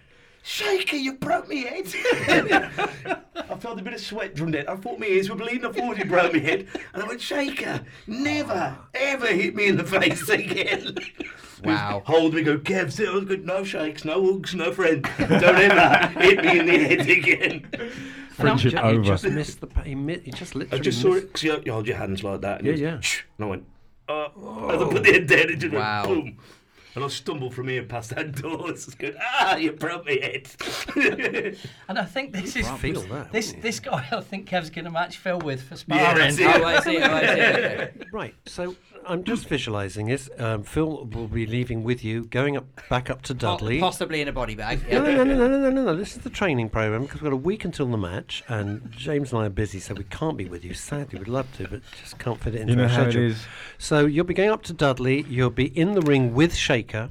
Shaker, 0.43 0.97
you 0.97 1.15
broke 1.15 1.49
me 1.49 1.65
head. 1.65 1.87
I 3.37 3.57
felt 3.57 3.79
a 3.79 3.83
bit 3.83 3.93
of 3.95 4.01
sweat 4.01 4.37
from 4.39 4.51
that. 4.53 4.69
I 4.71 4.77
thought 4.77 4.99
my 4.99 5.07
ears 5.07 5.29
were 5.29 5.37
bleeding. 5.37 5.65
I 5.67 5.73
thought 5.73 5.99
he 5.99 6.05
broke 6.05 6.33
my 6.33 6.39
head. 6.39 6.67
And 6.95 7.03
I 7.03 7.07
went, 7.07 7.21
Shaker, 7.21 7.81
never, 8.07 8.77
ever 8.95 9.27
hit 9.27 9.55
me 9.55 9.67
in 9.67 9.77
the 9.77 9.85
face 9.85 10.29
again. 10.29 10.97
Wow. 11.62 12.03
Hold 12.07 12.33
me, 12.33 12.43
go, 12.43 12.57
Kev, 12.57 12.91
sit. 12.91 13.07
I 13.07 13.12
was 13.12 13.27
good. 13.27 13.45
No 13.45 13.62
shakes, 13.65 14.07
no 14.07 14.25
hugs, 14.33 14.55
no 14.55 14.73
friend. 14.73 15.03
Don't 15.19 15.45
ever 15.45 16.07
hit 16.19 16.43
me 16.43 16.59
in 16.59 16.65
the 16.65 16.79
head 16.79 17.01
again. 17.03 17.69
Friendship 18.31 18.73
He 18.73 18.79
over. 18.79 19.03
just 19.03 19.25
missed 19.25 19.61
the. 19.61 19.67
pa- 19.67 19.83
He, 19.83 19.95
mi- 19.95 20.21
he 20.25 20.31
just 20.31 20.57
I 20.57 20.61
literally. 20.61 20.81
just 20.83 21.03
saw 21.03 21.12
it 21.17 21.27
because 21.27 21.43
you, 21.43 21.61
you 21.67 21.73
hold 21.75 21.87
your 21.87 21.99
hands 21.99 22.25
like 22.25 22.41
that. 22.41 22.61
And 22.61 22.67
Yeah, 22.69 22.73
it 22.73 22.79
yeah. 22.79 23.01
"Shh," 23.01 23.25
And 23.37 23.45
I 23.45 23.49
went, 23.51 23.65
uh, 24.09 24.25
as 24.71 24.81
I 24.81 24.89
put 24.91 25.03
the 25.05 25.12
head 25.12 25.27
down, 25.27 25.51
it 25.51 25.57
just 25.57 25.75
Wow. 25.75 26.09
went 26.09 26.25
boom. 26.25 26.39
And 26.95 27.05
I'll 27.05 27.11
stumble 27.11 27.51
from 27.51 27.69
here 27.69 27.85
past 27.85 28.11
that 28.15 28.33
door. 28.33 28.71
It's 28.71 28.95
good. 28.95 29.17
Ah, 29.21 29.57
you 29.57 29.73
broke 29.73 30.07
my 30.07 30.12
head. 30.12 30.49
And 31.89 31.99
I 31.99 32.05
think 32.05 32.33
this 32.33 32.57
is 32.57 32.69
feel 32.73 33.03
that, 33.03 33.33
this 33.33 33.55
this 33.61 33.81
guy. 33.81 34.07
I 34.11 34.21
think 34.21 34.47
Kev's 34.47 34.71
going 34.71 34.85
to 34.85 34.91
match 34.91 35.19
Phil 35.19 35.39
with 35.41 35.62
for 35.62 35.77
sparring. 35.77 36.37
that's 36.37 36.41
oh, 36.41 36.65
I 36.65 36.81
see. 36.81 36.99
Oh, 36.99 37.03
I 37.03 37.27
see. 37.27 37.31
Okay. 37.33 37.91
Right, 38.12 38.35
so 38.47 38.75
I'm 39.07 39.25
just 39.25 39.49
visualising 39.49 40.07
this. 40.07 40.29
Um, 40.39 40.63
Phil 40.63 41.07
will 41.07 41.27
be 41.27 41.47
leaving 41.47 41.83
with 41.83 42.05
you, 42.05 42.25
going 42.27 42.57
up 42.57 42.67
back 42.89 43.11
up 43.11 43.23
to 43.23 43.35
Dudley. 43.35 43.81
Possibly 43.81 44.21
in 44.21 44.29
a 44.29 44.33
body 44.33 44.55
bag. 44.55 44.83
No, 44.91 45.05
Yeah. 45.05 45.15
no, 45.17 45.25
no, 45.25 45.35
no, 45.37 45.49
no, 45.49 45.59
no, 45.59 45.71
no, 45.71 45.85
no. 45.85 45.97
This 45.97 46.13
is 46.17 46.23
the 46.23 46.31
training 46.31 46.69
program 46.69 47.03
because 47.03 47.21
we've 47.21 47.31
got 47.31 47.33
a 47.35 47.37
week 47.37 47.65
until 47.65 47.87
the 47.87 47.97
match, 47.97 48.45
and 48.49 48.93
James 48.93 49.33
and 49.33 49.43
I 49.43 49.47
are 49.47 49.51
busy, 49.51 49.81
so 49.81 49.95
we 49.95 50.05
can't 50.05 50.37
be 50.37 50.45
with 50.45 50.65
you. 50.65 50.75
Sadly, 50.75 51.19
we'd 51.19 51.29
love 51.29 51.51
to, 51.57 51.67
but 51.69 51.81
just 52.01 52.19
can't 52.19 52.41
fit 52.41 52.55
it 52.55 52.61
into 52.61 52.73
You 52.73 52.77
know 52.77 52.83
our 52.85 52.89
how 52.89 53.03
it 53.03 53.13
schedule. 53.13 53.23
is. 53.31 53.47
So 53.79 54.07
you'll 54.07 54.25
be 54.27 54.35
going 54.35 54.51
up 54.51 54.63
to 54.65 54.73
Dudley. 54.73 55.25
You'll 55.29 55.51
be 55.51 55.67
in 55.77 55.95
the 55.95 56.03
ring 56.03 56.35
with 56.35 56.55
Shaker. 56.55 57.11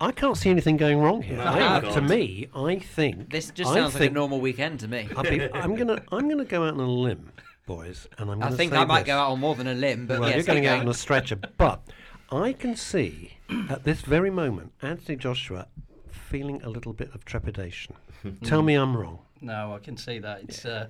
I 0.00 0.10
can't 0.12 0.36
see 0.36 0.50
anything 0.50 0.76
going 0.76 0.98
wrong 0.98 1.22
here. 1.22 1.36
No, 1.38 1.44
I- 1.46 1.80
to 1.80 2.00
me, 2.00 2.48
I 2.54 2.78
think 2.80 3.30
This 3.30 3.50
just 3.50 3.70
I 3.70 3.74
sounds 3.74 3.94
like 3.98 4.10
a 4.10 4.12
normal 4.12 4.40
weekend 4.40 4.80
to 4.80 4.88
me. 4.88 5.08
I'll 5.16 5.22
be, 5.22 5.40
I'm 5.52 5.74
gonna, 5.76 6.02
I'm 6.12 6.28
gonna 6.28 6.44
go 6.44 6.64
out 6.64 6.74
on 6.74 6.80
a 6.80 6.86
limb, 6.90 7.30
boys, 7.68 8.08
and 8.18 8.30
I'm 8.30 8.40
I 8.42 8.46
gonna 8.46 8.56
think 8.56 8.72
say 8.72 8.78
I 8.78 8.84
might 8.84 9.00
this. 9.00 9.06
go 9.08 9.18
out 9.18 9.30
on 9.30 9.38
more 9.40 9.54
than 9.54 9.68
a 9.68 9.74
limb, 9.74 10.06
but 10.06 10.18
well, 10.20 10.28
yes, 10.30 10.36
you're 10.38 10.46
going 10.54 10.64
okay. 10.66 10.74
out 10.74 10.80
on 10.80 10.88
a 10.88 10.94
stretcher, 10.94 11.36
but 11.36 11.80
I 12.32 12.52
can 12.54 12.74
see 12.74 13.34
at 13.70 13.84
this 13.84 14.00
very 14.00 14.30
moment 14.30 14.72
Anthony 14.82 15.16
Joshua 15.16 15.68
feeling 16.10 16.60
a 16.64 16.68
little 16.68 16.92
bit 16.92 17.14
of 17.14 17.24
trepidation. 17.24 17.94
Tell 18.44 18.62
me 18.62 18.74
I'm 18.74 18.96
wrong. 18.96 19.20
No, 19.40 19.74
I 19.74 19.78
can 19.78 19.96
see 19.96 20.18
that. 20.18 20.42
It's. 20.42 20.64
Uh, 20.64 20.88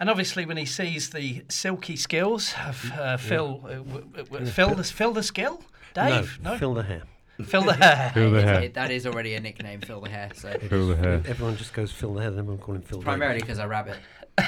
and 0.00 0.10
obviously, 0.10 0.44
when 0.46 0.56
he 0.56 0.64
sees 0.64 1.10
the 1.10 1.44
silky 1.48 1.94
skills 1.94 2.54
of 2.66 2.90
uh, 2.98 3.16
Phil, 3.18 3.60
uh, 3.64 3.68
w- 3.74 3.84
w- 3.84 4.24
w- 4.24 4.46
Phil, 4.46 4.74
the, 4.74 4.82
Phil 4.82 5.12
the 5.12 5.22
skill, 5.22 5.62
Dave, 5.94 6.40
no, 6.42 6.58
fill 6.58 6.74
the 6.74 6.82
hair. 6.82 7.02
Phil 7.44 7.62
the 7.62 7.74
hair. 7.74 8.10
Feel 8.14 8.30
the 8.32 8.42
hair. 8.42 8.62
it- 8.62 8.74
that 8.74 8.90
is 8.90 9.06
already 9.06 9.34
a 9.34 9.40
nickname, 9.40 9.80
Phil 9.80 10.00
the 10.00 10.08
Hair. 10.10 10.30
So 10.34 10.50
Feel 10.58 10.88
the 10.88 10.96
hair. 10.96 11.22
Everyone 11.26 11.56
just 11.56 11.72
goes 11.72 11.92
fill 11.92 12.14
the 12.14 12.22
hair. 12.22 12.30
Then 12.30 12.40
everyone 12.40 12.58
call 12.58 12.74
him 12.74 12.82
Phil. 12.82 13.00
Primarily 13.02 13.40
because 13.40 13.58
I 13.58 13.66
rabbit. 13.66 13.96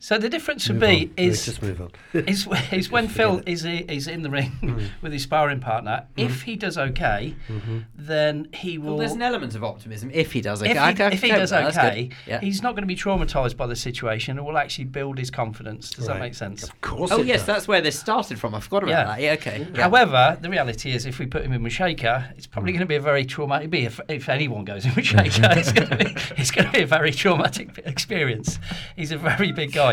So 0.00 0.16
the 0.16 0.28
difference 0.28 0.68
would 0.68 0.74
Move 0.78 0.88
be 0.88 1.02
on. 1.18 1.26
Let's 1.26 1.38
is 1.40 1.44
just 1.46 1.62
move 1.62 1.80
on. 1.80 1.90
is, 2.26 2.46
is 2.72 2.90
when 2.90 3.08
Phil 3.08 3.42
is 3.46 3.66
i- 3.66 3.84
is 3.88 4.06
in 4.06 4.22
the 4.22 4.30
ring 4.30 4.52
Mm. 4.62 4.88
with 5.02 5.12
his 5.12 5.22
sparring 5.24 5.60
partner. 5.60 6.06
If 6.16 6.42
he 6.42 6.54
does 6.56 6.78
okay, 6.78 7.34
Mm-hmm. 7.48 7.78
then 7.96 8.48
he 8.54 8.78
will. 8.78 8.90
Well, 8.90 8.98
there's 8.98 9.12
an 9.12 9.22
element 9.22 9.54
of 9.56 9.64
optimism 9.64 10.10
if 10.14 10.32
he 10.32 10.40
does 10.40 10.62
okay. 10.62 10.70
if 10.70 10.76
he, 10.76 10.82
I 10.82 10.92
can 10.92 11.12
if 11.12 11.22
he 11.22 11.28
does 11.30 11.50
that, 11.50 11.76
okay, 11.76 12.10
yeah. 12.26 12.40
he's 12.40 12.62
not 12.62 12.72
going 12.72 12.82
to 12.82 12.86
be 12.86 12.96
traumatized 12.96 13.56
by 13.56 13.66
the 13.66 13.74
situation 13.76 14.38
and 14.38 14.46
will 14.46 14.56
actually 14.58 14.84
build 14.84 15.18
his 15.18 15.30
confidence. 15.30 15.90
Does 15.90 16.06
that 16.06 16.20
make 16.20 16.34
sense? 16.34 16.62
Of 16.62 16.80
course. 16.80 17.10
Oh 17.10 17.20
it 17.20 17.26
yes, 17.26 17.40
does. 17.40 17.46
that's 17.46 17.68
where 17.68 17.80
this 17.80 17.98
started 17.98 18.38
from. 18.38 18.54
I 18.54 18.60
forgot 18.60 18.84
about 18.84 18.90
Yeah. 18.90 19.04
that. 19.04 19.20
Yeah, 19.20 19.32
okay. 19.32 19.66
Yeah. 19.74 19.82
However, 19.82 20.38
the 20.40 20.48
reality 20.50 20.92
is, 20.92 21.06
if 21.06 21.18
we 21.18 21.26
put 21.26 21.42
him 21.44 21.52
in 21.52 21.62
with 21.62 21.72
Shaker, 21.72 22.32
it's 22.36 22.46
probably 22.46 22.72
going 22.72 22.80
to 22.80 22.86
be 22.86 22.96
a 22.96 23.00
very 23.00 23.24
traumatic. 23.24 23.70
Be 23.70 23.84
if, 23.86 24.00
if 24.08 24.28
anyone 24.28 24.64
goes 24.64 24.84
in 24.84 24.94
with 24.94 25.06
Shaker, 25.06 25.48
it's 25.56 25.72
going 25.72 25.88
to 25.88 25.96
be 25.96 26.14
it's 26.36 26.50
going 26.52 26.66
to 26.66 26.72
be 26.72 26.82
a 26.82 26.86
very 26.86 27.10
traumatic 27.12 27.78
experience. 27.84 28.58
He's 28.96 29.10
a 29.12 29.18
very 29.18 29.50
big 29.52 29.72
guy, 29.72 29.87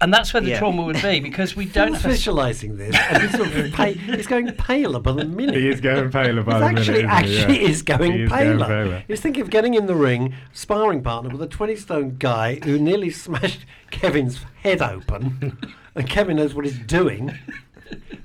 and 0.00 0.12
that's 0.12 0.34
where 0.34 0.40
the 0.40 0.50
Yeah. 0.50 0.58
trauma 0.58 0.82
would 0.82 1.00
be 1.00 1.20
because 1.28 1.56
we 1.56 1.64
don't. 1.66 1.88
Phil's 1.92 2.02
Have 2.02 2.10
a, 2.10 2.14
visualising 2.14 2.76
this, 2.76 2.94
and 2.96 3.22
he's, 3.22 3.30
sort 3.36 3.52
of 3.54 3.72
pa- 3.72 3.84
he's 3.86 4.26
going 4.26 4.50
paler 4.52 5.00
by 5.00 5.12
the 5.12 5.24
minute. 5.40 5.54
He 5.56 5.68
is 5.68 5.80
going 5.80 6.10
paler 6.10 6.42
by 6.42 6.52
He's 6.52 6.60
the 6.60 6.66
actually, 6.80 7.02
minute. 7.04 7.24
isn't 7.26 7.38
he? 7.38 7.40
actually 7.46 7.62
Yeah. 7.62 7.68
is 7.70 7.82
going 7.82 8.12
He 8.12 8.22
is 8.24 8.30
paler. 8.32 8.56
going 8.56 8.68
paler. 8.68 9.04
He's 9.08 9.20
thinking 9.20 9.42
of 9.42 9.50
getting 9.50 9.74
in 9.74 9.86
the 9.86 9.94
ring, 9.94 10.34
sparring 10.52 11.02
partner 11.02 11.30
with 11.30 11.40
a 11.42 11.46
20 11.46 11.76
stone 11.76 12.16
guy 12.18 12.56
who 12.64 12.78
nearly 12.78 13.10
smashed 13.10 13.64
Kevin's 13.90 14.40
head 14.62 14.82
open, 14.82 15.56
and 15.94 16.08
Kevin 16.08 16.36
knows 16.36 16.54
what 16.54 16.64
he's 16.64 16.78
doing. 16.80 17.32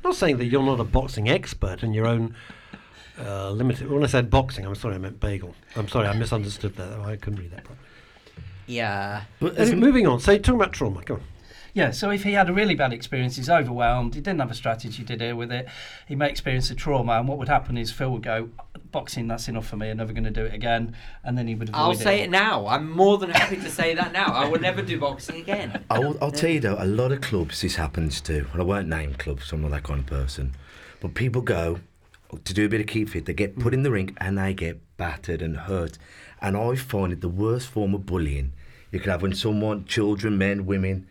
not 0.03 0.15
saying 0.15 0.37
that 0.37 0.45
you're 0.45 0.63
not 0.63 0.79
a 0.79 0.83
boxing 0.85 1.29
expert 1.29 1.83
in 1.83 1.93
your 1.93 2.07
own 2.07 2.35
uh, 3.21 3.51
limited. 3.51 3.89
When 3.91 4.03
I 4.03 4.07
said 4.07 4.29
boxing, 4.29 4.65
I'm 4.65 4.75
sorry, 4.75 4.95
I 4.95 4.97
meant 4.97 5.19
bagel. 5.19 5.53
I'm 5.75 5.87
sorry, 5.89 6.07
I 6.07 6.13
misunderstood 6.13 6.75
that. 6.77 6.99
I 6.99 7.15
couldn't 7.17 7.39
read 7.39 7.51
that 7.51 7.63
properly. 7.65 7.85
Yeah. 8.69 9.23
But 9.39 9.57
Anyway, 9.57 9.75
moving 9.77 10.07
on. 10.07 10.19
So, 10.19 10.37
talking 10.37 10.55
about 10.55 10.73
trauma. 10.73 11.01
Come 11.03 11.17
on. 11.17 11.23
yeah, 11.73 11.89
so 11.91 12.11
if 12.11 12.23
he 12.23 12.33
had 12.33 12.49
a 12.49 12.53
really 12.53 12.75
bad 12.75 12.93
experience, 12.93 13.35
he's 13.35 13.49
overwhelmed, 13.49 14.13
he 14.13 14.21
didn't 14.21 14.39
have 14.39 14.51
a 14.51 14.55
strategy 14.55 15.03
to 15.03 15.15
deal 15.15 15.35
with 15.35 15.51
it, 15.51 15.67
he 16.07 16.15
may 16.15 16.29
experience 16.29 16.69
a 16.69 16.75
trauma, 16.75 17.13
and 17.13 17.27
what 17.27 17.37
would 17.39 17.47
happen 17.47 17.77
is 17.77 17.91
Phil 17.91 18.11
would 18.11 18.23
go, 18.23 18.49
boxing, 18.91 19.27
that's 19.27 19.47
enough 19.47 19.67
for 19.67 19.77
me, 19.77 19.89
I'm 19.89 19.97
never 19.97 20.13
going 20.13 20.23
to 20.23 20.31
do 20.31 20.45
it 20.45 20.53
again, 20.53 20.95
and 21.23 21.37
then 21.37 21.47
he 21.47 21.55
would 21.55 21.69
avoid 21.69 21.79
I'll 21.79 21.91
it. 21.91 21.97
say 21.97 22.21
it 22.21 22.29
now. 22.29 22.67
I'm 22.67 22.89
more 22.91 23.17
than 23.17 23.29
happy 23.31 23.57
to 23.57 23.69
say 23.69 23.95
that 23.95 24.11
now. 24.13 24.25
I 24.27 24.47
would 24.47 24.61
never 24.61 24.81
do 24.81 24.99
boxing 24.99 25.37
again. 25.37 25.83
I'll, 25.89 26.17
I'll 26.21 26.31
tell 26.31 26.49
you 26.49 26.59
though, 26.59 26.77
a 26.77 26.85
lot 26.85 27.11
of 27.11 27.21
clubs 27.21 27.61
this 27.61 27.75
happens 27.75 28.21
to, 28.21 28.47
and 28.51 28.61
I 28.61 28.65
won't 28.65 28.87
name 28.87 29.13
clubs, 29.15 29.51
I'm 29.51 29.61
not 29.61 29.71
that 29.71 29.83
kind 29.83 29.99
of 29.99 30.05
person, 30.05 30.55
but 30.99 31.13
people 31.13 31.41
go 31.41 31.79
to 32.45 32.53
do 32.53 32.65
a 32.65 32.69
bit 32.69 32.81
of 32.81 32.87
keep 32.87 33.09
fit, 33.09 33.25
they 33.25 33.33
get 33.33 33.57
put 33.57 33.73
in 33.73 33.81
the 33.83 33.91
ring 33.91 34.15
and 34.17 34.37
they 34.37 34.53
get 34.53 34.79
battered 34.97 35.41
and 35.41 35.57
hurt. 35.57 35.97
And 36.41 36.55
I 36.55 36.75
find 36.75 37.11
it 37.11 37.21
the 37.21 37.29
worst 37.29 37.67
form 37.67 37.93
of 37.93 38.05
bullying 38.05 38.53
you 38.91 38.99
could 38.99 39.09
have 39.11 39.21
when 39.21 39.33
someone, 39.33 39.85
children, 39.85 40.37
men, 40.37 40.65
women, 40.65 41.07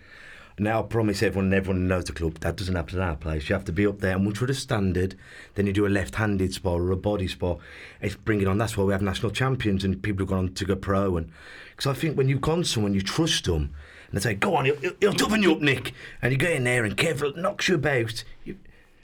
now 0.61 0.81
I 0.81 0.83
promise 0.83 1.23
everyone 1.23 1.47
and 1.47 1.55
everyone 1.55 1.87
knows 1.87 2.05
the 2.07 2.13
club, 2.13 2.35
that 2.41 2.57
doesn't 2.57 2.75
happen 2.75 2.99
at 3.01 3.09
our 3.09 3.15
place. 3.17 3.49
You 3.49 3.55
have 3.55 3.65
to 3.67 3.73
be 3.73 3.87
up 3.87 4.01
there 4.01 4.17
and 4.17 4.25
once 4.25 4.41
you're 4.41 4.47
at 4.49 4.57
a 4.57 4.59
standard, 4.59 5.15
then 5.55 5.67
you 5.69 5.73
do 5.73 5.87
a 5.87 5.89
left-handed 5.89 6.53
spot 6.53 6.81
or 6.81 6.91
a 6.91 6.97
body 6.97 7.29
spot. 7.29 7.59
It's 8.01 8.17
bring 8.17 8.41
it 8.41 8.49
on. 8.49 8.59
That's 8.59 8.77
why 8.77 8.83
we 8.85 8.93
have 8.93 9.03
national 9.03 9.31
champions 9.31 9.85
and 9.85 10.03
people 10.03 10.19
who've 10.21 10.29
gone 10.29 10.39
on 10.39 10.55
to 10.55 10.65
go 10.65 10.75
pro. 10.75 11.17
And 11.17 11.31
Because 11.71 11.87
I 11.87 11.93
think 11.99 12.17
when 12.19 12.29
you've 12.29 12.41
gone 12.41 12.65
someone, 12.65 12.93
you 12.93 13.03
trust 13.03 13.45
them. 13.45 13.73
And 14.11 14.19
they 14.19 14.21
say, 14.21 14.35
go 14.35 14.57
on, 14.57 14.65
he'll, 14.65 14.77
he'll, 14.79 14.95
he'll 14.99 15.13
toughen 15.13 15.45
you 15.45 15.53
up, 15.53 15.61
Nick. 15.61 15.93
And 16.23 16.33
you 16.33 16.39
get 16.39 16.53
in 16.55 16.65
there 16.65 16.85
and 16.85 16.97
Kev 16.97 17.37
knocks 17.37 17.69
you 17.69 17.77
about. 17.77 18.25
You, 18.45 18.57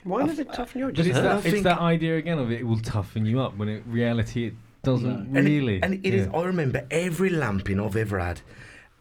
Why 0.03 0.25
does 0.25 0.39
it 0.39 0.51
toughen 0.51 0.79
you 0.79 0.87
up? 0.87 0.91
But 0.91 0.95
Just 0.97 1.09
it's 1.11 1.19
that, 1.19 1.37
it's 1.37 1.47
think- 1.51 1.63
that 1.63 1.79
idea 1.79 2.17
again 2.17 2.37
of 2.37 2.51
it, 2.51 2.59
it 2.59 2.63
will 2.65 2.79
toughen 2.81 3.25
you 3.25 3.39
up 3.39 3.55
when 3.55 3.69
in 3.69 3.83
reality 3.89 4.47
it 4.47 4.53
doesn't 4.83 5.09
And 5.09 5.37
it- 5.37 5.41
really. 5.43 5.81
And 5.81 5.93
it 5.93 6.13
is. 6.13 6.27
yeah. 6.27 6.37
I 6.37 6.43
remember 6.43 6.85
every 6.91 7.29
lamping 7.29 7.79
I've 7.79 7.95
ever 7.95 8.19
had, 8.19 8.41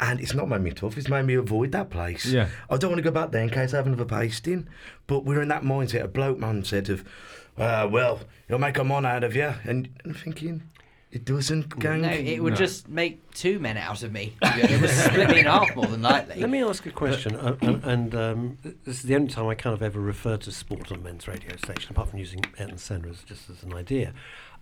and 0.01 0.21
it's 0.21 0.35
not 0.35 0.49
made 0.49 0.61
me 0.62 0.71
tough. 0.73 0.97
It's 0.99 1.09
made 1.09 1.25
me 1.25 1.35
avoid 1.35 1.73
that 1.73 1.91
place. 1.91 2.27
Yeah. 2.27 2.49
I 2.69 2.77
don't 2.77 2.91
want 2.91 2.99
to 2.99 3.03
go 3.03 3.11
back 3.12 3.31
there 3.31 3.43
in 3.43 3.51
case 3.51 3.73
I 3.73 3.77
have 3.79 3.87
another 3.87 4.05
pasting. 4.05 4.69
But 5.07 5.25
we're 5.25 5.43
in 5.43 5.49
that 5.49 5.62
mindset, 5.62 6.03
a 6.03 6.09
bloke 6.09 6.39
mindset 6.39 6.89
of, 6.89 7.05
uh, 7.59 7.89
well, 7.91 8.21
you'll 8.49 8.59
make 8.59 8.79
a 8.79 8.85
mon 8.85 9.07
out 9.07 9.23
of 9.25 9.35
you, 9.37 9.53
and 9.65 9.89
I'm 10.05 10.15
thinking, 10.15 10.62
It 11.12 11.25
doesn't, 11.25 11.79
gang. 11.79 12.01
No, 12.03 12.09
it 12.11 12.43
would 12.43 12.55
No. 12.55 12.59
just 12.59 12.89
make 12.89 13.33
two 13.35 13.61
men 13.61 13.77
out 13.77 14.03
of 14.03 14.11
me. 14.11 14.35
It 14.43 14.81
would 14.81 14.91
split 14.91 15.29
me 15.31 15.39
in 15.41 15.47
half 15.47 15.77
more 15.77 15.87
than 15.87 16.03
likely. 16.03 16.41
Let 16.41 16.51
me 16.51 16.61
ask 16.65 16.85
a 16.87 16.91
question, 16.91 17.37
uh, 17.37 17.55
and 17.85 18.12
um, 18.16 18.59
this 18.83 18.97
is 18.97 19.03
the 19.03 19.15
only 19.15 19.29
time 19.29 19.47
I 19.47 19.55
kind 19.55 19.75
of 19.75 19.81
ever 19.83 20.01
refer 20.01 20.37
to 20.39 20.51
sport 20.51 20.91
on 20.91 21.05
men's 21.05 21.29
radio 21.29 21.55
station, 21.57 21.93
apart 21.93 22.09
from 22.11 22.19
using 22.19 22.41
Ayrton 22.59 22.79
Senna 22.79 23.09
as 23.11 23.23
just 23.23 23.49
as 23.49 23.62
an 23.62 23.73
idea. 23.75 24.12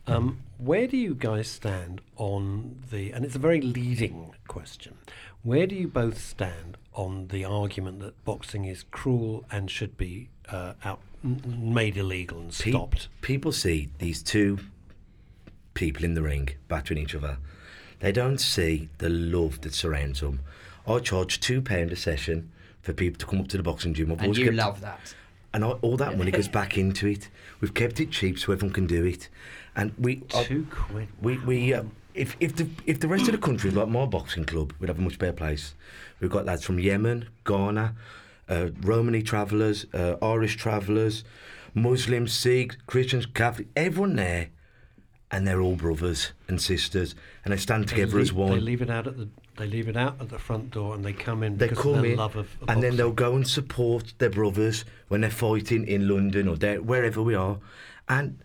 Um, 0.07 0.41
where 0.59 0.87
do 0.87 0.97
you 0.97 1.15
guys 1.15 1.49
stand 1.49 2.01
on 2.16 2.83
the? 2.91 3.12
And 3.12 3.24
it's 3.24 3.37
a 3.37 3.39
very 3.39 3.61
leading 3.61 4.35
question. 4.49 4.97
Where 5.43 5.66
do 5.66 5.74
you 5.74 5.89
both 5.89 6.19
stand 6.20 6.77
on 6.95 7.29
the 7.29 7.45
argument 7.45 8.01
that 8.01 8.24
boxing 8.24 8.65
is 8.65 8.85
cruel 8.91 9.45
and 9.51 9.70
should 9.70 9.97
be 9.97 10.29
uh, 10.49 10.74
out 10.85 11.01
m- 11.24 11.41
made 11.74 11.97
illegal 11.97 12.39
and 12.41 12.53
Pe- 12.53 12.70
stopped? 12.70 13.09
people 13.23 13.53
see 13.53 13.89
these 13.99 14.23
two 14.23 14.59
people 15.74 16.05
in 16.05 16.15
the 16.15 16.23
ring 16.23 16.51
battering 16.69 17.01
each 17.01 17.15
other. 17.15 17.39
They 18.01 18.12
don't 18.12 18.39
see 18.39 18.89
the 18.99 19.09
love 19.09 19.61
that 19.62 19.74
surrounds 19.74 20.20
them. 20.20 20.41
I 20.87 20.99
charge 20.99 21.39
two 21.41 21.62
pound 21.62 21.93
a 21.93 21.97
session 21.97 22.51
for 22.83 22.93
people 22.93 23.19
to 23.20 23.27
come 23.27 23.41
up 23.41 23.49
to 23.49 23.57
the 23.57 23.62
boxing 23.62 23.95
gym. 23.95 24.11
I've 24.12 24.20
and 24.20 24.37
you 24.37 24.47
kept- 24.47 24.57
love 24.57 24.81
that. 24.81 25.15
and 25.55 25.65
I, 25.65 25.70
all 25.70 25.97
that 25.97 26.19
money 26.19 26.31
goes 26.33 26.49
back 26.49 26.77
into 26.77 27.07
it. 27.07 27.29
We've 27.61 27.74
kept 27.74 28.01
it 28.01 28.11
cheap 28.11 28.39
so 28.39 28.53
everyone 28.53 28.74
can 28.74 28.87
do 28.87 29.05
it, 29.05 29.29
and 29.77 29.93
we 29.99 30.16
Two 30.28 30.66
quid. 30.70 31.09
we 31.20 31.39
we 31.39 31.74
uh, 31.74 31.85
if 32.15 32.36
if 32.40 32.57
the 32.57 32.69
if 32.86 33.01
the 33.01 33.09
rest 33.09 33.27
of 33.28 33.32
the 33.32 33.39
country 33.39 33.70
like 33.70 33.89
my 33.89 34.07
boxing 34.07 34.44
club, 34.44 34.73
we'd 34.78 34.89
have 34.89 34.99
a 34.99 35.03
much 35.03 35.19
better 35.19 35.32
place. 35.32 35.74
We've 36.20 36.31
got 36.31 36.44
lads 36.44 36.65
from 36.65 36.78
Yemen, 36.78 37.28
Ghana, 37.44 37.94
uh, 38.49 38.69
Romani 38.81 39.23
travellers, 39.23 39.86
uh, 39.93 40.16
Irish 40.23 40.57
travellers, 40.57 41.24
Muslims, 41.74 42.32
Sikhs, 42.32 42.77
Christians, 42.86 43.27
Catholic, 43.27 43.69
everyone 43.74 44.16
there, 44.16 44.51
and 45.31 45.47
they're 45.47 45.61
all 45.61 45.74
brothers 45.74 46.32
and 46.49 46.61
sisters, 46.61 47.15
and 47.44 47.53
they 47.53 47.59
stand 47.59 47.89
together 47.89 48.16
they 48.16 48.23
as 48.23 48.32
one. 48.32 48.53
They 48.53 48.61
leave 48.61 48.82
it 48.82 48.90
out 48.90 49.07
at 49.07 49.16
the. 49.16 49.28
They 49.59 49.66
leave 49.66 49.86
it 49.86 49.99
out 49.99 50.19
at 50.19 50.31
the 50.31 50.39
front 50.39 50.70
door, 50.70 50.94
and 50.94 51.05
they 51.05 51.12
come 51.12 51.43
in 51.43 51.59
They 51.59 51.69
because 51.69 51.82
come 51.82 52.05
in, 52.07 52.16
love 52.16 52.36
of, 52.36 52.57
of 52.62 52.70
and 52.70 52.82
then 52.82 52.97
they'll 52.97 53.12
go 53.12 53.36
and 53.36 53.47
support 53.47 54.15
their 54.16 54.31
brothers 54.31 54.86
when 55.09 55.20
they're 55.20 55.31
fighting 55.31 55.86
in 55.86 56.09
London 56.09 56.49
or 56.49 56.57
wherever 56.81 57.23
we 57.23 57.35
are. 57.35 57.59
And 58.09 58.39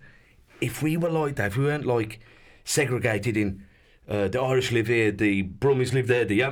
if 0.62 0.82
we 0.82 0.98
were 0.98 1.10
like 1.10 1.36
that, 1.36 1.48
if 1.48 1.58
we 1.58 1.66
weren't 1.66 1.86
like 1.86 2.20
segregated 2.64 3.38
in 3.38 3.64
uh, 4.08 4.28
the 4.28 4.42
Irish 4.42 4.72
live 4.72 4.88
here, 4.88 5.12
the 5.12 5.44
Brummies 5.44 5.94
live 5.94 6.08
there, 6.08 6.26
the 6.26 6.44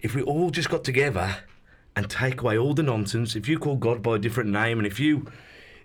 if 0.00 0.14
we 0.14 0.22
all 0.22 0.50
just 0.50 0.70
got 0.70 0.84
together 0.84 1.38
and 1.94 2.10
take 2.10 2.42
away 2.42 2.58
all 2.58 2.74
the 2.74 2.82
nonsense, 2.82 3.34
if 3.34 3.48
you 3.48 3.58
call 3.58 3.76
God 3.76 4.02
by 4.02 4.16
a 4.16 4.18
different 4.18 4.50
name, 4.50 4.78
and 4.78 4.86
if 4.86 5.00
you 5.00 5.26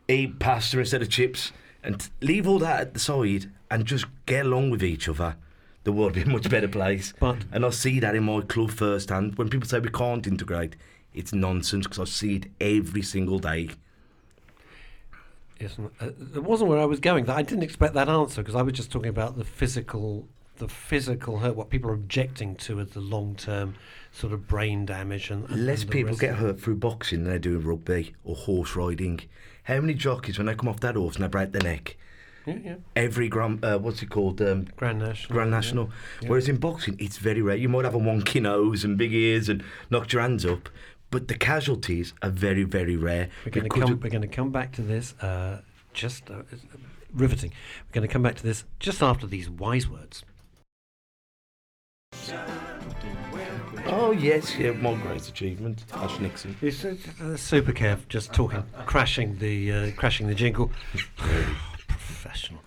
eat 0.07 0.39
pasta 0.39 0.79
instead 0.79 1.01
of 1.01 1.09
chips, 1.09 1.51
and 1.83 2.09
leave 2.21 2.47
all 2.47 2.59
that 2.59 2.81
at 2.81 2.93
the 2.93 2.99
side 2.99 3.51
and 3.69 3.85
just 3.85 4.05
get 4.25 4.45
along 4.45 4.69
with 4.69 4.83
each 4.83 5.07
other. 5.09 5.35
The 5.83 5.91
world 5.91 6.15
would 6.15 6.25
be 6.25 6.29
a 6.29 6.33
much 6.33 6.49
better 6.49 6.67
place. 6.67 7.13
But- 7.19 7.45
and 7.51 7.65
I 7.65 7.71
see 7.71 7.99
that 7.99 8.15
in 8.15 8.23
my 8.23 8.41
club 8.41 8.71
firsthand. 8.71 9.35
When 9.35 9.49
people 9.49 9.67
say 9.67 9.79
we 9.79 9.89
can't 9.89 10.27
integrate, 10.27 10.75
it's 11.13 11.33
nonsense 11.33 11.87
because 11.87 11.99
I 11.99 12.05
see 12.05 12.35
it 12.35 12.45
every 12.59 13.01
single 13.01 13.39
day. 13.39 13.69
Yes, 15.61 15.77
uh, 15.79 16.07
it 16.35 16.43
wasn't 16.43 16.69
where 16.69 16.79
I 16.79 16.85
was 16.85 16.99
going. 16.99 17.29
I 17.29 17.41
didn't 17.41 17.63
expect 17.63 17.93
that 17.93 18.09
answer 18.09 18.41
because 18.41 18.55
I 18.55 18.61
was 18.61 18.73
just 18.73 18.91
talking 18.91 19.09
about 19.09 19.37
the 19.37 19.43
physical, 19.45 20.27
the 20.57 20.67
physical 20.67 21.39
hurt. 21.39 21.55
What 21.55 21.69
people 21.69 21.89
are 21.91 21.93
objecting 21.95 22.55
to 22.57 22.79
is 22.79 22.89
the 22.91 22.99
long-term 22.99 23.75
sort 24.11 24.33
of 24.33 24.47
brain 24.47 24.85
damage 24.85 25.29
and, 25.29 25.49
and 25.49 25.65
Less 25.65 25.83
and 25.83 25.91
people 25.91 26.15
get 26.15 26.35
hurt 26.35 26.59
through 26.59 26.75
boxing 26.77 27.23
than 27.23 27.33
they 27.33 27.39
do 27.39 27.57
in 27.59 27.63
rugby 27.65 28.13
or 28.23 28.35
horse 28.35 28.75
riding. 28.75 29.21
How 29.63 29.79
many 29.79 29.93
jockeys, 29.93 30.37
when 30.37 30.47
they 30.47 30.55
come 30.55 30.67
off 30.67 30.79
that 30.79 30.95
horse 30.95 31.15
and 31.15 31.23
they 31.23 31.27
break 31.29 31.51
their 31.51 31.61
neck, 31.61 31.95
Yeah, 32.47 32.57
yeah. 32.63 32.75
every 32.95 33.29
grand, 33.29 33.63
uh, 33.63 33.77
what's 33.77 34.01
it 34.01 34.09
called, 34.09 34.41
um, 34.41 34.67
Grand 34.75 34.99
National. 34.99 35.33
Grand. 35.35 35.51
National. 35.51 35.89
Yeah. 36.21 36.29
Whereas 36.29 36.49
in 36.49 36.57
boxing, 36.57 36.97
it's 36.99 37.17
very 37.19 37.41
rare. 37.41 37.55
You 37.55 37.69
might 37.69 37.85
have 37.85 37.93
a 37.95 37.99
wonky 37.99 38.41
nose 38.41 38.83
and 38.83 38.97
big 38.97 39.13
ears 39.13 39.47
and 39.47 39.63
knock 39.91 40.11
your 40.11 40.23
hands 40.23 40.45
up, 40.45 40.67
but 41.11 41.27
the 41.27 41.35
casualties 41.35 42.13
are 42.21 42.29
very, 42.29 42.63
very 42.63 42.95
rare. 42.95 43.29
We're 43.45 43.51
going 43.51 43.69
to 43.69 43.79
come. 43.79 43.99
We're 43.99 44.09
going 44.09 44.21
to 44.21 44.27
come 44.27 44.49
back 44.49 44.71
to 44.73 44.81
this. 44.81 45.13
Uh, 45.21 45.61
just 45.93 46.31
uh, 46.31 46.35
uh, 46.35 46.41
riveting. 47.13 47.51
We're 47.87 47.93
going 47.99 48.07
to 48.07 48.11
come 48.11 48.23
back 48.23 48.35
to 48.35 48.43
this 48.43 48.63
just 48.79 49.03
after 49.03 49.27
these 49.27 49.49
wise 49.49 49.87
words. 49.87 50.23
Oh 53.87 54.11
yes, 54.11 54.57
yeah, 54.57 54.71
my 54.71 54.93
great 54.95 55.27
achievement, 55.27 55.85
Ash 55.93 56.19
Nixon. 56.19 56.55
It's 56.61 56.85
uh, 56.85 56.95
uh, 57.21 57.35
super 57.35 57.73
Kev 57.73 58.07
just 58.07 58.31
talking, 58.33 58.63
crashing 58.85 59.37
the 59.39 59.71
uh, 59.71 59.91
crashing 59.95 60.27
the 60.27 60.35
jingle. 60.35 60.71
Professional. 62.21 62.61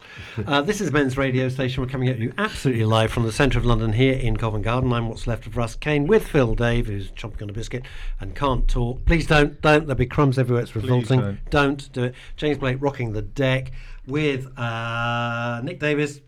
Uh, 0.48 0.62
this 0.62 0.80
is 0.80 0.90
Men's 0.90 1.16
Radio 1.16 1.48
Station. 1.48 1.80
We're 1.80 1.88
coming 1.88 2.08
at 2.08 2.18
you 2.18 2.32
absolutely 2.38 2.84
live 2.84 3.12
from 3.12 3.22
the 3.22 3.30
centre 3.30 3.56
of 3.56 3.64
London 3.64 3.92
here 3.92 4.14
in 4.14 4.36
Covent 4.36 4.64
Garden. 4.64 4.92
I'm 4.92 5.08
what's 5.08 5.28
left 5.28 5.46
of 5.46 5.56
Russ 5.56 5.76
Kane 5.76 6.08
with 6.08 6.26
Phil 6.26 6.56
Dave, 6.56 6.88
who's 6.88 7.12
chomping 7.12 7.42
on 7.42 7.50
a 7.50 7.52
biscuit 7.52 7.84
and 8.18 8.34
can't 8.34 8.66
talk. 8.66 9.04
Please 9.04 9.28
don't, 9.28 9.62
don't. 9.62 9.86
There'll 9.86 9.94
be 9.94 10.06
crumbs 10.06 10.40
everywhere. 10.40 10.64
It's 10.64 10.74
revolting. 10.74 11.20
don't. 11.20 11.50
Don't 11.50 11.92
do 11.92 12.02
it. 12.02 12.16
James 12.36 12.58
Blake 12.58 12.78
rocking 12.80 13.12
the 13.12 13.22
deck 13.22 13.70
with 14.08 14.46
uh, 14.58 15.60
Nick 15.62 15.78
Davis, 15.78 16.18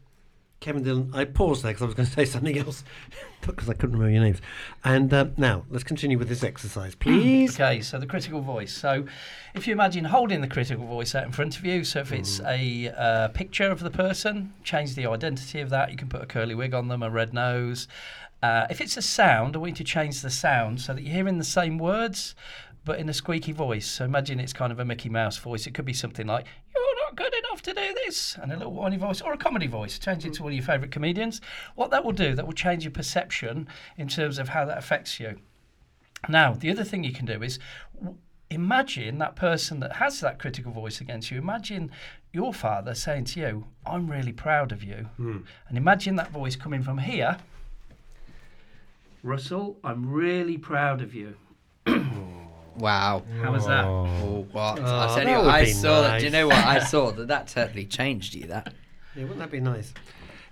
Kevin 0.67 0.83
Dillon. 0.83 1.13
I 1.15 1.27
paused 1.27 1.63
there 1.63 1.71
because 1.71 1.83
I 1.83 1.87
was 1.87 1.95
going 1.95 2.07
to 2.09 2.13
say 2.13 2.25
something 2.25 2.59
else 2.59 2.83
because 3.47 3.71
I 3.71 3.75
couldn't 3.75 3.93
remember 3.93 4.11
your 4.11 4.25
names. 4.25 4.41
And 4.83 5.15
uh, 5.15 5.27
now 5.37 5.65
let's 5.71 5.85
continue 5.85 6.19
with 6.19 6.29
this 6.29 6.43
exercise, 6.43 6.95
please. 7.01 7.55
Okay, 7.55 7.81
so 7.83 8.01
the 8.01 8.07
critical 8.07 8.41
voice. 8.41 8.73
So, 8.73 9.07
if 9.55 9.69
you 9.69 9.73
imagine 9.73 10.07
holding 10.07 10.41
the 10.41 10.49
critical 10.49 10.85
voice 10.85 11.15
out 11.15 11.25
in 11.25 11.31
front 11.31 11.57
of 11.57 11.65
you, 11.65 11.85
so 11.85 12.01
if 12.01 12.11
it's 12.11 12.41
a 12.41 12.89
uh, 12.89 13.29
picture 13.29 13.71
of 13.71 13.79
the 13.79 13.93
person, 13.93 14.55
change 14.65 14.97
the 14.97 15.07
identity 15.07 15.61
of 15.61 15.71
that. 15.71 15.93
You 15.93 15.97
can 15.97 16.09
put 16.09 16.21
a 16.21 16.27
curly 16.27 16.57
wig 16.57 16.75
on 16.75 16.89
them, 16.89 17.01
a 17.01 17.11
red 17.11 17.33
nose. 17.33 17.87
Uh, 18.43 18.67
if 18.69 18.81
it's 18.81 18.97
a 18.97 19.03
sound, 19.03 19.55
I 19.55 19.61
want 19.61 19.71
you 19.71 19.77
to 19.77 19.85
change 19.85 20.21
the 20.21 20.31
sound 20.31 20.81
so 20.81 20.95
that 20.95 21.03
you're 21.03 21.15
hearing 21.15 21.39
the 21.39 21.45
same 21.45 21.79
words, 21.79 22.35
but 22.85 22.99
in 22.99 23.09
a 23.09 23.15
squeaky 23.15 23.53
voice. 23.53 23.87
So 23.87 24.05
imagine 24.05 24.41
it's 24.41 24.53
kind 24.53 24.73
of 24.73 24.81
a 24.81 24.85
Mickey 24.85 25.11
Mouse 25.11 25.37
voice. 25.37 25.69
It 25.69 25.75
could 25.75 25.85
be 25.85 25.93
something 25.93 26.27
like, 26.27 26.45
"You're 26.75 26.96
not 27.17 27.31
good 27.31 27.39
enough 27.39 27.63
to 27.63 27.73
do 27.73 27.95
this," 28.05 28.37
and 28.41 28.53
a 28.53 28.57
little 28.57 28.73
whiny 28.73 28.97
voice, 28.97 29.21
or 29.21 29.33
a 29.33 29.39
comedy 29.39 29.67
voice. 29.67 29.99
Change 29.99 30.25
it 30.25 30.35
to 30.35 30.43
one 30.43 30.53
of 30.53 30.57
your 30.57 30.65
favourite 30.65 30.91
comedians. 30.91 31.41
What 31.75 31.91
that 31.91 32.05
will 32.05 32.13
do, 32.13 32.35
that 32.35 32.47
will 32.47 32.53
change 32.53 32.85
your 32.85 32.93
perception 32.93 33.69
in 33.97 34.09
terms 34.09 34.39
of 34.39 34.51
how 34.51 34.65
that 34.67 34.79
affects 34.79 35.21
you. 35.21 35.39
Now, 36.29 36.53
the 36.53 36.71
other 36.71 36.85
thing 36.85 37.05
you 37.05 37.13
can 37.13 37.27
do 37.27 37.43
is 37.43 37.59
imagine 38.51 39.19
that 39.19 39.37
person 39.37 39.81
that 39.81 39.97
has 39.97 40.21
that 40.21 40.39
critical 40.39 40.73
voice 40.73 41.01
against 41.01 41.31
you. 41.31 41.39
Imagine 41.39 41.91
your 42.33 42.53
father 42.55 42.95
saying 42.95 43.25
to 43.25 43.41
you, 43.41 43.67
I'm 43.85 44.09
really 44.11 44.33
proud 44.33 44.73
of 44.73 44.83
you. 44.83 45.09
Hmm. 45.17 45.39
And 45.69 45.77
imagine 45.77 46.17
that 46.17 46.31
voice 46.31 46.57
coming 46.57 46.83
from 46.83 46.99
here. 46.99 47.39
Russell, 49.23 49.79
I'm 49.83 50.11
really 50.11 50.59
proud 50.59 51.01
of 51.01 51.15
you. 51.15 51.37
Oh. 51.89 52.36
Wow. 52.79 53.23
How 53.43 53.53
was 53.53 53.67
that? 53.67 53.85
Oh, 53.85 54.47
what? 54.53 54.79
Oh, 54.79 54.83
I 54.83 55.07
tell 55.07 55.15
that 55.17 55.27
you, 55.29 55.37
would 55.39 55.47
I 55.47 55.65
be 55.65 55.73
saw 55.73 56.03
that. 56.03 56.19
Do 56.19 56.25
you 56.25 56.31
nice. 56.31 56.41
know 56.41 56.47
what? 56.49 56.57
I 56.65 56.79
saw 56.81 57.11
that 57.13 57.29
that 57.29 57.49
totally 57.49 57.87
changed 57.87 58.35
you. 58.35 58.47
That. 58.47 58.73
Yeah, 59.15 59.23
wouldn't 59.23 59.39
that 59.41 59.51
be 59.51 59.61
nice? 59.61 59.95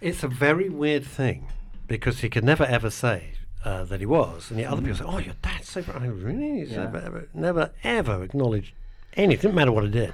It's 0.00 0.22
a 0.22 0.28
very 0.28 0.68
weird 0.68 1.04
thing 1.04 1.46
because 1.86 2.20
he 2.20 2.28
could 2.28 2.44
never 2.44 2.64
ever 2.64 2.90
say 2.90 3.32
uh, 3.64 3.84
that 3.84 4.00
he 4.00 4.06
was, 4.06 4.50
and 4.50 4.58
yet 4.60 4.70
other 4.70 4.82
people 4.82 4.96
say, 4.98 5.04
"Oh, 5.06 5.18
your 5.18 5.34
dad's 5.42 5.68
so 5.68 5.82
proud." 5.82 6.02
I 6.02 6.06
really? 6.06 6.60
He's 6.60 6.70
Yeah. 6.70 6.84
never, 6.84 6.98
ever, 6.98 7.28
never 7.34 7.70
ever 7.82 8.22
acknowledged 8.22 8.72
anything. 9.14 9.42
Didn't 9.50 9.54
matter 9.56 9.72
what 9.72 9.84
he 9.84 9.90
did. 9.90 10.12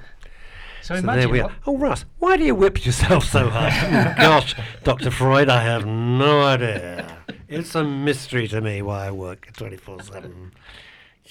So, 0.81 0.95
So 0.95 0.99
imagine 0.99 1.19
there 1.19 1.29
we 1.29 1.39
are. 1.41 1.43
what- 1.43 1.53
Oh, 1.67 1.77
Russ, 1.77 2.05
why 2.17 2.37
do 2.37 2.43
you 2.43 2.55
whip 2.55 2.83
yourself 2.85 3.23
so 3.25 3.49
hard? 3.49 3.71
Oh, 4.17 4.21
Gosh, 4.21 4.55
Dr. 4.83 5.11
Freud, 5.11 5.47
I 5.47 5.61
have 5.61 5.85
no 5.85 6.41
idea. 6.41 7.19
It's 7.47 7.75
a 7.75 7.83
mystery 7.83 8.47
to 8.47 8.61
me 8.61 8.81
why 8.81 9.05
I 9.07 9.11
work 9.11 9.49
24 9.55 10.01
7. 10.01 10.51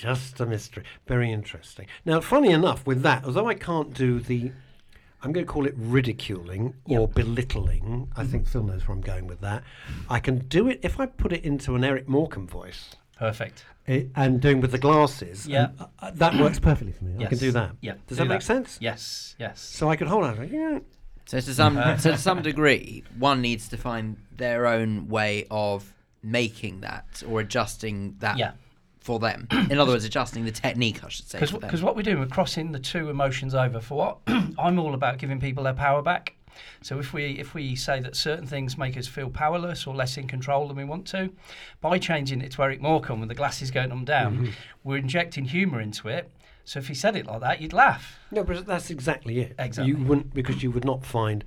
Just 0.01 0.41
a 0.41 0.47
mystery. 0.47 0.85
Very 1.07 1.31
interesting. 1.31 1.87
Now, 2.05 2.21
funny 2.21 2.51
enough, 2.51 2.87
with 2.87 3.03
that, 3.03 3.25
although 3.25 3.49
I 3.49 3.55
can't 3.55 3.93
do 3.93 4.19
the, 4.21 4.51
I'm 5.23 5.33
going 5.33 5.45
to 5.45 5.53
call 5.53 5.67
it 5.67 5.75
ridiculing 5.77 6.75
or 6.87 7.07
belittling. 7.09 8.09
I 8.17 8.25
think 8.25 8.47
Phil 8.49 8.63
knows 8.63 8.87
where 8.89 8.95
I'm 8.97 9.03
going 9.03 9.27
with 9.27 9.41
that. 9.43 9.63
I 10.09 10.19
can 10.21 10.39
do 10.39 10.69
it 10.69 10.81
if 10.83 10.99
I 10.99 11.07
put 11.07 11.33
it 11.33 11.45
into 11.45 11.75
an 11.75 11.85
Eric 11.85 12.09
Morecambe 12.09 12.47
voice. 12.49 12.97
Perfect. 13.19 13.65
eh, 13.87 14.05
and 14.17 14.41
doing 14.41 14.63
with 14.63 14.73
the 14.73 14.79
glasses. 14.79 15.47
Yeah. 15.47 15.67
and, 15.67 15.81
uh, 15.81 15.87
uh, 15.99 16.11
that 16.15 16.41
works 16.41 16.59
perfectly 16.59 16.93
for 16.93 17.05
me. 17.05 17.17
Yes. 17.19 17.27
I 17.27 17.29
can 17.29 17.39
do 17.39 17.53
that. 17.53 17.71
Yeah. 17.83 17.93
Does 18.07 18.17
do 18.19 18.25
that 18.25 18.31
make 18.31 18.43
sense? 18.43 18.79
Yes. 18.81 19.37
Yes. 19.39 19.61
So 19.61 19.91
I 19.91 19.97
could 19.97 20.09
hold 20.09 20.25
on. 20.25 20.39
like, 20.39 20.51
yeah. 20.51 20.79
So 21.27 21.39
to 21.41 21.55
some 21.55 21.75
so 21.99 22.13
to 22.13 22.19
some 22.19 22.41
degree, 22.41 23.05
one 23.19 23.43
needs 23.43 23.69
to 23.69 23.77
find 23.77 24.17
their 24.35 24.67
own 24.67 25.09
way 25.09 25.47
of 25.51 25.93
making 26.23 26.81
that 26.81 27.23
or 27.29 27.41
adjusting 27.41 28.17
that 28.21 28.39
Yeah. 28.39 28.53
For 29.11 29.19
them. 29.19 29.49
In 29.71 29.79
other 29.79 29.91
words, 29.93 30.05
adjusting 30.05 30.45
the 30.45 30.53
technique, 30.53 31.03
I 31.03 31.09
should 31.09 31.29
say. 31.29 31.41
Because 31.41 31.83
what 31.83 31.97
we're 31.97 32.03
doing, 32.03 32.21
we're 32.21 32.27
crossing 32.27 32.71
the 32.71 32.79
two 32.79 33.09
emotions 33.11 33.55
over. 33.57 33.81
For 33.81 33.97
what? 33.99 34.19
I'm 34.59 34.79
all 34.79 34.95
about 34.95 35.19
giving 35.19 35.41
people 35.41 35.65
their 35.65 35.75
power 35.75 36.01
back. 36.03 36.35
So 36.83 36.99
if 37.01 37.13
we 37.13 37.25
if 37.39 37.55
we 37.55 37.75
say 37.75 37.99
that 38.01 38.15
certain 38.15 38.47
things 38.47 38.77
make 38.79 38.97
us 38.97 39.07
feel 39.09 39.31
powerless 39.31 39.87
or 39.87 39.95
less 39.95 40.17
in 40.17 40.27
control 40.29 40.69
than 40.69 40.77
we 40.77 40.85
want 40.85 41.07
to, 41.09 41.31
by 41.81 41.99
changing 41.99 42.41
it 42.43 42.53
to 42.53 42.63
Eric 42.63 42.81
Morecambe 42.81 43.19
with 43.21 43.29
the 43.29 43.35
glasses 43.35 43.71
going 43.73 43.91
on 43.93 44.05
down, 44.05 44.37
Mm-hmm. 44.37 44.51
we're 44.85 44.99
injecting 44.99 45.45
humour 45.47 45.81
into 45.81 46.09
it. 46.09 46.31
So 46.65 46.79
if 46.79 46.87
he 46.89 46.95
said 46.95 47.17
it 47.17 47.27
like 47.27 47.41
that, 47.41 47.61
you'd 47.61 47.73
laugh. 47.73 48.19
No, 48.31 48.45
but 48.45 48.65
that's 48.67 48.91
exactly 48.91 49.41
it. 49.41 49.55
Exactly. 49.59 49.93
You 49.93 49.97
wouldn't 50.05 50.33
because 50.35 50.63
you 50.63 50.71
would 50.71 50.85
not 50.85 51.05
find 51.05 51.45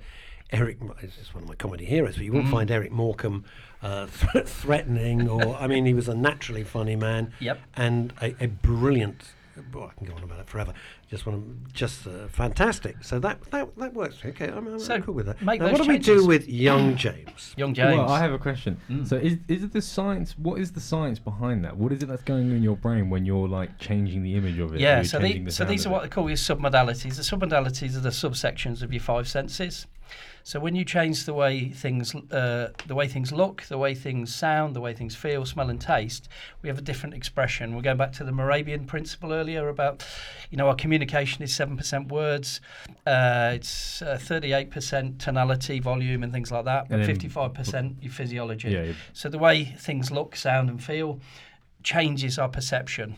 Eric. 0.52 0.78
It's 1.02 1.32
one 1.32 1.44
of 1.44 1.48
my 1.48 1.54
comedy 1.54 1.84
heroes, 1.86 2.16
but 2.16 2.24
you 2.24 2.32
wouldn't 2.32 2.48
Mm. 2.50 2.58
find 2.58 2.70
Eric 2.70 2.92
Morecambe 2.92 3.44
uh, 3.84 4.06
th- 4.32 4.46
threatening, 4.46 5.28
or 5.28 5.54
I 5.60 5.66
mean, 5.66 5.84
he 5.84 5.94
was 5.94 6.08
a 6.08 6.14
naturally 6.14 6.64
funny 6.64 6.96
man. 6.96 7.32
Yep. 7.40 7.60
And 7.76 8.12
a, 8.20 8.34
a 8.42 8.46
brilliant. 8.48 9.22
Well, 9.72 9.84
I 9.84 9.96
can 9.96 10.08
go 10.08 10.14
on 10.14 10.24
about 10.24 10.40
it 10.40 10.48
forever. 10.48 10.72
Just 11.08 11.26
want 11.26 11.68
to, 11.68 11.72
just 11.72 12.08
uh, 12.08 12.26
fantastic. 12.26 13.04
So 13.04 13.20
that 13.20 13.40
that 13.52 13.76
that 13.76 13.94
works. 13.94 14.16
Okay, 14.24 14.48
I'm, 14.48 14.66
I'm 14.66 14.80
So 14.80 15.00
cool 15.00 15.14
with 15.14 15.26
that. 15.26 15.40
make 15.42 15.60
Now, 15.60 15.66
those 15.68 15.78
what 15.78 15.86
do 15.86 15.92
we 15.92 15.98
do 15.98 16.26
with 16.26 16.48
young 16.48 16.96
James? 17.04 17.54
Young 17.56 17.72
James. 17.72 17.98
Well, 17.98 18.08
I 18.08 18.18
have 18.18 18.32
a 18.32 18.38
question. 18.38 18.80
Mm. 18.90 19.06
So, 19.06 19.14
is 19.14 19.38
is 19.46 19.62
it 19.62 19.72
the 19.72 19.82
science? 19.82 20.36
What 20.36 20.58
is 20.58 20.72
the 20.72 20.80
science 20.80 21.20
behind 21.20 21.64
that? 21.64 21.76
What 21.76 21.92
is 21.92 22.02
it 22.02 22.06
that's 22.06 22.24
going 22.24 22.50
on 22.50 22.56
in 22.56 22.64
your 22.64 22.76
brain 22.76 23.10
when 23.10 23.24
you're 23.24 23.46
like 23.46 23.78
changing 23.78 24.24
the 24.24 24.34
image 24.34 24.58
of 24.58 24.74
it? 24.74 24.80
Yeah, 24.80 25.02
so, 25.02 25.20
the, 25.20 25.38
the 25.38 25.52
so 25.52 25.64
these 25.64 25.86
are 25.86 25.90
what 25.90 26.02
they 26.02 26.08
call 26.08 26.28
your 26.28 26.36
submodalities. 26.36 27.14
The 27.14 27.22
submodalities 27.22 27.96
are 27.96 28.00
the 28.00 28.08
subsections 28.08 28.82
of 28.82 28.92
your 28.92 29.02
five 29.02 29.28
senses. 29.28 29.86
So 30.46 30.60
when 30.60 30.76
you 30.76 30.84
change 30.84 31.24
the 31.24 31.32
way 31.32 31.70
things, 31.70 32.14
uh, 32.14 32.68
the 32.86 32.94
way 32.94 33.08
things 33.08 33.32
look, 33.32 33.62
the 33.62 33.78
way 33.78 33.94
things 33.94 34.34
sound, 34.34 34.76
the 34.76 34.80
way 34.80 34.92
things 34.92 35.16
feel, 35.16 35.46
smell, 35.46 35.70
and 35.70 35.80
taste, 35.80 36.28
we 36.60 36.68
have 36.68 36.76
a 36.76 36.82
different 36.82 37.14
expression. 37.14 37.74
We're 37.74 37.80
going 37.80 37.96
back 37.96 38.12
to 38.12 38.24
the 38.24 38.30
Mehrabian 38.30 38.86
principle 38.86 39.32
earlier 39.32 39.70
about, 39.70 40.06
you 40.50 40.58
know, 40.58 40.68
our 40.68 40.74
communication 40.74 41.42
is 41.42 41.54
seven 41.54 41.78
percent 41.78 42.12
words, 42.12 42.60
uh, 43.06 43.52
it's 43.54 44.02
thirty-eight 44.04 44.70
percent 44.70 45.18
tonality, 45.18 45.80
volume, 45.80 46.22
and 46.22 46.30
things 46.30 46.52
like 46.52 46.66
that, 46.66 46.90
then- 46.90 47.06
fifty-five 47.06 47.54
percent 47.54 47.96
your 48.02 48.12
physiology. 48.12 48.68
Yeah. 48.68 48.92
So 49.14 49.30
the 49.30 49.38
way 49.38 49.64
things 49.64 50.10
look, 50.10 50.36
sound, 50.36 50.68
and 50.68 50.84
feel 50.84 51.20
changes 51.82 52.38
our 52.38 52.50
perception. 52.50 53.16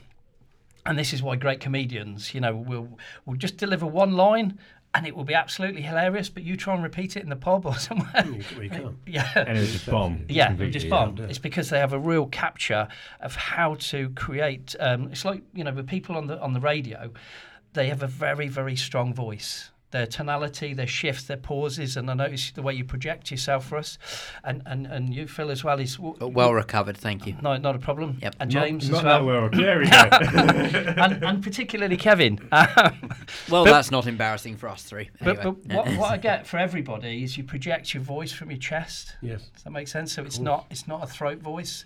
And 0.88 0.96
this 0.96 1.12
is 1.12 1.20
why 1.20 1.34
great 1.34 1.58
comedians, 1.58 2.32
you 2.32 2.40
know, 2.40 2.54
will 2.54 2.96
will 3.24 3.34
just 3.34 3.56
deliver 3.56 3.84
one 3.84 4.12
line 4.12 4.60
and 4.96 5.06
it 5.06 5.14
will 5.14 5.24
be 5.24 5.34
absolutely 5.34 5.82
hilarious, 5.82 6.30
but 6.30 6.42
you 6.42 6.56
try 6.56 6.72
and 6.72 6.82
repeat 6.82 7.16
it 7.16 7.22
in 7.22 7.28
the 7.28 7.36
pub 7.36 7.66
or 7.66 7.74
somewhere. 7.74 8.24
You, 8.26 8.62
you 8.62 8.70
can't. 8.70 8.96
Yeah. 9.06 9.30
And 9.36 9.58
it's 9.58 9.72
just 9.72 9.90
bomb. 9.90 10.24
Yeah, 10.28 10.48
completely, 10.48 10.72
just 10.72 10.86
yeah. 10.86 10.90
bomb. 10.90 11.18
It's 11.18 11.38
because 11.38 11.68
they 11.68 11.78
have 11.78 11.92
a 11.92 11.98
real 11.98 12.26
capture 12.26 12.88
of 13.20 13.36
how 13.36 13.74
to 13.74 14.08
create. 14.10 14.74
Um, 14.80 15.08
it's 15.12 15.24
like 15.24 15.42
you 15.54 15.64
know, 15.64 15.72
with 15.72 15.86
people 15.86 16.16
on 16.16 16.26
the 16.26 16.40
on 16.40 16.54
the 16.54 16.60
radio, 16.60 17.12
they 17.74 17.88
have 17.88 18.02
a 18.02 18.06
very 18.06 18.48
very 18.48 18.74
strong 18.74 19.12
voice. 19.12 19.70
Their 19.92 20.06
tonality, 20.06 20.74
their 20.74 20.86
shifts, 20.88 21.24
their 21.24 21.36
pauses, 21.36 21.96
and 21.96 22.10
I 22.10 22.14
notice 22.14 22.50
the 22.50 22.60
way 22.60 22.74
you 22.74 22.84
project 22.84 23.30
yourself 23.30 23.66
for 23.68 23.78
us, 23.78 23.98
and 24.42 24.60
and, 24.66 24.84
and 24.86 25.14
you 25.14 25.28
Phil 25.28 25.48
as 25.50 25.62
well 25.62 25.78
is 25.78 25.96
w- 25.96 26.16
Well 26.26 26.52
recovered, 26.52 26.96
thank 26.96 27.24
you. 27.26 27.36
no, 27.40 27.56
not 27.56 27.76
a 27.76 27.78
problem. 27.78 28.18
Yep. 28.20 28.34
And 28.40 28.50
James 28.50 28.90
not 28.90 28.98
as 28.98 29.02
that 29.04 29.24
well. 29.24 29.42
well. 29.48 29.50
There 29.50 29.78
we 29.78 29.88
go. 29.88 29.96
and, 31.02 31.22
and 31.24 31.42
particularly 31.42 31.96
Kevin. 31.96 32.38
Um, 32.52 33.10
Well, 33.48 33.64
But- 33.64 33.70
that's 33.72 33.90
not 33.92 34.06
embarrassing 34.08 34.56
for 34.56 34.68
us 34.68 34.82
three. 34.82 35.10
but, 35.22 35.40
but 35.42 35.64
what, 35.66 35.88
what 35.96 36.10
I 36.10 36.16
get 36.16 36.46
for 36.46 36.58
everybody 36.58 37.22
is 37.22 37.36
you 37.38 37.44
project 37.44 37.94
your 37.94 38.02
voice 38.02 38.32
from 38.32 38.50
your 38.50 38.58
chest. 38.58 39.14
Yes. 39.22 39.42
Does 39.54 39.62
that 39.64 39.70
make 39.70 39.88
sense? 39.88 40.12
So 40.12 40.22
it's 40.24 40.38
not 40.40 40.66
it's 40.70 40.88
not 40.88 41.04
a 41.04 41.06
throat 41.06 41.38
voice, 41.38 41.84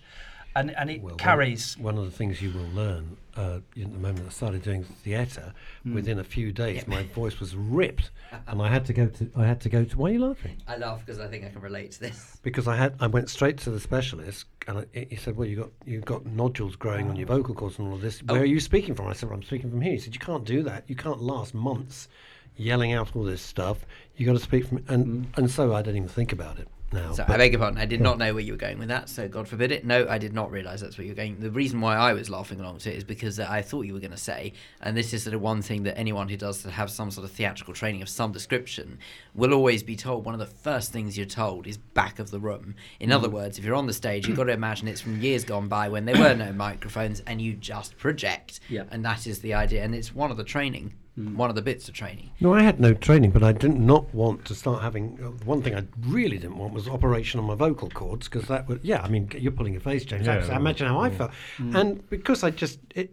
and 0.56 0.70
and 0.76 0.90
it 0.90 1.00
Well, 1.02 1.16
carries. 1.16 1.76
One, 1.78 1.96
of 1.98 2.04
the 2.04 2.10
things 2.10 2.40
you 2.42 2.50
will 2.52 2.68
learn 2.74 3.16
uh, 3.36 3.60
in 3.76 3.92
the 3.92 3.98
moment 3.98 4.26
I 4.26 4.30
started 4.30 4.62
doing 4.62 4.82
theatre, 4.84 5.52
Mm. 5.86 5.94
within 5.94 6.18
a 6.18 6.24
few 6.24 6.52
days, 6.52 6.86
my 6.86 7.02
voice 7.04 7.40
was 7.40 7.54
ripped, 7.56 8.10
and 8.48 8.60
I 8.60 8.68
had 8.68 8.84
to 8.86 8.92
go 8.92 9.06
to. 9.06 9.30
I 9.36 9.46
had 9.46 9.60
to 9.62 9.68
go 9.68 9.84
to. 9.84 9.96
Why 9.96 10.10
are 10.10 10.12
you 10.12 10.26
laughing? 10.26 10.56
I 10.66 10.76
laugh 10.76 11.00
because 11.04 11.20
I 11.20 11.26
think 11.28 11.44
I 11.44 11.48
can 11.50 11.60
relate 11.62 11.92
to 11.92 12.00
this. 12.00 12.38
Because 12.42 12.66
I 12.68 12.76
had, 12.76 12.94
I 13.00 13.06
went 13.06 13.30
straight 13.30 13.56
to 13.58 13.70
the 13.70 13.80
specialist, 13.80 14.46
and 14.66 14.78
I, 14.78 14.84
he 15.08 15.16
said, 15.16 15.36
"Well, 15.36 15.48
you 15.48 15.56
got 15.56 15.70
you've 15.86 16.04
got 16.04 16.26
nodules 16.26 16.76
growing 16.76 17.08
on 17.08 17.16
your 17.16 17.26
vocal 17.26 17.54
cords 17.54 17.78
and 17.78 17.88
all 17.88 17.94
of 17.94 18.00
this. 18.00 18.22
Where 18.22 18.38
Oh. 18.38 18.42
are 18.42 18.46
you 18.46 18.60
speaking 18.60 18.94
from?" 18.94 19.06
I 19.06 19.12
said, 19.14 19.28
well, 19.28 19.36
"I'm 19.38 19.42
speaking 19.44 19.70
from 19.70 19.80
here." 19.80 19.92
He 19.92 19.98
said, 19.98 20.14
"You 20.14 20.20
can't 20.20 20.44
do 20.44 20.62
that. 20.64 20.84
You 20.88 20.96
can't 20.96 21.22
last 21.22 21.54
months 21.54 22.08
yelling 22.56 22.92
out 22.92 23.14
all 23.16 23.22
this 23.24 23.40
stuff. 23.40 23.86
You 24.16 24.26
got 24.26 24.32
to 24.32 24.38
speak 24.40 24.66
from." 24.66 24.84
And 24.88 25.32
and 25.36 25.50
so 25.50 25.72
I 25.74 25.80
didn't 25.82 25.96
even 25.98 26.08
think 26.08 26.32
about 26.32 26.58
it 26.58 26.68
now. 26.92 27.12
So 27.12 27.24
I 27.26 27.36
beg 27.36 27.52
your 27.52 27.60
pardon. 27.60 27.78
I 27.78 27.86
did 27.86 28.00
not 28.00 28.18
know 28.18 28.34
where 28.34 28.42
you 28.42 28.52
were 28.52 28.58
going 28.58 28.78
with 28.78 28.88
that. 28.88 29.08
So 29.08 29.28
God 29.28 29.48
forbid 29.48 29.72
it. 29.72 29.84
No, 29.84 30.06
I 30.08 30.18
did 30.18 30.32
not 30.32 30.50
realise 30.50 30.80
that's 30.80 30.98
where 30.98 31.04
you 31.04 31.12
were 31.12 31.16
going. 31.16 31.40
The 31.40 31.50
reason 31.50 31.80
why 31.80 31.96
I 31.96 32.12
was 32.12 32.30
laughing 32.30 32.60
along 32.60 32.78
to 32.78 32.92
it 32.92 32.96
is 32.96 33.04
because 33.04 33.38
I 33.38 33.62
thought 33.62 33.82
you 33.82 33.92
were 33.92 34.00
going 34.00 34.10
to 34.10 34.16
say, 34.16 34.52
and 34.80 34.96
this 34.96 35.12
is 35.12 35.22
sort 35.22 35.34
of 35.34 35.40
one 35.40 35.62
thing 35.62 35.84
that 35.84 35.98
anyone 35.98 36.28
who 36.28 36.36
does 36.36 36.62
have 36.64 36.90
some 36.90 37.10
sort 37.10 37.24
of 37.24 37.32
theatrical 37.32 37.74
training 37.74 38.02
of 38.02 38.08
some 38.08 38.32
description 38.32 38.98
will 39.34 39.54
always 39.54 39.82
be 39.82 39.96
told. 39.96 40.24
One 40.24 40.34
of 40.34 40.40
the 40.40 40.46
first 40.46 40.92
things 40.92 41.16
you're 41.16 41.26
told 41.26 41.66
is 41.66 41.76
back 41.76 42.18
of 42.18 42.30
the 42.30 42.40
room. 42.40 42.74
In 42.98 43.10
hmm. 43.10 43.16
other 43.16 43.30
words, 43.30 43.58
if 43.58 43.64
you're 43.64 43.74
on 43.74 43.86
the 43.86 43.92
stage, 43.92 44.26
you've 44.26 44.36
got 44.36 44.44
to 44.44 44.52
imagine 44.52 44.88
it's 44.88 45.00
from 45.00 45.20
years 45.20 45.44
gone 45.44 45.68
by 45.68 45.88
when 45.88 46.04
there 46.04 46.18
were 46.18 46.34
no 46.34 46.52
microphones 46.52 47.20
and 47.26 47.40
you 47.40 47.54
just 47.54 47.96
project. 47.98 48.60
Yeah. 48.68 48.84
And 48.90 49.04
that 49.04 49.26
is 49.26 49.40
the 49.40 49.54
idea. 49.54 49.82
And 49.84 49.94
it's 49.94 50.14
one 50.14 50.30
of 50.30 50.36
the 50.36 50.44
training, 50.44 50.94
one 51.36 51.50
of 51.50 51.56
the 51.56 51.62
bits 51.62 51.88
of 51.88 51.94
training. 51.94 52.30
No, 52.40 52.54
I 52.54 52.62
had 52.62 52.80
no 52.80 52.94
training, 52.94 53.30
but 53.30 53.42
I 53.42 53.52
did 53.52 53.74
not 53.78 54.12
want 54.14 54.44
to 54.46 54.54
start 54.54 54.82
having. 54.82 55.18
Uh, 55.22 55.28
one 55.44 55.62
thing 55.62 55.74
I 55.74 55.84
really 56.06 56.38
didn't 56.38 56.58
want 56.58 56.72
was 56.72 56.88
operation 56.88 57.40
on 57.40 57.46
my 57.46 57.54
vocal 57.54 57.90
cords 57.90 58.28
because 58.28 58.48
that 58.48 58.68
would. 58.68 58.80
Yeah, 58.82 59.02
I 59.02 59.08
mean, 59.08 59.30
you're 59.36 59.52
pulling 59.52 59.72
your 59.72 59.82
face, 59.82 60.04
James. 60.04 60.26
Yeah, 60.26 60.34
That's- 60.34 60.48
well, 60.48 60.58
imagine 60.58 60.86
how 60.88 60.98
I 61.00 61.08
yeah. 61.08 61.16
felt, 61.16 61.30
and 61.58 62.08
because 62.10 62.42
I 62.42 62.50
just 62.50 62.78
it, 62.94 63.12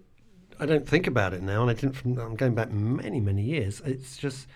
I 0.59 0.65
don't 0.65 0.88
think 0.88 1.07
about 1.07 1.34
it 1.34 1.41
now, 1.41 1.61
and 1.61 1.69
I 1.71 1.73
didn't. 1.73 1.95
From 1.95 2.17
I'm 2.17 2.35
going 2.35 2.55
back 2.55 2.71
many 2.71 3.19
many 3.19 3.43
years. 3.43 3.81
It's 3.85 4.17
just 4.17 4.47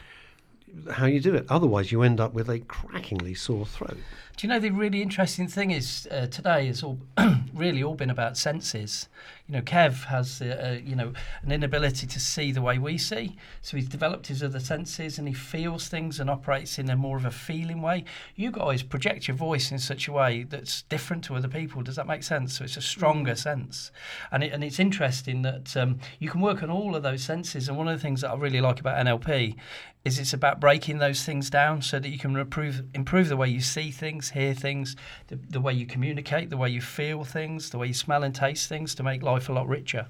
how 0.92 1.06
you 1.06 1.20
do 1.20 1.36
it. 1.36 1.46
Otherwise, 1.50 1.92
you 1.92 2.02
end 2.02 2.20
up 2.20 2.34
with 2.34 2.50
a 2.50 2.60
crackingly 2.60 3.34
sore 3.34 3.66
throat. 3.66 3.98
Do 4.42 4.48
you 4.48 4.54
know 4.54 4.60
the 4.60 4.72
really 4.72 5.04
interesting 5.04 5.48
thing 5.48 5.70
is 5.70 6.08
uh, 6.10 6.26
today 6.26 6.66
has 6.66 6.82
all 6.82 6.98
really 7.54 7.84
all 7.84 7.94
been 7.94 8.10
about 8.10 8.38
senses. 8.38 9.08
You 9.48 9.54
know, 9.54 9.62
Kev 9.62 10.06
has 10.06 10.42
uh, 10.42 10.46
uh, 10.46 10.80
you 10.84 10.96
know 10.96 11.14
an 11.44 11.52
inability 11.52 12.08
to 12.08 12.20
see 12.20 12.52
the 12.52 12.64
way 12.64 12.80
we 12.80 12.98
see, 12.98 13.38
so 13.62 13.78
he's 13.78 13.88
developed 13.88 14.26
his 14.26 14.42
other 14.42 14.60
senses 14.60 15.20
and 15.20 15.28
he 15.28 15.34
feels 15.36 15.90
things 15.90 16.20
and 16.20 16.28
operates 16.28 16.80
in 16.80 16.90
a 16.90 16.96
more 16.96 17.18
of 17.18 17.26
a 17.26 17.30
feeling 17.30 17.84
way. 17.84 18.04
You 18.36 18.50
guys 18.50 18.82
project 18.82 19.28
your 19.28 19.38
voice 19.38 19.72
in 19.72 19.78
such 19.78 20.08
a 20.08 20.12
way 20.12 20.42
that's 20.42 20.82
different 20.84 21.24
to 21.26 21.36
other 21.36 21.48
people. 21.48 21.84
Does 21.84 21.98
that 21.98 22.08
make 22.08 22.24
sense? 22.24 22.58
So 22.58 22.64
it's 22.64 22.78
a 22.78 22.82
stronger 22.82 23.36
sense, 23.36 23.92
and 24.32 24.44
it, 24.44 24.54
and 24.54 24.64
it's 24.64 24.80
interesting 24.80 25.44
that 25.44 25.78
um, 25.78 26.00
you 26.18 26.32
can 26.32 26.42
work 26.42 26.64
on 26.64 26.72
all 26.72 26.96
of 26.96 27.04
those 27.04 27.22
senses. 27.22 27.70
And 27.70 27.78
one 27.78 27.88
of 27.88 27.96
the 27.96 28.02
things 28.02 28.22
that 28.22 28.32
I 28.32 28.36
really 28.36 28.62
like 28.62 28.80
about 28.80 29.06
NLP 29.06 29.56
is 30.04 30.18
it's 30.18 30.34
about 30.34 30.60
breaking 30.60 30.98
those 30.98 31.24
things 31.24 31.50
down 31.50 31.82
so 31.82 32.00
that 32.00 32.10
you 32.10 32.18
can 32.18 32.36
improve 32.36 32.84
improve 32.96 33.30
the 33.30 33.38
way 33.38 33.48
you 33.48 33.62
see 33.62 33.92
things, 33.92 34.31
hear 34.32 34.54
things, 34.54 34.96
the, 35.28 35.36
the 35.50 35.62
way 35.62 35.74
you 35.74 35.86
communicate, 35.86 36.50
the 36.50 36.58
way 36.58 36.70
you 36.70 36.82
feel 36.82 37.24
things, 37.24 37.70
the 37.70 37.78
way 37.78 37.88
you 37.88 37.94
smell 37.94 38.24
and 38.24 38.34
taste 38.34 38.68
things 38.70 38.96
to 38.96 39.04
make 39.04 39.22
life 39.24 39.50
a 39.50 39.54
lot 39.54 39.68
richer. 39.68 40.08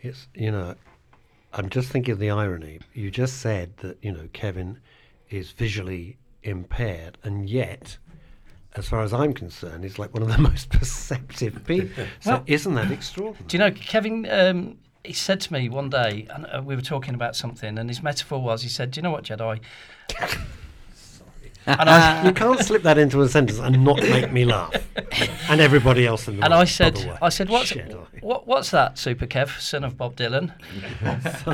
It's 0.00 0.28
you 0.34 0.50
know, 0.50 0.74
I'm 1.52 1.68
just 1.68 1.88
thinking 1.90 2.12
of 2.12 2.18
the 2.18 2.30
irony. 2.30 2.80
You 2.92 3.10
just 3.10 3.38
said 3.38 3.76
that 3.78 3.98
you 4.02 4.12
know 4.12 4.28
Kevin 4.32 4.78
is 5.30 5.50
visually 5.52 6.16
impaired, 6.42 7.16
and 7.24 7.48
yet, 7.48 7.96
as 8.74 8.88
far 8.88 9.02
as 9.02 9.12
I'm 9.14 9.32
concerned, 9.32 9.84
he's 9.84 9.98
like 9.98 10.12
one 10.12 10.22
of 10.22 10.28
the 10.28 10.38
most 10.50 10.68
perceptive 10.70 11.64
people. 11.64 12.04
So 12.20 12.30
Well- 12.32 12.44
isn't 12.46 12.74
that 12.74 12.90
extraordinary? 12.90 13.46
Do 13.48 13.56
you 13.56 13.58
know, 13.60 13.70
Kevin? 13.70 14.28
Um, 14.30 14.78
he 15.04 15.12
said 15.12 15.38
to 15.42 15.52
me 15.52 15.68
one 15.68 15.90
day, 15.90 16.26
and 16.30 16.46
uh, 16.46 16.62
we 16.64 16.74
were 16.74 16.80
talking 16.82 17.14
about 17.14 17.36
something, 17.36 17.78
and 17.78 17.90
his 17.90 18.02
metaphor 18.02 18.40
was, 18.42 18.62
he 18.62 18.68
said, 18.70 18.90
"Do 18.90 18.98
you 18.98 19.02
know 19.02 19.10
what, 19.10 19.24
Jedi?" 19.24 19.60
And 21.66 21.88
I, 21.88 22.26
you 22.26 22.32
can't 22.32 22.60
slip 22.60 22.82
that 22.82 22.98
into 22.98 23.22
a 23.22 23.28
sentence 23.28 23.58
and 23.58 23.84
not 23.84 23.96
make 24.02 24.30
me 24.32 24.44
laugh, 24.44 24.74
and 25.48 25.60
everybody 25.60 26.06
else 26.06 26.28
in 26.28 26.36
the 26.36 26.44
and 26.44 26.52
room, 26.52 26.60
I 26.60 26.64
said. 26.64 27.18
I 27.22 27.28
said, 27.30 27.48
what's 27.48 27.72
Jedi. 27.72 28.22
what, 28.22 28.46
what's 28.46 28.70
that, 28.70 28.98
Super 28.98 29.26
Kev, 29.26 29.58
son 29.60 29.82
of 29.84 29.96
Bob 29.96 30.16
Dillon? 30.16 30.52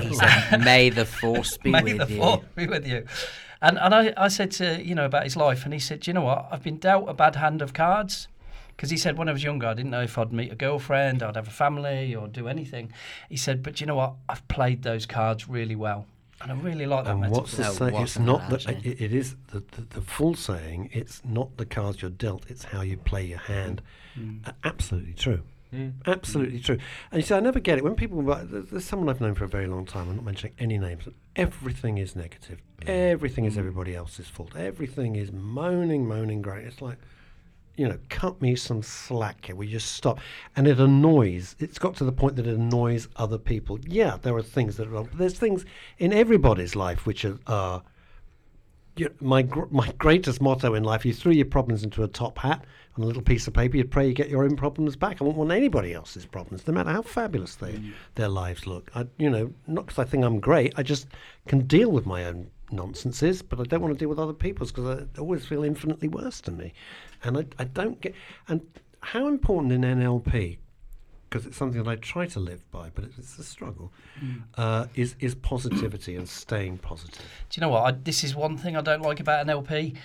He 0.01 0.15
said, 0.15 0.59
May 0.65 0.91
the 0.91 1.05
force 1.05 1.57
be 1.59 1.70
May 1.73 1.82
with 1.82 1.99
the 1.99 2.15
you. 2.15 2.20
force 2.20 2.45
be 2.57 2.66
with 2.66 2.87
you. 2.87 3.07
And 3.62 3.78
and 3.78 3.95
I, 3.95 4.12
I 4.16 4.28
said 4.28 4.51
to 4.53 4.82
you 4.82 4.95
know 4.95 5.05
about 5.05 5.24
his 5.24 5.37
life, 5.37 5.65
and 5.65 5.74
he 5.74 5.81
said, 5.81 6.01
"Do 6.01 6.11
you 6.11 6.15
know 6.15 6.23
what? 6.23 6.49
I've 6.51 6.62
been 6.62 6.78
dealt 6.78 7.09
a 7.09 7.15
bad 7.15 7.37
hand 7.37 7.62
of 7.62 7.73
cards." 7.74 8.27
Because 8.74 8.89
he 8.91 8.97
said 8.97 9.19
when 9.19 9.28
I 9.28 9.32
was 9.32 9.43
younger, 9.43 9.66
I 9.66 9.74
didn't 9.74 9.91
know 9.91 10.01
if 10.01 10.16
I'd 10.16 10.32
meet 10.32 10.51
a 10.51 10.55
girlfriend, 10.55 11.23
I'd 11.23 11.37
have 11.37 11.47
a 11.47 11.51
family, 11.51 12.15
or 12.15 12.27
do 12.27 12.49
anything. 12.49 12.91
He 13.28 13.37
said, 13.37 13.62
"But 13.62 13.74
do 13.77 13.82
you 13.82 13.87
know 13.87 13.97
what? 13.97 14.15
I've 14.28 14.47
played 14.49 14.82
those 14.82 15.05
cards 15.05 15.47
really 15.49 15.77
well, 15.77 16.07
and 16.41 16.53
I 16.53 16.55
really 16.55 16.87
like 16.87 17.05
that 17.05 17.12
And 17.12 17.21
metaphor." 17.21 17.41
what's 17.43 17.57
the 17.57 17.62
No, 17.65 17.73
saying? 17.73 17.95
It's 17.97 18.19
not 18.19 18.51
the. 18.51 18.81
It, 18.85 19.01
it 19.01 19.12
is 19.15 19.37
the, 19.49 19.61
the 19.73 19.83
the 19.83 20.01
full 20.01 20.35
saying. 20.35 20.91
It's 20.93 21.23
not 21.25 21.57
the 21.57 21.67
cards 21.67 22.03
you're 22.03 22.11
dealt. 22.11 22.45
It's 22.49 22.65
how 22.65 22.83
you 22.83 22.97
play 22.97 23.25
your 23.25 23.39
hand. 23.39 23.83
Mm. 24.19 24.47
A- 24.47 24.55
Absolutely 24.65 25.15
true. 25.15 25.43
Absolutely 26.07 26.59
true. 26.59 26.79
And 27.12 27.23
you 27.23 27.27
see, 27.27 27.35
I 27.35 27.41
never 27.41 27.61
get 27.61 27.79
it 27.79 27.85
when 27.85 27.95
people. 27.95 28.23
There's, 28.23 28.71
there's 28.71 28.85
someone 28.85 29.09
I've 29.09 29.21
known 29.21 29.35
for 29.35 29.45
a 29.45 29.49
very 29.49 29.67
long 29.69 29.87
time. 29.87 30.09
I'm 30.09 30.17
not 30.17 30.25
mentioning 30.25 30.55
any 30.59 30.79
names. 30.79 31.05
Everything 31.37 31.99
is 31.99 32.17
negative. 32.17 32.61
Mm. 32.83 32.89
Everything 32.89 33.45
is 33.45 33.55
mm. 33.55 33.59
everybody 33.59 33.95
else's 33.95 34.27
fault. 34.29 34.57
Everything 34.57 35.15
is 35.17 35.31
moaning, 35.31 36.09
moaning, 36.09 36.43
great. 36.43 36.65
It's 36.67 36.83
like 36.83 36.99
you 37.81 37.89
know, 37.89 37.98
cut 38.11 38.43
me 38.43 38.55
some 38.55 38.82
slack 38.82 39.47
here. 39.47 39.57
We 39.57 39.66
just 39.66 39.93
stop, 39.93 40.20
and 40.55 40.69
it 40.69 40.78
annoys. 40.78 41.57
It's 41.59 41.78
got 41.78 41.97
to 41.97 42.05
the 42.05 42.12
point 42.12 42.36
that 42.36 42.47
it 42.47 42.55
annoys 42.55 43.09
other 43.16 43.39
people. 43.39 43.78
Yeah, 43.86 44.19
there 44.20 44.36
are 44.36 44.43
things 44.43 44.77
that 44.77 44.86
are 44.86 44.90
wrong. 44.90 45.09
But 45.11 45.16
there's 45.16 45.39
things 45.39 45.65
in 45.97 46.12
everybody's 46.12 46.77
life 46.77 47.07
which 47.07 47.24
are. 47.47 47.82
you 48.97 49.09
my 49.23 49.40
gr- 49.40 49.70
my 49.70 49.90
greatest 49.97 50.43
motto 50.43 50.74
in 50.74 50.85
life: 50.85 51.07
you 51.07 51.15
threw 51.15 51.32
your 51.32 51.47
problems 51.47 51.82
into 51.82 52.02
a 52.02 52.09
top 52.09 52.36
hat 52.36 52.66
on 52.98 53.02
a 53.02 53.07
little 53.07 53.23
piece 53.23 53.47
of 53.47 53.55
paper. 53.55 53.78
You 53.78 53.86
pray 53.86 54.07
you 54.07 54.12
get 54.12 54.28
your 54.28 54.44
own 54.44 54.57
problems 54.57 54.94
back. 54.94 55.23
I 55.23 55.24
won't 55.24 55.39
want 55.39 55.51
anybody 55.51 55.94
else's 55.94 56.27
problems, 56.27 56.66
no 56.66 56.74
matter 56.74 56.90
how 56.90 57.01
fabulous 57.01 57.55
they 57.55 57.73
mm. 57.73 57.94
their 58.15 58.28
lives 58.28 58.66
look. 58.66 58.90
I, 58.94 59.07
you 59.16 59.31
know, 59.31 59.55
not 59.66 59.86
because 59.86 59.98
I 59.98 60.05
think 60.05 60.23
I'm 60.23 60.39
great. 60.39 60.74
I 60.77 60.82
just 60.82 61.07
can 61.48 61.61
deal 61.61 61.90
with 61.90 62.05
my 62.05 62.27
own 62.27 62.51
nonsenses, 62.73 63.40
but 63.43 63.59
I 63.59 63.65
don't 63.65 63.81
want 63.81 63.94
to 63.94 63.98
deal 63.98 64.11
with 64.11 64.19
other 64.19 64.35
people's 64.35 64.70
because 64.70 65.01
I 65.01 65.20
always 65.20 65.47
feel 65.47 65.65
infinitely 65.65 66.09
worse 66.09 66.43
than 66.43 66.59
me. 66.59 66.74
And 67.25 67.37
I, 67.39 67.47
I 67.59 67.65
don't 67.65 68.01
get. 68.01 68.15
And 68.49 68.61
how 69.01 69.29
important 69.29 69.73
in 69.73 69.83
NLP, 69.83 70.59
because 71.29 71.47
it's 71.47 71.57
something 71.57 71.83
that 71.83 71.91
I 71.91 71.97
try 71.97 72.27
to 72.27 72.41
live 72.41 72.69
by, 72.71 72.91
but 72.95 73.05
it's 73.05 73.39
a 73.39 73.45
struggle, 73.45 73.93
Mm. 74.23 74.43
uh, 74.57 74.87
is, 74.95 75.15
is 75.21 75.35
positivity 75.35 76.15
and 76.17 76.29
staying 76.29 76.79
positive. 76.79 77.25
Do 77.49 77.59
you 77.59 77.61
know 77.63 77.71
what? 77.71 77.83
I, 77.85 77.91
this 77.93 78.23
is 78.25 78.35
one 78.35 78.59
thing 78.59 78.77
I 78.77 78.83
don't 78.83 79.01
like 79.03 79.19
about 79.21 79.47
NLP 79.47 79.97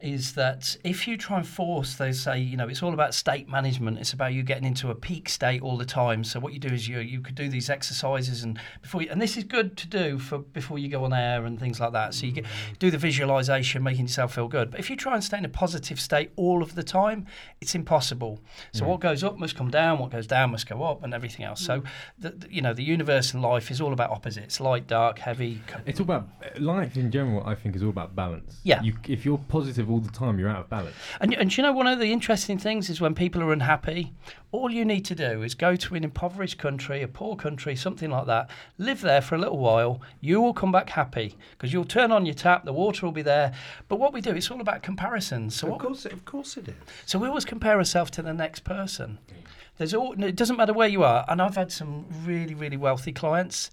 is 0.00 0.34
that 0.34 0.76
if 0.84 1.08
you 1.08 1.16
try 1.16 1.38
and 1.38 1.46
force, 1.46 1.94
they 1.94 2.12
say, 2.12 2.38
you 2.38 2.56
know, 2.56 2.68
it's 2.68 2.82
all 2.82 2.92
about 2.92 3.14
state 3.14 3.48
management. 3.48 3.98
It's 3.98 4.12
about 4.12 4.32
you 4.34 4.42
getting 4.42 4.64
into 4.64 4.90
a 4.90 4.94
peak 4.94 5.28
state 5.28 5.62
all 5.62 5.76
the 5.78 5.84
time. 5.86 6.24
So 6.24 6.40
what 6.40 6.52
you 6.52 6.58
do 6.58 6.68
is 6.68 6.86
you 6.88 6.98
you 6.98 7.20
could 7.20 7.34
do 7.34 7.48
these 7.48 7.70
exercises 7.70 8.42
and 8.42 8.58
before 8.82 9.02
you, 9.02 9.08
and 9.10 9.20
this 9.22 9.36
is 9.36 9.44
good 9.44 9.76
to 9.78 9.86
do 9.88 10.18
for 10.18 10.38
before 10.38 10.78
you 10.78 10.88
go 10.88 11.04
on 11.04 11.12
air 11.12 11.44
and 11.46 11.58
things 11.58 11.80
like 11.80 11.92
that. 11.92 12.12
So 12.14 12.26
you 12.26 12.32
get, 12.32 12.44
do 12.78 12.90
the 12.90 12.98
visualization, 12.98 13.82
making 13.82 14.06
yourself 14.06 14.34
feel 14.34 14.48
good. 14.48 14.70
But 14.70 14.80
if 14.80 14.90
you 14.90 14.96
try 14.96 15.14
and 15.14 15.24
stay 15.24 15.38
in 15.38 15.44
a 15.44 15.48
positive 15.48 15.98
state 16.00 16.30
all 16.36 16.62
of 16.62 16.74
the 16.74 16.82
time, 16.82 17.26
it's 17.60 17.74
impossible. 17.74 18.40
So 18.72 18.84
Mm. 18.84 18.88
what 18.88 19.00
goes 19.00 19.24
up 19.24 19.38
must 19.38 19.56
come 19.56 19.70
down, 19.70 19.98
what 19.98 20.10
goes 20.10 20.26
down 20.26 20.50
must 20.50 20.68
go 20.68 20.82
up, 20.82 21.02
and 21.02 21.14
everything 21.14 21.44
else. 21.46 21.60
So 21.60 21.82
the, 22.18 22.30
the- 22.30 22.52
you 22.52 22.60
know, 22.60 22.74
the 22.74 22.82
universe 22.84 23.32
and 23.32 23.42
life 23.42 23.70
is 23.70 23.80
all 23.80 23.92
about 23.92 24.10
opposites: 24.10 24.60
light, 24.60 24.86
dark, 24.86 25.18
heavy. 25.20 25.62
It's 25.86 26.00
all 26.00 26.04
about 26.04 26.28
life 26.60 26.96
in 26.96 27.10
general. 27.10 27.42
I 27.46 27.54
think 27.54 27.74
is 27.76 27.82
all 27.82 27.88
about 27.90 28.14
balance. 28.14 28.60
Yeah. 28.64 28.82
You, 28.82 28.94
if 29.08 29.24
you're 29.24 29.38
positive 29.38 29.83
all 29.90 30.00
the 30.00 30.10
time, 30.10 30.38
you're 30.38 30.48
out 30.48 30.60
of 30.60 30.70
balance. 30.70 30.94
And, 31.20 31.34
and 31.34 31.56
you 31.56 31.62
know 31.62 31.72
one 31.72 31.86
of 31.86 31.98
the 31.98 32.12
interesting 32.12 32.58
things 32.58 32.90
is 32.90 33.00
when 33.00 33.14
people 33.14 33.42
are 33.42 33.52
unhappy, 33.52 34.12
all 34.52 34.70
you 34.70 34.84
need 34.84 35.04
to 35.06 35.14
do 35.14 35.42
is 35.42 35.54
go 35.54 35.76
to 35.76 35.94
an 35.94 36.04
impoverished 36.04 36.58
country, 36.58 37.02
a 37.02 37.08
poor 37.08 37.36
country, 37.36 37.74
something 37.74 38.10
like 38.10 38.26
that, 38.26 38.50
live 38.78 39.00
there 39.00 39.20
for 39.20 39.34
a 39.34 39.38
little 39.38 39.58
while, 39.58 40.00
you 40.20 40.40
will 40.40 40.54
come 40.54 40.72
back 40.72 40.90
happy 40.90 41.36
because 41.52 41.72
you'll 41.72 41.84
turn 41.84 42.12
on 42.12 42.26
your 42.26 42.34
tap, 42.34 42.64
the 42.64 42.72
water 42.72 43.04
will 43.04 43.12
be 43.12 43.22
there. 43.22 43.52
But 43.88 43.98
what 43.98 44.12
we 44.12 44.20
do, 44.20 44.30
it's 44.30 44.50
all 44.50 44.60
about 44.60 44.82
comparisons. 44.82 45.56
So 45.56 45.66
of 45.66 45.72
what, 45.72 45.80
course, 45.80 46.06
it, 46.06 46.12
of 46.12 46.24
course 46.24 46.56
it 46.56 46.68
is. 46.68 46.74
so 47.06 47.18
we 47.18 47.28
always 47.28 47.44
compare 47.44 47.78
ourselves 47.78 48.10
to 48.12 48.22
the 48.22 48.34
next 48.34 48.60
person. 48.60 49.18
There's 49.76 49.92
all, 49.92 50.12
it 50.22 50.36
doesn't 50.36 50.56
matter 50.56 50.72
where 50.72 50.88
you 50.88 51.02
are. 51.02 51.24
And 51.28 51.42
I've 51.42 51.56
had 51.56 51.72
some 51.72 52.06
really, 52.24 52.54
really 52.54 52.76
wealthy 52.76 53.12
clients. 53.12 53.70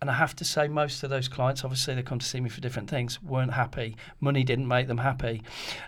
And 0.00 0.10
I 0.10 0.14
have 0.14 0.36
to 0.36 0.44
say, 0.44 0.68
most 0.68 1.02
of 1.02 1.08
those 1.08 1.28
clients, 1.28 1.64
obviously, 1.64 1.94
they 1.94 2.02
come 2.02 2.18
to 2.18 2.26
see 2.26 2.38
me 2.40 2.50
for 2.50 2.60
different 2.60 2.90
things, 2.90 3.22
weren't 3.22 3.54
happy. 3.54 3.96
Money 4.20 4.44
didn't 4.44 4.68
make 4.68 4.86
them 4.86 4.98
happy. 4.98 5.42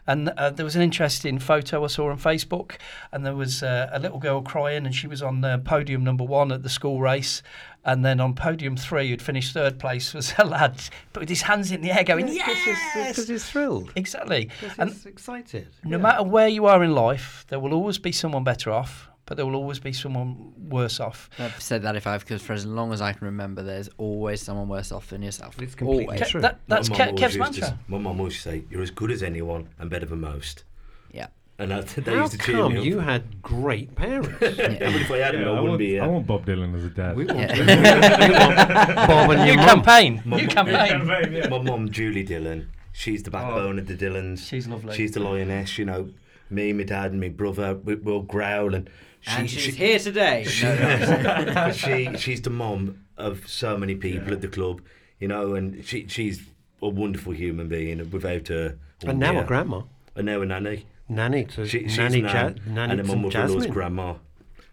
And 0.06 0.30
uh, 0.30 0.48
there 0.50 0.64
was 0.64 0.74
an 0.74 0.80
interesting 0.80 1.38
photo 1.38 1.84
I 1.84 1.88
saw 1.88 2.08
on 2.10 2.18
Facebook, 2.18 2.76
and 3.12 3.26
there 3.26 3.34
was 3.34 3.62
uh, 3.62 3.90
a 3.92 3.98
little 3.98 4.18
girl 4.18 4.40
crying, 4.40 4.86
and 4.86 4.94
she 4.94 5.06
was 5.06 5.20
on 5.22 5.44
uh, 5.44 5.58
podium 5.58 6.02
number 6.02 6.24
one 6.24 6.50
at 6.50 6.62
the 6.62 6.70
school 6.70 7.00
race. 7.00 7.42
And 7.84 8.04
then 8.04 8.18
on 8.20 8.34
podium 8.34 8.76
three, 8.76 9.10
who'd 9.10 9.20
finished 9.20 9.52
third 9.52 9.78
place, 9.78 10.14
was 10.14 10.32
a 10.38 10.46
lad, 10.46 10.80
but 11.12 11.20
with 11.20 11.28
his 11.28 11.42
hands 11.42 11.70
in 11.70 11.82
the 11.82 11.92
air 11.92 12.02
going, 12.02 12.26
yes! 12.28 13.08
Because 13.08 13.28
he's 13.28 13.44
thrilled. 13.48 13.92
Exactly. 13.96 14.48
Because 14.60 14.78
And 14.78 14.90
he's 14.90 15.04
excited. 15.06 15.68
no 15.84 15.98
Yeah. 15.98 16.02
matter 16.02 16.22
where 16.22 16.48
you 16.48 16.64
are 16.66 16.82
in 16.82 16.94
life, 16.94 17.44
there 17.48 17.60
will 17.60 17.74
always 17.74 17.98
be 17.98 18.12
someone 18.12 18.44
better 18.44 18.70
off, 18.72 19.08
but 19.26 19.36
there 19.36 19.44
will 19.44 19.56
always 19.56 19.78
be 19.78 19.92
someone 19.92 20.52
worse 20.68 21.00
off. 21.00 21.28
I've 21.38 21.60
said 21.60 21.82
that 21.82 21.96
if 21.96 22.06
I've 22.06 22.20
because 22.20 22.42
for 22.42 22.52
as 22.52 22.64
long 22.64 22.92
as 22.92 23.00
I 23.00 23.12
can 23.12 23.26
remember, 23.26 23.62
there's 23.62 23.90
always 23.98 24.40
someone 24.40 24.68
worse 24.68 24.92
off 24.92 25.08
than 25.08 25.22
yourself. 25.22 25.60
It's 25.60 25.74
completely 25.74 26.06
always. 26.16 26.28
true. 26.30 26.40
That, 26.40 26.60
that's 26.68 26.88
my 26.88 26.96
Ke- 26.96 27.16
Kev's 27.16 27.36
used 27.36 27.52
to 27.54 27.58
s- 27.58 27.60
mantra. 27.70 27.78
My 27.88 27.98
mum 27.98 28.20
always 28.20 28.40
say, 28.40 28.64
"You're 28.70 28.82
as 28.82 28.90
good 28.90 29.10
as 29.10 29.22
anyone 29.22 29.68
and 29.78 29.90
better 29.90 30.06
than 30.06 30.20
most." 30.20 30.64
Yeah. 31.12 31.26
And 31.58 31.70
that, 31.70 31.86
they 31.88 32.14
How 32.14 32.22
used 32.22 32.32
to 32.32 32.38
cheer 32.38 32.56
come 32.56 32.74
me 32.74 32.78
up. 32.80 32.84
you 32.84 33.00
had 33.00 33.40
great 33.42 33.94
parents? 33.94 34.28
Yeah, 34.40 34.76
if 34.78 35.10
I 35.10 35.16
hadn't, 35.18 35.42
I, 35.42 35.48
wouldn't 35.52 35.68
want, 35.68 35.78
be 35.78 35.86
here. 35.88 36.02
I 36.02 36.06
uh, 36.06 36.10
want 36.10 36.26
Bob 36.26 36.44
Dillon 36.44 36.74
as 36.74 36.84
a 36.84 36.90
dad. 36.90 37.16
We 37.16 37.24
want, 37.24 37.38
Yeah. 37.56 39.06
Bob 39.06 39.30
and 39.30 39.40
New 39.40 39.46
your 39.46 39.56
mum. 39.56 39.66
campaign. 39.66 40.22
Mum- 40.26 40.38
New 40.38 40.48
campaign. 40.48 41.48
My 41.50 41.58
mum, 41.58 41.90
Julie 41.90 42.24
Dillon. 42.24 42.70
she's 42.92 43.22
the 43.22 43.30
backbone 43.30 43.76
oh. 43.76 43.80
of 43.80 43.86
the 43.86 43.94
Dillons. 43.94 44.46
She's 44.46 44.66
lovely. 44.68 44.94
She's 44.96 45.12
the 45.12 45.20
lioness, 45.20 45.78
you 45.78 45.86
know. 45.86 46.10
Me, 46.50 46.72
my 46.74 46.84
dad, 46.84 47.12
and 47.12 47.20
my 47.20 47.28
brother, 47.30 47.74
we, 47.74 47.94
we'll 47.96 48.22
growl 48.22 48.74
and. 48.74 48.88
She, 49.20 49.30
and 49.30 49.50
she's 49.50 49.62
she, 49.62 49.70
here 49.72 49.98
today. 49.98 50.44
She, 50.44 50.64
No, 50.64 51.44
no. 51.44 51.72
she, 51.72 52.10
she's 52.16 52.40
the 52.42 52.50
mom 52.50 53.04
of 53.16 53.48
so 53.48 53.76
many 53.76 53.94
people 53.96 54.32
at 54.32 54.40
the 54.40 54.48
club, 54.48 54.80
you 55.18 55.28
know, 55.28 55.54
and 55.54 55.84
she, 55.84 56.06
she's 56.08 56.42
a 56.82 56.88
wonderful 56.88 57.32
human 57.32 57.68
being. 57.68 58.08
Without 58.10 58.48
her, 58.48 58.76
And 59.04 59.18
now 59.18 59.32
be 59.32 59.38
a 59.38 59.44
grandma. 59.44 59.82
And 60.14 60.26
now 60.26 60.40
a 60.42 60.46
nanny. 60.46 60.86
Nanny 61.08 61.44
to 61.44 61.66
She, 61.66 61.88
she's 61.88 61.98
nanny, 61.98 62.20
nan, 62.22 62.34
ja- 62.66 62.72
nanny 62.72 62.90
and 62.92 63.00
her 63.00 63.06
to 63.06 63.12
mum 63.14 63.22
was 63.22 63.34
Willow's 63.34 63.52
Jasmine. 63.54 63.72
grandma. 63.72 64.14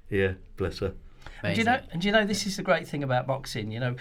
Yeah, 0.10 0.34
bless 0.58 0.80
her. 0.80 0.94
And 1.44 1.56
do 1.56 1.62
you 1.62 1.66
know? 1.66 1.80
And 1.92 2.02
do 2.02 2.08
you 2.08 2.12
know? 2.12 2.26
This 2.26 2.46
is 2.48 2.56
the 2.58 2.64
great 2.64 2.88
thing 2.88 3.04
about 3.04 3.28
boxing. 3.28 3.72
You 3.72 3.80
know, 3.80 3.96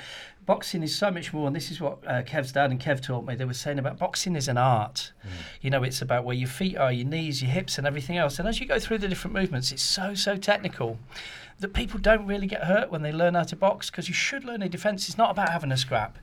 boxing 0.47 0.83
is 0.83 0.95
so 0.95 1.11
much 1.11 1.33
more. 1.33 1.47
And 1.47 1.55
this 1.55 1.71
is 1.71 1.81
what 1.81 1.99
uh, 2.07 2.23
Kev's 2.23 2.53
dad 2.53 2.71
and 2.71 2.81
Kev 2.81 3.01
taught 3.03 3.27
me. 3.27 3.35
They 3.35 3.45
were 3.45 3.55
saying 3.55 3.79
about 3.79 3.99
boxing 3.99 4.37
is 4.37 4.49
an 4.49 4.59
art. 4.59 5.13
You 5.61 5.71
know, 5.71 5.83
it's 5.83 6.03
about 6.03 6.25
where 6.25 6.37
your 6.37 6.49
feet 6.49 6.77
are, 6.77 6.93
your 6.93 7.07
knees, 7.07 7.43
your 7.43 7.51
hips, 7.51 7.79
and 7.79 7.87
everything 7.87 8.17
else. 8.17 8.39
And 8.39 8.49
as 8.49 8.61
you 8.61 8.67
go 8.67 8.79
through 8.79 8.99
the 8.99 9.09
different 9.09 9.35
movements, 9.35 9.73
it's 9.73 9.83
so 9.83 10.15
so 10.15 10.37
technical 10.37 10.99
that 11.61 11.73
people 11.73 12.01
don't 12.01 12.27
really 12.27 12.47
get 12.47 12.65
hurt 12.65 12.91
when 12.91 13.03
they 13.03 13.13
learn 13.13 13.35
how 13.35 13.45
to 13.45 13.57
box 13.57 13.91
because 13.91 14.09
you 14.09 14.15
should 14.15 14.45
learn 14.45 14.63
a 14.63 14.69
defence. 14.69 15.09
It's 15.09 15.19
not 15.19 15.31
about 15.31 15.51
having 15.51 15.73
a 15.73 15.77
scrap. 15.77 16.19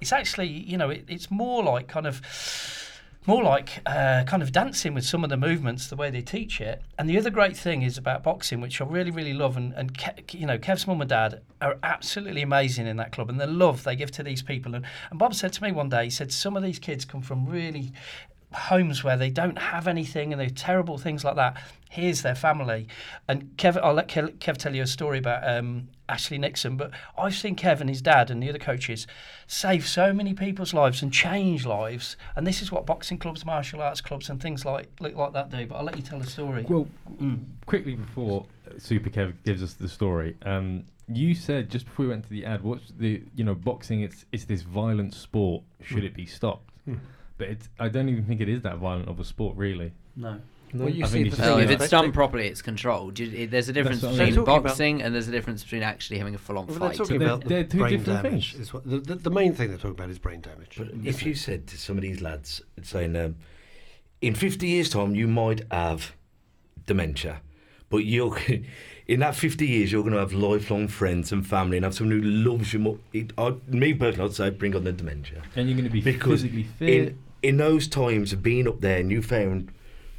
It's 0.00 0.12
actually, 0.12 0.48
you 0.48 0.76
know, 0.76 0.90
it, 0.90 1.04
it's 1.08 1.30
more 1.30 1.62
like 1.62 1.88
kind 1.88 2.06
of 2.06 2.20
more 3.26 3.42
like 3.42 3.80
uh, 3.86 4.24
kind 4.24 4.42
of 4.42 4.50
dancing 4.50 4.94
with 4.94 5.04
some 5.04 5.22
of 5.22 5.30
the 5.30 5.36
movements, 5.36 5.86
the 5.86 5.96
way 5.96 6.10
they 6.10 6.22
teach 6.22 6.60
it. 6.60 6.82
And 6.98 7.08
the 7.08 7.16
other 7.16 7.30
great 7.30 7.56
thing 7.56 7.82
is 7.82 7.96
about 7.96 8.22
boxing, 8.22 8.60
which 8.60 8.80
I 8.80 8.84
really, 8.84 9.10
really 9.10 9.32
love, 9.32 9.56
and, 9.56 9.72
and 9.74 9.96
Ke- 9.96 10.34
you 10.34 10.46
know, 10.46 10.58
Kev's 10.58 10.86
mum 10.86 11.00
and 11.00 11.10
dad 11.10 11.40
are 11.60 11.78
absolutely 11.82 12.42
amazing 12.42 12.86
in 12.86 12.96
that 12.96 13.12
club, 13.12 13.30
and 13.30 13.40
the 13.40 13.46
love 13.46 13.84
they 13.84 13.96
give 13.96 14.10
to 14.12 14.22
these 14.22 14.42
people. 14.42 14.74
And, 14.74 14.84
and 15.10 15.18
Bob 15.18 15.34
said 15.34 15.52
to 15.52 15.62
me 15.62 15.72
one 15.72 15.88
day, 15.88 16.04
he 16.04 16.10
said, 16.10 16.32
some 16.32 16.56
of 16.56 16.62
these 16.62 16.78
kids 16.78 17.04
come 17.04 17.22
from 17.22 17.46
really 17.46 17.92
homes 18.54 19.02
where 19.02 19.16
they 19.16 19.30
don't 19.30 19.58
have 19.58 19.88
anything 19.88 20.32
and 20.32 20.40
they're 20.40 20.50
terrible 20.50 20.98
things 20.98 21.24
like 21.24 21.36
that. 21.36 21.56
Here's 21.90 22.22
their 22.22 22.34
family. 22.34 22.88
And 23.28 23.56
Kev, 23.56 23.80
I'll 23.82 23.94
let 23.94 24.08
Kev, 24.08 24.56
tell 24.56 24.74
you 24.74 24.82
a 24.82 24.86
story 24.86 25.18
about 25.18 25.48
um, 25.48 25.88
Ashley 26.12 26.36
Nixon, 26.38 26.76
but 26.76 26.90
I've 27.16 27.34
seen 27.34 27.54
Kevin, 27.54 27.88
his 27.88 28.02
dad 28.02 28.30
and 28.30 28.42
the 28.42 28.48
other 28.50 28.58
coaches 28.58 29.06
save 29.46 29.86
so 29.86 30.12
many 30.12 30.34
people's 30.34 30.74
lives 30.74 31.02
and 31.02 31.12
change 31.12 31.64
lives. 31.64 32.16
And 32.36 32.46
this 32.46 32.60
is 32.60 32.70
what 32.70 32.84
boxing 32.84 33.16
clubs, 33.18 33.46
martial 33.46 33.80
arts 33.80 34.00
clubs, 34.02 34.28
and 34.28 34.40
things 34.40 34.64
like 34.64 34.88
like, 35.00 35.16
like 35.16 35.32
that 35.32 35.50
do. 35.50 35.66
But 35.66 35.76
I'll 35.76 35.84
let 35.84 35.96
you 35.96 36.02
tell 36.02 36.18
the 36.18 36.26
story. 36.26 36.66
Well, 36.68 36.86
quickly 37.66 37.94
before 37.94 38.44
uh, 38.66 38.78
Super 38.78 39.10
Kev 39.10 39.32
gives 39.44 39.62
us 39.62 39.72
the 39.74 39.88
story, 39.88 40.36
um, 40.44 40.84
you 41.08 41.34
said 41.34 41.70
just 41.70 41.86
before 41.86 42.04
we 42.04 42.10
went 42.10 42.24
to 42.24 42.30
the 42.30 42.44
ad, 42.44 42.62
what's 42.62 42.92
the 42.98 43.22
you 43.34 43.44
know 43.44 43.54
boxing? 43.54 44.02
It's 44.02 44.24
it's 44.32 44.44
this 44.44 44.62
violent 44.62 45.14
sport. 45.14 45.62
Should 45.82 46.04
it 46.04 46.14
be 46.14 46.26
stopped? 46.26 46.70
Hmm. 46.84 46.96
But 47.38 47.48
it's 47.48 47.68
I 47.80 47.88
don't 47.88 48.08
even 48.10 48.24
think 48.24 48.40
it 48.40 48.48
is 48.48 48.60
that 48.62 48.76
violent 48.76 49.08
of 49.08 49.18
a 49.18 49.24
sport, 49.24 49.56
really. 49.56 49.92
no. 50.16 50.40
Well, 50.74 50.88
you 50.88 51.04
I 51.04 51.06
see, 51.08 51.12
think 51.24 51.24
the 51.26 51.28
it's 51.32 51.38
Well, 51.40 51.56
thing 51.58 51.64
if 51.70 51.80
it's 51.80 51.90
done 51.90 52.12
properly, 52.12 52.46
it's 52.48 52.62
controlled. 52.62 53.18
You, 53.18 53.30
it, 53.30 53.50
there's 53.50 53.68
a 53.68 53.72
difference 53.72 54.02
what 54.02 54.08
I 54.08 54.10
mean. 54.12 54.18
between 54.18 54.34
They're 54.34 54.44
talking 54.44 54.58
about- 54.60 54.68
boxing 54.70 55.02
and 55.02 55.14
there's 55.14 55.28
a 55.28 55.30
difference 55.30 55.62
between 55.62 55.82
actually 55.82 56.18
having 56.18 56.34
a 56.34 56.38
full-on 56.38 56.66
Well, 56.66 56.78
fight. 56.78 56.88
they're 56.88 56.96
talking 56.98 57.18
they're- 57.18 57.28
about 57.28 57.42
the 57.42 57.48
they're 57.48 57.64
two 57.64 57.78
brain 57.78 57.98
different 57.98 58.22
damage. 58.22 58.52
things. 58.52 58.60
Is 58.68 58.72
what, 58.72 58.88
the, 58.88 58.98
the, 59.00 59.14
the 59.16 59.30
main 59.30 59.52
thing 59.54 59.68
they're 59.68 59.76
talking 59.76 59.90
about 59.92 60.10
is 60.10 60.18
brain 60.18 60.40
damage. 60.40 60.74
But 60.78 60.88
isn't 60.88 61.06
if 61.06 61.22
it? 61.22 61.26
you 61.26 61.34
said 61.34 61.66
to 61.68 61.76
some 61.76 61.96
of 61.98 62.02
these 62.02 62.20
lads, 62.22 62.62
saying, 62.82 63.14
um, 63.16 63.36
in 64.20 64.34
50 64.34 64.66
years' 64.66 64.88
time, 64.88 65.14
you 65.14 65.28
might 65.28 65.62
have 65.70 66.14
dementia, 66.86 67.40
but 67.90 68.04
you're 68.04 68.36
in 69.06 69.20
that 69.20 69.34
50 69.34 69.66
years, 69.66 69.92
you're 69.92 70.02
going 70.02 70.14
to 70.14 70.20
have 70.20 70.32
lifelong 70.32 70.88
friends 70.88 71.32
and 71.32 71.46
family 71.46 71.76
and 71.76 71.84
have 71.84 71.94
someone 71.94 72.22
who 72.22 72.26
loves 72.28 72.72
you 72.72 72.78
more. 72.78 72.98
It, 73.12 73.32
I, 73.36 73.54
me 73.68 73.92
personally, 73.94 74.28
I'd 74.30 74.34
say 74.34 74.50
bring 74.50 74.74
on 74.74 74.84
the 74.84 74.92
dementia. 74.92 75.42
And 75.56 75.68
you're 75.68 75.76
going 75.76 75.88
to 75.88 75.92
be 75.92 76.00
Because 76.00 76.42
physically 76.42 76.62
fit. 76.78 76.88
in, 76.88 77.18
in 77.42 77.56
those 77.58 77.88
times 77.88 78.32
of 78.32 78.42
being 78.42 78.66
up 78.68 78.80
there 78.80 78.98
and 78.98 79.10
you 79.10 79.20
found 79.22 79.70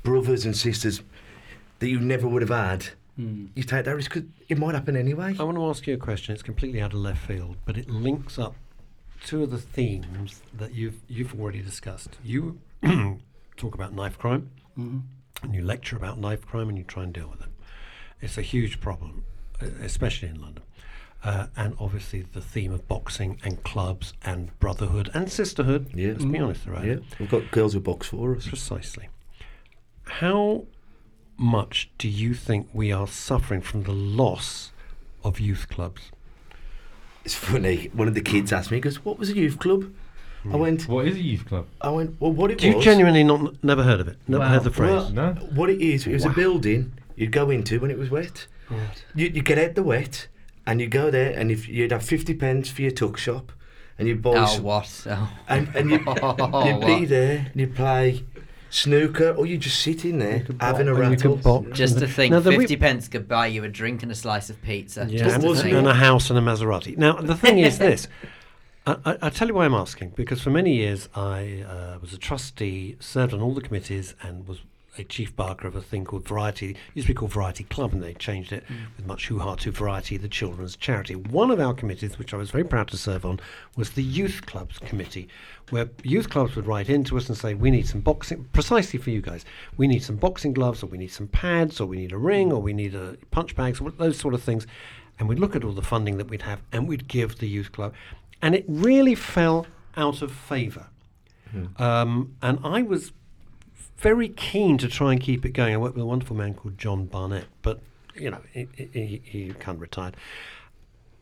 brothers 0.03 0.45
and 0.45 0.55
sisters 0.55 1.01
that 1.79 1.89
you 1.89 1.99
never 1.99 2.27
would 2.27 2.41
have 2.41 2.49
had, 2.49 2.85
hmm. 3.15 3.47
you 3.55 3.63
take 3.63 3.85
that 3.85 3.95
risk 3.95 4.13
because 4.13 4.29
it 4.49 4.57
might 4.57 4.75
happen 4.75 4.95
anyway. 4.95 5.35
I 5.39 5.43
want 5.43 5.57
to 5.57 5.65
ask 5.65 5.87
you 5.87 5.95
a 5.95 5.97
question. 5.97 6.33
It's 6.33 6.43
completely 6.43 6.81
out 6.81 6.93
of 6.93 6.99
left 6.99 7.25
field, 7.25 7.57
but 7.65 7.77
it 7.77 7.89
links 7.89 8.37
up 8.37 8.55
two 9.25 9.43
of 9.43 9.51
the 9.51 9.57
themes 9.57 10.41
that 10.53 10.73
you've 10.73 10.99
you've 11.07 11.39
already 11.39 11.61
discussed. 11.61 12.17
You 12.23 12.59
talk 13.57 13.73
about 13.73 13.93
knife 13.93 14.17
crime, 14.17 14.51
mm-hmm. 14.77 14.99
and 15.41 15.55
you 15.55 15.63
lecture 15.63 15.95
about 15.95 16.19
knife 16.19 16.45
crime, 16.45 16.69
and 16.69 16.77
you 16.77 16.83
try 16.83 17.03
and 17.03 17.13
deal 17.13 17.29
with 17.29 17.41
it. 17.41 17.49
It's 18.21 18.37
a 18.37 18.41
huge 18.41 18.79
problem, 18.79 19.25
especially 19.81 20.29
in 20.29 20.41
London. 20.41 20.63
Uh, 21.23 21.47
and 21.55 21.73
obviously 21.79 22.21
the 22.33 22.41
theme 22.41 22.73
of 22.73 22.85
boxing 22.89 23.39
and 23.45 23.63
clubs 23.63 24.13
and 24.25 24.57
brotherhood 24.59 25.09
and 25.13 25.31
sisterhood. 25.31 25.89
Yeah. 25.93 26.09
Let's 26.09 26.25
be 26.25 26.31
mm-hmm. 26.31 26.43
honest, 26.43 26.67
right? 26.67 26.85
Yeah, 26.85 26.95
we've 27.17 27.31
got 27.31 27.49
girls 27.51 27.73
who 27.73 27.79
box 27.79 28.07
for 28.07 28.35
us. 28.35 28.45
Precisely. 28.45 29.07
How 30.05 30.65
much 31.37 31.89
do 31.97 32.07
you 32.07 32.33
think 32.33 32.67
we 32.73 32.91
are 32.91 33.07
suffering 33.07 33.61
from 33.61 33.83
the 33.83 33.91
loss 33.93 34.71
of 35.23 35.39
youth 35.39 35.67
clubs? 35.69 36.11
It's 37.25 37.35
funny. 37.35 37.89
One 37.93 38.07
of 38.07 38.13
the 38.13 38.21
kids 38.21 38.51
asked 38.51 38.69
me, 38.71 38.77
he 38.77 38.81
goes, 38.81 39.03
"What 39.05 39.17
was 39.17 39.29
a 39.29 39.35
youth 39.35 39.59
club?" 39.59 39.91
I 40.45 40.47
hmm. 40.49 40.59
went, 40.59 40.87
what 40.89 41.07
is 41.07 41.15
a 41.15 41.21
youth 41.21 41.45
club? 41.45 41.67
I 41.79 41.89
went, 41.89 42.19
well, 42.19 42.33
what 42.33 42.51
it 42.51 42.55
was 42.55 42.61
Do 42.63 42.67
you 42.69 42.75
was. 42.75 42.83
genuinely 42.83 43.23
not 43.23 43.63
never 43.63 43.81
heard 43.81 44.01
of 44.01 44.09
it? 44.09 44.17
Never 44.27 44.43
Wow. 44.43 44.49
heard 44.49 44.63
the 44.65 44.71
phrase? 44.71 44.91
Well, 44.91 45.09
No. 45.11 45.33
What 45.55 45.69
it 45.69 45.81
is, 45.81 46.05
it 46.05 46.11
was 46.11 46.25
Wow. 46.25 46.31
a 46.31 46.35
building 46.35 46.91
you'd 47.15 47.31
go 47.31 47.49
into 47.49 47.79
when 47.79 47.89
it 47.89 47.97
was 47.97 48.09
wet. 48.09 48.47
You, 49.15 49.27
you 49.27 49.41
get 49.41 49.57
out 49.57 49.75
the 49.75 49.83
wet 49.83 50.27
and 50.67 50.81
you 50.81 50.87
go 50.87 51.09
there, 51.11 51.31
and 51.37 51.49
if 51.49 51.69
you'd 51.69 51.91
have 51.91 52.03
50 52.03 52.33
pence 52.33 52.69
for 52.69 52.81
your 52.81 52.91
tuck 52.91 53.17
shop, 53.17 53.53
and 53.97 54.07
you'd 54.07 54.21
buy 54.21 54.33
Oh, 54.35 54.45
some- 54.47 54.63
what? 54.63 55.05
Oh. 55.09 55.31
and, 55.47 55.73
and 55.75 55.89
you'd, 55.91 56.01
Oh, 56.05 56.65
you'd 56.65 56.85
be 56.85 57.05
there 57.05 57.47
and 57.51 57.61
you'd 57.61 57.75
play 57.75 58.25
snooker 58.73 59.31
or 59.37 59.45
you 59.45 59.57
just 59.57 59.79
sit 59.81 60.03
in 60.03 60.17
there 60.17 60.45
having 60.59 60.87
a 60.87 60.95
and 60.95 61.03
you 61.03 61.09
rattle. 61.11 61.35
box 61.37 61.77
Just 61.77 61.99
to 61.99 62.07
think, 62.07 62.31
Now, 62.31 62.39
the 62.39 62.49
re- 62.51 62.57
50 62.59 62.75
pence 62.77 63.07
could 63.07 63.27
buy 63.27 63.47
you 63.47 63.63
a 63.63 63.69
drink 63.69 64.01
and 64.01 64.11
a 64.11 64.15
slice 64.15 64.49
of 64.49 64.61
pizza. 64.63 65.07
Yeah, 65.09 65.19
just 65.19 65.35
and, 65.35 65.43
to 65.43 65.47
wasn't 65.49 65.65
think. 65.65 65.77
and 65.77 65.87
a 65.87 65.93
house 65.93 66.29
and 66.29 66.39
a 66.39 66.41
Maserati. 66.41 66.97
Now, 66.97 67.13
the 67.13 67.35
thing 67.35 67.59
is 67.59 67.77
this. 67.87 68.07
I, 68.87 68.97
I, 69.05 69.17
I'll 69.21 69.31
tell 69.31 69.47
you 69.47 69.53
why 69.53 69.65
I'm 69.65 69.75
asking. 69.75 70.13
Because 70.15 70.41
for 70.41 70.49
many 70.49 70.73
years 70.75 71.07
I 71.15 71.63
uh, 71.67 71.99
was 72.01 72.13
a 72.13 72.17
trustee, 72.17 72.97
served 72.99 73.33
on 73.33 73.41
all 73.41 73.53
the 73.53 73.61
committees, 73.61 74.15
and 74.21 74.47
was 74.47 74.61
a 74.97 75.03
chief 75.03 75.35
barker 75.35 75.67
of 75.67 75.75
a 75.75 75.81
thing 75.81 76.05
called 76.05 76.27
Variety. 76.27 76.71
It 76.71 76.77
used 76.93 77.07
to 77.07 77.13
be 77.13 77.17
called 77.17 77.33
Variety 77.33 77.63
Club, 77.63 77.93
and 77.93 78.03
they 78.03 78.13
changed 78.13 78.51
it 78.51 78.63
with 78.95 79.07
much 79.07 79.27
hoo-ha 79.27 79.55
to 79.55 79.71
Variety, 79.71 80.17
the 80.17 80.27
children's 80.27 80.75
charity. 80.75 81.15
One 81.15 81.49
of 81.51 81.59
our 81.59 81.73
committees, 81.73 82.19
which 82.19 82.33
I 82.33 82.37
was 82.37 82.51
very 82.51 82.63
proud 82.63 82.87
to 82.89 82.97
serve 82.97 83.25
on, 83.25 83.39
was 83.75 83.91
the 83.91 84.03
Youth 84.03 84.45
Clubs 84.45 84.77
Committee, 84.79 85.27
where 85.69 85.89
youth 86.03 86.29
clubs 86.29 86.55
would 86.55 86.67
write 86.67 86.89
into 86.89 87.17
us 87.17 87.27
and 87.29 87.37
say, 87.37 87.53
we 87.53 87.71
need 87.71 87.87
some 87.87 88.01
boxing, 88.01 88.47
precisely 88.53 88.99
for 88.99 89.09
you 89.09 89.21
guys, 89.21 89.45
we 89.77 89.87
need 89.87 90.03
some 90.03 90.17
boxing 90.17 90.53
gloves, 90.53 90.83
or 90.83 90.87
we 90.87 90.97
need 90.97 91.11
some 91.11 91.27
pads, 91.27 91.79
or 91.79 91.87
we 91.87 91.97
need 91.97 92.11
a 92.11 92.17
ring, 92.17 92.51
or 92.51 92.61
we 92.61 92.73
need 92.73 92.93
a 92.93 93.17
punch 93.31 93.55
bags, 93.55 93.81
or 93.81 93.89
those 93.91 94.17
sort 94.17 94.33
of 94.33 94.43
things. 94.43 94.67
And 95.17 95.27
we'd 95.29 95.39
look 95.39 95.55
at 95.55 95.63
all 95.63 95.71
the 95.71 95.81
funding 95.81 96.17
that 96.17 96.29
we'd 96.29 96.43
have, 96.43 96.61
and 96.71 96.87
we'd 96.87 97.07
give 97.07 97.39
the 97.39 97.47
youth 97.47 97.71
club. 97.71 97.93
And 98.41 98.53
it 98.53 98.65
really 98.67 99.15
fell 99.15 99.65
out 99.95 100.21
of 100.21 100.31
favour. 100.31 100.87
Um, 101.77 102.35
and 102.41 102.59
I 102.63 102.81
was 102.81 103.11
very 104.03 104.27
keen 104.27 104.77
to 104.77 104.89
try 104.89 105.13
and 105.13 105.21
keep 105.21 105.45
it 105.45 105.51
going. 105.51 105.73
I 105.73 105.77
worked 105.77 105.95
with 105.95 106.03
a 106.03 106.05
wonderful 106.05 106.35
man 106.35 106.53
called 106.53 106.77
John 106.77 107.05
Barnett, 107.05 107.45
but 107.61 107.81
you 108.13 108.29
know 108.29 108.41
he, 108.51 108.67
he, 108.75 109.21
he 109.23 109.53
kind 109.53 109.77
of 109.77 109.81
retired. 109.81 110.17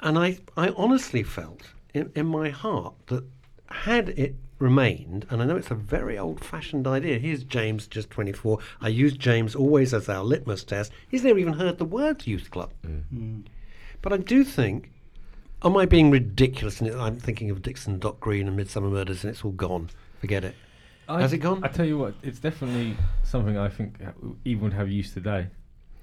And 0.02 0.18
I, 0.18 0.40
I 0.58 0.70
honestly 0.70 1.22
felt 1.22 1.62
in, 1.94 2.12
in 2.16 2.26
my 2.26 2.50
heart 2.50 2.96
that 3.06 3.24
had 3.70 4.10
it 4.10 4.36
remained, 4.58 5.28
and 5.30 5.44
I 5.44 5.46
know 5.46 5.58
it's 5.58 5.70
a 5.70 5.76
very 5.76 6.18
old-fashioned 6.18 6.88
idea. 6.88 7.20
Here's 7.20 7.44
James, 7.44 7.86
just 7.86 8.10
24. 8.10 8.58
I 8.82 8.88
use 8.88 9.14
James 9.14 9.54
always 9.54 9.94
as 9.94 10.10
our 10.10 10.24
litmus 10.24 10.64
test. 10.64 10.92
He's 11.08 11.24
never 11.24 11.38
even 11.38 11.54
heard 11.54 11.78
the 11.78 11.86
word 11.86 12.26
youth 12.26 12.50
club. 12.50 12.74
Mm. 12.86 13.04
Mm. 13.14 13.44
But 14.02 14.12
I 14.12 14.18
do 14.18 14.44
think, 14.44 14.92
am 15.64 15.78
I 15.78 15.86
being 15.86 16.10
ridiculous? 16.10 16.82
And 16.82 16.92
I'm 17.00 17.20
thinking 17.20 17.52
of 17.52 17.62
Dixon, 17.62 18.00
Dock 18.00 18.20
Green, 18.20 18.48
and 18.48 18.60
Midsomer 18.60 18.92
Murders, 18.92 19.24
and 19.24 19.32
it's 19.32 19.46
all 19.46 19.52
gone. 19.52 19.92
Forget 20.20 20.44
it. 20.44 20.56
I, 21.12 21.22
Has 21.22 21.34
it 21.34 21.40
gone? 21.40 21.64
I 21.64 21.68
tell 21.68 21.86
you 21.86 21.98
what, 21.98 22.14
it's 22.24 22.40
definitely 22.40 22.96
something 23.24 23.58
I 23.58 23.70
think 23.70 23.96
even 24.46 24.64
would 24.64 24.74
have 24.74 24.90
used 24.90 25.14
today. 25.14 25.48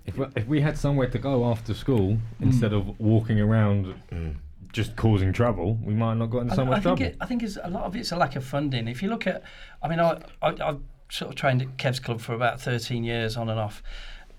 If 0.07 0.17
we, 0.17 0.27
if 0.37 0.47
we 0.47 0.61
had 0.61 0.77
somewhere 0.79 1.09
to 1.09 1.19
go 1.19 1.47
after 1.51 1.75
school 1.75 2.13
mm. 2.17 2.21
instead 2.41 2.73
of 2.73 2.99
walking 3.01 3.41
around 3.41 3.95
mm. 4.11 4.37
just 4.73 4.97
causing 4.97 5.33
trouble, 5.33 5.79
we 5.83 5.95
might 5.95 6.15
not 6.15 6.27
got 6.27 6.41
into 6.41 6.55
so 6.55 6.63
I 6.63 6.65
much 6.67 6.75
think 6.83 6.99
trouble. 6.99 7.03
it, 7.03 7.17
I 7.21 7.27
think 7.27 7.43
it's 7.43 7.59
a 7.63 7.71
lot 7.71 7.85
of 7.85 7.97
it's 7.97 8.13
a 8.13 8.17
lack 8.17 8.37
of 8.37 8.45
funding. 8.45 8.89
If 8.89 9.03
you 9.03 9.09
look 9.09 9.27
at, 9.27 9.43
I 9.83 9.89
mean, 9.89 10.01
I, 10.01 10.21
I 10.43 10.49
I've 10.61 10.81
sort 11.11 11.31
of 11.31 11.35
trained 11.37 11.63
at 11.63 11.77
Kev's 11.79 12.01
Club 12.01 12.21
for 12.21 12.35
about 12.35 12.61
13 12.61 13.05
years 13.05 13.37
on 13.37 13.49
and 13.49 13.59
off, 13.59 13.83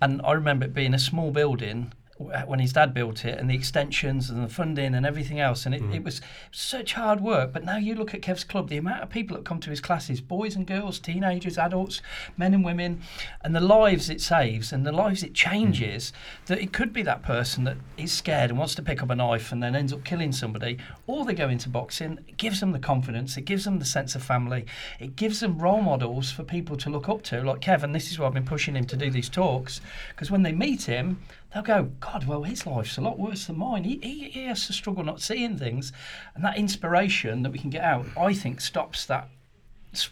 and 0.01 0.21
I 0.23 0.33
remember 0.33 0.65
it 0.65 0.73
being 0.73 0.93
a 0.93 0.99
small 0.99 1.31
building 1.31 1.77
w- 1.77 1.98
when 2.19 2.59
his 2.59 2.73
dad 2.73 2.93
built 2.93 3.23
it, 3.23 3.39
and 3.39 3.49
the 3.49 3.55
extensions 3.55 4.29
and 4.29 4.43
the 4.43 4.49
funding 4.49 4.93
and 4.93 5.05
everything 5.05 5.39
else, 5.39 5.65
and 5.65 5.73
it, 5.73 5.81
mm. 5.81 5.95
it 5.95 6.03
was 6.03 6.19
such 6.51 6.93
hard 6.93 7.21
work. 7.21 7.53
But 7.53 7.63
now 7.63 7.77
you 7.77 7.95
look 7.95 8.13
at 8.13 8.21
Kev's 8.21 8.43
Club, 8.43 8.67
the 8.67 8.77
amount 8.77 9.01
of 9.01 9.09
people 9.09 9.37
that 9.37 9.45
come 9.45 9.61
to 9.61 9.69
his 9.69 9.79
classes, 9.79 10.19
boys 10.19 10.55
and 10.55 10.67
girls, 10.67 10.99
teenagers, 10.99 11.57
adults, 11.57 12.01
men 12.35 12.53
and 12.53 12.65
women, 12.65 13.01
and 13.41 13.55
the 13.55 13.61
lives 13.61 14.09
it 14.09 14.19
saves 14.19 14.73
and 14.73 14.85
the 14.85 14.91
lives 14.91 15.23
it 15.23 15.33
changes. 15.33 16.11
Mm. 16.11 16.47
That 16.47 16.61
it 16.61 16.73
could 16.73 16.91
be 16.91 17.03
that 17.03 17.23
person 17.23 17.63
that 17.63 17.77
is 17.97 18.11
scared 18.11 18.49
and 18.49 18.59
wants 18.59 18.75
to 18.75 18.81
pick 18.81 19.01
up 19.01 19.09
a 19.09 19.15
knife 19.15 19.53
and 19.53 19.63
then 19.63 19.75
ends 19.75 19.93
up 19.93 20.03
killing 20.03 20.33
somebody, 20.33 20.77
or 21.07 21.23
they 21.23 21.33
go 21.33 21.47
into 21.47 21.69
boxing. 21.69 22.19
It 22.27 22.35
gives 22.35 22.59
them 22.59 22.73
the 22.73 22.79
confidence, 22.79 23.37
it 23.37 23.45
gives 23.45 23.63
them 23.63 23.79
the 23.79 23.85
sense 23.85 24.13
of 24.13 24.23
family, 24.23 24.65
it 24.99 25.15
gives 25.15 25.39
them 25.39 25.57
role 25.57 25.81
models 25.81 26.31
for 26.31 26.43
people 26.43 26.75
to 26.77 26.89
look 26.89 27.07
up 27.07 27.23
to, 27.23 27.41
like 27.43 27.61
Kevin. 27.61 27.93
This 27.93 28.11
is 28.11 28.19
why 28.19 28.27
I've 28.27 28.33
been 28.33 28.43
pushing 28.43 28.75
him 28.75 28.85
to 28.87 28.97
do 28.97 29.09
these 29.09 29.29
talks, 29.29 29.79
because 30.09 30.29
when 30.29 30.43
they 30.43 30.51
meet 30.51 30.83
him, 30.83 31.21
they'll 31.53 31.63
go, 31.63 31.91
God, 31.99 32.27
well, 32.27 32.43
his 32.43 32.65
life's 32.65 32.97
a 32.97 33.01
lot 33.01 33.17
worse 33.17 33.45
than 33.45 33.57
mine. 33.57 33.83
He, 33.83 33.99
he, 34.01 34.29
he 34.29 34.43
has 34.45 34.67
to 34.67 34.73
struggle 34.73 35.03
not 35.03 35.21
seeing 35.21 35.57
things. 35.57 35.91
And 36.35 36.43
that 36.43 36.57
inspiration 36.57 37.43
that 37.43 37.51
we 37.51 37.59
can 37.59 37.69
get 37.69 37.83
out, 37.83 38.05
I 38.17 38.33
think, 38.33 38.61
stops 38.61 39.05
that 39.07 39.29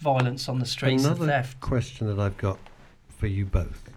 violence 0.00 0.48
on 0.48 0.58
the 0.58 0.66
streets 0.66 1.04
and 1.04 1.14
Another 1.14 1.26
theft. 1.30 1.60
question 1.60 2.08
that 2.08 2.18
I've 2.20 2.36
got 2.36 2.58
for 3.08 3.28
you 3.28 3.44
both 3.44 3.88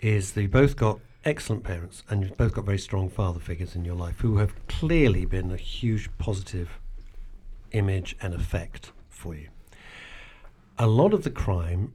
is 0.00 0.32
that 0.32 0.42
you 0.42 0.48
both 0.48 0.76
got 0.76 1.00
excellent 1.24 1.64
parents 1.64 2.02
and 2.08 2.22
you've 2.22 2.36
both 2.36 2.52
got 2.52 2.64
very 2.64 2.78
strong 2.78 3.08
father 3.08 3.40
figures 3.40 3.74
in 3.74 3.84
your 3.84 3.94
life 3.96 4.20
who 4.20 4.36
have 4.36 4.54
clearly 4.68 5.24
been 5.24 5.50
a 5.50 5.56
huge 5.56 6.10
positive 6.18 6.78
image 7.72 8.14
and 8.20 8.34
effect 8.34 8.92
for 9.08 9.34
you. 9.34 9.48
A 10.78 10.86
lot 10.86 11.14
of 11.14 11.24
the 11.24 11.30
crime, 11.30 11.94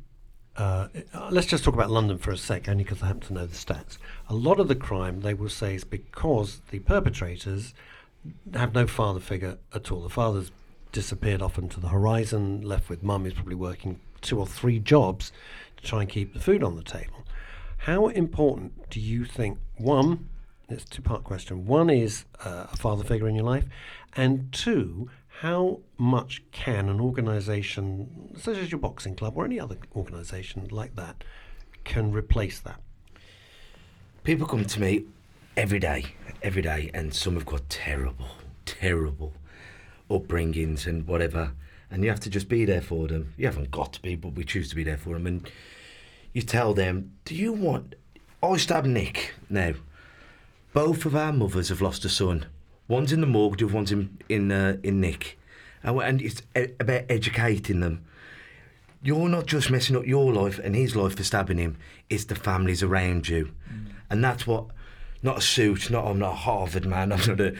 uh, 0.62 0.88
let's 1.32 1.48
just 1.48 1.64
talk 1.64 1.74
about 1.74 1.90
London 1.90 2.20
for 2.20 2.32
a 2.32 2.38
sec, 2.38 2.70
only 2.70 2.84
because 2.84 3.02
I 3.02 3.08
happen 3.08 3.22
to 3.22 3.34
know 3.34 3.46
the 3.48 3.56
stats. 3.56 3.98
A 4.30 4.36
lot 4.36 4.60
of 4.60 4.68
the 4.68 4.76
crime, 4.76 5.22
they 5.22 5.34
will 5.34 5.50
say, 5.50 5.74
is 5.74 5.84
because 5.84 6.62
the 6.70 6.80
perpetrators 6.80 7.74
have 8.54 8.74
no 8.76 8.86
father 8.86 9.20
figure 9.20 9.58
at 9.74 9.92
all. 9.92 10.02
The 10.02 10.10
father's 10.10 10.52
disappeared 10.92 11.42
off 11.42 11.58
into 11.58 11.80
the 11.80 11.88
horizon, 11.88 12.62
left 12.62 12.90
with 12.90 13.02
mum 13.02 13.24
who's 13.24 13.34
probably 13.34 13.56
working 13.56 14.00
two 14.22 14.40
or 14.40 14.46
three 14.46 14.78
jobs 14.78 15.32
to 15.78 15.84
try 15.84 16.02
and 16.02 16.10
keep 16.10 16.34
the 16.34 16.40
food 16.40 16.64
on 16.64 16.76
the 16.76 16.84
table. 16.84 17.26
How 17.78 18.10
important 18.10 18.90
do 18.92 19.00
you 19.00 19.26
think, 19.26 19.58
one, 19.78 20.30
it's 20.70 20.84
a 20.84 20.88
two 20.88 21.02
part 21.02 21.24
question, 21.24 21.66
one 21.66 21.90
is 21.90 22.26
uh, 22.46 22.68
a 22.72 22.78
father 22.78 23.04
figure 23.04 23.28
in 23.28 23.34
your 23.34 23.46
life, 23.46 23.66
and 24.16 24.52
two, 24.52 25.10
how 25.42 25.80
much 25.98 26.44
can 26.52 26.88
an 26.88 27.02
organisation, 27.02 28.32
such 28.38 28.58
as 28.58 28.72
your 28.72 28.78
boxing 28.78 29.16
club 29.16 29.34
or 29.36 29.44
any 29.44 29.60
other 29.60 29.76
organisation 29.96 30.68
like 30.70 30.96
that, 30.96 31.24
can 31.84 32.12
replace 32.12 32.60
that? 32.60 32.80
People 34.24 34.46
come 34.46 34.66
to 34.66 34.80
me 34.80 35.06
every 35.58 35.80
day, 35.80 36.06
every 36.44 36.62
day, 36.62 36.92
and 36.94 37.12
some 37.12 37.34
have 37.34 37.48
got 37.48 37.68
terrible, 37.72 38.28
terrible 38.68 39.34
upbringings 40.12 40.86
and 40.86 41.08
whatever, 41.08 41.54
and 41.90 42.04
you 42.04 42.12
have 42.12 42.20
to 42.20 42.30
just 42.30 42.48
be 42.48 42.64
there 42.64 42.80
for 42.80 43.08
them. 43.08 43.34
You 43.36 43.48
haven't 43.48 43.72
got 43.72 43.94
to 43.94 44.02
be, 44.04 44.14
but 44.14 44.34
we 44.34 44.44
choose 44.44 44.70
to 44.70 44.76
be 44.76 44.84
there 44.84 44.96
for 44.96 45.16
them, 45.16 45.26
and 45.26 45.50
you 46.34 46.44
tell 46.44 46.76
them, 46.76 47.14
"Do 47.26 47.34
you 47.34 47.52
want?" 47.52 47.96
I 48.44 48.82
Nick 48.82 49.34
now. 49.50 49.74
Both 50.72 51.04
of 51.04 51.16
our 51.16 51.34
mothers 51.34 51.70
have 51.70 51.82
lost 51.82 52.06
a 52.06 52.10
son. 52.10 52.46
One's 52.92 53.14
in 53.14 53.22
the 53.22 53.28
morgue, 53.28 53.58
the 53.58 53.66
other 53.66 53.74
one's 53.74 53.94
in 53.94 54.18
in, 54.28 54.52
uh, 54.52 54.76
in 54.84 55.00
Nick, 55.00 55.40
and, 55.82 55.98
and 56.02 56.22
it's 56.22 56.42
e- 56.58 56.74
about 56.78 57.04
educating 57.08 57.80
them. 57.80 58.04
You're 59.02 59.30
not 59.30 59.46
just 59.46 59.72
messing 59.72 59.96
up 59.96 60.06
your 60.06 60.34
life 60.34 60.60
and 60.60 60.76
his 60.76 60.94
life 60.94 61.16
for 61.16 61.24
stabbing 61.24 61.58
him. 61.58 61.78
It's 62.10 62.26
the 62.26 62.36
families 62.36 62.84
around 62.84 63.30
you, 63.30 63.52
and 64.10 64.22
that's 64.22 64.46
what. 64.46 64.66
Not 65.24 65.38
a 65.38 65.42
suit. 65.42 65.90
Not 65.90 66.06
I'm 66.06 66.20
not 66.20 66.34
a 66.34 66.36
Harvard 66.36 66.86
man. 66.86 67.12
I'm 67.14 67.26
not 67.28 67.40
a. 67.40 67.56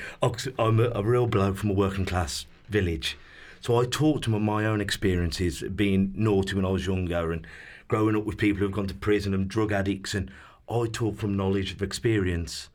I'm 0.60 0.80
a, 0.80 0.90
a 0.96 1.04
real 1.04 1.28
bloke 1.28 1.58
from 1.58 1.70
a 1.70 1.74
working 1.74 2.06
class 2.06 2.46
village. 2.68 3.18
So 3.62 3.80
I 3.80 3.86
talked 3.86 4.24
to 4.24 4.32
them 4.32 4.36
on 4.36 4.44
my 4.44 4.66
own 4.66 4.82
experiences, 4.82 5.64
being 5.76 6.12
naughty 6.16 6.56
when 6.56 6.66
I 6.66 6.72
was 6.72 6.88
younger, 6.88 7.32
and 7.32 7.48
growing 7.88 8.18
up 8.18 8.26
with 8.26 8.38
people 8.38 8.60
who've 8.60 8.72
gone 8.72 8.88
to 8.88 8.96
prison 8.96 9.34
and 9.34 9.48
drug 9.48 9.72
addicts, 9.72 10.14
and 10.14 10.30
I 10.70 10.88
talk 10.92 11.16
from 11.16 11.38
knowledge 11.38 11.72
of 11.72 11.82
experience. 11.82 12.68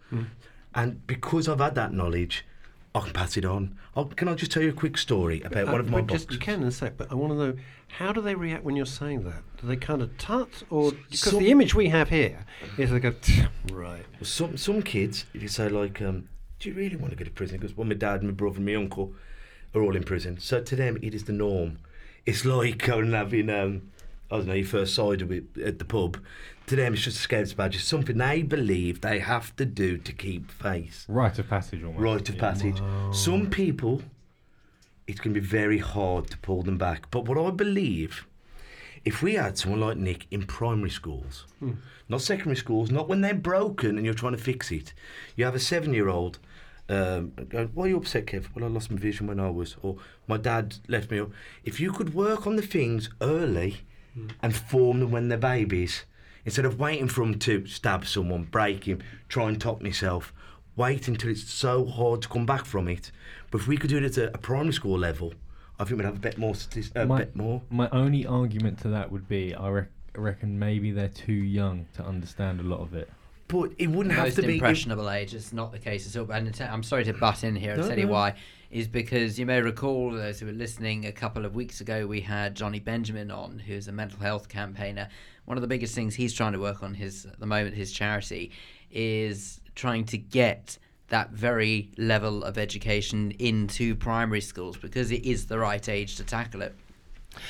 And 0.77 1.07
because 1.07 1.49
I've 1.49 1.59
had 1.61 1.75
that 1.75 1.93
knowledge, 1.93 2.45
I 2.95 3.01
can 3.01 3.13
pass 3.13 3.37
it 3.37 3.45
on. 3.45 3.77
i 3.97 4.05
can 4.05 4.29
I 4.29 4.35
just 4.35 4.53
tell 4.53 4.63
you 4.63 4.69
a 4.71 4.75
quick 4.75 4.97
story 4.99 5.43
about 5.43 5.69
Uh, 5.69 5.73
one 5.73 5.81
of 5.81 5.91
my 5.91 6.03
just, 6.03 6.31
you 6.31 6.39
can 6.39 6.63
in 6.63 6.69
a 6.69 6.71
sec, 6.71 6.97
but 6.97 7.11
I 7.11 7.15
want 7.15 7.33
to 7.33 7.39
know 7.39 7.57
how 7.89 8.13
do 8.13 8.21
they 8.21 8.35
react 8.35 8.63
when 8.63 8.77
you're 8.77 8.87
saying 8.87 9.25
that? 9.25 9.43
Do 9.61 9.67
they 9.67 9.77
kind 9.77 10.03
of 10.03 10.17
tut, 10.19 10.63
or 10.71 10.93
because 11.11 11.39
the 11.39 11.51
image 11.51 11.75
we 11.75 11.89
have 11.89 12.11
here 12.11 12.45
is 12.79 12.91
they 12.91 13.01
go 13.01 13.15
right. 13.73 14.05
Well, 14.15 14.25
some 14.25 14.57
some 14.57 14.83
kids, 14.83 15.25
if 15.35 15.43
you 15.43 15.49
say 15.49 15.69
like, 15.69 16.01
um, 16.03 16.29
"Do 16.59 16.69
you 16.69 16.75
really 16.75 16.97
want 16.97 17.11
to 17.11 17.17
go 17.17 17.25
to 17.25 17.31
prison?" 17.31 17.59
Because 17.59 17.77
well, 17.77 17.87
my 17.87 17.95
dad, 17.95 18.23
my 18.23 18.33
brother, 18.33 18.57
and 18.57 18.67
my 18.67 18.75
uncle 18.75 19.15
are 19.75 19.83
all 19.83 19.97
in 19.97 20.05
prison. 20.05 20.39
So 20.39 20.63
to 20.63 20.77
them, 20.77 20.99
it 21.03 21.15
is 21.15 21.25
the 21.25 21.33
norm. 21.33 21.79
It's 22.25 22.45
like 22.45 22.79
going 22.79 23.07
and 23.07 23.15
having, 23.15 23.51
um, 23.51 23.91
I 24.31 24.39
don't 24.39 24.47
know, 24.47 24.55
your 24.55 24.67
first 24.67 24.95
cider 24.95 25.27
at 25.65 25.79
the 25.79 25.85
pub. 25.85 26.19
To 26.67 26.77
them, 26.77 26.95
it's 26.95 27.03
just 27.03 27.19
a 27.19 27.21
scouts 27.21 27.53
badge. 27.53 27.77
It's 27.77 27.85
something 27.85 28.19
they 28.19 28.43
believe 28.43 29.01
they 29.01 29.21
have 29.21 29.55
to 29.57 29.65
do 29.65 29.99
to 29.99 30.13
keep 30.13 30.51
faith. 30.51 31.05
Rite 31.09 31.39
of 31.39 31.49
passage 31.49 31.85
almost. 31.85 32.03
Rite 32.03 32.29
of 32.29 32.39
passage. 32.39 32.81
Some 33.13 33.51
people, 33.51 34.03
it's 35.07 35.21
going 35.21 35.33
to 35.33 35.41
be 35.41 35.47
very 35.47 35.79
hard 35.79 36.29
to 36.31 36.39
pull 36.39 36.63
them 36.63 36.77
back. 36.77 37.09
But 37.13 37.29
what 37.29 37.39
I 37.39 37.51
believe, 37.51 38.27
if 39.05 39.23
we 39.23 39.35
had 39.35 39.57
someone 39.57 39.81
like 39.81 39.97
Nick 39.97 40.27
in 40.33 40.43
primary 40.43 40.91
schools, 40.91 41.47
not 42.09 42.21
secondary 42.21 42.57
schools, 42.57 42.91
not 42.91 43.09
when 43.09 43.21
they're 43.21 43.35
broken 43.35 43.97
and 43.97 44.05
you're 44.05 44.15
trying 44.15 44.37
to 44.37 44.43
fix 44.43 44.73
it, 44.73 44.93
you 45.37 45.45
have 45.45 45.55
a 45.55 45.61
seven-year-old. 45.61 46.41
Um, 46.89 47.33
going, 47.49 47.71
why 47.75 47.85
are 47.85 47.89
you 47.89 47.97
upset, 47.97 48.27
Kev? 48.27 48.47
Well, 48.55 48.65
I 48.65 48.69
lost 48.69 48.91
my 48.91 48.97
vision 48.99 49.29
when 49.29 49.39
I 49.39 49.51
was, 49.51 49.77
or 49.83 49.99
my 50.27 50.37
dad 50.37 50.77
left 50.89 51.13
me. 51.13 51.23
If 51.65 51.79
you 51.79 51.93
could 51.93 52.13
work 52.13 52.45
on 52.45 52.57
the 52.57 52.63
things 52.63 53.09
early 53.21 53.83
and 54.43 54.57
form 54.57 54.99
them 54.99 55.11
when 55.13 55.29
they're 55.29 55.39
babies, 55.39 56.05
instead 56.47 56.65
of 56.65 56.79
waiting 56.79 57.09
for 57.09 57.21
them 57.21 57.39
to 57.41 57.67
stab 57.67 58.07
someone, 58.07 58.45
break 58.45 58.85
him, 58.85 59.01
try 59.29 59.49
and 59.49 59.61
top 59.61 59.83
myself, 59.83 60.33
wait 60.77 61.09
until 61.09 61.29
it's 61.31 61.51
so 61.53 61.85
hard 61.85 62.23
to 62.23 62.29
come 62.29 62.47
back 62.47 62.65
from 62.65 62.89
it. 62.89 63.11
But 63.51 63.61
if 63.61 63.67
we 63.69 63.77
could 63.77 63.91
do 63.91 63.99
it 63.99 64.05
at 64.05 64.17
a, 64.17 64.33
a 64.35 64.39
primary 64.39 64.73
school 64.73 64.99
level, 64.99 65.35
I 65.79 65.85
think 65.85 65.99
we'd 65.99 66.07
have 66.07 66.17
a 66.17 66.21
bit 66.21 66.39
more. 66.39 66.55
Statis- 66.55 66.93
a 66.95 67.05
my, 67.05 67.19
bit 67.19 67.37
more. 67.37 67.61
my 67.69 67.89
only 67.91 68.25
argument 68.25 68.79
to 68.81 68.89
that 68.89 69.11
would 69.13 69.29
be 69.29 69.55
I 69.55 69.69
rec- 69.69 69.91
reckon 70.15 70.59
maybe 70.59 70.91
they're 70.93 71.09
too 71.09 71.35
young 71.35 71.87
to 71.97 72.03
understand 72.05 72.61
a 72.61 72.63
lot 72.63 72.81
of 72.81 72.95
it. 72.95 73.11
But 73.49 73.73
it 73.79 73.89
wouldn't 73.89 74.15
have 74.15 74.25
most 74.27 74.37
to 74.37 74.43
be. 74.43 74.55
impressionable 74.55 75.11
age. 75.11 75.35
It's 75.35 75.53
not 75.53 75.73
the 75.73 75.79
case 75.79 76.09
at 76.15 76.21
all. 76.21 76.31
And 76.33 76.49
it's- 76.49 76.69
I'm 76.73 76.83
sorry 76.83 77.05
to 77.05 77.13
butt 77.13 77.45
in 77.45 77.55
here 77.57 77.73
and 77.73 77.83
No, 77.83 77.89
tell 77.89 77.99
you 77.99 78.07
no. 78.07 78.13
why. 78.13 78.35
Is 78.71 78.89
because 78.89 79.39
you 79.39 79.47
may 79.47 79.61
recall 79.61 80.11
those 80.11 80.41
who 80.41 80.47
were 80.47 80.53
listening 80.53 81.07
a 81.07 81.13
couple 81.13 81.45
of 81.45 81.55
weeks 81.55 81.81
ago, 81.81 82.07
we 82.07 82.21
had 82.21 82.57
Johnny 82.57 82.81
Benjamin 82.81 83.31
on, 83.31 83.61
who's 83.61 83.87
a 83.87 83.93
mental 83.93 84.19
health 84.19 84.49
campaigner. 84.49 85.09
One 85.45 85.57
of 85.57 85.63
the 85.63 85.69
biggest 85.69 85.95
things 85.95 86.17
he's 86.17 86.35
trying 86.35 86.53
to 86.53 86.59
work 86.59 86.83
on 86.83 86.95
his 86.95 87.27
at 87.27 87.39
the 87.39 87.47
moment, 87.47 87.77
his 87.77 87.93
charity, 87.93 88.51
is 88.91 89.61
trying 89.77 90.05
to 90.07 90.19
get 90.19 90.79
that 91.09 91.31
very 91.31 91.93
level 91.97 92.43
of 92.43 92.59
education 92.59 93.31
into 93.39 93.95
primary 93.95 94.41
schools 94.41 94.77
because 94.77 95.13
it 95.13 95.25
is 95.25 95.47
the 95.47 95.59
right 95.59 95.89
age 95.89 96.17
to 96.17 96.25
tackle 96.25 96.63
it. 96.63 96.75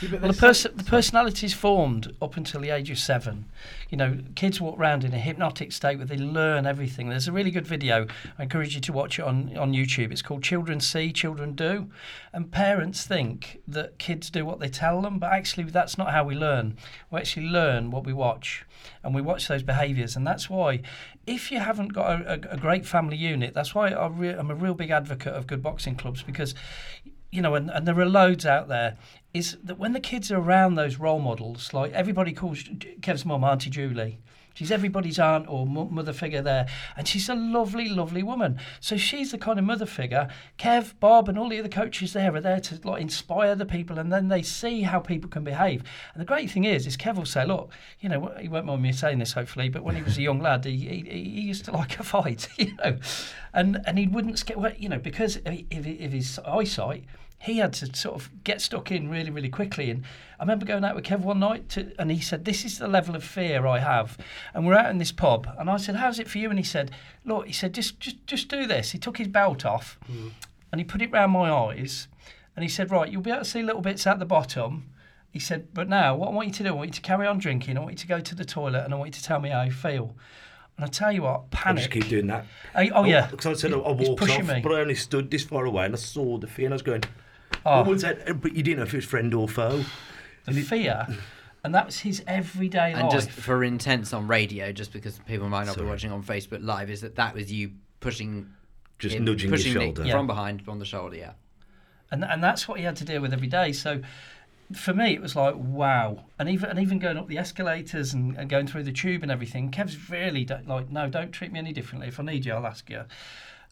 Well, 0.02 0.32
the, 0.32 0.38
pers- 0.38 0.62
the 0.62 0.84
personality 0.84 1.46
is 1.46 1.54
formed 1.54 2.14
up 2.20 2.36
until 2.36 2.60
the 2.60 2.70
age 2.70 2.90
of 2.90 2.98
seven. 2.98 3.46
You 3.90 3.96
know, 3.96 4.18
kids 4.34 4.60
walk 4.60 4.78
around 4.78 5.04
in 5.04 5.12
a 5.12 5.18
hypnotic 5.18 5.72
state 5.72 5.96
where 5.96 6.06
they 6.06 6.16
learn 6.16 6.66
everything. 6.66 7.08
There's 7.08 7.28
a 7.28 7.32
really 7.32 7.50
good 7.50 7.66
video. 7.66 8.06
I 8.38 8.44
encourage 8.44 8.74
you 8.74 8.80
to 8.80 8.92
watch 8.92 9.18
it 9.18 9.24
on, 9.24 9.56
on 9.56 9.72
YouTube. 9.72 10.12
It's 10.12 10.22
called 10.22 10.42
Children 10.42 10.80
See, 10.80 11.12
Children 11.12 11.54
Do. 11.54 11.90
And 12.32 12.50
parents 12.50 13.06
think 13.06 13.60
that 13.68 13.98
kids 13.98 14.30
do 14.30 14.44
what 14.44 14.60
they 14.60 14.68
tell 14.68 15.00
them, 15.00 15.18
but 15.18 15.32
actually, 15.32 15.64
that's 15.64 15.96
not 15.96 16.10
how 16.10 16.24
we 16.24 16.34
learn. 16.34 16.76
We 17.10 17.20
actually 17.20 17.46
learn 17.46 17.90
what 17.90 18.04
we 18.04 18.12
watch, 18.12 18.64
and 19.02 19.14
we 19.14 19.22
watch 19.22 19.48
those 19.48 19.62
behaviours. 19.62 20.16
And 20.16 20.26
that's 20.26 20.50
why, 20.50 20.82
if 21.26 21.50
you 21.50 21.60
haven't 21.60 21.92
got 21.92 22.20
a, 22.20 22.32
a, 22.32 22.54
a 22.54 22.56
great 22.56 22.86
family 22.86 23.16
unit, 23.16 23.54
that's 23.54 23.74
why 23.74 23.90
I 23.90 24.06
re- 24.08 24.30
I'm 24.30 24.50
a 24.50 24.54
real 24.54 24.74
big 24.74 24.90
advocate 24.90 25.32
of 25.32 25.46
good 25.46 25.62
boxing 25.62 25.96
clubs 25.96 26.22
because 26.22 26.54
you 27.32 27.42
know, 27.42 27.54
and, 27.54 27.70
and 27.70 27.86
there 27.86 27.98
are 27.98 28.06
loads 28.06 28.46
out 28.46 28.68
there, 28.68 28.96
is 29.36 29.58
that 29.62 29.78
when 29.78 29.92
the 29.92 30.00
kids 30.00 30.32
are 30.32 30.38
around 30.38 30.74
those 30.74 30.96
role 30.96 31.18
models, 31.18 31.74
like 31.74 31.92
everybody 31.92 32.32
calls 32.32 32.62
Kev's 33.00 33.24
mum 33.24 33.44
Auntie 33.44 33.70
Julie. 33.70 34.18
She's 34.54 34.70
everybody's 34.70 35.18
aunt 35.18 35.44
or 35.48 35.66
mother 35.66 36.14
figure 36.14 36.40
there, 36.40 36.66
and 36.96 37.06
she's 37.06 37.28
a 37.28 37.34
lovely, 37.34 37.90
lovely 37.90 38.22
woman. 38.22 38.58
So 38.80 38.96
she's 38.96 39.30
the 39.30 39.36
kind 39.36 39.58
of 39.58 39.66
mother 39.66 39.84
figure. 39.84 40.28
Kev, 40.58 40.94
Bob, 40.98 41.28
and 41.28 41.38
all 41.38 41.50
the 41.50 41.58
other 41.58 41.68
coaches 41.68 42.14
there 42.14 42.34
are 42.34 42.40
there 42.40 42.60
to 42.60 42.80
like 42.88 43.02
inspire 43.02 43.54
the 43.54 43.66
people, 43.66 43.98
and 43.98 44.10
then 44.10 44.28
they 44.28 44.40
see 44.40 44.80
how 44.80 44.98
people 44.98 45.28
can 45.28 45.44
behave. 45.44 45.84
And 46.14 46.22
the 46.22 46.24
great 46.24 46.50
thing 46.50 46.64
is, 46.64 46.86
is 46.86 46.96
Kev 46.96 47.16
will 47.16 47.26
say, 47.26 47.44
"Look, 47.44 47.70
you 48.00 48.08
know, 48.08 48.32
he 48.40 48.48
won't 48.48 48.64
mind 48.64 48.80
me 48.80 48.92
saying 48.92 49.18
this, 49.18 49.34
hopefully, 49.34 49.68
but 49.68 49.84
when 49.84 49.94
he 49.94 50.02
was 50.02 50.16
a 50.16 50.22
young 50.22 50.40
lad, 50.40 50.64
he, 50.64 50.74
he, 50.74 51.00
he 51.02 51.40
used 51.42 51.66
to 51.66 51.72
like 51.72 52.00
a 52.00 52.02
fight, 52.02 52.48
you 52.56 52.74
know, 52.76 52.96
and 53.52 53.82
and 53.84 53.98
he 53.98 54.06
wouldn't 54.06 54.42
get, 54.46 54.80
you 54.80 54.88
know, 54.88 54.98
because 54.98 55.36
of 55.36 55.44
his 55.84 56.40
eyesight." 56.46 57.04
He 57.38 57.58
had 57.58 57.72
to 57.74 57.94
sort 57.94 58.16
of 58.16 58.30
get 58.44 58.60
stuck 58.60 58.90
in 58.90 59.08
really, 59.08 59.30
really 59.30 59.48
quickly. 59.48 59.90
And 59.90 60.04
I 60.40 60.42
remember 60.42 60.66
going 60.66 60.84
out 60.84 60.94
with 60.94 61.04
Kev 61.04 61.20
one 61.20 61.38
night, 61.38 61.68
to, 61.70 61.92
and 61.98 62.10
he 62.10 62.20
said, 62.20 62.44
"This 62.44 62.64
is 62.64 62.78
the 62.78 62.88
level 62.88 63.14
of 63.14 63.22
fear 63.22 63.66
I 63.66 63.78
have." 63.78 64.18
And 64.54 64.66
we're 64.66 64.74
out 64.74 64.90
in 64.90 64.98
this 64.98 65.12
pub, 65.12 65.46
and 65.58 65.70
I 65.70 65.76
said, 65.76 65.96
"How's 65.96 66.18
it 66.18 66.28
for 66.28 66.38
you?" 66.38 66.50
And 66.50 66.58
he 66.58 66.64
said, 66.64 66.90
"Look," 67.24 67.46
he 67.46 67.52
said, 67.52 67.74
"just, 67.74 68.00
just, 68.00 68.26
just 68.26 68.48
do 68.48 68.66
this." 68.66 68.92
He 68.92 68.98
took 68.98 69.18
his 69.18 69.28
belt 69.28 69.64
off, 69.64 69.98
mm. 70.10 70.30
and 70.72 70.80
he 70.80 70.84
put 70.84 71.02
it 71.02 71.12
round 71.12 71.32
my 71.32 71.50
eyes, 71.50 72.08
and 72.56 72.62
he 72.62 72.68
said, 72.68 72.90
"Right, 72.90 73.10
you'll 73.10 73.22
be 73.22 73.30
able 73.30 73.40
to 73.42 73.44
see 73.44 73.62
little 73.62 73.82
bits 73.82 74.06
at 74.06 74.18
the 74.18 74.26
bottom." 74.26 74.90
He 75.30 75.38
said, 75.38 75.68
"But 75.74 75.88
now, 75.88 76.16
what 76.16 76.28
I 76.28 76.32
want 76.32 76.48
you 76.48 76.54
to 76.54 76.62
do, 76.62 76.68
I 76.70 76.72
want 76.72 76.88
you 76.88 76.94
to 76.94 77.00
carry 77.02 77.26
on 77.26 77.38
drinking. 77.38 77.76
I 77.76 77.80
want 77.80 77.92
you 77.92 77.98
to 77.98 78.06
go 78.06 78.20
to 78.20 78.34
the 78.34 78.44
toilet, 78.44 78.84
and 78.84 78.94
I 78.94 78.96
want 78.96 79.08
you 79.08 79.20
to 79.20 79.22
tell 79.22 79.40
me 79.40 79.50
how 79.50 79.62
you 79.62 79.72
feel." 79.72 80.16
And 80.76 80.84
I 80.84 80.88
tell 80.88 81.10
you 81.10 81.22
what, 81.22 81.44
I 81.52 81.56
panic. 81.56 81.84
just 81.84 81.90
keep 81.90 82.08
doing 82.08 82.26
that. 82.26 82.44
I- 82.74 82.90
oh, 82.90 83.04
yeah. 83.04 83.28
Because 83.28 83.46
I 83.46 83.52
said 83.54 83.72
I, 83.72 83.78
I 83.78 83.92
walked 83.92 84.22
off, 84.22 84.46
me. 84.46 84.60
but 84.62 84.72
I 84.72 84.80
only 84.80 84.94
stood 84.94 85.30
this 85.30 85.44
far 85.44 85.64
away 85.64 85.86
and 85.86 85.94
I 85.94 85.98
saw 85.98 86.36
the 86.36 86.46
fear 86.46 86.66
and 86.66 86.74
I 86.74 86.76
was 86.76 86.82
going. 86.82 87.04
Oh. 87.64 87.70
I 87.70 87.82
would 87.82 88.00
say, 88.00 88.16
but 88.32 88.54
you 88.54 88.62
didn't 88.62 88.78
know 88.78 88.84
if 88.84 88.92
it 88.94 88.98
was 88.98 89.04
friend 89.04 89.32
or 89.34 89.48
foe. 89.48 89.84
the 90.46 90.62
fear, 90.62 91.06
and 91.64 91.74
that 91.74 91.86
was 91.86 91.98
his 92.00 92.22
everyday 92.26 92.92
And 92.92 93.02
life. 93.02 93.02
And 93.02 93.10
just 93.12 93.30
for 93.30 93.64
intense 93.64 94.12
on 94.12 94.28
radio, 94.28 94.70
just 94.72 94.92
because 94.92 95.18
people 95.26 95.48
might 95.48 95.66
not 95.66 95.74
Sorry. 95.74 95.86
be 95.86 95.90
watching 95.90 96.12
on 96.12 96.22
Facebook 96.22 96.64
Live, 96.64 96.90
is 96.90 97.00
that 97.00 97.16
that 97.16 97.34
was 97.34 97.50
you 97.52 97.72
pushing, 98.00 98.48
Just 98.98 99.16
him, 99.16 99.24
nudging 99.24 99.50
his 99.50 99.62
pushing 99.62 99.74
Nick 99.78 99.96
shoulder. 99.96 100.10
from 100.10 100.26
Yeah. 100.26 100.26
behind 100.26 100.62
on 100.68 100.78
the 100.78 100.84
shoulder. 100.84 101.16
Yeah. 101.16 101.32
and 102.12 102.24
and 102.24 102.42
that's 102.44 102.68
what 102.68 102.78
he 102.78 102.84
had 102.84 102.94
to 102.96 103.04
deal 103.04 103.20
with 103.20 103.32
every 103.32 103.48
day. 103.48 103.72
So 103.72 104.00
for 104.72 104.94
me, 104.94 105.14
it 105.14 105.20
was 105.20 105.34
like 105.36 105.54
wow, 105.56 106.24
and 106.38 106.48
even 106.48 106.70
and 106.70 106.78
even 106.78 106.98
going 107.00 107.16
up 107.16 107.26
the 107.28 107.38
escalators 107.38 108.12
and, 108.14 108.36
and 108.36 108.48
going 108.48 108.66
through 108.68 108.84
the 108.84 108.92
tube 108.92 109.22
and 109.24 109.32
everything. 109.32 109.70
Kev's 109.70 110.08
really 110.10 110.44
don't, 110.44 110.68
like, 110.68 110.90
no, 110.90 111.08
don't 111.08 111.32
treat 111.32 111.50
me 111.52 111.58
any 111.58 111.72
differently. 111.72 112.06
If 112.08 112.20
I 112.20 112.22
need 112.24 112.44
you, 112.46 112.52
I'll 112.52 112.66
ask 112.66 112.88
you. 112.90 113.02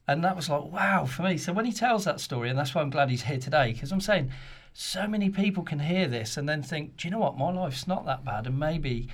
And 0.06 0.22
that 0.24 0.36
was 0.36 0.48
like 0.50 0.64
wow 0.64 1.06
for 1.06 1.22
me. 1.22 1.38
So 1.38 1.52
when 1.52 1.64
he 1.64 1.72
tells 1.72 2.04
that 2.04 2.20
story, 2.20 2.50
and 2.50 2.58
that's 2.58 2.74
why 2.74 2.82
I'm 2.82 2.90
glad 2.90 3.08
he's 3.10 3.22
here 3.22 3.38
today, 3.38 3.72
because 3.72 3.90
I'm 3.92 4.00
saying 4.00 4.30
so 4.74 5.06
many 5.06 5.30
people 5.30 5.62
can 5.62 5.78
hear 5.78 6.06
this 6.08 6.36
and 6.36 6.48
then 6.48 6.62
think, 6.62 6.96
do 6.96 7.08
you 7.08 7.12
know 7.12 7.18
what, 7.20 7.38
my 7.38 7.50
life's 7.50 7.86
not 7.86 8.04
that 8.06 8.24
bad, 8.24 8.46
and 8.46 8.58
maybe 8.58 9.08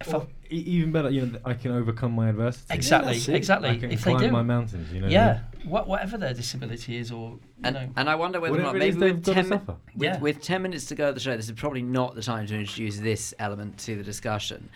if 0.00 0.14
I 0.14 0.18
e- 0.50 0.56
even 0.56 0.92
better, 0.92 1.08
you 1.10 1.24
know, 1.24 1.38
I 1.44 1.54
can 1.54 1.72
overcome 1.72 2.12
my 2.12 2.28
adversity. 2.28 2.74
exactly 2.74 3.14
that's 3.14 3.28
it. 3.28 3.34
exactly 3.34 3.70
I 3.70 3.78
can 3.78 3.90
if 3.90 4.04
they 4.04 4.14
do, 4.14 4.30
my 4.30 4.42
mountains. 4.42 4.92
You 4.92 5.00
know. 5.00 5.08
yeah, 5.08 5.40
what, 5.64 5.88
whatever 5.88 6.18
their 6.18 6.34
disability 6.34 6.98
is, 6.98 7.10
or 7.10 7.38
And, 7.64 7.74
know. 7.74 7.88
and 7.96 8.10
I 8.10 8.14
wonder 8.14 8.38
whether 8.38 8.58
or 8.60 8.62
not 8.62 8.76
maybe 8.76 8.98
with 8.98 9.24
10, 9.24 9.48
mi- 9.48 9.56
with, 9.56 9.76
Yeah. 9.96 10.18
with 10.20 10.42
10 10.42 10.60
minutes 10.62 10.84
to 10.86 10.94
go 10.94 11.08
at 11.08 11.14
the 11.14 11.20
show, 11.20 11.34
this 11.34 11.46
is 11.46 11.52
probably 11.52 11.80
not 11.82 12.14
the 12.14 12.20
time 12.22 12.46
to 12.46 12.54
introduce 12.58 12.98
this 12.98 13.32
element 13.38 13.78
to 13.78 13.96
the 13.96 14.04
discussion. 14.04 14.68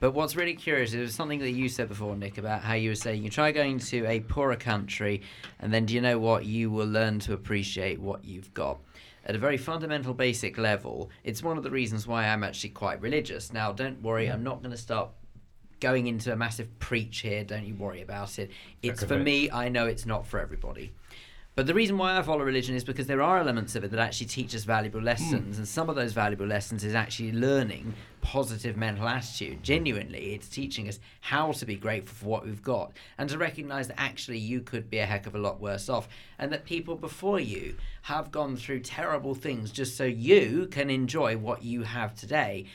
But 0.00 0.12
what's 0.12 0.36
really 0.36 0.54
curious 0.54 0.94
is 0.94 1.14
something 1.14 1.40
that 1.40 1.50
you 1.50 1.68
said 1.68 1.88
before, 1.88 2.14
Nick, 2.16 2.38
about 2.38 2.62
how 2.62 2.74
you 2.74 2.90
were 2.90 2.94
saying 2.94 3.22
you 3.22 3.30
try 3.30 3.52
going 3.52 3.78
to 3.78 4.06
a 4.06 4.20
poorer 4.20 4.56
country, 4.56 5.22
and 5.60 5.72
then 5.72 5.86
do 5.86 5.94
you 5.94 6.00
know 6.00 6.18
what? 6.18 6.44
You 6.44 6.70
will 6.70 6.86
learn 6.86 7.18
to 7.20 7.32
appreciate 7.32 8.00
what 8.00 8.24
you've 8.24 8.52
got. 8.54 8.78
At 9.26 9.34
a 9.34 9.38
very 9.38 9.56
fundamental, 9.58 10.14
basic 10.14 10.56
level, 10.56 11.10
it's 11.24 11.42
one 11.42 11.58
of 11.58 11.64
the 11.64 11.70
reasons 11.70 12.06
why 12.06 12.26
I'm 12.26 12.44
actually 12.44 12.70
quite 12.70 13.00
religious. 13.02 13.52
Now, 13.52 13.72
don't 13.72 14.00
worry, 14.02 14.28
I'm 14.28 14.42
not 14.42 14.62
going 14.62 14.70
to 14.70 14.76
start 14.76 15.10
going 15.80 16.06
into 16.06 16.32
a 16.32 16.36
massive 16.36 16.78
preach 16.78 17.20
here. 17.20 17.44
Don't 17.44 17.64
you 17.64 17.74
worry 17.74 18.02
about 18.02 18.38
it. 18.38 18.50
It's 18.82 19.04
for 19.04 19.18
me, 19.18 19.50
I 19.50 19.68
know 19.68 19.86
it's 19.86 20.06
not 20.06 20.26
for 20.26 20.40
everybody. 20.40 20.92
But 21.58 21.66
the 21.66 21.74
reason 21.74 21.98
why 21.98 22.16
I 22.16 22.22
follow 22.22 22.44
religion 22.44 22.76
is 22.76 22.84
because 22.84 23.08
there 23.08 23.20
are 23.20 23.40
elements 23.40 23.74
of 23.74 23.82
it 23.82 23.90
that 23.90 23.98
actually 23.98 24.28
teach 24.28 24.54
us 24.54 24.62
valuable 24.62 25.02
lessons, 25.02 25.56
hmm. 25.56 25.62
and 25.62 25.66
some 25.66 25.90
of 25.90 25.96
those 25.96 26.12
valuable 26.12 26.46
lessons 26.46 26.84
is 26.84 26.94
actually 26.94 27.32
learning 27.32 27.94
positive 28.20 28.76
mental 28.76 29.08
attitude. 29.08 29.60
Genuinely, 29.64 30.34
it's 30.34 30.48
teaching 30.48 30.88
us 30.88 31.00
how 31.20 31.50
to 31.50 31.66
be 31.66 31.74
grateful 31.74 32.14
for 32.14 32.26
what 32.26 32.46
we've 32.46 32.62
got 32.62 32.92
and 33.18 33.28
to 33.30 33.38
recognize 33.38 33.88
that 33.88 33.98
actually 33.98 34.38
you 34.38 34.60
could 34.60 34.88
be 34.88 34.98
a 34.98 35.04
heck 35.04 35.26
of 35.26 35.34
a 35.34 35.38
lot 35.38 35.60
worse 35.60 35.88
off, 35.88 36.08
and 36.38 36.52
that 36.52 36.64
people 36.64 36.94
before 36.94 37.40
you 37.40 37.74
have 38.02 38.30
gone 38.30 38.54
through 38.54 38.78
terrible 38.78 39.34
things 39.34 39.72
just 39.72 39.96
so 39.96 40.04
you 40.04 40.68
can 40.70 40.90
enjoy 40.90 41.36
what 41.36 41.64
you 41.64 41.82
have 41.82 42.14
today. 42.14 42.66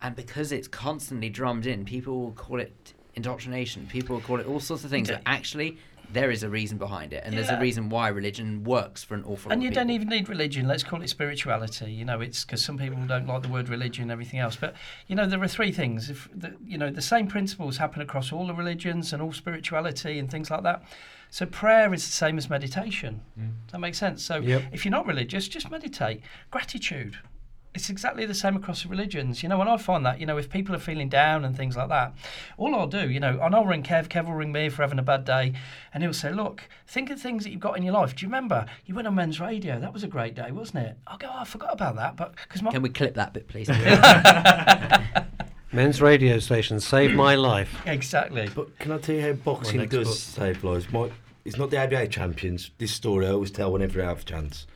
And 0.00 0.16
because 0.16 0.52
it's 0.52 0.68
constantly 0.68 1.28
drummed 1.28 1.66
in, 1.66 1.84
people 1.84 2.18
will 2.18 2.32
call 2.32 2.60
it 2.60 2.94
indoctrination. 3.14 3.86
People 3.88 4.16
will 4.16 4.22
call 4.22 4.40
it 4.40 4.46
all 4.46 4.58
sorts 4.58 4.84
of 4.84 4.90
things. 4.90 5.10
But 5.10 5.22
actually, 5.26 5.76
there 6.12 6.30
is 6.30 6.42
a 6.42 6.48
reason 6.48 6.78
behind 6.78 7.12
it, 7.12 7.22
and 7.24 7.36
there's 7.36 7.48
a 7.48 7.58
reason 7.60 7.88
why 7.88 8.08
religion 8.08 8.64
works 8.64 9.02
for 9.02 9.14
an 9.14 9.24
awful 9.24 9.48
lot 9.48 9.52
And 9.54 9.60
of 9.60 9.64
you 9.64 9.70
people. 9.70 9.82
don't 9.84 9.90
even 9.90 10.08
need 10.08 10.28
religion. 10.28 10.68
Let's 10.68 10.82
call 10.82 11.00
it 11.02 11.08
spirituality. 11.08 11.90
You 11.92 12.04
know, 12.04 12.20
it's 12.20 12.44
because 12.44 12.64
some 12.64 12.78
people 12.78 12.98
don't 13.06 13.26
like 13.26 13.42
the 13.42 13.48
word 13.48 13.68
religion 13.68 14.02
and 14.04 14.12
everything 14.12 14.38
else. 14.40 14.56
But 14.56 14.74
you 15.06 15.16
know, 15.16 15.26
there 15.26 15.42
are 15.42 15.48
three 15.48 15.72
things. 15.72 16.10
If 16.10 16.28
the, 16.34 16.54
you 16.64 16.76
know, 16.78 16.90
the 16.90 17.02
same 17.02 17.26
principles 17.26 17.78
happen 17.78 18.02
across 18.02 18.32
all 18.32 18.46
the 18.46 18.54
religions 18.54 19.12
and 19.12 19.22
all 19.22 19.32
spirituality 19.32 20.18
and 20.18 20.30
things 20.30 20.50
like 20.50 20.62
that. 20.64 20.82
So 21.30 21.46
prayer 21.46 21.94
is 21.94 22.04
the 22.04 22.12
same 22.12 22.36
as 22.36 22.50
meditation. 22.50 23.22
Mm. 23.40 23.52
Does 23.66 23.72
that 23.72 23.78
make 23.78 23.94
sense? 23.94 24.22
So 24.22 24.36
Yep. 24.36 24.62
if 24.72 24.84
you're 24.84 24.92
not 24.92 25.06
religious, 25.06 25.48
just 25.48 25.70
meditate. 25.70 26.20
Gratitude. 26.50 27.16
It's 27.74 27.88
exactly 27.88 28.26
the 28.26 28.34
same 28.34 28.54
across 28.54 28.82
the 28.82 28.88
religions. 28.88 29.42
You 29.42 29.48
know, 29.48 29.60
and 29.60 29.70
I 29.70 29.76
find 29.78 30.04
that, 30.04 30.20
you 30.20 30.26
know, 30.26 30.36
if 30.36 30.50
people 30.50 30.74
are 30.74 30.78
feeling 30.80 31.08
down 31.08 31.44
and 31.44 31.56
things 31.56 31.76
like 31.76 31.88
that, 31.88 32.14
all 32.58 32.74
I'll 32.74 32.86
do, 32.86 33.08
you 33.08 33.18
know, 33.18 33.38
and 33.40 33.54
I'll 33.54 33.64
ring 33.64 33.82
Kev, 33.82 34.08
Kev 34.08 34.26
will 34.26 34.34
ring 34.34 34.52
me 34.52 34.68
for 34.68 34.82
having 34.82 34.98
a 34.98 35.02
bad 35.02 35.24
day, 35.24 35.54
and 35.94 36.02
he'll 36.02 36.12
say, 36.12 36.32
Look, 36.32 36.68
think 36.86 37.10
of 37.10 37.20
things 37.20 37.44
that 37.44 37.50
you've 37.50 37.60
got 37.60 37.76
in 37.76 37.82
your 37.82 37.94
life. 37.94 38.14
Do 38.14 38.26
you 38.26 38.28
remember? 38.28 38.66
You 38.84 38.94
went 38.94 39.08
on 39.08 39.14
men's 39.14 39.40
radio. 39.40 39.80
That 39.80 39.92
was 39.92 40.04
a 40.04 40.08
great 40.08 40.34
day, 40.34 40.50
wasn't 40.52 40.84
it? 40.86 40.96
I'll 41.06 41.18
go, 41.18 41.28
oh, 41.30 41.40
I 41.40 41.44
forgot 41.44 41.72
about 41.72 41.96
that. 41.96 42.16
But 42.16 42.34
because 42.36 42.62
my. 42.62 42.70
Can 42.70 42.82
we 42.82 42.90
clip 42.90 43.14
that 43.14 43.32
bit, 43.32 43.48
please? 43.48 43.68
Men's 45.74 46.02
radio 46.02 46.38
station 46.38 46.80
saved 46.80 47.14
my 47.14 47.34
life. 47.34 47.80
Exactly. 47.86 48.50
But 48.54 48.78
can 48.78 48.92
I 48.92 48.98
tell 48.98 49.14
you 49.14 49.22
how 49.22 49.32
boxing 49.32 49.86
does 49.86 50.08
book. 50.08 50.16
save 50.16 50.64
lives? 50.64 50.92
My, 50.92 51.10
it's 51.46 51.56
not 51.56 51.70
the 51.70 51.78
ABA 51.78 52.08
champions. 52.08 52.70
This 52.76 52.92
story 52.92 53.26
I 53.26 53.30
always 53.30 53.50
tell 53.50 53.72
whenever 53.72 54.02
I 54.02 54.08
have 54.08 54.20
a 54.20 54.24
chance. 54.24 54.66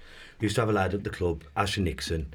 We 0.41 0.47
used 0.47 0.55
to 0.55 0.63
have 0.63 0.71
a 0.71 0.73
lad 0.73 0.95
at 0.95 1.05
the 1.05 1.11
club, 1.11 1.45
Asher 1.55 1.83
Nixon. 1.83 2.33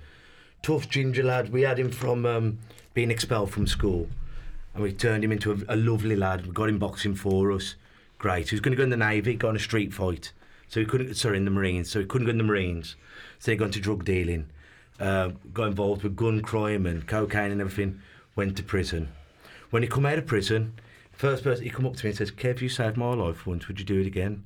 Tough 0.61 0.89
ginger 0.89 1.23
lad. 1.23 1.51
We 1.51 1.61
had 1.61 1.79
him 1.79 1.91
from 1.91 2.25
um, 2.25 2.59
being 2.93 3.11
expelled 3.11 3.51
from 3.51 3.67
school. 3.67 4.07
And 4.73 4.83
we 4.83 4.93
turned 4.93 5.23
him 5.23 5.31
into 5.31 5.51
a, 5.51 5.75
a 5.75 5.75
lovely 5.75 6.15
lad. 6.15 6.45
We 6.45 6.53
got 6.53 6.69
him 6.69 6.79
boxing 6.79 7.15
for 7.15 7.51
us. 7.51 7.75
Great. 8.17 8.49
He 8.49 8.55
was 8.55 8.61
going 8.61 8.71
to 8.71 8.77
go 8.77 8.83
in 8.83 8.89
the 8.89 8.97
Navy, 8.97 9.35
go 9.35 9.49
on 9.49 9.55
a 9.55 9.59
street 9.59 9.93
fight. 9.93 10.31
So 10.67 10.79
he 10.79 10.85
couldn't, 10.85 11.15
sorry, 11.15 11.37
in 11.37 11.45
the 11.45 11.51
Marines. 11.51 11.91
So 11.91 11.99
he 11.99 12.05
couldn't 12.05 12.27
go 12.27 12.31
in 12.31 12.37
the 12.37 12.43
Marines. 12.43 12.95
So 13.39 13.51
he 13.51 13.57
got 13.57 13.65
into 13.65 13.79
drug 13.79 14.05
dealing. 14.05 14.49
Uh, 14.99 15.31
got 15.53 15.67
involved 15.67 16.03
with 16.03 16.15
gun 16.15 16.41
crime 16.41 16.85
and 16.85 17.07
cocaine 17.07 17.51
and 17.51 17.59
everything. 17.59 17.99
Went 18.35 18.55
to 18.57 18.63
prison. 18.63 19.09
When 19.71 19.83
he 19.83 19.89
come 19.89 20.05
out 20.05 20.17
of 20.17 20.27
prison, 20.27 20.73
First 21.21 21.43
person, 21.43 21.63
he 21.63 21.69
come 21.69 21.85
up 21.85 21.95
to 21.97 22.03
me 22.03 22.09
and 22.09 22.17
says, 22.17 22.31
Kev, 22.31 22.61
you 22.61 22.67
saved 22.67 22.97
my 22.97 23.13
life 23.13 23.45
once, 23.45 23.67
would 23.67 23.77
you 23.77 23.85
do 23.85 23.99
it 23.99 24.07
again? 24.07 24.43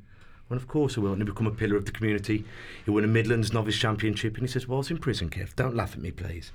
Well, 0.50 0.58
of 0.58 0.68
course 0.68 0.98
I 0.98 1.02
will. 1.02 1.14
And 1.14 1.22
he 1.22 1.26
become 1.26 1.48
a 1.48 1.52
pillar 1.52 1.76
of 1.76 1.86
the 1.86 1.92
community. 1.92 2.46
He 2.86 2.92
won 2.92 3.04
a 3.04 3.08
Midlands 3.08 3.52
Novice 3.52 3.78
Championship. 3.78 4.36
And 4.38 4.44
he 4.48 4.52
says, 4.52 4.68
well, 4.68 4.78
I 4.78 4.80
was 4.80 4.92
in 4.92 4.98
prison, 5.00 5.30
Kev. 5.30 5.56
Don't 5.56 5.76
laugh 5.76 5.94
at 5.94 6.02
me, 6.02 6.12
please. 6.12 6.52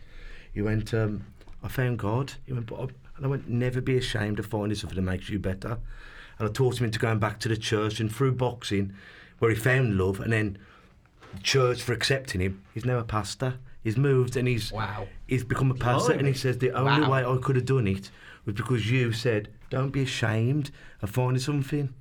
He 0.52 0.62
went, 0.62 0.94
um, 0.94 1.24
I 1.62 1.68
found 1.68 1.98
God. 1.98 2.34
He 2.46 2.52
went, 2.52 2.66
but 2.66 2.78
I, 2.80 2.82
and 3.16 3.24
I 3.26 3.28
went, 3.28 3.48
never 3.48 3.80
be 3.80 3.96
ashamed 3.96 4.38
of 4.38 4.46
finding 4.46 4.76
something 4.76 4.96
that 4.96 5.02
makes 5.02 5.28
you 5.28 5.38
better. 5.38 5.78
And 6.38 6.48
I 6.48 6.52
taught 6.52 6.78
him 6.78 6.86
into 6.86 6.98
going 6.98 7.18
back 7.18 7.38
to 7.40 7.48
the 7.48 7.56
church 7.56 8.00
and 8.00 8.14
through 8.14 8.32
boxing, 8.32 8.92
where 9.40 9.50
he 9.50 9.56
found 9.56 9.98
love, 9.98 10.20
and 10.20 10.32
then 10.32 10.58
church 11.42 11.82
for 11.82 11.92
accepting 11.92 12.40
him. 12.40 12.62
He's 12.74 12.84
now 12.84 12.98
a 12.98 13.04
pastor. 13.04 13.58
He's 13.82 13.96
moved 13.96 14.36
and 14.36 14.46
he's 14.48 14.70
Wow. 14.72 15.06
he's 15.26 15.44
become 15.44 15.70
a 15.70 15.74
pastor. 15.74 16.12
And 16.12 16.26
he 16.26 16.34
says 16.34 16.58
the 16.58 16.70
only 16.72 17.02
Wow. 17.02 17.10
way 17.10 17.24
I 17.24 17.36
could 17.42 17.56
have 17.56 17.64
done 17.64 17.86
it 17.86 18.10
was 18.44 18.54
because 18.54 18.90
you 18.90 19.12
said, 19.12 19.48
"Don't 19.70 19.90
be 19.90 20.02
ashamed 20.02 20.70
of 21.02 21.10
finding 21.10 21.40
something." 21.40 21.94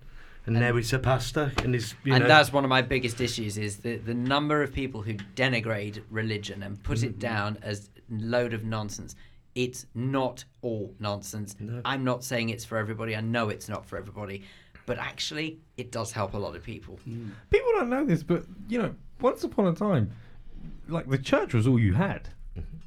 And, 0.55 0.59
now 0.59 0.75
he's 0.75 0.93
a 0.93 0.99
pastor, 0.99 1.51
and 1.63 1.73
he's 1.73 1.95
you 2.03 2.13
and 2.13 2.23
know, 2.23 2.27
that's 2.27 2.51
one 2.51 2.63
of 2.63 2.69
my 2.69 2.81
biggest 2.81 3.21
issues 3.21 3.57
is 3.57 3.77
the, 3.77 3.97
the 3.97 4.13
number 4.13 4.63
of 4.63 4.73
people 4.73 5.01
who 5.01 5.13
denigrate 5.35 6.01
religion 6.09 6.63
and 6.63 6.81
put 6.83 7.03
it 7.03 7.17
mm. 7.17 7.19
down 7.19 7.57
as 7.61 7.89
load 8.09 8.53
of 8.53 8.63
nonsense. 8.63 9.15
It's 9.55 9.85
not 9.93 10.45
all 10.61 10.93
nonsense. 10.99 11.55
I'm 11.85 12.03
not 12.03 12.23
saying 12.23 12.49
it's 12.49 12.65
for 12.65 12.77
everybody. 12.77 13.15
I 13.15 13.21
know 13.21 13.49
it's 13.49 13.67
not 13.67 13.85
for 13.85 13.97
everybody. 13.97 14.43
But 14.85 14.97
actually 14.97 15.59
it 15.77 15.91
does 15.91 16.11
help 16.11 16.33
a 16.33 16.37
lot 16.37 16.55
of 16.55 16.63
people. 16.63 16.99
Mm. 17.07 17.31
People 17.51 17.71
don't 17.73 17.89
know 17.89 18.05
this, 18.05 18.23
but 18.23 18.45
you 18.67 18.81
know, 18.81 18.95
once 19.21 19.43
upon 19.43 19.67
a 19.67 19.73
time, 19.73 20.11
like 20.87 21.07
the 21.07 21.17
church 21.17 21.53
was 21.53 21.67
all 21.67 21.79
you 21.79 21.93
had. 21.93 22.29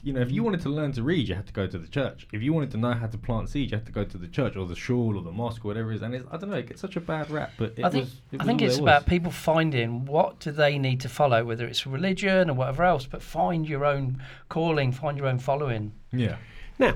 You 0.04 0.12
know, 0.12 0.20
if 0.20 0.32
you 0.32 0.42
wanted 0.42 0.60
to 0.62 0.68
learn 0.68 0.90
to 0.92 1.02
read, 1.02 1.28
you 1.28 1.36
had 1.36 1.46
to 1.46 1.52
go 1.52 1.66
to 1.66 1.78
the 1.78 1.86
church. 1.86 2.26
If 2.32 2.42
you 2.42 2.52
wanted 2.52 2.72
to 2.72 2.76
know 2.76 2.92
how 2.92 3.06
to 3.06 3.16
plant 3.16 3.48
seeds, 3.48 3.70
you 3.70 3.78
had 3.78 3.86
to 3.86 3.92
go 3.92 4.04
to 4.04 4.18
the 4.18 4.26
church 4.26 4.56
or 4.56 4.66
the 4.66 4.74
shul 4.74 5.16
or 5.16 5.22
the 5.22 5.30
mosque 5.30 5.64
or 5.64 5.68
whatever 5.68 5.92
it 5.92 5.96
is. 5.96 6.02
And 6.02 6.14
it's, 6.14 6.26
I 6.30 6.38
don't 6.38 6.50
know, 6.50 6.56
it 6.56 6.66
gets 6.66 6.80
such 6.80 6.96
a 6.96 7.00
bad 7.00 7.30
rap, 7.30 7.52
but 7.56 7.74
it 7.76 7.84
I 7.84 7.90
think 7.90 8.04
was. 8.06 8.20
It 8.32 8.40
I 8.40 8.44
think 8.44 8.62
it's 8.62 8.76
there 8.76 8.82
about 8.82 9.06
people 9.06 9.30
finding 9.30 10.04
what 10.04 10.40
do 10.40 10.50
they 10.50 10.76
need 10.76 11.00
to 11.02 11.08
follow, 11.08 11.44
whether 11.44 11.66
it's 11.66 11.86
religion 11.86 12.50
or 12.50 12.54
whatever 12.54 12.82
else. 12.82 13.06
But 13.06 13.22
find 13.22 13.68
your 13.68 13.84
own 13.84 14.22
calling, 14.48 14.90
find 14.90 15.16
your 15.16 15.28
own 15.28 15.38
following. 15.38 15.92
Yeah. 16.12 16.36
Now, 16.80 16.94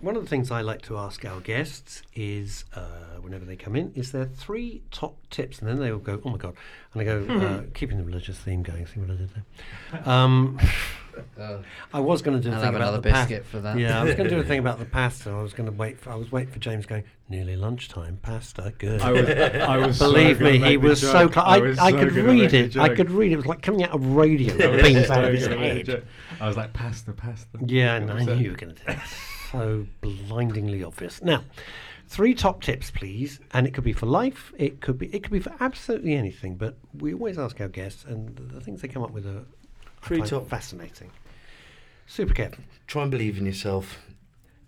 one 0.00 0.14
of 0.16 0.22
the 0.22 0.28
things 0.28 0.50
I 0.50 0.60
like 0.60 0.82
to 0.82 0.96
ask 0.96 1.24
our 1.24 1.40
guests 1.40 2.02
is, 2.14 2.64
uh, 2.74 3.16
whenever 3.20 3.44
they 3.44 3.56
come 3.56 3.74
in, 3.74 3.92
is 3.94 4.12
there 4.12 4.24
three 4.26 4.82
top 4.90 5.16
tips? 5.28 5.58
And 5.58 5.68
then 5.68 5.80
they 5.80 5.90
will 5.90 5.98
go, 5.98 6.20
oh 6.24 6.30
my 6.30 6.36
God. 6.36 6.54
And 6.92 7.02
I 7.02 7.04
go, 7.04 7.24
uh, 7.28 7.62
keeping 7.74 7.98
the 7.98 8.04
religious 8.04 8.38
theme 8.38 8.62
going, 8.62 8.86
see 8.86 9.00
what 9.00 9.10
I 9.10 9.14
did 9.14 9.30
there? 9.34 10.08
Um, 10.08 10.60
Oh. 11.38 11.62
I 11.92 12.00
was 12.00 12.22
going 12.22 12.36
to 12.36 12.42
do 12.42 12.50
a 12.50 12.52
I'll 12.54 12.58
thing 12.60 12.66
have 12.66 12.74
about 12.74 12.88
another 12.88 13.00
the 13.02 13.10
past- 13.10 13.28
biscuit 13.28 13.46
for 13.46 13.60
that. 13.60 13.78
Yeah, 13.78 14.00
I 14.00 14.04
was 14.04 14.14
going 14.14 14.28
to 14.28 14.34
do 14.34 14.40
a 14.40 14.44
thing 14.44 14.58
about 14.66 14.78
the 14.78 14.84
pasta. 14.84 15.30
I 15.30 15.42
was 15.42 15.52
going 15.52 15.70
to 15.70 15.76
wait. 15.76 15.98
For, 16.00 16.10
I 16.10 16.14
was 16.16 16.30
waiting 16.32 16.52
for 16.52 16.58
James 16.58 16.86
going. 16.86 17.04
Nearly 17.30 17.56
lunchtime. 17.56 18.18
Pasta, 18.22 18.72
good. 18.78 19.02
I 19.02 19.12
was- 19.12 19.28
I 19.28 19.76
was 19.76 19.98
Believe 19.98 20.38
gonna 20.38 20.52
me, 20.52 20.58
he 20.60 20.76
was 20.78 21.00
joke. 21.02 21.12
so. 21.12 21.30
Cl- 21.30 21.46
I 21.46 21.56
I, 21.56 21.58
was 21.60 21.78
I 21.78 21.90
so 21.90 21.98
could 21.98 22.12
read 22.14 22.54
it. 22.54 22.76
I 22.78 22.88
could 22.94 23.10
read 23.10 23.30
it. 23.30 23.34
It 23.34 23.36
was 23.36 23.46
like 23.46 23.60
coming 23.62 23.82
out 23.84 23.90
of 23.90 24.04
radio. 24.06 24.54
I 24.66 24.70
was 24.70 24.82
beams 24.82 25.06
so 25.08 25.12
out 25.14 25.24
of 25.24 25.34
his 25.34 25.46
gonna 25.46 25.60
make 25.60 25.86
a 25.88 25.90
head. 25.92 26.04
I 26.40 26.48
was 26.48 26.56
like, 26.56 26.72
pasta, 26.72 27.12
pasta. 27.12 27.58
Yeah, 27.66 27.96
and 27.96 28.10
I 28.10 28.24
knew 28.24 28.34
you 28.34 28.50
were 28.52 28.56
going 28.56 28.74
to 28.74 28.80
do 28.80 28.84
that. 28.86 29.08
So 29.52 29.86
blindingly 30.00 30.82
obvious. 30.84 31.22
Now, 31.22 31.44
three 32.06 32.34
top 32.34 32.62
tips, 32.62 32.90
please. 32.90 33.40
And 33.52 33.66
it 33.66 33.74
could 33.74 33.84
be 33.84 33.92
for 33.92 34.06
life. 34.06 34.52
It 34.58 34.80
could 34.80 34.98
be. 34.98 35.14
It 35.14 35.22
could 35.22 35.32
be 35.32 35.40
for 35.40 35.52
absolutely 35.60 36.14
anything. 36.14 36.56
But 36.56 36.76
we 36.94 37.12
always 37.12 37.38
ask 37.38 37.60
our 37.60 37.68
guests, 37.68 38.04
and 38.04 38.34
the, 38.36 38.42
the 38.42 38.60
things 38.60 38.80
they 38.80 38.88
come 38.88 39.02
up 39.02 39.10
with 39.10 39.26
are 39.26 39.44
Find 40.00 40.26
top- 40.26 40.48
fascinating. 40.48 41.10
Super 42.06 42.34
Kev. 42.34 42.54
try 42.86 43.02
and 43.02 43.10
believe 43.10 43.38
in 43.38 43.46
yourself. 43.46 43.98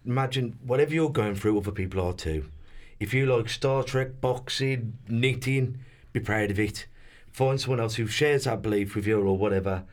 Imagine 0.04 0.58
whatever 0.64 0.92
you're 0.94 1.10
going 1.10 1.34
through, 1.34 1.58
other 1.58 1.70
people 1.72 2.00
are 2.00 2.12
too. 2.12 2.50
If 2.98 3.14
you 3.14 3.24
like 3.26 3.48
Star 3.48 3.82
Trek, 3.82 4.20
boxing, 4.20 4.98
knitting, 5.08 5.78
be 6.12 6.20
proud 6.20 6.50
of 6.50 6.58
it. 6.58 6.86
Find 7.32 7.60
someone 7.60 7.80
else 7.80 7.94
who 7.94 8.06
shares 8.06 8.44
that 8.44 8.60
belief 8.60 8.94
with 8.94 9.06
you 9.06 9.20
or 9.20 9.36
whatever 9.38 9.84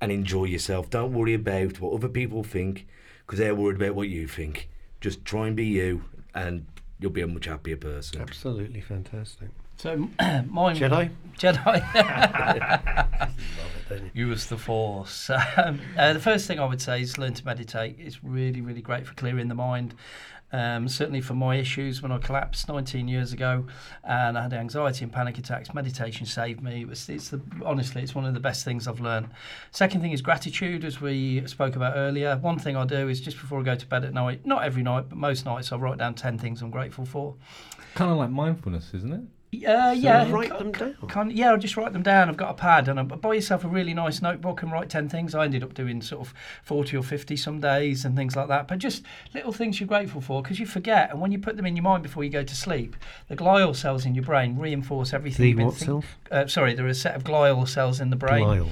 and 0.00 0.12
enjoy 0.12 0.44
yourself. 0.44 0.90
Don't 0.90 1.12
worry 1.12 1.34
about 1.34 1.80
what 1.80 1.94
other 1.94 2.08
people 2.08 2.44
think 2.44 2.86
because 3.26 3.38
they're 3.38 3.54
worried 3.54 3.76
about 3.76 3.94
what 3.94 4.08
you 4.08 4.28
think. 4.28 4.68
Just 5.00 5.24
try 5.24 5.48
and 5.48 5.56
be 5.56 5.66
you 5.66 6.04
and 6.34 6.66
you'll 7.00 7.10
be 7.10 7.22
a 7.22 7.26
much 7.26 7.46
happier 7.46 7.76
person. 7.76 8.20
Absolutely 8.20 8.80
fantastic. 8.80 9.48
So 9.76 9.96
mine 9.96 10.08
Jedi? 10.76 11.10
Jedi. 11.38 13.30
you? 13.90 14.28
Use 14.28 14.46
the 14.46 14.56
force. 14.56 15.30
Um, 15.56 15.80
uh, 15.96 16.12
the 16.12 16.20
first 16.20 16.46
thing 16.46 16.60
I 16.60 16.66
would 16.66 16.80
say 16.80 17.00
is 17.00 17.18
learn 17.18 17.34
to 17.34 17.44
meditate. 17.44 17.96
It's 17.98 18.22
really, 18.22 18.60
really 18.60 18.82
great 18.82 19.06
for 19.06 19.14
clearing 19.14 19.48
the 19.48 19.54
mind. 19.54 19.94
Um, 20.52 20.88
certainly 20.88 21.20
for 21.20 21.34
my 21.34 21.56
issues 21.56 22.02
when 22.02 22.12
I 22.12 22.18
collapsed 22.18 22.68
19 22.68 23.08
years 23.08 23.32
ago 23.32 23.66
and 24.04 24.38
I 24.38 24.42
had 24.42 24.52
anxiety 24.52 25.02
and 25.02 25.12
panic 25.12 25.38
attacks, 25.38 25.74
meditation 25.74 26.24
saved 26.24 26.62
me. 26.62 26.82
It 26.82 26.88
was, 26.88 27.08
it's 27.08 27.30
the, 27.30 27.40
honestly, 27.64 28.02
it's 28.02 28.14
one 28.14 28.24
of 28.26 28.34
the 28.34 28.40
best 28.40 28.64
things 28.64 28.86
I've 28.86 29.00
learned. 29.00 29.28
Second 29.72 30.02
thing 30.02 30.12
is 30.12 30.22
gratitude, 30.22 30.84
as 30.84 31.00
we 31.00 31.44
spoke 31.46 31.74
about 31.74 31.94
earlier. 31.96 32.36
One 32.36 32.58
thing 32.58 32.76
I 32.76 32.84
do 32.84 33.08
is 33.08 33.20
just 33.20 33.38
before 33.38 33.60
I 33.60 33.62
go 33.64 33.74
to 33.74 33.86
bed 33.86 34.04
at 34.04 34.14
night, 34.14 34.46
not 34.46 34.62
every 34.62 34.82
night, 34.82 35.06
but 35.08 35.18
most 35.18 35.44
nights, 35.46 35.72
I 35.72 35.76
write 35.76 35.98
down 35.98 36.14
10 36.14 36.38
things 36.38 36.62
I'm 36.62 36.70
grateful 36.70 37.06
for. 37.06 37.34
Kind 37.94 38.12
of 38.12 38.18
like 38.18 38.30
mindfulness, 38.30 38.92
isn't 38.94 39.12
it? 39.12 39.22
Uh, 39.64 39.92
yeah, 39.92 40.30
write 40.30 40.56
them 40.58 40.72
down. 40.72 40.96
Kind 41.08 41.32
yeah, 41.32 41.50
I'll 41.50 41.58
just 41.58 41.76
write 41.76 41.92
them 41.92 42.02
down. 42.02 42.28
I've 42.28 42.36
got 42.36 42.50
a 42.50 42.54
pad 42.54 42.88
and 42.88 42.98
I 42.98 43.02
buy 43.02 43.34
yourself 43.34 43.64
a 43.64 43.68
really 43.68 43.94
nice 43.94 44.20
notebook 44.20 44.62
and 44.62 44.72
write 44.72 44.88
10 44.90 45.08
things. 45.08 45.34
I 45.34 45.44
ended 45.44 45.62
up 45.62 45.74
doing 45.74 46.02
sort 46.02 46.26
of 46.26 46.34
40 46.64 46.96
or 46.96 47.02
50 47.02 47.36
some 47.36 47.60
days 47.60 48.04
and 48.04 48.16
things 48.16 48.36
like 48.36 48.48
that. 48.48 48.68
But 48.68 48.78
just 48.78 49.02
little 49.34 49.52
things 49.52 49.80
you're 49.80 49.86
grateful 49.86 50.20
for 50.20 50.42
because 50.42 50.58
you 50.58 50.66
forget. 50.66 51.10
And 51.10 51.20
when 51.20 51.32
you 51.32 51.38
put 51.38 51.56
them 51.56 51.66
in 51.66 51.76
your 51.76 51.84
mind 51.84 52.02
before 52.02 52.24
you 52.24 52.30
go 52.30 52.42
to 52.42 52.54
sleep, 52.54 52.96
the 53.28 53.36
glial 53.36 53.74
cells 53.74 54.04
in 54.04 54.14
your 54.14 54.24
brain 54.24 54.58
reinforce 54.58 55.12
everything 55.12 55.56
The 55.56 55.62
you've 55.62 55.72
what 55.72 55.74
think-? 55.76 56.04
Uh, 56.30 56.46
sorry, 56.46 56.74
there 56.74 56.86
are 56.86 56.90
a 56.90 56.94
set 56.94 57.14
of 57.14 57.24
glial 57.24 57.68
cells 57.68 58.00
in 58.00 58.10
the 58.10 58.16
brain. 58.16 58.44
Glial. 58.44 58.68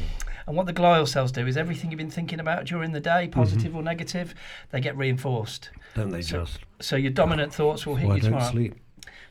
And 0.47 0.57
what 0.57 0.67
the 0.67 0.75
glial 0.75 1.09
cells 1.09 1.33
do 1.33 1.47
is 1.47 1.57
everything 1.57 1.91
you've 1.91 1.99
been 1.99 2.11
thinking 2.11 2.39
about 2.39 2.67
during 2.67 2.93
the 2.93 3.01
day, 3.01 3.29
positive 3.29 3.75
or 3.75 3.83
negative, 3.83 4.35
they 4.73 4.81
get 4.81 4.97
reinforced. 4.97 5.71
Don't 5.95 6.11
they 6.11 6.21
So- 6.23 6.41
just? 6.41 6.59
So 6.81 6.97
your 6.97 7.13
dominant 7.13 7.55
thoughts 7.55 7.87
will 7.87 7.95
hit 7.97 8.23
you 8.23 8.31
don't 8.31 8.43
sleep? 8.43 8.75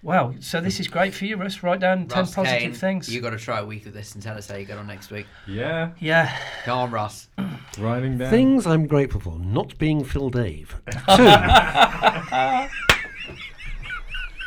Wow, 0.04 0.34
so 0.42 0.60
this 0.60 0.82
is 0.82 0.90
great 0.90 1.14
for 1.14 1.24
you, 1.24 1.38
Russ. 1.38 1.64
Write 1.64 1.80
down 1.80 2.08
10 2.08 2.26
positive 2.28 2.46
Kane, 2.46 2.74
things. 2.74 3.08
You've 3.14 3.24
got 3.24 3.30
to 3.30 3.38
try 3.38 3.60
a 3.60 3.66
week 3.66 3.86
of 3.86 3.94
this 3.94 4.14
and 4.14 4.22
tell 4.22 4.38
us 4.38 4.50
how 4.50 4.58
you 4.58 4.66
get 4.66 4.78
on 4.78 4.86
next 4.86 5.10
week 5.12 5.26
Yeah. 5.48 5.92
yeah. 6.00 6.38
come 6.66 6.78
on 6.78 6.92
Russ 6.92 7.30
Writing 7.80 8.18
down. 8.18 8.30
Things 8.30 8.68
I'm 8.68 8.86
grateful 8.86 9.22
for. 9.22 9.40
Not 9.40 9.78
being 9.78 10.04
Phil 10.04 10.30
Dave. 10.30 10.76
Two. 11.16 11.24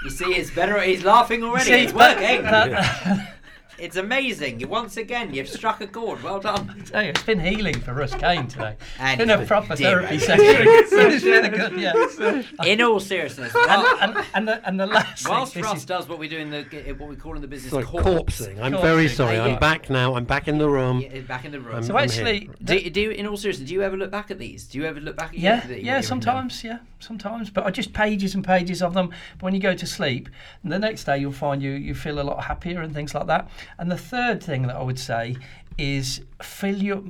you 0.04 0.10
see 0.10 0.26
it's 0.34 0.50
better 0.50 0.78
he's 0.82 1.04
laughing 1.04 1.42
already 1.42 1.64
See, 1.64 1.72
it's 1.84 1.92
that- 1.94 2.18
working 2.20 2.42
that- 2.42 3.35
it's 3.78 3.96
amazing 3.96 4.60
You- 4.60 4.68
once 4.68 4.96
again 4.96 5.32
you've 5.34 5.48
struck 5.48 5.80
a 5.80 5.86
chord 5.86 6.22
well 6.22 6.40
done 6.40 6.82
tell 6.86 7.02
you, 7.02 7.10
it's 7.10 7.22
been 7.22 7.40
healing 7.40 7.80
for 7.80 7.94
Russ 7.94 8.14
Kane 8.14 8.46
today. 8.46 8.76
And 8.98 9.18
been 9.18 9.30
a 9.30 9.44
proper 9.46 9.76
dear, 9.76 10.00
therapy 10.00 10.16
mate. 10.16 10.22
session. 10.22 10.66
it's 10.68 11.24
really 11.24 11.48
good, 11.48 11.78
yeah. 11.78 12.42
in 12.64 12.82
all 12.82 13.00
seriousness 13.00 13.52
oh, 13.54 13.66
while- 13.66 13.98
And, 14.00 14.26
and, 14.34 14.48
the, 14.48 14.66
and 14.68 14.80
the 14.80 14.86
last 14.86 15.24
thing, 15.24 15.32
whilst 15.32 15.54
this 15.54 15.64
Russ 15.64 15.78
is, 15.78 15.84
does 15.84 16.08
what 16.08 16.18
we 16.18 16.28
do 16.28 16.38
in 16.38 16.50
the 16.50 16.94
what 16.98 17.08
we 17.08 17.16
call 17.16 17.34
in 17.36 17.42
the 17.42 17.48
business 17.48 17.72
Sorry, 17.72 17.84
corpse, 17.84 18.40
corpsing. 18.40 18.60
I'm 18.60 18.72
very 18.72 19.08
sorry. 19.08 19.38
I'm 19.38 19.58
back 19.58 19.90
now. 19.90 20.14
I'm 20.14 20.24
back 20.24 20.48
in 20.48 20.58
the 20.58 20.68
room. 20.68 21.00
Yeah, 21.00 21.20
back 21.20 21.44
in 21.44 21.52
the 21.52 21.60
room 21.60 21.74
I'm- 21.76 21.82
so 21.82 21.96
I'm 21.96 22.04
actually, 22.04 22.50
do, 22.62 22.90
do 22.90 23.00
you, 23.00 23.10
in 23.10 23.26
all 23.26 23.36
seriousness, 23.36 23.68
do 23.68 23.74
you 23.74 23.82
ever 23.82 23.96
look 23.96 24.10
back 24.10 24.30
at 24.30 24.38
these? 24.38 24.66
Do 24.66 24.78
you 24.78 24.84
ever 24.84 25.00
look 25.00 25.16
back 25.16 25.30
at 25.30 25.38
yeah, 25.38 25.66
your, 25.68 25.78
yeah, 25.78 26.00
sometimes, 26.00 26.62
yeah, 26.64 26.78
sometimes. 27.00 27.50
But 27.50 27.66
I 27.66 27.70
just 27.70 27.92
pages 27.92 28.34
and 28.34 28.44
pages 28.44 28.82
of 28.82 28.94
them. 28.94 29.10
But 29.38 29.42
when 29.42 29.54
you 29.54 29.60
go 29.60 29.74
to 29.74 29.86
sleep, 29.86 30.28
the 30.64 30.78
next 30.78 31.04
day 31.04 31.18
you'll 31.18 31.32
find 31.32 31.62
you 31.62 31.72
you 31.72 31.94
feel 31.94 32.20
a 32.20 32.22
lot 32.22 32.44
happier 32.44 32.80
and 32.80 32.92
things 32.94 33.14
like 33.14 33.26
that. 33.26 33.48
And 33.78 33.90
the 33.90 33.98
third 33.98 34.42
thing 34.42 34.62
that 34.62 34.76
I 34.76 34.82
would 34.82 34.98
say 34.98 35.36
is 35.78 36.22
fill 36.42 36.76
your 36.76 37.02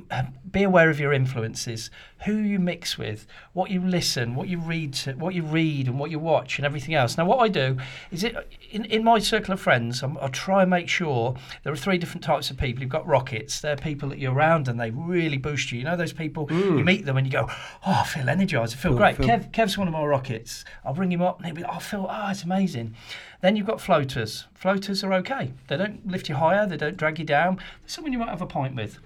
be 0.51 0.63
aware 0.63 0.89
of 0.89 0.99
your 0.99 1.13
influences 1.13 1.89
who 2.25 2.33
you 2.33 2.59
mix 2.59 2.97
with 2.97 3.25
what 3.53 3.69
you 3.71 3.81
listen 3.81 4.35
what 4.35 4.49
you 4.49 4.59
read 4.59 4.93
to, 4.93 5.13
what 5.13 5.33
you 5.33 5.43
read 5.43 5.87
and 5.87 5.97
what 5.97 6.11
you 6.11 6.19
watch 6.19 6.57
and 6.57 6.65
everything 6.65 6.93
else. 6.93 7.17
Now 7.17 7.25
what 7.25 7.39
i 7.39 7.47
do 7.47 7.77
is 8.11 8.23
it 8.23 8.35
in, 8.71 8.83
in 8.85 9.03
my 9.03 9.19
circle 9.19 9.53
of 9.53 9.61
friends 9.61 10.03
I'm, 10.03 10.17
i 10.21 10.27
try 10.27 10.63
and 10.63 10.69
make 10.69 10.89
sure 10.89 11.35
there 11.63 11.71
are 11.71 11.77
three 11.77 11.97
different 11.97 12.23
types 12.23 12.49
of 12.49 12.57
people. 12.57 12.81
You've 12.81 12.91
got 12.91 13.07
rockets. 13.07 13.61
They're 13.61 13.77
people 13.77 14.09
that 14.09 14.19
you're 14.19 14.33
around 14.33 14.67
and 14.67 14.79
they 14.79 14.91
really 14.91 15.37
boost 15.37 15.71
you. 15.71 15.79
You 15.79 15.85
know 15.85 15.95
those 15.95 16.13
people 16.13 16.47
you 16.49 16.57
mm. 16.57 16.83
meet 16.85 17.05
them 17.05 17.15
and 17.15 17.25
you 17.25 17.31
go 17.31 17.47
oh 17.49 18.01
i 18.01 18.03
feel 18.03 18.27
energized. 18.27 18.73
I 18.73 18.77
feel 18.77 18.91
Feel- 18.91 18.97
great. 18.97 19.17
feel- 19.17 19.27
Kev, 19.27 19.51
kev's 19.51 19.77
one 19.77 19.87
of 19.87 19.93
my 19.93 20.03
rockets. 20.03 20.65
I'll 20.83 20.93
bring 20.93 21.11
him 21.11 21.21
up 21.21 21.37
and 21.37 21.45
he'll 21.45 21.55
be 21.55 21.61
like, 21.61 21.71
oh, 21.71 21.77
i 21.77 21.79
feel 21.79 22.07
oh 22.09 22.29
it's 22.29 22.43
amazing 22.43 22.95
then 23.41 23.55
you've 23.55 23.67
got 23.67 23.79
floaters. 23.81 24.45
Floaters 24.53 25.03
are 25.03 25.13
okay. 25.13 25.51
They 25.67 25.77
don't 25.77 26.05
lift 26.07 26.29
you 26.29 26.35
higher. 26.35 26.65
They 26.65 26.77
don't 26.77 26.97
drag 26.97 27.19
you 27.19 27.25
down. 27.25 27.55
There's 27.81 27.93
someone 27.93 28.11
you 28.13 28.19
might 28.19 28.29
have 28.29 28.41
a 28.41 28.47
pint 28.47 28.75
with. 28.75 28.99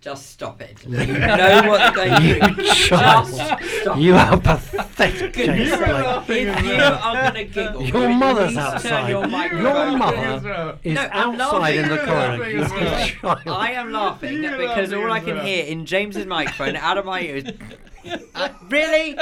Just 0.00 0.30
stop 0.30 0.60
it. 0.62 0.84
You 0.86 0.90
know 0.96 1.62
what 1.66 1.92
they're 1.96 2.20
do. 2.54 2.62
Just 2.62 3.34
stop. 3.80 3.98
You 3.98 4.14
are 4.14 4.38
pathetic, 4.38 5.32
Goodness 5.32 5.70
James. 5.70 5.70
sake. 5.70 5.80
Like, 5.88 6.28
If 6.28 6.64
you 6.64 6.72
are 6.74 7.14
going 7.32 7.34
to 7.34 7.44
giggle, 7.52 7.82
Your 7.82 8.08
you 8.08 8.14
mother's 8.16 8.46
please 8.52 8.54
turn 8.54 8.64
outside. 8.74 9.08
Your, 9.08 9.20
Your 9.22 9.28
microphone 9.28 9.98
mother 9.98 10.78
is 10.84 10.94
No, 10.94 11.08
I'm 11.12 11.40
outside 11.40 11.74
in 11.74 11.88
the 11.88 11.96
laughing. 11.96 12.14
corner. 12.14 12.48
You 12.48 12.64
child. 13.20 13.40
I 13.48 13.72
am 13.72 13.90
laughing 13.90 14.42
because 14.42 14.92
all 14.92 15.10
I 15.10 15.18
can 15.18 15.40
hear 15.44 15.64
in 15.64 15.84
James's 15.84 16.26
microphone 16.26 16.76
out 16.76 16.96
of 16.96 17.04
my 17.04 17.20
ears 17.20 17.44
Uh, 18.34 18.48
really? 18.68 19.18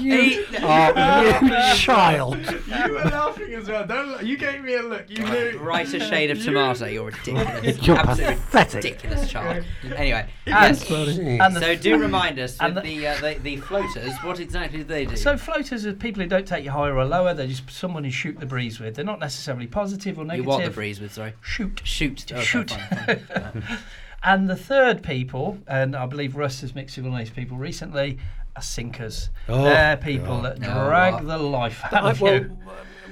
You 0.00 0.16
He- 0.22 0.56
are 0.58 1.44
you 1.44 1.74
child. 1.76 2.36
You 2.38 2.92
were 2.92 3.04
laughing 3.04 3.54
as 3.54 3.68
well. 3.68 3.86
Don't 3.86 4.08
look. 4.08 4.22
You 4.22 4.36
gave 4.36 4.62
me 4.62 4.74
a 4.74 4.82
look. 4.82 5.08
You 5.08 5.24
knew. 5.24 5.58
Brighter 5.58 6.00
shade 6.00 6.30
of 6.30 6.42
tomato. 6.42 6.86
You're 6.86 7.04
ridiculous. 7.10 7.86
You're 7.86 7.96
Absolutely 7.98 8.34
pathetic. 8.36 8.84
ridiculous 8.84 9.30
child. 9.30 9.64
Anyway, 9.96 10.26
And- 10.46 10.78
yes. 10.78 10.90
and 10.90 11.54
so 11.56 11.76
do 11.76 11.98
remind 11.98 12.38
us 12.38 12.56
and 12.60 12.74
with 12.74 12.84
the- 12.84 12.98
the, 12.98 13.06
uh, 13.06 13.20
the 13.20 13.34
the 13.40 13.56
floaters. 13.58 14.12
What 14.22 14.40
exactly 14.40 14.78
do 14.78 14.84
they 14.84 15.04
do? 15.06 15.16
So 15.16 15.36
floaters 15.36 15.86
are 15.86 15.92
people 15.92 16.22
who 16.22 16.28
don't 16.28 16.46
take 16.46 16.64
you 16.64 16.70
higher 16.70 16.96
or 16.96 17.04
lower. 17.04 17.34
They're 17.34 17.46
just 17.46 17.70
someone 17.70 18.04
you 18.04 18.10
shoot 18.10 18.38
the 18.40 18.46
breeze 18.46 18.80
with. 18.80 18.94
They're 18.96 19.04
not 19.04 19.20
necessarily 19.20 19.66
positive 19.66 20.18
or 20.18 20.24
negative. 20.24 20.46
you 20.46 20.50
negative. 20.50 20.64
what 20.64 20.64
the 20.64 20.74
breeze 20.74 21.00
with? 21.00 21.12
Sorry. 21.12 21.34
Shoot. 21.42 21.80
Shoot. 21.84 22.32
Okay, 22.32 22.42
Shoot. 22.42 22.70
fine, 22.70 23.18
fine. 23.18 23.62
And 24.26 24.50
the 24.50 24.56
third 24.56 25.02
people, 25.04 25.58
and 25.68 25.94
I 25.94 26.04
believe 26.06 26.34
Russ 26.36 26.60
has 26.62 26.74
mixed 26.74 26.96
with 26.96 27.06
one 27.06 27.14
of 27.14 27.18
these 27.20 27.30
people 27.34 27.56
recently, 27.56 28.18
are 28.56 28.62
sinkers. 28.62 29.30
Oh, 29.48 29.62
They're 29.62 29.96
people 29.96 30.42
God. 30.42 30.44
that 30.44 30.60
drag 30.60 31.14
what? 31.14 31.26
the 31.26 31.38
life 31.38 31.80
out 31.84 31.94
I, 32.04 32.10
of 32.10 32.20
well, 32.20 32.34
you. 32.34 32.58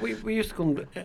we, 0.03 0.15
we 0.15 0.35
used 0.35 0.51
to 0.51 0.55
call 0.57 0.75
them 0.75 0.87
uh, 0.97 1.03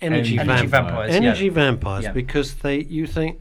energy, 0.00 0.38
Energy 0.38 0.66
vampires. 0.66 0.70
vampires, 0.70 1.14
Energy 1.14 1.44
yeah. 1.46 1.50
vampires, 1.52 2.04
Yeah. 2.04 2.12
because 2.12 2.54
they 2.56 2.82
you 2.84 3.06
think, 3.08 3.40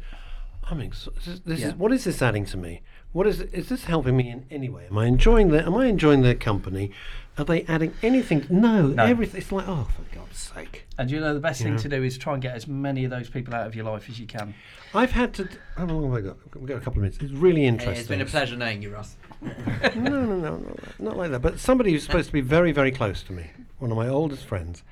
I 0.64 0.74
mean, 0.74 0.90
this, 1.24 1.40
this 1.46 1.60
Yeah. 1.60 1.68
is 1.68 1.74
what 1.76 1.92
is 1.92 2.06
this 2.06 2.22
adding 2.22 2.46
to 2.46 2.58
me? 2.58 2.82
What 3.12 3.28
is 3.28 3.42
is 3.42 3.70
this 3.70 3.84
helping 3.84 4.16
me 4.18 4.30
in 4.30 4.46
any 4.50 4.70
way? 4.70 4.88
Am 4.90 4.98
I 4.98 5.06
enjoying 5.06 5.50
their 5.50 5.64
Am 5.66 5.76
I 5.76 5.86
enjoying 5.88 6.22
their 6.24 6.34
company? 6.36 6.92
Are 7.38 7.46
they 7.46 7.64
adding 7.64 7.94
anything? 8.02 8.48
No, 8.50 8.88
No. 8.88 9.04
everything. 9.04 9.42
It's 9.42 9.52
like, 9.52 9.68
oh, 9.68 9.88
for 9.96 10.16
God's 10.16 10.38
sake! 10.38 10.88
And 11.02 11.10
you 11.10 11.20
know 11.20 11.34
the 11.34 11.40
best 11.40 11.64
thing 11.64 11.72
Yeah. 11.74 11.80
to 11.80 11.90
do 11.90 12.04
is 12.04 12.16
try 12.16 12.34
and 12.34 12.42
get 12.44 12.54
as 12.56 12.68
many 12.68 13.06
of 13.06 13.10
those 13.10 13.28
people 13.28 13.56
out 13.56 13.66
of 13.66 13.74
your 13.74 13.86
life 13.86 14.08
as 14.08 14.20
you 14.20 14.28
can. 14.28 14.54
I've 14.94 15.10
had 15.10 15.34
to. 15.34 15.46
d- 15.46 15.58
How 15.76 15.86
long 15.88 16.04
have 16.04 16.14
I 16.14 16.22
got? 16.22 16.38
We've 16.56 16.68
got 16.68 16.78
a 16.78 16.80
couple 16.80 17.00
of 17.00 17.02
minutes. 17.02 17.18
It's 17.20 17.32
really 17.34 17.62
Hey, 17.62 17.68
interesting. 17.70 17.98
it's 17.98 18.08
been 18.08 18.22
a 18.22 18.26
pleasure 18.26 18.56
knowing 18.56 18.84
you, 18.84 18.92
Russ. 18.94 19.16
no, 19.42 19.52
no, 19.96 20.26
no, 20.26 20.36
no, 20.38 20.76
not 21.00 21.18
like 21.18 21.32
that. 21.32 21.40
But 21.42 21.60
somebody 21.60 21.92
who's 21.92 22.04
supposed 22.04 22.28
to 22.28 22.34
be 22.34 22.42
very, 22.42 22.72
very 22.72 22.92
close 22.92 23.24
to 23.24 23.34
me, 23.34 23.50
one 23.80 23.90
of 23.90 23.98
my 23.98 24.08
oldest 24.08 24.46
friends, 24.46 24.84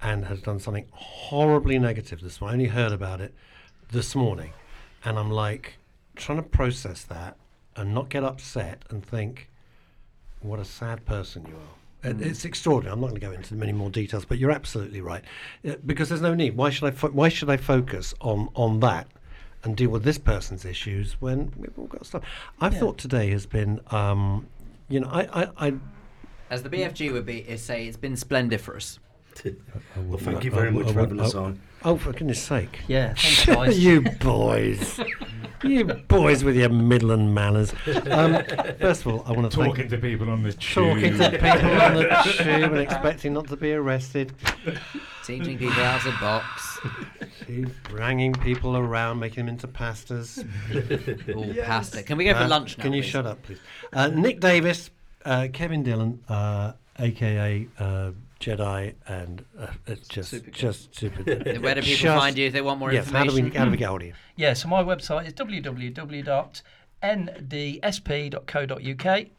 and 0.00 0.24
has 0.24 0.40
done 0.40 0.58
something 0.58 0.86
horribly 0.92 1.78
negative 1.78 2.22
this 2.22 2.40
morning. 2.40 2.52
I 2.52 2.62
only 2.64 2.74
heard 2.74 2.92
about 2.92 3.20
it 3.20 3.34
this 3.92 4.14
morning, 4.14 4.52
and 5.04 5.18
I'm 5.18 5.30
like 5.30 5.76
trying 6.16 6.38
to 6.38 6.48
process 6.48 7.02
that 7.04 7.36
and 7.76 7.92
not 7.92 8.08
get 8.08 8.24
upset 8.24 8.86
and 8.88 9.04
think, 9.04 9.50
what 10.40 10.58
a 10.60 10.64
sad 10.64 11.04
person 11.04 11.44
you 11.46 11.56
are. 11.56 11.74
It- 12.02 12.20
It's 12.20 12.44
extraordinary. 12.44 12.92
I'm 12.94 13.00
not 13.00 13.08
going 13.08 13.20
to 13.20 13.26
go 13.26 13.32
into 13.32 13.54
many 13.54 13.72
more 13.72 13.90
details, 13.90 14.24
but 14.24 14.38
you're 14.38 14.50
absolutely 14.52 15.00
right, 15.00 15.24
Uh, 15.66 15.74
because 15.84 16.08
there's 16.08 16.20
no 16.20 16.34
need. 16.34 16.56
Why 16.56 16.70
should 16.70 16.84
I? 16.86 16.90
Fo- 16.92 17.10
why 17.10 17.28
should 17.28 17.50
I 17.50 17.56
focus 17.56 18.14
on 18.20 18.48
on 18.54 18.80
that 18.80 19.08
and 19.64 19.76
deal 19.76 19.90
with 19.90 20.04
this 20.04 20.18
person's 20.18 20.64
issues 20.64 21.16
when 21.20 21.52
we've 21.56 21.76
all 21.76 21.86
got 21.86 22.06
stuff? 22.06 22.22
I've 22.60 22.76
thought 22.78 22.98
today 22.98 23.30
has 23.30 23.46
been, 23.46 23.80
um, 23.90 24.46
you 24.88 25.00
know, 25.00 25.08
I, 25.08 25.42
I, 25.42 25.68
I 25.68 25.74
As 26.50 26.62
the 26.62 26.70
BFG 26.70 27.12
would 27.12 27.26
be, 27.26 27.38
is 27.40 27.62
say 27.62 27.86
it's 27.86 27.96
been 27.96 28.16
splendiferous. 28.16 28.98
Well, 29.96 30.18
thank 30.18 30.44
you 30.44 30.50
very 30.50 30.66
I- 30.68 30.70
I 30.70 30.72
much 30.74 30.92
for 30.92 31.00
having 31.00 31.20
us 31.20 31.34
on. 31.34 31.60
Oh, 31.84 31.96
for 31.96 32.12
goodness 32.12 32.42
sake! 32.42 32.80
Yeah, 32.88 33.14
thanks, 33.16 33.46
guys. 33.46 33.78
you 33.78 34.00
boys, 34.02 34.98
you 35.62 35.84
boys 35.84 36.42
with 36.42 36.56
your 36.56 36.70
Midland 36.70 37.34
manners. 37.34 37.72
Um, 38.10 38.42
first 38.80 39.02
of 39.02 39.06
all, 39.08 39.22
I 39.26 39.32
want 39.32 39.50
to 39.50 39.56
thank 39.56 39.76
Talking 39.76 39.88
to 39.90 39.98
people 39.98 40.28
on 40.30 40.42
the 40.42 40.52
tube. 40.52 40.84
talking 41.00 41.18
to 41.18 41.30
people 41.30 41.80
on 41.80 41.94
the 41.94 42.34
tube 42.36 42.72
and 42.72 42.78
expecting 42.78 43.32
not 43.32 43.46
to 43.48 43.56
be 43.56 43.72
arrested. 43.72 44.32
Teaching 45.24 45.58
people 45.58 45.80
out 45.82 45.98
of 46.04 46.12
the 46.12 46.18
box. 46.20 46.78
See, 47.46 47.64
bringing 47.84 48.32
people 48.32 48.76
around, 48.76 49.20
making 49.20 49.44
them 49.46 49.54
into 49.54 49.68
pastors. 49.68 50.42
All 51.34 51.54
pasta. 51.64 52.02
Can 52.02 52.18
we 52.18 52.24
go 52.24 52.32
for 52.34 52.40
Uh, 52.40 52.48
lunch 52.48 52.76
now? 52.78 52.82
Can 52.84 52.92
you 52.92 53.02
please? 53.02 53.08
shut 53.10 53.26
up, 53.26 53.42
please? 53.42 53.58
Uh, 53.92 54.08
Nick 54.08 54.40
Davis, 54.40 54.90
uh, 55.24 55.46
Kevin 55.52 55.82
Dillon, 55.84 56.22
uh, 56.28 56.72
aka 56.98 57.68
uh, 57.78 58.10
Jedi, 58.40 58.94
and 59.06 59.44
uh, 59.58 59.66
it's 59.86 60.08
just 60.08 60.30
Super 60.30 60.50
just 60.50 60.94
super. 60.94 61.22
Where 61.24 61.74
do 61.74 61.82
people 61.82 61.82
just- 61.82 62.02
find 62.04 62.38
you 62.38 62.46
if 62.46 62.52
they 62.52 62.60
want 62.62 62.78
more 62.78 62.92
yes, 62.92 63.10
how 63.10 63.24
do 63.24 63.34
we 63.34 63.50
how 63.50 63.64
do 63.64 63.70
we 63.72 63.76
get 63.76 63.88
hold 63.88 64.02
of 64.02 64.06
you? 64.08 64.14
Yeah, 64.36 64.52
so 64.54 64.68
my 64.68 64.82
website 64.82 65.26
is 65.26 65.32
www.ndsp.co.uk. 65.34 66.64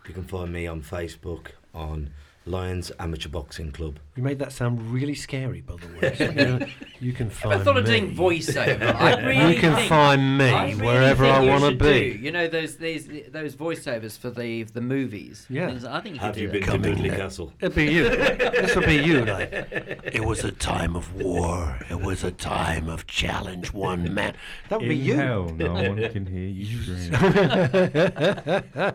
You 0.07 0.13
can 0.15 0.25
find 0.25 0.53
me 0.53 0.67
on 0.67 0.83
Facebook 0.83 1.47
on 1.75 2.11
Lions 2.47 2.93
Amateur 2.99 3.31
Boxing 3.31 3.73
Club. 3.73 3.99
you 4.17 4.23
made 4.23 4.39
that 4.39 4.53
sound 4.53 4.93
really 4.93 5.15
scary, 5.15 5.63
by 5.63 5.77
the 5.77 5.87
way. 5.99 6.15
So, 6.19 6.25
you, 6.25 6.59
know, 6.59 6.67
you 7.01 7.13
can 7.15 7.31
find 7.31 7.61
I 7.61 7.65
thought 7.65 7.79
of 7.79 7.85
me. 7.87 7.91
doing 8.01 8.15
voiceover. 8.15 8.95
I 9.01 9.19
really 9.27 9.55
you 9.55 9.61
can 9.61 9.89
find 9.89 10.37
me 10.39 10.51
I 10.51 10.71
really 10.73 10.83
wherever 10.87 11.25
I 11.25 11.41
want 11.41 11.65
to 11.65 11.71
be. 11.73 12.13
do, 12.13 12.19
You 12.19 12.31
know 12.33 12.47
those 12.47 12.77
these 12.77 13.09
those 13.31 13.57
voiceovers 13.57 14.19
for 14.19 14.29
the 14.31 14.65
the 14.65 14.83
movies. 14.83 15.47
Yeah. 15.49 15.79
I 15.89 16.01
think 16.01 16.17
you 16.17 16.21
Have 16.21 16.35
could 16.35 16.43
you 16.43 16.49
do 16.49 16.53
been 16.53 16.61
that. 16.61 16.67
to 16.67 16.73
Coming 16.73 16.93
Dudley 16.95 17.09
there. 17.09 17.19
Castle? 17.19 17.53
It'd 17.61 17.75
be 17.75 17.85
you. 17.91 18.09
this 18.11 18.77
would 18.77 18.87
be 18.87 18.97
you, 18.97 19.25
like. 19.25 19.51
It 20.15 20.25
was 20.25 20.45
a 20.45 20.53
time 20.53 20.95
of 20.97 21.15
war. 21.15 21.79
It 21.91 22.01
was 22.01 22.25
a 22.25 22.31
time 22.31 22.89
of 22.91 23.07
challenge. 23.07 23.73
One 23.73 24.13
man. 24.15 24.35
That 24.69 24.81
would 24.81 24.89
be 24.89 25.01
In 25.01 25.05
you. 25.07 25.15
hell, 25.17 25.49
no 25.49 25.73
one 25.73 26.09
can 26.13 26.27
hear 26.27 26.47
you 26.47 26.83
scream. 26.83 27.15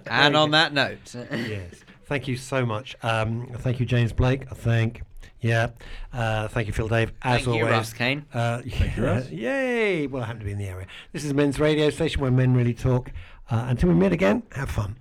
And 0.08 0.36
on 0.38 0.52
that 0.52 0.72
note, 0.74 1.16
yes. 1.32 1.74
Thank 2.10 2.28
you 2.28 2.38
so 2.38 2.66
much. 2.66 2.96
Um, 3.04 3.48
thank 3.60 3.80
you, 3.80 3.86
James 3.86 4.12
Blake. 4.12 4.46
I 4.50 4.56
think. 4.56 5.04
Yeah. 5.42 5.70
Uh, 6.12 6.48
thank 6.48 6.66
you, 6.66 6.74
Phil 6.74 6.88
Dave. 6.88 7.14
As 7.22 7.46
Thank 7.46 7.56
you, 7.56 7.64
always. 7.64 7.72
Russ 7.72 7.94
Kane. 7.94 8.26
Uh, 8.34 8.62
you, 8.66 9.04
Russ. 9.04 9.30
Yay! 9.30 10.08
Well, 10.08 10.24
I 10.24 10.26
happen 10.26 10.40
to 10.40 10.46
be 10.46 10.52
in 10.52 10.58
the 10.58 10.68
area. 10.68 10.88
This 11.14 11.24
is 11.24 11.36
Men's 11.36 11.60
Radio 11.60 11.92
Station 11.92 12.20
where 12.22 12.32
men 12.32 12.56
really 12.56 12.74
talk. 12.74 13.12
Uh, 13.52 13.66
until 13.68 13.90
we 13.90 13.96
meet 13.96 14.12
again, 14.12 14.42
have 14.54 14.72
fun. 14.72 14.98